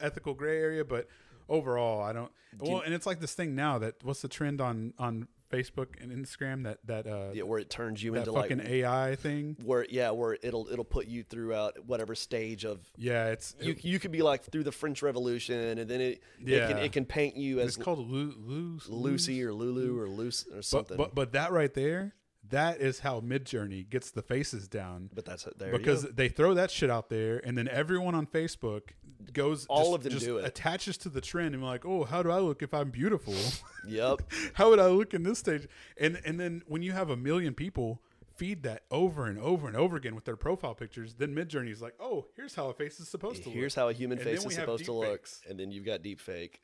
ethical 0.00 0.32
gray 0.32 0.58
area, 0.58 0.82
but 0.84 1.08
overall, 1.48 2.00
I 2.02 2.12
don't. 2.14 2.32
Well, 2.58 2.80
and 2.80 2.94
it's 2.94 3.04
like 3.04 3.20
this 3.20 3.34
thing 3.34 3.54
now 3.54 3.78
that 3.80 3.96
what's 4.02 4.22
the 4.22 4.28
trend 4.28 4.62
on 4.62 4.94
on 4.98 5.28
Facebook 5.52 5.88
and 6.00 6.10
Instagram 6.10 6.64
that 6.64 6.78
that 6.86 7.06
uh 7.06 7.32
yeah, 7.34 7.42
where 7.42 7.58
it 7.58 7.68
turns 7.68 8.02
you 8.02 8.14
into 8.14 8.32
fucking 8.32 8.58
like 8.58 8.66
AI 8.66 9.14
thing. 9.16 9.58
where 9.62 9.84
yeah, 9.90 10.10
where 10.10 10.38
it'll 10.42 10.68
it'll 10.72 10.86
put 10.86 11.06
you 11.06 11.22
throughout 11.22 11.84
whatever 11.84 12.14
stage 12.14 12.64
of 12.64 12.80
Yeah, 12.96 13.26
it's 13.26 13.54
you 13.60 13.76
you 13.82 13.98
could 13.98 14.10
be 14.10 14.22
like 14.22 14.44
through 14.44 14.64
the 14.64 14.72
French 14.72 15.02
Revolution, 15.02 15.78
and 15.78 15.90
then 15.90 16.00
it 16.00 16.06
it, 16.12 16.20
can, 16.38 16.48
Yeah. 16.48 16.76
it 16.78 16.92
can 16.92 17.04
paint 17.04 17.36
you 17.36 17.58
it's 17.58 17.76
as 17.76 17.84
called 17.84 17.98
Lu, 18.08 18.32
Lu, 18.38 18.78
Lucy 18.88 19.44
or 19.44 19.52
Lulu 19.52 19.98
or 20.00 20.08
Luce 20.08 20.46
or 20.50 20.56
But, 20.56 20.64
something. 20.64 20.96
but 20.96 21.14
but 21.14 21.32
that 21.32 21.52
right 21.52 21.74
there, 21.74 22.14
that 22.50 22.80
is 22.80 23.00
how 23.00 23.20
Midjourney 23.20 23.88
gets 23.88 24.10
the 24.10 24.22
faces 24.22 24.68
down. 24.68 25.10
But 25.14 25.24
that's 25.24 25.46
there 25.56 25.72
because 25.72 26.02
they 26.02 26.28
throw 26.28 26.54
that 26.54 26.70
shit 26.70 26.90
out 26.90 27.08
there, 27.08 27.40
and 27.44 27.56
then 27.56 27.68
everyone 27.68 28.14
on 28.14 28.26
Facebook 28.26 28.90
goes. 29.32 29.66
All 29.66 29.92
just- 29.92 29.94
of 29.94 30.02
them 30.04 30.12
just 30.12 30.26
do 30.26 30.38
it. 30.38 30.44
Attaches 30.44 30.96
to 30.98 31.08
the 31.08 31.20
trend 31.20 31.54
and 31.54 31.64
like, 31.64 31.84
oh, 31.84 32.04
how 32.04 32.22
do 32.22 32.30
I 32.30 32.38
look 32.38 32.62
if 32.62 32.72
I'm 32.74 32.90
beautiful? 32.90 33.34
Yep. 33.88 34.22
how 34.54 34.70
would 34.70 34.80
I 34.80 34.88
look 34.88 35.14
in 35.14 35.22
this 35.22 35.38
stage? 35.38 35.68
And 35.96 36.20
and 36.24 36.40
then 36.40 36.62
when 36.66 36.82
you 36.82 36.90
have 36.90 37.08
a 37.08 37.16
million 37.16 37.54
people 37.54 38.02
feed 38.36 38.62
that 38.64 38.82
over 38.90 39.26
and 39.26 39.38
over 39.38 39.66
and 39.66 39.76
over 39.76 39.96
again 39.96 40.14
with 40.14 40.24
their 40.24 40.36
profile 40.36 40.74
pictures. 40.74 41.14
Then 41.14 41.34
Midjourney 41.34 41.70
is 41.70 41.80
like, 41.80 41.94
oh, 41.98 42.26
here's 42.36 42.54
how 42.54 42.68
a 42.68 42.74
face 42.74 43.00
is 43.00 43.08
supposed 43.08 43.42
to 43.44 43.48
look. 43.48 43.56
Here's 43.56 43.74
how 43.74 43.88
a 43.88 43.92
human 43.92 44.18
And 44.18 44.26
face 44.26 44.44
is 44.44 44.54
supposed 44.54 44.84
to 44.86 44.92
look, 44.92 45.26
and 45.48 45.58
then 45.58 45.70
you've 45.70 45.86
got 45.86 46.02
deep 46.02 46.20
fake. 46.20 46.60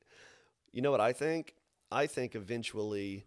You 0.72 0.82
know 0.82 0.90
what 0.90 1.00
I 1.00 1.12
think? 1.12 1.54
I 1.90 2.06
think 2.06 2.34
eventually 2.34 3.26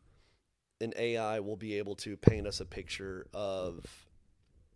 an 0.82 0.94
AI 0.98 1.40
will 1.40 1.56
be 1.58 1.78
able 1.78 1.96
to 1.96 2.18
paint 2.18 2.48
us 2.48 2.60
a 2.60 2.66
picture 2.66 3.28
of 3.34 3.86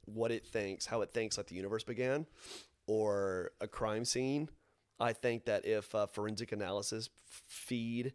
what 0.05 0.31
it 0.31 0.45
thinks, 0.45 0.85
how 0.85 1.01
it 1.01 1.11
thinks 1.13 1.37
like 1.37 1.47
the 1.47 1.55
universe 1.55 1.83
began, 1.83 2.25
or 2.87 3.51
a 3.61 3.67
crime 3.67 4.05
scene. 4.05 4.49
I 4.99 5.13
think 5.13 5.45
that 5.45 5.65
if 5.65 5.93
uh, 5.95 6.07
forensic 6.07 6.51
analysis 6.51 7.09
feed 7.47 8.13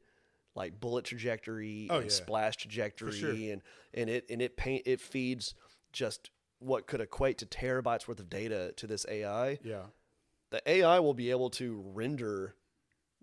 like 0.54 0.78
bullet 0.80 1.04
trajectory 1.04 1.88
Oh, 1.90 1.96
and 1.96 2.04
yeah. 2.06 2.10
splash 2.10 2.56
trajectory 2.56 3.12
sure. 3.12 3.30
and 3.52 3.62
and 3.92 4.08
it 4.10 4.26
and 4.30 4.40
it 4.42 4.56
paint 4.56 4.82
it 4.86 5.00
feeds 5.00 5.54
just 5.92 6.30
what 6.60 6.86
could 6.86 7.00
equate 7.00 7.38
to 7.38 7.46
terabytes 7.46 8.06
worth 8.06 8.20
of 8.20 8.28
data 8.30 8.72
to 8.76 8.86
this 8.86 9.04
AI 9.08 9.58
Yeah. 9.64 9.86
the 10.50 10.62
AI 10.70 11.00
will 11.00 11.14
be 11.14 11.30
able 11.30 11.50
to 11.50 11.82
render. 11.94 12.54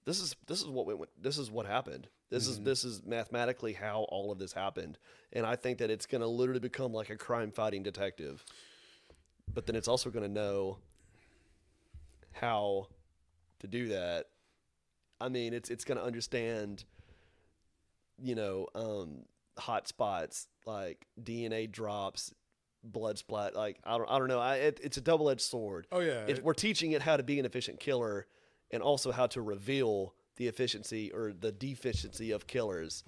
This 0.05 0.19
is 0.21 0.35
this 0.47 0.61
is 0.61 0.67
what 0.67 0.85
we 0.87 0.93
went. 0.93 1.11
This 1.21 1.37
is 1.37 1.49
what 1.51 1.65
happened. 1.65 2.07
This 2.31 2.47
is 2.47 2.61
this 2.61 2.85
is 2.85 3.03
mathematically 3.05 3.73
how 3.73 4.05
all 4.09 4.31
of 4.31 4.39
this 4.39 4.53
happened, 4.53 4.97
and 5.33 5.45
I 5.45 5.57
think 5.57 5.79
that 5.79 5.91
it's 5.91 6.05
going 6.05 6.21
to 6.21 6.27
literally 6.27 6.61
become 6.61 6.93
like 6.93 7.09
a 7.09 7.17
crime 7.17 7.51
fighting 7.51 7.83
detective. 7.83 8.43
But 9.53 9.65
then 9.65 9.75
it's 9.75 9.89
also 9.89 10.09
going 10.09 10.23
to 10.23 10.31
know 10.31 10.77
how 12.31 12.87
to 13.59 13.67
do 13.67 13.89
that. 13.89 14.27
I 15.19 15.27
mean, 15.27 15.53
it's 15.53 15.69
it's 15.69 15.83
going 15.83 15.97
to 15.97 16.03
understand, 16.03 16.85
you 18.17 18.33
know, 18.35 18.67
um, 18.75 19.25
hot 19.57 19.89
spots 19.89 20.47
like 20.65 21.05
DNA 21.21 21.69
drops, 21.69 22.33
blood 22.81 23.17
splat. 23.17 23.55
Like 23.57 23.77
I 23.83 23.97
don't 23.97 24.09
I 24.09 24.19
don't 24.19 24.29
know. 24.29 24.39
I, 24.39 24.55
it, 24.55 24.79
it's 24.81 24.95
a 24.95 25.01
double 25.01 25.29
edged 25.29 25.41
sword 25.41 25.85
Oh 25.91 25.99
yeah. 25.99 26.25
it, 26.27 26.43
we're 26.43 26.53
teaching 26.53 26.93
it 26.93 27.01
how 27.01 27.17
to 27.17 27.23
be 27.23 27.39
an 27.39 27.45
efficient 27.45 27.79
killer 27.81 28.25
and 28.71 28.81
also 28.81 29.11
how 29.11 29.27
to 29.27 29.41
reveal 29.41 30.13
the 30.41 30.47
efficiency 30.47 31.11
or 31.11 31.31
the 31.39 31.51
deficiency 31.51 32.31
of 32.31 32.47
killers. 32.47 33.03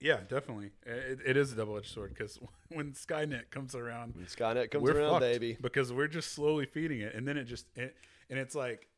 yeah, 0.00 0.20
definitely. 0.28 0.70
It, 0.86 1.18
it 1.26 1.36
is 1.36 1.52
a 1.52 1.56
double 1.56 1.76
edged 1.76 1.92
sword 1.92 2.14
because 2.16 2.38
when 2.70 2.92
Skynet 2.92 3.50
comes 3.50 3.74
around, 3.74 4.14
When 4.16 4.24
Skynet 4.24 4.70
comes 4.70 4.88
around, 4.88 5.20
baby. 5.20 5.58
because 5.60 5.92
we're 5.92 6.08
just 6.08 6.32
slowly 6.32 6.64
feeding 6.64 7.00
it, 7.00 7.14
and 7.14 7.28
then 7.28 7.36
it 7.36 7.44
just 7.44 7.66
it, 7.76 7.94
and 8.30 8.38
it's 8.38 8.54
like 8.54 8.88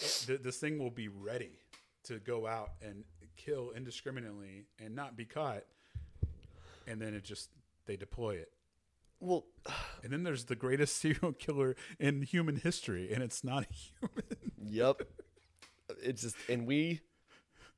it, 0.00 0.24
th- 0.26 0.40
this 0.42 0.56
thing 0.56 0.78
will 0.78 0.90
be 0.90 1.08
ready 1.08 1.58
to 2.04 2.18
go 2.20 2.46
out 2.46 2.70
and 2.80 3.04
kill 3.36 3.72
indiscriminately 3.76 4.64
and 4.82 4.94
not 4.94 5.14
be 5.14 5.26
caught, 5.26 5.64
and 6.86 7.00
then 7.02 7.12
it 7.12 7.22
just 7.24 7.50
they 7.84 7.96
deploy 7.96 8.36
it. 8.36 8.48
Well, 9.20 9.44
And 10.02 10.10
then 10.12 10.22
there's 10.22 10.44
the 10.46 10.56
greatest 10.56 10.96
serial 11.02 11.32
killer 11.32 11.76
in 11.98 12.22
human 12.22 12.56
history, 12.56 13.12
and 13.12 13.22
it's 13.22 13.44
not 13.44 13.64
a 13.64 13.66
human. 13.74 14.24
yep. 14.64 15.02
It's 16.02 16.22
just 16.22 16.36
and 16.48 16.66
we 16.66 17.00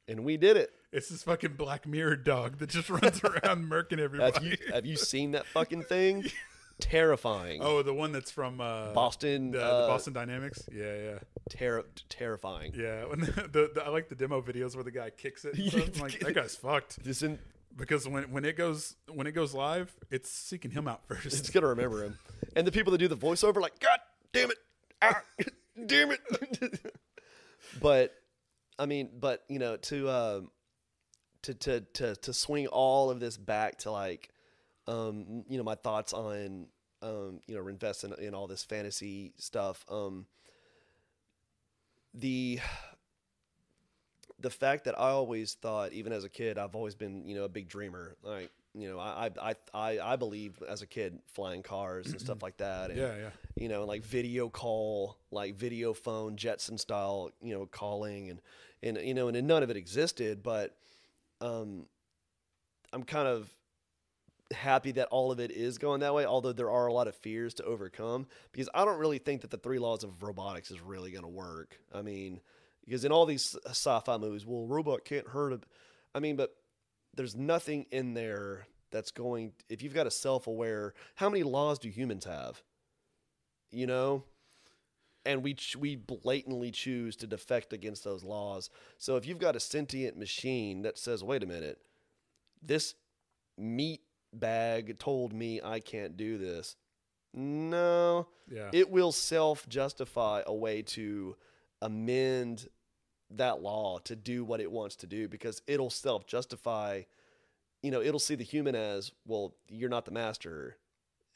and 0.09 0.25
we 0.25 0.37
did 0.37 0.57
it. 0.57 0.71
It's 0.93 1.09
this 1.09 1.23
fucking 1.25 1.55
Black 1.55 1.87
Mirror 1.87 2.17
dog 2.17 2.59
that 2.59 2.71
just 2.71 2.89
runs 2.91 3.23
around 3.23 3.69
murking 3.71 3.99
everybody. 3.99 4.33
Have 4.33 4.45
you 4.45 4.57
have 4.73 4.87
you 4.87 4.97
seen 4.97 5.33
that 5.33 5.47
fucking 5.47 5.83
thing? 5.85 6.25
Terrifying. 6.79 7.61
oh, 7.63 7.83
the 7.83 7.95
one 7.95 8.13
that's 8.13 8.31
from 8.31 8.61
uh, 8.61 8.93
Boston, 8.93 9.51
the, 9.53 9.65
uh, 9.65 9.81
the 9.83 9.87
Boston 9.89 10.13
Dynamics. 10.13 10.69
Yeah, 10.71 10.95
yeah, 10.97 11.19
Terri 11.51 11.85
terrifying. 12.11 12.75
yeah. 12.77 13.05
When 13.09 13.21
the, 13.21 13.33
the, 13.51 13.71
the- 13.77 13.83
I 13.83 13.89
like 13.89 14.11
the 14.11 14.15
demo 14.15 14.43
videos 14.43 14.75
where 14.75 14.85
the 14.85 14.91
guy 14.91 15.09
kicks 15.09 15.47
it. 15.47 15.55
I'm 15.59 16.01
like 16.03 16.21
that 16.21 16.35
guy's 16.35 16.55
fucked 16.55 17.03
This 17.03 17.23
in, 17.23 17.39
because 17.77 18.07
when 18.07 18.25
when 18.31 18.45
it 18.45 18.59
goes 18.59 18.95
when 19.11 19.27
it 19.27 19.33
goes 19.33 19.55
live, 19.55 19.91
it's 20.11 20.31
seeking 20.31 20.71
him 20.71 20.87
out 20.87 21.01
first. 21.09 21.25
it's 21.25 21.49
gonna 21.49 21.67
remember 21.69 22.05
him. 22.05 22.19
And 22.55 22.67
the 22.67 22.73
people 22.73 22.91
that 22.93 22.99
do 22.99 23.09
the 23.09 23.17
voiceover, 23.17 23.57
like, 23.63 23.79
God 23.81 23.99
damn 24.35 24.51
it, 24.51 24.59
ah, 25.01 25.23
damn 25.87 26.11
it. 26.11 26.21
But 27.81 28.15
I 28.79 28.87
mean, 28.87 29.11
but 29.19 29.45
you 29.49 29.59
know, 29.59 29.77
to 29.77 30.11
um, 30.11 30.51
to 31.43 31.55
to 31.55 31.81
to 31.81 32.17
to 32.17 32.33
swing 32.33 32.67
all 32.67 33.11
of 33.11 33.21
this 33.21 33.37
back 33.37 33.79
to 33.79 33.91
like, 33.91 34.31
um, 34.87 35.45
you 35.49 35.59
know, 35.59 35.65
my 35.65 35.75
thoughts 35.75 36.13
on 36.13 36.67
um, 37.03 37.41
you 37.47 37.55
know, 37.55 37.67
invest 37.69 38.05
in, 38.05 38.13
in 38.15 38.35
all 38.35 38.47
this 38.47 38.65
fantasy 38.65 39.33
stuff. 39.37 39.85
Um, 39.89 40.27
the 42.15 42.59
the 44.39 44.51
fact 44.51 44.85
that 44.85 44.99
I 44.99 45.11
always 45.11 45.55
thought, 45.55 45.93
even 45.93 46.13
as 46.13 46.25
a 46.25 46.29
kid, 46.29 46.59
I've 46.59 46.75
always 46.75 46.95
been, 46.95 47.27
you 47.27 47.35
know, 47.35 47.45
a 47.45 47.49
big 47.49 47.69
dreamer. 47.69 48.17
Like, 48.23 48.51
you 48.77 48.89
know, 48.89 48.99
I 48.99 49.31
I 49.41 49.55
I 49.73 49.99
I 50.01 50.17
believed 50.17 50.63
as 50.63 50.83
a 50.83 50.87
kid 50.87 51.19
flying 51.27 51.63
cars 51.63 52.09
and 52.09 52.21
stuff 52.21 52.43
like 52.43 52.59
that. 52.59 52.91
And, 52.91 52.99
yeah, 52.99 53.17
yeah. 53.17 53.31
You 53.57 53.69
know, 53.69 53.85
like 53.85 54.05
video 54.05 54.49
call, 54.49 55.17
like 55.31 55.57
video 55.57 55.95
phone, 55.95 56.37
Jetson 56.37 56.77
style, 56.77 57.31
you 57.41 57.55
know, 57.55 57.67
calling 57.67 58.31
and 58.31 58.41
and 58.83 58.99
you 58.99 59.15
know, 59.15 59.29
and 59.29 59.47
none 59.47 59.63
of 59.63 59.71
it 59.71 59.77
existed. 59.77 60.43
But 60.43 60.77
um, 61.41 61.87
I'm 62.93 63.03
kind 63.03 63.27
of 63.27 63.53
happy 64.53 64.93
that 64.93 65.09
all 65.09 65.33
of 65.33 65.41
it 65.41 65.51
is 65.51 65.79
going 65.79 66.01
that 66.01 66.15
way. 66.15 66.27
Although 66.27 66.53
there 66.53 66.71
are 66.71 66.87
a 66.87 66.93
lot 66.93 67.09
of 67.09 67.17
fears 67.17 67.55
to 67.55 67.65
overcome, 67.65 68.27
because 68.53 68.69
I 68.75 68.85
don't 68.85 68.99
really 68.99 69.19
think 69.19 69.41
that 69.41 69.51
the 69.51 69.57
three 69.57 69.79
laws 69.79 70.05
of 70.05 70.23
robotics 70.23 70.71
is 70.71 70.81
really 70.83 71.11
going 71.11 71.25
to 71.25 71.29
work. 71.29 71.79
I 71.95 72.03
mean, 72.03 72.41
because 72.85 73.07
in 73.07 73.13
all 73.13 73.25
these 73.25 73.57
sci-fi 73.67 74.19
movies, 74.19 74.45
well, 74.45 74.67
robot 74.67 75.05
can't 75.05 75.29
hurt 75.29 75.55
a. 75.55 75.61
I 76.15 76.21
mean, 76.21 76.37
but 76.37 76.55
there's 77.17 77.35
nothing 77.35 77.87
in 77.91 78.15
there 78.15 78.67
that's 78.91 79.11
going. 79.11 79.53
If 79.69 79.83
you've 79.83 79.95
got 79.95 80.07
a 80.07 80.11
self-aware, 80.11 80.95
how 81.17 81.29
many 81.29 81.43
laws 81.43 81.79
do 81.79 81.89
humans 81.89 82.25
have? 82.25 82.63
You 83.71 83.87
know, 83.87 84.25
and 85.25 85.43
we 85.43 85.55
ch- 85.55 85.77
we 85.77 85.97
blatantly 85.97 86.71
choose 86.71 87.17
to 87.17 87.27
defect 87.27 87.73
against 87.73 88.05
those 88.05 88.23
laws. 88.23 88.71
So 88.99 89.17
if 89.17 89.27
you've 89.27 89.39
got 89.41 89.57
a 89.57 89.61
sentient 89.61 90.17
machine 90.17 90.83
that 90.83 90.99
says, 90.99 91.25
"Wait 91.25 91.43
a 91.43 91.47
minute, 91.47 91.81
this 92.63 92.95
meat 93.59 94.03
bag 94.33 94.99
told 94.99 95.33
me 95.33 95.61
I 95.61 95.81
can't 95.81 96.17
do 96.17 96.39
this," 96.39 96.77
no, 97.35 98.29
Yeah. 98.51 98.71
it 98.73 98.89
will 98.91 99.13
self 99.13 99.69
justify 99.69 100.43
a 100.47 100.55
way 100.55 100.83
to 100.83 101.37
amend 101.83 102.69
that 103.31 103.61
law 103.61 103.99
to 103.99 104.15
do 104.17 104.45
what 104.45 104.61
it 104.61 104.71
wants 104.71 104.97
to 104.97 105.07
do 105.07 105.29
because 105.29 105.61
it'll 105.67 105.91
self 105.91 106.27
justify 106.27 107.03
you 107.83 107.91
know 107.91 108.01
it'll 108.01 108.21
see 108.21 108.35
the 108.37 108.45
human 108.45 108.75
as 108.75 109.11
well 109.27 109.55
you're 109.69 109.91
not 109.91 110.05
the 110.05 110.11
master 110.11 110.77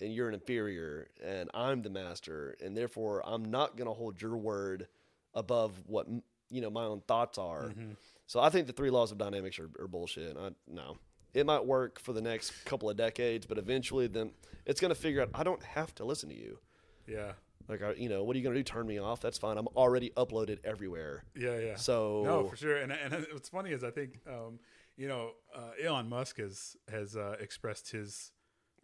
and 0.00 0.14
you're 0.14 0.28
an 0.28 0.34
inferior 0.34 1.08
and 1.24 1.50
i'm 1.52 1.82
the 1.82 1.90
master 1.90 2.56
and 2.64 2.76
therefore 2.76 3.22
i'm 3.26 3.44
not 3.44 3.76
going 3.76 3.88
to 3.88 3.92
hold 3.92 4.20
your 4.22 4.36
word 4.36 4.86
above 5.34 5.72
what 5.86 6.06
you 6.48 6.60
know 6.60 6.70
my 6.70 6.84
own 6.84 7.00
thoughts 7.06 7.38
are 7.38 7.68
Mm-hmm. 7.70 7.92
so 8.26 8.40
i 8.40 8.48
think 8.50 8.66
the 8.66 8.72
three 8.72 8.90
laws 8.90 9.10
of 9.12 9.18
dynamics 9.18 9.58
are, 9.58 9.68
are 9.80 9.88
bullshit 9.88 10.36
I, 10.36 10.50
no 10.68 10.96
it 11.34 11.46
might 11.46 11.64
work 11.64 12.00
for 12.00 12.12
the 12.12 12.20
next 12.22 12.64
couple 12.64 12.88
of 12.88 12.96
decades 12.96 13.46
but 13.46 13.58
eventually 13.58 14.06
then 14.06 14.30
it's 14.64 14.80
going 14.80 14.94
to 14.94 15.00
figure 15.00 15.22
out 15.22 15.30
i 15.34 15.42
don't 15.42 15.62
have 15.62 15.94
to 15.96 16.04
listen 16.04 16.28
to 16.28 16.36
you 16.36 16.58
yeah. 17.06 17.32
Like, 17.70 17.98
you 17.98 18.08
know, 18.08 18.24
what 18.24 18.34
are 18.34 18.38
you 18.38 18.42
going 18.42 18.54
to 18.54 18.60
do? 18.60 18.64
Turn 18.64 18.86
me 18.86 18.98
off? 18.98 19.20
That's 19.20 19.38
fine. 19.38 19.58
I'm 19.58 19.68
already 19.68 20.10
uploaded 20.16 20.58
everywhere. 20.64 21.24
Yeah, 21.36 21.58
yeah. 21.58 21.76
So 21.76 22.22
no, 22.24 22.48
for 22.48 22.56
sure. 22.56 22.76
And 22.76 22.92
and 22.92 23.26
what's 23.32 23.48
funny 23.48 23.70
is 23.70 23.84
I 23.84 23.90
think 23.90 24.20
um, 24.28 24.58
you 24.96 25.08
know 25.08 25.32
uh, 25.54 25.70
Elon 25.82 26.08
Musk 26.08 26.38
has 26.38 26.76
has 26.90 27.16
uh, 27.16 27.36
expressed 27.40 27.90
his 27.90 28.32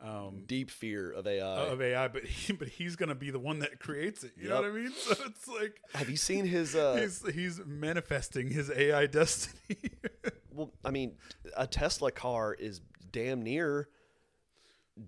um, 0.01 0.43
deep 0.47 0.71
fear 0.71 1.11
of 1.11 1.27
AI. 1.27 1.43
of 1.45 1.81
AI, 1.81 2.09
but 2.09 2.25
he, 2.25 2.53
but 2.53 2.69
he's 2.69 2.97
gonna 2.97 3.15
be 3.15 3.31
the 3.31 3.39
one 3.39 3.61
that 3.61 3.81
creates 3.81 4.25
it. 4.25 4.33
You 4.37 4.49
know 4.49 4.57
what 4.57 4.65
I 4.65 4.71
mean? 4.71 4.93
So 4.97 5.15
it's 5.25 5.49
like 5.49 5.81
Have 5.95 6.11
you 6.11 6.17
seen 6.17 6.47
his? 6.47 6.75
Uh, 6.75 6.97
he's 6.97 7.25
he's 7.35 7.61
manifesting 7.65 8.51
his 8.51 8.71
AI 8.71 9.07
destiny. 9.07 9.77
well, 10.51 10.73
I 10.85 10.91
mean, 10.91 11.17
a 11.57 11.67
Tesla 11.67 12.11
car 12.11 12.55
is 12.55 12.81
damn 13.11 13.43
near, 13.43 13.89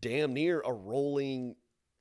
damn 0.00 0.32
near 0.32 0.60
a 0.60 0.72
rolling, 0.72 1.56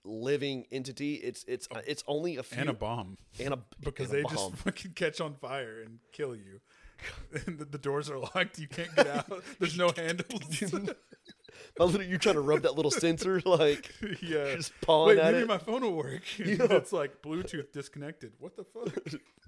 living 0.08 0.66
entity. 0.72 1.16
It's 1.16 1.44
it's 1.48 1.68
it's 1.86 2.04
only 2.08 2.38
a 2.38 2.44
few 2.44 2.62
and 2.62 2.70
a 2.70 2.74
bomb 2.74 3.18
and 3.40 3.54
a 3.54 3.60
because 3.82 4.10
and 4.12 4.20
a 4.20 4.24
they 4.24 4.30
just 4.30 4.36
bomb. 4.36 4.54
fucking 4.54 4.92
catch 4.92 5.22
on 5.22 5.36
fire 5.36 5.82
and 5.86 6.00
kill 6.12 6.36
you. 6.36 6.62
And 7.46 7.60
the, 7.60 7.66
the 7.66 7.78
doors 7.78 8.10
are 8.10 8.18
locked. 8.18 8.58
You 8.58 8.68
can't 8.68 8.94
get 8.96 9.06
out. 9.06 9.32
There's 9.60 9.78
no 9.78 9.92
handles. 9.96 10.60
You're 10.60 12.18
trying 12.18 12.34
to 12.34 12.42
rub 12.42 12.64
that 12.64 12.74
little 12.74 12.90
sensor 12.90 13.40
like 13.46 13.94
yeah. 14.20 14.56
just 14.56 14.72
pawing 14.82 15.18
Wait, 15.18 15.24
at 15.24 15.34
maybe 15.34 15.44
it. 15.44 15.48
my 15.48 15.60
phone 15.60 15.82
will 15.82 15.94
work. 15.94 16.24
Yeah. 16.40 16.56
It's 16.72 16.92
like 16.92 17.22
Bluetooth 17.22 17.72
disconnected. 17.72 18.32
What 18.40 18.56
the 18.56 18.64
fuck? 18.64 18.98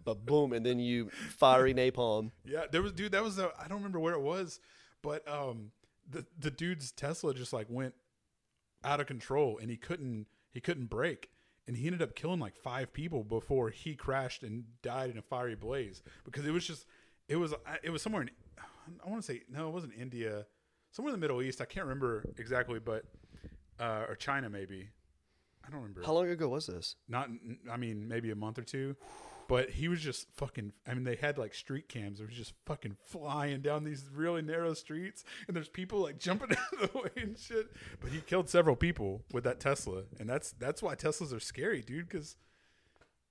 but 0.06 0.27
boom, 0.27 0.53
and 0.53 0.64
then 0.64 0.77
you 0.77 1.10
fiery 1.10 1.73
napalm. 1.73 2.30
Yeah, 2.45 2.65
there 2.72 2.84
was 2.84 2.91
dude. 2.91 3.14
That 3.14 3.23
was 3.23 3.40
a, 3.40 3.52
I 3.60 3.68
don't 3.68 3.77
remember 3.77 3.99
where 3.99 4.14
it 4.14 4.22
was, 4.22 4.60
but 5.02 5.27
um, 5.27 5.72
the 6.07 6.26
the 6.38 6.52
dude's 6.52 6.91
Tesla 6.91 7.34
just 7.34 7.52
like 7.52 7.65
went 7.68 7.95
out 8.84 8.99
of 8.99 9.07
control, 9.07 9.57
and 9.60 9.69
he 9.69 9.77
couldn't 9.77 10.27
he 10.51 10.59
couldn't 10.61 10.89
brake, 10.89 11.30
and 11.67 11.77
he 11.77 11.85
ended 11.85 12.01
up 12.01 12.15
killing 12.15 12.39
like 12.39 12.55
five 12.55 12.93
people 12.93 13.23
before 13.23 13.69
he 13.69 13.95
crashed 13.95 14.43
and 14.43 14.63
died 14.81 15.09
in 15.09 15.17
a 15.17 15.21
fiery 15.21 15.55
blaze 15.55 16.01
because 16.26 16.45
it 16.45 16.51
was 16.51 16.65
just 16.65 16.85
it 17.27 17.35
was 17.35 17.53
it 17.84 17.89
was 17.89 18.01
somewhere 18.01 18.23
in 18.23 18.31
I 19.03 19.09
want 19.09 19.21
to 19.21 19.26
say 19.26 19.41
no, 19.49 19.67
it 19.67 19.73
wasn't 19.73 19.93
India, 19.99 20.45
somewhere 20.91 21.13
in 21.13 21.19
the 21.19 21.21
Middle 21.21 21.41
East. 21.41 21.61
I 21.61 21.65
can't 21.65 21.85
remember 21.85 22.26
exactly, 22.38 22.80
but 22.80 23.05
uh, 23.80 24.05
or 24.07 24.15
China 24.15 24.49
maybe. 24.49 24.89
I 25.65 25.69
don't 25.69 25.81
remember. 25.81 26.03
How 26.03 26.13
long 26.13 26.30
ago 26.30 26.49
was 26.49 26.67
this? 26.67 26.95
Not, 27.07 27.30
I 27.71 27.77
mean, 27.77 28.07
maybe 28.07 28.31
a 28.31 28.35
month 28.35 28.57
or 28.57 28.63
two. 28.63 28.95
But 29.49 29.71
he 29.71 29.88
was 29.88 29.99
just 29.99 30.27
fucking. 30.35 30.73
I 30.88 30.93
mean, 30.93 31.05
they 31.05 31.15
had 31.15 31.39
like 31.39 31.55
street 31.55 31.89
cams. 31.89 32.19
It 32.19 32.27
was 32.27 32.35
just 32.35 32.53
fucking 32.67 32.97
flying 33.07 33.61
down 33.61 33.84
these 33.84 34.05
really 34.13 34.43
narrow 34.43 34.76
streets, 34.76 35.23
and 35.47 35.57
there's 35.57 35.67
people 35.67 35.99
like 35.99 36.19
jumping 36.19 36.51
out 36.55 36.84
of 36.84 36.91
the 36.93 36.99
way 36.99 37.09
and 37.17 37.35
shit. 37.35 37.65
But 37.99 38.11
he 38.11 38.21
killed 38.21 38.47
several 38.47 38.76
people 38.76 39.23
with 39.34 39.43
that 39.45 39.59
Tesla, 39.59 40.03
and 40.19 40.30
that's 40.30 40.51
that's 40.51 40.84
why 40.84 40.93
Teslas 40.93 41.35
are 41.35 41.39
scary, 41.39 41.81
dude. 41.81 42.07
Because 42.07 42.38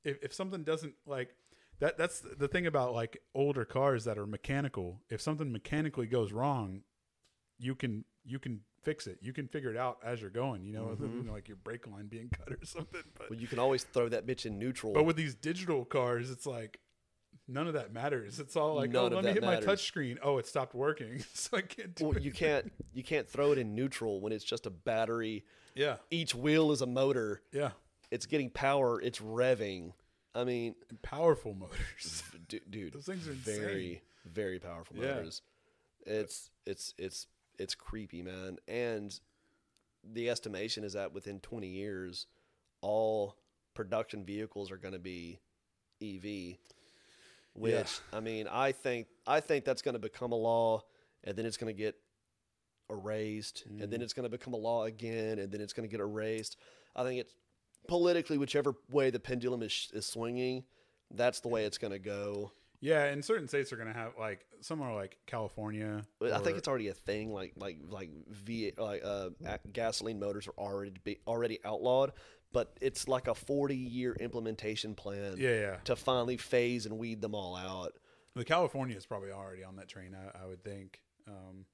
if 0.02 0.18
if 0.20 0.34
something 0.34 0.64
doesn't 0.64 0.94
like 1.06 1.36
that, 1.78 1.96
that's 1.96 2.18
the 2.20 2.48
thing 2.48 2.66
about 2.66 2.94
like 2.94 3.22
older 3.32 3.64
cars 3.64 4.02
that 4.02 4.18
are 4.18 4.26
mechanical. 4.26 5.00
If 5.08 5.20
something 5.20 5.52
mechanically 5.52 6.08
goes 6.08 6.32
wrong, 6.32 6.82
you 7.58 7.74
can 7.74 8.04
you 8.24 8.38
can 8.38 8.60
fix 8.82 9.06
it. 9.06 9.18
You 9.20 9.32
can 9.32 9.48
figure 9.48 9.70
it 9.70 9.76
out 9.76 9.98
as 10.04 10.20
you're 10.20 10.30
going. 10.30 10.64
You 10.64 10.72
know, 10.74 10.82
Mm-hmm. 10.86 11.18
than, 11.24 11.32
like 11.32 11.48
your 11.48 11.56
brake 11.56 11.86
line 11.86 12.06
being 12.06 12.28
cut 12.38 12.50
or 12.52 12.58
something. 12.64 13.02
But 13.18 13.30
Well, 13.30 13.38
you 13.38 13.46
can 13.46 13.58
always 13.58 13.84
throw 13.84 14.08
that 14.08 14.26
bitch 14.26 14.46
in 14.46 14.58
neutral. 14.58 14.92
but 14.92 15.04
with 15.04 15.16
these 15.16 15.34
digital 15.34 15.84
cars, 15.84 16.30
it's 16.30 16.46
like 16.46 16.78
none 17.46 17.66
of 17.66 17.74
that 17.74 17.92
matters. 17.92 18.38
It's 18.38 18.56
all 18.56 18.74
like, 18.76 18.90
None 18.90 19.12
oh, 19.12 19.16
let 19.16 19.24
me 19.24 19.32
hit 19.32 19.42
my 19.42 19.52
matters. 19.52 19.64
touch 19.66 19.84
screen. 19.86 20.18
Oh, 20.22 20.38
it 20.38 20.46
stopped 20.46 20.74
working, 20.74 21.24
so 21.34 21.56
I 21.56 21.62
can't 21.62 21.94
do 21.94 22.04
well, 22.08 22.16
it. 22.16 22.22
you 22.22 22.30
can't 22.32 22.70
you 22.92 23.02
can't 23.02 23.28
throw 23.28 23.52
it 23.52 23.58
in 23.58 23.74
neutral 23.74 24.20
when 24.20 24.32
it's 24.32 24.44
just 24.44 24.66
a 24.66 24.70
battery. 24.70 25.44
Yeah, 25.74 25.96
Each 26.10 26.34
wheel 26.34 26.72
is 26.72 26.82
a 26.82 26.86
motor. 26.86 27.40
yeah, 27.52 27.70
It's 28.10 28.26
getting 28.26 28.50
power. 28.50 29.00
It's 29.00 29.20
revving. 29.20 29.92
I 30.34 30.44
mean, 30.44 30.74
and 30.90 31.00
powerful 31.02 31.54
motors. 31.54 32.22
dude, 32.48 32.92
Those 32.92 33.06
things 33.06 33.26
are 33.28 33.32
insane. 33.32 33.60
very 33.60 34.02
very 34.24 34.58
powerful 34.58 34.96
Yeah. 34.96 35.14
motors. 35.14 35.42
It's 36.04 36.50
it's 36.66 36.94
it's 36.98 37.26
it's 37.58 37.74
creepy, 37.74 38.22
man. 38.22 38.58
And 38.66 39.18
the 40.04 40.30
estimation 40.30 40.84
is 40.84 40.92
that 40.94 41.12
within 41.12 41.40
20 41.40 41.66
years, 41.66 42.26
all 42.80 43.36
production 43.74 44.24
vehicles 44.24 44.70
are 44.70 44.76
going 44.76 44.94
to 44.94 44.98
be 45.00 45.40
EV. 46.02 46.58
Which 47.54 47.72
Yeah. 47.74 47.84
I 48.12 48.20
mean, 48.20 48.46
I 48.48 48.72
think 48.72 49.08
I 49.26 49.40
think 49.40 49.64
that's 49.64 49.82
going 49.82 49.94
to 49.94 49.98
become 49.98 50.32
a 50.32 50.36
law, 50.36 50.82
and 51.24 51.36
then 51.36 51.44
it's 51.46 51.56
going 51.56 51.74
to 51.74 51.78
get 51.78 51.96
erased, 52.90 53.64
and 53.66 53.80
Mm. 53.80 53.90
then 53.90 54.02
it's 54.02 54.12
going 54.12 54.24
to 54.24 54.30
become 54.30 54.54
a 54.54 54.56
law 54.58 54.84
again, 54.84 55.38
and 55.38 55.50
then 55.52 55.60
it's 55.60 55.72
going 55.72 55.88
to 55.88 55.90
get 55.90 56.00
erased. 56.00 56.56
I 56.94 57.02
think 57.02 57.20
it's 57.20 57.34
politically, 57.86 58.38
whichever 58.38 58.74
way 58.90 59.10
the 59.10 59.20
pendulum 59.20 59.62
is, 59.62 59.90
is 59.92 60.06
swinging, 60.06 60.64
that's 61.10 61.40
the 61.40 61.48
way 61.48 61.64
it's 61.64 61.78
going 61.78 61.92
to 61.92 61.98
go. 61.98 62.52
Yeah, 62.80 63.04
and 63.04 63.24
certain 63.24 63.48
states 63.48 63.72
are 63.72 63.76
gonna 63.76 63.92
have 63.92 64.12
like 64.18 64.46
some 64.60 64.80
are 64.82 64.94
like 64.94 65.18
California. 65.26 66.04
But 66.20 66.32
I 66.32 66.38
think 66.38 66.58
it's 66.58 66.68
already 66.68 66.88
a 66.88 66.94
thing. 66.94 67.32
Like 67.32 67.54
like 67.56 67.78
like 67.88 68.10
V 68.30 68.72
like 68.78 69.02
uh, 69.04 69.30
gasoline 69.72 70.20
motors 70.20 70.46
are 70.46 70.54
already 70.58 70.92
be, 71.02 71.18
already 71.26 71.58
outlawed, 71.64 72.12
but 72.52 72.76
it's 72.80 73.08
like 73.08 73.26
a 73.26 73.34
forty 73.34 73.76
year 73.76 74.16
implementation 74.20 74.94
plan 74.94 75.34
yeah, 75.38 75.60
yeah. 75.60 75.76
to 75.84 75.96
finally 75.96 76.36
phase 76.36 76.86
and 76.86 76.98
weed 76.98 77.20
them 77.20 77.34
all 77.34 77.56
out. 77.56 77.94
The 78.36 78.44
California 78.44 78.96
is 78.96 79.06
probably 79.06 79.32
already 79.32 79.64
on 79.64 79.76
that 79.76 79.88
train. 79.88 80.14
I, 80.14 80.44
I 80.44 80.46
would 80.46 80.62
think. 80.62 81.00
Um, 81.26 81.66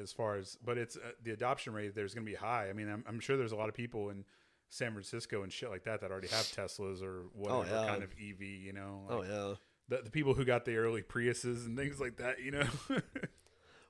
as 0.00 0.12
far 0.12 0.36
as, 0.36 0.58
but 0.64 0.78
it's 0.78 0.96
uh, 0.96 1.12
the 1.22 1.30
adoption 1.30 1.72
rate. 1.72 1.94
There's 1.94 2.14
going 2.14 2.26
to 2.26 2.30
be 2.30 2.36
high. 2.36 2.68
I 2.68 2.72
mean, 2.72 2.88
I'm, 2.88 3.04
I'm 3.06 3.20
sure 3.20 3.36
there's 3.36 3.52
a 3.52 3.56
lot 3.56 3.68
of 3.68 3.74
people 3.74 4.10
in 4.10 4.24
San 4.70 4.92
Francisco 4.92 5.42
and 5.42 5.52
shit 5.52 5.68
like 5.68 5.84
that 5.84 6.00
that 6.00 6.10
already 6.10 6.28
have 6.28 6.46
Teslas 6.46 7.02
or 7.02 7.24
oh, 7.46 7.58
whatever 7.58 7.74
yeah. 7.74 7.86
kind 7.86 8.02
of 8.02 8.10
EV. 8.12 8.40
You 8.40 8.72
know, 8.72 9.02
Oh 9.10 9.18
like 9.18 9.28
yeah. 9.28 9.54
the, 9.88 10.02
the 10.04 10.10
people 10.10 10.34
who 10.34 10.44
got 10.44 10.64
the 10.64 10.76
early 10.76 11.02
Priuses 11.02 11.66
and 11.66 11.76
things 11.76 12.00
like 12.00 12.16
that. 12.16 12.40
You 12.40 12.52
know, 12.52 12.66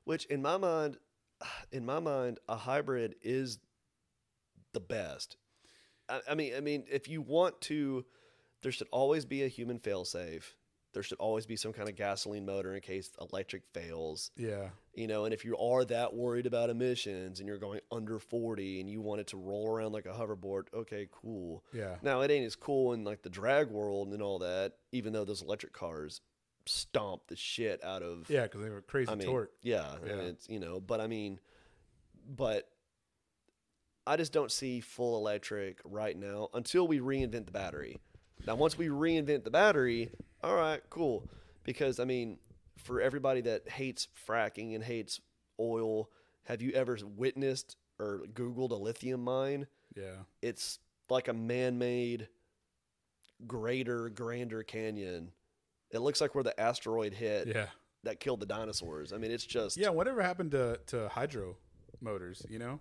Which 0.05 0.24
in 0.27 0.43
my 0.43 0.57
mind, 0.57 0.97
in 1.70 1.85
my 1.86 2.01
mind, 2.01 2.40
a 2.48 2.57
hybrid 2.57 3.15
is 3.23 3.59
the 4.73 4.81
best. 4.81 5.36
I, 6.09 6.20
I 6.31 6.35
mean, 6.35 6.55
I 6.57 6.61
mean, 6.61 6.85
if 6.90 7.09
you 7.09 7.20
want 7.20 7.61
to, 7.62 8.05
there 8.62 8.73
should 8.73 8.89
always 8.90 9.24
be 9.24 9.44
a 9.44 9.48
human 9.48 9.78
fail 9.78 10.05
failsafe. 10.05 10.55
There 10.93 11.03
should 11.03 11.19
always 11.19 11.47
be 11.47 11.57
some 11.57 11.73
kind 11.73 11.89
of 11.89 11.95
gasoline 11.97 12.45
motor 12.45 12.75
in 12.75 12.81
case 12.81 13.11
electric 13.21 13.62
fails. 13.73 14.31
yeah, 14.37 14.71
you 14.95 15.07
know 15.07 15.25
and 15.25 15.33
if 15.33 15.45
you 15.45 15.57
are 15.57 15.85
that 15.85 16.15
worried 16.15 16.47
about 16.47 16.69
emissions 16.71 17.39
and 17.39 17.49
you're 17.49 17.59
going 17.59 17.81
under 17.93 18.19
40 18.19 18.81
and 18.81 18.91
you 18.91 19.01
want 19.01 19.21
it 19.21 19.29
to 19.29 19.37
roll 19.37 19.69
around 19.69 19.93
like 19.93 20.07
a 20.07 20.11
hoverboard 20.12 20.65
okay 20.75 21.07
cool 21.12 21.62
yeah, 21.73 21.97
now 22.03 22.21
it 22.23 22.31
ain't 22.31 22.45
as 22.45 22.57
cool 22.57 22.93
in 22.93 23.05
like 23.05 23.23
the 23.23 23.31
drag 23.31 23.69
world 23.71 24.09
and 24.12 24.21
all 24.21 24.41
that 24.41 24.73
even 24.93 25.12
though 25.12 25.25
those 25.25 25.43
electric 25.43 25.73
cars 25.73 26.21
stomp 26.67 27.23
the 27.29 27.37
shit 27.37 27.83
out 27.85 28.03
of 28.03 28.29
yeah, 28.29 28.43
because 28.43 28.62
they 28.62 28.69
were 28.69 28.83
crazy 28.83 29.11
i 29.11 29.15
mean 29.15 29.27
torque. 29.29 29.53
yeah, 29.62 29.95
Yeah. 30.05 30.12
and 30.12 30.21
it's 30.23 30.49
you 30.49 30.59
know 30.61 30.81
but 30.81 31.01
i 31.01 31.07
mean 31.07 31.39
but 32.29 32.69
i 34.07 34.17
just 34.17 34.33
don't 34.33 34.51
see 34.53 34.81
full 34.81 35.17
electric 35.17 35.79
right 35.85 36.17
now 36.19 36.49
until 36.53 36.87
we 36.87 36.99
reinvent 37.01 37.47
the 37.47 37.53
battery 37.53 37.99
now 38.47 38.55
once 38.57 38.77
we 38.77 38.89
reinvent 38.89 39.45
the 39.45 39.51
battery 39.51 40.11
all 40.43 40.55
right 40.55 40.81
cool 40.91 41.29
because 41.65 42.01
i 42.01 42.05
mean 42.05 42.39
for 42.77 43.01
everybody 43.01 43.41
that 43.41 43.69
hates 43.69 44.09
fracking 44.27 44.75
and 44.75 44.85
hates 44.85 45.21
oil 45.59 46.09
have 46.45 46.62
you 46.62 46.73
ever 46.73 46.99
witnessed 47.17 47.77
or 47.99 48.23
googled 48.33 48.71
a 48.71 48.75
lithium 48.75 49.23
mine 49.23 49.67
Yeah, 49.95 50.25
it's 50.41 50.79
like 51.09 51.29
a 51.29 51.35
man-made 51.35 52.29
greater 53.47 54.09
grander 54.11 54.62
canyon 54.62 55.33
it 55.91 55.99
looks 55.99 56.21
like 56.21 56.35
where 56.35 56.45
the 56.45 56.59
asteroid 56.59 57.12
hit 57.12 57.49
yeah, 57.49 57.67
that 58.05 58.21
killed 58.21 58.41
the 58.41 58.47
dinosaurs. 58.47 59.12
I 59.12 59.19
mean, 59.19 59.31
it's 59.31 59.45
just 59.45 59.77
yeah. 59.77 59.91
Whatever 59.91 60.23
happened 60.23 60.53
to 60.53 60.79
to 60.89 61.09
hydro 61.09 61.57
motors? 62.01 62.45
You 62.49 62.59
know, 62.59 62.81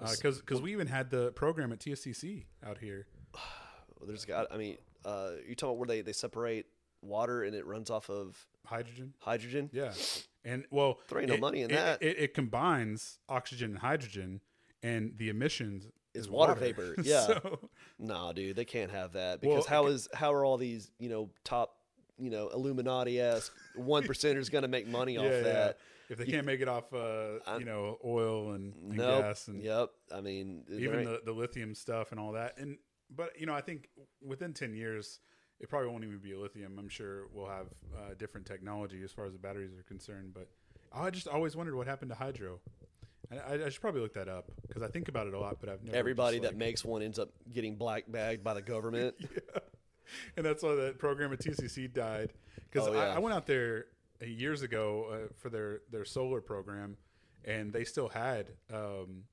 uh, 0.00 0.10
because 0.10 0.38
because 0.40 0.60
we 0.60 0.72
even 0.72 0.86
had 0.86 1.10
the 1.10 1.32
program 1.32 1.72
at 1.72 1.80
TSTC 1.80 2.44
out 2.64 2.78
here. 2.78 3.06
There's 4.06 4.24
got. 4.24 4.46
I 4.52 4.56
mean, 4.56 4.78
uh, 5.04 5.30
you 5.46 5.54
talking 5.54 5.70
about 5.70 5.78
where 5.78 5.86
they 5.88 6.00
they 6.02 6.12
separate 6.12 6.66
water 7.02 7.42
and 7.44 7.54
it 7.54 7.66
runs 7.66 7.90
off 7.90 8.10
of 8.10 8.46
Hydrogen. 8.66 9.14
hydrogen? 9.20 9.70
Yeah, 9.72 9.92
and 10.44 10.64
well, 10.70 10.98
There 11.08 11.18
ain't 11.20 11.28
no 11.28 11.34
it- 11.36 11.40
money 11.40 11.62
in 11.62 11.70
it- 11.70 11.74
that. 11.74 12.02
It, 12.02 12.18
it 12.18 12.34
combines 12.34 13.18
oxygen 13.28 13.70
and 13.70 13.78
hydrogen, 13.78 14.40
and 14.82 15.12
the 15.16 15.28
emissions 15.30 15.86
Is 16.14 16.24
is 16.24 16.28
water 16.30 16.54
vapor, 16.54 16.94
yeah. 17.02 17.26
so, 17.26 17.58
Nah, 17.98 18.32
dude, 18.32 18.56
they 18.56 18.64
can't 18.64 18.90
have 18.90 19.12
that 19.12 19.40
because 19.40 19.64
Well, 19.68 19.82
how 19.82 19.86
is 19.86 20.08
how 20.14 20.32
are 20.32 20.44
all 20.44 20.56
these 20.58 20.90
you 20.98 21.08
know 21.08 21.30
top 21.44 21.76
you 22.18 22.28
know 22.30 22.48
Illuminati 22.48 23.18
esque 23.20 23.52
one 23.76 24.02
percenters 24.04 24.50
going 24.50 24.62
to 24.62 24.68
make 24.68 24.86
money 24.86 25.14
yeah, 25.16 25.20
off 25.20 25.26
yeah. 25.32 25.40
that? 25.42 25.78
If 26.10 26.18
they 26.18 26.26
can't 26.26 26.44
make 26.44 26.60
it 26.60 26.66
off, 26.68 26.92
uh, 26.92 27.38
I'm- 27.46 27.60
you 27.60 27.66
know, 27.66 27.98
oil 28.04 28.52
and, 28.52 28.74
and 28.74 28.96
Nope. 28.96 29.22
gas 29.22 29.46
and 29.48 29.62
Yep. 29.62 29.90
I 30.12 30.20
mean, 30.20 30.64
even 30.68 31.04
the, 31.04 31.20
the 31.24 31.32
lithium 31.32 31.72
stuff 31.74 32.10
and 32.10 32.18
all 32.20 32.32
that. 32.32 32.58
And 32.58 32.78
but 33.14 33.38
you 33.38 33.46
know, 33.46 33.54
I 33.54 33.60
think 33.60 33.88
within 34.22 34.52
ten 34.52 34.74
years, 34.74 35.20
it 35.60 35.68
probably 35.68 35.88
won't 35.88 36.04
even 36.04 36.18
be 36.18 36.32
a 36.32 36.38
lithium. 36.38 36.78
I'm 36.78 36.88
sure 36.88 37.26
we'll 37.32 37.48
have 37.48 37.66
uh, 37.96 38.14
different 38.18 38.46
technology 38.46 39.02
as 39.04 39.12
far 39.12 39.26
as 39.26 39.32
the 39.32 39.38
batteries 39.38 39.72
are 39.78 39.82
concerned. 39.84 40.32
But 40.34 40.48
I 40.92 41.10
just 41.10 41.28
always 41.28 41.56
wondered 41.56 41.74
what 41.76 41.86
happened 41.86 42.10
to 42.10 42.16
hydro. 42.16 42.60
And 43.30 43.38
I, 43.40 43.66
I 43.66 43.68
should 43.68 43.80
probably 43.80 44.00
look 44.00 44.14
that 44.14 44.28
up 44.28 44.50
because 44.66 44.82
I 44.82 44.88
think 44.88 45.08
about 45.08 45.26
it 45.28 45.34
a 45.34 45.38
lot, 45.38 45.58
but 45.60 45.68
I've 45.68 45.84
never. 45.84 45.96
everybody 45.96 46.38
that 46.40 46.48
like- 46.48 46.56
makes 46.56 46.84
one 46.84 47.02
ends 47.02 47.18
up 47.18 47.30
getting 47.52 47.76
black 47.76 48.04
bagged 48.08 48.42
by 48.42 48.54
the 48.54 48.62
government. 48.62 49.14
yeah. 49.20 49.60
and 50.36 50.44
that's 50.44 50.62
why 50.62 50.74
that 50.74 50.98
program 50.98 51.32
at 51.32 51.38
TCC 51.40 51.92
died. 51.92 52.32
Because 52.70 52.88
Oh, 52.88 52.92
yeah. 52.92 53.00
I, 53.00 53.16
I 53.16 53.18
went 53.20 53.34
out 53.34 53.46
there 53.46 53.86
years 54.26 54.62
ago 54.62 55.06
uh, 55.12 55.32
for 55.38 55.48
their 55.48 55.80
their 55.92 56.04
solar 56.04 56.40
program, 56.40 56.96
and 57.44 57.72
they 57.72 57.84
still 57.84 58.08
had 58.08 58.48
um, 58.72 59.24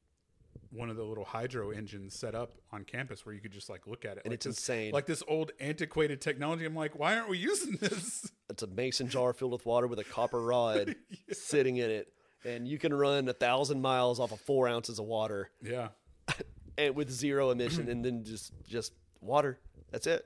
one 0.77 0.89
of 0.89 0.95
the 0.95 1.03
little 1.03 1.25
hydro 1.25 1.71
engines 1.71 2.13
set 2.13 2.35
up 2.35 2.53
on 2.71 2.83
campus 2.83 3.25
where 3.25 3.33
you 3.33 3.41
could 3.41 3.51
just 3.51 3.69
like 3.69 3.87
look 3.87 4.05
at 4.05 4.17
it. 4.17 4.21
And 4.23 4.31
like 4.31 4.35
it's 4.35 4.45
this, 4.45 4.57
insane. 4.57 4.91
Like 4.91 5.07
this 5.07 5.23
old 5.27 5.51
antiquated 5.59 6.21
technology. 6.21 6.65
I'm 6.65 6.75
like, 6.75 6.97
why 6.97 7.17
aren't 7.17 7.29
we 7.29 7.37
using 7.37 7.77
this? 7.81 8.31
It's 8.49 8.63
a 8.63 8.67
mason 8.67 9.09
jar 9.09 9.33
filled 9.33 9.51
with 9.51 9.65
water 9.65 9.87
with 9.87 9.99
a 9.99 10.05
copper 10.05 10.41
rod 10.41 10.95
sitting 11.33 11.75
in 11.75 11.91
it, 11.91 12.07
and 12.45 12.65
you 12.65 12.79
can 12.79 12.93
run 12.93 13.27
a 13.27 13.33
thousand 13.33 13.81
miles 13.81 14.21
off 14.21 14.31
of 14.31 14.39
four 14.39 14.69
ounces 14.69 14.99
of 14.99 15.05
water 15.05 15.51
yeah. 15.61 15.89
and 16.77 16.95
with 16.95 17.11
zero 17.11 17.51
emission, 17.51 17.89
and 17.89 18.05
then 18.05 18.23
just 18.23 18.53
just 18.65 18.93
water. 19.19 19.59
That's 19.91 20.07
it. 20.07 20.25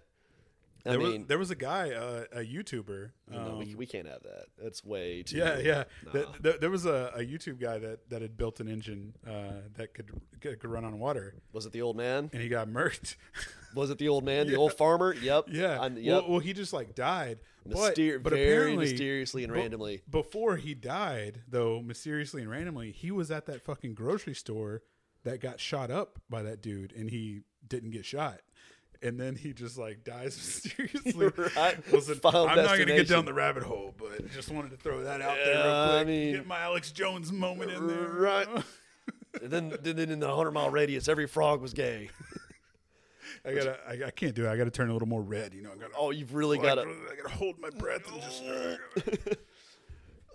I 0.85 0.89
There, 0.91 0.99
mean, 0.99 1.19
was, 1.21 1.27
there 1.27 1.37
was 1.37 1.51
a 1.51 1.55
guy, 1.55 1.91
uh, 1.91 2.23
a 2.31 2.39
YouTuber. 2.39 3.11
no, 3.29 3.55
we, 3.59 3.65
um, 3.71 3.77
we 3.77 3.85
can't 3.85 4.07
have 4.07 4.23
that. 4.23 4.45
That's 4.61 4.83
way 4.83 5.23
too. 5.23 5.37
Yeah, 5.37 5.59
yeah. 5.59 5.83
Nah. 6.05 6.11
Th- 6.11 6.27
th- 6.43 6.59
there 6.59 6.69
was 6.71 6.85
a, 6.85 7.11
a 7.15 7.19
YouTube 7.19 7.59
guy 7.59 7.77
that, 7.79 8.09
that 8.09 8.21
had 8.21 8.35
built 8.37 8.59
an 8.59 8.67
engine 8.67 9.13
uh, 9.27 9.61
that 9.75 9.93
could, 9.93 10.09
could 10.39 10.59
could 10.59 10.69
run 10.69 10.83
on 10.83 10.97
water, 10.99 11.35
Was 11.53 11.65
it 11.65 11.71
the 11.71 11.81
old 11.81 11.97
man? 11.97 12.29
and 12.33 12.41
he 12.41 12.49
got 12.49 12.67
murked. 12.67 13.15
Was 13.75 13.89
it 13.89 13.97
the 13.99 14.09
old 14.09 14.25
man? 14.25 14.47
The 14.47 14.55
old 14.55 14.73
farmer? 14.73 15.13
Yep. 15.13 15.45
yeah. 15.49 15.79
I- 15.79 15.87
Well, 15.89 16.29
well, 16.29 16.39
he 16.39 16.53
just 16.53 16.73
like 16.73 16.95
died. 16.95 17.39
Myster- 17.67 18.15
but 18.17 18.31
but 18.31 18.33
apparently, 18.33 18.85
mysteriously 18.89 19.43
and 19.43 19.53
randomly. 19.53 20.01
before 20.09 20.57
he 20.57 20.73
died, 20.73 21.41
though 21.47 21.79
mysteriously 21.79 22.41
and 22.41 22.49
randomly, 22.49 22.91
he 22.91 23.11
was 23.11 23.29
at 23.29 23.45
that 23.45 23.63
fucking 23.63 23.93
grocery 23.93 24.33
store 24.33 24.81
that 25.23 25.39
got 25.39 25.59
shot 25.59 25.91
up 25.91 26.19
by 26.27 26.41
that 26.41 26.61
dude, 26.63 26.91
and 26.93 27.11
he 27.11 27.41
didn't 27.67 27.91
get 27.91 28.03
shot. 28.03 28.41
And 29.03 29.19
then 29.19 29.35
he 29.35 29.51
just 29.51 29.77
like 29.79 30.03
dies 30.03 30.37
mysteriously. 30.75 31.27
Right. 31.57 31.91
Listen, 31.91 32.15
Final 32.15 32.47
I'm 32.47 32.55
not 32.57 32.75
going 32.75 32.87
to 32.87 32.95
get 32.95 33.07
down 33.07 33.25
the 33.25 33.33
rabbit 33.33 33.63
hole, 33.63 33.95
but 33.97 34.29
just 34.31 34.51
wanted 34.51 34.69
to 34.71 34.77
throw 34.77 35.01
that 35.03 35.21
out 35.21 35.37
there 35.43 35.55
Yeah, 35.55 35.63
real 35.89 35.99
I 35.99 36.03
mean- 36.03 36.33
get 36.35 36.45
my 36.47 36.59
Alex 36.59 36.91
Jones 36.91 37.31
moment 37.31 37.71
in 37.71 37.87
there. 37.87 37.97
Right. 38.09 38.47
and 39.41 39.49
then, 39.51 39.75
then 39.81 39.97
in 39.97 40.19
the 40.19 40.33
hundred 40.35 40.51
mile 40.51 40.69
radius, 40.69 41.07
every 41.07 41.25
frog 41.27 41.61
was 41.61 41.73
gay. 41.73 42.09
I 43.45 43.53
gotta, 43.55 43.77
I, 43.87 44.07
I 44.07 44.11
can't 44.11 44.35
do 44.35 44.45
it. 44.45 44.49
I 44.49 44.55
gotta 44.55 44.69
turn 44.69 44.89
a 44.89 44.93
little 44.93 45.07
more 45.07 45.23
red. 45.23 45.55
You 45.55 45.63
know, 45.63 45.71
I 45.71 45.77
gotta, 45.77 45.93
Oh, 45.97 46.11
you've 46.11 46.35
really 46.35 46.59
I 46.59 46.61
got 46.61 46.75
to. 46.75 46.83
gotta, 46.83 46.95
I 47.11 47.15
gotta 47.23 47.35
hold 47.35 47.57
my 47.59 47.71
breath 47.71 48.03
and 48.11 48.21
just. 48.21 49.37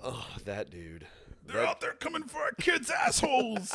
Oh, 0.03 0.27
that 0.45 0.71
dude. 0.71 1.07
They're 1.47 1.59
That- 1.63 1.69
out 1.69 1.81
there 1.81 1.93
coming 1.93 2.25
for 2.25 2.39
our 2.43 2.53
kids' 2.53 2.91
assholes. 2.91 3.73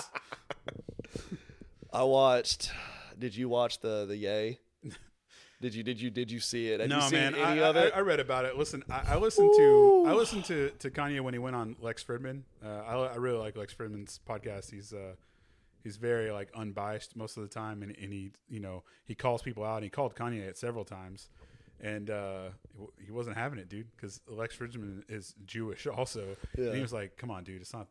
I 1.94 2.04
watched. 2.04 2.72
Did 3.18 3.36
you 3.36 3.48
watch 3.48 3.80
the 3.80 4.06
the 4.06 4.18
Ye? 4.18 4.60
Did 5.62 5.76
you 5.76 5.84
did 5.84 6.02
you 6.02 6.10
did 6.10 6.32
you 6.32 6.40
see 6.40 6.70
it? 6.70 6.80
Have 6.80 6.90
no, 6.90 7.08
man. 7.12 7.36
any 7.36 7.62
I, 7.62 7.70
of 7.70 7.78
I- 7.78 7.82
it? 7.84 7.94
I, 7.96 8.00
read 8.00 8.20
about 8.20 8.46
it. 8.46 8.58
Listen, 8.58 8.84
I, 8.90 9.14
I 9.14 9.18
listened 9.18 9.52
to 9.56 10.06
I 10.08 10.14
listened 10.14 10.44
to, 10.46 10.72
to 10.80 10.90
Kanye 10.90 11.22
when 11.22 11.36
he 11.36 11.40
went 11.40 11.56
on 11.56 11.76
Lex 11.80 12.04
Fridman. 12.04 12.42
Uh, 12.66 12.70
I, 12.70 12.96
I 13.14 13.16
really 13.18 13.38
like 13.38 13.56
Lex 13.56 13.72
Fridman's 13.72 14.20
podcast. 14.28 14.72
He's 14.72 14.92
uh, 14.92 15.14
he's 15.84 15.98
very 15.98 16.32
like 16.32 16.50
unbiased 16.56 17.16
most 17.16 17.38
of 17.38 17.44
the 17.44 17.50
time, 17.50 17.84
and, 17.84 17.96
and 18.02 18.12
he 18.12 18.32
you 18.50 18.60
know 18.60 18.84
he 19.06 19.14
calls 19.14 19.44
people 19.44 19.64
out. 19.64 19.76
And 19.76 19.84
he 19.84 19.90
called 19.92 20.16
Kanye 20.16 20.50
out 20.50 20.58
several 20.58 20.84
times, 20.84 21.30
and 21.80 22.10
uh, 22.10 22.50
he 22.98 23.12
wasn't 23.12 23.38
having 23.38 23.60
it, 23.60 23.70
dude, 23.70 23.88
because 23.96 24.20
Lex 24.28 24.56
Fridman 24.56 25.04
is 25.10 25.36
Jewish 25.46 25.86
also. 25.96 26.36
And 26.58 26.76
he 26.76 26.82
was 26.82 26.92
like, 26.92 27.18
"Come 27.18 27.30
on, 27.30 27.44
dude, 27.44 27.62
it's 27.62 27.74
not." 27.74 27.88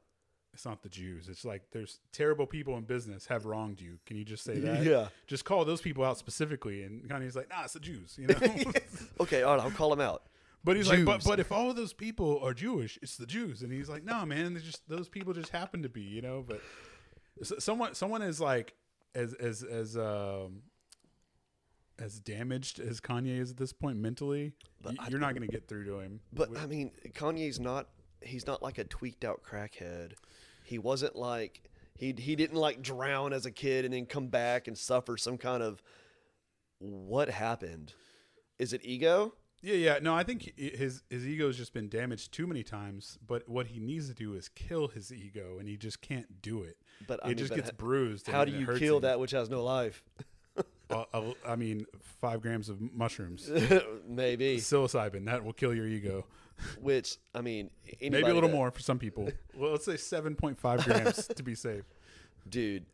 It's 0.53 0.65
not 0.65 0.83
the 0.83 0.89
Jews. 0.89 1.29
It's 1.29 1.45
like 1.45 1.63
there's 1.71 2.01
terrible 2.13 2.47
people 2.47 2.77
in 2.77 2.85
business 2.85 3.27
have 3.27 3.47
wronged 3.47 3.81
you. 3.81 3.99
Can 4.05 4.17
you 4.17 4.25
just 4.25 4.45
say 4.45 4.59
that? 4.59 4.85
Yeah. 4.85 5.09
Just 5.27 5.45
call 5.45 5.65
those 5.65 5.81
people 5.81 6.05
out 6.05 6.19
specifically. 6.19 6.83
And 6.83 7.09
Kanye's 7.09 7.37
like, 7.37 7.49
nah, 7.49 7.65
it's 7.65 7.75
the 7.75 7.81
Jews. 7.81 8.19
You 8.19 8.29
know. 8.29 8.37
okay, 9.21 9.43
all 9.43 9.57
right, 9.57 9.65
I'll 9.65 9.71
call 9.71 9.93
him 9.93 10.01
out. 10.01 10.25
But 10.63 10.77
he's 10.77 10.89
like, 10.89 11.05
but 11.05 11.25
but 11.25 11.41
if 11.41 11.53
all 11.53 11.71
of 11.71 11.77
those 11.77 11.93
people 11.93 12.41
are 12.43 12.53
Jewish, 12.53 12.99
it's 13.01 13.17
the 13.17 13.27
Jews, 13.27 13.63
and 13.63 13.73
he's 13.73 13.89
like, 13.89 14.05
no, 14.05 14.27
man, 14.27 14.53
they 14.55 14.61
just 14.61 14.87
those 14.89 15.09
people 15.09 15.33
just 15.33 15.51
happen 15.51 15.83
to 15.83 15.89
be, 15.89 16.03
you 16.03 16.21
know. 16.21 16.45
But 16.47 16.61
someone 17.63 17.95
someone 17.95 18.21
is 18.21 18.41
like 18.41 18.75
as 19.15 19.33
as 19.35 19.63
as 19.63 19.97
um 19.97 20.63
as 21.99 22.19
damaged 22.19 22.81
as 22.81 23.01
Kanye 23.01 23.41
is 23.41 23.51
at 23.51 23.57
this 23.57 23.73
point 23.73 23.99
mentally, 23.99 24.53
But 24.83 25.11
you're 25.11 25.21
not 25.21 25.35
going 25.35 25.47
to 25.47 25.53
get 25.53 25.69
through 25.69 25.85
to 25.85 26.01
him. 26.01 26.21
But 26.33 26.57
I 26.59 26.67
mean, 26.67 26.91
Kanye's 27.15 27.61
not. 27.61 27.89
He's 28.23 28.47
not 28.47 28.63
like 28.63 28.79
a 28.79 28.85
tweaked 28.85 29.25
out 29.25 29.43
crackhead. 29.43 30.13
He 30.65 30.79
wasn't 30.79 31.17
like 31.17 31.63
he 31.97 32.15
he 32.17 32.37
didn't 32.37 32.57
like 32.59 32.83
drown 32.83 33.33
as 33.33 33.47
a 33.47 33.51
kid 33.51 33.85
and 33.85 33.93
then 33.95 34.07
come 34.07 34.29
back 34.29 34.69
and 34.69 34.77
suffer 34.77 35.17
some 35.17 35.39
kind 35.39 35.63
of. 35.63 35.83
What 36.79 37.29
happened? 37.29 37.93
Is 38.59 38.73
it 38.73 38.81
ego? 38.85 39.35
yeah, 39.63 39.75
yeah, 39.75 39.99
no, 40.01 40.15
I 40.15 40.23
think 40.23 40.53
his 40.57 41.03
his 41.11 41.27
ego's 41.27 41.57
just 41.59 41.75
been 41.75 41.89
damaged 41.91 42.33
too 42.33 42.47
many 42.47 42.63
times. 42.63 43.19
But 43.27 43.47
what 43.49 43.67
he 43.69 43.81
needs 43.81 44.09
to 44.09 44.15
do 44.15 44.33
is 44.35 44.49
kill 44.49 44.89
his 44.89 45.13
ego, 45.13 45.59
and 45.59 45.69
he 45.69 45.77
just 45.77 46.01
can't 46.01 46.41
do 46.41 46.63
it. 46.63 46.79
But 47.07 47.21
I 47.23 47.27
it 47.27 47.29
mean, 47.29 47.37
just 47.39 47.51
but 47.51 47.57
gets 47.57 47.69
ha- 47.71 47.77
bruised. 47.77 48.27
How 48.29 48.45
do 48.47 48.53
you 48.53 48.67
kill 48.79 48.97
him. 48.97 49.03
that 49.03 49.21
which 49.21 49.33
has 49.33 49.51
no 49.51 49.63
life? 49.63 50.03
I 51.45 51.57
mean, 51.57 51.87
five 52.21 52.41
grams 52.41 52.69
of 52.69 52.81
mushrooms. 52.81 53.49
Maybe. 54.09 54.57
psilocybin 54.57 55.27
that 55.27 55.45
will 55.45 55.53
kill 55.53 55.75
your 55.75 55.87
ego 55.87 56.27
Which 56.81 57.17
I 57.35 57.41
mean, 57.41 57.71
maybe 58.01 58.19
a 58.23 58.35
little 58.35 58.43
that- 58.49 58.55
more 58.55 58.71
for 58.71 58.81
some 58.81 58.99
people 58.99 59.31
well 59.57 59.73
let's 59.73 59.85
say 59.85 59.95
7.5 59.95 60.85
grams 60.85 61.27
to 61.29 61.43
be 61.43 61.55
safe 61.55 61.85
dude. 62.49 62.85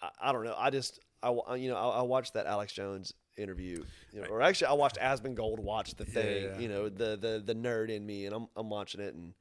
I, 0.00 0.10
I 0.20 0.32
don't 0.32 0.44
know. 0.44 0.54
I 0.56 0.70
just 0.70 1.00
I 1.22 1.30
you 1.56 1.68
know 1.70 1.76
I, 1.76 1.98
I 2.00 2.02
watched 2.02 2.34
that 2.34 2.46
Alex 2.46 2.72
Jones 2.72 3.12
interview, 3.38 3.82
you 4.12 4.20
know, 4.20 4.26
or 4.28 4.42
actually 4.42 4.66
I 4.68 4.72
watched 4.74 4.98
Asmongold 4.98 5.58
watch 5.58 5.94
the 5.94 6.04
thing. 6.04 6.44
yeah. 6.44 6.58
You 6.58 6.68
know, 6.68 6.88
the 6.88 7.16
the 7.16 7.42
the 7.44 7.54
nerd 7.54 7.88
in 7.90 8.04
me, 8.04 8.26
and 8.26 8.34
I'm 8.34 8.46
I'm 8.56 8.68
watching 8.70 9.00
it, 9.00 9.14
and 9.14 9.32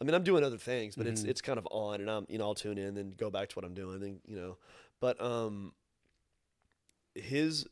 I 0.00 0.04
mean 0.04 0.14
I'm 0.14 0.22
doing 0.24 0.42
other 0.44 0.56
things, 0.58 0.94
but 0.96 1.06
it's 1.06 1.22
Mhm. 1.22 1.28
it's 1.28 1.40
kind 1.40 1.58
of 1.58 1.66
on, 1.70 2.00
and 2.00 2.10
I'm 2.10 2.26
you 2.28 2.38
know 2.38 2.44
I'll 2.44 2.54
tune 2.54 2.78
in 2.78 2.96
and 2.96 3.16
go 3.16 3.30
back 3.30 3.48
to 3.50 3.54
what 3.56 3.64
I'm 3.64 3.74
doing, 3.74 4.02
and 4.02 4.20
you 4.26 4.36
know, 4.36 4.56
but 5.00 5.20
um, 5.20 5.72
his 7.14 7.66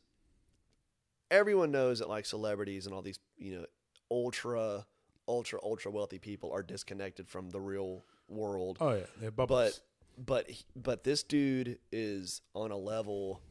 everyone 1.31 1.71
knows 1.71 1.99
that 1.99 2.09
like 2.09 2.25
celebrities 2.25 2.85
and 2.85 2.93
all 2.95 3.01
these 3.01 3.19
you 3.37 3.59
know 3.59 3.65
ultra 4.11 4.85
ultra 5.27 5.59
ultra 5.63 5.91
wealthy 5.91 6.19
people 6.19 6.51
are 6.51 6.63
disconnected 6.63 7.27
from 7.27 7.49
the 7.49 7.59
real 7.59 8.03
world 8.27 8.77
oh 8.79 8.93
yeah 8.93 9.03
they 9.19 9.25
have 9.25 9.35
bubbles. 9.35 9.81
but 10.17 10.45
but 10.45 10.63
but 10.75 11.03
this 11.03 11.23
dude 11.23 11.79
is 11.91 12.41
on 12.53 12.71
a 12.71 12.77
level 12.77 13.41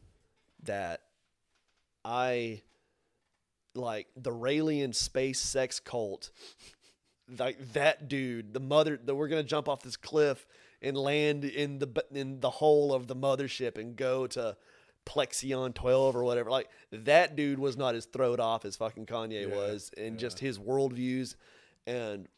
that 0.63 1.01
I 2.05 2.63
like 3.75 4.09
the 4.17 4.31
Raelian 4.31 4.95
space 4.95 5.41
sex 5.41 5.81
cult. 5.81 6.31
Like 7.39 7.73
that 7.73 8.09
dude, 8.09 8.53
the 8.53 8.61
mother 8.61 8.99
that 9.03 9.15
we're 9.15 9.29
gonna 9.29 9.43
jump 9.43 9.69
off 9.69 9.83
this 9.83 9.97
cliff 9.97 10.47
and 10.83 10.97
land 10.97 11.45
in 11.45 11.79
the 11.79 12.05
in 12.13 12.41
the 12.41 12.51
hole 12.51 12.93
of 12.93 13.07
the 13.07 13.17
mothership 13.17 13.79
and 13.79 13.97
go 13.97 14.27
to 14.29 14.57
Plexion 15.07 15.75
twelve 15.75 16.15
or 16.15 16.23
whatever. 16.23 16.51
Like 16.51 16.69
that 16.93 17.35
dude 17.35 17.59
was 17.59 17.77
not 17.79 17.95
as 17.95 18.05
throwed 18.05 18.41
off 18.41 18.65
as 18.67 18.77
fucking 18.77 19.07
Kanye 19.07 19.49
Yeah, 19.49 19.57
was, 19.57 19.91
and 19.97 20.15
yeah. 20.15 20.21
just 20.21 20.39
his 20.39 20.59
worldviews, 20.59 21.35
and 21.87 22.29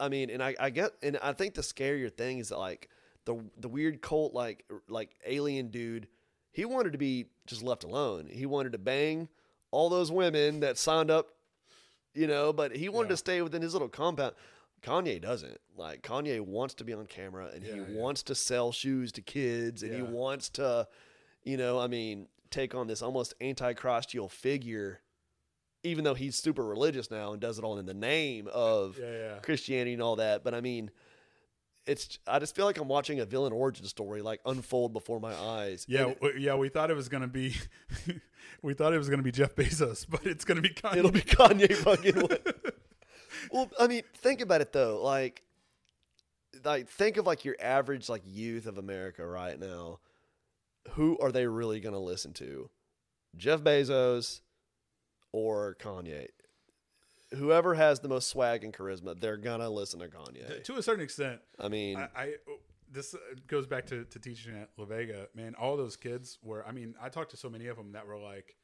I 0.00 0.08
mean, 0.08 0.30
and 0.30 0.42
I, 0.42 0.54
I 0.60 0.70
get, 0.70 0.92
and 1.02 1.18
I 1.22 1.32
think 1.32 1.54
the 1.54 1.62
scarier 1.62 2.12
thing 2.12 2.38
is 2.38 2.50
that 2.50 2.58
like 2.58 2.88
the 3.24 3.42
the 3.58 3.68
weird 3.68 4.00
cult 4.00 4.32
like 4.34 4.64
like 4.88 5.16
alien 5.26 5.68
dude, 5.68 6.08
he 6.52 6.64
wanted 6.64 6.92
to 6.92 6.98
be 6.98 7.26
just 7.46 7.62
left 7.62 7.84
alone. 7.84 8.28
He 8.30 8.46
wanted 8.46 8.72
to 8.72 8.78
bang 8.78 9.28
all 9.70 9.88
those 9.88 10.10
women 10.12 10.60
that 10.60 10.78
signed 10.78 11.10
up, 11.10 11.28
you 12.14 12.26
know, 12.26 12.52
but 12.52 12.74
he 12.76 12.88
wanted 12.88 13.06
Yeah. 13.08 13.12
to 13.14 13.16
stay 13.18 13.42
within 13.42 13.60
his 13.62 13.72
little 13.72 13.88
compound. 13.88 14.34
Kanye 14.82 15.20
doesn't. 15.20 15.58
Like 15.76 16.02
Kanye 16.02 16.40
wants 16.40 16.74
to 16.74 16.84
be 16.84 16.92
on 16.94 17.06
camera 17.06 17.50
and 17.52 17.64
Yeah, 17.64 17.72
he 17.74 17.78
yeah. 17.80 18.00
wants 18.00 18.22
to 18.24 18.34
sell 18.36 18.70
shoes 18.72 19.10
to 19.12 19.20
kids 19.22 19.82
and 19.82 19.92
he 19.92 20.02
wants 20.02 20.48
to, 20.50 20.86
you 21.42 21.56
know, 21.56 21.78
I 21.80 21.88
mean, 21.88 22.28
take 22.50 22.74
on 22.74 22.86
this 22.86 23.02
almost 23.02 23.34
anti-Christial 23.40 24.28
figure, 24.28 25.00
even 25.88 26.04
though 26.04 26.14
he's 26.14 26.36
super 26.36 26.64
religious 26.64 27.10
now 27.10 27.32
and 27.32 27.40
does 27.40 27.58
it 27.58 27.64
all 27.64 27.78
in 27.78 27.86
the 27.86 27.94
name 27.94 28.48
of 28.52 28.98
yeah 28.98 29.10
yeah 29.10 29.38
Christianity 29.42 29.92
and 29.94 30.02
all 30.02 30.16
that. 30.16 30.44
But 30.44 30.54
I 30.54 30.60
mean, 30.60 30.90
it's 31.86 32.18
I 32.26 32.38
just 32.38 32.54
feel 32.54 32.64
like 32.66 32.78
I'm 32.78 32.88
watching 32.88 33.20
a 33.20 33.24
villain 33.24 33.52
origin 33.52 33.86
story 33.86 34.22
like 34.22 34.40
unfold 34.46 34.92
before 34.92 35.20
my 35.20 35.34
eyes. 35.34 35.84
yeah 35.88 36.12
w- 36.14 36.38
yeah 36.38 36.54
we 36.54 36.68
thought 36.68 36.90
it 36.90 36.94
was 36.96 37.08
gonna 37.08 37.26
be 37.28 37.54
we 38.62 38.74
thought 38.74 38.92
it 38.92 38.98
was 38.98 39.08
gonna 39.08 39.22
be 39.22 39.32
jeff 39.32 39.54
bezos 39.54 40.06
but 40.08 40.24
it's 40.26 40.44
gonna 40.44 40.60
be 40.60 40.68
Kanye. 40.70 40.96
it'll 40.98 41.10
be 41.10 41.20
Kanye 41.22 41.74
fucking. 41.74 42.72
well, 43.50 43.70
I 43.80 43.86
mean, 43.86 44.02
think 44.14 44.40
about 44.40 44.60
it 44.60 44.72
though. 44.72 45.02
Like, 45.02 45.42
like 46.64 46.88
think 46.88 47.16
of 47.16 47.26
like 47.26 47.44
your 47.44 47.56
average 47.60 48.08
like 48.08 48.22
youth 48.26 48.66
of 48.66 48.78
America 48.78 49.26
right 49.26 49.58
now. 49.58 50.00
Who 50.92 51.18
are 51.20 51.30
they 51.32 51.46
really 51.46 51.80
gonna 51.80 51.98
listen 52.00 52.32
to? 52.34 52.70
Jeff 53.36 53.60
Bezos 53.60 54.40
or 55.32 55.76
Kanye? 55.80 56.28
Whoever 57.36 57.74
has 57.74 58.00
the 58.00 58.08
most 58.08 58.28
swag 58.28 58.64
and 58.64 58.72
charisma, 58.72 59.20
they're 59.20 59.36
gonna 59.36 59.68
listen 59.68 60.00
to 60.00 60.08
Kanye. 60.08 60.64
to 60.64 60.76
a 60.76 60.82
certain 60.82 61.04
extent 61.04 61.40
I 61.58 61.68
mean, 61.68 61.98
I, 61.98 62.08
I 62.14 62.34
this 62.90 63.14
uh, 63.14 63.18
goes 63.46 63.66
back 63.66 63.86
to, 63.86 64.04
to 64.04 64.18
teaching 64.18 64.56
at 64.56 64.70
La 64.76 64.84
Vega, 64.84 65.26
man. 65.34 65.54
All 65.54 65.76
those 65.76 65.96
kids 65.96 66.38
were. 66.42 66.66
I 66.66 66.72
mean, 66.72 66.94
I 67.00 67.08
talked 67.08 67.30
to 67.32 67.36
so 67.36 67.50
many 67.50 67.66
of 67.66 67.76
them 67.76 67.92
that 67.92 68.06
were 68.06 68.18
like, 68.18 68.56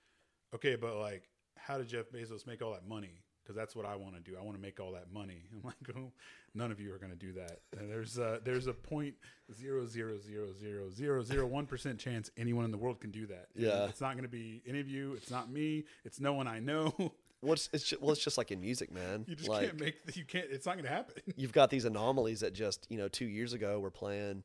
okay, 0.54 0.76
but 0.76 0.96
like, 0.96 1.28
how 1.56 1.78
did 1.78 1.88
Jeff 1.88 2.10
Bezos 2.10 2.46
make 2.46 2.62
all 2.62 2.72
that 2.72 2.86
money? 2.88 3.23
Because 3.44 3.56
that's 3.56 3.76
what 3.76 3.84
I 3.84 3.94
want 3.94 4.14
to 4.14 4.20
do. 4.20 4.38
I 4.40 4.42
want 4.42 4.56
to 4.56 4.62
make 4.62 4.80
all 4.80 4.92
that 4.92 5.12
money. 5.12 5.42
I'm 5.52 5.62
like, 5.64 5.76
oh, 5.96 6.10
none 6.54 6.72
of 6.72 6.80
you 6.80 6.94
are 6.94 6.98
going 6.98 7.12
to 7.12 7.18
do 7.18 7.32
that. 7.34 7.60
And 7.78 7.90
there's 7.90 8.16
a, 8.16 8.40
there's 8.42 8.66
a 8.66 8.72
point 8.72 9.14
zero 9.52 9.86
zero 9.86 10.16
zero 10.18 10.46
zero 10.58 10.88
zero 10.90 11.22
zero 11.22 11.46
one 11.46 11.66
percent 11.66 11.98
chance 11.98 12.30
anyone 12.38 12.64
in 12.64 12.70
the 12.70 12.78
world 12.78 13.00
can 13.00 13.10
do 13.10 13.26
that. 13.26 13.48
And 13.54 13.64
Yeah. 13.64 13.84
it's 13.84 14.00
not 14.00 14.12
going 14.12 14.22
to 14.24 14.30
be 14.30 14.62
any 14.66 14.80
of 14.80 14.88
you. 14.88 15.12
It's 15.14 15.30
not 15.30 15.50
me. 15.50 15.84
It's 16.04 16.20
no 16.20 16.32
one 16.32 16.48
I 16.48 16.58
know. 16.60 16.94
what's 17.40 17.68
it's 17.74 17.84
just, 17.84 18.00
well, 18.00 18.12
it's 18.12 18.24
just 18.24 18.38
like 18.38 18.50
in 18.50 18.60
music, 18.62 18.90
man. 18.90 19.26
you 19.28 19.36
just 19.36 19.50
like, 19.50 19.66
can't 19.66 19.80
make. 19.80 19.96
You 20.16 20.24
can't. 20.24 20.46
It's 20.50 20.64
not 20.64 20.76
going 20.76 20.84
to 20.86 20.90
happen. 20.90 21.22
you've 21.36 21.52
got 21.52 21.68
these 21.68 21.84
anomalies 21.84 22.40
that 22.40 22.54
just 22.54 22.86
you 22.88 22.96
know 22.96 23.08
two 23.08 23.26
years 23.26 23.52
ago 23.52 23.78
were 23.80 23.90
playing 23.90 24.42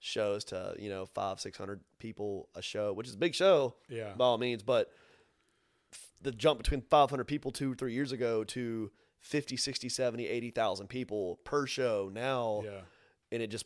shows 0.00 0.44
to 0.44 0.74
you 0.78 0.90
know 0.90 1.06
five 1.06 1.40
six 1.40 1.56
hundred 1.56 1.80
people 1.98 2.50
a 2.54 2.60
show 2.60 2.92
which 2.92 3.08
is 3.08 3.14
a 3.14 3.16
big 3.16 3.34
show 3.34 3.74
Yeah. 3.88 4.12
by 4.14 4.26
all 4.26 4.36
means 4.36 4.62
but 4.62 4.92
the 6.24 6.32
jump 6.32 6.58
between 6.58 6.80
500 6.82 7.24
people 7.24 7.52
two 7.52 7.74
three 7.74 7.92
years 7.92 8.10
ago 8.12 8.42
to 8.44 8.90
50 9.20 9.56
60 9.56 9.88
70 9.88 10.26
80,000 10.26 10.88
people 10.88 11.38
per 11.44 11.66
show 11.66 12.10
now 12.12 12.62
Yeah. 12.64 12.80
and 13.32 13.42
it 13.42 13.46
just 13.46 13.64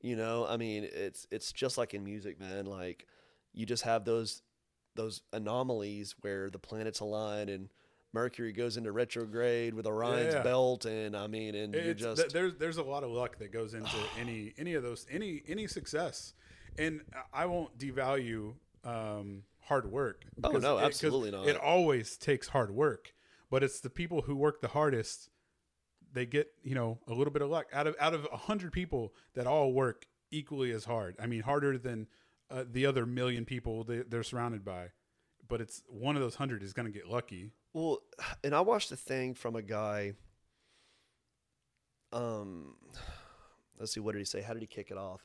you 0.00 0.16
know 0.16 0.46
i 0.48 0.56
mean 0.56 0.88
it's 0.90 1.26
it's 1.30 1.52
just 1.52 1.76
like 1.78 1.94
in 1.94 2.02
music 2.04 2.40
man 2.40 2.66
like 2.66 3.06
you 3.52 3.64
just 3.66 3.82
have 3.84 4.04
those 4.04 4.42
those 4.96 5.20
anomalies 5.32 6.14
where 6.22 6.50
the 6.50 6.58
planets 6.58 7.00
align 7.00 7.48
and 7.48 7.68
mercury 8.12 8.52
goes 8.52 8.76
into 8.76 8.90
retrograde 8.92 9.72
with 9.74 9.86
orion's 9.86 10.34
Yeah. 10.34 10.42
belt 10.42 10.84
and 10.84 11.16
i 11.16 11.26
mean 11.26 11.54
and 11.54 11.74
It's, 11.74 12.00
just 12.00 12.20
th- 12.22 12.32
there's 12.32 12.54
there's 12.56 12.78
a 12.78 12.82
lot 12.82 13.04
of 13.04 13.10
luck 13.10 13.38
that 13.38 13.52
goes 13.52 13.74
into 13.74 13.96
any 14.18 14.52
any 14.58 14.74
of 14.74 14.82
those 14.82 15.06
any 15.10 15.42
any 15.46 15.66
success, 15.66 16.32
and 16.78 17.02
I 17.32 17.46
won't 17.46 17.76
devalue 17.78 18.54
um, 18.84 19.42
hard 19.66 19.90
work. 19.90 20.24
Oh, 20.42 20.52
no, 20.52 20.78
it- 20.78 20.84
absolutely 20.84 21.30
not. 21.30 21.46
It 21.48 21.56
always 21.56 22.16
takes 22.16 22.48
hard 22.48 22.70
work, 22.70 23.12
but 23.50 23.62
it's 23.62 23.80
the 23.80 23.90
people 23.90 24.22
who 24.22 24.34
work 24.36 24.60
the 24.60 24.68
hardest. 24.68 25.30
They 26.12 26.24
get 26.26 26.48
you 26.62 26.74
know 26.74 26.98
a 27.06 27.12
little 27.14 27.32
bit 27.32 27.42
of 27.42 27.50
luck 27.50 27.66
out 27.72 27.86
of 27.86 27.94
out 28.00 28.14
of 28.14 28.26
a 28.32 28.36
hundred 28.36 28.72
people 28.72 29.12
that 29.34 29.46
all 29.46 29.72
work 29.72 30.06
equally 30.30 30.70
as 30.72 30.84
hard. 30.86 31.16
I 31.20 31.26
mean, 31.26 31.42
harder 31.42 31.76
than 31.78 32.06
uh, 32.50 32.64
the 32.70 32.86
other 32.86 33.04
million 33.06 33.44
people 33.44 33.84
they, 33.84 33.98
they're 33.98 34.22
surrounded 34.22 34.64
by. 34.64 34.88
But 35.48 35.60
it's 35.60 35.82
one 35.88 36.16
of 36.16 36.22
those 36.22 36.36
hundred 36.36 36.62
is 36.62 36.72
going 36.72 36.86
to 36.86 36.92
get 36.92 37.06
lucky. 37.08 37.50
Well, 37.72 37.98
and 38.42 38.54
I 38.54 38.62
watched 38.62 38.90
a 38.90 38.96
thing 38.96 39.34
from 39.34 39.54
a 39.54 39.62
guy. 39.62 40.14
Um, 42.12 42.76
let's 43.78 43.92
see, 43.92 44.00
what 44.00 44.12
did 44.12 44.18
he 44.20 44.24
say? 44.24 44.40
How 44.42 44.52
did 44.54 44.62
he 44.62 44.66
kick 44.66 44.90
it 44.90 44.96
off? 44.96 45.24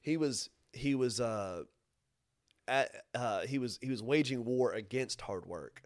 He 0.00 0.16
was 0.16 0.50
he 0.72 0.94
was 0.94 1.20
uh, 1.20 1.62
at 2.68 3.04
uh, 3.14 3.40
he 3.42 3.58
was 3.58 3.78
he 3.82 3.90
was 3.90 4.02
waging 4.02 4.44
war 4.44 4.72
against 4.72 5.20
hard 5.22 5.46
work. 5.46 5.82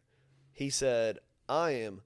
He 0.52 0.70
said, 0.70 1.18
"I 1.48 1.70
am 1.72 2.02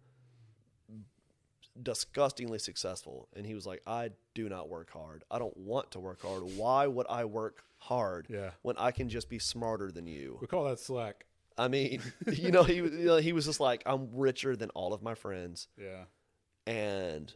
disgustingly 1.80 2.58
successful," 2.58 3.28
and 3.34 3.46
he 3.46 3.54
was 3.54 3.66
like, 3.66 3.82
"I 3.86 4.10
do 4.34 4.48
not 4.48 4.68
work 4.68 4.90
hard. 4.92 5.24
I 5.30 5.38
don't 5.38 5.56
want 5.56 5.90
to 5.92 6.00
work 6.00 6.22
hard. 6.22 6.42
Why 6.56 6.86
would 6.86 7.06
I 7.08 7.24
work 7.24 7.64
hard 7.78 8.26
Yeah, 8.28 8.50
when 8.62 8.76
I 8.78 8.90
can 8.90 9.08
just 9.08 9.28
be 9.28 9.38
smarter 9.38 9.90
than 9.90 10.06
you?" 10.06 10.38
we 10.40 10.46
call 10.46 10.64
that 10.64 10.78
slack. 10.80 11.26
I 11.56 11.68
mean, 11.68 12.02
you 12.32 12.50
know, 12.50 12.62
he 12.64 12.76
you 12.76 12.90
know, 13.06 13.16
he 13.16 13.32
was 13.32 13.46
just 13.46 13.60
like, 13.60 13.82
"I'm 13.86 14.08
richer 14.12 14.56
than 14.56 14.70
all 14.70 14.92
of 14.92 15.02
my 15.02 15.14
friends." 15.14 15.68
Yeah, 15.78 16.04
and 16.66 17.32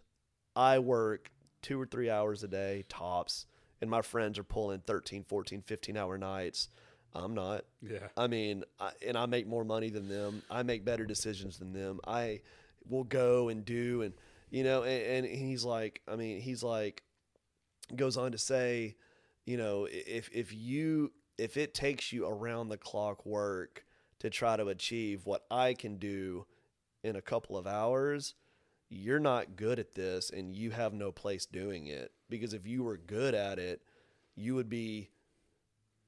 I 0.56 0.78
work 0.78 1.30
two 1.62 1.80
or 1.80 1.86
three 1.86 2.10
hours 2.10 2.42
a 2.44 2.48
day 2.48 2.84
tops, 2.88 3.46
and 3.80 3.90
my 3.90 4.02
friends 4.02 4.38
are 4.38 4.44
pulling 4.44 4.80
13, 4.80 5.24
14, 5.24 5.62
15 5.62 5.96
hour 5.96 6.16
nights. 6.18 6.68
I'm 7.14 7.34
not. 7.34 7.64
yeah, 7.82 8.08
I 8.16 8.26
mean, 8.26 8.64
I, 8.78 8.90
and 9.06 9.16
I 9.16 9.26
make 9.26 9.46
more 9.46 9.64
money 9.64 9.90
than 9.90 10.08
them. 10.08 10.42
I 10.50 10.62
make 10.62 10.84
better 10.84 11.04
decisions 11.06 11.58
than 11.58 11.72
them. 11.72 12.00
I 12.06 12.40
will 12.88 13.04
go 13.04 13.48
and 13.48 13.64
do, 13.64 14.02
and 14.02 14.14
you 14.50 14.64
know, 14.64 14.84
and, 14.84 15.26
and 15.26 15.36
he's 15.36 15.64
like, 15.64 16.00
I 16.08 16.16
mean, 16.16 16.40
he's 16.40 16.62
like, 16.62 17.02
goes 17.94 18.16
on 18.16 18.32
to 18.32 18.38
say, 18.38 18.96
you 19.44 19.56
know, 19.56 19.88
if 19.90 20.28
if 20.32 20.52
you 20.52 21.12
if 21.38 21.56
it 21.56 21.74
takes 21.74 22.12
you 22.12 22.26
around 22.26 22.68
the 22.68 22.76
clock 22.76 23.24
work 23.24 23.84
to 24.18 24.28
try 24.28 24.56
to 24.56 24.68
achieve 24.68 25.24
what 25.24 25.44
I 25.50 25.74
can 25.74 25.96
do 25.96 26.46
in 27.04 27.16
a 27.16 27.22
couple 27.22 27.56
of 27.56 27.66
hours, 27.66 28.34
you're 28.90 29.20
not 29.20 29.56
good 29.56 29.78
at 29.78 29.94
this 29.94 30.30
and 30.30 30.54
you 30.54 30.70
have 30.70 30.92
no 30.92 31.12
place 31.12 31.46
doing 31.46 31.86
it 31.86 32.12
because 32.28 32.52
if 32.52 32.66
you 32.66 32.82
were 32.82 32.96
good 32.96 33.34
at 33.34 33.58
it, 33.58 33.82
you 34.34 34.54
would 34.54 34.68
be 34.68 35.10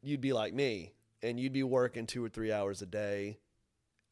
you'd 0.03 0.21
be 0.21 0.33
like 0.33 0.55
me 0.55 0.93
and 1.23 1.39
you'd 1.39 1.53
be 1.53 1.63
working 1.63 2.07
2 2.07 2.25
or 2.25 2.29
3 2.29 2.53
hours 2.53 2.83
a 2.83 2.87
day 2.87 3.39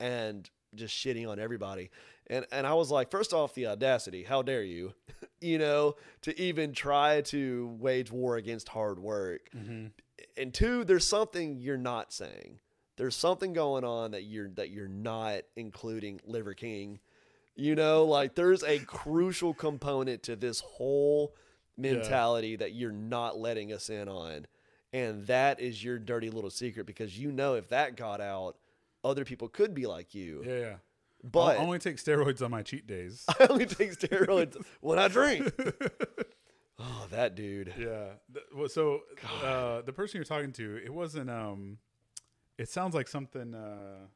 and 0.01 0.49
just 0.75 0.95
shitting 0.95 1.29
on 1.29 1.39
everybody. 1.39 1.91
And 2.29 2.47
and 2.53 2.67
I 2.67 2.75
was 2.75 2.91
like, 2.91 3.11
first 3.11 3.33
off, 3.33 3.55
the 3.55 3.67
audacity, 3.67 4.23
how 4.23 4.43
dare 4.43 4.63
you? 4.63 4.93
you 5.41 5.59
know, 5.59 5.97
to 6.23 6.39
even 6.41 6.73
try 6.73 7.23
to 7.23 7.77
wage 7.81 8.11
war 8.11 8.37
against 8.37 8.69
hard 8.69 8.99
work. 8.99 9.49
mm-hmm. 9.57 9.87
And 10.37 10.55
two, 10.55 10.85
there's 10.85 11.07
something 11.07 11.59
you're 11.59 11.77
not 11.77 12.13
saying. 12.13 12.61
There's 12.97 13.17
something 13.17 13.53
going 13.53 13.85
on 13.85 14.13
that 14.13 14.25
you're 14.25 14.51
that 14.51 14.71
you're 14.71 14.89
not 14.89 15.43
including 15.57 16.21
Liver 16.27 16.55
King. 16.55 17.01
You 17.55 17.75
know, 17.75 18.05
like 18.05 18.35
there's 18.35 18.63
a 18.63 18.79
crucial 18.81 19.55
component 19.55 20.23
to 20.25 20.37
this 20.37 20.61
whole 20.61 21.35
mentality 21.77 22.57
that 22.57 22.73
you're 22.75 22.93
not 22.93 23.39
letting 23.39 23.73
us 23.73 23.89
in 23.89 24.09
on. 24.09 24.47
And 24.93 25.27
that 25.27 25.61
is 25.61 25.83
your 25.85 25.99
dirty 25.99 26.31
little 26.31 26.51
secret 26.51 26.87
because 26.87 27.19
you 27.19 27.31
know 27.31 27.55
if 27.55 27.69
that 27.69 27.97
got 27.97 28.21
out, 28.21 28.57
other 29.05 29.25
people 29.25 29.49
could 29.49 29.75
be 29.75 29.87
like 29.87 30.15
you. 30.15 30.43
yeah, 30.47 30.59
yeah. 30.59 30.75
But 31.25 31.57
I'll 31.59 31.65
only 31.65 31.79
take 31.81 31.97
steroids 31.97 32.43
on 32.43 32.51
my 32.51 32.63
cheat 32.63 32.87
days. 32.87 33.25
I 33.41 33.47
only 33.51 33.67
take 33.67 33.99
steroids 33.99 34.57
when 34.81 34.99
I 34.99 35.09
drink. 35.09 35.53
Oh, 36.81 37.09
that 37.11 37.35
dude. 37.35 37.75
Yeah. 37.77 38.11
Well, 38.55 38.69
so 38.69 39.01
uh, 39.43 39.83
the 39.83 39.93
person 39.93 40.19
you're 40.19 40.25
talking 40.25 40.53
to, 40.53 40.77
it 40.77 40.95
wasn't. 40.95 41.29
Um, 41.29 41.79
it 42.57 42.69
sounds 42.69 42.95
like 42.95 43.09
something. 43.09 43.53
Uh, 43.53 44.07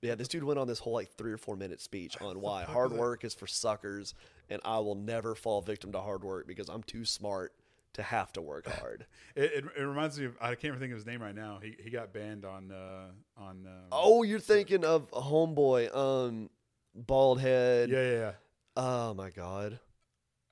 Yeah, 0.00 0.14
this 0.14 0.28
dude 0.28 0.44
went 0.44 0.58
on 0.58 0.66
this 0.66 0.78
whole 0.78 0.94
like 0.94 1.10
three 1.18 1.30
or 1.30 1.36
four 1.36 1.56
minute 1.56 1.82
speech 1.82 2.16
on 2.22 2.40
why 2.40 2.64
hard 2.64 2.92
work 2.92 3.22
is 3.22 3.34
for 3.34 3.46
suckers 3.46 4.14
and 4.48 4.62
I 4.64 4.78
will 4.78 4.94
never 4.94 5.34
fall 5.34 5.60
victim 5.60 5.92
to 5.92 6.00
hard 6.00 6.24
work 6.24 6.46
because 6.46 6.68
I'm 6.70 6.82
too 6.82 7.04
smart 7.04 7.52
to 7.94 8.02
have 8.02 8.32
to 8.34 8.42
work 8.42 8.66
hard. 8.80 9.06
it, 9.34 9.52
it, 9.52 9.64
it 9.78 9.82
reminds 9.82 10.18
me 10.18 10.26
of. 10.26 10.36
I 10.40 10.48
can't 10.54 10.64
even 10.66 10.78
think 10.80 10.92
of 10.92 10.98
his 10.98 11.06
name 11.06 11.22
right 11.22 11.34
now. 11.34 11.58
He 11.62 11.76
he 11.82 11.90
got 11.90 12.12
banned 12.12 12.44
on 12.44 12.70
uh, 12.70 13.06
on. 13.36 13.66
Um, 13.66 13.82
oh, 13.92 14.22
you're 14.22 14.38
thinking 14.40 14.84
of 14.84 15.10
homeboy, 15.10 15.94
um, 15.96 16.50
bald 16.94 17.40
head. 17.40 17.88
Yeah, 17.90 18.02
yeah, 18.02 18.12
yeah. 18.18 18.32
Oh 18.76 19.14
my 19.14 19.30
god, 19.30 19.78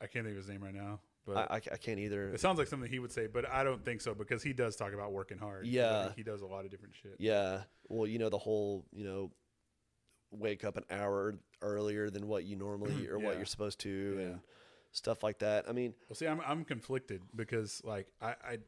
I 0.00 0.06
can't 0.06 0.24
think 0.24 0.36
of 0.38 0.44
his 0.44 0.48
name 0.48 0.62
right 0.62 0.74
now, 0.74 1.00
but 1.26 1.36
I, 1.36 1.56
I, 1.56 1.56
I 1.56 1.76
can't 1.76 1.98
either. 1.98 2.30
it 2.30 2.40
sounds 2.40 2.58
like 2.58 2.68
something 2.68 2.90
he 2.90 2.98
would 3.00 3.12
say. 3.12 3.26
But 3.26 3.48
I 3.48 3.64
don't 3.64 3.84
think 3.84 4.00
so 4.00 4.14
because 4.14 4.42
he 4.42 4.52
does 4.52 4.76
talk 4.76 4.92
about 4.94 5.12
working 5.12 5.38
hard. 5.38 5.66
Yeah. 5.66 6.10
He 6.16 6.22
does 6.22 6.40
a 6.42 6.46
lot 6.46 6.64
of 6.64 6.70
different 6.70 6.94
shit. 6.94 7.16
Yeah, 7.18 7.62
well, 7.88 8.06
you 8.06 8.18
know 8.18 8.28
the 8.28 8.38
whole, 8.38 8.84
you 8.92 9.04
know, 9.04 9.32
wake 10.30 10.64
up 10.64 10.76
an 10.76 10.84
hour 10.90 11.34
earlier 11.60 12.10
than 12.10 12.26
what 12.26 12.44
you 12.44 12.56
normally 12.56 13.08
or 13.10 13.18
what 13.18 13.36
you're 13.36 13.44
supposed 13.46 13.78
to 13.80 14.16
Yeah. 14.18 14.24
and 14.24 14.40
stuff 14.92 15.22
like 15.22 15.38
that. 15.40 15.68
I 15.68 15.72
mean, 15.72 15.94
Well, 16.08 16.16
see, 16.16 16.26
I'm 16.26 16.40
I'm 16.46 16.64
conflicted 16.64 17.22
because 17.34 17.80
like 17.84 18.06
I, 18.20 18.34
I 18.44 18.58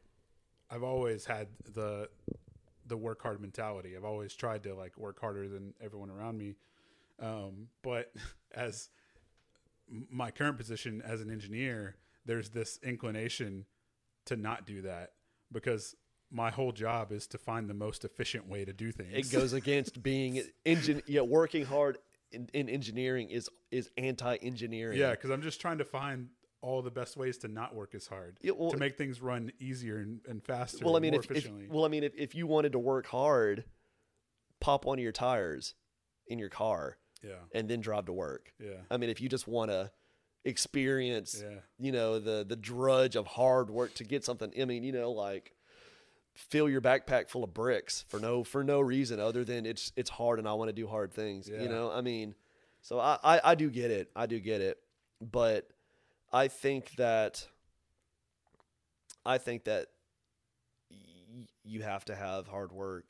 I've 0.69 0.83
always 0.83 1.25
had 1.25 1.47
the 1.73 2.09
the 2.87 2.97
work 2.97 3.21
hard 3.21 3.39
mentality. 3.39 3.95
I've 3.95 4.03
always 4.03 4.33
tried 4.35 4.63
to 4.63 4.75
like 4.75 4.97
work 4.97 5.19
harder 5.19 5.47
than 5.47 5.73
everyone 5.81 6.09
around 6.09 6.37
me. 6.37 6.55
Um, 7.19 7.67
but 7.81 8.11
as 8.53 8.89
my 10.09 10.31
current 10.31 10.57
position 10.57 11.01
as 11.01 11.21
an 11.21 11.31
engineer, 11.31 11.95
there's 12.25 12.49
this 12.49 12.79
inclination 12.83 13.65
to 14.25 14.35
not 14.35 14.65
do 14.65 14.81
that 14.81 15.11
because 15.51 15.95
my 16.31 16.49
whole 16.49 16.71
job 16.71 17.11
is 17.11 17.27
to 17.27 17.37
find 17.37 17.69
the 17.69 17.73
most 17.73 18.03
efficient 18.03 18.49
way 18.49 18.65
to 18.65 18.73
do 18.73 18.91
things. 18.91 19.13
it 19.13 19.31
goes 19.31 19.53
against 19.61 20.01
being 20.01 20.41
engine 20.65 21.01
yeah 21.05 21.21
working 21.21 21.63
hard 21.63 21.99
in, 22.31 22.49
in 22.53 22.69
engineering 22.69 23.29
is 23.29 23.49
is 23.71 23.89
anti-engineering 23.97 24.97
yeah, 24.97 25.11
because 25.11 25.29
I'm 25.29 25.41
just 25.41 25.59
trying 25.61 25.77
to 25.79 25.85
find 25.85 26.29
all 26.61 26.81
the 26.81 26.91
best 26.91 27.15
ways 27.15 27.37
to 27.39 27.47
not 27.47 27.75
work 27.75 27.93
as 27.93 28.07
hard 28.07 28.37
Yeah, 28.41 28.53
well- 28.57 28.71
to 28.71 28.77
make 28.77 28.97
things 28.97 29.21
run 29.21 29.51
easier 29.59 29.97
and, 29.97 30.19
and 30.27 30.43
faster. 30.43 30.83
well 30.83 30.95
i 30.97 30.99
mean 30.99 31.11
more 31.11 31.21
if, 31.21 31.29
if 31.31 31.49
well 31.69 31.85
i 31.85 31.87
mean 31.87 32.03
if, 32.03 32.13
if 32.15 32.33
you 32.33 32.47
wanted 32.47 32.71
to 32.71 32.79
work 32.79 33.05
hard 33.05 33.65
pop 34.59 34.85
one 34.85 34.97
of 34.97 35.03
your 35.03 35.11
tires 35.11 35.75
in 36.27 36.39
your 36.39 36.49
car 36.49 36.97
yeah, 37.23 37.33
and 37.53 37.69
then 37.69 37.81
drive 37.81 38.05
to 38.05 38.13
work 38.13 38.51
yeah. 38.59 38.77
i 38.89 38.97
mean 38.97 39.09
if 39.11 39.21
you 39.21 39.29
just 39.29 39.47
want 39.47 39.69
to 39.69 39.91
experience 40.43 41.43
Yeah. 41.43 41.59
you 41.79 41.91
know 41.91 42.19
the 42.19 42.45
the 42.47 42.55
drudge 42.55 43.15
of 43.15 43.27
hard 43.27 43.69
work 43.69 43.93
to 43.95 44.03
get 44.03 44.23
something 44.23 44.51
i 44.59 44.65
mean 44.65 44.83
you 44.83 44.91
know 44.91 45.11
like 45.11 45.53
fill 46.35 46.69
your 46.69 46.81
backpack 46.81 47.29
full 47.29 47.43
of 47.43 47.53
bricks 47.53 48.03
for 48.09 48.19
no 48.19 48.43
for 48.43 48.63
no 48.63 48.79
reason 48.81 49.19
other 49.19 49.43
than 49.43 49.65
it's 49.65 49.91
it's 49.95 50.09
hard 50.09 50.37
and 50.37 50.47
i 50.47 50.53
want 50.53 50.67
to 50.69 50.73
do 50.73 50.85
hard 50.87 51.11
things 51.13 51.47
Yeah. 51.49 51.61
you 51.63 51.69
know 51.69 51.89
i 51.91 52.01
mean 52.01 52.35
so 52.81 52.99
I, 52.99 53.17
I 53.23 53.41
i 53.43 53.55
do 53.55 53.69
get 53.69 53.89
it 53.89 54.09
i 54.15 54.25
do 54.25 54.39
get 54.39 54.59
it 54.61 54.77
but 55.21 55.69
i 56.33 56.47
think 56.49 56.91
that 56.97 57.47
i 59.25 59.37
think 59.37 59.63
that 59.63 59.87
y- 60.91 61.47
you 61.63 61.81
have 61.83 62.03
to 62.05 62.15
have 62.15 62.47
hard 62.47 62.71
work 62.71 63.05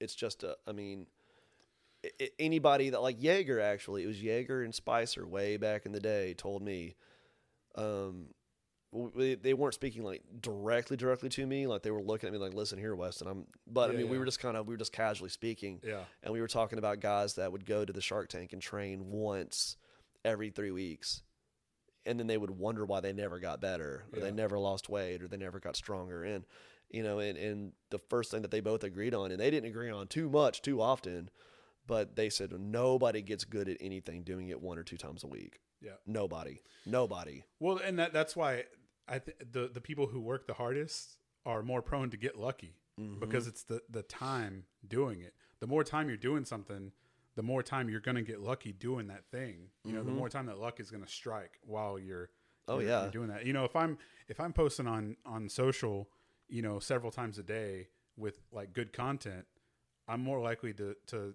it's 0.00 0.14
just 0.14 0.42
a 0.42 0.56
i 0.66 0.72
mean 0.72 1.06
i- 2.20 2.30
anybody 2.38 2.90
that 2.90 3.00
like 3.02 3.22
Jaeger 3.22 3.60
actually, 3.60 4.02
it 4.02 4.06
was 4.06 4.20
Jaeger 4.22 4.62
and 4.62 4.74
Spicer 4.74 5.26
way 5.26 5.56
back 5.56 5.84
in 5.86 5.92
the 5.92 6.00
day 6.00 6.32
told 6.32 6.62
me, 6.62 6.96
um, 7.74 8.28
they, 8.92 9.54
weren't 9.54 9.74
speaking 9.74 10.02
like 10.02 10.22
directly 10.40 10.96
directly 10.96 11.28
to 11.30 11.46
me, 11.46 11.66
like 11.66 11.82
they 11.82 11.90
were 11.90 12.02
looking 12.02 12.26
at 12.26 12.32
me 12.32 12.38
like, 12.38 12.54
listen 12.54 12.78
here, 12.78 12.94
Weston, 12.96 13.28
I'm. 13.28 13.46
But 13.66 13.90
I 13.90 13.92
Yeah, 13.92 14.00
mean, 14.00 14.08
we 14.08 14.18
were 14.18 14.24
just 14.24 14.40
kind 14.40 14.56
of 14.56 14.66
we 14.66 14.74
were 14.74 14.78
just 14.78 14.92
casually 14.92 15.30
speaking, 15.30 15.80
Yeah. 15.84 16.04
and 16.22 16.32
we 16.32 16.40
were 16.40 16.48
talking 16.48 16.78
about 16.78 17.00
guys 17.00 17.34
that 17.34 17.52
would 17.52 17.64
go 17.66 17.84
to 17.84 17.92
the 17.92 18.00
Shark 18.00 18.28
Tank 18.28 18.52
and 18.52 18.60
train 18.60 19.10
once 19.10 19.76
every 20.24 20.50
three 20.50 20.70
weeks. 20.72 21.22
And 22.06 22.18
then 22.18 22.26
they 22.26 22.38
would 22.38 22.50
wonder 22.50 22.84
why 22.86 23.00
they 23.00 23.12
never 23.12 23.38
got 23.38 23.60
better, 23.60 24.04
or 24.12 24.18
Yeah. 24.18 24.24
they 24.24 24.30
never 24.32 24.58
lost 24.58 24.88
weight, 24.88 25.22
or 25.22 25.28
they 25.28 25.36
never 25.36 25.60
got 25.60 25.76
stronger. 25.76 26.24
And 26.24 26.44
you 26.90 27.04
know, 27.04 27.20
and, 27.20 27.38
and 27.38 27.72
the 27.90 28.00
first 28.00 28.32
thing 28.32 28.42
that 28.42 28.50
they 28.50 28.58
both 28.60 28.82
agreed 28.82 29.14
on, 29.14 29.30
and 29.30 29.38
they 29.40 29.50
didn't 29.50 29.70
agree 29.70 29.90
on 29.90 30.08
too 30.08 30.28
much, 30.28 30.60
too 30.62 30.80
often, 30.82 31.30
but 31.86 32.16
they 32.16 32.28
said 32.28 32.50
nobody 32.58 33.22
gets 33.22 33.44
good 33.44 33.68
at 33.68 33.76
anything 33.80 34.24
doing 34.24 34.48
it 34.48 34.60
one 34.60 34.76
or 34.78 34.82
two 34.82 34.96
times 34.96 35.22
a 35.22 35.28
week. 35.28 35.60
Yeah. 35.80 35.92
Nobody, 36.06 36.62
nobody. 36.84 37.44
Well, 37.60 37.78
and 37.78 37.98
that 38.00 38.12
that's 38.12 38.34
why 38.34 38.64
I 39.10 39.18
th- 39.18 39.36
the 39.52 39.68
the 39.72 39.80
people 39.80 40.06
who 40.06 40.20
work 40.20 40.46
the 40.46 40.54
hardest 40.54 41.18
are 41.44 41.62
more 41.62 41.82
prone 41.82 42.10
to 42.10 42.16
get 42.16 42.36
lucky 42.38 42.76
Mm-hmm. 43.00 43.18
because 43.20 43.46
it's 43.46 43.62
the 43.62 43.80
the 43.88 44.02
time 44.02 44.64
doing 44.86 45.20
it. 45.22 45.34
The 45.60 45.66
more 45.66 45.82
time 45.84 46.08
you're 46.08 46.18
doing 46.30 46.44
something, 46.44 46.92
the 47.34 47.42
more 47.42 47.62
time 47.62 47.88
you're 47.88 48.00
going 48.08 48.16
to 48.16 48.22
get 48.22 48.40
lucky 48.40 48.72
doing 48.72 49.06
that 49.08 49.24
thing. 49.30 49.68
You 49.84 49.92
know, 49.94 50.02
the 50.02 50.10
more 50.10 50.28
time 50.28 50.46
that 50.46 50.58
luck 50.58 50.80
is 50.80 50.90
going 50.90 51.02
to 51.04 51.10
strike 51.10 51.58
while 51.62 51.98
you're 51.98 52.26
Mm-hmm. 52.68 52.72
Oh, 52.72 52.78
you're- 52.78 52.90
yeah. 52.90 53.02
you're 53.02 53.10
doing 53.10 53.28
that. 53.28 53.46
You 53.46 53.52
know, 53.54 53.64
if 53.64 53.74
I'm 53.74 53.96
if 54.28 54.38
I'm 54.38 54.52
posting 54.52 54.86
on 54.86 55.16
on 55.24 55.48
social, 55.48 56.08
you 56.48 56.62
know, 56.62 56.78
several 56.78 57.10
times 57.10 57.38
a 57.38 57.42
day 57.42 57.88
with 58.16 58.36
like 58.52 58.72
good 58.74 58.92
content, 58.92 59.46
I'm 60.06 60.20
more 60.20 60.40
likely 60.40 60.72
to 60.74 60.94
to 61.06 61.34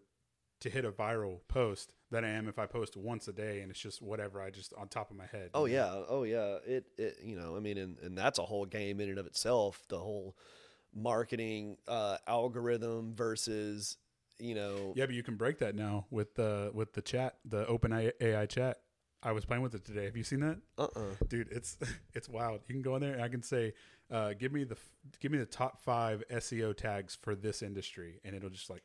to 0.62 0.70
hit 0.70 0.86
a 0.86 0.92
viral 0.92 1.40
post 1.48 1.94
than 2.12 2.24
I 2.24 2.30
am 2.30 2.48
if 2.48 2.58
I 2.58 2.66
post 2.66 2.96
once 2.96 3.28
a 3.28 3.34
day 3.34 3.62
and 3.62 3.70
it's 3.70 3.80
just 3.80 4.02
whatever 4.02 4.42
I 4.42 4.50
just 4.50 4.74
on 4.76 4.88
top 4.88 5.12
of 5.12 5.18
my 5.18 5.26
head. 5.26 5.50
Oh 5.54 5.66
yeah, 5.66 5.94
oh 6.08 6.24
yeah. 6.24 6.58
It, 6.66 6.86
it 6.98 7.18
you 7.24 7.36
know, 7.36 7.56
I 7.56 7.60
mean, 7.60 7.78
and, 7.78 7.98
and 8.00 8.18
that's 8.18 8.40
a 8.40 8.44
whole 8.44 8.66
game 8.66 9.00
in 9.00 9.10
and 9.10 9.20
of 9.20 9.26
itself. 9.26 9.84
The 9.90 10.00
whole 10.00 10.36
marketing 10.94 11.78
uh, 11.88 12.18
algorithm 12.28 13.14
versus 13.16 13.98
you 14.40 14.56
know. 14.56 14.94
Yeah, 14.96 15.06
but 15.06 15.16
you 15.16 15.24
can 15.24 15.36
break 15.36 15.60
that 15.60 15.76
now 15.76 16.06
with 16.10 16.36
the 16.36 16.72
with 16.74 16.94
the 16.94 17.02
chat, 17.02 17.36
the 17.46 17.66
Open 17.68 18.12
AI 18.22 18.46
chat. 18.46 18.80
I 19.24 19.32
was 19.32 19.44
playing 19.44 19.64
with 19.64 19.74
it 19.74 19.84
today. 19.84 20.06
Have 20.06 20.16
you 20.16 20.24
seen 20.24 20.42
that? 20.42 20.58
Uh 20.78 20.88
uh 20.96 21.00
dude 21.28 21.50
it's 21.52 21.78
it's 22.14 22.30
wild 22.30 22.62
you 22.68 22.76
can 22.76 22.82
go 22.82 22.96
in 22.96 23.02
there 23.02 23.14
and 23.14 23.22
i 23.24 23.28
can 23.28 23.42
say 23.42 23.74
uh, 24.12 24.34
give 24.38 24.54
me 24.54 24.64
the 24.64 24.78
give 25.20 25.32
me 25.32 25.40
the 25.40 25.48
top 25.48 25.82
five 25.82 26.24
seo 26.34 26.78
tags 26.78 27.18
for 27.20 27.34
this 27.34 27.64
industry 27.64 28.20
and 28.24 28.36
it'll 28.36 28.52
just 28.52 28.70
like 28.70 28.84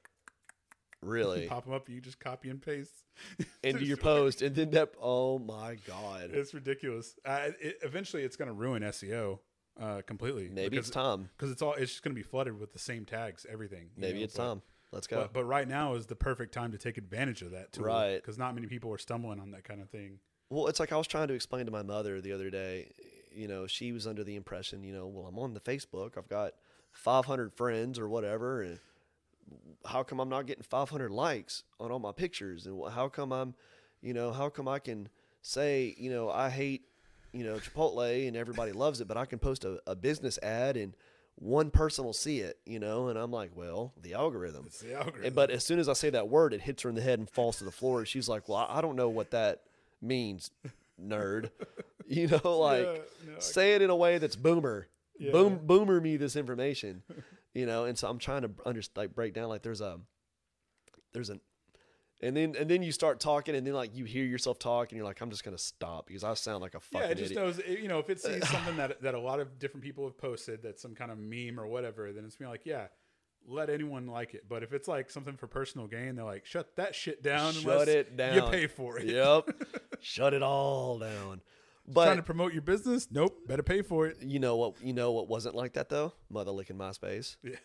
Really 1.02 1.46
pop 1.46 1.64
them 1.64 1.72
up 1.72 1.88
you 1.88 2.00
just 2.00 2.20
copy 2.20 2.50
and 2.50 2.60
paste 2.60 2.92
into 3.62 3.84
your 3.84 3.96
post, 3.96 4.42
and 4.42 4.54
then 4.54 4.70
that. 4.72 4.92
Oh 5.00 5.38
my 5.38 5.76
god! 5.86 6.30
it's 6.32 6.52
ridiculous 6.52 7.14
uh, 7.24 7.48
it, 7.60 7.78
eventually 7.82 8.22
it's 8.22 8.36
going 8.36 8.48
to 8.48 8.54
ruin 8.54 8.82
seo 8.82 9.38
uh, 9.80 10.02
completely 10.06 10.50
Maybe 10.52 10.76
it's 10.76 10.90
time. 10.90 11.30
because 11.36 11.50
it's 11.50 11.62
all 11.62 11.72
it's 11.74 11.92
just 11.92 12.02
going 12.02 12.14
to 12.14 12.18
be 12.20 12.22
flooded 12.22 12.58
with 12.60 12.72
the 12.74 12.78
same 12.78 13.06
tags 13.06 13.46
everything 13.50 13.88
Maybe 13.96 14.18
know, 14.18 14.24
it's 14.24 14.36
but- 14.36 14.44
time. 14.46 14.62
Let's 14.92 15.06
go. 15.06 15.18
But, 15.20 15.32
but 15.32 15.44
right 15.44 15.68
now 15.68 15.94
is 15.94 16.06
the 16.06 16.16
perfect 16.16 16.52
time 16.52 16.72
to 16.72 16.76
take 16.78 16.98
advantage 16.98 17.42
of 17.42 17.52
that 17.52 17.72
tool, 17.72 17.84
Right. 17.84 18.16
Because 18.16 18.36
not 18.36 18.56
many 18.56 18.66
people 18.66 18.92
are 18.92 18.98
stumbling 18.98 19.38
on 19.38 19.52
that 19.52 19.62
kind 19.62 19.80
of 19.80 19.88
thing. 19.88 20.18
Well, 20.48 20.66
it's 20.66 20.80
like 20.80 20.90
I 20.90 20.96
was 20.96 21.06
trying 21.06 21.28
to 21.28 21.34
explain 21.34 21.66
to 21.66 21.70
my 21.70 21.84
mother 21.84 22.20
the 22.20 22.32
other 22.32 22.50
day. 22.50 22.90
You 23.30 23.46
know, 23.46 23.68
she 23.68 23.92
was 23.92 24.08
under 24.08 24.24
the 24.24 24.34
impression, 24.34 24.82
you 24.82 24.92
know, 24.92 25.06
well, 25.06 25.26
I'm 25.26 25.38
on 25.38 25.54
the 25.54 25.60
Facebook. 25.60 26.18
I've 26.18 26.28
got 26.28 26.54
500 26.90 27.54
friends 27.54 28.00
or 28.00 28.08
whatever, 28.08 28.62
and 28.62 28.80
how 29.86 30.02
come 30.02 30.20
I'm 30.20 30.28
not 30.28 30.46
getting 30.46 30.62
500 30.62 31.10
likes 31.10 31.64
on 31.78 31.90
all 31.90 31.98
my 31.98 32.12
pictures? 32.12 32.66
And 32.66 32.80
how 32.90 33.08
come 33.08 33.32
I'm, 33.32 33.54
you 34.02 34.14
know, 34.14 34.32
how 34.32 34.48
come 34.48 34.68
I 34.68 34.78
can 34.78 35.08
say, 35.42 35.94
you 35.98 36.10
know, 36.10 36.30
I 36.30 36.50
hate, 36.50 36.82
you 37.32 37.44
know, 37.44 37.56
Chipotle 37.56 38.26
and 38.26 38.36
everybody 38.36 38.72
loves 38.72 39.00
it, 39.00 39.08
but 39.08 39.16
I 39.16 39.24
can 39.24 39.38
post 39.38 39.64
a, 39.64 39.80
a 39.86 39.94
business 39.94 40.38
ad 40.42 40.76
and 40.76 40.94
one 41.36 41.70
person 41.70 42.04
will 42.04 42.12
see 42.12 42.40
it, 42.40 42.58
you 42.66 42.78
know? 42.78 43.08
And 43.08 43.18
I'm 43.18 43.30
like, 43.30 43.52
well, 43.54 43.94
the 44.00 44.14
algorithm. 44.14 44.64
It's 44.66 44.80
the 44.80 44.94
algorithm. 44.94 45.24
And, 45.24 45.34
but 45.34 45.50
as 45.50 45.64
soon 45.64 45.78
as 45.78 45.88
I 45.88 45.94
say 45.94 46.10
that 46.10 46.28
word, 46.28 46.52
it 46.52 46.60
hits 46.60 46.82
her 46.82 46.88
in 46.88 46.94
the 46.94 47.00
head 47.00 47.18
and 47.18 47.28
falls 47.28 47.56
to 47.58 47.64
the 47.64 47.70
floor. 47.70 48.04
She's 48.04 48.28
like, 48.28 48.48
"Well, 48.48 48.58
I 48.58 48.78
I 48.78 48.80
don't 48.80 48.96
know 48.96 49.08
what 49.08 49.30
that 49.30 49.62
means, 50.02 50.50
nerd." 51.02 51.50
you 52.06 52.26
know, 52.26 52.58
like 52.58 52.84
Yeah, 52.84 53.32
no, 53.32 53.38
say 53.38 53.74
it 53.74 53.82
in 53.82 53.88
a 53.88 53.96
way 53.96 54.18
that's 54.18 54.36
boomer. 54.36 54.88
Yeah. 55.18 55.32
Boom, 55.32 55.60
boomer 55.62 56.00
me 56.00 56.16
this 56.16 56.36
information. 56.36 57.02
you 57.54 57.66
know, 57.66 57.84
and 57.84 57.98
so 57.98 58.08
I'm 58.08 58.18
trying 58.18 58.42
to 58.42 58.50
under 58.64 58.80
like 58.96 59.14
break 59.14 59.34
down 59.34 59.48
like 59.48 59.62
there's 59.62 59.80
a 59.80 59.98
there's 61.12 61.30
an 61.30 61.40
and 62.22 62.36
then 62.36 62.54
and 62.58 62.68
then 62.70 62.82
you 62.82 62.92
start 62.92 63.18
talking 63.18 63.54
and 63.54 63.66
then 63.66 63.74
like 63.74 63.96
you 63.96 64.04
hear 64.04 64.24
yourself 64.24 64.58
talk 64.58 64.90
and 64.90 64.96
you're 64.96 65.06
like 65.06 65.20
I'm 65.20 65.30
just 65.30 65.42
gonna 65.44 65.56
stop 65.58 66.06
because 66.06 66.22
I 66.22 66.34
sound 66.34 66.60
like 66.60 66.74
a 66.74 66.80
fucking 66.80 67.06
Yeah, 67.06 67.12
it 67.12 67.18
just 67.18 67.30
idiot. 67.32 67.44
knows. 67.46 67.60
You 67.80 67.88
know, 67.88 67.98
if 67.98 68.10
it 68.10 68.20
sees 68.20 68.46
something 68.50 68.76
that 68.76 69.00
that 69.02 69.14
a 69.14 69.20
lot 69.20 69.40
of 69.40 69.58
different 69.58 69.84
people 69.84 70.04
have 70.04 70.18
posted, 70.18 70.62
that's 70.62 70.82
some 70.82 70.94
kind 70.94 71.10
of 71.10 71.18
meme 71.18 71.58
or 71.58 71.66
whatever, 71.66 72.12
then 72.12 72.24
it's 72.24 72.36
being 72.36 72.50
like, 72.50 72.66
yeah, 72.66 72.88
let 73.48 73.70
anyone 73.70 74.06
like 74.06 74.34
it. 74.34 74.44
But 74.48 74.62
if 74.62 74.72
it's 74.74 74.86
like 74.86 75.08
something 75.10 75.36
for 75.36 75.46
personal 75.46 75.86
gain, 75.86 76.14
they're 76.14 76.24
like, 76.26 76.44
shut 76.44 76.76
that 76.76 76.94
shit 76.94 77.22
down. 77.22 77.54
Shut 77.54 77.88
it 77.88 78.16
down. 78.16 78.34
You 78.34 78.42
pay 78.42 78.66
for 78.66 78.98
it. 78.98 79.06
yep, 79.06 79.48
shut 80.00 80.34
it 80.34 80.42
all 80.42 80.98
down. 80.98 81.40
But 81.86 82.04
Trying 82.04 82.16
to 82.18 82.22
promote 82.22 82.52
your 82.52 82.62
business? 82.62 83.08
Nope. 83.10 83.36
Better 83.48 83.62
pay 83.62 83.82
for 83.82 84.06
it. 84.06 84.18
You 84.22 84.38
know 84.38 84.56
what? 84.56 84.74
You 84.82 84.92
know 84.92 85.12
what 85.12 85.28
wasn't 85.28 85.54
like 85.54 85.72
that 85.74 85.88
though? 85.88 86.12
Mother 86.30 86.50
licking 86.52 86.76
MySpace. 86.76 87.36
Yeah. 87.42 87.56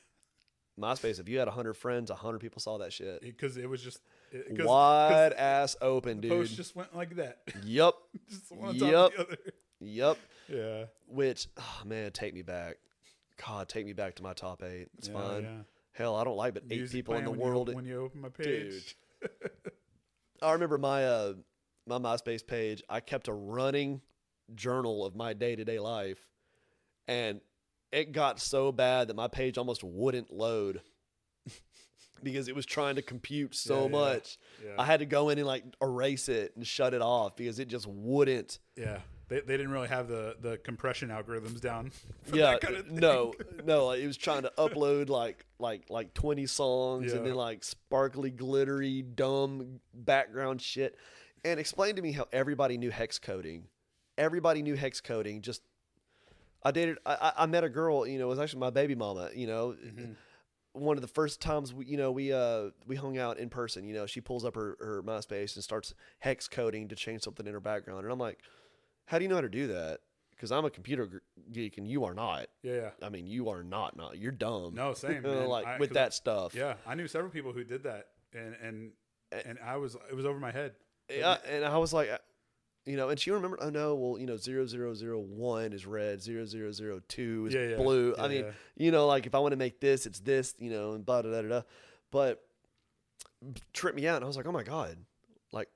MySpace. 0.79 1.19
If 1.19 1.29
you 1.29 1.37
had 1.39 1.47
hundred 1.47 1.75
friends, 1.75 2.09
hundred 2.11 2.39
people 2.39 2.59
saw 2.59 2.77
that 2.79 2.91
shit. 2.91 3.21
Because 3.21 3.55
it 3.57 3.69
was 3.69 3.81
just 3.81 4.01
it, 4.31 4.47
'cause- 4.49 4.57
'cause 4.57 4.65
Wide 4.65 5.33
ass 5.33 5.75
open, 5.81 6.19
dude. 6.21 6.31
post 6.31 6.55
just 6.55 6.75
went 6.75 6.95
like 6.95 7.15
that. 7.17 7.39
yep, 7.63 7.93
just 8.29 8.51
one 8.51 8.69
on 8.69 8.77
top 8.79 8.89
Yep. 8.91 9.05
of 9.05 9.11
the 9.15 9.21
other. 9.21 9.37
yep. 9.79 10.17
Yeah. 10.49 10.85
Which, 11.07 11.47
oh, 11.57 11.81
man, 11.85 12.11
take 12.11 12.33
me 12.33 12.41
back. 12.41 12.77
God, 13.45 13.67
take 13.69 13.85
me 13.85 13.93
back 13.93 14.15
to 14.15 14.23
my 14.23 14.33
top 14.33 14.63
eight. 14.63 14.87
It's 14.97 15.07
yeah, 15.07 15.13
fine. 15.13 15.43
Yeah. 15.43 15.49
Hell, 15.93 16.15
I 16.15 16.23
don't 16.23 16.35
like 16.37 16.53
but 16.55 16.63
eight 16.69 16.77
Music 16.77 16.91
people 16.97 17.15
in 17.15 17.25
the 17.25 17.31
you 17.31 17.39
world. 17.39 17.69
op- 17.69 17.75
when 17.75 17.85
you 17.85 18.01
open 18.01 18.21
my 18.21 18.29
page. 18.29 18.95
Dude. 19.21 19.31
I 20.41 20.51
remember 20.53 20.77
my 20.77 21.05
uh 21.05 21.33
my 21.87 21.97
MySpace 21.97 22.45
page. 22.45 22.83
I 22.89 22.99
kept 22.99 23.27
a 23.27 23.33
running 23.33 24.01
journal 24.53 25.05
of 25.05 25.15
my 25.15 25.33
day 25.33 25.55
to 25.55 25.63
day 25.65 25.79
life, 25.79 26.19
and 27.07 27.41
it 27.91 28.11
got 28.11 28.39
so 28.39 28.71
bad 28.71 29.07
that 29.07 29.15
my 29.15 29.27
page 29.27 29.57
almost 29.57 29.83
wouldn't 29.83 30.31
load 30.33 30.81
because 32.23 32.47
it 32.47 32.55
was 32.55 32.65
trying 32.65 32.95
to 32.95 33.01
compute 33.01 33.55
so 33.55 33.75
Yeah, 33.77 33.83
yeah, 33.83 33.89
much. 33.89 34.37
Yeah. 34.63 34.71
I 34.77 34.85
had 34.85 34.99
to 34.99 35.05
go 35.05 35.29
in 35.29 35.37
and 35.37 35.47
like 35.47 35.63
erase 35.81 36.29
it 36.29 36.53
and 36.55 36.65
shut 36.65 36.93
it 36.93 37.01
off 37.01 37.35
because 37.35 37.59
it 37.59 37.67
just 37.67 37.87
wouldn't. 37.87 38.59
yeah. 38.75 38.99
They, 39.27 39.39
they 39.39 39.57
didn't 39.57 39.71
really 39.71 39.87
have 39.87 40.07
the, 40.07 40.35
the 40.39 40.57
compression 40.59 41.09
algorithms 41.09 41.59
down. 41.59 41.91
Yeah, 42.31 42.59
kind 42.59 42.75
of 42.75 42.91
no, 42.91 43.33
no. 43.65 43.87
Like, 43.87 43.99
it 44.01 44.05
was 44.05 44.17
trying 44.17 44.43
to 44.43 44.51
upload 44.55 45.09
like 45.09 45.43
like 45.57 45.89
like 45.89 46.13
twenty 46.13 46.45
songs 46.45 47.11
and 47.11 47.25
then 47.25 47.33
like 47.33 47.63
sparkly, 47.63 48.29
glittery, 48.29 49.01
dumb 49.01 49.79
background 49.95 50.61
shit, 50.61 50.95
and 51.45 51.59
explain 51.59 51.95
to 51.95 52.01
me 52.01 52.11
how 52.11 52.27
everybody 52.33 52.77
knew 52.77 52.89
hex 52.91 53.19
coding. 53.19 53.67
Everybody 54.17 54.61
knew 54.61 54.75
hex 54.75 54.99
coding. 54.99 55.41
Just 55.41 55.61
I 56.63 56.71
dated. 56.71 56.97
I, 57.05 57.31
I 57.37 57.45
met 57.45 57.63
a 57.63 57.69
girl. 57.69 58.07
You 58.07 58.17
know, 58.17 58.25
it 58.25 58.29
was 58.29 58.39
actually 58.39 58.59
my 58.59 58.71
baby 58.71 58.95
mama. 58.95 59.29
You 59.33 59.47
know. 59.47 59.75
Mm-hmm. 59.81 60.13
One 60.73 60.97
of 60.97 61.01
the 61.01 61.07
first 61.07 61.39
times 61.39 61.73
we, 61.73 61.85
you 61.85 61.95
know, 61.95 62.11
we 62.11 62.33
uh 62.33 62.71
we 62.85 62.97
hung 62.97 63.17
out 63.17 63.37
in 63.37 63.49
person. 63.49 63.85
You 63.85 63.93
know, 63.93 64.05
she 64.05 64.19
pulls 64.19 64.43
up 64.43 64.55
her, 64.55 64.75
her 64.81 65.01
MySpace 65.03 65.55
and 65.55 65.63
starts 65.63 65.93
hex 66.19 66.49
coding 66.49 66.89
to 66.89 66.95
change 66.95 67.21
something 67.21 67.47
in 67.47 67.53
her 67.53 67.61
background, 67.61 68.03
and 68.03 68.11
I'm 68.11 68.19
like, 68.19 68.39
"How 69.05 69.17
do 69.17 69.23
you 69.23 69.29
know 69.29 69.35
how 69.35 69.41
to 69.41 69.47
do 69.47 69.67
that?" 69.67 69.99
Because 70.31 70.51
I'm 70.51 70.65
a 70.65 70.69
computer 70.69 71.21
geek 71.53 71.77
and 71.77 71.87
you 71.87 72.03
are 72.03 72.13
not. 72.13 72.47
Yeah, 72.61 72.73
yeah. 72.73 72.89
I 73.01 73.07
mean, 73.07 73.25
you 73.25 73.47
are 73.47 73.63
not 73.63 73.95
not. 73.95 74.17
You're 74.17 74.33
dumb. 74.33 74.75
No, 74.75 74.93
same. 74.93 75.23
Like 75.47 75.65
I- 75.65 75.77
with 75.77 75.91
that 75.91 76.13
stuff. 76.13 76.53
Yeah, 76.53 76.73
I 76.85 76.95
knew 76.95 77.07
several 77.07 77.31
people 77.31 77.53
who 77.53 77.63
did 77.63 77.83
that, 77.83 78.07
and 78.33 78.57
and 78.61 78.91
and 79.45 79.57
I 79.63 79.77
was 79.77 79.95
it 80.09 80.15
was 80.15 80.25
over 80.25 80.39
my 80.39 80.51
head. 80.51 80.73
Yeah, 81.09 81.37
and 81.49 81.63
I 81.63 81.77
was 81.77 81.93
like, 81.93 82.09
uh, 82.09 82.17
you 82.85 82.97
know, 82.97 83.09
and 83.09 83.19
she 83.19 83.31
remembered. 83.31 83.59
Oh 83.61 83.69
no, 83.69 83.95
well, 83.95 84.19
you 84.19 84.25
know, 84.25 84.37
zero 84.37 84.65
zero 84.65 84.93
zero 84.93 85.19
one 85.19 85.73
is 85.73 85.85
red, 85.85 86.21
zero 86.21 86.45
zero 86.45 86.71
zero 86.71 87.01
two 87.07 87.47
is 87.47 87.53
Yeah, 87.53 87.69
yeah. 87.69 87.75
blue. 87.77 88.15
I 88.17 88.27
mean, 88.27 88.45
yeah. 88.45 88.51
you 88.77 88.91
know, 88.91 89.07
like 89.07 89.25
if 89.25 89.33
I 89.33 89.39
want 89.39 89.53
to 89.53 89.57
make 89.57 89.79
this, 89.79 90.05
it's 90.05 90.19
this, 90.19 90.53
you 90.59 90.69
know, 90.69 90.93
and 90.93 91.05
blah 91.05 91.21
da 91.21 91.31
da 91.31 91.41
da. 91.41 91.47
da. 91.47 91.61
But 92.11 92.43
tripped 93.73 93.95
me 93.95 94.07
out, 94.07 94.17
and 94.17 94.23
I 94.23 94.27
was 94.27 94.37
like, 94.37 94.45
oh 94.47 94.51
my 94.51 94.63
god, 94.63 94.97
like, 95.51 95.69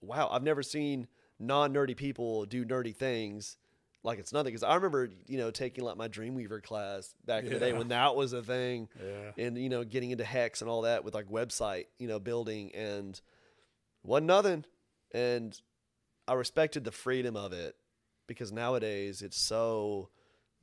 wow, 0.00 0.28
I've 0.30 0.42
never 0.42 0.62
seen 0.62 1.06
non 1.38 1.74
nerdy 1.74 1.96
people 1.96 2.44
do 2.46 2.64
nerdy 2.64 2.94
things. 2.94 3.56
Like 4.04 4.18
it's 4.18 4.32
nothing 4.32 4.52
because 4.52 4.64
I 4.64 4.74
remember, 4.74 5.10
you 5.26 5.38
know, 5.38 5.52
taking 5.52 5.84
like 5.84 5.96
my 5.96 6.08
Dreamweaver 6.08 6.62
class 6.62 7.14
back 7.24 7.44
in 7.44 7.52
the 7.52 7.60
day 7.60 7.72
when 7.72 7.88
that 7.88 8.16
was 8.16 8.32
a 8.32 8.42
thing. 8.42 8.88
Yeah, 9.02 9.46
and 9.46 9.58
you 9.58 9.68
know 9.68 9.84
getting 9.84 10.10
into 10.10 10.24
hex 10.24 10.60
and 10.60 10.68
all 10.70 10.82
that 10.82 11.04
with 11.04 11.14
like 11.14 11.26
website 11.28 11.86
you 11.98 12.08
know 12.08 12.18
building 12.18 12.72
and 12.74 13.20
wasn't 14.04 14.26
nothing 14.26 14.64
and 15.12 15.60
i 16.28 16.34
respected 16.34 16.84
the 16.84 16.92
freedom 16.92 17.36
of 17.36 17.52
it 17.52 17.76
because 18.26 18.52
nowadays 18.52 19.22
it's 19.22 19.38
so 19.38 20.08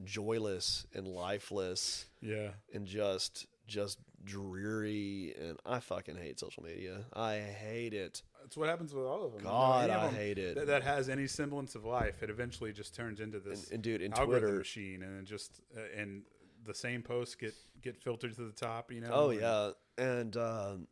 joyless 0.03 0.85
and 0.93 1.07
lifeless 1.07 2.05
yeah. 2.21 2.49
and 2.73 2.85
just 2.85 3.47
just 3.67 3.99
dreary 4.23 5.33
and 5.39 5.59
i 5.65 5.79
fucking 5.79 6.15
hate 6.15 6.39
social 6.39 6.63
media 6.63 7.05
i 7.13 7.35
hate 7.35 7.93
it 7.93 8.21
That's 8.41 8.57
what 8.57 8.69
happens 8.69 8.93
with 8.93 9.05
all 9.05 9.25
of 9.25 9.33
them. 9.33 9.43
God 9.43 9.89
any 9.89 9.93
of 9.93 10.13
i 10.13 10.15
hate 10.15 10.37
it 10.37 10.55
That, 10.55 10.67
that 10.67 10.83
has 10.83 11.09
any 11.09 11.27
semblance 11.27 11.75
of 11.75 11.85
life, 11.85 12.23
it 12.23 12.29
eventually 12.29 12.71
just 12.71 12.95
turns 12.95 13.19
into 13.19 13.39
this 13.39 13.71
and 13.71 13.81
dude 13.81 14.01
in 14.01 14.13
algorithm 14.13 14.41
twitter 14.41 14.57
machine, 14.57 15.03
and 15.03 15.25
just 15.27 15.61
uh, 15.77 15.81
and 15.99 16.23
the 16.65 16.73
same 16.73 17.01
posts 17.01 17.35
get 17.35 17.53
get 17.81 17.97
filtered 17.97 18.35
to 18.35 18.43
the 18.43 18.51
top. 18.51 18.91
You 18.91 19.01
know. 19.01 19.09
Oh 19.11 19.29
and- 19.29 19.39
yeah, 19.39 19.71
and 19.97 20.37
um, 20.37 20.87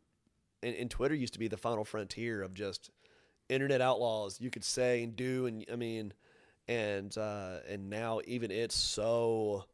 and, 0.62 0.74
and 0.74 0.90
Twitter 0.90 1.14
used 1.14 1.32
to 1.34 1.38
be 1.38 1.48
the 1.48 1.56
final 1.56 1.84
frontier 1.84 2.42
of 2.42 2.54
just 2.54 2.90
internet 3.48 3.80
outlaws. 3.80 4.40
You 4.40 4.50
could 4.50 4.64
say 4.64 5.02
and 5.02 5.16
do, 5.16 5.46
and 5.46 5.64
I 5.72 5.76
mean, 5.76 6.12
and 6.66 7.16
uh, 7.16 7.58
and 7.68 7.90
now 7.90 8.20
even 8.26 8.50
it's 8.50 8.76
so. 8.76 9.64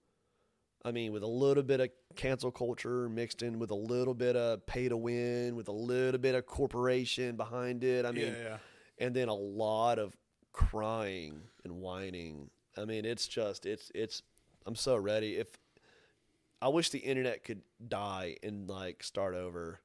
I 0.87 0.93
mean, 0.93 1.13
with 1.13 1.23
a 1.23 1.29
little 1.29 1.63
bit 1.63 1.81
of 1.81 1.89
cancel 2.15 2.51
culture 2.51 3.09
mixed 3.09 3.43
in 3.43 3.59
with 3.59 3.71
a 3.71 3.75
little 3.75 4.13
bit 4.13 4.37
of 4.37 4.67
pay 4.67 4.89
to 4.91 4.97
win, 4.97 5.57
with 5.57 5.69
a 5.69 5.73
little 5.73 6.21
bit 6.21 6.35
of 6.35 6.45
corporation 6.45 7.37
behind 7.37 7.85
it. 7.85 8.05
I 8.05 8.11
mean, 8.11 8.27
yeah, 8.27 8.43
yeah. 8.43 8.57
and 8.99 9.17
then 9.17 9.29
a 9.29 9.35
lot 9.35 9.99
of 9.99 10.15
crying 10.53 11.41
and 11.65 11.81
whining. 11.81 12.51
I 12.77 12.85
mean, 12.85 13.05
it's 13.05 13.27
just 13.27 13.67
it's 13.67 13.91
it's. 13.95 14.23
I'm 14.67 14.75
so 14.75 14.97
ready. 14.97 15.37
If 15.37 15.49
I 16.65 16.69
wish 16.69 16.89
the 16.89 16.99
internet 16.99 17.45
could 17.45 17.61
die 17.87 18.37
and 18.43 18.69
like 18.69 19.03
start 19.03 19.35
over. 19.35 19.81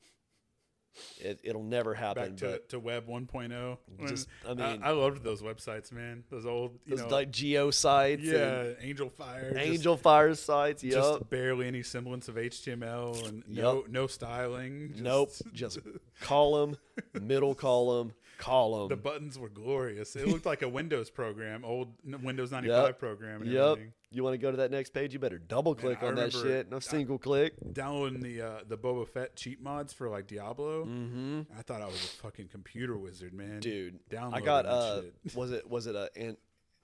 It, 1.20 1.40
it'll 1.44 1.64
never 1.64 1.94
happen. 1.94 2.30
Back 2.32 2.38
to, 2.38 2.46
but 2.48 2.70
to 2.70 2.80
Web 2.80 3.08
1.0. 3.08 3.78
Just- 4.08 4.28
I 4.46 4.52
I 4.52 4.54
mean- 4.54 4.82
I, 4.84 4.92
loved 4.92 5.24
those 5.24 5.42
websites, 5.42 5.92
man. 5.92 6.24
Those 6.30 6.46
old, 6.46 6.80
you 6.86 6.96
those 6.98 7.06
know, 7.06 7.16
like 7.16 7.32
GeoCities, 7.32 8.24
yeah, 8.24 8.86
Angelfire, 8.86 9.54
just- 9.54 9.84
Angelfire 9.86 10.36
sites. 10.38 10.84
Yep. 10.84 10.94
just 10.94 11.30
barely 11.30 11.68
any 11.68 11.84
semblance 11.84 12.28
of 12.28 12.36
HTML 12.36 13.28
and 13.28 13.44
no 13.48 13.86
no 13.88 14.08
styling. 14.08 14.90
Just, 14.92 15.04
nope. 15.04 15.32
Just 15.54 15.80
column, 16.22 16.78
middle 17.14 17.56
column, 17.56 18.14
column. 18.40 18.90
the 18.90 18.96
buttons 18.98 19.38
were 19.38 19.50
glorious. 19.50 20.16
It 20.16 20.28
looked 20.28 20.46
like 20.48 20.62
a 20.64 20.70
Windows 20.70 21.10
program, 21.12 21.64
old 21.64 21.94
Windows 22.24 22.52
95 22.52 22.86
Yep. 22.88 23.00
program. 23.00 23.42
And 23.44 23.52
Yep. 23.52 23.62
everything. 23.64 23.94
You 24.12 24.24
want 24.24 24.34
to 24.34 24.38
go 24.40 24.50
to 24.50 24.58
that 24.58 24.72
next 24.72 24.90
page? 24.92 25.14
You 25.14 25.20
better 25.20 25.38
double 25.38 25.76
click 25.76 26.02
on 26.02 26.16
that 26.16 26.34
shit. 26.34 26.72
No 26.72 26.80
single 26.80 27.20
click. 27.20 27.54
Downloading 27.74 28.22
the 28.22 28.42
uh, 28.42 28.60
the 28.68 28.78
Boba 28.78 29.08
Fett 29.08 29.36
cheat 29.36 29.62
mods 29.62 29.94
for 29.94 30.10
like 30.10 30.26
Diablo. 30.26 30.86
Mm-hmm. 30.86 31.42
I 31.56 31.62
thought 31.62 31.82
I 31.84 31.86
was 31.86 31.96
a 31.96 32.08
fucking 32.24 32.48
computer 32.48 32.98
wizard, 32.98 33.34
man. 33.34 33.60
Dude, 33.60 34.00
I 34.18 34.42
got 34.42 34.66
uh, 34.66 35.02
shit. 35.04 35.14
was 35.36 35.52
it 35.52 35.70
was 35.70 35.86
it 35.86 35.96
a 35.96 36.10
an, 36.16 36.38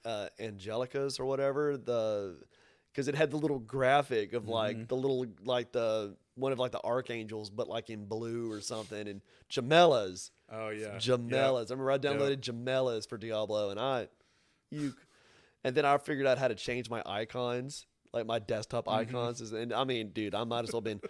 uh, 0.03 0.27
Angelica's 0.39 1.19
or 1.19 1.25
whatever 1.25 1.77
the 1.77 2.37
because 2.93 3.07
it 3.07 3.15
had 3.15 3.31
the 3.31 3.37
little 3.37 3.59
graphic 3.59 4.33
of 4.33 4.47
like 4.47 4.77
Mhm. 4.77 4.87
the 4.87 4.95
little 4.95 5.25
like 5.43 5.71
the 5.71 6.15
one 6.35 6.51
of 6.51 6.59
like 6.59 6.71
the 6.73 6.81
archangels 6.83 7.49
but 7.49 7.67
like 7.67 7.89
in 7.89 8.05
blue 8.05 8.51
or 8.51 8.61
something 8.61 9.07
and 9.07 9.21
Jamella's. 9.49 10.31
Oh 10.51 10.69
yeah, 10.69 10.97
Jamella's. 10.97 11.71
I 11.71 11.73
remember 11.75 11.91
I 11.91 11.97
downloaded 11.97 12.39
Jamella's 12.41 13.05
for 13.05 13.17
Diablo, 13.17 13.69
and 13.71 13.79
I, 13.79 14.07
you, 14.71 14.93
and 15.63 15.75
then 15.75 15.85
I 15.85 15.97
figured 15.97 16.27
out 16.27 16.37
how 16.37 16.47
to 16.47 16.55
change 16.55 16.89
my 16.89 17.01
icons, 17.05 17.85
like 18.13 18.25
my 18.25 18.39
desktop 18.39 18.85
Mm-hmm. 18.85 19.09
icons. 19.15 19.41
Is- 19.41 19.53
And 19.53 19.73
I 19.73 19.83
mean, 19.85 20.09
dude, 20.09 20.35
I 20.35 20.43
might 20.43 20.63
as 20.65 20.71
well 20.73 20.81
been 20.81 21.01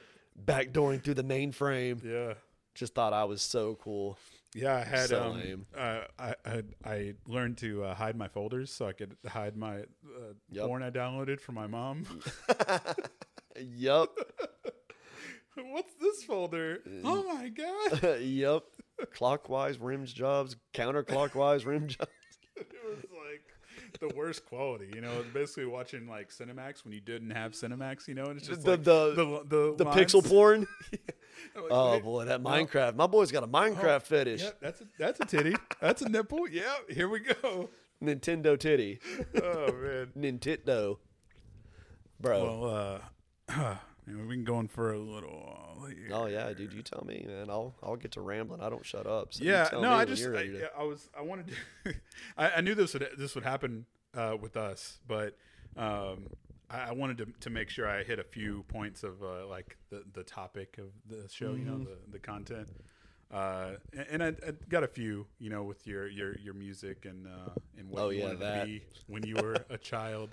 backdooring 0.46 1.04
through 1.04 1.16
the 1.16 1.24
mainframe. 1.24 2.04
Yeah. 2.04 2.36
Just 2.76 2.94
thought 2.94 3.14
I 3.14 3.24
was 3.26 3.42
so 3.42 3.78
cool. 3.82 4.18
Yeah, 4.54 4.76
I 4.76 4.84
had 4.84 5.10
So 5.10 5.22
um, 5.24 5.66
uh, 5.78 6.02
I, 6.18 6.36
I 6.46 6.64
I 6.86 7.14
learned 7.28 7.58
to 7.58 7.84
uh, 7.84 7.94
hide 7.96 8.16
my 8.18 8.30
folders 8.30 8.72
so 8.72 8.86
I 8.88 8.94
could 8.94 9.16
hide 9.28 9.58
my 9.58 9.80
uh, 9.80 10.34
Yep. 10.50 10.66
porn 10.66 10.82
I 10.84 10.92
downloaded 10.92 11.42
from 11.42 11.56
my 11.56 11.68
mom. 11.68 12.06
Yup, 13.60 14.14
What's 15.56 15.94
this 16.02 16.24
folder? 16.26 16.80
Oh 17.06 17.24
my 17.34 17.48
god! 17.50 18.20
yup. 18.22 18.66
Clockwise 19.14 19.78
rims 19.80 20.14
jobs, 20.14 20.56
counterclockwise 20.74 21.66
rim 21.66 21.88
jobs. 21.88 22.10
it 22.56 22.68
was 22.88 23.04
like 23.12 24.00
the 24.00 24.16
worst 24.16 24.46
quality. 24.46 24.90
You 24.94 25.02
know, 25.02 25.24
basically 25.34 25.66
watching 25.66 26.08
like 26.08 26.30
Cinemax 26.30 26.84
when 26.84 26.94
you 26.94 27.02
didn't 27.02 27.32
have 27.32 27.52
Cinemax. 27.54 28.08
You 28.08 28.14
know, 28.16 28.26
and 28.26 28.38
it's 28.38 28.48
just 28.48 28.64
The- 28.64 28.72
like 28.72 28.84
the- 28.84 29.14
the 29.16 29.44
the, 29.46 29.76
The 29.84 29.86
pixel 29.86 30.28
porn. 30.28 30.68
Like, 31.54 31.66
Oh 31.70 32.00
boy, 32.00 32.26
that 32.26 32.42
no. 32.42 32.50
Minecraft. 32.50 32.96
My 32.96 33.08
boy's 33.08 33.30
got 33.32 33.44
a 33.44 33.48
Minecraft 33.48 34.04
fetish. 34.04 34.42
Yep, 34.42 34.58
that's 34.62 34.82
a, 34.82 34.86
that's 34.98 35.20
a 35.20 35.26
titty. 35.26 35.56
that's 35.82 36.02
a 36.02 36.10
nipple. 36.10 36.50
Yeah, 36.50 36.74
here 36.90 37.08
we 37.10 37.20
go. 37.20 37.70
Nintendo 38.02 38.58
titty. 38.58 39.00
Oh 39.42 39.72
man. 39.74 40.08
Nintendo. 40.18 40.98
Bro. 42.22 42.44
Well, 42.62 43.02
uh, 43.50 43.76
man, 44.06 44.20
we've 44.20 44.30
been 44.30 44.44
going 44.44 44.68
for 44.68 44.94
a 44.94 45.00
little 45.00 45.30
while 45.30 45.88
here. 45.88 46.10
Oh 46.12 46.26
yeah, 46.28 46.52
dude. 46.54 46.74
You 46.74 46.82
tell 46.82 47.04
me, 47.06 47.26
man. 47.28 47.50
I'll 47.50 47.76
I'll 47.84 47.96
get 47.96 48.12
to 48.14 48.22
rambling. 48.22 48.62
I 48.62 48.70
don't 48.70 48.86
shut 48.86 49.08
up. 49.08 49.34
So 49.34 49.44
you 49.44 49.52
yeah, 49.52 49.66
tell 49.66 49.82
no, 49.82 49.90
me 49.90 49.96
I 49.96 50.06
just 50.06 50.22
you're 50.22 50.38
I, 50.38 50.46
to- 50.48 50.70
I 50.80 50.84
was 50.84 51.10
I 51.18 51.22
wanted 51.22 51.48
to 51.86 51.94
I, 52.38 52.52
I 52.58 52.62
knew 52.62 52.76
this 52.76 52.94
would 52.94 53.08
this 53.18 53.36
would 53.36 53.44
happen 53.44 53.86
uh, 54.16 54.36
with 54.40 54.56
us, 54.58 55.00
but 55.08 55.38
um, 55.78 56.28
I, 56.70 56.90
I 56.90 56.92
wanted 56.94 57.18
to 57.20 57.28
to 57.42 57.50
make 57.50 57.70
sure 57.70 57.88
I 57.88 58.04
hit 58.04 58.20
a 58.20 58.24
few 58.24 58.64
points 58.70 59.04
of 59.04 59.22
uh, 59.24 59.48
like 59.48 59.78
the 59.90 60.04
the 60.14 60.24
topic 60.24 60.78
of 60.78 60.88
the 61.10 61.28
show, 61.30 61.54
you 61.54 61.66
know, 61.66 61.74
Mm-hmm. 61.74 61.84
the 61.86 62.12
the 62.14 62.20
content. 62.20 62.70
Uh, 63.32 63.72
and, 63.92 64.22
and 64.22 64.24
I, 64.24 64.28
I 64.48 64.52
got 64.70 64.84
a 64.84 64.88
few, 64.88 65.26
you 65.40 65.50
know, 65.50 65.64
with 65.64 65.86
your 65.88 66.08
your 66.08 66.38
your 66.40 66.54
music 66.54 67.06
and 67.06 67.26
uh, 67.28 67.50
and 67.78 67.90
what 67.90 68.02
Oh, 68.04 68.10
you 68.10 68.20
yeah, 68.20 68.26
wanted 68.26 68.40
that. 68.42 68.60
to 68.62 68.66
be 68.68 68.84
when 69.08 69.24
you 69.24 69.36
were 69.36 69.56
a 69.70 69.78
child. 69.80 70.30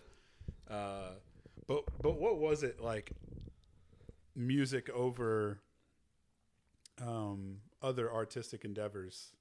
Uh, 0.70 1.12
but 1.66 1.84
but 2.02 2.20
what 2.20 2.38
was 2.38 2.62
it 2.62 2.80
like? 2.82 3.12
Music 4.34 4.88
over 4.90 5.60
um, 7.00 7.59
other 7.82 8.12
artistic 8.12 8.64
endeavors. 8.64 9.32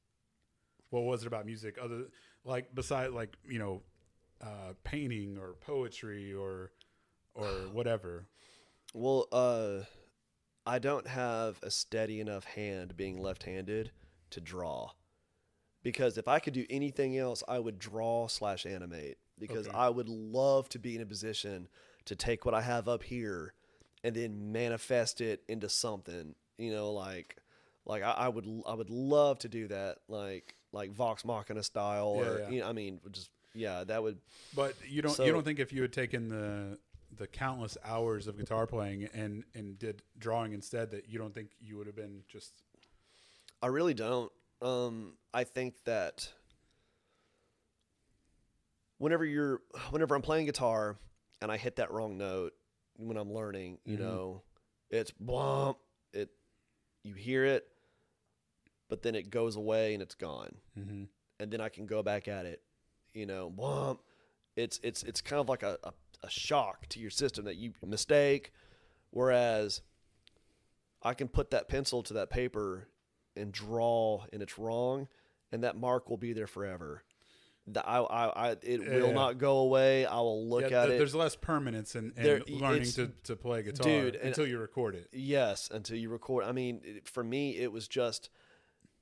What 0.90 1.04
was 1.04 1.24
it 1.24 1.28
about 1.28 1.46
music 1.46 1.78
other 1.82 2.08
like 2.44 2.74
beside 2.76 3.12
like 3.12 3.38
you 3.48 3.60
know 3.60 3.82
uh, 4.42 4.74
painting 4.84 5.38
or 5.38 5.54
poetry 5.62 6.34
or 6.34 6.72
or 7.34 7.46
whatever? 7.72 8.28
Well, 8.94 9.28
uh, 9.32 9.86
I 10.66 10.80
don't 10.80 11.08
have 11.08 11.60
a 11.64 11.72
steady 11.72 12.20
enough 12.20 12.44
hand 12.44 12.98
being 12.98 13.18
left-handed 13.22 13.92
to 14.32 14.42
draw. 14.42 14.92
Because 15.84 16.18
if 16.18 16.28
I 16.28 16.40
could 16.40 16.54
do 16.54 16.66
anything 16.70 17.18
else, 17.18 17.42
I 17.48 17.58
would 17.58 17.80
draw 17.80 18.28
slash 18.28 18.66
animate. 18.66 19.18
Because 19.40 19.68
Okay. 19.68 19.76
I 19.76 19.90
would 19.90 20.10
love 20.10 20.70
to 20.70 20.80
be 20.80 20.96
in 20.96 21.02
a 21.02 21.06
position 21.06 21.68
to 22.06 22.16
take 22.16 22.46
what 22.46 22.54
I 22.54 22.62
have 22.62 22.88
up 22.88 23.02
here 23.04 23.54
and 24.04 24.16
then 24.16 24.52
manifest 24.52 25.22
it 25.22 25.44
into 25.48 25.70
something. 25.70 26.36
You 26.58 26.72
know, 26.72 26.92
like 26.92 27.38
like 27.86 28.04
I, 28.04 28.12
I 28.12 28.28
would 28.30 28.46
I 28.68 28.74
would 28.74 28.90
love 28.90 29.40
to 29.40 29.50
do 29.50 29.68
that, 29.68 29.98
like 30.08 30.56
like 30.72 30.92
Vox 30.92 31.26
Machina 31.26 31.64
style, 31.64 32.16
Yeah, 32.18 32.24
or 32.24 32.40
yeah. 32.40 32.50
You 32.50 32.60
know, 32.62 32.70
I 32.70 32.74
mean, 32.74 33.00
just 33.12 33.30
yeah, 33.54 33.84
that 33.84 34.02
would 34.02 34.18
But 34.56 34.76
you 34.88 35.02
don't 35.02 35.14
So- 35.14 35.26
you 35.26 35.32
don't 35.32 35.44
think 35.44 35.60
if 35.60 35.74
you 35.74 35.82
had 35.82 35.94
taken 35.94 36.30
the 36.30 36.78
the 37.18 37.28
countless 37.28 37.78
hours 37.84 38.28
of 38.28 38.38
guitar 38.38 38.66
playing 38.66 39.04
and 39.14 39.44
and 39.54 39.78
did 39.78 40.02
drawing 40.18 40.54
instead 40.54 40.92
that 40.92 41.10
you 41.10 41.20
don't 41.20 41.34
think 41.34 41.50
you 41.60 41.78
would 41.78 41.88
have 41.88 41.96
been 41.96 42.24
just 42.30 42.54
I 43.62 43.68
really 43.68 43.94
don't. 43.94 44.32
Um, 44.62 45.18
I 45.34 45.44
think 45.44 45.76
that 45.86 46.30
whenever 48.98 49.26
you're, 49.26 49.62
whenever 49.90 50.16
I'm 50.16 50.22
playing 50.22 50.46
guitar 50.46 50.98
and 51.42 51.52
I 51.52 51.58
hit 51.58 51.76
that 51.78 51.92
wrong 51.92 52.18
note 52.18 52.54
when 53.08 53.18
I'm 53.18 53.32
learning, 53.34 53.80
you 53.86 53.98
Mhm. 53.98 54.02
know, 54.02 54.44
it's 54.90 55.12
blump. 55.12 55.78
It, 56.14 56.30
you 57.04 57.14
hear 57.14 57.46
it, 57.46 57.68
but 58.90 59.02
then 59.02 59.16
it 59.16 59.30
goes 59.30 59.56
away 59.56 59.94
and 59.94 60.02
it's 60.04 60.16
gone, 60.16 60.56
mm-hmm. 60.78 61.06
and 61.40 61.52
then 61.52 61.62
I 61.62 61.70
can 61.70 61.86
go 61.86 62.04
back 62.04 62.28
at 62.28 62.46
it. 62.46 62.62
You 63.14 63.26
know, 63.26 63.50
blump. 63.50 64.00
It's 64.56 64.80
it's 64.84 65.04
it's 65.04 65.22
kind 65.22 65.40
of 65.40 65.48
like 65.50 65.64
a, 65.64 65.78
a, 65.84 65.94
a 66.24 66.30
shock 66.30 66.88
to 66.90 67.00
your 67.00 67.10
system 67.10 67.46
that 67.46 67.56
you 67.56 67.74
mistake, 67.86 68.52
whereas 69.12 69.82
I 71.02 71.14
can 71.14 71.28
put 71.30 71.52
that 71.52 71.68
pencil 71.68 72.04
to 72.04 72.14
that 72.16 72.30
paper 72.30 72.88
and 73.36 73.52
draw 73.52 74.26
and 74.34 74.42
it's 74.44 74.60
wrong 74.60 75.08
and 75.52 75.64
that 75.64 75.78
mark 75.78 76.10
will 76.10 76.18
be 76.18 76.34
there 76.34 76.48
forever. 76.48 77.04
The, 77.68 77.88
I, 77.88 78.00
I, 78.02 78.50
I, 78.50 78.52
it 78.64 78.80
will 78.80 79.08
Yeah. 79.10 79.14
not 79.14 79.38
go 79.38 79.60
away. 79.60 80.06
I 80.06 80.16
will 80.16 80.48
look 80.48 80.62
yeah, 80.72 80.82
at 80.82 80.86
th- 80.88 80.96
it. 80.96 80.98
There's 80.98 81.14
less 81.16 81.36
permanence 81.36 81.96
in, 81.96 82.12
in 82.18 82.24
There- 82.24 82.42
learning 82.50 82.92
to, 82.94 83.12
to 83.26 83.36
play 83.36 83.62
guitar 83.62 83.86
Dude, 83.86 84.16
and- 84.16 84.30
until 84.30 84.48
you 84.48 84.58
record 84.58 84.96
it. 84.96 85.08
Yes, 85.14 85.70
until 85.72 85.96
you 85.98 86.10
record. 86.10 86.44
I 86.46 86.52
mean, 86.54 86.82
it- 86.84 87.08
for 87.08 87.24
me, 87.24 87.58
it 87.58 87.72
was 87.72 87.88
just 87.88 88.30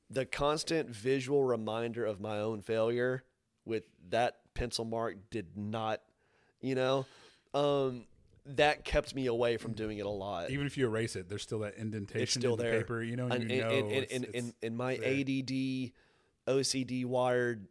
the 0.10 0.26
constant 0.26 0.90
visual 0.90 1.44
reminder 1.44 2.06
of 2.06 2.20
my 2.20 2.38
own 2.40 2.62
failure 2.62 3.24
with 3.64 3.84
that 4.10 4.40
pencil 4.54 4.84
mark 4.84 5.16
did 5.30 5.56
not, 5.56 6.02
you 6.62 6.76
know, 6.76 7.06
um, 7.54 8.06
that 8.46 8.84
kept 8.84 9.16
me 9.16 9.28
away 9.28 9.56
from 9.58 9.74
doing 9.74 10.00
it 10.00 10.06
a 10.06 10.10
lot. 10.10 10.50
Even 10.52 10.66
if 10.66 10.78
you 10.78 10.86
erase 10.86 11.16
it, 11.16 11.30
there's 11.30 11.44
still 11.44 11.60
that 11.60 11.76
indentation 11.76 12.22
it's 12.24 12.34
still 12.34 12.54
in 12.54 12.58
the 12.58 12.64
paper. 12.80 13.02
You 13.02 13.16
know, 13.16 13.28
you 13.28 13.32
And- 13.34 13.48
know. 13.48 13.54
and, 13.54 13.72
and, 13.72 13.92
it's- 13.92 14.12
and, 14.16 14.26
it's 14.26 14.34
and, 14.38 14.54
and 14.64 14.78
my 14.78 14.98
there. 14.98 15.14
ADD, 15.22 15.94
OCD 16.48 17.06
wired 17.06 17.68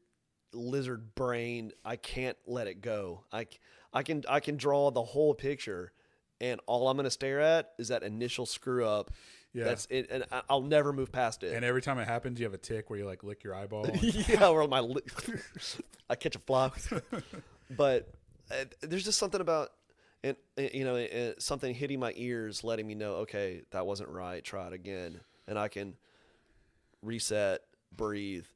lizard 0.53 1.15
brain, 1.15 1.73
I 1.85 1.97
can't 1.97 2.37
let 2.47 2.67
it 2.67 2.81
go. 2.81 3.25
I, 3.33 3.47
I 3.93 4.03
can 4.03 4.25
I 4.29 4.41
can 4.41 4.57
draw 4.57 4.91
the 4.91 5.03
whole 5.03 5.35
picture, 5.35 5.93
and 6.41 6.61
all 6.67 6.89
I'm 6.89 6.97
gonna 6.97 7.11
stare 7.11 7.41
at 7.41 7.73
is 7.79 7.89
that 7.89 8.03
initial 8.03 8.47
screw 8.47 8.87
up. 8.87 9.11
yeah. 9.53 9.65
That's 9.65 9.87
it, 9.91 10.09
and 10.11 10.25
I'll 10.49 10.63
never 10.63 10.93
move 10.93 11.13
past 11.13 11.43
it. 11.43 11.55
and 11.55 11.65
every 11.65 11.83
time 11.83 11.99
it 11.99 12.07
happens, 12.07 12.39
you 12.39 12.47
have 12.47 12.55
a 12.55 12.59
tick 12.59 12.91
where 12.91 12.99
you 12.99 13.07
like 13.07 13.25
lick 13.25 13.45
your 13.45 13.55
eyeball. 13.55 13.87
yeah, 14.01 14.49
or 14.49 14.67
my 14.69 14.81
li- 14.81 15.03
I 16.11 16.15
catch 16.15 16.37
a 16.37 16.39
fly. 16.39 16.71
but 17.77 18.09
uh, 18.51 18.65
there's 18.83 19.05
just 19.05 19.19
something 19.19 19.41
about 19.41 19.71
and 20.25 20.37
uh, 20.59 20.63
you 20.73 20.85
know 20.85 20.97
uh, 20.97 21.33
something 21.39 21.75
hitting 21.75 22.01
my 22.01 22.13
ears, 22.17 22.65
letting 22.65 22.87
me 22.87 22.95
know, 22.95 23.15
okay, 23.17 23.63
that 23.71 23.87
wasn't 23.87 24.09
right. 24.09 24.43
Try 24.43 24.67
it 24.67 24.73
again, 24.73 25.21
and 25.47 25.59
I 25.59 25.69
can 25.69 25.95
reset, 27.03 27.61
breathe, 27.97 28.47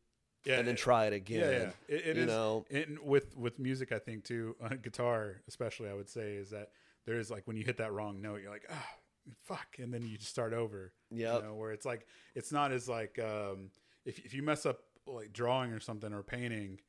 yeah, 0.45 0.59
and 0.59 0.69
then 0.69 0.77
try 0.77 1.07
it 1.07 1.13
again. 1.13 1.41
Yeah, 1.41 1.51
yeah. 1.51 1.71
It, 1.97 2.07
it 2.07 2.17
you 2.17 2.23
is- 2.23 2.29
know, 2.29 2.65
and 2.71 2.99
with 3.01 3.37
with 3.37 3.59
music, 3.59 3.93
I 3.93 3.99
think 3.99 4.25
too, 4.25 4.57
on 4.63 4.79
guitar 4.83 5.43
especially, 5.49 5.89
I 5.89 5.95
would 5.95 6.09
say 6.09 6.35
is 6.35 6.51
that 6.51 6.71
there 7.07 7.19
is 7.19 7.31
like 7.31 7.47
when 7.47 7.57
you 7.57 7.65
hit 7.65 7.79
that 7.79 7.93
wrong 7.93 8.21
note, 8.21 8.41
you're 8.43 8.51
like, 8.51 8.67
ah, 8.71 8.89
fuck, 9.43 9.77
and 9.79 9.93
then 9.93 10.03
you 10.05 10.17
just 10.19 10.31
start 10.31 10.53
over. 10.53 10.93
Yep. 11.11 11.43
You 11.43 11.49
know, 11.49 11.55
where 11.55 11.73
it's 11.73 11.87
like 11.87 12.07
it's 12.35 12.53
not 12.53 12.73
as 12.73 12.89
like 12.89 13.19
um, 13.19 13.71
if 14.05 14.19
if 14.21 14.35
you 14.35 14.43
mess 14.43 14.67
up 14.67 14.81
like 15.07 15.33
drawing 15.33 15.73
or 15.73 15.81
something 15.81 16.13
or 16.13 16.23
painting. 16.23 16.81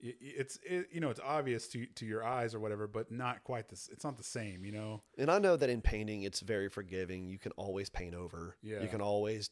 It's 0.00 0.58
it, 0.62 0.88
you 0.92 1.00
know 1.00 1.08
it's 1.08 1.20
obvious 1.24 1.66
to 1.68 1.86
to 1.86 2.04
your 2.04 2.22
eyes 2.22 2.54
or 2.54 2.60
whatever, 2.60 2.86
but 2.86 3.10
not 3.10 3.42
quite 3.42 3.68
this. 3.70 3.88
It's 3.90 4.04
not 4.04 4.18
the 4.18 4.24
same, 4.24 4.62
you 4.64 4.72
know. 4.72 5.00
and 5.16 5.30
I 5.30 5.38
know 5.38 5.56
that 5.56 5.70
in 5.70 5.80
painting, 5.80 6.24
it's 6.24 6.40
very 6.40 6.68
forgiving. 6.68 7.26
You 7.26 7.38
can 7.38 7.52
always 7.52 7.88
paint 7.88 8.14
over. 8.14 8.56
Yeah. 8.60 8.82
You 8.82 8.88
can 8.88 9.00
always 9.00 9.48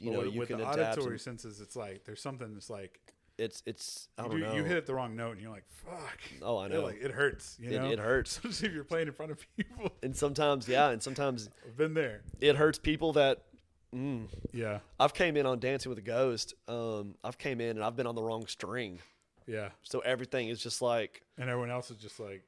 you 0.00 0.10
know 0.10 0.18
with, 0.20 0.32
you 0.34 0.38
with 0.40 0.48
can 0.48 0.58
the 0.58 0.70
adapt. 0.70 0.98
auditory 0.98 1.12
and 1.14 1.20
senses, 1.20 1.60
it's 1.60 1.76
like 1.76 2.04
there's 2.04 2.20
something 2.22 2.52
that's 2.54 2.70
like 2.70 3.00
it's 3.38 3.62
it's 3.66 4.08
I 4.18 4.24
you, 4.24 4.28
don't 4.28 4.38
do- 4.40 4.46
know. 4.46 4.54
you 4.54 4.64
hit 4.64 4.76
it 4.76 4.86
the 4.86 4.94
wrong 4.94 5.16
note 5.16 5.32
and 5.32 5.40
you're 5.40 5.50
like, 5.50 5.64
fuck. 5.68 6.18
Oh, 6.42 6.58
I 6.58 6.68
know. 6.68 6.82
like 6.82 7.00
it 7.02 7.10
hurts. 7.10 7.56
You 7.60 7.70
know, 7.78 7.90
it 7.90 7.98
hurts, 7.98 8.36
Especially 8.44 8.68
if 8.68 8.74
you're 8.74 8.84
playing 8.84 9.06
in 9.08 9.14
front 9.14 9.32
of 9.32 9.38
people. 9.56 9.92
and 10.02 10.14
sometimes 10.16 10.68
yeah, 10.68 10.90
and 10.90 11.02
sometimes 11.02 11.48
I've 11.66 11.76
been 11.76 11.94
there. 11.94 12.20
it 12.40 12.56
hurts 12.56 12.78
people 12.78 13.12
that. 13.14 13.42
Mm, 13.94 14.28
Yeah, 14.52 14.78
I've 15.00 15.14
came 15.14 15.36
in 15.36 15.46
on 15.46 15.58
Dancing 15.58 15.90
with 15.90 15.98
a 15.98 16.02
Ghost. 16.02 16.54
Um, 16.68 17.16
I've 17.24 17.38
came 17.38 17.60
in 17.60 17.70
and 17.70 17.82
I've 17.84 17.96
been 17.96 18.06
on 18.06 18.14
the 18.14 18.22
wrong 18.22 18.46
string, 18.46 19.00
yeah. 19.48 19.70
so 19.82 19.98
everything 20.00 20.48
is 20.48 20.62
just 20.62 20.80
like 20.80 21.22
And 21.38 21.50
everyone 21.50 21.70
else 21.72 21.90
is 21.90 21.96
just 21.96 22.20
like, 22.20 22.44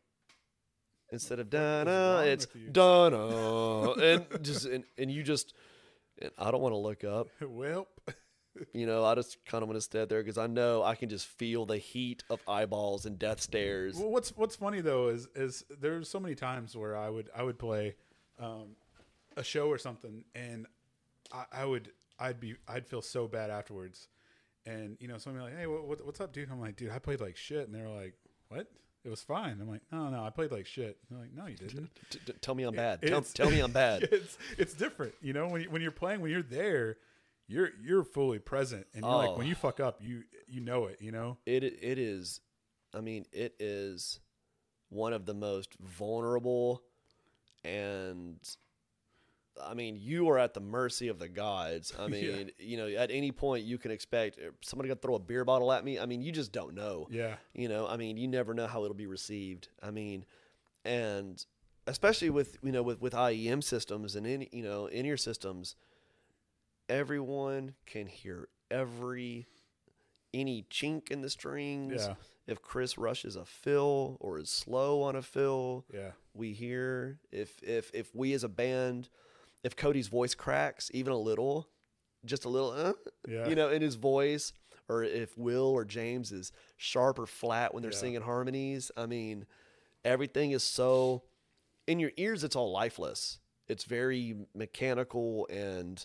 instead 1.11 1.41
of 1.41 1.51
da 1.51 2.21
it's 2.21 2.47
you? 2.55 2.69
da 2.71 3.93
and 3.95 4.25
just 4.43 4.67
and, 4.67 4.85
and 4.99 5.11
you 5.11 5.23
just. 5.23 5.55
And 6.23 6.31
I 6.39 6.51
don't 6.51 6.63
want 6.63 6.73
to 6.73 6.79
look 6.79 7.05
up. 7.05 7.29
well, 7.41 7.89
You 8.75 8.87
know, 8.87 9.05
I 9.05 9.15
just 9.15 9.45
kind 9.47 9.63
of 9.63 9.69
want 9.69 9.79
to 9.79 9.83
stay 9.83 10.05
there 10.05 10.23
because 10.23 10.39
I 10.39 10.47
know 10.47 10.83
I 10.83 10.95
can 10.95 11.09
just 11.09 11.27
feel 11.27 11.65
the 11.65 11.79
heat 11.79 12.23
of 12.29 12.41
eyeballs 12.47 13.07
and 13.07 13.19
death 13.19 13.41
stares. 13.41 13.97
Well, 13.97 14.11
what's 14.11 14.37
what's 14.37 14.57
funny 14.57 14.81
though 14.81 15.09
is 15.09 15.27
is 15.35 15.65
there's 15.81 16.09
so 16.09 16.21
many 16.21 16.35
times 16.35 16.77
where 16.77 16.97
I 16.97 17.09
would 17.09 17.31
I 17.35 17.43
would 17.43 17.59
play 17.59 17.97
um, 18.39 18.77
a 19.37 19.43
show 19.43 19.69
or 19.69 19.79
something, 19.79 20.25
and 20.35 20.67
I, 21.33 21.45
I 21.53 21.65
would 21.65 21.93
I'd 22.19 22.41
be 22.41 22.57
I'd 22.69 22.87
feel 22.87 23.01
so 23.01 23.27
bad 23.27 23.49
afterwards, 23.51 24.09
and 24.67 24.99
you 25.01 25.09
know 25.09 25.17
somebody 25.17 25.47
like, 25.47 25.59
hey, 25.59 25.67
what, 25.67 26.05
what's 26.05 26.21
up, 26.21 26.33
dude? 26.33 26.51
I'm 26.51 26.61
like, 26.61 26.77
dude, 26.77 26.91
I 26.91 26.99
played 26.99 27.21
like 27.21 27.37
shit, 27.37 27.67
and 27.67 27.75
they're 27.75 27.89
like, 27.89 28.15
what? 28.49 28.71
It 29.05 29.09
was 29.09 29.21
fine. 29.23 29.59
I'm 29.61 29.69
like, 29.69 29.83
no, 29.91 30.09
no, 30.11 30.25
I 30.25 30.31
played 30.31 30.53
like 30.53 30.67
shit. 30.67 30.97
They're 31.11 31.19
like, 31.19 31.35
no, 31.35 31.47
you 31.47 31.57
didn't. 31.57 31.91
T- 32.11 32.21
t- 32.25 32.33
tell 32.41 32.55
me 32.55 32.63
I'm 32.63 32.75
bad. 32.75 33.03
Tell, 33.03 33.21
tell 33.23 33.51
me 33.51 33.59
I'm 33.61 33.73
bad. 33.73 34.05
It's 34.13 34.39
it's 34.59 34.75
different, 34.75 35.15
you 35.21 35.33
know. 35.33 35.49
When 35.49 35.63
you, 35.63 35.71
when 35.71 35.83
you're 35.83 35.91
playing, 35.91 36.21
when 36.21 36.31
you're 36.31 36.43
there, 36.43 36.99
you're 37.49 37.71
you're 37.83 38.05
fully 38.05 38.39
present, 38.39 38.87
and 38.95 39.05
you're 39.05 39.13
like, 39.15 39.37
when 39.37 39.47
Oh. 39.47 39.49
you 39.49 39.55
fuck 39.57 39.81
up, 39.81 39.99
you 40.01 40.23
you 40.47 40.61
know 40.61 40.87
it, 40.87 40.99
you 41.01 41.11
know. 41.11 41.37
It 41.47 41.65
it 41.65 41.99
is. 41.99 42.41
I 42.95 43.01
mean, 43.01 43.27
it 43.33 43.55
is 43.59 44.21
one 44.89 45.13
of 45.13 45.27
the 45.27 45.35
most 45.35 45.75
vulnerable, 45.81 46.83
and 47.65 48.37
I 49.65 49.75
mean, 49.75 49.97
you 50.01 50.29
are 50.31 50.39
at 50.39 50.55
the 50.55 50.61
mercy 50.61 51.09
of 51.09 51.19
the 51.19 51.29
gods. 51.29 51.93
I 51.99 52.03
Yeah. 52.07 52.09
mean, 52.11 52.51
you 52.59 52.77
know, 52.77 52.87
at 52.89 53.11
any 53.11 53.33
point 53.33 53.65
you 53.65 53.79
can 53.79 53.91
expect 53.91 54.39
uh, 54.39 54.51
somebody 54.63 54.89
to 54.91 54.97
throw 54.97 55.15
a 55.15 55.19
beer 55.19 55.45
bottle 55.45 55.73
at 55.73 55.85
me. 55.85 55.99
I 55.99 56.07
mean, 56.07 56.23
you 56.23 56.33
just 56.33 56.53
don't 56.53 56.75
know. 56.75 57.09
Yeah, 57.11 57.37
You 57.55 57.69
know, 57.69 57.87
I 57.87 57.97
mean, 57.97 58.17
you 58.17 58.29
never 58.29 58.55
know 58.55 58.67
how 58.67 58.85
it'll 58.85 58.95
be 58.95 59.07
received. 59.07 59.69
I 59.83 59.91
mean, 59.91 60.25
and 60.85 61.45
especially 61.87 62.31
with 62.31 62.59
you 62.63 62.73
know 62.73 62.83
with 62.83 63.01
with 63.01 63.13
IEM 63.13 63.63
systems 63.63 64.15
and 64.17 64.27
in 64.27 64.47
you 64.53 64.63
know 64.63 64.87
in 64.87 65.05
ear 65.07 65.17
systems, 65.17 65.77
everyone 66.89 67.75
can 67.87 68.07
hear 68.07 68.49
every 68.71 69.47
any 70.35 70.65
chink 70.71 71.11
in 71.11 71.21
the 71.21 71.31
strings. 71.31 72.03
yeah, 72.03 72.15
If 72.47 72.63
Chris 72.63 72.97
rushes 72.99 73.37
a 73.37 73.45
fill 73.45 74.17
or 74.21 74.39
is 74.39 74.51
slow 74.51 75.03
on 75.03 75.15
a 75.17 75.23
fill, 75.23 75.85
yeah, 75.93 76.13
we 76.35 76.53
hear. 76.53 77.19
If 77.31 77.63
if 77.63 77.91
if 77.95 78.15
we 78.15 78.33
as 78.33 78.45
a 78.45 78.49
band, 78.49 79.09
if 79.65 79.77
Cody's 79.77 80.09
voice 80.09 80.35
cracks 80.35 80.91
even 80.95 81.13
a 81.13 81.19
little, 81.19 81.69
just 82.25 82.45
a 82.45 82.49
little, 82.49 82.71
uh, 82.73 82.93
yeah. 83.29 83.49
you 83.49 83.55
know, 83.55 83.69
in 83.69 83.83
his 83.83 83.95
voice, 83.97 84.53
or 84.89 85.03
if 85.05 85.37
Will 85.39 85.67
or 85.67 85.85
James 85.85 86.33
is 86.33 86.53
sharp 86.77 87.19
or 87.19 87.27
flat 87.27 87.73
when 87.75 87.83
they're 87.83 87.93
Yeah. 87.93 87.99
singing 87.99 88.23
harmonies. 88.23 88.91
I 88.97 89.07
mean, 89.07 89.47
everything 90.05 90.51
is 90.51 90.63
so 90.65 91.23
in 91.87 91.99
your 92.01 92.13
ears. 92.17 92.45
It's 92.45 92.57
all 92.57 92.71
lifeless. 92.73 93.39
It's 93.69 93.85
very 93.85 94.37
mechanical 94.55 95.47
and 95.51 96.05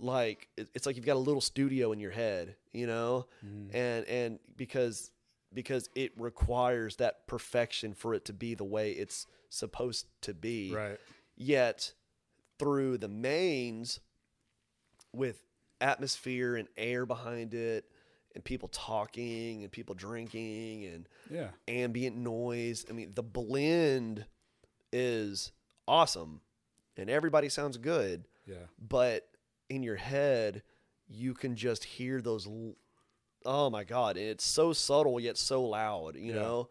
like 0.00 0.48
it's 0.56 0.86
like 0.86 0.96
you've 0.96 1.06
got 1.06 1.16
a 1.16 1.18
little 1.18 1.40
studio 1.40 1.92
in 1.92 1.98
your 2.00 2.12
head, 2.12 2.56
you 2.72 2.86
know, 2.86 3.26
Mhm. 3.44 3.74
and 3.74 4.04
and 4.06 4.38
because 4.56 5.10
because 5.52 5.88
it 5.94 6.12
requires 6.20 6.96
that 6.96 7.26
perfection 7.26 7.94
for 7.94 8.14
it 8.14 8.24
to 8.26 8.32
be 8.32 8.54
the 8.54 8.64
way 8.64 8.92
it's 8.92 9.26
supposed 9.48 10.06
to 10.20 10.34
be 10.34 10.72
right. 10.74 11.00
yet 11.36 11.94
through 12.58 12.98
the 12.98 13.08
mains 13.08 14.00
with 15.12 15.42
atmosphere 15.80 16.56
and 16.56 16.68
air 16.76 17.06
behind 17.06 17.54
it 17.54 17.84
and 18.34 18.44
people 18.44 18.68
talking 18.68 19.62
and 19.62 19.70
people 19.72 19.94
drinking 19.94 20.84
and 20.86 21.08
Yeah, 21.30 21.48
ambient 21.68 22.16
noise 22.16 22.84
i 22.90 22.92
mean 22.92 23.12
the 23.14 23.22
blend 23.22 24.26
is 24.92 25.52
awesome 25.86 26.40
and 26.96 27.08
everybody 27.08 27.48
sounds 27.48 27.76
good 27.76 28.24
yeah. 28.46 28.66
but 28.78 29.28
in 29.68 29.82
your 29.82 29.96
head 29.96 30.62
you 31.06 31.32
can 31.32 31.54
just 31.54 31.84
hear 31.84 32.20
those 32.20 32.46
l- 32.46 32.74
oh 33.46 33.70
my 33.70 33.84
god 33.84 34.16
it's 34.16 34.44
so 34.44 34.72
subtle 34.72 35.20
yet 35.20 35.38
so 35.38 35.62
loud 35.64 36.16
you 36.16 36.32
Yeah. 36.34 36.40
know 36.42 36.68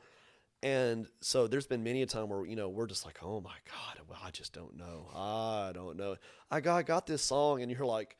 and 0.63 1.07
so 1.21 1.47
there's 1.47 1.67
been 1.67 1.83
many 1.83 2.01
a 2.01 2.05
time 2.05 2.29
where 2.29 2.45
you 2.45 2.55
know 2.55 2.69
we're 2.69 2.87
just 2.87 3.05
like 3.05 3.19
oh 3.21 3.39
my 3.41 3.55
god 3.65 4.03
well, 4.09 4.19
i 4.23 4.31
just 4.31 4.53
don't 4.53 4.75
know 4.75 5.07
i 5.15 5.71
don't 5.73 5.97
know 5.97 6.15
i 6.49 6.59
got, 6.59 6.77
I 6.77 6.83
got 6.83 7.05
this 7.05 7.21
song 7.21 7.61
and 7.61 7.71
you're 7.71 7.85
like 7.85 8.17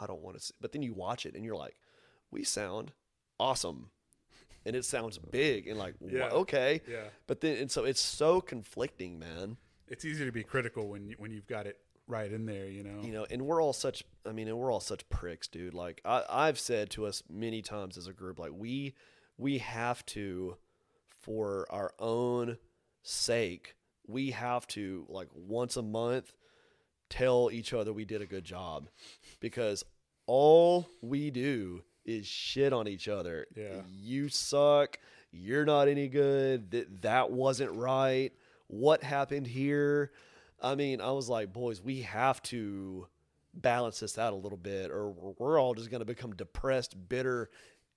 i 0.00 0.06
don't 0.06 0.22
want 0.22 0.36
to 0.36 0.42
See. 0.42 0.54
but 0.60 0.72
then 0.72 0.82
you 0.82 0.94
watch 0.94 1.26
it 1.26 1.34
and 1.34 1.44
you're 1.44 1.56
like 1.56 1.76
we 2.30 2.44
sound 2.44 2.92
awesome 3.40 3.90
and 4.64 4.74
it 4.76 4.84
sounds 4.84 5.18
big 5.18 5.66
and 5.68 5.78
like 5.78 5.94
Yeah. 6.00 6.28
okay 6.30 6.80
Yeah, 6.88 7.04
but 7.26 7.40
then 7.40 7.56
and 7.58 7.70
so 7.70 7.84
it's 7.84 8.00
so 8.00 8.40
conflicting 8.40 9.18
man 9.18 9.56
it's 9.88 10.04
easy 10.04 10.24
to 10.24 10.32
be 10.32 10.42
critical 10.42 10.88
when 10.88 11.06
you, 11.08 11.14
when 11.18 11.30
you've 11.30 11.46
got 11.46 11.66
it 11.66 11.78
right 12.08 12.32
in 12.32 12.46
there, 12.46 12.66
you 12.68 12.84
know. 12.84 13.00
you 13.02 13.12
know 13.12 13.26
and 13.30 13.42
we're 13.42 13.60
all 13.60 13.72
such 13.72 14.04
i 14.24 14.32
mean 14.32 14.46
and 14.46 14.56
we're 14.56 14.70
all 14.72 14.80
such 14.80 15.08
pricks 15.08 15.48
dude 15.48 15.74
like 15.74 16.00
I, 16.04 16.22
i've 16.28 16.58
said 16.58 16.90
to 16.90 17.06
us 17.06 17.22
many 17.28 17.62
times 17.62 17.96
as 17.98 18.06
a 18.06 18.12
group 18.12 18.38
like 18.38 18.52
we 18.54 18.94
we 19.36 19.58
have 19.58 20.06
to 20.06 20.56
for 21.26 21.66
our 21.70 21.92
own 21.98 22.56
sake 23.02 23.76
we 24.06 24.30
have 24.30 24.66
to 24.68 25.04
like 25.08 25.28
once 25.34 25.76
a 25.76 25.82
month 25.82 26.32
tell 27.08 27.50
each 27.52 27.72
other 27.72 27.92
we 27.92 28.04
did 28.04 28.22
a 28.22 28.26
good 28.26 28.44
job. 28.44 28.88
Because 29.40 29.84
all 30.26 30.88
we 31.00 31.30
do 31.30 31.82
is 32.04 32.26
shit 32.26 32.72
on 32.72 32.88
each 32.88 33.08
other. 33.08 33.46
Yeah. 33.54 33.82
you 33.88 34.28
suck. 34.28 34.98
You're 35.32 35.64
not 35.64 35.88
any 35.88 36.08
good. 36.08 36.70
That 36.70 37.02
that 37.02 37.30
wasn't 37.30 37.72
right. 37.72 38.30
What 38.68 39.02
happened 39.02 39.46
here? 39.46 40.12
I 40.62 40.74
mean, 40.74 41.00
I 41.00 41.10
was 41.10 41.28
like, 41.28 41.52
boys, 41.52 41.82
we 41.82 42.02
have 42.02 42.42
to 42.44 43.06
balance 43.52 44.00
this 44.00 44.18
out 44.18 44.32
a 44.32 44.36
little 44.36 44.58
bit, 44.58 44.90
or 44.90 45.10
we're 45.38 45.60
all 45.60 45.74
just 45.74 45.90
going 45.90 46.00
to 46.00 46.06
become 46.06 46.34
depressed, 46.34 46.96
bitter, 47.08 47.50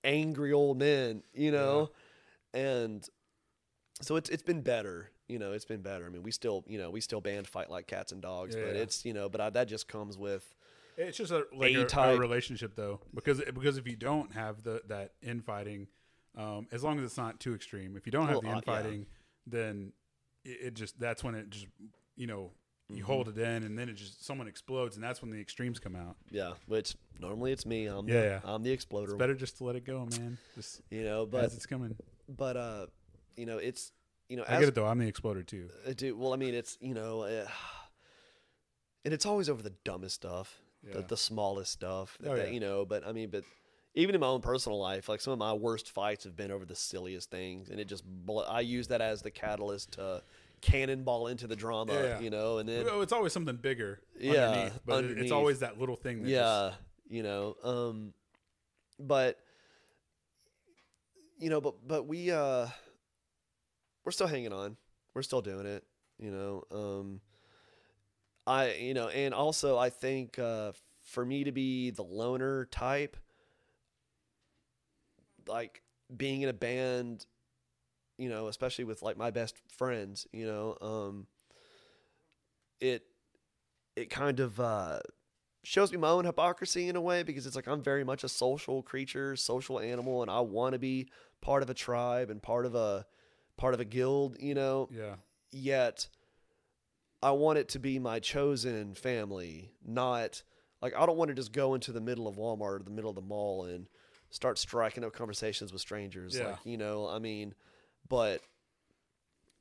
angry 0.04 0.52
old 0.52 0.78
men, 0.78 1.22
you 1.32 1.50
know? 1.50 1.90
And 2.52 3.08
so 4.00 4.16
it's 4.16 4.28
it's 4.30 4.42
been 4.42 4.62
better, 4.62 5.10
you 5.28 5.38
know, 5.38 5.52
it's 5.52 5.64
been 5.64 5.82
better. 5.82 6.06
I 6.06 6.08
mean, 6.08 6.22
we 6.22 6.30
still, 6.30 6.64
you 6.66 6.78
know, 6.78 6.90
we 6.90 7.00
still 7.00 7.20
band 7.20 7.46
fight 7.46 7.70
like 7.70 7.86
cats 7.86 8.12
and 8.12 8.20
dogs, 8.22 8.56
but 8.56 8.76
it's, 8.76 9.04
you 9.04 9.12
know, 9.12 9.28
but 9.28 9.40
I, 9.40 9.50
that 9.50 9.68
just 9.68 9.88
comes 9.88 10.16
with, 10.18 10.54
It's 10.96 11.16
just 11.16 11.30
a 11.32 11.46
like 11.54 11.72
a, 11.74 11.86
a 12.02 12.16
relationship 12.18 12.74
though, 12.76 13.00
because 13.14 13.40
because 13.54 13.76
if 13.78 13.86
you 13.86 13.96
don't 13.96 14.32
have 14.32 14.62
the 14.62 14.82
that 14.88 15.12
infighting, 15.22 15.88
um, 16.36 16.66
as 16.72 16.82
long 16.82 16.98
as 16.98 17.04
it's 17.04 17.16
not 17.16 17.40
too 17.40 17.54
extreme, 17.54 17.96
if 17.96 18.06
you 18.06 18.12
don't 18.12 18.28
have 18.28 18.42
Well, 18.42 18.42
the 18.42 18.48
uh, 18.48 18.50
yeah. 18.52 18.56
infighting, 18.58 19.06
then 19.46 19.92
it, 20.44 20.58
it 20.66 20.74
just 20.74 20.98
that's 20.98 21.22
when 21.24 21.34
it 21.34 21.50
just 21.50 21.66
you 22.16 22.26
know 22.26 22.52
you 22.92 22.96
Mm-hmm. 23.04 23.12
hold 23.12 23.28
it 23.28 23.38
in, 23.38 23.62
and 23.62 23.78
then 23.78 23.88
it 23.88 23.94
just 23.94 24.24
someone 24.26 24.48
explodes, 24.48 24.96
and 24.96 25.04
that's 25.04 25.22
when 25.22 25.30
the 25.30 25.40
extremes 25.40 25.78
come 25.78 25.94
out. 25.94 26.16
yeah, 26.32 26.54
which 26.66 26.96
normally 27.20 27.52
it's 27.52 27.64
me. 27.64 27.86
I'm, 27.86 28.04
Yeah, 28.06 28.20
the, 28.20 28.24
yeah. 28.26 28.40
I'm 28.44 28.64
the 28.64 28.72
exploder, 28.72 29.12
It's 29.12 29.14
better 29.14 29.34
just 29.36 29.58
to 29.58 29.64
let 29.64 29.76
it 29.76 29.84
go, 29.84 30.04
man. 30.10 30.38
Just 30.56 30.80
you 30.90 31.04
know, 31.04 31.24
but 31.24 31.38
but, 31.38 31.44
as 31.44 31.54
it's 31.54 31.66
coming. 31.66 31.94
but, 32.28 32.56
uh, 32.56 32.86
you 33.40 33.46
know, 33.46 33.58
it's, 33.58 33.92
you 34.28 34.36
know, 34.36 34.44
I 34.46 34.54
as 34.54 34.60
get 34.60 34.68
it 34.68 34.74
though. 34.74 34.86
I'm 34.86 34.98
the 34.98 35.08
exploder 35.08 35.42
too. 35.42 35.68
Uh, 35.86 35.92
dude, 35.94 36.16
well, 36.18 36.32
I 36.32 36.36
mean, 36.36 36.54
it's 36.54 36.76
you 36.80 36.94
know, 36.94 37.22
uh, 37.22 37.46
and 39.04 39.14
it's 39.14 39.26
always 39.26 39.48
over 39.48 39.62
the 39.62 39.72
dumbest 39.84 40.14
stuff, 40.16 40.60
Yeah. 40.86 40.94
the, 40.98 41.02
the 41.02 41.16
smallest 41.16 41.72
stuff, 41.72 42.16
that, 42.20 42.30
Oh, 42.30 42.36
that, 42.36 42.46
yeah. 42.48 42.52
you 42.52 42.60
know. 42.60 42.84
But 42.84 43.06
I 43.06 43.12
mean, 43.12 43.30
but 43.30 43.44
even 43.94 44.14
in 44.14 44.20
my 44.20 44.28
own 44.28 44.40
personal 44.40 44.78
life, 44.78 45.08
like 45.08 45.20
some 45.20 45.32
of 45.32 45.38
my 45.38 45.52
worst 45.52 45.90
fights 45.90 46.24
have 46.24 46.36
been 46.36 46.50
over 46.52 46.64
the 46.64 46.76
silliest 46.76 47.30
things, 47.30 47.70
and 47.70 47.80
it 47.80 47.88
just 47.88 48.04
bl- 48.06 48.40
I 48.46 48.60
use 48.60 48.88
that 48.88 49.00
as 49.00 49.22
the 49.22 49.30
catalyst 49.30 49.92
to 49.92 50.22
cannonball 50.60 51.26
into 51.28 51.46
the 51.46 51.56
drama, 51.56 51.94
Yeah. 51.94 52.20
you 52.20 52.30
know, 52.30 52.58
and 52.58 52.68
then 52.68 52.86
it's 52.86 53.12
always 53.12 53.32
something 53.32 53.56
bigger. 53.56 54.00
Yeah, 54.18 54.32
underneath, 54.48 54.80
but 54.84 54.92
underneath. 54.98 55.22
it's 55.24 55.32
always 55.32 55.60
that 55.60 55.78
little 55.80 55.96
thing. 55.96 56.22
That 56.22 56.28
yeah, 56.30 56.72
you 57.08 57.22
know, 57.22 57.56
um, 57.64 58.12
but 59.00 59.38
you 61.38 61.48
know, 61.48 61.60
but 61.60 61.74
but 61.86 62.06
we 62.06 62.30
uh, 62.30 62.66
we're 64.04 64.12
still 64.12 64.26
hanging 64.26 64.52
on. 64.52 64.76
We're 65.14 65.22
still 65.22 65.42
doing 65.42 65.66
it. 65.66 65.84
You 66.18 66.30
know, 66.30 66.64
um, 66.70 67.20
I 68.46 68.72
you 68.74 68.94
know, 68.94 69.08
and 69.08 69.34
also 69.34 69.78
I 69.78 69.90
think 69.90 70.38
uh, 70.38 70.72
for 71.02 71.24
me 71.24 71.44
to 71.44 71.52
be 71.52 71.90
the 71.90 72.02
loner 72.04 72.66
type, 72.66 73.16
like 75.46 75.82
being 76.14 76.42
in 76.42 76.48
a 76.48 76.54
band, 76.54 77.26
you 78.18 78.28
know, 78.28 78.48
especially 78.48 78.84
with 78.84 79.02
like 79.02 79.16
my 79.16 79.30
best 79.30 79.56
friends, 79.68 80.26
you 80.32 80.46
know, 80.46 80.76
um, 80.80 81.26
it 82.80 83.04
it 83.96 84.10
kind 84.10 84.40
of 84.40 84.58
uh 84.60 85.00
shows 85.62 85.92
me 85.92 85.98
my 85.98 86.08
own 86.08 86.24
hypocrisy 86.24 86.88
in 86.88 86.96
a 86.96 87.00
way 87.00 87.22
because 87.22 87.46
it's 87.46 87.56
like 87.56 87.66
I'm 87.66 87.82
very 87.82 88.04
much 88.04 88.24
a 88.24 88.28
social 88.28 88.82
creature, 88.82 89.36
social 89.36 89.78
animal, 89.78 90.22
and 90.22 90.30
I 90.30 90.40
want 90.40 90.72
to 90.72 90.78
be 90.78 91.08
part 91.40 91.62
of 91.62 91.70
a 91.70 91.74
tribe 91.74 92.30
and 92.30 92.42
part 92.42 92.66
of 92.66 92.74
a 92.74 93.06
part 93.60 93.74
of 93.74 93.80
a 93.80 93.84
guild, 93.84 94.36
you 94.40 94.54
know. 94.54 94.88
Yeah. 94.90 95.16
Yet 95.52 96.08
I 97.22 97.32
want 97.32 97.58
it 97.58 97.68
to 97.70 97.78
be 97.78 97.98
my 97.98 98.18
chosen 98.18 98.94
family, 98.94 99.70
not 99.86 100.42
like 100.80 100.94
I 100.96 101.04
don't 101.06 101.18
want 101.18 101.28
to 101.28 101.34
just 101.34 101.52
go 101.52 101.74
into 101.74 101.92
the 101.92 102.00
middle 102.00 102.26
of 102.26 102.36
Walmart 102.36 102.80
or 102.80 102.82
the 102.82 102.90
middle 102.90 103.10
of 103.10 103.16
the 103.16 103.22
mall 103.22 103.64
and 103.64 103.86
start 104.30 104.58
striking 104.58 105.04
up 105.04 105.12
conversations 105.12 105.72
with 105.72 105.82
strangers. 105.82 106.36
Yeah. 106.38 106.48
Like, 106.52 106.58
you 106.64 106.78
know, 106.78 107.06
I 107.08 107.18
mean, 107.18 107.54
but 108.08 108.40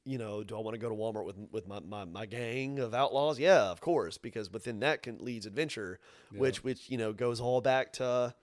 you 0.06 0.18
know, 0.18 0.44
do 0.44 0.56
I 0.56 0.62
want 0.62 0.76
to 0.76 0.80
go 0.80 0.90
to 0.90 0.96
Walmart 0.96 1.26
with 1.26 1.36
with 1.52 1.68
my, 1.68 1.80
my, 1.82 2.06
my 2.06 2.26
gang 2.26 2.80
of 2.80 2.94
outlaws? 2.94 3.38
Yeah, 3.38 3.64
of 3.64 3.82
course, 3.82 4.18
because 4.18 4.50
within 4.52 4.80
that 4.80 5.04
can 5.04 5.18
leads 5.20 5.46
adventure, 5.46 6.00
Yeah. 6.32 6.40
which 6.40 6.64
which 6.64 6.90
you 6.90 6.98
know 6.98 7.12
goes 7.14 7.42
all 7.42 7.60
back 7.62 7.94
to 7.94 8.34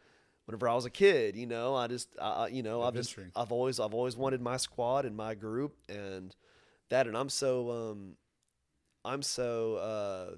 whenever 0.46 0.68
I 0.68 0.74
was 0.74 0.84
a 0.86 0.90
kid. 0.90 1.36
You 1.36 1.46
know, 1.46 1.74
I 1.74 1.86
just 1.86 2.08
I, 2.20 2.48
you 2.48 2.62
know 2.62 2.82
I've 2.82 2.94
just 2.94 3.10
I've 3.36 3.52
always 3.52 3.78
I've 3.78 3.94
always 3.94 4.16
wanted 4.16 4.40
my 4.40 4.56
squad 4.56 5.04
and 5.04 5.16
my 5.16 5.34
group 5.34 5.76
and 5.88 6.34
that, 6.88 7.06
and 7.06 7.16
I'm 7.16 7.28
so 7.28 7.70
um 7.70 8.16
I'm 9.04 9.22
so 9.22 9.76
uh 9.76 10.36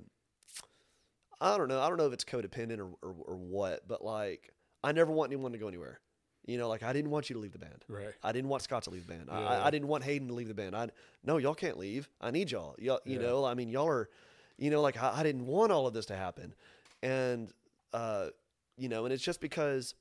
I 1.40 1.56
don't 1.56 1.68
know 1.68 1.80
I 1.80 1.88
don't 1.88 1.98
know 1.98 2.06
if 2.06 2.12
it's 2.12 2.24
codependent 2.24 2.78
or 2.78 2.90
or, 3.02 3.14
or 3.26 3.36
what, 3.36 3.86
but 3.86 4.04
like 4.04 4.50
I 4.82 4.92
never 4.92 5.12
want 5.12 5.30
anyone 5.32 5.52
to 5.52 5.58
go 5.58 5.68
anywhere. 5.68 6.00
You 6.46 6.56
know, 6.56 6.68
like 6.68 6.82
I 6.82 6.94
didn't 6.94 7.10
want 7.10 7.28
you 7.28 7.34
to 7.34 7.40
leave 7.40 7.52
the 7.52 7.58
band. 7.58 7.84
Right. 7.88 8.14
I 8.22 8.32
didn't 8.32 8.48
want 8.48 8.62
Scott 8.62 8.84
to 8.84 8.90
leave 8.90 9.06
the 9.06 9.12
band. 9.12 9.28
I, 9.30 9.40
Yeah. 9.40 9.48
I, 9.48 9.66
I 9.66 9.70
didn't 9.70 9.88
want 9.88 10.04
Hayden 10.04 10.28
to 10.28 10.34
leave 10.34 10.48
the 10.48 10.54
band. 10.54 10.74
I 10.74 10.88
no, 11.22 11.36
y'all 11.36 11.54
can't 11.54 11.76
leave. 11.76 12.08
I 12.20 12.30
need 12.30 12.50
y'all. 12.50 12.74
Y'all, 12.78 13.00
you 13.04 13.18
Yeah. 13.18 13.26
know, 13.26 13.44
I 13.44 13.52
mean, 13.54 13.68
y'all 13.68 13.86
are, 13.86 14.08
you 14.56 14.70
know, 14.70 14.80
like 14.80 14.96
I, 14.96 15.18
I 15.18 15.22
didn't 15.22 15.46
want 15.46 15.72
all 15.72 15.86
of 15.86 15.92
this 15.92 16.06
to 16.06 16.16
happen, 16.16 16.54
and 17.02 17.52
uh, 17.92 18.28
you 18.78 18.88
know, 18.88 19.04
and 19.04 19.12
it's 19.12 19.22
just 19.22 19.40
because, 19.40 19.94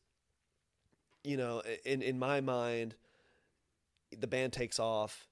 you 1.23 1.35
know, 1.35 1.61
in 1.83 2.01
in 2.01 2.19
my 2.19 2.41
mind, 2.41 2.95
the 4.17 4.27
band 4.27 4.53
takes 4.53 4.79
off, 4.79 5.27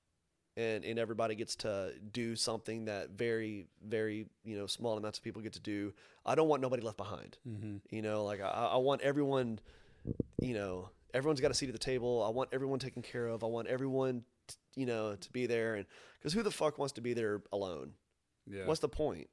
and 0.57 0.83
and 0.83 0.97
everybody 0.97 1.35
gets 1.35 1.55
to 1.57 1.93
do 2.11 2.35
something 2.35 2.85
that 2.85 3.11
very 3.11 3.67
very 3.85 4.25
you 4.43 4.57
know 4.57 4.67
small 4.67 4.97
amounts 4.97 5.19
of 5.19 5.23
people 5.23 5.41
get 5.41 5.53
to 5.53 5.59
do. 5.59 5.93
I 6.25 6.35
don't 6.35 6.47
want 6.47 6.61
nobody 6.61 6.81
left 6.81 6.97
behind. 6.97 7.37
Mm-hmm. 7.47 7.77
You 7.89 8.01
know, 8.01 8.25
like 8.25 8.41
I, 8.41 8.71
I 8.73 8.77
want 8.77 9.01
everyone, 9.01 9.59
you 10.41 10.55
know, 10.55 10.89
everyone's 11.13 11.39
got 11.39 11.51
a 11.51 11.53
seat 11.53 11.69
at 11.69 11.73
the 11.73 11.79
table. 11.79 12.23
I 12.23 12.29
want 12.29 12.49
everyone 12.51 12.79
taken 12.79 13.01
care 13.01 13.27
of. 13.27 13.43
I 13.43 13.47
want 13.47 13.67
everyone, 13.67 14.23
t- 14.47 14.55
you 14.75 14.85
know, 14.85 15.15
to 15.15 15.31
be 15.31 15.45
there. 15.45 15.75
And 15.75 15.85
because 16.19 16.33
who 16.33 16.43
the 16.43 16.51
fuck 16.51 16.77
wants 16.79 16.93
to 16.93 17.01
be 17.01 17.13
there 17.13 17.41
alone? 17.53 17.91
Yeah. 18.47 18.65
What's 18.65 18.81
the 18.81 18.89
point? 18.89 19.27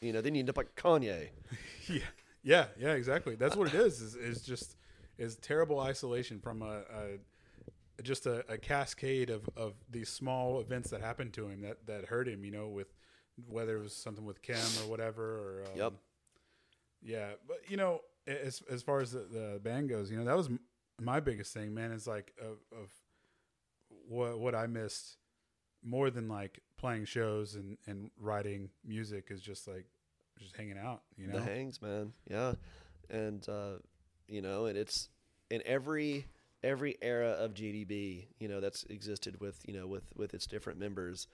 You 0.00 0.12
know, 0.12 0.20
then 0.20 0.34
you 0.34 0.40
end 0.40 0.50
up 0.50 0.56
like 0.56 0.74
Kanye. 0.76 1.30
yeah. 1.88 2.00
Yeah. 2.42 2.66
Yeah. 2.78 2.92
Exactly. 2.92 3.34
That's 3.34 3.56
what 3.56 3.68
it 3.68 3.74
is. 3.74 4.00
Is, 4.00 4.14
is 4.14 4.42
just 4.42 4.76
is 5.18 5.36
terrible 5.36 5.80
isolation 5.80 6.40
from 6.40 6.62
a, 6.62 6.80
a 6.80 8.02
just 8.02 8.26
a, 8.26 8.44
a 8.50 8.56
cascade 8.56 9.28
of, 9.30 9.48
of 9.56 9.74
these 9.90 10.08
small 10.08 10.60
events 10.60 10.90
that 10.90 11.02
happened 11.02 11.34
to 11.34 11.48
him 11.48 11.60
that, 11.62 11.86
that 11.86 12.06
hurt 12.06 12.26
him. 12.28 12.44
You 12.44 12.50
know, 12.50 12.68
with 12.68 12.94
whether 13.48 13.76
it 13.76 13.82
was 13.82 13.94
something 13.94 14.24
with 14.24 14.42
Kim 14.42 14.56
or 14.82 14.90
whatever. 14.90 15.22
Or 15.24 15.64
um, 15.66 15.78
Yep. 15.78 15.92
Yeah, 17.02 17.28
but 17.48 17.58
you 17.68 17.76
know, 17.76 18.00
as 18.26 18.62
as 18.70 18.82
far 18.82 19.00
as 19.00 19.12
the, 19.12 19.20
the 19.20 19.60
band 19.62 19.88
goes, 19.88 20.10
you 20.10 20.18
know, 20.18 20.24
that 20.24 20.36
was 20.36 20.48
m- 20.48 20.60
my 21.00 21.20
biggest 21.20 21.52
thing, 21.54 21.72
man. 21.72 21.92
Is 21.92 22.06
like 22.06 22.34
of, 22.40 22.58
of 22.78 22.90
what 24.08 24.38
what 24.38 24.54
I 24.54 24.66
missed 24.66 25.16
more 25.82 26.10
than 26.10 26.28
like 26.28 26.60
playing 26.76 27.06
shows 27.06 27.54
and 27.54 27.78
and 27.86 28.10
writing 28.18 28.68
music 28.84 29.28
is 29.30 29.40
just 29.40 29.66
like 29.66 29.86
just 30.40 30.56
hanging 30.56 30.78
out. 30.78 31.02
You 31.16 31.28
know, 31.28 31.38
The 31.38 31.44
hangs, 31.44 31.80
man. 31.80 32.12
Yeah, 32.28 32.54
and 33.08 33.46
uh, 33.48 33.78
you 34.28 34.42
know, 34.42 34.66
and 34.66 34.76
it's 34.76 35.08
in 35.50 35.62
every 35.64 36.26
every 36.62 36.96
era 37.00 37.30
of 37.30 37.54
GDB, 37.54 38.26
you 38.38 38.48
know, 38.48 38.60
that's 38.60 38.84
existed 38.84 39.40
with 39.40 39.60
you 39.66 39.74
know 39.74 39.86
with 39.86 40.04
with 40.16 40.34
its 40.34 40.46
different 40.46 40.78
members, 40.78 41.26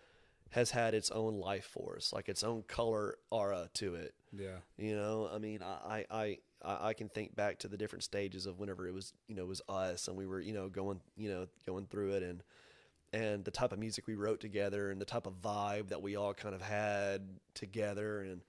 has 0.50 0.70
had 0.70 0.94
its 0.94 1.10
own 1.10 1.38
life 1.38 1.64
force, 1.64 2.12
like 2.12 2.28
its 2.28 2.42
own 2.42 2.62
color 2.62 3.16
aura 3.30 3.68
to 3.74 3.94
it. 3.94 4.14
yeah, 4.32 4.58
You 4.78 4.96
know, 4.96 5.28
I 5.32 5.38
mean, 5.38 5.60
I, 5.62 6.04
I, 6.10 6.38
I, 6.64 6.88
I 6.88 6.92
can 6.94 7.08
think 7.08 7.34
back 7.34 7.58
to 7.60 7.68
the 7.68 7.76
different 7.76 8.04
stages 8.04 8.46
of 8.46 8.58
whenever 8.58 8.86
it 8.86 8.94
was, 8.94 9.12
you 9.28 9.34
know, 9.34 9.42
it 9.42 9.48
was 9.48 9.62
us 9.68 10.08
and 10.08 10.16
we 10.16 10.26
were, 10.26 10.40
you 10.40 10.52
know, 10.52 10.68
going, 10.68 11.00
you 11.16 11.28
know, 11.28 11.46
going 11.66 11.86
through 11.86 12.12
it 12.12 12.22
and, 12.22 12.42
and 13.12 13.44
the 13.44 13.50
type 13.50 13.72
of 13.72 13.78
music 13.78 14.06
we 14.06 14.14
wrote 14.14 14.40
together 14.40 14.90
and 14.90 15.00
the 15.00 15.04
type 15.04 15.26
of 15.26 15.40
vibe 15.42 15.88
that 15.88 16.02
we 16.02 16.16
all 16.16 16.34
kind 16.34 16.54
of 16.54 16.62
had 16.62 17.22
together. 17.54 18.20
And, 18.20 18.40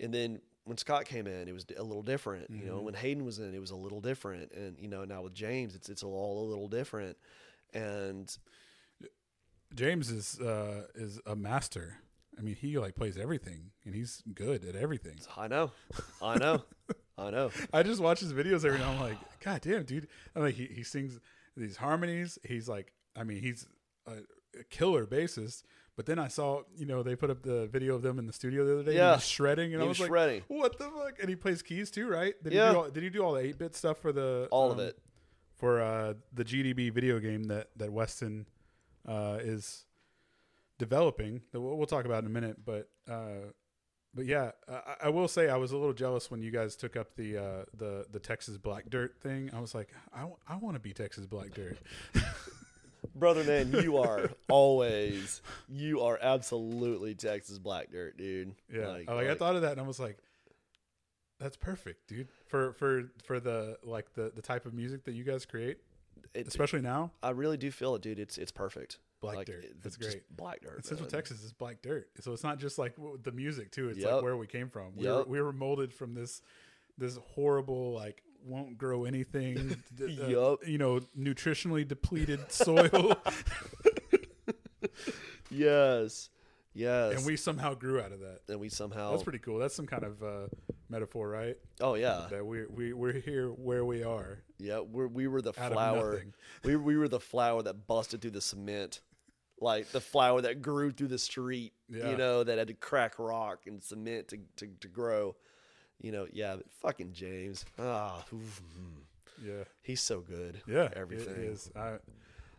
and 0.00 0.12
then 0.12 0.40
when 0.64 0.76
Scott 0.76 1.04
came 1.04 1.26
in, 1.26 1.46
it 1.48 1.52
was 1.52 1.64
a 1.76 1.82
little 1.82 2.02
different, 2.02 2.50
you 2.50 2.66
know, 2.66 2.78
Mhm. 2.80 2.82
when 2.82 2.94
Hayden 2.94 3.24
was 3.24 3.38
in, 3.38 3.54
it 3.54 3.60
was 3.60 3.70
a 3.70 3.76
little 3.76 4.00
different. 4.00 4.50
And, 4.52 4.76
you 4.80 4.88
know, 4.88 5.04
now 5.04 5.22
with 5.22 5.32
James, 5.34 5.74
it's, 5.76 5.88
it's 5.88 6.02
all 6.02 6.44
a 6.44 6.46
little 6.48 6.66
different. 6.68 7.16
And 7.72 8.36
James 9.74 10.10
is 10.10 10.40
uh 10.40 10.86
is 10.94 11.20
a 11.26 11.36
master. 11.36 11.98
I 12.38 12.42
mean, 12.42 12.54
he 12.54 12.78
like 12.78 12.94
plays 12.94 13.16
everything, 13.16 13.70
and 13.84 13.94
he's 13.94 14.22
good 14.34 14.64
at 14.64 14.76
everything. 14.76 15.18
I 15.36 15.48
know, 15.48 15.72
I 16.22 16.36
know, 16.38 16.64
I 17.18 17.30
know. 17.30 17.50
I 17.72 17.82
just 17.82 18.00
watch 18.00 18.20
his 18.20 18.32
videos 18.32 18.64
every 18.64 18.78
now. 18.78 18.90
I'm 18.92 19.00
like, 19.00 19.18
God 19.40 19.60
damn, 19.62 19.84
dude! 19.84 20.08
I'm 20.34 20.42
like, 20.42 20.54
he, 20.54 20.66
he 20.66 20.82
sings 20.82 21.18
these 21.56 21.76
harmonies. 21.78 22.38
He's 22.44 22.68
like, 22.68 22.92
I 23.16 23.24
mean, 23.24 23.40
he's 23.40 23.66
a, 24.06 24.18
a 24.58 24.64
killer 24.70 25.06
bassist. 25.06 25.62
But 25.96 26.04
then 26.04 26.18
I 26.18 26.28
saw, 26.28 26.62
you 26.76 26.84
know, 26.84 27.02
they 27.02 27.16
put 27.16 27.30
up 27.30 27.42
the 27.42 27.66
video 27.68 27.94
of 27.94 28.02
them 28.02 28.18
in 28.18 28.26
the 28.26 28.32
studio 28.32 28.66
the 28.66 28.74
other 28.74 28.82
day. 28.82 28.96
Yeah. 28.96 29.16
shredding, 29.18 29.72
and 29.72 29.80
He 29.80 29.86
I 29.86 29.88
was 29.88 29.98
was 29.98 30.10
like, 30.10 30.44
what 30.48 30.78
the 30.78 30.84
fuck? 30.84 31.18
And 31.20 31.28
he 31.28 31.36
plays 31.36 31.62
keys 31.62 31.90
too, 31.90 32.06
right? 32.06 32.34
Did 32.42 32.52
Yeah. 32.52 32.68
He 32.68 32.72
do 32.74 32.78
all, 32.78 32.90
did 32.90 33.02
he 33.02 33.08
do 33.08 33.24
all 33.24 33.32
the 33.32 33.40
eight 33.40 33.58
bit 33.58 33.74
stuff 33.74 33.98
for 33.98 34.12
the 34.12 34.46
All 34.50 34.70
of 34.70 34.78
um, 34.78 34.84
it. 34.84 34.98
for 35.56 35.80
uh, 35.80 36.14
the 36.34 36.44
GDB 36.44 36.92
video 36.92 37.18
game 37.18 37.44
that 37.44 37.70
that 37.76 37.92
Weston 37.92 38.46
uh, 39.08 39.38
is 39.40 39.86
developing 40.78 41.40
that 41.52 41.60
we'll, 41.60 41.76
we'll 41.78 41.86
talk 41.86 42.04
about 42.04 42.22
in 42.22 42.26
a 42.26 42.32
minute. 42.32 42.58
But 42.62 42.90
uh, 43.10 43.52
but 44.14 44.26
yeah, 44.26 44.52
I, 44.68 44.96
I 45.04 45.08
will 45.08 45.28
say 45.28 45.48
I 45.48 45.56
was 45.56 45.72
a 45.72 45.76
little 45.76 45.94
jealous 45.94 46.30
when 46.30 46.42
you 46.42 46.50
guys 46.50 46.76
took 46.76 46.96
up 46.96 47.16
the 47.16 47.38
uh, 47.38 47.64
the 47.76 48.06
the 48.10 48.18
Texas 48.18 48.58
Black 48.58 48.90
Dirt 48.90 49.18
thing. 49.20 49.50
I 49.54 49.60
was 49.60 49.74
like, 49.74 49.90
I, 50.14 50.56
want 50.56 50.74
to 50.74 50.80
be 50.80 50.92
Texas 50.92 51.26
Black 51.26 51.54
Dirt. 51.54 51.78
Brother 53.18 53.44
man, 53.44 53.72
you 53.82 53.96
are 53.98 54.30
always 54.48 55.40
you 55.68 56.00
are 56.02 56.18
absolutely 56.20 57.14
Texas 57.14 57.58
black 57.58 57.90
dirt, 57.90 58.16
dude. 58.18 58.54
Yeah, 58.72 58.88
like, 58.88 59.08
I 59.28 59.34
thought 59.34 59.56
of 59.56 59.62
that 59.62 59.72
and 59.72 59.80
I 59.80 59.84
was 59.84 59.98
like, 60.00 60.18
that's 61.38 61.56
perfect, 61.56 62.08
dude. 62.08 62.28
For 62.46 62.72
for 62.72 63.10
for 63.24 63.40
the 63.40 63.78
like 63.84 64.12
the 64.14 64.32
the 64.34 64.42
type 64.42 64.66
of 64.66 64.74
music 64.74 65.04
that 65.04 65.12
you 65.12 65.24
guys 65.24 65.44
create, 65.44 65.78
it, 66.34 66.46
especially 66.46 66.80
now, 66.80 67.10
I 67.22 67.30
really 67.30 67.56
do 67.56 67.70
feel 67.70 67.94
it, 67.94 68.02
dude. 68.02 68.18
It's 68.18 68.38
it's 68.38 68.52
perfect. 68.52 68.98
Black 69.20 69.36
Like, 69.36 69.46
Dirt. 69.46 69.64
it- 69.64 69.82
That's 69.82 69.96
great. 69.96 70.22
Black 70.36 70.60
dirt. 70.60 70.84
Central. 70.84 71.08
Texas 71.08 71.42
is 71.42 71.50
black 71.52 71.80
dirt, 71.82 72.08
so 72.20 72.32
it's 72.32 72.44
not 72.44 72.58
just 72.58 72.76
like 72.78 72.94
the 73.22 73.32
music 73.32 73.70
too. 73.70 73.88
It's 73.88 73.98
Yep. 73.98 74.12
like 74.12 74.22
where 74.22 74.36
we 74.36 74.46
came 74.46 74.68
from. 74.68 74.94
We, 74.94 75.06
were, 75.08 75.24
we 75.24 75.40
were 75.40 75.52
molded 75.54 75.92
from 75.94 76.14
this 76.14 76.42
this 76.98 77.16
horrible 77.34 77.92
like 77.94 78.22
won't 78.46 78.78
grow 78.78 79.04
anything. 79.04 79.76
d- 79.94 80.18
uh, 80.22 80.26
Yup. 80.28 80.66
You 80.66 80.78
know, 80.78 81.00
nutritionally 81.18 81.86
depleted 81.86 82.40
soil, 82.52 83.16
Yes, 85.50 86.28
yes. 86.74 87.16
and 87.16 87.26
we 87.26 87.36
somehow 87.36 87.74
grew 87.74 88.00
out 88.00 88.12
of 88.12 88.20
that. 88.20 88.40
and 88.48 88.58
we 88.60 88.68
somehow. 88.68 89.12
That's 89.12 89.22
pretty 89.22 89.38
cool. 89.38 89.58
That's 89.58 89.74
some 89.74 89.86
kind 89.86 90.04
of 90.04 90.22
uh, 90.22 90.46
metaphor, 90.88 91.28
right? 91.28 91.56
oh 91.80 91.94
yeah, 91.94 92.26
That 92.30 92.44
we 92.44 92.66
we 92.66 92.92
we're 92.92 93.12
here 93.20 93.48
where 93.50 93.84
we 93.84 94.02
are 94.02 94.38
yeah. 94.58 94.80
We're, 94.80 95.06
we 95.06 95.26
were 95.28 95.42
the 95.42 95.52
flower. 95.52 96.22
We 96.64 96.76
we 96.76 96.96
were 96.96 97.08
the 97.08 97.20
flower 97.20 97.62
that 97.62 97.86
busted 97.86 98.22
through 98.22 98.30
the 98.32 98.40
cement, 98.40 99.00
like 99.60 99.90
the 99.92 100.00
flower 100.00 100.40
that 100.42 100.62
grew 100.62 100.90
through 100.90 101.08
the 101.08 101.18
street. 101.18 101.72
Yeah. 101.88 102.10
You 102.10 102.16
know 102.16 102.42
that 102.42 102.58
had 102.58 102.68
to 102.68 102.74
crack 102.74 103.18
rock 103.18 103.60
and 103.66 103.82
cement 103.82 104.28
to 104.28 104.38
to, 104.56 104.66
to 104.80 104.88
grow. 104.88 105.36
You 106.00 106.12
know, 106.12 106.26
yeah. 106.32 106.56
But 106.56 106.66
fucking 106.82 107.12
James. 107.12 107.64
Ah, 107.78 108.24
mm. 108.32 108.40
Yeah, 109.44 109.64
he's 109.82 110.00
so 110.00 110.20
good. 110.20 110.60
yeah. 110.66 110.88
everything. 110.94 111.34
is. 111.34 111.70
I, 111.76 111.96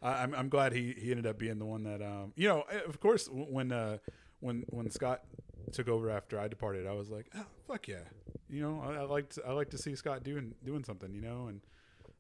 I 0.02 0.24
I'm 0.24 0.34
I'm 0.36 0.50
glad 0.50 0.74
he 0.74 0.94
he 0.98 1.12
ended 1.12 1.26
up 1.26 1.38
being 1.40 1.58
the 1.60 1.66
one 1.66 1.84
that 1.84 2.02
um 2.02 2.34
you 2.36 2.48
know 2.48 2.64
eh, 2.72 2.80
of 2.88 3.00
course 3.00 3.28
when 3.32 3.72
uh 3.72 3.98
when 4.42 4.64
when 4.70 4.90
Scott 4.92 5.24
took 5.72 5.88
over 5.90 6.10
after 6.12 6.40
I 6.40 6.48
departed 6.48 6.86
I 6.86 6.94
was 6.94 7.10
like 7.10 7.28
oh 7.36 7.46
fuck 7.68 7.88
yeah 7.88 8.06
you 8.48 8.62
know 8.62 8.80
I, 8.86 8.94
I 8.98 9.02
liked 9.02 9.40
I 9.46 9.54
like 9.54 9.72
to 9.72 9.78
see 9.78 9.96
Scott 9.96 10.24
doing 10.24 10.54
doing 10.64 10.84
something 10.84 11.14
you 11.16 11.22
know 11.22 11.48
and 11.48 11.62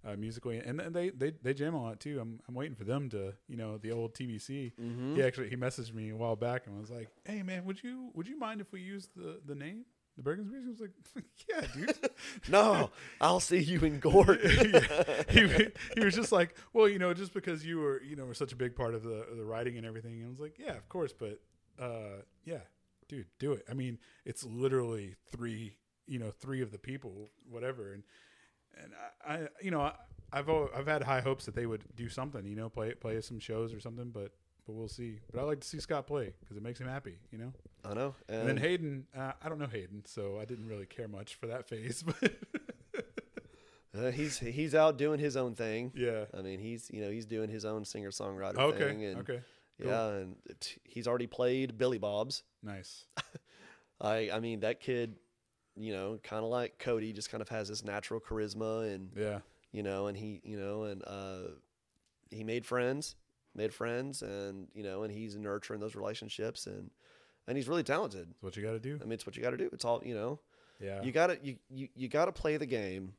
uh, 0.07 0.15
musically 0.15 0.57
and 0.57 0.80
then 0.80 0.91
they 0.91 1.10
they 1.11 1.34
they 1.44 1.53
jam 1.53 1.76
a 1.76 1.81
lot 1.84 1.99
too 1.99 2.19
I'm 2.19 2.39
I'm 2.48 2.56
waiting 2.56 2.76
for 2.76 2.84
them 2.84 3.10
to 3.10 3.34
you 3.48 3.57
know 3.57 3.77
the 3.77 3.91
old 3.91 4.15
TBC 4.15 4.72
Mm-hmm. 4.81 5.15
he 5.15 5.22
actually 5.23 5.49
he 5.49 5.56
messaged 5.56 5.94
me 5.94 6.10
a 6.10 6.15
while 6.15 6.35
back 6.35 6.65
and 6.65 6.80
was 6.80 6.89
like 6.89 7.10
hey 7.26 7.44
man 7.44 7.64
would 7.65 7.84
you 7.84 8.10
would 8.15 8.27
you 8.27 8.39
mind 8.39 8.60
if 8.60 8.72
we 8.72 8.81
use 8.81 9.07
the 9.15 9.39
the 9.45 9.53
name 9.56 9.85
the 10.18 10.23
Bergens 10.23 10.49
Music 10.52 10.69
was 10.69 10.81
like 10.81 11.26
yeah 11.49 11.68
dude 11.73 12.10
No, 12.49 12.89
I'll 13.22 13.39
see 13.39 13.60
you 13.60 13.80
in 13.81 14.02
yeah. 14.03 15.22
he, 15.30 15.68
he 15.95 16.03
was 16.03 16.15
just 16.15 16.31
like, 16.31 16.56
well, 16.73 16.88
you 16.88 16.99
know, 16.99 17.14
just 17.14 17.34
because 17.34 17.65
you 17.65 17.80
were, 17.80 18.02
you 18.02 18.15
know, 18.15 18.26
were 18.26 18.34
such 18.34 18.53
a 18.53 18.56
big 18.56 18.76
part 18.76 18.94
of 18.95 19.03
the 19.03 19.26
the 19.35 19.44
writing 19.44 19.77
and 19.77 19.85
everything. 19.85 20.14
And 20.14 20.26
I 20.26 20.30
was 20.30 20.39
like, 20.39 20.57
yeah, 20.57 20.73
of 20.73 20.88
course, 20.89 21.14
but 21.14 21.39
uh, 21.80 22.22
yeah, 22.45 22.61
dude, 23.07 23.27
do 23.39 23.53
it. 23.53 23.64
I 23.69 23.73
mean, 23.73 23.99
it's 24.26 24.44
literally 24.44 25.15
three 25.31 25.77
you 26.07 26.19
know 26.19 26.31
three 26.31 26.61
of 26.61 26.72
the 26.72 26.80
people, 26.80 27.30
whatever. 27.49 27.94
And 27.94 28.03
and 28.81 28.94
I, 29.27 29.34
I 29.34 29.48
you 29.61 29.72
know 29.72 29.81
I, 29.81 29.94
I've 30.31 30.49
I've 30.49 30.88
had 30.88 31.03
high 31.03 31.22
hopes 31.22 31.45
that 31.45 31.56
they 31.56 31.65
would 31.65 31.84
do 31.95 32.10
something, 32.10 32.45
you 32.45 32.56
know, 32.56 32.69
play 32.69 32.94
play 32.94 33.19
some 33.22 33.39
shows 33.39 33.73
or 33.73 33.80
something, 33.80 34.10
but 34.10 34.31
but 34.68 34.76
we'll 34.76 34.88
see. 34.88 35.19
But 35.31 35.39
I 35.39 35.44
like 35.44 35.61
to 35.61 35.68
see 35.68 35.80
Scott 35.80 36.06
play 36.06 36.34
because 36.41 36.57
it 36.57 36.61
makes 36.64 36.80
him 36.80 36.88
happy, 36.88 37.18
you 37.31 37.38
know. 37.39 37.53
I 37.85 37.94
know. 37.94 38.14
And, 38.30 38.39
And 38.41 38.49
then 38.49 38.57
Hayden, 38.57 39.07
uh, 39.18 39.31
I 39.44 39.49
don't 39.49 39.57
know 39.60 39.68
Hayden, 39.68 40.03
so 40.06 40.38
I 40.39 40.45
didn't 40.45 40.68
really 40.68 40.85
care 40.85 41.07
much 41.07 41.35
for 41.35 41.48
that 41.48 41.68
phase, 41.68 42.03
but 42.22 42.34
uh, 43.98 44.11
he's 44.11 44.38
he's 44.39 44.76
out 44.76 44.98
doing 44.98 45.19
his 45.19 45.35
own 45.38 45.56
thing. 45.56 45.91
yeah. 45.95 46.26
I 46.38 46.41
mean, 46.41 46.60
he's 46.60 46.89
you 46.94 47.02
know 47.02 47.10
he's 47.10 47.26
doing 47.26 47.49
his 47.49 47.65
own 47.65 47.85
singer 47.85 48.11
songwriter 48.11 48.57
Okay. 48.57 48.77
thing, 48.77 49.03
and 49.06 49.19
okay. 49.19 49.39
cool. 49.81 49.89
yeah, 49.91 50.07
and 50.10 50.35
he's 50.84 51.07
already 51.07 51.27
played 51.27 51.77
Billy 51.77 51.98
Bob's. 51.98 52.44
Nice. 52.61 53.06
I 54.02 54.30
I 54.34 54.39
mean 54.39 54.60
that 54.61 54.80
kid, 54.80 55.15
you 55.76 55.94
know, 55.94 56.19
kind 56.23 56.44
of 56.44 56.49
like 56.49 56.77
Cody, 56.80 57.14
just 57.14 57.31
kind 57.31 57.41
of 57.41 57.49
has 57.49 57.69
this 57.69 57.84
natural 57.84 58.19
charisma, 58.19 58.94
and 58.94 59.11
Yeah. 59.15 59.39
you 59.72 59.81
know, 59.84 60.07
and 60.07 60.18
he 60.18 60.41
you 60.44 60.60
know, 60.60 60.84
and 60.84 61.03
uh, 61.07 61.52
he 62.30 62.44
made 62.44 62.65
friends, 62.65 63.15
made 63.58 63.74
friends, 63.74 64.22
and 64.22 64.68
you 64.74 64.84
know, 64.84 65.04
and 65.04 65.12
he's 65.12 65.36
nurturing 65.36 65.80
those 65.80 65.96
relationships, 65.96 66.68
and 66.68 66.90
and 67.48 67.58
he's 67.58 67.68
really 67.68 67.84
talented. 67.84 68.28
That's 68.28 68.44
what 68.44 68.58
you 68.58 68.64
got 68.64 68.72
to 68.72 68.80
do. 68.80 69.00
I 69.02 69.04
mean, 69.04 69.14
it's 69.14 69.26
what 69.26 69.36
you 69.36 69.42
got 69.42 69.52
to 69.52 69.58
do. 69.58 69.70
It's 69.74 69.86
all 69.86 70.02
you 70.06 70.16
know. 70.16 70.40
Yeah. 70.80 71.02
You 71.02 71.12
got 71.12 71.28
to 71.28 71.40
you, 71.42 71.56
you 71.70 71.88
you 71.96 72.08
got 72.08 72.26
to 72.26 72.32
play 72.32 72.58
the 72.58 72.66
game, 72.66 73.14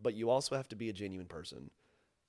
but 0.00 0.14
you 0.14 0.30
also 0.30 0.56
have 0.56 0.68
to 0.68 0.76
be 0.76 0.88
a 0.88 0.92
genuine 0.92 1.26
person. 1.26 1.70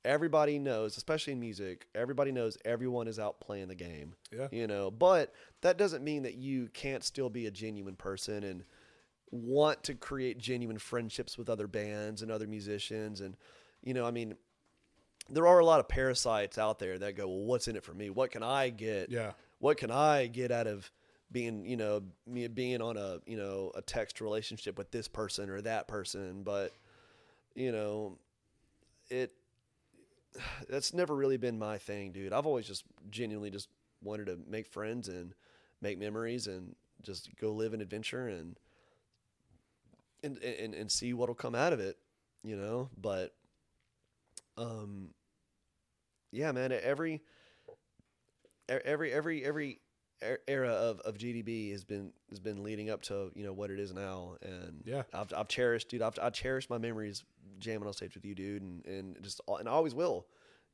Everybody 0.04 0.58
knows, 0.58 0.98
especially 0.98 1.34
in 1.34 1.40
music, 1.40 1.86
everybody 1.94 2.32
knows 2.32 2.58
everyone 2.66 3.08
is 3.08 3.20
out 3.20 3.40
playing 3.40 3.68
the 3.68 3.76
game. 3.76 4.16
Yeah. 4.32 4.48
You 4.52 4.66
know, 4.66 4.90
but 4.90 5.34
that 5.62 5.78
doesn't 5.78 6.04
mean 6.04 6.24
that 6.24 6.36
you 6.36 6.70
can't 6.74 7.04
still 7.04 7.30
be 7.30 7.46
a 7.46 7.52
genuine 7.52 7.96
person 7.96 8.44
and 8.44 8.64
want 9.30 9.84
to 9.84 9.94
create 9.94 10.40
genuine 10.40 10.80
friendships 10.80 11.38
with 11.38 11.50
other 11.50 11.68
bands 11.68 12.22
and 12.22 12.32
other 12.32 12.48
musicians 12.48 13.22
and 13.22 13.38
you 13.84 13.94
know, 13.94 14.06
I 14.06 14.12
mean 14.12 14.36
there 15.30 15.48
are 15.48 15.60
a 15.60 15.66
lot 15.66 15.80
of 15.80 15.88
parasites 15.88 16.58
out 16.58 16.80
there 16.80 16.98
that 17.00 17.16
go, 17.16 17.28
"Well, 17.28 17.46
what's 17.46 17.68
in 17.68 17.76
it 17.76 17.84
for 17.84 17.94
me? 17.94 18.10
What 18.10 18.32
can 18.32 18.44
I 18.44 18.70
get? 18.70 19.10
Yeah. 19.10 19.32
what 19.60 19.78
can 19.78 19.92
I 19.92 20.28
get 20.28 20.52
out 20.52 20.68
of 20.68 20.92
being, 21.32 21.66
you 21.66 21.78
know, 21.78 22.02
me 22.28 22.48
being 22.48 22.82
on 22.82 22.98
a, 22.98 23.20
you 23.26 23.38
know, 23.38 23.72
a 23.76 23.82
text 23.82 24.20
relationship 24.20 24.78
with 24.78 24.92
this 24.92 25.08
person 25.08 25.50
or 25.50 25.62
that 25.62 25.88
person? 25.88 26.44
But, 26.44 26.74
you 27.56 27.72
know, 27.72 28.18
it, 29.10 29.32
that's 30.70 30.94
never 30.94 31.16
really 31.16 31.38
been 31.38 31.60
my 31.60 31.78
thing, 31.78 32.12
dude. 32.12 32.34
I've 32.34 32.46
always 32.48 32.66
just 32.68 32.84
genuinely 33.10 33.50
just 33.52 33.70
wanted 34.04 34.26
to 34.26 34.40
make 34.48 34.68
friends 34.68 35.08
and 35.08 35.34
make 35.82 36.00
memories 36.00 36.48
and 36.48 36.76
just 37.04 37.30
go 37.40 37.52
live 37.52 37.74
an 37.74 37.82
adventure 37.82 38.28
and, 38.28 38.58
and, 40.24 40.38
and, 40.40 40.74
and 40.74 40.92
see 40.92 41.14
what'll 41.14 41.36
come 41.36 41.56
out 41.56 41.74
of 41.74 41.80
it, 41.80 41.98
you 42.44 42.56
know, 42.56 42.90
but, 43.00 43.34
um, 44.58 45.10
yeah, 46.32 46.52
man, 46.52 46.72
every, 46.72 47.22
every 48.70 49.12
every 49.12 49.44
every 49.44 49.80
er- 50.24 50.40
era 50.48 50.70
of, 50.70 51.00
of 51.02 51.18
GDB 51.18 51.72
has 51.72 51.84
been 51.84 52.12
has 52.30 52.40
been 52.40 52.64
leading 52.64 52.90
up 52.90 53.02
to 53.04 53.32
you 53.36 53.44
know 53.44 53.54
what 53.54 53.70
it 53.72 53.80
is 53.80 53.94
now, 53.94 54.36
and 54.42 54.82
Yeah. 54.86 55.04
I've 55.14 55.34
I've 55.36 55.48
cherished, 55.48 55.90
dude. 55.90 56.02
I've 56.02 56.18
I 56.22 56.30
cherish 56.30 56.70
my 56.70 56.78
memories 56.78 57.24
jamming 57.60 57.88
on 57.88 57.94
stage 57.94 58.16
with 58.16 58.26
you, 58.26 58.36
dude, 58.36 58.62
and 58.62 58.86
and 58.86 59.18
just 59.22 59.42
and 59.48 59.68
I 59.68 59.72
always 59.72 59.94
will. 59.96 60.26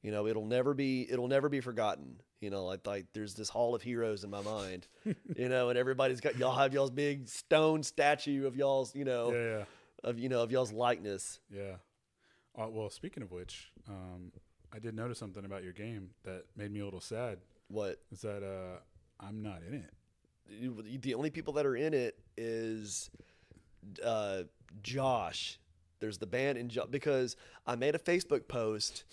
You 0.04 0.12
know, 0.12 0.28
it'll 0.28 0.46
never 0.46 0.74
be 0.74 1.08
it'll 1.10 1.28
never 1.28 1.50
be 1.50 1.60
forgotten. 1.60 2.22
You 2.40 2.52
know, 2.52 2.66
like 2.66 2.86
like 2.86 3.08
there's 3.14 3.34
this 3.34 3.50
hall 3.50 3.74
of 3.74 3.82
heroes 3.82 4.24
in 4.24 4.30
my 4.30 4.42
mind. 4.42 4.88
you 5.36 5.50
know, 5.50 5.70
and 5.70 5.78
everybody's 5.78 6.22
got 6.22 6.38
y'all 6.38 6.56
have 6.56 6.74
y'all's 6.74 6.92
big 6.92 7.28
stone 7.28 7.82
statue 7.84 8.46
of 8.46 8.56
y'all's 8.56 8.96
you 8.96 9.06
know 9.06 9.32
Yeah. 9.34 9.58
Yeah. 9.58 9.64
of 10.04 10.20
you 10.20 10.30
know 10.30 10.44
of 10.44 10.52
y'all's 10.52 10.72
likeness. 10.72 11.40
Yeah. 11.50 11.78
Uh, 12.60 12.68
well, 12.70 12.90
speaking 12.90 13.22
of 13.22 13.32
which, 13.32 13.72
um, 13.88 14.32
I 14.74 14.80
did 14.80 14.96
notice 14.96 15.20
something 15.20 15.46
about 15.46 15.64
your 15.64 15.74
game 15.74 16.10
that 16.24 16.46
made 16.56 16.72
me 16.72 16.80
a 16.80 16.86
little 16.86 17.00
sad. 17.00 17.38
What 17.68 18.02
Is 18.12 18.22
that 18.22 18.44
uh, 18.44 18.80
I'm 19.20 19.42
not 19.44 19.62
in 19.68 19.74
it. 19.74 21.02
the 21.02 21.14
only 21.14 21.30
people 21.30 21.54
that 21.54 21.66
are 21.66 21.76
in 21.76 21.94
it 21.94 22.18
is 22.38 23.10
uh, 24.04 24.44
Josh. 24.82 25.60
There's 26.00 26.18
the 26.18 26.28
band 26.28 26.58
in 26.58 26.70
jo- 26.70 26.88
because 26.90 27.36
I 27.66 27.76
made 27.76 27.96
a 27.96 28.00
Facebook 28.00 28.48
post 28.48 29.04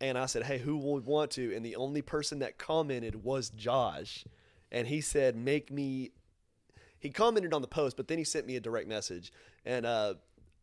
and 0.00 0.16
I 0.16 0.26
said, 0.26 0.44
"Hey, 0.44 0.58
who 0.58 0.76
would 0.76 1.04
want 1.04 1.30
to?" 1.32 1.54
And 1.54 1.64
the 1.64 1.76
only 1.76 2.02
person 2.02 2.38
that 2.40 2.58
commented 2.58 3.24
was 3.24 3.50
Josh, 3.50 4.24
and 4.70 4.86
he 4.86 5.00
said, 5.00 5.36
"Make 5.36 5.70
me." 5.70 6.12
He 6.98 7.10
commented 7.10 7.54
on 7.54 7.62
the 7.62 7.68
post, 7.68 7.96
but 7.96 8.08
then 8.08 8.18
he 8.18 8.24
sent 8.24 8.46
me 8.46 8.56
a 8.56 8.60
direct 8.60 8.86
message 8.88 9.32
and 9.64 9.86
uh, 9.86 10.14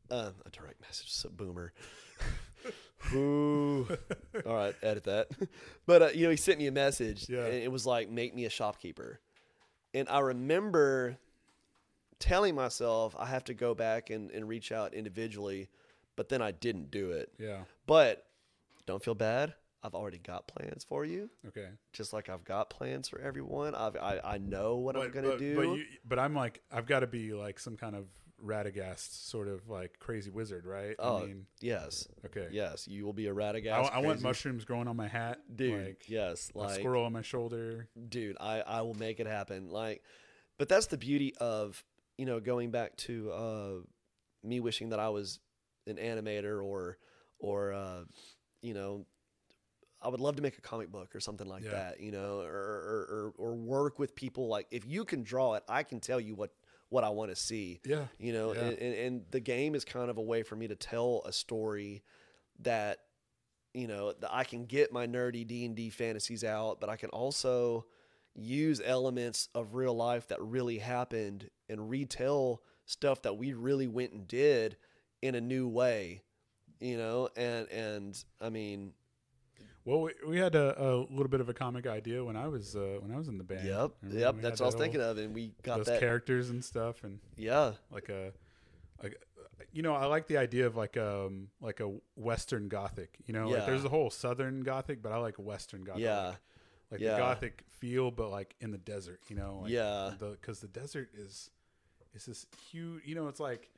uh 0.09 0.31
a 0.45 0.49
direct 0.51 0.81
message. 0.81 1.11
So 1.11 1.29
boomer. 1.29 1.73
Ooh. 3.13 3.87
All 4.45 4.53
right, 4.55 4.75
edit 4.81 5.03
that. 5.05 5.27
But 5.85 6.01
uh, 6.01 6.07
you 6.13 6.25
know, 6.25 6.31
he 6.31 6.35
sent 6.37 6.59
me 6.59 6.67
a 6.67 6.71
message, 6.71 7.29
Yeah. 7.29 7.45
and 7.45 7.53
it 7.53 7.71
was 7.71 7.85
like, 7.85 8.09
"Make 8.09 8.35
me 8.35 8.43
a 8.45 8.49
shopkeeper." 8.49 9.19
And 9.93 10.09
I 10.09 10.19
remember 10.19 11.17
telling 12.19 12.55
myself 12.55 13.15
I 13.17 13.25
have 13.27 13.43
to 13.45 13.53
go 13.53 13.73
back 13.73 14.09
and, 14.09 14.31
and 14.31 14.47
reach 14.47 14.71
out 14.71 14.93
individually, 14.93 15.69
but 16.15 16.29
then 16.29 16.41
I 16.41 16.51
didn't 16.51 16.91
do 16.91 17.11
it. 17.11 17.31
Yeah. 17.39 17.61
But 17.85 18.25
don't 18.85 19.03
feel 19.03 19.15
bad. 19.15 19.53
I've 19.83 19.93
already 19.95 20.17
got 20.17 20.47
plans 20.47 20.83
for 20.83 21.05
you, 21.05 21.29
Okay. 21.47 21.67
just 21.93 22.11
like 22.11 22.27
I've 22.29 22.43
got 22.43 22.69
plans 22.69 23.07
for 23.07 23.19
everyone. 23.21 23.75
I've, 23.75 23.95
I 23.95 24.19
I 24.23 24.37
know 24.39 24.77
what 24.77 24.97
I'm 24.97 25.11
gonna 25.11 25.29
but, 25.29 25.39
do. 25.39 25.55
but, 25.55 25.67
you, 25.77 25.85
but 26.03 26.19
I'm 26.19 26.33
like, 26.33 26.61
I've 26.71 26.87
got 26.87 26.99
to 27.01 27.07
be 27.07 27.31
like 27.33 27.59
some 27.59 27.77
kind 27.77 27.95
of 27.95 28.07
Radagast 28.43 29.29
sort 29.29 29.47
of 29.47 29.67
like 29.69 29.97
crazy 29.99 30.29
wizard, 30.29 30.65
right? 30.65 30.95
oh 30.99 31.17
I 31.23 31.25
mean, 31.25 31.45
yes, 31.59 32.07
okay. 32.25 32.47
yes, 32.51 32.87
you 32.87 33.03
will 33.05 33.13
be 33.13 33.27
a 33.27 33.33
Radagast. 33.33 33.91
I, 33.91 33.97
I 33.97 33.99
want 33.99 34.21
mushrooms 34.21 34.63
growing 34.65 34.87
on 34.87 34.95
my 34.95 35.07
hat, 35.07 35.39
dude. 35.55 35.85
Like 35.87 36.03
yes, 36.07 36.51
a 36.53 36.57
like 36.59 36.79
squirrel 36.79 37.05
on 37.05 37.13
my 37.13 37.21
shoulder. 37.23 37.87
dude 38.09 38.37
i 38.39 38.61
i 38.61 38.81
will 38.81 38.93
make 38.93 39.19
it 39.19 39.27
happen 39.27 39.69
like 39.69 40.03
but 40.57 40.69
that's 40.69 40.87
the 40.87 40.97
beauty 40.97 41.33
of 41.39 41.83
you 42.17 42.25
know 42.25 42.39
going 42.39 42.71
back 42.71 42.95
to 42.97 43.31
uh 43.31 43.71
me 44.43 44.59
wishing 44.59 44.89
that 44.89 44.99
i 44.99 45.09
was 45.09 45.39
an 45.87 45.95
animator 45.97 46.63
or 46.63 46.97
or 47.39 47.73
uh 47.73 48.03
you 48.61 48.73
know 48.73 49.05
i 50.01 50.07
would 50.07 50.19
love 50.19 50.35
to 50.35 50.41
make 50.41 50.57
a 50.57 50.61
comic 50.61 50.91
book 50.91 51.15
or 51.15 51.19
something 51.19 51.47
like 51.47 51.63
Yeah. 51.63 51.71
that 51.71 51.99
you 51.99 52.11
know 52.11 52.39
or, 52.41 52.51
or 52.51 53.33
or 53.37 53.49
or 53.51 53.55
work 53.55 53.97
with 53.99 54.15
people 54.15 54.47
like 54.47 54.67
if 54.71 54.85
you 54.85 55.05
can 55.05 55.23
draw 55.23 55.55
it 55.55 55.63
i 55.67 55.83
can 55.83 55.99
tell 55.99 56.19
you 56.19 56.35
what 56.35 56.51
what 56.89 57.03
i 57.03 57.09
want 57.09 57.29
to 57.29 57.35
see 57.35 57.79
Yeah. 57.85 58.05
you 58.17 58.33
know 58.33 58.53
Yeah. 58.53 58.61
and, 58.61 58.77
and, 58.79 58.93
and 58.95 59.25
the 59.31 59.39
game 59.39 59.75
is 59.75 59.83
kind 59.85 60.09
of 60.09 60.17
a 60.17 60.21
way 60.21 60.43
for 60.43 60.55
me 60.55 60.67
to 60.67 60.75
tell 60.75 61.21
a 61.25 61.31
story 61.33 62.03
that 62.59 62.99
you 63.73 63.87
know 63.87 64.13
that 64.13 64.33
i 64.33 64.43
can 64.43 64.65
get 64.65 64.91
my 64.93 65.05
nerdy 65.05 65.45
d&d 65.45 65.89
fantasies 65.89 66.43
out 66.43 66.79
but 66.79 66.89
i 66.89 66.95
can 66.95 67.09
also 67.09 67.85
use 68.35 68.81
elements 68.83 69.49
of 69.55 69.73
real 69.75 69.93
life 69.95 70.27
that 70.27 70.41
really 70.41 70.77
happened 70.77 71.49
and 71.69 71.89
retell 71.89 72.61
stuff 72.85 73.21
that 73.23 73.35
we 73.37 73.53
really 73.53 73.87
went 73.87 74.13
and 74.13 74.27
did 74.27 74.77
in 75.21 75.35
a 75.35 75.41
new 75.41 75.67
way 75.67 76.21
you 76.79 76.95
know 76.97 77.27
and 77.35 77.67
and 77.69 78.23
i 78.39 78.49
mean 78.49 78.93
Well, 79.87 80.01
we, 80.01 80.11
we 80.27 80.37
had 80.37 80.53
a, 80.53 80.83
a 80.83 80.95
little 81.09 81.29
bit 81.29 81.39
of 81.39 81.47
a 81.47 81.53
comic 81.53 81.87
idea 81.87 82.21
when 82.21 82.35
I 82.35 82.49
was 82.49 82.75
uh, 82.75 82.97
when 82.99 83.09
I 83.09 83.17
was 83.17 83.29
in 83.29 83.37
the 83.37 83.45
band. 83.45 83.65
yep 83.65 83.91
Remember 84.01 84.19
yep 84.19 84.35
that's 84.41 84.59
what 84.59 84.65
i 84.65 84.67
was 84.67 84.75
thinking 84.75 84.99
of 84.99 85.17
and 85.17 85.33
we 85.33 85.53
got 85.63 85.77
Those 85.77 85.85
that 85.85 86.01
characters 86.01 86.49
and 86.49 86.63
stuff, 86.63 87.05
and 87.05 87.19
yeah 87.37 87.71
like 87.89 88.09
a 88.09 88.33
like 89.01 89.15
you 89.71 89.83
know 89.83 89.93
i 89.95 90.05
like 90.05 90.27
the 90.27 90.37
idea 90.37 90.65
of 90.67 90.75
like 90.75 90.97
um 90.97 91.47
like 91.61 91.79
a 91.79 91.89
western 92.15 92.67
gothic 92.67 93.17
you 93.27 93.33
know 93.33 93.47
like 93.49 93.65
there's 93.65 93.85
a 93.85 93.89
whole 93.89 94.09
southern 94.09 94.61
gothic 94.61 95.01
but 95.01 95.11
i 95.13 95.17
like 95.17 95.35
western 95.35 95.83
gothic 95.85 96.03
yeah 96.03 96.27
like, 96.27 96.37
like 96.91 96.99
Yeah. 96.99 97.11
the 97.13 97.17
gothic 97.19 97.63
feel 97.79 98.11
but 98.11 98.29
like 98.29 98.55
in 98.59 98.71
the 98.71 98.77
desert 98.77 99.21
you 99.29 99.35
know 99.37 99.59
like 99.63 99.71
Yeah. 99.71 100.11
because 100.19 100.59
the 100.59 100.67
desert 100.67 101.09
is 101.15 101.49
is 102.13 102.25
this 102.25 102.45
huge 102.71 103.03
you 103.05 103.15
know 103.15 103.27
it's 103.29 103.39
like 103.39 103.69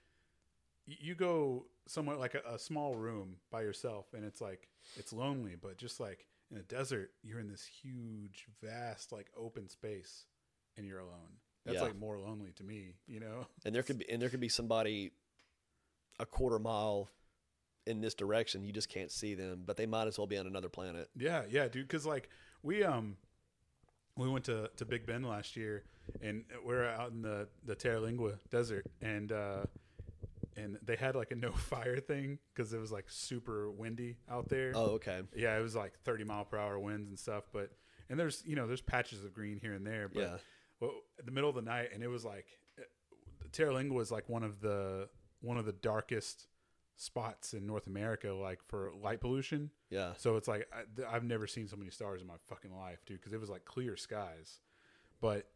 you 0.88 1.14
go 1.16 1.66
somewhere 1.90 2.16
like 2.18 2.36
a, 2.36 2.42
a 2.54 2.60
small 2.60 2.96
room 2.96 3.36
by 3.52 3.62
yourself 3.62 4.06
and 4.14 4.24
it's 4.24 4.42
like 4.42 4.68
it's 4.96 5.12
lonely 5.12 5.56
but 5.60 5.78
just 5.78 6.00
like 6.00 6.26
in 6.52 6.58
a 6.58 6.62
desert 6.64 7.12
you're 7.24 7.40
in 7.40 7.48
this 7.48 7.66
huge 7.66 8.46
vast 8.64 9.12
like 9.12 9.28
open 9.38 9.68
space 9.70 10.26
and 10.78 10.86
you're 10.86 11.00
alone 11.00 11.38
that's 11.66 11.76
Yeah. 11.78 11.84
like 11.84 11.98
more 12.00 12.18
lonely 12.20 12.52
to 12.58 12.64
me 12.64 12.96
you 13.08 13.20
know 13.20 13.46
and 13.66 13.74
there 13.76 13.84
could 13.84 13.98
be 13.98 14.10
and 14.10 14.22
there 14.22 14.30
could 14.30 14.40
be 14.40 14.50
somebody 14.50 15.12
a 16.20 16.26
quarter 16.26 16.60
mile 16.60 17.10
in 17.86 18.02
this 18.02 18.14
direction 18.14 18.64
you 18.64 18.72
just 18.74 18.90
can't 18.90 19.12
see 19.12 19.34
them 19.34 19.64
but 19.66 19.76
they 19.78 19.86
might 19.86 20.08
as 20.08 20.18
well 20.18 20.28
be 20.28 20.38
on 20.38 20.46
another 20.48 20.70
planet 20.70 21.10
Yeah, 21.18 21.44
yeah, 21.50 21.68
dude. 21.68 21.88
Because 21.88 22.06
like 22.06 22.30
we 22.62 22.84
um 22.84 23.18
we 24.18 24.28
went 24.30 24.46
to 24.46 24.70
to 24.78 24.86
Big 24.86 25.06
Bend 25.06 25.26
last 25.26 25.56
year, 25.56 25.84
and 26.22 26.44
we're 26.66 26.86
out 26.86 27.12
in 27.12 27.22
the 27.22 27.48
the 27.66 27.76
Terlingua 27.76 28.38
desert, 28.52 28.86
and 29.02 29.32
uh 29.32 29.64
and 30.64 30.78
they 30.84 30.96
had 30.96 31.16
like 31.16 31.32
a 31.32 31.36
no 31.36 31.52
fire 31.72 31.98
thing 32.00 32.40
because 32.54 32.74
it 32.74 32.80
was 32.80 32.92
like 32.92 33.06
super 33.08 33.70
windy 33.72 34.18
out 34.30 34.50
there. 34.50 34.72
oh 34.76 34.92
okay 34.96 35.22
Yeah, 35.36 35.58
it 35.58 35.62
was 35.62 35.76
like 35.76 35.94
thirty 36.04 36.24
mile 36.24 36.46
per 36.46 36.58
hour 36.58 36.80
winds 36.80 37.10
and 37.10 37.18
stuff. 37.18 37.44
But 37.54 37.72
and 38.10 38.20
there's 38.20 38.44
you 38.46 38.56
know 38.56 38.68
there's 38.68 38.82
patches 38.82 39.24
of 39.24 39.34
green 39.34 39.58
here 39.60 39.74
and 39.74 39.86
there. 39.86 40.10
But 40.10 40.22
Yeah. 40.22 40.38
well, 40.80 40.92
the 41.24 41.32
middle 41.32 41.50
of 41.50 41.56
the 41.56 41.62
night, 41.62 41.90
and 41.94 42.04
it 42.04 42.08
was 42.08 42.26
like 42.26 42.46
eh, 42.78 42.84
Terlingua 43.52 43.94
was 43.94 44.12
like 44.12 44.28
one 44.30 44.44
of 44.44 44.60
the 44.62 45.10
one 45.42 45.58
of 45.58 45.66
the 45.66 45.72
darkest 45.74 46.48
spots 46.98 47.54
in 47.54 47.66
North 47.66 47.88
America, 47.88 48.34
like 48.34 48.60
for 48.68 48.92
light 49.02 49.22
pollution. 49.22 49.72
Yeah. 49.90 50.14
So 50.18 50.36
it's 50.36 50.48
like 50.48 50.68
I, 50.74 51.16
I've 51.16 51.24
never 51.24 51.48
seen 51.48 51.68
so 51.68 51.78
many 51.78 51.92
stars 51.92 52.22
in 52.22 52.28
my 52.28 52.38
fucking 52.50 52.76
life, 52.76 53.06
dude. 53.06 53.20
Because 53.20 53.34
it 53.34 53.40
was 53.40 53.50
like 53.50 53.64
clear 53.66 53.96
skies, 53.96 54.60
but 55.22 55.48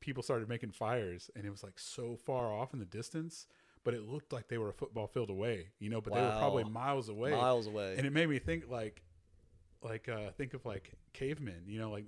people 0.00 0.22
started 0.22 0.48
making 0.48 0.70
fires, 0.72 1.30
and 1.36 1.46
it 1.46 1.50
was 1.50 1.62
like 1.62 1.78
so 1.78 2.16
far 2.16 2.52
off 2.52 2.72
in 2.74 2.78
the 2.80 2.84
distance, 2.84 3.46
but 3.84 3.94
it 3.94 4.02
looked 4.02 4.32
like 4.32 4.48
they 4.48 4.58
were 4.58 4.70
a 4.70 4.72
football 4.74 5.06
field 5.06 5.30
away, 5.30 5.68
you 5.78 5.90
know. 5.90 6.00
But 6.00 6.14
they 6.14 6.20
were 6.20 6.36
probably 6.38 6.64
miles 6.64 7.08
away, 7.08 7.30
Miles 7.30 7.66
away. 7.66 7.94
and 7.96 8.06
it 8.06 8.12
made 8.12 8.28
me 8.28 8.38
think 8.38 8.68
like, 8.68 9.02
like 9.82 10.08
uh, 10.08 10.30
think 10.36 10.54
of 10.54 10.64
like 10.66 10.92
cavemen, 11.12 11.62
you 11.66 11.78
know, 11.78 11.90
like 11.90 12.06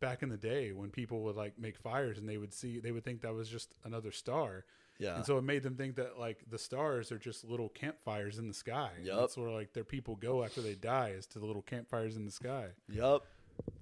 back 0.00 0.22
in 0.22 0.28
the 0.28 0.36
day 0.36 0.72
when 0.72 0.90
people 0.90 1.20
would 1.22 1.36
like 1.36 1.58
make 1.58 1.76
fires 1.78 2.18
and 2.18 2.28
they 2.28 2.38
would 2.38 2.52
see 2.54 2.78
they 2.78 2.92
would 2.92 3.04
think 3.04 3.20
that 3.20 3.34
was 3.34 3.48
just 3.48 3.74
another 3.84 4.10
star 4.10 4.64
yeah. 4.98 5.16
and 5.16 5.26
so 5.26 5.36
it 5.36 5.42
made 5.42 5.62
them 5.62 5.74
think 5.74 5.96
that 5.96 6.18
like 6.18 6.38
the 6.48 6.58
stars 6.58 7.12
are 7.12 7.18
just 7.18 7.44
little 7.44 7.68
campfires 7.68 8.38
in 8.38 8.48
the 8.48 8.54
sky 8.54 8.90
Yup. 9.02 9.20
that's 9.20 9.36
where 9.36 9.50
like 9.50 9.72
their 9.74 9.84
people 9.84 10.16
go 10.16 10.42
after 10.42 10.62
they 10.62 10.74
die 10.74 11.10
is 11.10 11.26
to 11.26 11.38
the 11.38 11.44
little 11.44 11.62
campfires 11.62 12.16
in 12.16 12.24
the 12.24 12.30
sky 12.30 12.68
Yup. 12.88 13.26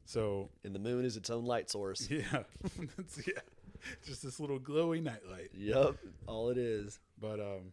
so 0.04 0.50
And 0.64 0.74
the 0.74 0.80
moon 0.80 1.04
is 1.04 1.16
its 1.16 1.30
own 1.30 1.44
light 1.44 1.70
source. 1.70 2.08
yeah 2.10 2.22
that's, 2.96 3.26
yeah 3.26 3.34
just 4.06 4.22
this 4.22 4.38
little 4.40 4.58
glowy 4.58 5.02
nightlight 5.02 5.50
Yup. 5.54 5.96
All 6.26 6.50
it 6.50 6.58
is. 6.58 6.98
but 7.20 7.40
um 7.40 7.72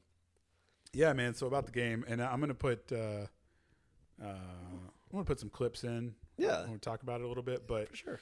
yeah 0.93 1.13
man 1.13 1.33
so 1.33 1.47
about 1.47 1.65
the 1.65 1.71
game 1.71 2.03
and 2.07 2.21
i'm 2.21 2.39
gonna 2.39 2.53
put 2.53 2.91
uh 2.91 2.95
uh 2.95 4.25
i'm 4.25 4.79
gonna 5.11 5.23
put 5.25 5.39
some 5.39 5.49
clips 5.49 5.83
in 5.83 6.13
Yeah. 6.37 6.59
i'm 6.61 6.65
gonna 6.67 6.77
talk 6.79 7.03
about 7.03 7.21
it 7.21 7.25
a 7.25 7.27
little 7.27 7.43
bit 7.43 7.67
but 7.67 7.89
For 7.89 7.95
sure. 7.95 8.19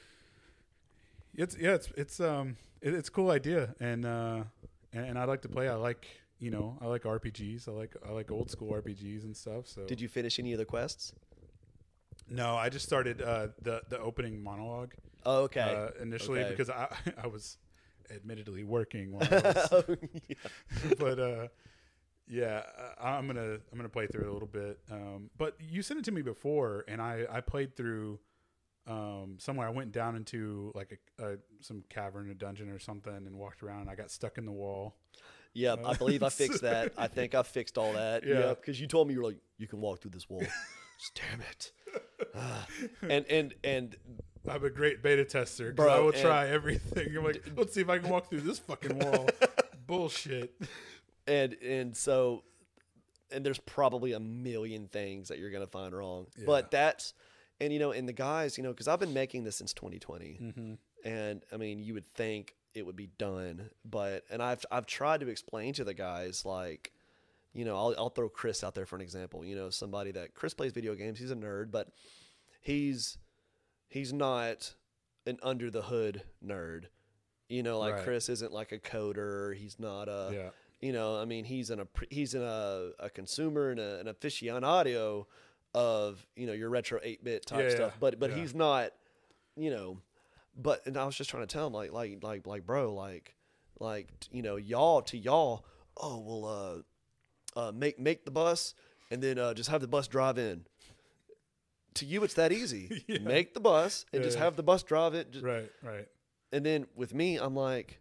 it's 1.34 1.56
yeah 1.58 1.74
it's 1.74 1.88
it's 1.96 2.20
um 2.20 2.56
it, 2.82 2.92
it's 2.94 3.08
a 3.08 3.12
cool 3.12 3.30
idea 3.30 3.74
and 3.80 4.04
uh 4.04 4.42
and, 4.92 5.06
and 5.06 5.18
i 5.18 5.24
like 5.24 5.42
to 5.42 5.48
play 5.48 5.68
i 5.68 5.74
like 5.74 6.06
you 6.38 6.50
know 6.50 6.76
i 6.82 6.86
like 6.86 7.02
rpgs 7.04 7.68
i 7.68 7.70
like 7.72 7.94
i 8.06 8.10
like 8.10 8.30
old 8.30 8.50
school 8.50 8.72
rpgs 8.72 9.24
and 9.24 9.36
stuff 9.36 9.66
so 9.66 9.84
Did 9.86 10.00
you 10.00 10.08
finish 10.08 10.38
any 10.38 10.52
of 10.52 10.58
the 10.58 10.64
quests? 10.66 11.12
no 12.28 12.56
i 12.56 12.68
just 12.68 12.84
started 12.84 13.22
uh 13.22 13.48
the 13.62 13.82
the 13.88 13.98
opening 13.98 14.42
monologue 14.42 14.92
Oh, 15.28 15.42
okay. 15.44 15.60
uh, 15.60 16.02
initially 16.02 16.40
Okay. 16.40 16.50
because 16.50 16.70
i 16.70 16.88
i 17.22 17.26
was 17.26 17.58
admittedly 18.14 18.64
working 18.64 19.12
while 19.12 19.28
I 19.30 19.34
was, 19.36 19.68
Oh, 19.72 19.96
yeah. 20.28 20.34
but 20.98 21.18
uh 21.18 21.48
yeah 22.28 22.62
i'm 23.00 23.26
gonna 23.28 23.52
i'm 23.70 23.76
gonna 23.76 23.88
play 23.88 24.06
through 24.08 24.22
it 24.22 24.28
a 24.28 24.32
little 24.32 24.48
bit 24.48 24.80
um 24.90 25.30
but 25.38 25.56
you 25.60 25.80
sent 25.80 26.00
it 26.00 26.04
to 26.04 26.10
me 26.10 26.22
before 26.22 26.84
and 26.88 27.00
i 27.00 27.24
i 27.30 27.40
played 27.40 27.76
through 27.76 28.18
um 28.88 29.36
somewhere 29.38 29.66
i 29.66 29.70
went 29.70 29.92
down 29.92 30.16
into 30.16 30.72
like 30.74 30.98
a, 31.20 31.24
a 31.24 31.36
some 31.60 31.84
cavern 31.88 32.28
a 32.30 32.34
dungeon 32.34 32.68
or 32.68 32.80
something 32.80 33.14
and 33.14 33.36
walked 33.36 33.62
around 33.62 33.82
and 33.82 33.90
i 33.90 33.94
got 33.94 34.10
stuck 34.10 34.38
in 34.38 34.44
the 34.44 34.52
wall 34.52 34.96
Yep, 35.54 35.86
I 35.86 35.94
believe 35.94 36.22
I 36.22 36.28
fixed 36.44 36.60
that. 36.62 36.92
I 36.98 37.06
think 37.06 37.34
I 37.34 37.42
fixed 37.42 37.78
all 37.78 37.94
that. 37.94 38.26
Yeah. 38.26 38.40
Yeah, 38.40 38.48
because 38.50 38.78
you 38.78 38.86
told 38.86 39.08
me 39.08 39.14
you 39.14 39.20
were 39.22 39.28
like, 39.28 39.38
you 39.56 39.66
can 39.66 39.80
walk 39.80 40.02
through 40.02 40.10
this 40.10 40.28
wall. 40.28 40.40
Just, 40.40 41.14
Damn 41.14 41.40
it. 41.40 41.72
Ah. 42.34 42.66
and 43.00 43.24
and 43.30 43.54
and 43.64 43.96
I'm 44.48 44.64
a 44.64 44.70
great 44.70 45.02
beta 45.02 45.24
tester 45.24 45.70
'cause 45.70 45.76
Bro, 45.76 45.88
I 45.94 45.98
will 46.00 46.12
try 46.12 46.48
everything. 46.48 47.16
I'm 47.16 47.24
like, 47.24 47.42
let's 47.56 47.72
see 47.74 47.80
if 47.82 47.88
I 47.88 47.98
can 47.98 48.10
walk 48.10 48.30
through 48.30 48.40
this 48.42 48.58
fucking 48.58 48.98
wall. 48.98 49.28
Bullshit. 49.86 50.54
and 51.26 51.54
and 51.54 51.96
so 51.96 52.42
and 53.30 53.44
there's 53.44 53.58
probably 53.58 54.12
a 54.12 54.20
million 54.20 54.88
things 54.88 55.28
that 55.28 55.38
you're 55.38 55.50
gonna 55.50 55.66
find 55.66 55.94
wrong. 55.94 56.26
But 56.44 56.70
that's 56.70 57.14
and 57.60 57.72
you 57.72 57.78
know, 57.78 57.90
and 57.92 58.08
the 58.08 58.12
guys, 58.12 58.56
you 58.58 58.64
know, 58.64 58.70
because 58.70 58.88
I've 58.88 59.00
been 59.00 59.14
making 59.14 59.44
this 59.44 59.56
since 59.56 59.72
2020, 59.72 60.38
Mm-hmm. 60.42 60.74
and 61.08 61.42
I 61.52 61.56
mean, 61.56 61.82
you 61.82 61.94
would 61.94 62.06
think 62.06 62.54
it 62.74 62.84
would 62.84 62.96
be 62.96 63.08
done, 63.18 63.70
but 63.84 64.24
and 64.30 64.42
I've 64.42 64.64
I've 64.70 64.86
tried 64.86 65.20
to 65.20 65.28
explain 65.28 65.72
to 65.74 65.84
the 65.84 65.94
guys 65.94 66.44
like. 66.44 66.92
You 67.54 67.64
know, 67.64 67.74
I'll, 67.74 67.94
I'll 67.96 68.10
throw 68.10 68.28
Chris 68.28 68.62
out 68.62 68.74
there 68.74 68.84
for 68.84 68.96
an 68.96 69.00
example. 69.00 69.42
You 69.42 69.56
know, 69.56 69.70
somebody 69.70 70.10
that 70.10 70.34
Chris 70.34 70.52
plays 70.52 70.72
video 70.72 70.94
games. 70.94 71.18
He's 71.18 71.30
a 71.30 71.34
nerd, 71.34 71.70
but 71.70 71.88
he's 72.60 73.16
he's 73.88 74.12
not 74.12 74.74
an 75.26 75.38
under 75.42 75.70
the 75.70 75.82
hood 75.82 76.22
nerd. 76.44 76.84
You 77.48 77.62
know, 77.62 77.78
like 77.78 77.94
Right. 77.94 78.04
Chris 78.04 78.28
isn't 78.28 78.52
like 78.52 78.72
a 78.72 78.78
coder. 78.78 79.54
He's 79.54 79.78
not 79.78 80.08
a 80.08 80.30
yeah. 80.32 80.48
you 80.80 80.92
know, 80.92 81.16
I 81.20 81.24
mean, 81.24 81.44
he's 81.44 81.70
an 81.70 81.78
appre- 81.78 82.10
he's 82.12 82.34
an, 82.34 82.42
uh, 82.42 82.88
a 82.98 83.08
consumer 83.10 83.70
and 83.70 83.78
a, 83.80 84.00
an 84.00 84.06
aficionado 84.06 85.26
of 85.74 86.26
you 86.36 86.46
know 86.46 86.52
your 86.52 86.70
retro 86.70 86.98
eight 87.02 87.22
bit 87.22 87.46
type 87.46 87.64
Yeah, 87.64 87.68
stuff, 87.74 87.92
yeah, 87.94 87.98
but 88.00 88.18
but 88.18 88.32
he's 88.32 88.54
not, 88.54 88.92
you 89.56 89.70
know, 89.70 89.98
but 90.56 90.84
and 90.86 90.96
I 90.96 91.04
was 91.04 91.14
just 91.16 91.30
trying 91.30 91.42
to 91.46 91.52
tell 91.52 91.66
him 91.66 91.72
like 91.72 91.92
like 91.92 92.22
like 92.22 92.46
like 92.46 92.66
bro 92.66 92.94
like 92.94 93.34
like 93.78 94.08
you 94.32 94.42
know 94.42 94.56
y'all 94.56 95.02
to 95.02 95.18
y'all 95.18 95.66
oh 95.98 96.18
well 96.20 96.84
uh 97.56 97.60
uh 97.60 97.72
make 97.72 97.98
make 97.98 98.24
the 98.24 98.30
bus 98.30 98.74
and 99.10 99.22
then 99.22 99.38
uh, 99.38 99.54
just 99.54 99.70
have 99.70 99.80
the 99.80 99.86
bus 99.88 100.08
drive 100.08 100.38
in. 100.38 100.64
To 101.96 102.06
you, 102.06 102.22
it's 102.24 102.34
that 102.34 102.52
easy. 102.52 103.04
Yeah. 103.08 103.18
Make 103.18 103.54
the 103.54 103.60
bus 103.60 104.04
and 104.12 104.22
just 104.22 104.36
Yeah. 104.38 104.44
have 104.44 104.56
the 104.56 104.62
bus 104.62 104.82
drive 104.82 105.14
it. 105.14 105.30
Just, 105.32 105.44
Right, 105.44 105.70
right. 105.82 106.06
And 106.52 106.64
then 106.64 106.86
with 106.94 107.12
me, 107.14 107.36
I'm 107.36 107.54
like, 107.56 107.98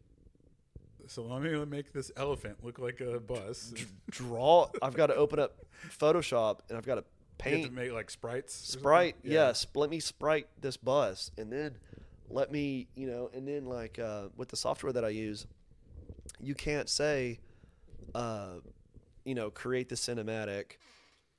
So 1.07 1.23
let 1.23 1.41
me 1.41 1.63
make 1.65 1.91
this 1.93 2.11
elephant 2.17 2.63
look 2.63 2.80
like 2.80 3.01
a 3.01 3.19
bus. 3.19 3.73
Draw. 4.09 4.69
I've 4.81 4.95
got 4.95 5.07
to 5.07 5.15
open 5.15 5.39
up 5.39 5.57
Photoshop 5.99 6.59
and 6.69 6.77
I've 6.77 6.85
got 6.85 6.95
to 6.95 7.03
have 7.03 7.05
paint 7.38 7.65
to 7.67 7.72
make 7.72 7.91
like 7.91 8.09
sprites. 8.09 8.53
sprite. 8.53 9.15
Yeah. 9.23 9.47
Yes, 9.47 9.67
let 9.76 9.89
me 9.89 9.99
sprite 9.99 10.47
this 10.61 10.77
bus, 10.77 11.31
and 11.38 11.51
then 11.51 11.76
let 12.30 12.51
me, 12.51 12.88
you 12.95 13.07
know, 13.07 13.30
and 13.34 13.45
then 13.47 13.65
like 13.65 13.99
uh, 13.99 14.30
with 14.38 14.49
the 14.49 14.55
software 14.55 14.93
that 14.93 15.03
I 15.05 15.09
use, 15.09 15.45
you 16.39 16.55
can't 16.55 16.89
say, 16.89 17.39
uh, 18.15 18.55
you 19.26 19.35
know, 19.35 19.51
create 19.51 19.89
the 19.89 19.95
cinematic 19.95 20.77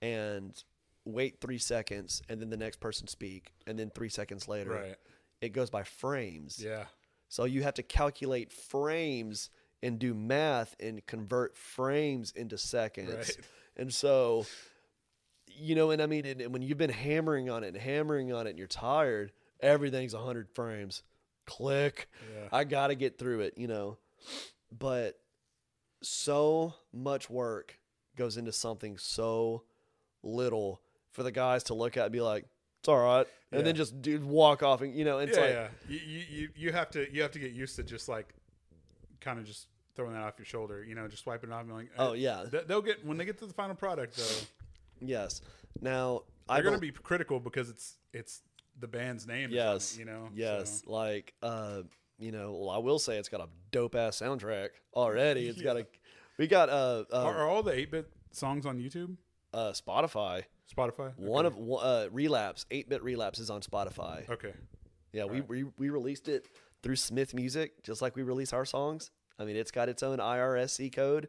and 0.03 0.63
wait 1.07 1.41
three 1.41 1.57
seconds 1.59 2.21
and 2.29 2.41
then 2.43 2.51
the 2.51 2.57
next 2.57 2.81
person 2.81 3.07
speak 3.07 3.53
and 3.67 3.79
then 3.79 3.89
three 3.91 4.09
seconds 4.11 4.47
later 4.49 4.71
Right. 4.73 4.97
it 5.41 5.51
goes 5.51 5.71
by 5.71 5.83
frames 5.85 6.61
Yeah. 6.63 6.87
so 7.29 7.45
you 7.45 7.63
have 7.63 7.75
to 7.75 7.83
calculate 7.83 8.53
frames 8.53 9.49
and 9.83 9.99
do 9.99 10.13
math 10.15 10.75
and 10.81 11.05
convert 11.07 11.57
frames 11.57 12.33
into 12.33 12.59
seconds. 12.59 13.13
Right. 13.15 13.39
And 13.77 13.93
so, 13.95 14.47
you 15.47 15.75
know, 15.75 15.91
and 15.91 16.01
I 16.01 16.07
mean, 16.07 16.25
and, 16.25 16.41
and 16.41 16.53
when 16.53 16.63
you've 16.63 16.79
been 16.79 16.89
hammering 16.91 17.51
on 17.51 17.63
it 17.63 17.69
and 17.69 17.77
hammering 17.77 18.33
on 18.33 18.47
it 18.47 18.51
and 18.51 18.59
you're 18.59 18.67
tired, 18.69 19.33
everything's 19.61 20.15
100 20.15 20.49
frames. 20.49 21.03
Click. 21.45 22.09
Yeah. 22.35 22.49
I 22.51 22.65
got 22.65 22.87
to 22.89 22.95
get 22.95 23.19
through 23.19 23.41
it, 23.41 23.55
you 23.59 23.67
know. 23.69 23.99
But 24.77 25.21
so 26.03 26.75
much 26.93 27.29
work 27.29 27.79
goes 28.17 28.39
into 28.39 28.53
something 28.53 28.97
so 28.99 29.63
little 30.23 30.81
for 31.17 31.23
the 31.23 31.33
guys 31.33 31.65
to 31.65 31.75
look 31.75 31.97
at 31.97 32.05
and 32.05 32.13
be 32.13 32.21
like, 32.21 32.45
it's 32.81 32.89
all 32.89 32.99
right. 32.99 33.27
And 33.51 33.67
then 33.67 33.75
just 33.75 34.01
dude 34.03 34.23
walk 34.23 34.63
off 34.63 34.83
and, 34.83 34.95
you 34.95 35.05
know, 35.05 35.19
it's 35.19 35.37
yeah, 35.37 35.43
like, 35.43 35.51
yeah. 35.53 35.69
You, 35.89 36.23
you 36.31 36.49
you 36.55 36.73
have 36.73 36.91
to 36.91 37.13
you 37.13 37.23
have 37.23 37.33
to 37.33 37.39
get 37.39 37.53
used 37.53 37.75
to 37.77 37.83
just 37.83 38.09
like 38.09 38.35
kind 39.21 39.39
of 39.39 39.47
just 39.47 39.67
throwing 39.97 40.13
that 40.13 40.23
off 40.23 40.35
your 40.39 40.45
shoulder, 40.45 40.85
you 40.85 40.95
know, 40.95 41.09
just 41.09 41.27
wiping 41.27 41.51
it 41.51 41.53
off 41.55 41.63
and 41.63 41.73
like 41.73 41.91
oh, 41.99 42.13
eh, 42.13 42.17
yeah. 42.17 42.45
they- 42.51 42.63
They'll 42.65 42.83
get 42.83 43.05
when 43.05 43.17
they 43.17 43.25
get 43.25 43.39
to 43.39 43.47
the 43.47 43.55
final 43.55 43.75
product 43.75 44.17
though. 44.17 44.47
Yes. 45.01 45.41
Now 45.81 46.23
I 46.49 46.57
They're 46.57 46.65
going 46.65 46.75
to 46.75 46.81
be 46.81 46.93
critical 46.93 47.41
because 47.41 47.71
it's 47.71 47.97
it's 48.13 48.43
the 48.79 48.87
band's 48.89 49.27
name. 49.27 49.51
yes, 49.51 49.97
you 49.99 50.05
know. 50.05 50.29
Yes, 50.35 50.83
so. 50.85 50.93
like 50.93 51.33
uh, 51.43 51.83
you 52.19 52.31
know, 52.31 52.53
well, 52.53 52.71
I 52.71 52.79
will 52.79 52.99
say 52.99 53.17
it's 53.17 53.29
got 53.29 53.41
a 53.41 53.49
dope 53.73 53.95
ass 53.95 54.21
soundtrack 54.21 54.69
already. 54.95 55.49
It's 55.49 55.63
got 55.63 55.77
a, 55.81 55.87
we 56.39 56.47
got 56.47 56.69
uh, 56.69 57.05
uh, 57.13 57.25
Are, 57.25 57.37
are 57.39 57.49
all 57.49 57.63
the 57.63 57.73
eight 57.73 57.91
bit 57.91 58.09
songs 58.33 58.67
on 58.67 58.79
YouTube, 58.79 59.17
uh 59.55 59.73
Spotify. 59.73 60.45
Spotify? 60.75 61.17
One 61.17 61.47
Okay. 61.47 61.57
of 61.57 61.83
uh, 61.83 62.09
relapse, 62.11 62.67
eight 62.71 62.89
bit 62.89 63.03
relapse 63.03 63.39
is 63.39 63.51
on 63.51 63.61
Spotify. 63.61 64.29
okay. 64.29 64.53
Yeah, 65.13 65.25
we, 65.25 65.41
Right. 65.41 65.49
we 65.49 65.65
we 65.79 65.91
released 65.91 66.29
it 66.29 66.47
through 66.83 66.97
Smith 66.97 67.33
Music, 67.35 67.83
just 67.83 68.03
like 68.03 68.17
we 68.17 68.23
release 68.23 68.53
our 68.53 68.65
songs. 68.65 69.11
I 69.39 69.45
mean, 69.45 69.57
it's 69.57 69.71
got 69.71 69.89
its 69.89 70.03
own 70.03 70.19
IRSC 70.19 70.93
code. 70.93 71.29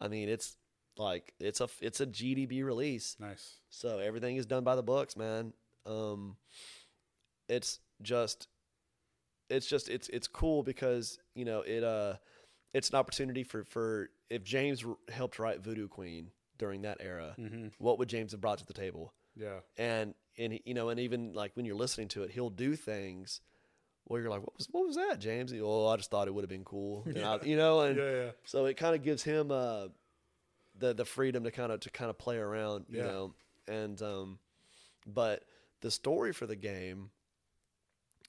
I 0.00 0.08
mean, 0.08 0.28
it's 0.28 0.56
like 0.96 1.32
it's 1.38 1.60
a 1.60 1.68
it's 1.80 2.00
a 2.00 2.06
GDB 2.06 2.64
release. 2.64 3.16
Nice. 3.20 3.60
So 3.68 3.98
everything 3.98 4.36
is 4.36 4.46
done 4.46 4.64
by 4.64 4.74
the 4.76 4.82
books, 4.82 5.16
man. 5.16 5.52
Um, 5.86 6.36
it's 7.48 7.80
just, 8.02 8.48
it's 9.48 9.66
just, 9.66 9.88
it's 9.88 10.08
it's 10.08 10.26
cool 10.28 10.62
because 10.62 11.18
you 11.34 11.44
know 11.44 11.60
it 11.62 11.84
uh, 11.84 12.14
it's 12.74 12.90
an 12.90 12.96
opportunity 12.96 13.42
for 13.44 13.64
for 13.64 14.10
if 14.28 14.42
James 14.44 14.84
r- 14.84 14.96
helped 15.08 15.38
write 15.38 15.60
Voodoo 15.60 15.88
Queen 15.88 16.30
during 16.60 16.82
that 16.82 16.98
era, 17.00 17.34
Mm-hmm. 17.38 17.68
what 17.78 17.98
would 17.98 18.08
James 18.08 18.30
have 18.32 18.40
brought 18.40 18.58
to 18.58 18.66
the 18.66 18.72
table? 18.84 19.12
Yeah. 19.34 19.60
And 19.76 20.14
and 20.38 20.60
you 20.64 20.74
know, 20.74 20.90
and 20.90 21.00
even 21.00 21.32
like 21.32 21.52
when 21.56 21.66
you're 21.66 21.74
listening 21.84 22.06
to 22.08 22.22
it, 22.22 22.30
he'll 22.30 22.50
do 22.50 22.76
things 22.76 23.40
where 24.04 24.20
you're 24.20 24.30
like, 24.30 24.42
what 24.42 24.56
was 24.56 24.68
what 24.70 24.86
was 24.86 24.96
that, 24.96 25.18
James? 25.18 25.50
He, 25.50 25.60
oh, 25.60 25.86
I 25.88 25.96
just 25.96 26.10
thought 26.10 26.28
it 26.28 26.34
would 26.34 26.42
have 26.44 26.48
been 26.50 26.64
cool, 26.64 27.04
and 27.06 27.24
I, 27.24 27.38
you 27.42 27.56
know, 27.56 27.80
and 27.80 27.96
Yeah. 27.96 28.10
Yeah. 28.24 28.30
so 28.44 28.66
it 28.66 28.76
kind 28.76 28.94
of 28.94 29.02
gives 29.02 29.22
him 29.24 29.50
uh, 29.50 29.88
the 30.78 30.94
the 30.94 31.04
freedom 31.04 31.44
to 31.44 31.50
kind 31.50 31.72
of 31.72 31.80
to 31.80 31.90
kind 31.90 32.10
of 32.10 32.18
play 32.18 32.36
around, 32.36 32.86
you 32.88 32.98
Yeah. 32.98 33.04
know. 33.06 33.34
And 33.68 34.00
um, 34.02 34.38
but 35.06 35.44
the 35.80 35.90
story 35.90 36.32
for 36.32 36.46
the 36.46 36.56
game 36.56 37.10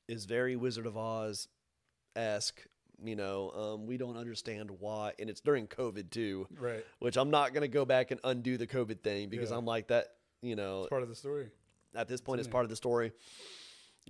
is 0.07 0.25
very 0.25 0.55
Wizard 0.55 0.85
of 0.85 0.97
Oz 0.97 1.47
esque. 2.15 2.61
You 3.03 3.15
know, 3.15 3.49
um, 3.51 3.85
we 3.87 3.97
don't 3.97 4.17
understand 4.17 4.69
why, 4.79 5.13
and 5.19 5.29
it's 5.29 5.41
during 5.41 5.67
COVID 5.67 6.11
too, 6.11 6.47
Right. 6.59 6.85
which 6.99 7.17
I'm 7.17 7.31
not 7.31 7.53
gonna 7.53 7.67
go 7.67 7.83
back 7.85 8.11
and 8.11 8.19
undo 8.23 8.57
the 8.57 8.67
COVID 8.67 9.01
thing 9.01 9.29
because 9.29 9.49
Yeah. 9.51 9.57
I'm 9.57 9.65
like 9.65 9.87
that. 9.87 10.15
You 10.43 10.55
know, 10.55 10.81
It's 10.81 10.89
part 10.89 11.03
of 11.03 11.09
the 11.09 11.15
story. 11.15 11.49
at 11.95 12.07
this 12.07 12.21
point, 12.21 12.39
it's 12.39 12.47
in 12.47 12.51
part 12.51 12.63
of 12.63 12.69
the 12.69 12.75
story. 12.75 13.11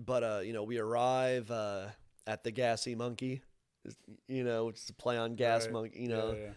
But 0.05 0.23
uh, 0.23 0.39
you 0.43 0.53
know, 0.53 0.63
we 0.63 0.77
arrive 0.77 1.49
uh, 1.51 1.87
at 2.27 2.43
the 2.43 2.51
Gassy 2.51 2.95
Monkey. 2.95 3.41
You 4.27 4.43
know, 4.43 4.65
which 4.65 4.77
is 4.77 4.89
a 4.89 4.93
play 4.93 5.17
on 5.17 5.35
Gas 5.35 5.63
Right. 5.65 5.73
Monkey. 5.73 6.01
You 6.01 6.07
know, 6.09 6.33
Yeah, 6.33 6.49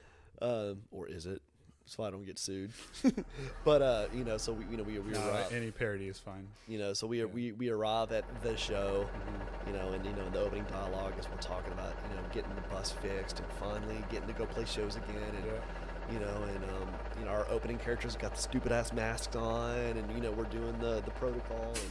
yeah. 0.43 0.47
um, 0.49 0.83
or 0.91 1.09
is 1.09 1.27
it? 1.27 1.41
So 1.87 2.03
I 2.03 2.11
don't 2.11 2.25
get 2.25 2.39
sued. 2.39 2.71
but 3.65 3.83
uh, 3.83 4.07
you 4.15 4.25
know, 4.25 4.39
so 4.39 4.53
we 4.53 4.65
you 4.71 4.77
know 4.77 4.83
we 4.83 4.99
we 4.99 5.13
No, 5.13 5.29
arrive. 5.29 5.53
any 5.53 5.71
parody 5.71 6.09
is 6.09 6.19
fine. 6.19 6.49
You 6.67 6.79
know, 6.79 6.93
so 6.95 7.07
we 7.07 7.19
Yeah. 7.19 7.25
we 7.27 7.53
we 7.53 7.69
arrive 7.69 8.11
at 8.13 8.25
the 8.43 8.57
show. 8.57 9.09
Mhm. 9.15 9.67
You 9.69 9.73
know, 9.75 9.89
and 9.93 10.05
you 10.05 10.13
know, 10.13 10.27
in 10.27 10.33
the 10.33 10.41
opening 10.41 10.65
dialogue 10.65 11.13
is 11.19 11.29
we're 11.31 11.37
talking 11.39 11.73
about 11.73 11.95
you 12.11 12.17
know 12.17 12.23
getting 12.33 12.55
the 12.55 12.63
bus 12.75 12.93
fixed 12.93 13.39
and 13.41 13.49
finally 13.61 14.03
getting 14.11 14.27
to 14.29 14.33
go 14.35 14.47
play 14.47 14.65
shows 14.65 14.97
again 14.97 15.23
and 15.37 15.45
Yeah. 15.45 16.13
you 16.13 16.19
know, 16.21 16.43
and 16.55 16.65
um, 16.65 16.89
you 17.19 17.25
know, 17.27 17.31
our 17.33 17.47
opening 17.51 17.79
characters 17.79 18.17
got 18.17 18.35
the 18.35 18.41
stupid 18.41 18.73
ass 18.73 18.93
masks 18.93 19.37
on, 19.37 19.77
and 19.79 20.11
you 20.13 20.21
know, 20.21 20.33
we're 20.33 20.45
doing 20.45 20.79
the 20.79 21.03
the 21.05 21.11
protocol, 21.13 21.69
and 21.75 21.91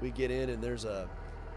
we 0.00 0.10
get 0.10 0.30
in, 0.30 0.50
and 0.50 0.62
there's 0.62 0.84
a, 0.84 1.08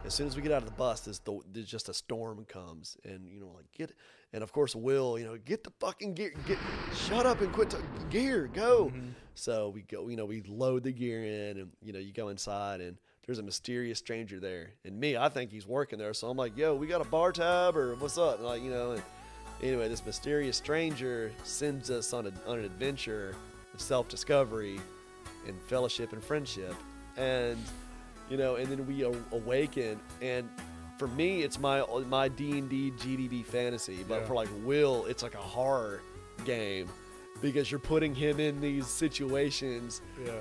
as 0.06 0.14
soon 0.14 0.28
as 0.28 0.36
we 0.36 0.42
get 0.42 0.52
out 0.52 0.60
of 0.64 0.66
the 0.66 0.72
bus, 0.76 1.02
there's 1.02 1.20
the 1.20 1.40
there's 1.52 1.68
just 1.68 1.88
a 1.90 1.94
storm 1.94 2.46
comes, 2.46 2.98
and 3.04 3.28
you 3.30 3.40
know, 3.40 3.52
like 3.56 3.72
get, 3.74 3.92
and 4.36 4.44
of 4.44 4.52
course, 4.52 4.76
Will, 4.76 5.18
you 5.18 5.24
know, 5.26 5.38
get 5.38 5.64
the 5.64 5.72
fucking 5.80 6.14
gear, 6.14 6.34
get, 6.46 6.58
shut 6.94 7.26
up 7.26 7.40
and 7.40 7.52
quit 7.54 7.70
t- 7.70 7.78
gear, 8.10 8.50
go. 8.54 8.92
Mhm. 8.94 9.14
So 9.34 9.70
we 9.70 9.82
go, 9.84 10.10
you 10.10 10.18
know, 10.18 10.26
we 10.26 10.42
load 10.44 10.84
the 10.84 10.92
gear 10.92 11.24
in, 11.24 11.58
and 11.58 11.72
you 11.82 11.94
know, 11.94 12.00
you 12.00 12.12
go 12.12 12.28
inside, 12.28 12.82
and 12.82 12.98
there's 13.26 13.40
a 13.40 13.44
mysterious 13.44 13.98
stranger 13.98 14.42
there, 14.42 14.74
and 14.84 15.00
me, 15.00 15.16
I 15.16 15.30
think 15.30 15.52
he's 15.52 15.66
working 15.66 15.98
there, 15.98 16.14
so 16.14 16.30
I'm 16.30 16.38
like, 16.38 16.56
yo, 16.58 16.76
we 16.76 16.86
got 16.86 17.00
a 17.00 17.10
bar 17.10 17.32
tab 17.32 17.78
or 17.78 17.96
what's 17.96 18.18
up, 18.18 18.38
and 18.40 18.46
like, 18.46 18.62
you 18.62 18.70
know, 18.70 18.92
and 18.92 19.02
anyway, 19.64 19.88
this 19.88 20.06
mysterious 20.06 20.58
stranger 20.58 21.32
sends 21.46 21.90
us 21.90 22.12
on, 22.14 22.28
a, 22.28 22.32
on 22.46 22.60
an 22.60 22.66
adventure 22.66 23.34
of 23.74 23.80
self-discovery 23.82 24.80
and 25.48 25.62
fellowship 25.64 26.12
and 26.12 26.22
friendship, 26.22 26.76
and 27.16 27.58
you 28.30 28.36
know, 28.38 28.56
and 28.56 28.68
then 28.68 28.86
we 28.86 29.04
awaken, 29.32 29.98
and 30.22 30.50
for 30.98 31.08
me, 31.08 31.42
it's 31.44 31.60
my 31.60 31.84
my 32.10 32.28
D 32.28 32.58
and 32.60 32.70
D 32.70 32.92
GDB 32.98 33.46
fantasy, 33.46 34.04
but 34.08 34.22
Yeah. 34.22 34.28
for 34.28 34.34
like 34.36 34.50
Will, 34.64 35.06
it's 35.06 35.24
like 35.24 35.34
a 35.36 35.38
horror 35.38 36.02
game 36.46 36.88
because 37.42 37.70
you're 37.70 37.80
putting 37.80 38.16
him 38.16 38.40
in 38.40 38.62
these 38.62 38.88
situations 38.88 40.02
Yeah. 40.26 40.32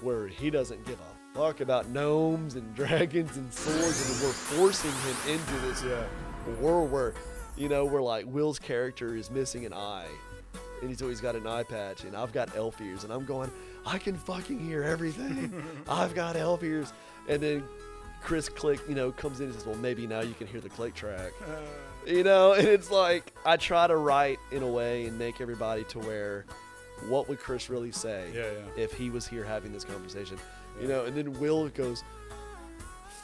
where 0.00 0.26
he 0.26 0.50
doesn't 0.50 0.84
give 0.84 0.98
a 1.00 1.38
fuck 1.38 1.60
about 1.60 1.88
gnomes 1.88 2.56
and 2.56 2.74
dragons 2.76 3.36
and 3.36 3.52
swords, 3.52 4.10
and 4.10 4.20
we're 4.26 4.32
forcing 4.32 4.90
him 4.90 5.34
into 5.38 5.66
this 5.66 5.82
Yeah. 5.84 6.04
world 6.60 6.90
where, 6.90 7.14
you 7.56 7.68
know, 7.68 7.84
where 7.84 8.02
like 8.02 8.26
Will's 8.26 8.58
character 8.58 9.14
is 9.16 9.30
missing 9.30 9.64
an 9.64 9.72
eye, 9.72 10.08
and 10.80 10.90
he's 10.90 11.02
always 11.02 11.20
got 11.20 11.36
an 11.36 11.46
eye 11.46 11.62
patch, 11.62 12.02
and 12.04 12.16
I've 12.16 12.32
got 12.32 12.54
elf 12.56 12.80
ears, 12.80 13.04
and 13.04 13.12
I'm 13.12 13.24
going, 13.24 13.50
I 13.86 13.98
can 13.98 14.16
fucking 14.16 14.58
hear 14.58 14.82
everything. 14.82 15.52
I've 15.88 16.14
got 16.14 16.36
elf 16.36 16.62
ears, 16.64 16.92
and 17.28 17.40
then 17.40 17.62
Chris 18.22 18.48
Click, 18.48 18.80
you 18.88 18.94
know, 18.94 19.10
comes 19.12 19.40
in 19.40 19.46
and 19.46 19.54
says, 19.54 19.66
well, 19.66 19.76
maybe 19.76 20.06
now 20.06 20.20
you 20.20 20.34
can 20.34 20.46
hear 20.46 20.60
the 20.60 20.68
click 20.68 20.94
track. 20.94 21.32
Uh, 21.42 21.56
You 22.10 22.24
know, 22.24 22.52
and 22.52 22.66
it's 22.66 22.90
like 22.90 23.32
I 23.44 23.56
try 23.56 23.86
to 23.86 23.96
write 23.96 24.38
in 24.50 24.62
a 24.62 24.68
way 24.68 25.06
and 25.06 25.18
make 25.18 25.40
everybody 25.40 25.84
to 25.84 25.98
where, 26.00 26.44
what 27.08 27.28
would 27.28 27.38
Chris 27.38 27.70
really 27.70 27.92
say? 27.92 28.30
yeah. 28.34 28.42
Yeah. 28.76 28.82
if 28.82 28.92
he 28.92 29.10
was 29.10 29.26
here 29.26 29.44
having 29.44 29.72
this 29.72 29.84
conversation. 29.84 30.36
You 30.80 30.88
know, 30.88 31.04
and 31.04 31.16
then 31.16 31.38
Will 31.38 31.68
goes, 31.68 32.02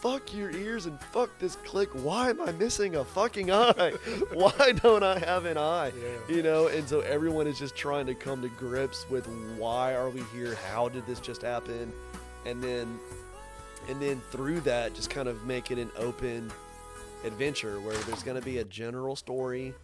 Fuck 0.01 0.33
your 0.33 0.53
ears 0.53 0.87
and 0.87 1.01
fuck 1.13 1.29
this 1.41 1.57
click. 1.57 1.89
Why 2.05 2.31
am 2.31 2.41
I 2.41 2.53
missing 2.53 2.95
a 2.95 3.05
fucking 3.05 3.51
eye? 3.51 3.95
Why 4.33 4.73
don't 4.81 5.03
I 5.03 5.19
have 5.19 5.45
an 5.45 5.59
eye? 5.59 5.91
Yeah. 6.29 6.37
You 6.37 6.43
know, 6.45 6.69
and 6.69 6.89
so 6.89 7.01
everyone 7.01 7.49
is 7.49 7.59
just 7.59 7.75
trying 7.75 8.07
to 8.07 8.15
come 8.15 8.41
to 8.43 8.49
grips 8.49 9.11
with 9.11 9.27
why 9.57 9.97
are 9.97 10.09
we 10.09 10.23
here? 10.33 10.55
How 10.73 10.89
did 10.89 11.05
this 11.05 11.19
just 11.19 11.43
happen? 11.43 11.93
And 12.47 12.63
then 12.63 13.01
and 13.89 14.01
then 14.01 14.21
through 14.31 14.61
that 14.61 14.95
just 14.95 15.11
kind 15.11 15.29
of 15.29 15.45
make 15.45 15.71
it 15.71 15.79
an 15.79 15.91
open 15.97 16.51
adventure 17.25 17.81
where 17.81 17.97
there's 17.97 18.23
going 18.23 18.39
to 18.39 18.45
be 18.45 18.59
a 18.59 18.65
general 18.65 19.17
story 19.17 19.75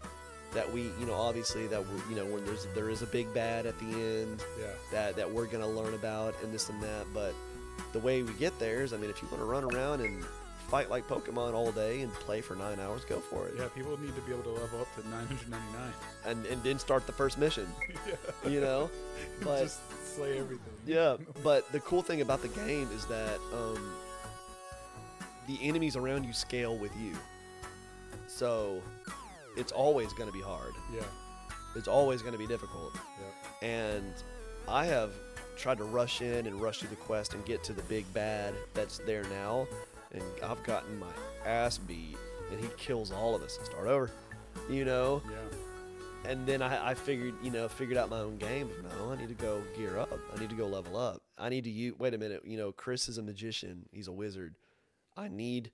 that 0.52 0.70
we, 0.72 0.82
you 1.01 1.06
know, 1.06 1.14
obviously 1.14 1.66
that 1.66 1.81
we 1.85 2.14
you 2.14 2.16
know, 2.16 2.24
when 2.32 2.44
there's 2.44 2.66
there 2.74 2.89
is 2.90 3.02
a 3.02 3.06
big 3.06 3.32
bad 3.35 3.66
at 3.66 3.76
the 3.81 3.86
end 3.86 4.40
Yeah. 4.60 4.66
that 4.93 5.16
that 5.16 5.28
we're 5.31 5.47
gonna 5.47 5.66
learn 5.66 5.94
about 5.94 6.35
and 6.44 6.52
this 6.55 6.68
and 6.68 6.81
that. 6.82 7.06
But 7.12 7.35
the 7.93 7.98
way 7.98 8.22
we 8.22 8.32
get 8.35 8.56
there 8.60 8.82
is, 8.82 8.93
I 8.93 8.98
mean, 8.98 9.10
if 9.10 9.20
you 9.20 9.26
want 9.28 9.40
to 9.40 9.47
run 9.47 9.64
around 9.64 10.01
and 10.01 10.24
fight 10.68 10.90
like 10.90 11.09
Pokemon 11.09 11.55
all 11.55 11.72
day 11.72 12.02
and 12.02 12.12
play 12.14 12.40
for 12.40 12.55
nine 12.55 12.78
hours, 12.78 13.05
go 13.05 13.18
for 13.18 13.48
it. 13.48 13.55
Yeah. 13.59 13.66
People 13.74 14.01
need 14.01 14.14
to 14.14 14.20
be 14.22 14.32
able 14.32 14.44
to 14.44 14.51
level 14.51 14.81
up 14.82 14.94
to 14.94 15.09
999. 15.09 15.93
And 16.24 16.47
and 16.47 16.62
then 16.62 16.78
start 16.78 17.05
the 17.06 17.12
first 17.12 17.36
mission. 17.36 17.66
yeah. 18.06 18.48
You 18.48 18.60
know, 18.60 18.90
but 19.43 19.62
Just 19.64 19.81
slay 20.14 20.39
everything. 20.39 20.74
Yeah. 20.86 21.16
But 21.43 21.70
the 21.73 21.81
cool 21.81 22.02
thing 22.02 22.20
about 22.20 22.43
the 22.43 22.48
game 22.48 22.89
is 22.94 23.06
that 23.06 23.39
um, 23.52 23.93
the 25.47 25.59
enemies 25.62 25.97
around 25.97 26.24
you 26.24 26.32
scale 26.32 26.77
with 26.77 26.93
you, 26.97 27.12
so 28.27 28.82
it's 29.56 29.73
always 29.73 30.12
gonna 30.12 30.32
be 30.32 30.40
hard. 30.43 30.73
Yeah. 30.94 31.02
It's 31.77 31.89
always 31.89 32.23
gonna 32.23 32.39
be 32.39 32.47
difficult. 32.47 32.93
Yeah. 33.62 33.69
and 33.69 34.15
I 34.69 34.86
have 34.86 35.12
tried 35.56 35.78
to 35.78 35.85
rush 35.85 36.20
in 36.20 36.47
and 36.47 36.61
rush 36.61 36.81
through 36.81 36.89
the 36.90 36.97
quest 36.97 37.35
and 37.35 37.44
get 37.44 37.62
to 37.65 37.73
the 37.73 37.82
big 37.82 38.12
bad 38.15 38.55
that's 38.73 38.98
there 38.98 39.24
now, 39.24 39.66
and 40.12 40.23
I've 40.43 40.62
gotten 40.65 40.98
my 40.98 41.12
ass 41.44 41.78
beat, 41.78 42.16
and 42.51 42.61
he 42.61 42.69
kills 42.77 43.12
all 43.12 43.35
of 43.35 43.43
us 43.43 43.56
and 43.59 43.66
start 43.66 43.86
over, 43.86 44.11
you 44.70 44.85
know. 44.85 45.23
Yeah. 45.31 45.59
And 46.27 46.47
then 46.47 46.63
I, 46.63 46.91
I 46.91 46.95
figured, 46.95 47.35
you 47.43 47.51
know, 47.51 47.69
figured 47.69 47.99
out 47.99 48.09
my 48.09 48.19
own 48.21 48.37
game. 48.39 48.71
No, 48.99 49.13
I 49.13 49.17
need 49.17 49.29
to 49.29 49.35
go 49.35 49.63
gear 49.77 49.99
up. 49.99 50.19
I 50.35 50.41
need 50.41 50.49
to 50.51 50.57
go 50.57 50.67
level 50.67 50.97
up. 50.97 51.23
I 51.39 51.49
need 51.49 51.65
to 51.65 51.71
use. 51.71 51.99
Wait 51.99 52.15
a 52.15 52.19
minute, 52.19 52.43
you 52.47 52.57
know, 52.57 52.73
Chris 52.73 53.09
is 53.09 53.19
a 53.19 53.23
magician. 53.23 53.87
He's 53.93 54.09
a 54.09 54.13
wizard. 54.13 54.55
I 55.17 55.29
need. 55.29 55.71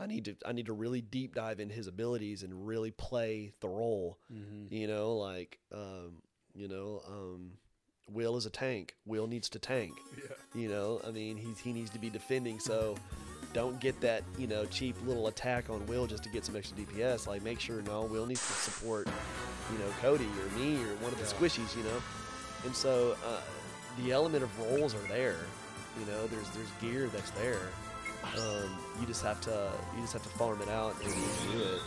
I 0.00 0.06
need 0.06 0.26
to 0.26 0.36
I 0.46 0.52
need 0.52 0.66
to 0.66 0.72
really 0.72 1.00
deep 1.00 1.34
dive 1.34 1.58
in 1.58 1.70
his 1.70 1.88
abilities 1.88 2.42
and 2.44 2.66
really 2.66 2.92
play 2.92 3.52
the 3.60 3.68
role 3.68 4.18
Mm-hmm. 4.32 4.72
you 4.72 4.86
know 4.86 5.16
like 5.16 5.58
um 5.72 6.22
you 6.54 6.68
know 6.68 7.02
um 7.08 7.54
will 8.08 8.36
is 8.36 8.46
a 8.46 8.50
tank 8.50 8.94
will 9.06 9.26
needs 9.26 9.48
to 9.48 9.58
tank 9.58 9.92
Yeah. 10.16 10.36
you 10.54 10.68
know 10.68 11.00
i 11.04 11.10
mean 11.10 11.36
he's 11.36 11.58
he 11.58 11.72
needs 11.72 11.90
to 11.90 11.98
be 11.98 12.10
defending 12.10 12.60
so 12.60 12.94
don't 13.54 13.80
get 13.80 13.98
that 14.00 14.22
you 14.38 14.46
know 14.46 14.64
cheap 14.66 14.94
little 15.06 15.26
attack 15.28 15.70
on 15.70 15.84
will 15.86 16.06
just 16.06 16.22
to 16.22 16.28
get 16.28 16.44
some 16.44 16.54
extra 16.54 16.76
dps 16.76 17.26
like 17.26 17.42
make 17.42 17.58
sure 17.58 17.80
no 17.82 18.02
will 18.02 18.26
needs 18.26 18.46
to 18.46 18.52
support 18.52 19.08
you 19.72 19.78
know 19.78 19.86
cody 20.02 20.26
or 20.26 20.58
me 20.58 20.76
or 20.84 20.94
one 20.96 21.12
of 21.12 21.18
the 21.18 21.24
Yeah. 21.24 21.48
squishies 21.48 21.76
you 21.76 21.82
know 21.84 22.02
and 22.64 22.74
so 22.74 23.16
uh, 23.26 23.40
the 24.02 24.12
element 24.12 24.42
of 24.44 24.58
roles 24.60 24.94
are 24.94 25.08
there 25.08 25.36
you 25.98 26.04
know 26.06 26.26
there's 26.26 26.48
there's 26.50 26.70
gear 26.80 27.08
that's 27.08 27.30
there 27.32 27.68
um, 28.36 28.70
you 29.00 29.06
just 29.06 29.22
have 29.22 29.40
to 29.42 29.72
you 29.96 30.02
just 30.02 30.12
have 30.12 30.22
to 30.22 30.28
farm 30.30 30.60
it 30.60 30.68
out 30.68 30.94
and 31.02 31.12
do 31.12 31.58
it 31.62 31.80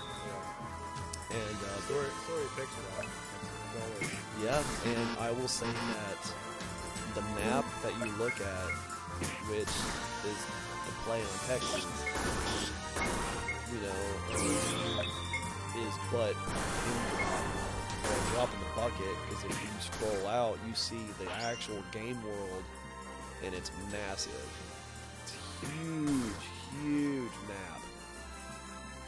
and 1.31 1.57
uh, 1.63 1.79
Story, 1.87 2.05
story 2.25 2.43
takes 2.57 2.71
a 2.71 2.83
while. 2.99 3.07
Yeah, 4.43 4.61
and 4.85 5.17
I 5.19 5.31
will 5.31 5.47
say 5.47 5.65
that 5.67 6.33
the 7.15 7.21
map 7.39 7.63
that 7.83 7.93
you 8.05 8.11
look 8.17 8.33
at, 8.41 8.69
which 9.47 9.71
is 10.27 10.37
play 11.05 11.21
on 11.21 11.39
Texas, 11.47 11.85
you 13.71 13.79
know, 13.81 14.99
um, 14.99 15.05
is 15.77 15.95
but 16.11 16.35
in 16.35 17.21
drop 18.33 18.49
in 18.53 18.59
the 18.59 18.65
bucket. 18.75 19.15
Because 19.29 19.43
if 19.45 19.61
you 19.61 19.69
scroll 19.79 20.27
out, 20.27 20.57
you 20.67 20.73
see 20.75 21.05
the 21.19 21.31
actual 21.43 21.83
game 21.91 22.21
world, 22.23 22.63
and 23.43 23.53
it's 23.53 23.71
massive. 23.91 24.49
It's 25.23 25.33
huge, 25.61 26.43
huge 26.83 27.31
map. 27.47 27.81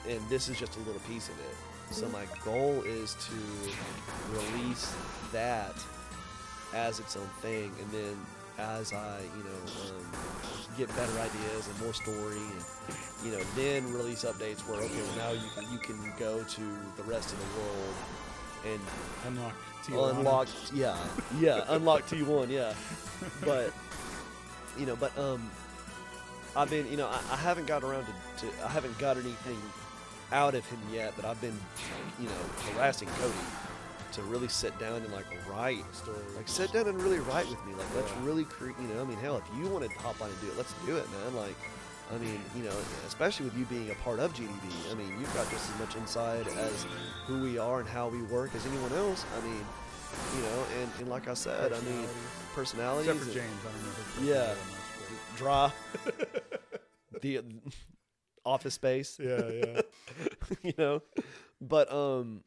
And 0.08 0.30
this 0.30 0.50
is 0.50 0.60
just 0.60 0.76
a 0.76 0.80
little 0.80 1.02
piece 1.02 1.30
of 1.30 1.40
it. 1.40 1.56
So 1.94 2.10
my 2.10 2.26
goal 2.44 2.82
is 2.86 3.16
to 3.28 3.36
release 4.32 4.94
that 5.32 5.76
as 6.74 7.00
its 7.00 7.16
own 7.16 7.30
thing, 7.42 7.72
and 7.80 7.92
then 7.92 8.18
as 8.58 8.94
I, 8.94 9.20
you 9.38 9.44
know, 9.44 9.98
um, 9.98 10.06
get 10.78 10.88
better 10.96 11.20
ideas 11.20 11.68
and 11.68 11.80
more 11.82 11.94
story, 11.94 12.38
and 12.38 12.64
you 13.26 13.32
know, 13.32 13.44
then 13.56 13.92
release 13.94 14.26
updates 14.26 14.68
where 14.68 14.80
okay, 14.82 14.94
well 14.96 15.18
now 15.18 15.32
you 15.32 15.50
can 15.56 15.72
you 15.72 15.80
can 15.80 16.14
go 16.20 16.44
to 16.44 16.62
the 16.98 17.04
rest 17.04 17.34
of 17.34 17.40
the 17.40 17.60
world 17.60 17.96
and 18.66 18.82
Unlock 19.28 19.54
Tijuana. 19.86 20.18
unlock, 20.18 20.48
yeah, 20.74 20.98
yeah, 21.40 21.66
unlock 21.70 22.08
T1, 22.08 22.50
yeah, 22.50 22.74
but 23.44 23.74
you 24.78 24.86
know, 24.86 24.96
but 24.96 25.18
um, 25.18 25.50
I've 26.56 26.70
been, 26.70 26.90
you 26.90 26.98
know, 26.98 27.08
I, 27.08 27.20
I 27.34 27.36
haven't 27.36 27.68
got 27.68 27.84
around 27.84 28.06
to, 28.06 28.46
to, 28.46 28.66
I 28.66 28.70
haven't 28.70 28.98
got 29.00 29.18
anything 29.18 29.58
out 30.32 30.56
of 30.56 30.66
him 30.66 30.80
yet, 30.92 31.14
but 31.16 31.26
I've 31.26 31.40
been, 31.42 31.58
you 32.20 32.26
know, 32.26 32.74
harassing 32.74 33.08
Cody 33.20 33.34
to 34.14 34.22
really 34.24 34.48
sit 34.48 34.78
down 34.80 34.96
and 35.02 35.12
like 35.12 35.26
write, 35.50 35.84
Story. 35.94 36.18
like 36.36 36.48
sit 36.48 36.72
down 36.72 36.88
and 36.88 37.02
really 37.02 37.20
write 37.20 37.48
with 37.50 37.64
me, 37.66 37.74
like 37.74 37.88
let's 37.96 38.12
really 38.22 38.44
create, 38.46 38.76
you 38.82 38.88
know, 38.88 39.02
I 39.02 39.06
mean, 39.06 39.18
hell, 39.18 39.38
if 39.38 39.44
you 39.58 39.68
want 39.70 39.84
to 39.90 39.98
hop 40.00 40.22
on 40.22 40.30
and 40.30 40.42
do 40.42 40.48
it, 40.48 40.58
let's 40.58 40.74
do 40.86 40.96
it, 40.98 41.06
man, 41.12 41.36
like, 41.36 41.56
I 42.14 42.18
mean, 42.18 42.40
you 42.56 42.64
know, 42.64 42.76
especially 43.08 43.46
with 43.46 43.58
you 43.58 43.66
being 43.66 43.90
a 43.90 43.96
part 43.96 44.20
of 44.20 44.34
GDB, 44.34 44.92
I 44.92 44.96
mean, 44.96 45.10
you've 45.20 45.34
got 45.34 45.50
just 45.50 45.70
as 45.72 45.80
much 45.80 45.96
insight 45.96 46.46
as 46.48 46.86
who 47.26 47.42
we 47.42 47.58
are 47.58 47.80
and 47.80 47.90
how 47.90 48.08
we 48.10 48.22
work 48.24 48.54
as 48.56 48.66
anyone 48.66 48.94
else. 48.94 49.26
I 49.38 49.44
mean, 49.46 49.66
you 50.36 50.42
know, 50.44 50.64
and, 50.82 50.92
and 51.00 51.10
like 51.10 51.28
I 51.28 51.34
said, 51.34 51.74
I 51.74 51.80
mean, 51.82 52.06
personalities. 52.54 53.08
Except 53.08 53.20
for 53.20 53.26
and- 53.26 53.34
James, 53.34 53.62
I 53.62 53.72
don't 53.72 54.28
know. 54.28 54.34
Yeah. 54.34 54.54
personality 54.54 55.34
Dry. 55.38 55.72
the 57.22 57.42
office 58.46 58.74
space. 58.76 59.16
that 59.18 59.26
much, 59.26 59.48
but- 59.48 59.58
Yeah, 59.58 59.74
yeah. 59.76 59.82
you 60.62 60.74
know 60.78 61.02
but 61.62 61.92
um 61.92 62.44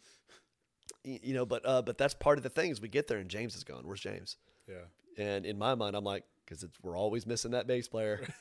you 1.06 1.32
know 1.34 1.46
but 1.46 1.64
uh 1.64 1.80
but 1.82 1.96
that's 1.96 2.14
part 2.14 2.36
of 2.36 2.42
the 2.42 2.50
thing 2.50 2.70
is 2.70 2.80
we 2.80 2.88
get 2.88 3.06
there 3.06 3.18
and 3.18 3.30
james 3.30 3.54
is 3.54 3.62
gone 3.64 3.86
where's 3.86 4.00
james 4.00 4.36
Yeah. 4.68 4.74
and 5.16 5.46
in 5.46 5.56
my 5.56 5.74
mind 5.76 5.94
i'm 5.96 6.04
like 6.04 6.24
because 6.44 6.62
it's 6.64 6.76
we're 6.82 6.96
always 6.96 7.26
missing 7.26 7.52
that 7.52 7.66
bass 7.66 7.86
player 7.88 8.26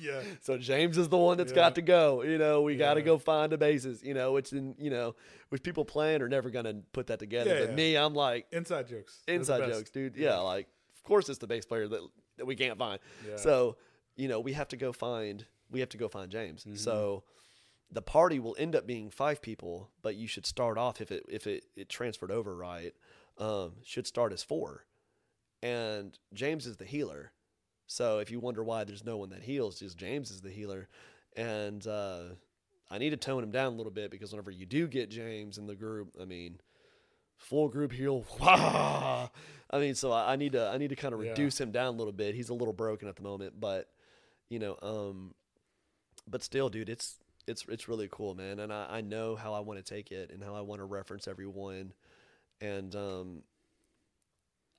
Yeah. 0.00 0.20
so 0.42 0.58
james 0.58 0.98
is 0.98 1.08
the 1.08 1.16
one 1.16 1.36
that's 1.38 1.50
Yeah. 1.52 1.56
got 1.56 1.74
to 1.76 1.82
go 1.82 2.22
you 2.22 2.38
know 2.38 2.62
we 2.62 2.76
got 2.76 2.94
to 2.94 3.02
go 3.02 3.18
find 3.18 3.52
a 3.52 3.58
basis 3.58 4.02
you 4.02 4.14
know 4.14 4.32
which 4.32 4.52
in 4.52 4.74
you 4.78 4.90
know 4.90 5.14
which 5.50 5.62
people 5.62 5.84
playing 5.84 6.20
are 6.22 6.28
never 6.28 6.50
gonna 6.50 6.74
put 6.92 7.06
that 7.08 7.18
together 7.20 7.52
Yeah, 7.54 7.60
but 7.60 7.70
yeah. 7.70 7.74
me 7.76 7.96
i'm 7.96 8.14
like 8.14 8.46
Inside 8.52 8.88
jokes. 8.88 9.22
Inside 9.28 9.68
jokes 9.70 9.90
dude 9.90 10.16
yeah, 10.16 10.38
like 10.38 10.66
of 10.96 11.02
course 11.04 11.28
it's 11.28 11.38
the 11.38 11.46
bass 11.46 11.64
player 11.66 11.86
that, 11.88 12.00
that 12.36 12.46
we 12.46 12.54
can't 12.56 12.78
find 12.78 12.98
Yeah. 13.28 13.36
so 13.36 13.76
you 14.16 14.28
know 14.28 14.40
we 14.40 14.52
have 14.54 14.68
to 14.68 14.76
go 14.76 14.92
find 14.92 15.44
we 15.70 15.80
have 15.80 15.88
to 15.90 15.98
go 15.98 16.08
find 16.08 16.30
james 16.30 16.64
Mm-hmm. 16.64 16.76
so 16.76 17.22
the 17.90 18.02
party 18.02 18.38
will 18.38 18.54
end 18.58 18.76
up 18.76 18.86
being 18.86 19.10
five 19.10 19.40
people 19.40 19.90
but 20.02 20.14
you 20.14 20.26
should 20.26 20.44
start 20.46 20.76
off 20.78 21.00
if 21.00 21.10
it 21.10 21.24
if 21.28 21.46
it, 21.46 21.64
it 21.76 21.88
transferred 21.88 22.30
over 22.30 22.54
right 22.56 22.92
um, 23.38 23.72
should 23.84 24.06
start 24.06 24.32
as 24.32 24.42
four. 24.42 24.84
And 25.62 26.18
james 26.34 26.66
is 26.66 26.76
the 26.76 26.84
healer. 26.84 27.32
So 27.86 28.18
if 28.18 28.30
you 28.30 28.40
wonder 28.40 28.62
why 28.64 28.84
there's 28.84 29.04
no 29.04 29.16
one 29.16 29.30
that 29.30 29.42
heals 29.42 29.78
just 29.78 29.96
james 29.96 30.30
is 30.30 30.40
the 30.40 30.50
healer. 30.50 30.88
And 31.36 31.86
uh, 31.86 32.22
i 32.90 32.98
need 32.98 33.10
to 33.10 33.16
tone 33.16 33.42
him 33.44 33.50
down 33.50 33.72
a 33.74 33.76
little 33.76 33.92
bit 33.92 34.10
because 34.10 34.32
whenever 34.32 34.50
you 34.50 34.64
do 34.66 34.86
get 34.88 35.10
james 35.10 35.58
in 35.58 35.66
the 35.66 35.74
group 35.74 36.08
i 36.20 36.24
mean 36.24 36.58
full 37.36 37.68
group 37.68 37.92
heal 37.92 38.24
i 38.40 39.28
mean 39.74 39.94
so 39.94 40.10
I, 40.10 40.32
I 40.32 40.36
need 40.36 40.52
to 40.52 40.68
i 40.68 40.78
need 40.78 40.88
to 40.88 40.96
kind 40.96 41.12
of 41.14 41.22
Yeah. 41.22 41.30
reduce 41.30 41.60
him 41.60 41.70
down 41.70 41.94
a 41.94 41.96
little 41.98 42.12
bit. 42.14 42.34
He's 42.34 42.48
a 42.48 42.54
little 42.54 42.72
broken 42.72 43.06
at 43.08 43.16
the 43.16 43.22
moment 43.22 43.60
but 43.60 43.88
you 44.48 44.58
know 44.58 44.76
um 44.82 45.34
but 46.26 46.42
still 46.42 46.68
dude 46.70 46.88
it's 46.88 47.16
it's 47.48 47.64
it's 47.68 47.88
really 47.88 48.08
cool 48.10 48.34
man 48.34 48.58
and 48.60 48.72
i, 48.72 48.86
I 48.98 49.00
know 49.00 49.34
how 49.36 49.52
i 49.54 49.60
want 49.60 49.84
to 49.84 49.94
take 49.94 50.12
it 50.12 50.30
and 50.30 50.42
how 50.44 50.54
i 50.54 50.60
want 50.60 50.80
to 50.80 50.84
reference 50.84 51.26
everyone 51.26 51.92
and 52.60 52.94
um 52.94 53.42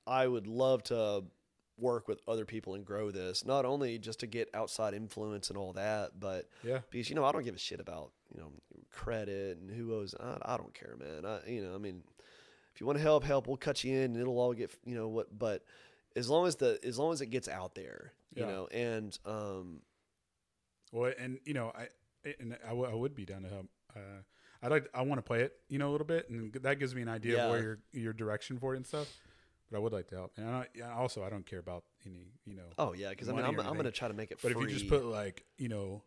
i 0.06 0.26
would 0.26 0.46
love 0.46 0.82
to 0.84 1.24
work 1.78 2.08
with 2.08 2.20
other 2.28 2.44
people 2.44 2.74
and 2.74 2.84
grow 2.84 3.10
this 3.10 3.44
not 3.46 3.64
only 3.64 3.98
just 3.98 4.20
to 4.20 4.26
get 4.26 4.48
outside 4.54 4.92
influence 4.94 5.48
and 5.48 5.56
all 5.58 5.72
that 5.72 6.18
but 6.20 6.48
Yeah. 6.62 6.80
because 6.90 7.08
you 7.08 7.14
know 7.16 7.24
I 7.24 7.32
don't 7.32 7.44
give 7.44 7.54
a 7.54 7.58
shit 7.58 7.80
about 7.80 8.12
you 8.34 8.40
know 8.40 8.52
credit 8.90 9.58
and 9.58 9.70
who 9.70 9.94
owes. 9.94 10.14
I, 10.18 10.36
I 10.42 10.56
don't 10.56 10.74
care, 10.74 10.96
man. 10.98 11.24
I 11.24 11.48
you 11.48 11.62
know 11.62 11.74
I 11.74 11.78
mean, 11.78 12.02
if 12.74 12.80
you 12.80 12.86
want 12.86 12.98
to 12.98 13.02
help, 13.02 13.22
help. 13.24 13.46
We'll 13.46 13.56
cut 13.56 13.82
you 13.84 13.94
in, 13.96 14.02
and 14.12 14.16
it'll 14.16 14.38
all 14.38 14.52
get 14.52 14.70
you 14.84 14.94
know 14.96 15.08
what. 15.08 15.38
But 15.38 15.64
as 16.16 16.28
long 16.28 16.46
as 16.48 16.56
the 16.56 16.78
as 16.84 16.98
long 16.98 17.12
as 17.12 17.20
it 17.20 17.26
gets 17.26 17.48
out 17.48 17.74
there, 17.76 18.12
you 18.34 18.42
Yeah. 18.42 18.48
know, 18.50 18.66
and 18.72 19.16
um, 19.24 19.80
Well, 20.92 21.12
and 21.18 21.38
you 21.44 21.54
know, 21.54 21.72
I 21.74 21.86
and 22.24 22.56
I, 22.64 22.68
w- 22.70 22.90
I 22.90 22.94
would 22.94 23.14
be 23.14 23.24
down 23.24 23.42
to 23.42 23.48
help. 23.48 23.66
Uh, 23.94 24.22
I 24.62 24.68
like 24.68 24.88
I 24.94 25.02
want 25.02 25.18
to 25.18 25.22
play 25.22 25.40
it, 25.42 25.54
you 25.68 25.78
know, 25.78 25.88
a 25.90 25.92
little 25.92 26.06
bit, 26.06 26.28
and 26.28 26.52
that 26.52 26.78
gives 26.78 26.94
me 26.94 27.02
an 27.02 27.08
idea 27.08 27.36
Yeah. 27.36 27.44
of 27.46 27.50
where 27.50 27.62
your 27.62 27.78
your 27.92 28.12
direction 28.12 28.58
for 28.58 28.74
it 28.74 28.76
and 28.76 28.86
stuff. 28.86 29.08
But 29.70 29.78
I 29.78 29.80
would 29.80 29.92
like 29.92 30.08
to 30.08 30.16
help, 30.16 30.32
and 30.36 30.48
I, 30.48 30.66
yeah, 30.74 30.92
also 30.94 31.22
I 31.24 31.30
don't 31.30 31.46
care 31.46 31.60
about 31.60 31.84
any, 32.04 32.32
you 32.44 32.54
know. 32.54 32.64
oh 32.78 32.92
yeah, 32.92 33.10
because 33.10 33.28
I 33.28 33.32
mean 33.32 33.44
I'm, 33.44 33.58
I'm 33.60 33.76
gonna 33.76 33.90
try 33.90 34.08
to 34.08 34.14
make 34.14 34.30
it. 34.32 34.38
but 34.42 34.52
free. 34.52 34.64
if 34.64 34.68
you 34.70 34.76
just 34.76 34.88
put 34.90 35.04
like, 35.04 35.44
you 35.58 35.68
know, 35.68 36.02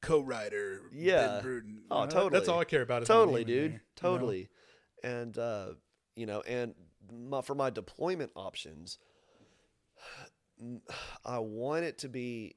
co-writer, 0.00 0.80
Ben 0.90 1.00
Yeah. 1.00 1.40
Bruton, 1.42 1.82
Oh, 1.90 2.04
you 2.04 2.08
know, 2.10 2.22
that- 2.24 2.32
That's 2.32 2.48
all 2.48 2.58
I 2.60 2.64
care 2.64 2.82
about. 2.82 3.02
Is 3.02 3.08
totally, 3.08 3.44
dude, 3.44 3.56
there, 3.58 3.64
you 3.64 3.72
know? 3.74 3.78
totally, 3.96 4.48
and 5.04 5.36
uh, 5.38 5.66
you 6.16 6.24
know, 6.26 6.40
and 6.40 6.74
my, 7.12 7.40
for 7.42 7.54
my 7.54 7.68
deployment 7.70 8.32
options, 8.34 8.98
I 11.24 11.38
want 11.38 11.84
it 11.84 11.98
to 11.98 12.08
be. 12.08 12.56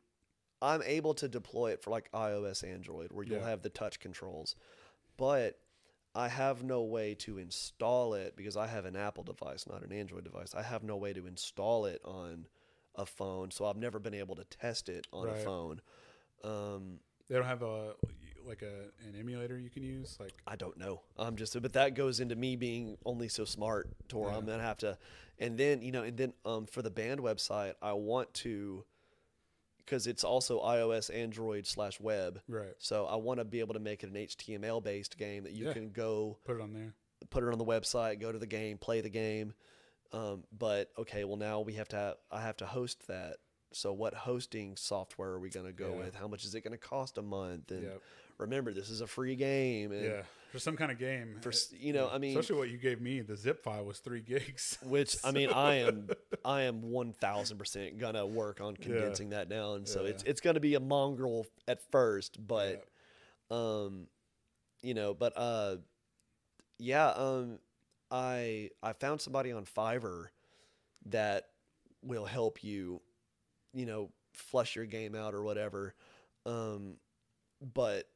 I'm 0.62 0.82
able 0.84 1.14
to 1.16 1.28
deploy 1.28 1.72
it 1.72 1.82
for 1.82 1.90
like 1.90 2.12
iOS, 2.12 2.64
Android, 2.64 3.12
where 3.12 3.24
you'll 3.26 3.40
Yeah. 3.42 3.50
have 3.50 3.62
the 3.62 3.70
touch 3.70 4.00
controls, 4.00 4.56
but 5.18 5.60
I 6.16 6.28
have 6.28 6.64
no 6.64 6.82
way 6.84 7.16
to 7.16 7.38
install 7.38 8.14
it 8.14 8.36
because 8.36 8.58
I 8.58 8.68
have 8.68 8.86
an 8.86 8.96
Apple 8.96 9.24
device, 9.24 9.68
not 9.68 9.84
an 9.84 9.92
Android 9.92 10.24
device. 10.24 10.54
I 10.56 10.64
have 10.64 10.84
no 10.84 10.98
way 10.98 11.14
to 11.14 11.28
install 11.28 11.86
it 11.86 12.02
on 12.04 12.48
a 12.96 13.06
phone, 13.06 13.52
so 13.52 13.66
I've 13.66 13.78
never 13.78 14.00
been 14.00 14.14
able 14.16 14.36
to 14.36 14.44
test 14.44 14.90
it 14.90 15.08
on 15.14 15.30
a 15.30 15.36
phone. 15.36 15.82
Um, 16.44 17.00
They 17.28 17.36
don't 17.36 17.46
have 17.46 17.62
a 17.62 17.94
like 18.46 18.62
a 18.64 18.86
an 19.08 19.16
emulator 19.18 19.60
you 19.60 19.70
can 19.70 19.84
use, 19.84 20.18
like 20.20 20.34
I 20.48 20.56
don't 20.56 20.78
know. 20.78 21.02
I'm 21.18 21.36
just, 21.36 21.60
but 21.62 21.74
that 21.74 21.94
goes 21.94 22.20
into 22.20 22.36
me 22.36 22.56
being 22.56 22.98
only 23.06 23.28
so 23.30 23.46
smart 23.46 23.88
to 24.10 24.18
where 24.18 24.32
I'm 24.32 24.46
gonna 24.46 24.64
have 24.64 24.78
to, 24.80 24.98
and 25.38 25.58
then 25.58 25.82
you 25.82 25.92
know, 25.92 26.04
and 26.04 26.18
then 26.18 26.34
um, 26.46 26.66
for 26.66 26.82
the 26.82 26.90
band 26.90 27.20
website, 27.20 27.76
I 27.82 27.94
want 27.94 28.34
to, 28.36 28.84
because 29.90 30.06
it's 30.06 30.24
also 30.24 30.60
iOS, 30.62 31.10
Android 31.14 31.66
slash 31.66 32.00
web. 32.00 32.42
right. 32.48 32.74
So 32.78 33.06
I 33.08 33.16
want 33.16 33.40
to 33.40 33.46
be 33.46 33.60
able 33.60 33.74
to 33.74 33.80
make 33.80 34.04
it 34.04 34.10
an 34.10 34.16
HTML 34.16 34.84
based 34.84 35.18
game 35.18 35.44
that 35.46 35.54
you 35.54 35.66
Yeah. 35.66 35.74
can 35.74 35.90
go 35.90 36.38
Put 36.46 36.58
it 36.58 36.62
on 36.62 36.74
there. 36.74 36.94
put 37.32 37.44
it 37.44 37.52
on 37.52 37.58
the 37.58 37.66
website, 37.66 38.20
go 38.20 38.32
to 38.32 38.38
the 38.38 38.46
game, 38.48 38.78
play 38.78 39.02
the 39.02 39.10
game. 39.10 39.54
Um, 40.14 40.44
but 40.58 40.92
okay, 40.98 41.24
well 41.24 41.38
now 41.38 41.62
we 41.62 41.74
have 41.74 41.88
to 41.90 42.18
I 42.32 42.42
have 42.42 42.58
to 42.58 42.66
host 42.68 43.08
that. 43.08 43.38
So 43.72 43.94
what 43.94 44.14
hosting 44.14 44.76
software 44.76 45.30
are 45.32 45.40
we 45.40 45.50
going 45.50 45.66
to 45.66 45.72
go 45.72 45.92
Yeah. 45.92 46.06
with? 46.06 46.16
How 46.16 46.28
much 46.28 46.44
is 46.46 46.56
it 46.56 46.62
going 46.62 46.72
to 46.72 46.78
cost 46.78 47.18
a 47.18 47.22
month? 47.22 47.72
And 47.72 47.84
Yep. 47.84 48.02
remember, 48.38 48.74
this 48.74 48.90
is 48.90 49.02
a 49.02 49.08
free 49.08 49.36
game. 49.36 49.92
And 49.92 50.06
Yeah, 50.06 50.24
for 50.52 50.60
some 50.60 50.76
kind 50.76 50.92
of 50.92 50.98
game. 50.98 51.38
For 51.42 51.52
you 51.72 51.94
know, 51.94 52.10
I 52.12 52.18
mean, 52.18 52.38
especially 52.38 52.58
what 52.60 52.70
you 52.70 52.78
gave 52.78 53.00
me, 53.02 53.22
the 53.22 53.36
zip 53.38 53.64
file 53.64 53.86
was 53.86 54.00
three 54.00 54.22
gigs. 54.22 54.78
which 54.84 55.18
I 55.24 55.32
mean, 55.32 55.50
I 55.50 55.76
am 55.86 56.10
I 56.44 56.64
am 56.64 56.82
one 56.82 57.14
thousand 57.14 57.58
percent 57.58 58.00
gonna 58.00 58.26
work 58.26 58.62
on 58.62 58.76
condensing 58.78 59.30
that 59.30 59.50
down. 59.50 59.86
So 59.86 60.06
it's 60.06 60.24
Yeah. 60.24 60.30
it's 60.32 60.42
gonna 60.42 60.60
be 60.60 60.76
a 60.76 60.80
mongrel 60.80 61.46
at 61.68 61.80
first, 61.92 62.46
but 62.48 62.84
um, 63.52 64.08
you 64.82 64.94
know, 64.94 65.14
but 65.14 65.34
uh, 65.36 65.78
yeah, 66.80 67.10
um, 67.10 67.60
I 68.12 68.70
I 68.82 68.94
found 68.94 69.22
somebody 69.22 69.52
on 69.52 69.66
Fiverr 69.66 70.26
that 71.08 71.50
will 72.02 72.26
help 72.26 72.64
you, 72.64 73.02
you 73.74 73.86
know, 73.86 74.10
flush 74.34 74.76
your 74.76 74.86
game 74.86 75.16
out 75.16 75.34
or 75.34 75.44
whatever. 75.44 75.94
Um, 76.46 76.96
but 77.62 78.08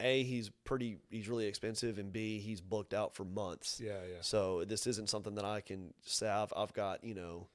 a 0.00 0.22
he's 0.22 0.50
pretty 0.64 0.98
he's 1.10 1.28
really 1.28 1.46
expensive, 1.46 1.98
and 1.98 2.12
b 2.12 2.38
he's 2.38 2.60
booked 2.60 2.94
out 2.94 3.14
for 3.14 3.24
months. 3.24 3.80
yeah, 3.82 4.00
yeah. 4.08 4.18
So 4.22 4.64
this 4.64 4.86
isn't 4.86 5.08
something 5.10 5.34
that 5.36 5.44
I 5.44 5.60
can 5.60 5.92
say 6.04 6.28
I've, 6.28 6.52
I've 6.56 6.72
got, 6.72 7.04
you 7.04 7.14
know. 7.14 7.48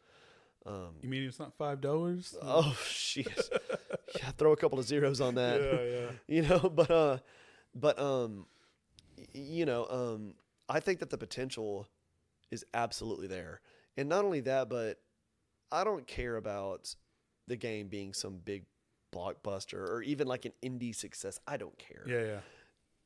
Um, 0.67 0.95
You 1.01 1.09
mean 1.09 1.23
it's 1.23 1.39
not 1.39 1.53
five 1.57 1.81
dollars? 1.81 2.35
oh 2.41 2.75
shit! 2.87 3.27
yeah, 4.17 4.31
throw 4.37 4.51
a 4.51 4.57
couple 4.57 4.79
of 4.79 4.85
zeros 4.85 5.21
on 5.21 5.35
that. 5.35 5.61
yeah, 5.61 5.81
yeah. 5.99 6.11
you 6.27 6.41
know, 6.47 6.69
but 6.69 6.89
uh, 6.91 7.17
but 7.75 7.99
um, 7.99 8.45
you 9.33 9.65
know, 9.65 9.85
um, 9.89 10.33
I 10.69 10.79
think 10.79 10.99
that 10.99 11.09
the 11.11 11.17
potential 11.17 11.87
is 12.51 12.65
absolutely 12.73 13.27
there, 13.27 13.61
and 13.97 14.09
not 14.09 14.25
only 14.25 14.39
that, 14.41 14.69
but 14.69 14.99
I 15.71 15.83
don't 15.83 16.07
care 16.07 16.35
about 16.35 16.95
the 17.47 17.55
game 17.55 17.87
being 17.87 18.13
some 18.13 18.37
big 18.43 18.65
blockbuster 19.13 19.87
or 19.89 20.01
even 20.01 20.27
like 20.27 20.45
an 20.45 20.53
indie 20.63 20.95
success. 20.95 21.39
I 21.47 21.57
don't 21.57 21.77
care. 21.77 22.03
Yeah, 22.07 22.21
yeah. 22.23 22.39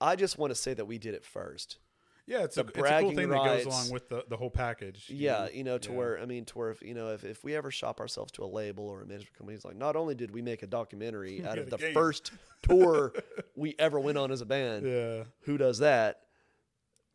I 0.02 0.16
just 0.16 0.38
want 0.38 0.52
to 0.52 0.56
say 0.56 0.74
that 0.74 0.86
we 0.86 0.98
did 0.98 1.14
it 1.14 1.26
first. 1.26 1.78
Yeah, 2.26 2.44
it's, 2.44 2.56
The 2.56 2.62
a, 2.64 2.68
it's 2.68 2.78
a 2.90 3.00
cool 3.02 3.12
thing 3.12 3.30
that 3.30 3.44
goes 3.44 3.66
along 3.66 3.90
with 3.90 4.08
the, 4.10 4.24
the 4.30 4.38
whole 4.38 4.52
package. 4.52 5.06
you 5.10 5.26
Yeah, 5.26 5.46
know? 5.46 5.50
you 5.52 5.64
know, 5.64 5.78
to 5.80 5.90
Yeah. 5.92 5.98
where 5.98 6.20
I 6.20 6.26
mean, 6.26 6.46
to 6.46 6.58
where 6.60 6.70
if 6.70 6.82
you 6.84 6.94
know, 6.94 7.10
if, 7.10 7.24
if 7.26 7.44
we 7.44 7.56
ever 7.56 7.72
shop 7.72 8.00
ourselves 8.00 8.32
to 8.34 8.44
a 8.44 8.46
label 8.46 8.88
or 8.88 9.02
a 9.02 9.06
management 9.06 9.36
company, 9.36 9.56
it's 9.56 9.66
like 9.66 9.76
not 9.76 9.96
only 9.96 10.14
did 10.16 10.32
we 10.32 10.42
make 10.44 10.62
a 10.62 10.68
documentary 10.68 11.44
out 11.46 11.58
of 11.58 11.70
the 11.72 11.78
game. 11.78 11.94
first 11.94 12.32
tour 12.62 13.14
we 13.56 13.76
ever 13.80 14.00
went 14.00 14.18
on 14.20 14.32
as 14.32 14.42
a 14.42 14.46
band, 14.46 14.86
Yeah, 14.86 15.24
who 15.42 15.58
does 15.58 15.80
that? 15.80 16.22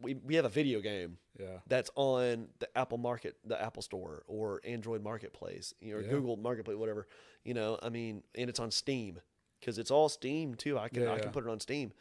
We 0.01 0.15
we 0.15 0.35
have 0.35 0.45
a 0.45 0.51
video 0.51 0.81
game 0.81 1.19
yeah. 1.39 1.59
that's 1.67 1.91
on 1.95 2.49
the 2.59 2.77
Apple 2.77 2.99
Market, 2.99 3.37
the 3.45 3.61
Apple 3.61 3.83
Store, 3.83 4.25
or 4.27 4.61
Android 4.65 5.03
Marketplace, 5.03 5.73
you 5.81 5.93
know, 5.93 6.01
or 6.01 6.03
Yeah. 6.03 6.11
Google 6.11 6.37
Marketplace, 6.37 6.77
whatever. 6.77 7.07
You 7.45 7.55
know, 7.55 7.79
I 7.83 7.89
mean, 7.89 8.23
and 8.35 8.51
it's 8.51 8.61
on 8.61 8.71
Steam 8.71 9.21
because 9.61 9.79
it's 9.79 9.91
all 9.91 10.09
Steam 10.09 10.55
too. 10.55 10.79
I 10.79 10.89
can 10.89 11.03
Yeah, 11.03 11.13
I 11.13 11.19
can 11.21 11.31
put 11.31 11.45
it 11.45 11.51
on 11.51 11.61
Steam. 11.61 11.93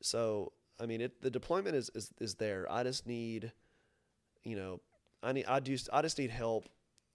So 0.00 0.52
I 0.80 0.86
mean, 0.86 1.00
it 1.00 1.20
the 1.20 1.30
deployment 1.30 1.76
is 1.76 1.90
is 1.94 2.12
is 2.20 2.34
there. 2.36 2.70
I 2.70 2.82
just 2.82 3.06
need, 3.06 3.52
you 4.42 4.56
know, 4.56 4.80
I 5.22 5.32
need 5.32 5.46
I 5.46 5.60
do 5.60 5.76
I 5.92 6.02
just 6.02 6.18
need 6.18 6.30
help 6.30 6.68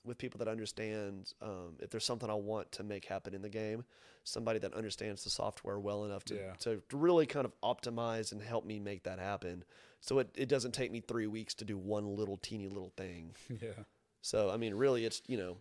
with 0.03 0.17
people 0.17 0.37
that 0.39 0.47
understand 0.47 1.33
um, 1.41 1.75
if 1.79 1.89
there's 1.89 2.05
something 2.05 2.29
I 2.29 2.33
want 2.35 2.71
to 2.73 2.83
make 2.83 3.05
happen 3.05 3.33
in 3.33 3.41
the 3.41 3.49
game, 3.49 3.83
somebody 4.23 4.59
that 4.59 4.73
understands 4.73 5.23
the 5.23 5.29
software 5.29 5.79
well 5.79 6.05
enough 6.05 6.23
to, 6.25 6.35
Yeah. 6.35 6.53
to 6.59 6.81
really 6.93 7.25
kind 7.25 7.45
of 7.45 7.53
optimize 7.61 8.31
and 8.31 8.41
help 8.41 8.65
me 8.65 8.79
make 8.79 9.03
that 9.03 9.19
happen. 9.19 9.63
So 10.01 10.19
it, 10.19 10.29
it 10.35 10.47
doesn't 10.49 10.73
take 10.73 10.91
me 10.91 11.01
three 11.01 11.27
weeks 11.27 11.53
to 11.55 11.65
do 11.65 11.77
one 11.77 12.15
little 12.15 12.37
teeny 12.37 12.67
little 12.67 12.93
thing. 12.95 13.33
Yeah. 13.61 13.83
So 14.21 14.49
I 14.49 14.57
mean, 14.57 14.73
really, 14.75 15.05
it's 15.05 15.21
you 15.27 15.37
know, 15.37 15.57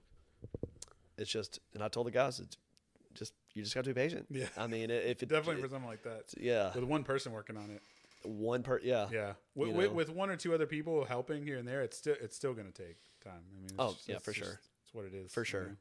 it's 1.16 1.30
just, 1.30 1.60
and 1.74 1.82
I 1.82 1.88
told 1.88 2.06
the 2.06 2.10
guys, 2.10 2.40
it's 2.40 2.56
just 3.14 3.32
you 3.54 3.62
just 3.62 3.74
got 3.74 3.84
to 3.84 3.90
be 3.92 3.94
patient. 4.00 4.26
Yeah. 4.30 4.46
I 4.56 4.66
mean, 4.66 4.90
if 4.90 5.22
it 5.22 5.28
Definitely 5.28 5.62
for 5.62 5.68
something 5.68 5.88
like 5.88 6.02
that. 6.04 6.32
yeah, 6.38 6.72
With 6.74 6.84
one 6.84 7.02
person 7.04 7.32
working 7.32 7.56
on 7.56 7.70
it. 7.70 7.82
one 8.24 8.62
part 8.62 8.84
yeah. 8.84 9.08
Yeah. 9.12 9.32
With, 9.54 9.74
with, 9.74 9.92
with 9.92 10.10
one 10.10 10.30
or 10.30 10.36
two 10.36 10.54
other 10.54 10.66
people 10.66 11.04
helping 11.04 11.42
here 11.42 11.56
and 11.58 11.66
there, 11.66 11.82
it's 11.82 11.96
still 11.98 12.16
it's 12.20 12.36
still 12.36 12.54
going 12.54 12.70
to 12.70 12.82
take 12.82 12.96
time. 13.30 13.40
I 13.50 13.54
mean, 13.56 13.64
it's 13.64 13.74
Oh, 13.78 13.92
just- 13.92 14.08
yeah, 14.08 14.16
it's 14.16 14.24
for 14.24 14.32
sure. 14.32 14.60
It's 14.84 14.94
what 14.94 15.04
it 15.04 15.14
is. 15.14 15.32
For 15.32 15.40
you 15.40 15.44
sure. 15.44 15.64
know? 15.64 15.76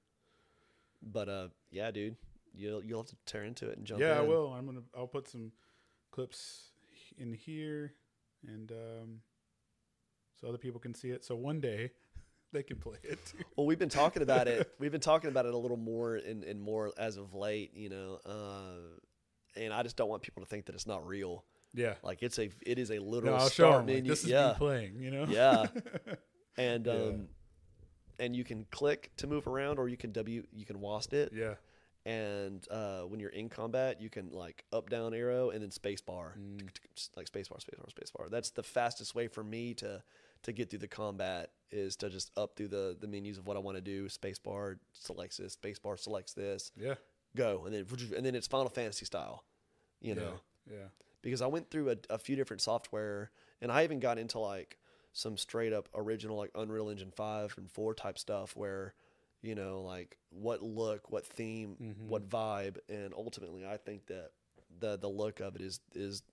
But 1.03 1.29
uh, 1.29 1.47
yeah, 1.71 1.91
dude, 1.91 2.15
you'll 2.53 2.83
you'll 2.83 3.01
have 3.01 3.09
to 3.09 3.15
tear 3.25 3.43
into 3.43 3.69
it 3.69 3.77
and 3.77 3.85
jump. 3.85 4.01
Yeah, 4.01 4.17
I 4.17 4.21
will. 4.21 4.51
I'm 4.53 4.65
gonna. 4.65 4.81
I'll 4.97 5.07
put 5.07 5.27
some 5.29 5.51
clips 6.11 6.71
in 7.17 7.33
here, 7.33 7.93
and 8.47 8.71
um, 8.71 9.19
so 10.41 10.47
other 10.49 10.57
people 10.57 10.79
can 10.79 10.93
see 10.93 11.09
it. 11.11 11.23
So 11.23 11.35
one 11.35 11.59
day 11.59 11.91
they 12.51 12.63
can 12.63 12.77
play 12.77 12.97
it 13.03 13.19
too. 13.25 13.37
Well, 13.55 13.65
we've 13.67 13.79
been 13.79 13.89
talking 13.89 14.23
about 14.23 14.47
it. 14.47 14.71
We've 14.79 14.91
been 14.91 15.01
talking 15.01 15.29
about 15.29 15.45
it 15.45 15.53
a 15.53 15.57
little 15.57 15.77
more 15.77 16.15
and, 16.15 16.43
and 16.43 16.61
more 16.61 16.91
as 16.97 17.17
of 17.17 17.33
late, 17.33 17.75
you 17.75 17.89
know. 17.89 18.19
Uh, 18.25 19.59
and 19.59 19.73
I 19.73 19.83
just 19.83 19.95
don't 19.97 20.09
want 20.09 20.21
people 20.23 20.41
to 20.43 20.47
think 20.49 20.65
that 20.65 20.75
it's 20.75 20.85
not 20.87 21.05
real. 21.07 21.43
Yeah. 21.73 21.95
Like 22.03 22.21
it's 22.23 22.37
a, 22.39 22.49
it 22.65 22.77
is 22.79 22.89
a 22.91 22.95
No, 22.97 23.01
literal 23.03 23.35
I'll 23.35 23.49
show 23.49 23.69
start 23.71 23.85
them. 23.87 23.95
Like, 23.95 24.05
this 24.05 24.23
is 24.23 24.29
yeah, 24.29 24.49
me 24.49 24.53
playing. 24.57 24.99
You 24.99 25.11
know. 25.11 25.25
yeah. 25.29 25.65
And 26.59 26.87
um, 26.87 27.27
and 28.19 28.35
you 28.35 28.43
can 28.43 28.65
click 28.71 29.11
to 29.17 29.27
move 29.27 29.47
around, 29.47 29.79
or 29.79 29.87
you 29.89 29.97
can 29.97 30.11
W, 30.11 30.43
you 30.53 30.65
can 30.65 30.77
WASD 30.77 31.13
it. 31.13 31.33
yeah. 31.33 31.55
And 32.05 32.65
uh, 32.71 33.01
when 33.01 33.19
you're 33.19 33.31
in 33.31 33.49
combat, 33.49 33.99
you 34.01 34.09
can 34.09 34.29
like 34.31 34.63
up, 34.71 34.89
down 34.89 35.13
arrow, 35.13 35.49
and 35.49 35.61
then 35.61 35.71
space 35.71 35.99
bar, 35.99 36.35
Mm. 36.39 36.69
like 37.17 37.27
space 37.27 37.49
bar, 37.49 37.59
space 37.59 37.77
bar, 37.77 37.89
space 37.89 38.11
bar. 38.17 38.29
That's 38.29 38.51
the 38.51 38.63
fastest 38.63 39.13
way 39.13 39.27
for 39.27 39.43
me 39.43 39.73
to 39.75 40.01
to 40.43 40.51
get 40.53 40.69
through 40.69 40.79
the 40.79 40.87
combat 40.87 41.51
is 41.71 41.95
to 41.97 42.09
just 42.09 42.31
up 42.37 42.55
through 42.55 42.69
the 42.69 42.95
the 42.97 43.07
menus 43.07 43.37
of 43.37 43.45
what 43.45 43.57
I 43.57 43.59
want 43.59 43.75
to 43.75 43.81
do. 43.81 44.07
Space 44.07 44.39
bar 44.39 44.77
selects 44.93 45.35
this, 45.37 45.53
space 45.53 45.79
bar 45.79 45.97
selects 45.97 46.33
this, 46.33 46.71
Yeah. 46.77 46.95
go, 47.35 47.63
and 47.65 47.73
then 47.75 47.85
and 48.15 48.25
then 48.25 48.35
it's 48.35 48.47
Final 48.47 48.69
Fantasy 48.69 49.05
style, 49.05 49.43
you 49.99 50.15
know. 50.15 50.39
Yeah. 50.69 50.75
Yeah. 50.77 50.87
Because 51.21 51.41
I 51.41 51.47
went 51.47 51.69
through 51.69 51.89
a, 51.89 51.97
a 52.11 52.17
few 52.17 52.37
different 52.37 52.61
software, 52.61 53.31
and 53.61 53.69
I 53.69 53.83
even 53.83 53.99
got 53.99 54.17
into 54.17 54.39
like 54.39 54.77
some 55.17 55.35
straight 55.37 55.73
up 55.73 55.89
original 55.95 56.37
like 56.37 56.51
Unreal 56.53 56.89
Engine 56.89 57.11
five 57.15 57.53
and 57.57 57.69
four 57.69 57.93
type 57.93 58.17
stuff 58.17 58.55
where. 58.55 58.93
You 59.43 59.53
know, 59.53 59.83
like 59.83 60.17
what 60.31 60.63
look, 60.63 61.11
what 61.11 61.23
theme, 61.23 61.77
Mhm. 61.79 62.07
what 62.07 62.27
vibe, 62.27 62.77
and 62.89 63.13
ultimately, 63.13 63.67
I 63.67 63.77
think 63.77 64.07
that 64.07 64.31
the 64.79 64.97
the 64.97 65.07
look 65.07 65.39
of 65.41 65.55
it 65.55 65.61
is 65.61 65.79
is, 65.93 66.23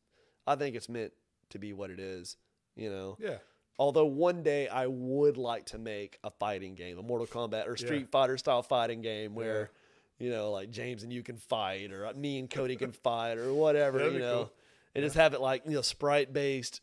I 0.47 0.57
think 0.57 0.75
it's 0.75 0.89
meant 0.89 1.13
to 1.51 1.59
be 1.59 1.75
what 1.75 1.91
it 1.91 2.01
is. 2.01 2.39
You 2.75 2.89
know, 2.89 3.17
Yeah. 3.21 3.39
Although 3.79 4.07
one 4.07 4.43
day 4.43 4.69
I 4.69 4.87
would 4.87 5.37
like 5.37 5.67
to 5.67 5.79
make 5.79 6.19
a 6.25 6.31
fighting 6.31 6.75
game, 6.75 6.97
a 6.99 7.03
Mortal 7.03 7.27
Kombat 7.27 7.67
or 7.69 7.77
Street 7.77 8.01
Yeah. 8.01 8.07
Fighter 8.11 8.39
style 8.39 8.63
fighting 8.63 9.03
game 9.03 9.35
where, 9.35 9.71
you 10.19 10.31
know, 10.31 10.51
like 10.51 10.71
James 10.71 11.03
and 11.03 11.13
you 11.13 11.23
can 11.23 11.37
fight, 11.37 11.93
or 11.93 12.11
me 12.15 12.39
and 12.39 12.49
Cody 12.51 12.75
can 12.75 12.93
fight, 12.93 13.37
or 13.37 13.53
whatever, 13.53 14.11
you 14.11 14.19
know, 14.19 14.45
cool. 14.45 14.53
and 14.95 15.05
just 15.05 15.15
have 15.17 15.35
it 15.35 15.43
like 15.43 15.67
you 15.67 15.73
know 15.73 15.83
sprite 15.83 16.33
based, 16.33 16.81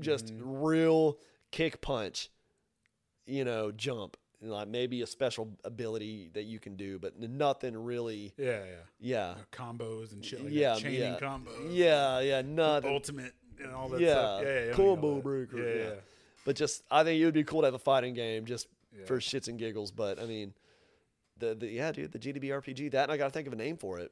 just 0.00 0.26
Mm-hmm. 0.26 0.62
real 0.62 1.18
kick 1.50 1.80
punch, 1.80 2.30
you 3.26 3.44
know, 3.44 3.70
jump, 3.72 4.16
like 4.42 4.68
maybe 4.68 5.02
a 5.02 5.06
special 5.06 5.56
ability 5.64 6.30
that 6.34 6.44
you 6.44 6.58
can 6.58 6.76
do, 6.76 6.98
but 6.98 7.18
nothing 7.18 7.76
really, 7.76 8.32
Yeah. 8.36 8.64
Yeah. 8.64 8.74
yeah, 9.00 9.34
Combos 9.52 10.12
and 10.12 10.24
shit 10.24 10.42
like 10.42 10.52
yeah, 10.52 10.74
that. 10.74 10.80
Chaining 10.82 11.00
yeah, 11.00 11.18
combos. 11.20 11.68
yeah, 11.70 12.20
yeah, 12.20 12.42
nothing. 12.42 12.90
Ultimate 12.92 13.34
and 13.62 13.72
all 13.72 13.88
that 13.90 14.00
Yeah, 14.00 14.12
stuff. 14.14 14.42
Yeah. 14.44 14.64
Yeah. 14.66 14.72
combo 14.72 15.20
breaker, 15.20 15.58
Yeah. 15.58 15.84
yeah. 15.84 15.94
But 16.46 16.56
just, 16.56 16.82
I 16.90 17.04
think 17.04 17.20
it 17.20 17.24
would 17.26 17.34
be 17.34 17.44
cool 17.44 17.60
to 17.60 17.66
have 17.66 17.74
a 17.74 17.78
fighting 17.78 18.14
game 18.14 18.46
just 18.46 18.66
for 19.04 19.18
shits 19.18 19.46
and 19.48 19.58
giggles. 19.58 19.90
But 19.90 20.18
I 20.18 20.24
mean, 20.24 20.54
the, 21.36 21.54
the 21.54 21.66
yeah, 21.68 21.92
dude, 21.92 22.12
the 22.12 22.18
GDB 22.18 22.44
RPG. 22.48 22.92
That 22.92 23.04
and 23.04 23.12
I 23.12 23.18
got 23.18 23.26
to 23.26 23.30
think 23.30 23.46
of 23.46 23.52
a 23.52 23.56
name 23.56 23.76
for 23.76 23.98
it. 23.98 24.10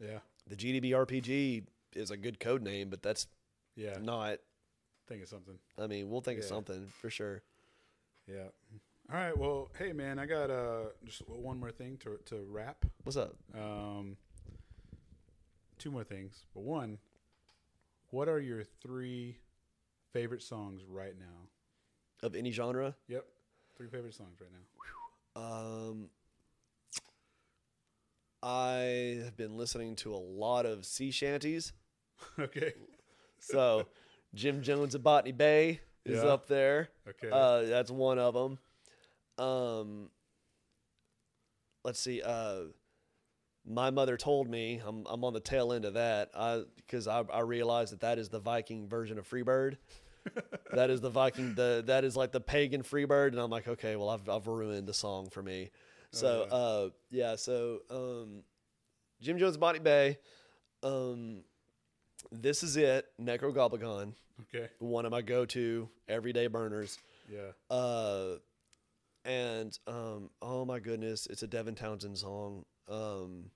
Yeah. 0.00 0.20
The 0.46 0.54
GDB 0.54 0.90
RPG 0.92 1.64
is 1.94 2.12
a 2.12 2.16
good 2.16 2.38
code 2.38 2.62
name, 2.62 2.88
but 2.88 3.02
that's 3.02 3.26
Yeah. 3.74 3.98
not. 4.00 4.38
Think 5.06 5.22
of 5.22 5.28
something. 5.28 5.54
I 5.78 5.86
mean, 5.86 6.10
we'll 6.10 6.20
think 6.20 6.40
of 6.40 6.44
something 6.44 6.88
for 7.00 7.10
sure. 7.10 7.42
Yeah. 8.26 8.48
All 9.12 9.16
right. 9.16 9.36
Well, 9.36 9.70
hey 9.78 9.92
man, 9.92 10.18
I 10.18 10.26
got 10.26 10.50
uh 10.50 10.86
just 11.04 11.28
one 11.28 11.60
more 11.60 11.70
thing 11.70 11.96
to 11.98 12.18
to 12.26 12.44
wrap. 12.50 12.84
What's 13.04 13.16
up? 13.16 13.36
Um, 13.54 14.16
two 15.78 15.92
more 15.92 16.02
things, 16.02 16.44
but 16.54 16.64
one, 16.64 16.98
what 18.10 18.28
are 18.28 18.40
your 18.40 18.64
three 18.82 19.38
favorite 20.12 20.42
songs 20.42 20.82
right 20.88 21.14
now? 21.18 22.26
Of 22.26 22.34
any 22.34 22.50
genre? 22.50 22.96
Yep, 23.06 23.24
three 23.76 23.88
favorite 23.88 24.14
songs 24.14 24.38
right 24.40 24.50
now. 24.50 25.40
Um, 25.40 26.08
I 28.42 29.20
have 29.22 29.36
been 29.36 29.56
listening 29.56 29.96
to 29.96 30.14
a 30.14 30.16
lot 30.16 30.66
of 30.66 30.84
sea 30.84 31.10
shanties. 31.10 31.72
okay. 32.38 32.72
So 33.38 33.86
Jim 34.36 34.62
Jones 34.62 34.94
of 34.94 35.02
Botany 35.02 35.32
Bay 35.32 35.80
is 36.04 36.22
Yeah. 36.22 36.28
up 36.28 36.46
there. 36.46 36.90
Okay. 37.08 37.30
Uh, 37.30 37.62
that's 37.62 37.90
one 37.90 38.18
of 38.18 38.34
them. 38.34 38.58
Um, 39.44 40.10
let's 41.84 41.98
see. 41.98 42.22
Uh, 42.22 42.66
my 43.64 43.90
mother 43.90 44.16
told 44.16 44.48
me 44.48 44.80
I'm 44.84 45.04
I'm 45.06 45.24
on 45.24 45.32
the 45.32 45.40
tail 45.40 45.72
end 45.72 45.84
of 45.84 45.94
that. 45.94 46.30
I 46.34 46.62
because 46.76 47.08
I, 47.08 47.22
I 47.32 47.40
realized 47.40 47.92
that 47.92 48.00
that 48.00 48.18
is 48.18 48.28
the 48.28 48.38
Viking 48.38 48.88
version 48.88 49.18
of 49.18 49.28
Freebird. 49.28 49.78
that 50.72 50.90
is 50.90 51.00
the 51.00 51.10
Viking. 51.10 51.54
The 51.54 51.82
that 51.86 52.04
is 52.04 52.16
like 52.16 52.30
the 52.32 52.40
pagan 52.40 52.82
Freebird, 52.82 53.28
and 53.28 53.38
I'm 53.38 53.50
like, 53.50 53.66
okay, 53.66 53.96
well, 53.96 54.10
I've 54.10 54.28
I've 54.28 54.46
ruined 54.46 54.86
the 54.86 54.94
song 54.94 55.30
for 55.30 55.42
me. 55.42 55.70
So 56.12 56.46
yeah. 56.48 56.54
uh, 56.54 56.90
yeah. 57.10 57.36
So 57.36 57.80
um, 57.90 58.42
Jim 59.20 59.38
Jones, 59.38 59.56
Bonnie 59.56 59.80
Bay. 59.80 60.18
Um, 60.82 61.42
this 62.32 62.62
is 62.62 62.76
it. 62.76 63.06
Necrogoblikon, 63.20 64.12
okay. 64.42 64.68
one 64.78 65.04
of 65.04 65.10
my 65.12 65.22
go-to 65.22 65.88
everyday 66.08 66.46
burners. 66.46 66.98
Yeah. 67.30 67.52
Uh, 67.74 68.36
and 69.24 69.76
um, 69.86 70.30
oh 70.40 70.64
my 70.64 70.78
goodness, 70.78 71.26
it's 71.26 71.42
a 71.42 71.46
Devin 71.46 71.74
Townsend 71.74 72.18
song. 72.18 72.64
Um, 72.88 73.50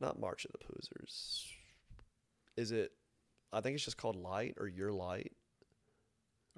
not 0.00 0.18
March 0.18 0.44
of 0.44 0.52
the 0.52 0.58
Poozers. 0.58 1.44
Is 2.56 2.72
it? 2.72 2.92
I 3.52 3.60
think 3.60 3.74
it's 3.76 3.84
just 3.84 3.96
called 3.96 4.16
Light 4.16 4.56
or 4.58 4.66
Your 4.68 4.92
Light. 4.92 5.32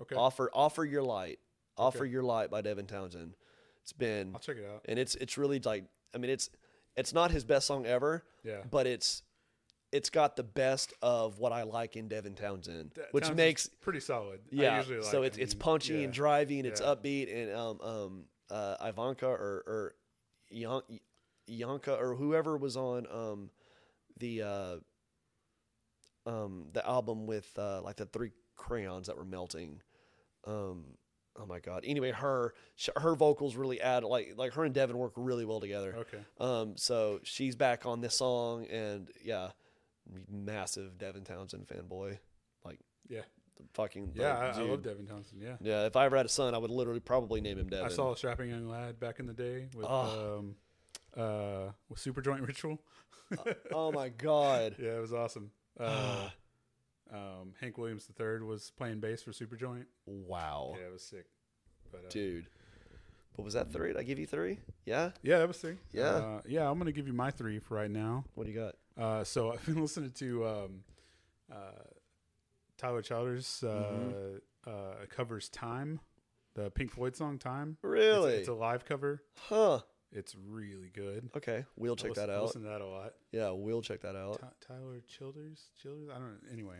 Okay. 0.01 0.15
Offer, 0.17 0.51
offer 0.55 0.85
your 0.85 1.03
light. 1.03 1.39
Offer 1.77 2.05
Okay. 2.05 2.11
your 2.11 2.23
light 2.23 2.51
by 2.51 2.63
Devin 2.63 2.87
Townsend. 2.87 3.35
It's 3.83 3.93
been, 3.93 4.31
I'll 4.35 4.41
check 4.41 4.57
it 4.57 4.65
out. 4.71 4.83
and 4.87 4.99
it's 4.99 5.15
it's 5.17 5.37
really 5.39 5.59
like, 5.61 5.85
I 6.15 6.19
mean, 6.19 6.31
it's 6.31 6.49
it's 6.97 7.13
not 7.13 7.31
his 7.31 7.45
best 7.45 7.67
song 7.67 7.85
ever, 7.87 8.25
Yeah. 8.43 8.63
but 8.71 8.87
it's 8.87 9.23
it's 9.93 10.11
got 10.11 10.37
the 10.37 10.43
best 10.45 10.93
of 11.03 11.39
what 11.39 11.53
I 11.53 11.65
like 11.65 11.97
in 11.97 12.07
Devin 12.09 12.35
Townsend, 12.35 12.93
which 13.13 13.25
Townsend's 13.25 13.37
makes 13.37 13.67
pretty 13.67 14.01
solid. 14.01 14.41
I 14.53 14.55
yeah. 14.55 14.77
usually 14.79 15.03
so 15.03 15.23
it's 15.23 15.37
him. 15.37 15.43
it's 15.43 15.55
punchy 15.55 15.95
Yeah. 15.95 16.05
and 16.05 16.13
driving. 16.13 16.65
It's 16.65 16.81
Yeah. 16.81 16.95
upbeat 16.95 17.35
and 17.35 17.53
um 17.55 17.81
um 17.81 18.25
uh 18.51 18.77
Ivanka 18.83 19.27
or 19.27 19.65
or 19.67 19.95
Yanka 21.47 21.95
or 21.97 22.15
whoever 22.15 22.57
was 22.57 22.77
on 22.77 23.07
um 23.11 23.51
the 24.19 24.43
uh 24.43 24.77
um 26.27 26.67
the 26.73 26.87
album 26.87 27.27
with 27.27 27.51
uh 27.59 27.81
like 27.83 27.97
the 27.97 28.07
three 28.07 28.33
crayons 28.57 29.07
that 29.09 29.17
were 29.17 29.25
melting. 29.25 29.81
Um 30.47 30.85
oh 31.39 31.47
my 31.47 31.59
god. 31.61 31.85
Anyway, 31.87 32.11
her 32.13 32.55
her 32.97 33.15
vocals 33.15 33.57
really 33.57 33.81
add 33.81 34.05
like 34.05 34.35
like 34.37 34.53
her 34.55 34.65
and 34.65 34.75
Devin 34.75 34.97
work 34.97 35.13
really 35.17 35.45
well 35.45 35.61
together. 35.61 35.95
Okay. 35.99 36.19
Um, 36.39 36.77
so 36.77 37.21
she's 37.23 37.57
back 37.57 37.87
on 37.87 38.01
this 38.01 38.15
song, 38.17 38.67
and 38.67 39.09
yeah, 39.25 39.51
massive 40.29 40.99
Devin 40.99 41.25
Townsend 41.25 41.67
fanboy. 41.69 42.19
Like, 42.65 42.79
Yeah. 43.09 43.23
fucking 43.75 44.13
Yeah, 44.15 44.39
like, 44.39 44.57
I, 44.57 44.61
I 44.61 44.63
love. 44.65 44.83
Devin 44.83 45.07
Townsend. 45.07 45.43
Yeah. 45.43 45.57
Yeah, 45.61 45.87
if 45.87 45.97
I 45.97 46.07
ever 46.07 46.17
had 46.17 46.27
a 46.27 46.31
son, 46.31 46.55
I 46.55 46.59
would 46.59 46.71
literally 46.71 47.01
probably 47.01 47.41
name 47.41 47.59
him 47.59 47.69
Devin. 47.69 47.87
I 47.87 47.89
saw 47.89 48.13
a 48.13 48.17
strapping 48.17 48.51
young 48.51 48.69
lad 48.69 48.99
back 49.01 49.19
in 49.21 49.27
the 49.27 49.33
day 49.35 49.69
with 49.75 49.87
Oh. 49.89 50.39
um 50.39 50.57
uh 51.17 51.73
with 51.89 51.99
Superjoint 51.99 52.47
Ritual. 52.47 52.81
oh 53.73 53.93
my 53.93 54.09
god, 54.09 54.77
Yeah, 54.83 54.97
it 54.97 55.01
was 55.01 55.13
awesome. 55.13 55.51
Uh, 55.79 56.29
um, 57.13 57.55
Hank 57.61 57.79
Williams 57.79 58.09
III 58.19 58.43
was 58.43 58.71
playing 58.77 59.01
bass 59.01 59.23
for 59.23 59.33
Super 59.33 59.57
Joint. 59.57 59.87
wow, 60.07 60.75
Yeah, 60.79 60.87
it 60.87 60.93
was 60.93 61.03
sick. 61.03 61.27
But, 61.91 62.05
uh, 62.07 62.09
dude. 62.11 62.47
What 63.37 63.45
was 63.45 63.55
that 63.55 63.73
three? 63.73 63.89
Did 63.89 63.97
I 63.97 64.03
give 64.03 64.19
you 64.19 64.27
three? 64.27 64.59
Yeah. 64.85 65.11
Yeah, 65.23 65.39
that 65.39 65.49
was 65.49 65.57
three. 65.59 65.77
Yeah. 65.93 66.03
Uh, 66.11 66.41
yeah, 66.47 66.69
I'm 66.69 66.79
gonna 66.79 66.93
give 66.93 67.07
you 67.07 67.13
my 67.13 67.31
three 67.31 67.59
for 67.59 67.75
right 67.77 67.91
now. 67.91 68.25
What 68.35 68.45
do 68.47 68.53
you 68.53 68.59
got? 68.59 68.75
Uh, 68.99 69.25
so 69.25 69.53
I've 69.55 69.65
been 69.67 69.81
listening 69.81 70.11
to 70.13 70.47
um, 70.47 70.81
uh, 71.51 71.57
Tyler 72.79 73.03
Childers 73.03 73.63
uh, 73.67 73.69
Mm-hmm. 73.69 74.71
uh, 74.71 75.07
covers 75.09 75.49
"Time," 75.49 76.01
the 76.55 76.71
Pink 76.71 76.93
Floyd 76.93 77.17
song 77.17 77.39
"Time." 77.39 77.77
Really? 77.83 78.35
it's 78.35 78.49
a, 78.49 78.55
live 78.55 78.85
cover. 78.85 79.23
Huh. 79.49 79.81
It's 80.13 80.35
really 80.45 80.91
good. 80.93 81.31
Okay, 81.37 81.65
we'll 81.77 81.95
check 81.95 82.11
I 82.19 82.27
that 82.27 82.31
out. 82.31 82.43
Listen 82.47 82.63
to 82.63 82.69
that 82.69 82.81
a 82.81 82.87
lot. 82.87 83.13
Yeah, 83.31 83.51
we'll 83.51 83.81
check 83.83 84.01
that 84.01 84.17
out. 84.17 84.41
Ty- 84.41 84.75
Tyler 84.75 85.01
Childers, 85.07 85.71
Childers. 85.81 86.09
I 86.11 86.15
don't 86.15 86.23
know. 86.33 86.51
Anyway, 86.53 86.79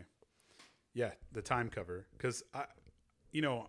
yeah, 0.93 1.11
the 1.31 1.41
time 1.41 1.69
cover 1.69 2.07
because 2.17 2.43
I, 2.53 2.65
you 3.31 3.41
know, 3.41 3.67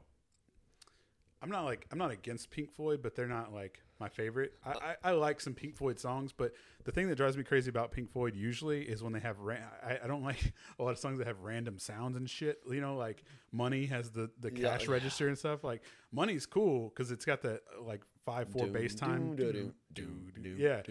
I'm 1.40 1.48
not 1.51 1.64
like 1.64 1.86
I'm 1.93 1.98
not 1.98 2.10
against 2.10 2.51
Pink 2.51 2.73
Floyd, 2.73 3.01
but 3.05 3.14
they're 3.14 3.28
not 3.28 3.52
like 3.52 3.78
my 4.02 4.08
favorite. 4.08 4.54
I, 4.66 4.70
I, 4.70 4.94
I 5.04 5.10
like 5.12 5.40
some 5.40 5.54
Pink 5.54 5.76
Floyd 5.76 5.98
songs, 5.98 6.32
but 6.32 6.52
the 6.84 6.90
thing 6.90 7.08
that 7.08 7.14
drives 7.16 7.36
me 7.36 7.44
crazy 7.44 7.70
about 7.70 7.92
Pink 7.92 8.10
Floyd 8.10 8.34
usually 8.34 8.82
is 8.82 9.00
when 9.02 9.12
they 9.12 9.20
have 9.20 9.38
ran- 9.38 9.62
I, 9.82 10.00
I 10.02 10.06
don't 10.08 10.22
like 10.30 10.52
a 10.78 10.82
lot 10.82 10.90
of 10.90 10.98
songs 10.98 11.18
that 11.18 11.26
have 11.28 11.40
random 11.40 11.78
sounds 11.78 12.16
and 12.16 12.28
shit. 12.28 12.58
You 12.68 12.80
know, 12.80 12.96
like 12.96 13.22
Money 13.52 13.86
has 13.86 14.10
the 14.10 14.30
the 14.40 14.50
Yeah. 14.54 14.70
cash 14.76 14.88
register 14.88 15.28
and 15.28 15.38
stuff. 15.38 15.62
Like 15.62 15.82
Money's 16.10 16.46
cool 16.46 16.88
because 16.88 17.10
it's 17.12 17.24
got 17.24 17.42
that 17.42 17.62
uh, 17.78 17.82
like 17.82 18.02
five 18.24 18.48
four 18.48 18.64
Doom, 18.64 18.72
bass 18.72 18.94
time. 18.94 19.36
doom, 19.36 19.36
Doo, 19.36 19.52
doom, 19.52 19.74
doo, 19.94 20.02
doom, 20.34 20.42
doom, 20.42 20.56
Yeah, 20.58 20.82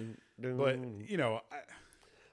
but 0.58 0.80
you 1.10 1.18
know, 1.18 1.42
I, 1.52 1.58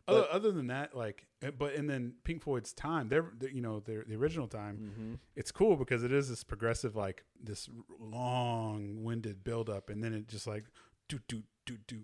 other, 0.08 0.26
other 0.30 0.50
than 0.52 0.66
that, 0.68 0.96
like, 0.96 1.26
uh, 1.46 1.50
but 1.50 1.74
and 1.74 1.88
then 1.88 2.14
Pink 2.24 2.42
Floyd's 2.42 2.72
time, 2.72 3.08
they're, 3.08 3.30
they 3.38 3.50
you 3.50 3.60
know, 3.60 3.80
their 3.80 4.04
the 4.06 4.16
original 4.16 4.46
time, 4.48 4.76
Mm-hmm. 4.78 5.14
it's 5.36 5.52
cool 5.52 5.76
because 5.76 6.02
it 6.04 6.12
is 6.12 6.28
this 6.28 6.42
progressive, 6.44 6.96
like 6.96 7.24
this 7.42 7.68
long 8.00 9.02
winded 9.04 9.44
build 9.44 9.68
up, 9.70 9.90
and 9.90 10.02
then 10.02 10.12
it 10.14 10.28
just 10.28 10.46
like 10.46 10.64
do 11.08 11.18
do 11.28 11.42
do 11.66 11.76
do, 11.86 12.00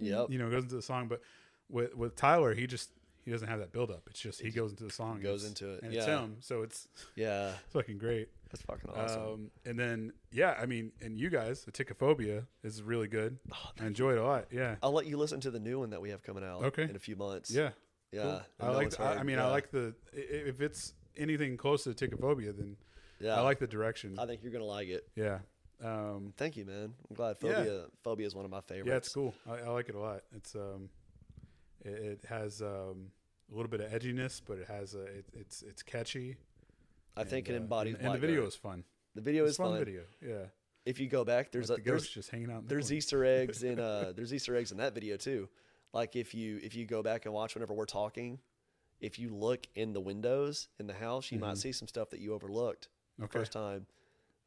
Yep. 0.00 0.30
you 0.30 0.38
know, 0.38 0.50
goes 0.50 0.62
into 0.64 0.76
the 0.76 0.82
song. 0.82 1.08
But 1.08 1.20
with 1.68 1.94
with 1.94 2.16
Tyler, 2.16 2.54
he 2.54 2.66
just 2.66 2.90
he 3.26 3.32
doesn't 3.32 3.48
have 3.48 3.58
that 3.58 3.72
build 3.72 3.90
up. 3.90 4.04
It's 4.08 4.20
just 4.20 4.40
he 4.40 4.50
goes 4.50 4.70
into 4.70 4.84
the 4.84 4.92
song, 4.92 5.20
goes 5.20 5.44
into 5.44 5.74
it, 5.74 5.82
and 5.82 5.92
it's 5.92 6.06
him. 6.06 6.36
So 6.40 6.62
it's 6.62 6.86
yeah, 7.16 7.48
it's 7.64 7.72
fucking 7.72 7.98
great. 7.98 8.28
that's 8.50 8.62
fucking 8.62 8.88
awesome. 8.96 9.22
Um, 9.22 9.50
and 9.66 9.76
then 9.78 10.12
yeah, 10.30 10.54
I 10.58 10.66
mean, 10.66 10.92
and 11.02 11.18
you 11.18 11.28
guys, 11.28 11.64
the 11.64 11.72
Ticophobia 11.72 12.46
is 12.62 12.82
really 12.82 13.08
good. 13.08 13.36
Oh, 13.52 13.70
I 13.80 13.86
enjoy 13.86 14.12
it 14.12 14.18
a 14.18 14.24
lot. 14.24 14.46
Yeah, 14.52 14.76
I'll 14.80 14.92
let 14.92 15.06
you 15.06 15.18
listen 15.18 15.40
to 15.40 15.50
the 15.50 15.58
new 15.58 15.80
one 15.80 15.90
that 15.90 16.00
we 16.00 16.10
have 16.10 16.22
coming 16.22 16.44
out. 16.44 16.62
Okay. 16.66 16.84
in 16.84 16.94
a 16.94 17.00
few 17.00 17.16
months. 17.16 17.50
yeah. 17.50 17.70
yeah. 18.12 18.22
Cool. 18.22 18.42
I 18.60 18.68
like. 18.68 18.76
one's 18.76 19.00
I, 19.00 19.22
mean, 19.24 19.40
I 19.40 19.50
like 19.50 19.72
the 19.72 19.92
if 20.12 20.60
it's 20.60 20.94
anything 21.16 21.56
close 21.56 21.82
to 21.84 21.90
Ticophobia, 21.90 22.56
then 22.56 22.76
Yeah, 23.18 23.34
I 23.34 23.40
like 23.40 23.58
the 23.58 23.66
direction. 23.66 24.20
I 24.20 24.26
think 24.26 24.44
you're 24.44 24.52
gonna 24.52 24.64
like 24.64 24.88
it. 24.88 25.08
yeah. 25.16 25.40
Um, 25.84 26.32
Thank 26.36 26.56
you, 26.56 26.64
man. 26.64 26.94
I'm 27.10 27.16
glad. 27.16 27.36
Yeah. 27.42 27.52
Phobia, 27.54 27.84
Phobia 28.02 28.26
is 28.26 28.34
one 28.34 28.44
of 28.44 28.50
my 28.50 28.60
favorites. 28.62 28.88
yeah, 28.88 28.96
it's 28.96 29.12
cool. 29.12 29.34
I, 29.46 29.58
I 29.58 29.68
like 29.68 29.88
it 29.88 29.94
a 29.94 29.98
lot. 29.98 30.22
It's 30.34 30.54
um, 30.54 30.88
it, 31.86 32.02
it 32.02 32.20
has 32.28 32.60
um 32.62 33.10
a 33.50 33.54
little 33.54 33.68
bit 33.70 33.80
of 33.80 33.90
edginess, 33.90 34.40
but 34.46 34.58
it 34.58 34.66
has 34.68 34.94
a 34.94 35.02
it, 35.04 35.24
it's 35.32 35.62
it's 35.62 35.82
catchy. 35.82 36.36
I 37.16 37.24
think 37.24 37.48
and, 37.48 37.56
it 37.56 37.60
uh, 37.60 37.62
embodies. 37.62 37.94
and, 37.96 38.06
and 38.06 38.14
the 38.14 38.18
video 38.18 38.46
is 38.46 38.54
fun. 38.56 38.84
The 39.14 39.22
video 39.22 39.44
It's 39.44 39.52
is 39.52 39.56
fun 39.56 39.70
fun. 39.70 39.78
video. 39.78 40.02
Yeah. 40.20 40.46
If 40.84 41.00
you 41.00 41.08
go 41.08 41.24
back, 41.24 41.50
there's 41.50 41.70
Like 41.70 41.78
a 41.78 41.82
the 41.82 41.90
there's 41.90 42.02
ghost 42.02 42.12
just 42.14 42.30
hanging 42.30 42.50
out. 42.50 42.58
In 42.62 42.64
the 42.64 42.74
there's. 42.74 42.92
Easter 42.92 43.24
eggs 43.24 43.62
in 43.62 43.80
uh 43.80 44.12
there's 44.16 44.34
Easter 44.34 44.54
eggs 44.56 44.70
in 44.72 44.78
that 44.78 44.94
video 44.94 45.16
too. 45.16 45.48
Like 45.94 46.14
if 46.16 46.34
you 46.34 46.60
if 46.62 46.74
you 46.76 46.84
go 46.86 47.02
back 47.02 47.24
and 47.24 47.32
watch 47.32 47.54
whenever 47.54 47.72
we're 47.72 47.86
talking, 47.86 48.38
if 49.00 49.18
you 49.18 49.34
look 49.34 49.66
in 49.74 49.92
the 49.94 50.00
windows 50.00 50.68
in 50.78 50.86
the 50.86 50.94
house, 50.94 51.32
you 51.32 51.38
might 51.38 51.54
Mhm. 51.54 51.58
see 51.58 51.72
some 51.72 51.88
stuff 51.88 52.10
that 52.10 52.20
you 52.20 52.34
overlooked 52.34 52.88
the 53.18 53.24
okay. 53.24 53.38
first 53.38 53.52
time. 53.52 53.86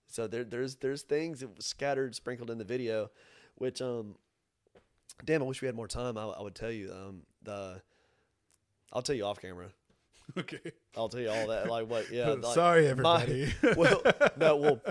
So 0.07 0.28
there 0.28 0.44
there's 0.44 0.76
there's 0.76 1.02
things 1.02 1.40
that 1.40 1.56
was 1.56 1.66
scattered 1.66 2.14
sprinkled 2.16 2.52
in 2.52 2.57
the 2.60 2.64
video, 2.64 3.10
which 3.56 3.82
um, 3.82 4.16
damn, 5.26 5.41
I 5.41 5.45
wish 5.45 5.61
we 5.61 5.66
had 5.66 5.76
more 5.76 5.88
time. 5.88 6.18
I, 6.18 6.26
I 6.26 6.41
would 6.41 6.56
tell 6.56 6.72
you 6.72 6.91
um 6.94 7.24
the, 7.44 7.82
I'll 8.91 9.02
tell 9.02 9.16
you 9.16 9.26
off 9.26 9.41
camera. 9.41 9.70
okay. 10.38 10.72
I'll 10.95 11.10
tell 11.10 11.22
you 11.22 11.30
all 11.30 11.48
that 11.48 11.70
like 11.70 11.90
what 11.90 12.11
yeah. 12.11 12.30
like, 12.30 12.53
Sorry, 12.53 12.84
my- 12.84 12.90
everybody. 12.90 13.53
well, 13.76 14.02
no, 14.38 14.56
well, 14.56 14.82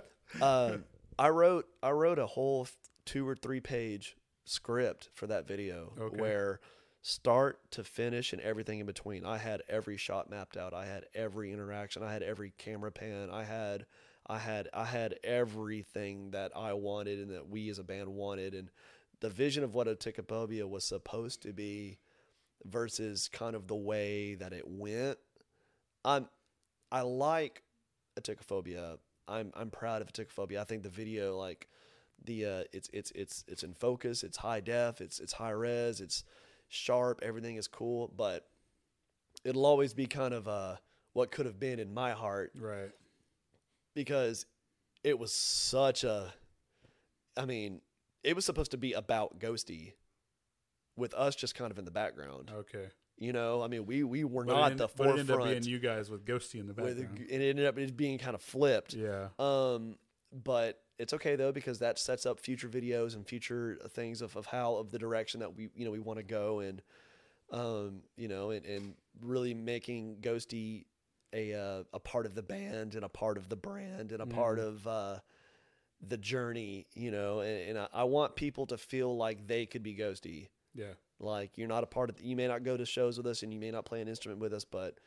um, 0.43 0.85
I 1.19 1.29
wrote 1.29 1.67
I 1.83 1.91
wrote 1.91 2.19
a 2.19 2.27
whole 2.27 2.67
two 3.05 3.27
or 3.27 3.37
three 3.37 3.61
page 3.61 4.17
script 4.45 5.11
for 5.15 5.27
that 5.27 5.47
video 5.47 5.93
Okay. 5.99 6.17
where 6.17 6.61
start 7.03 7.59
to 7.71 7.85
finish 7.85 8.33
and 8.33 8.43
everything 8.43 8.81
in 8.81 8.87
between. 8.87 9.25
I 9.25 9.39
had 9.39 9.63
every 9.69 9.97
shot 9.97 10.29
mapped 10.31 10.57
out. 10.57 10.75
I 10.75 10.87
had 10.87 11.07
every 11.15 11.53
interaction. 11.53 12.03
I 12.03 12.13
had 12.13 12.23
every 12.23 12.53
camera 12.59 12.91
pan. 12.91 13.31
I 13.31 13.45
had 13.45 13.87
I 14.27 14.39
had 14.39 14.69
I 14.75 14.85
had 14.85 15.15
everything 15.25 16.33
that 16.33 16.53
I 16.57 16.73
wanted 16.75 17.19
and 17.21 17.31
that 17.31 17.49
we 17.49 17.69
as 17.71 17.79
a 17.79 17.85
band 17.85 18.09
wanted 18.09 18.55
and 18.55 18.71
the 19.21 19.31
vision 19.31 19.65
of 19.65 19.75
what 19.75 19.89
a 19.89 19.95
Oticopobia 19.95 20.69
was 20.69 20.85
supposed 20.85 21.43
to 21.43 21.53
be 21.53 21.99
versus 22.65 23.29
kind 23.33 23.55
of 23.55 23.67
the 23.67 23.77
way 23.77 24.35
that 24.35 24.53
it 24.53 24.65
went. 24.67 25.19
I'm 26.05 26.29
I 26.91 27.03
like 27.03 27.63
Aticophobia. 28.19 28.99
I'm 29.27 29.53
I'm 29.55 29.71
proud 29.71 30.03
of 30.03 30.13
Aticophobia. 30.13 30.59
I 30.59 30.65
think 30.65 30.83
the 30.83 30.89
video 30.89 31.37
like 31.37 31.69
the 32.25 32.45
uh 32.45 32.65
it's 32.73 32.89
it's 32.93 33.11
it's 33.13 33.45
it's 33.47 33.63
in 33.63 33.75
focus, 33.75 34.23
it's 34.23 34.39
high 34.39 34.61
def, 34.61 35.01
it's 35.01 35.21
it's 35.21 35.33
high 35.33 35.51
res, 35.51 36.01
it's 36.01 36.25
sharp, 36.69 37.21
everything 37.23 37.57
is 37.57 37.69
cool, 37.69 38.13
but 38.17 38.47
it'll 39.45 39.67
always 39.67 39.95
be 39.95 40.07
kind 40.07 40.35
of 40.35 40.49
uh 40.49 40.77
what 41.13 41.31
could 41.31 41.47
have 41.47 41.59
been 41.59 41.79
in 41.79 41.93
my 41.93 42.13
heart 42.13 42.53
right. 42.59 42.91
because 43.95 44.47
it 45.05 45.19
was 45.19 45.33
such 45.33 46.05
a 46.05 46.33
I 47.37 47.45
mean, 47.45 47.81
it 48.25 48.35
was 48.35 48.45
supposed 48.45 48.73
to 48.73 48.77
be 48.77 48.95
about 48.95 49.39
Ghosty 49.39 49.93
with 50.99 51.15
us 51.15 51.35
just 51.37 51.55
kind 51.55 51.71
of 51.71 51.79
in 51.79 51.85
the 51.85 51.91
background. 51.91 52.51
Okay. 52.55 52.89
You 53.17 53.33
know, 53.33 53.63
I 53.63 53.69
mean, 53.69 53.87
we 53.87 54.05
we 54.05 54.23
were 54.25 54.45
But 54.45 54.53
it 54.53 54.55
not 54.57 54.71
ended- 54.73 54.89
the 54.89 54.93
but 54.97 55.07
it 55.09 55.11
ended 55.21 55.31
up 55.31 55.45
being 55.45 55.63
you 55.65 55.79
guys 55.79 56.11
with 56.11 56.25
Ghosty 56.25 56.61
in 56.61 56.67
the 56.67 56.75
with, 56.75 56.99
background. 56.99 57.19
and 57.31 57.43
it 57.43 57.49
ended 57.51 57.67
up 57.67 57.77
just 57.77 57.97
being 57.97 58.19
kind 58.19 58.35
of 58.35 58.43
flipped. 58.43 58.95
yeah. 58.95 59.29
Um, 59.39 59.97
but 60.33 60.81
it's 60.99 61.13
okay 61.15 61.35
though 61.37 61.53
because 61.53 61.79
that 61.81 61.99
sets 61.99 62.27
up 62.27 62.39
future 62.39 62.69
videos 62.69 63.15
and 63.17 63.27
future 63.27 63.79
things 63.91 64.21
of, 64.23 64.37
of 64.37 64.47
how 64.47 64.75
of 64.75 64.91
the 64.91 64.99
direction 64.99 65.41
that 65.41 65.57
we 65.57 65.71
you 65.75 65.85
know 65.85 65.91
we 65.91 66.01
want 66.01 66.19
to 66.19 66.23
go 66.25 66.59
and 66.61 66.83
um 67.51 68.03
you 68.17 68.29
know 68.29 68.51
and, 68.51 68.67
and 68.67 68.95
really 69.23 69.55
making 69.55 70.19
Ghosty 70.21 70.85
a 71.33 71.55
uh, 71.55 71.85
a 71.93 71.99
part 72.01 72.27
of 72.27 72.35
the 72.35 72.43
band 72.43 72.95
and 72.95 73.05
a 73.05 73.09
part 73.09 73.37
of 73.39 73.49
the 73.49 73.57
brand 73.57 74.13
and 74.13 74.21
a 74.21 74.27
part 74.27 74.59
Mhm. 74.59 74.67
of 74.69 74.87
uh, 74.87 75.19
the 76.07 76.17
journey 76.19 76.87
you 76.95 77.11
know 77.11 77.41
and, 77.41 77.71
and 77.71 77.79
I, 77.79 77.89
I 77.93 78.05
want 78.05 78.37
people 78.37 78.67
to 78.67 78.77
feel 78.79 79.17
like 79.17 79.47
they 79.47 79.67
could 79.67 79.83
be 79.83 79.97
Ghosty 79.97 80.49
Yeah. 80.79 80.93
like 81.19 81.59
you're 81.59 81.69
not 81.69 81.83
a 81.85 81.87
part 81.87 82.11
of. 82.11 82.17
The, 82.17 82.25
you 82.25 82.37
may 82.37 82.47
not 82.47 82.63
go 82.63 82.77
to 82.77 82.87
shows 82.87 83.17
with 83.19 83.27
us, 83.27 83.43
and 83.43 83.53
you 83.53 83.59
may 83.59 83.71
not 83.71 83.85
play 83.85 84.01
an 84.01 84.09
instrument 84.09 84.41
with 84.41 84.53
us, 84.55 84.65
but 84.65 84.99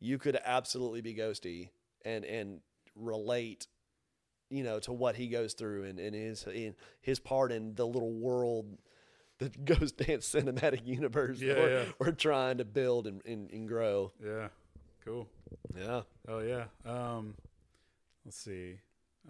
you 0.00 0.18
could 0.18 0.38
absolutely 0.44 1.00
be 1.00 1.14
Ghosty 1.14 1.68
and 2.04 2.24
and 2.24 2.60
relate, 2.96 3.66
you 4.50 4.64
know, 4.64 4.78
to 4.80 4.92
what 4.92 5.14
he 5.16 5.28
goes 5.28 5.54
through 5.54 5.84
and, 5.84 5.98
and 6.00 6.14
his 6.14 6.44
in 6.46 6.74
his 7.00 7.20
part 7.20 7.52
in 7.52 7.74
the 7.76 7.86
little 7.86 8.12
world, 8.12 8.78
the 9.38 9.48
Ghost 9.64 9.98
Dance 9.98 10.28
cinematic 10.28 10.86
universe 10.86 11.40
Yeah, 11.40 11.54
we're, 11.54 11.70
yeah. 11.70 11.84
we're 11.98 12.12
trying 12.12 12.58
to 12.58 12.64
build 12.64 13.06
and, 13.06 13.22
and, 13.24 13.50
and 13.50 13.68
grow. 13.68 14.10
Yeah. 14.24 14.48
Cool. 15.04 15.28
Yeah. 15.78 16.02
Oh 16.28 16.40
yeah. 16.40 16.64
Um, 16.84 17.34
let's 18.24 18.36
see. 18.38 18.80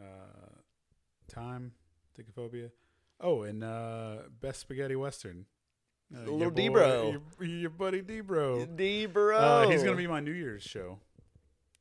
Uh, 0.01 0.57
time. 1.29 1.73
Ticophobia. 2.19 2.71
Oh, 3.21 3.43
and 3.43 3.63
uh, 3.63 4.17
best 4.41 4.61
spaghetti 4.61 4.97
western. 4.97 5.45
Uh, 6.15 6.21
Little 6.23 6.39
your 6.41 6.51
D-bro. 6.51 7.23
your, 7.39 7.49
your 7.49 7.71
buddy 7.71 8.03
D 8.03 8.21
bro. 8.21 8.67
D 8.67 9.07
bro. 9.07 9.37
Uh, 9.39 9.69
he's 9.69 9.83
gonna 9.83 9.97
be 9.97 10.07
my 10.09 10.21
New 10.21 10.33
Year's 10.33 10.63
show. 10.63 10.99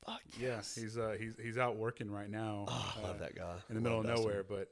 Fuck 0.06 0.22
Yeah, 0.40 0.48
yes. 0.49 0.75
he's 0.75 0.98
uh, 0.98 1.16
he's 1.19 1.33
he's 1.41 1.58
out 1.58 1.77
working 1.77 2.11
right 2.11 2.30
now. 2.30 2.66
Oh, 2.67 2.93
I 2.98 2.99
uh, 2.99 3.08
love 3.08 3.19
that 3.19 3.35
guy. 3.35 3.56
in 3.69 3.75
the 3.75 3.82
middle 3.82 3.99
of 3.99 4.06
nowhere. 4.06 4.43
But 4.48 4.72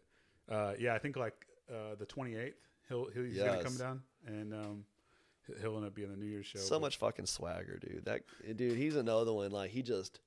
uh, 0.49 0.73
yeah, 0.79 0.93
I 0.93 0.99
think 0.99 1.15
like 1.17 1.33
uh, 1.71 1.95
the 1.97 2.05
28th, 2.05 2.53
he'll, 2.87 3.09
he'll 3.13 3.23
he's 3.23 3.37
gonna 3.37 3.63
come 3.63 3.77
down 3.77 4.01
and 4.27 4.53
um, 4.53 4.85
he- 5.47 5.59
he'll 5.59 5.75
end 5.77 5.85
up 5.85 5.95
being 5.95 6.09
the 6.11 6.17
New 6.17 6.27
Year's 6.27 6.45
show. 6.45 6.59
So 6.59 6.75
but- 6.75 6.81
much 6.81 6.97
fucking 6.97 7.25
swagger, 7.25 7.79
dude. 7.79 8.05
That 8.05 8.21
dude, 8.55 8.77
he's 8.77 8.95
another 8.95 9.33
one. 9.33 9.51
Like 9.51 9.71
he 9.71 9.81
just, 9.81 10.19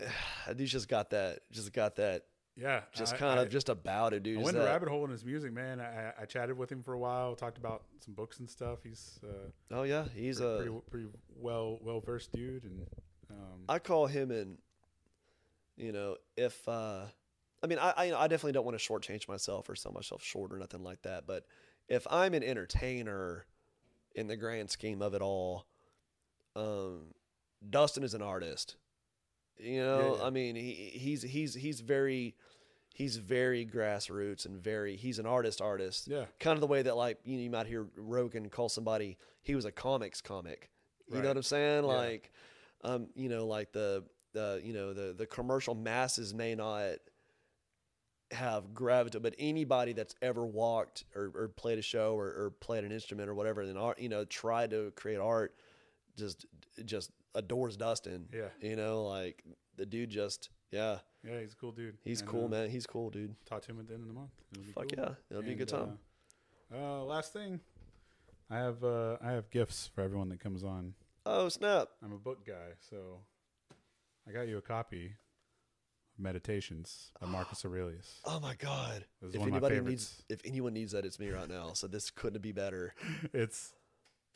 he's 0.56 0.72
just 0.72 0.88
got 0.88 1.10
that, 1.10 1.40
just 1.52 1.72
got 1.72 1.96
that, 1.96 2.24
Yeah, 2.60 2.80
just 2.92 3.16
kind 3.16 3.38
I- 3.38 3.42
of 3.44 3.50
just 3.50 3.68
about 3.68 4.12
it, 4.14 4.24
dude. 4.24 4.38
I 4.40 4.42
went 4.42 4.56
that- 4.56 4.64
to 4.64 4.70
rabbit 4.70 4.88
hole 4.88 5.04
in 5.04 5.10
his 5.12 5.24
music, 5.24 5.52
man. 5.52 5.80
I, 5.80 6.12
I 6.20 6.24
chatted 6.24 6.58
with 6.58 6.70
him 6.72 6.82
for 6.82 6.92
a 6.94 6.98
while, 6.98 7.36
talked 7.36 7.56
about 7.58 7.84
some 8.00 8.14
books 8.14 8.40
and 8.40 8.50
stuff. 8.50 8.80
He's 8.82 9.20
uh, 9.24 9.50
Oh 9.70 9.84
yeah, 9.84 10.06
he's 10.14 10.38
pretty, 10.40 10.52
a. 10.54 10.56
pretty, 10.72 10.80
pretty 10.90 11.06
well 11.36 11.78
well 11.82 12.00
versed 12.00 12.32
dude, 12.32 12.64
and 12.64 12.86
um, 13.30 13.60
I 13.68 13.78
call 13.78 14.06
him 14.08 14.30
in. 14.32 14.58
You 15.76 15.92
know, 15.92 16.16
if 16.36 16.66
uh, 16.68 17.02
I 17.62 17.66
mean, 17.68 17.78
I 17.78 17.94
I, 17.96 18.04
you 18.06 18.10
know, 18.12 18.18
I 18.18 18.26
definitely 18.26 18.52
don't 18.52 18.64
want 18.64 18.76
to 18.76 18.84
shortchange 18.84 19.28
myself 19.28 19.68
or 19.68 19.76
sell 19.76 19.92
myself 19.92 20.22
short 20.24 20.52
or 20.52 20.58
nothing 20.58 20.82
like 20.82 21.02
that. 21.02 21.26
But 21.28 21.44
if 21.88 22.04
I'm 22.10 22.34
an 22.34 22.42
entertainer, 22.42 23.46
in 24.16 24.26
the 24.26 24.36
grand 24.36 24.70
scheme 24.70 25.00
of 25.00 25.14
it 25.14 25.22
all, 25.22 25.66
um, 26.56 27.14
Dustin 27.70 28.02
is 28.02 28.14
an 28.14 28.22
artist. 28.22 28.74
You 29.60 29.80
know, 29.82 30.16
yeah. 30.18 30.24
I 30.24 30.30
mean, 30.30 30.56
he 30.56 30.72
he's 30.94 31.22
he's 31.22 31.54
he's 31.54 31.80
very 31.80 32.34
he's 32.94 33.16
very 33.16 33.64
grassroots 33.66 34.46
and 34.46 34.56
very 34.62 34.96
he's 34.96 35.18
an 35.18 35.26
artist 35.26 35.60
artist. 35.60 36.08
yeah, 36.08 36.26
Kind 36.40 36.54
of 36.56 36.60
the 36.60 36.66
way 36.66 36.82
that 36.82 36.96
like 36.96 37.18
you, 37.24 37.36
know, 37.36 37.42
you 37.42 37.50
might 37.50 37.66
hear 37.66 37.86
Rogan 37.96 38.48
call 38.50 38.68
somebody 38.68 39.18
he 39.42 39.54
was 39.54 39.64
a 39.64 39.72
comics 39.72 40.20
comic. 40.20 40.70
You 41.08 41.14
Right. 41.16 41.22
know 41.22 41.28
what 41.30 41.36
I'm 41.38 41.42
saying? 41.42 41.84
Yeah. 41.84 41.90
Like 41.94 42.32
um, 42.84 43.08
you 43.14 43.28
know, 43.28 43.46
like 43.46 43.72
the 43.72 44.04
the 44.32 44.60
you 44.62 44.72
know 44.72 44.92
the 44.92 45.12
the 45.14 45.26
commercial 45.26 45.74
masses 45.74 46.34
may 46.34 46.54
not 46.54 46.96
have 48.30 48.74
gravity, 48.74 49.18
but 49.18 49.34
anybody 49.38 49.94
that's 49.94 50.14
ever 50.20 50.44
walked 50.44 51.04
or, 51.16 51.32
or 51.34 51.48
played 51.48 51.78
a 51.78 51.82
show 51.82 52.14
or, 52.14 52.26
or 52.26 52.52
played 52.60 52.84
an 52.84 52.92
instrument 52.92 53.28
or 53.30 53.34
whatever, 53.34 53.62
and 53.62 53.78
art, 53.78 53.98
you 53.98 54.08
know, 54.10 54.24
tried 54.26 54.70
to 54.70 54.92
create 54.96 55.18
art, 55.18 55.54
just 56.16 56.44
just 56.84 57.10
adores 57.34 57.76
Dustin. 57.76 58.28
yeah, 58.32 58.48
You 58.60 58.76
know, 58.76 59.04
like 59.04 59.44
the 59.76 59.86
dude 59.86 60.10
just 60.10 60.50
Yeah, 60.70 60.98
Yeah, 61.24 61.40
he's 61.40 61.52
a 61.52 61.56
cool 61.56 61.72
dude. 61.72 61.96
he's 62.04 62.20
And, 62.20 62.28
cool, 62.28 62.44
uh, 62.46 62.48
man. 62.48 62.70
He's 62.70 62.86
cool, 62.86 63.10
dude. 63.10 63.34
Talk 63.46 63.62
to 63.62 63.72
him 63.72 63.80
at 63.80 63.88
the 63.88 63.94
end 63.94 64.02
of 64.02 64.08
the 64.08 64.14
month. 64.14 64.30
Fuck 64.74 64.88
cool. 64.94 65.04
yeah, 65.04 65.14
it'll 65.30 65.42
be 65.42 65.52
a 65.52 65.56
good 65.56 65.68
time. 65.68 65.98
Uh, 66.72 66.76
uh, 66.76 67.04
last 67.04 67.32
thing, 67.32 67.60
I 68.50 68.58
have 68.58 68.82
uh, 68.84 69.16
I 69.22 69.32
have 69.32 69.50
gifts 69.50 69.90
for 69.94 70.02
everyone 70.02 70.28
that 70.30 70.40
comes 70.40 70.64
on. 70.64 70.94
Oh 71.24 71.48
snap! 71.48 71.88
I'm 72.02 72.12
a 72.12 72.18
book 72.18 72.46
guy, 72.46 72.74
so 72.90 73.20
I 74.28 74.32
got 74.32 74.48
you 74.48 74.58
a 74.58 74.62
copy 74.62 75.06
of 75.06 76.22
Meditations 76.22 77.12
by 77.20 77.26
Marcus 77.30 77.64
Aurelius. 77.64 78.20
Oh 78.24 78.40
my 78.40 78.54
god! 78.54 79.04
If 79.22 79.38
one 79.38 79.48
of 79.48 79.62
my 79.62 79.68
anybody 79.68 79.80
needs, 79.80 80.22
if 80.28 80.40
anyone 80.44 80.74
needs 80.74 80.92
that, 80.92 81.04
it's 81.04 81.18
me 81.18 81.30
right 81.30 81.48
now. 81.48 81.72
So 81.74 81.86
this 81.86 82.10
couldn't 82.10 82.42
be 82.42 82.52
better. 82.52 82.94
it's 83.32 83.72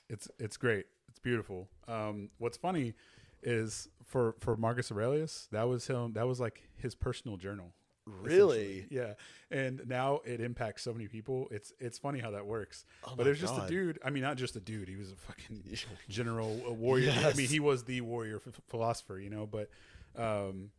it's 0.08 0.28
it's 0.38 0.56
great. 0.56 0.86
Beautiful. 1.22 1.68
Um, 1.88 2.30
what's 2.38 2.56
funny 2.56 2.94
is 3.42 3.88
for 4.04 4.34
for 4.40 4.56
Marcus 4.56 4.90
Aurelius, 4.92 5.48
that 5.52 5.68
was 5.68 5.86
him. 5.86 6.12
That 6.14 6.26
was 6.26 6.40
like 6.40 6.68
his 6.76 6.94
personal 6.94 7.36
journal. 7.36 7.72
Really? 8.04 8.86
Yeah. 8.90 9.14
And 9.50 9.82
now 9.86 10.20
it 10.24 10.40
impacts 10.40 10.82
so 10.82 10.92
many 10.92 11.06
people. 11.06 11.46
It's 11.52 11.72
it's 11.78 11.98
funny 11.98 12.18
how 12.18 12.32
that 12.32 12.46
works. 12.46 12.84
Oh 13.06 13.12
but 13.16 13.26
it 13.26 13.30
was 13.30 13.40
just 13.40 13.56
a 13.56 13.66
dude. 13.68 13.98
I 14.04 14.10
mean, 14.10 14.22
not 14.24 14.36
just 14.36 14.56
a 14.56 14.60
dude. 14.60 14.88
He 14.88 14.96
was 14.96 15.12
a 15.12 15.16
fucking 15.16 15.62
general, 16.08 16.60
a 16.66 16.72
warrior. 16.72 17.12
I 17.16 17.32
mean, 17.34 17.46
he 17.48 17.60
was 17.60 17.84
the 17.84 18.00
warrior 18.00 18.40
ph- 18.40 18.56
philosopher, 18.68 19.20
you 19.20 19.30
know. 19.30 19.46
But, 19.46 19.70
um, 20.16 20.70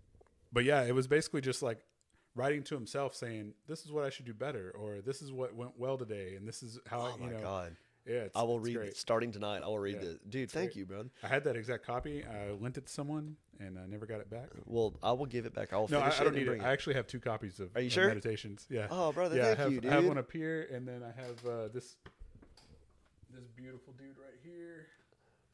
but 0.52 0.66
yeah, 0.66 0.84
it 0.84 0.94
was 0.94 1.08
basically 1.08 1.40
just 1.40 1.62
like 1.64 1.80
writing 2.36 2.62
to 2.64 2.76
himself, 2.76 3.16
saying, 3.16 3.54
"This 3.68 3.86
is 3.86 3.92
what 3.92 4.04
I 4.04 4.10
should 4.10 4.26
do 4.26 4.34
better," 4.34 4.74
or 4.78 5.00
"This 5.00 5.22
is 5.22 5.32
what 5.32 5.56
went 5.56 5.72
well 5.78 5.98
today," 5.98 6.36
and 6.36 6.46
this 6.46 6.62
is 6.62 6.78
how 6.88 7.00
Oh 7.00 7.06
I, 7.06 7.14
you 7.16 7.32
my 7.32 7.32
know. 7.38 7.42
god! 7.42 7.76
Yeah, 8.06 8.16
it's, 8.24 8.36
I 8.36 8.44
will 8.44 8.60
read 8.60 8.76
great. 8.76 8.98
starting 8.98 9.32
tonight. 9.32 9.62
I 9.64 9.68
will 9.68 9.80
read 9.80 9.96
Yeah, 9.96 10.02
this, 10.10 10.18
dude. 10.30 10.52
Thank 10.52 10.72
great. 10.72 10.76
you, 10.78 10.86
bro. 10.86 11.06
I 11.24 11.28
had 11.28 11.44
that 11.46 11.56
exact 11.56 11.86
copy. 11.86 12.24
I 12.26 12.52
lent 12.52 12.78
it 12.78 12.86
to 12.88 12.92
someone, 12.92 13.38
and 13.60 13.80
I 13.80 13.86
never 13.86 14.06
got 14.06 14.20
it 14.20 14.30
back. 14.30 14.50
Well, 14.66 14.94
I 15.02 15.14
will 15.14 15.26
give 15.26 15.46
it 15.46 15.54
back. 15.54 15.72
I 15.72 15.78
will 15.78 15.88
No, 15.88 16.00
I, 16.00 16.04
finish 16.10 16.20
I 16.20 16.24
don't 16.26 16.36
need 16.36 16.46
bring 16.48 16.62
it. 16.62 16.66
I 16.66 16.72
actually 16.74 16.96
have 16.96 17.08
two 17.08 17.20
copies 17.22 17.60
of, 17.62 17.74
Are 17.76 17.80
you 17.82 17.88
of 17.88 17.94
sure? 17.94 18.08
meditations. 18.10 18.68
Yeah. 18.70 18.88
Oh, 18.92 19.14
brother, 19.14 19.38
yeah, 19.38 19.46
thank 19.56 19.60
I 19.60 19.62
have, 19.64 19.72
you, 19.72 19.82
I 19.90 19.94
have 19.94 20.06
one 20.06 20.18
up 20.18 20.30
here, 20.32 20.68
and 20.74 20.86
then 20.88 21.02
I 21.02 21.20
have 21.22 21.46
uh, 21.46 21.68
this 21.74 21.96
this 23.34 23.48
beautiful 23.56 23.94
dude 23.98 24.18
right 24.18 24.38
here. 24.44 24.88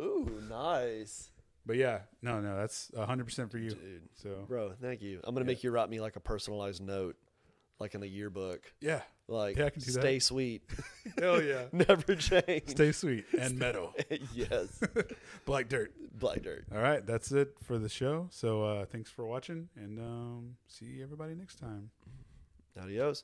Ooh, 0.02 0.42
nice, 0.50 1.30
But 1.66 1.76
yeah, 1.78 2.00
no, 2.22 2.40
no, 2.40 2.56
that's 2.58 2.90
hundred 2.98 3.26
percent 3.26 3.52
for 3.52 3.58
you. 3.58 3.70
dude. 3.72 4.10
So 4.16 4.46
Bro, 4.48 4.74
thank 4.82 5.02
you. 5.02 5.20
I'm 5.24 5.36
gonna 5.36 5.46
Yeah. 5.46 5.48
make 5.52 5.64
you 5.64 5.72
write 5.72 5.90
me 5.90 6.02
like 6.02 6.16
a 6.16 6.20
personalized 6.20 6.82
note, 6.82 7.16
like 7.80 7.96
in 7.96 8.04
a 8.04 8.06
yearbook. 8.06 8.62
yeah, 8.82 9.02
Like, 9.28 9.58
Yeah, 9.58 9.66
I 9.66 9.70
can 9.70 9.82
do 9.82 9.92
that. 9.92 10.02
stay 10.02 10.20
sweet, 10.20 10.64
hell 11.20 11.42
yeah, 11.42 11.64
never 11.72 12.16
change. 12.16 12.68
stay 12.70 12.92
sweet 12.92 13.26
and 13.40 13.58
metal, 13.58 13.94
yes, 14.34 14.82
black 15.46 15.70
dirt. 15.70 15.94
black 16.18 16.42
dirt. 16.42 16.66
All 16.74 16.82
right, 16.82 17.06
that's 17.06 17.32
it 17.32 17.56
for 17.64 17.78
the 17.78 17.90
show. 17.90 18.28
So 18.32 18.64
uh, 18.64 18.86
thanks 18.86 19.10
for 19.10 19.26
watching, 19.26 19.70
and 19.76 20.00
um, 20.00 20.56
see 20.68 21.00
everybody 21.02 21.36
next 21.36 21.56
time. 21.56 21.90
Adios. 22.82 23.24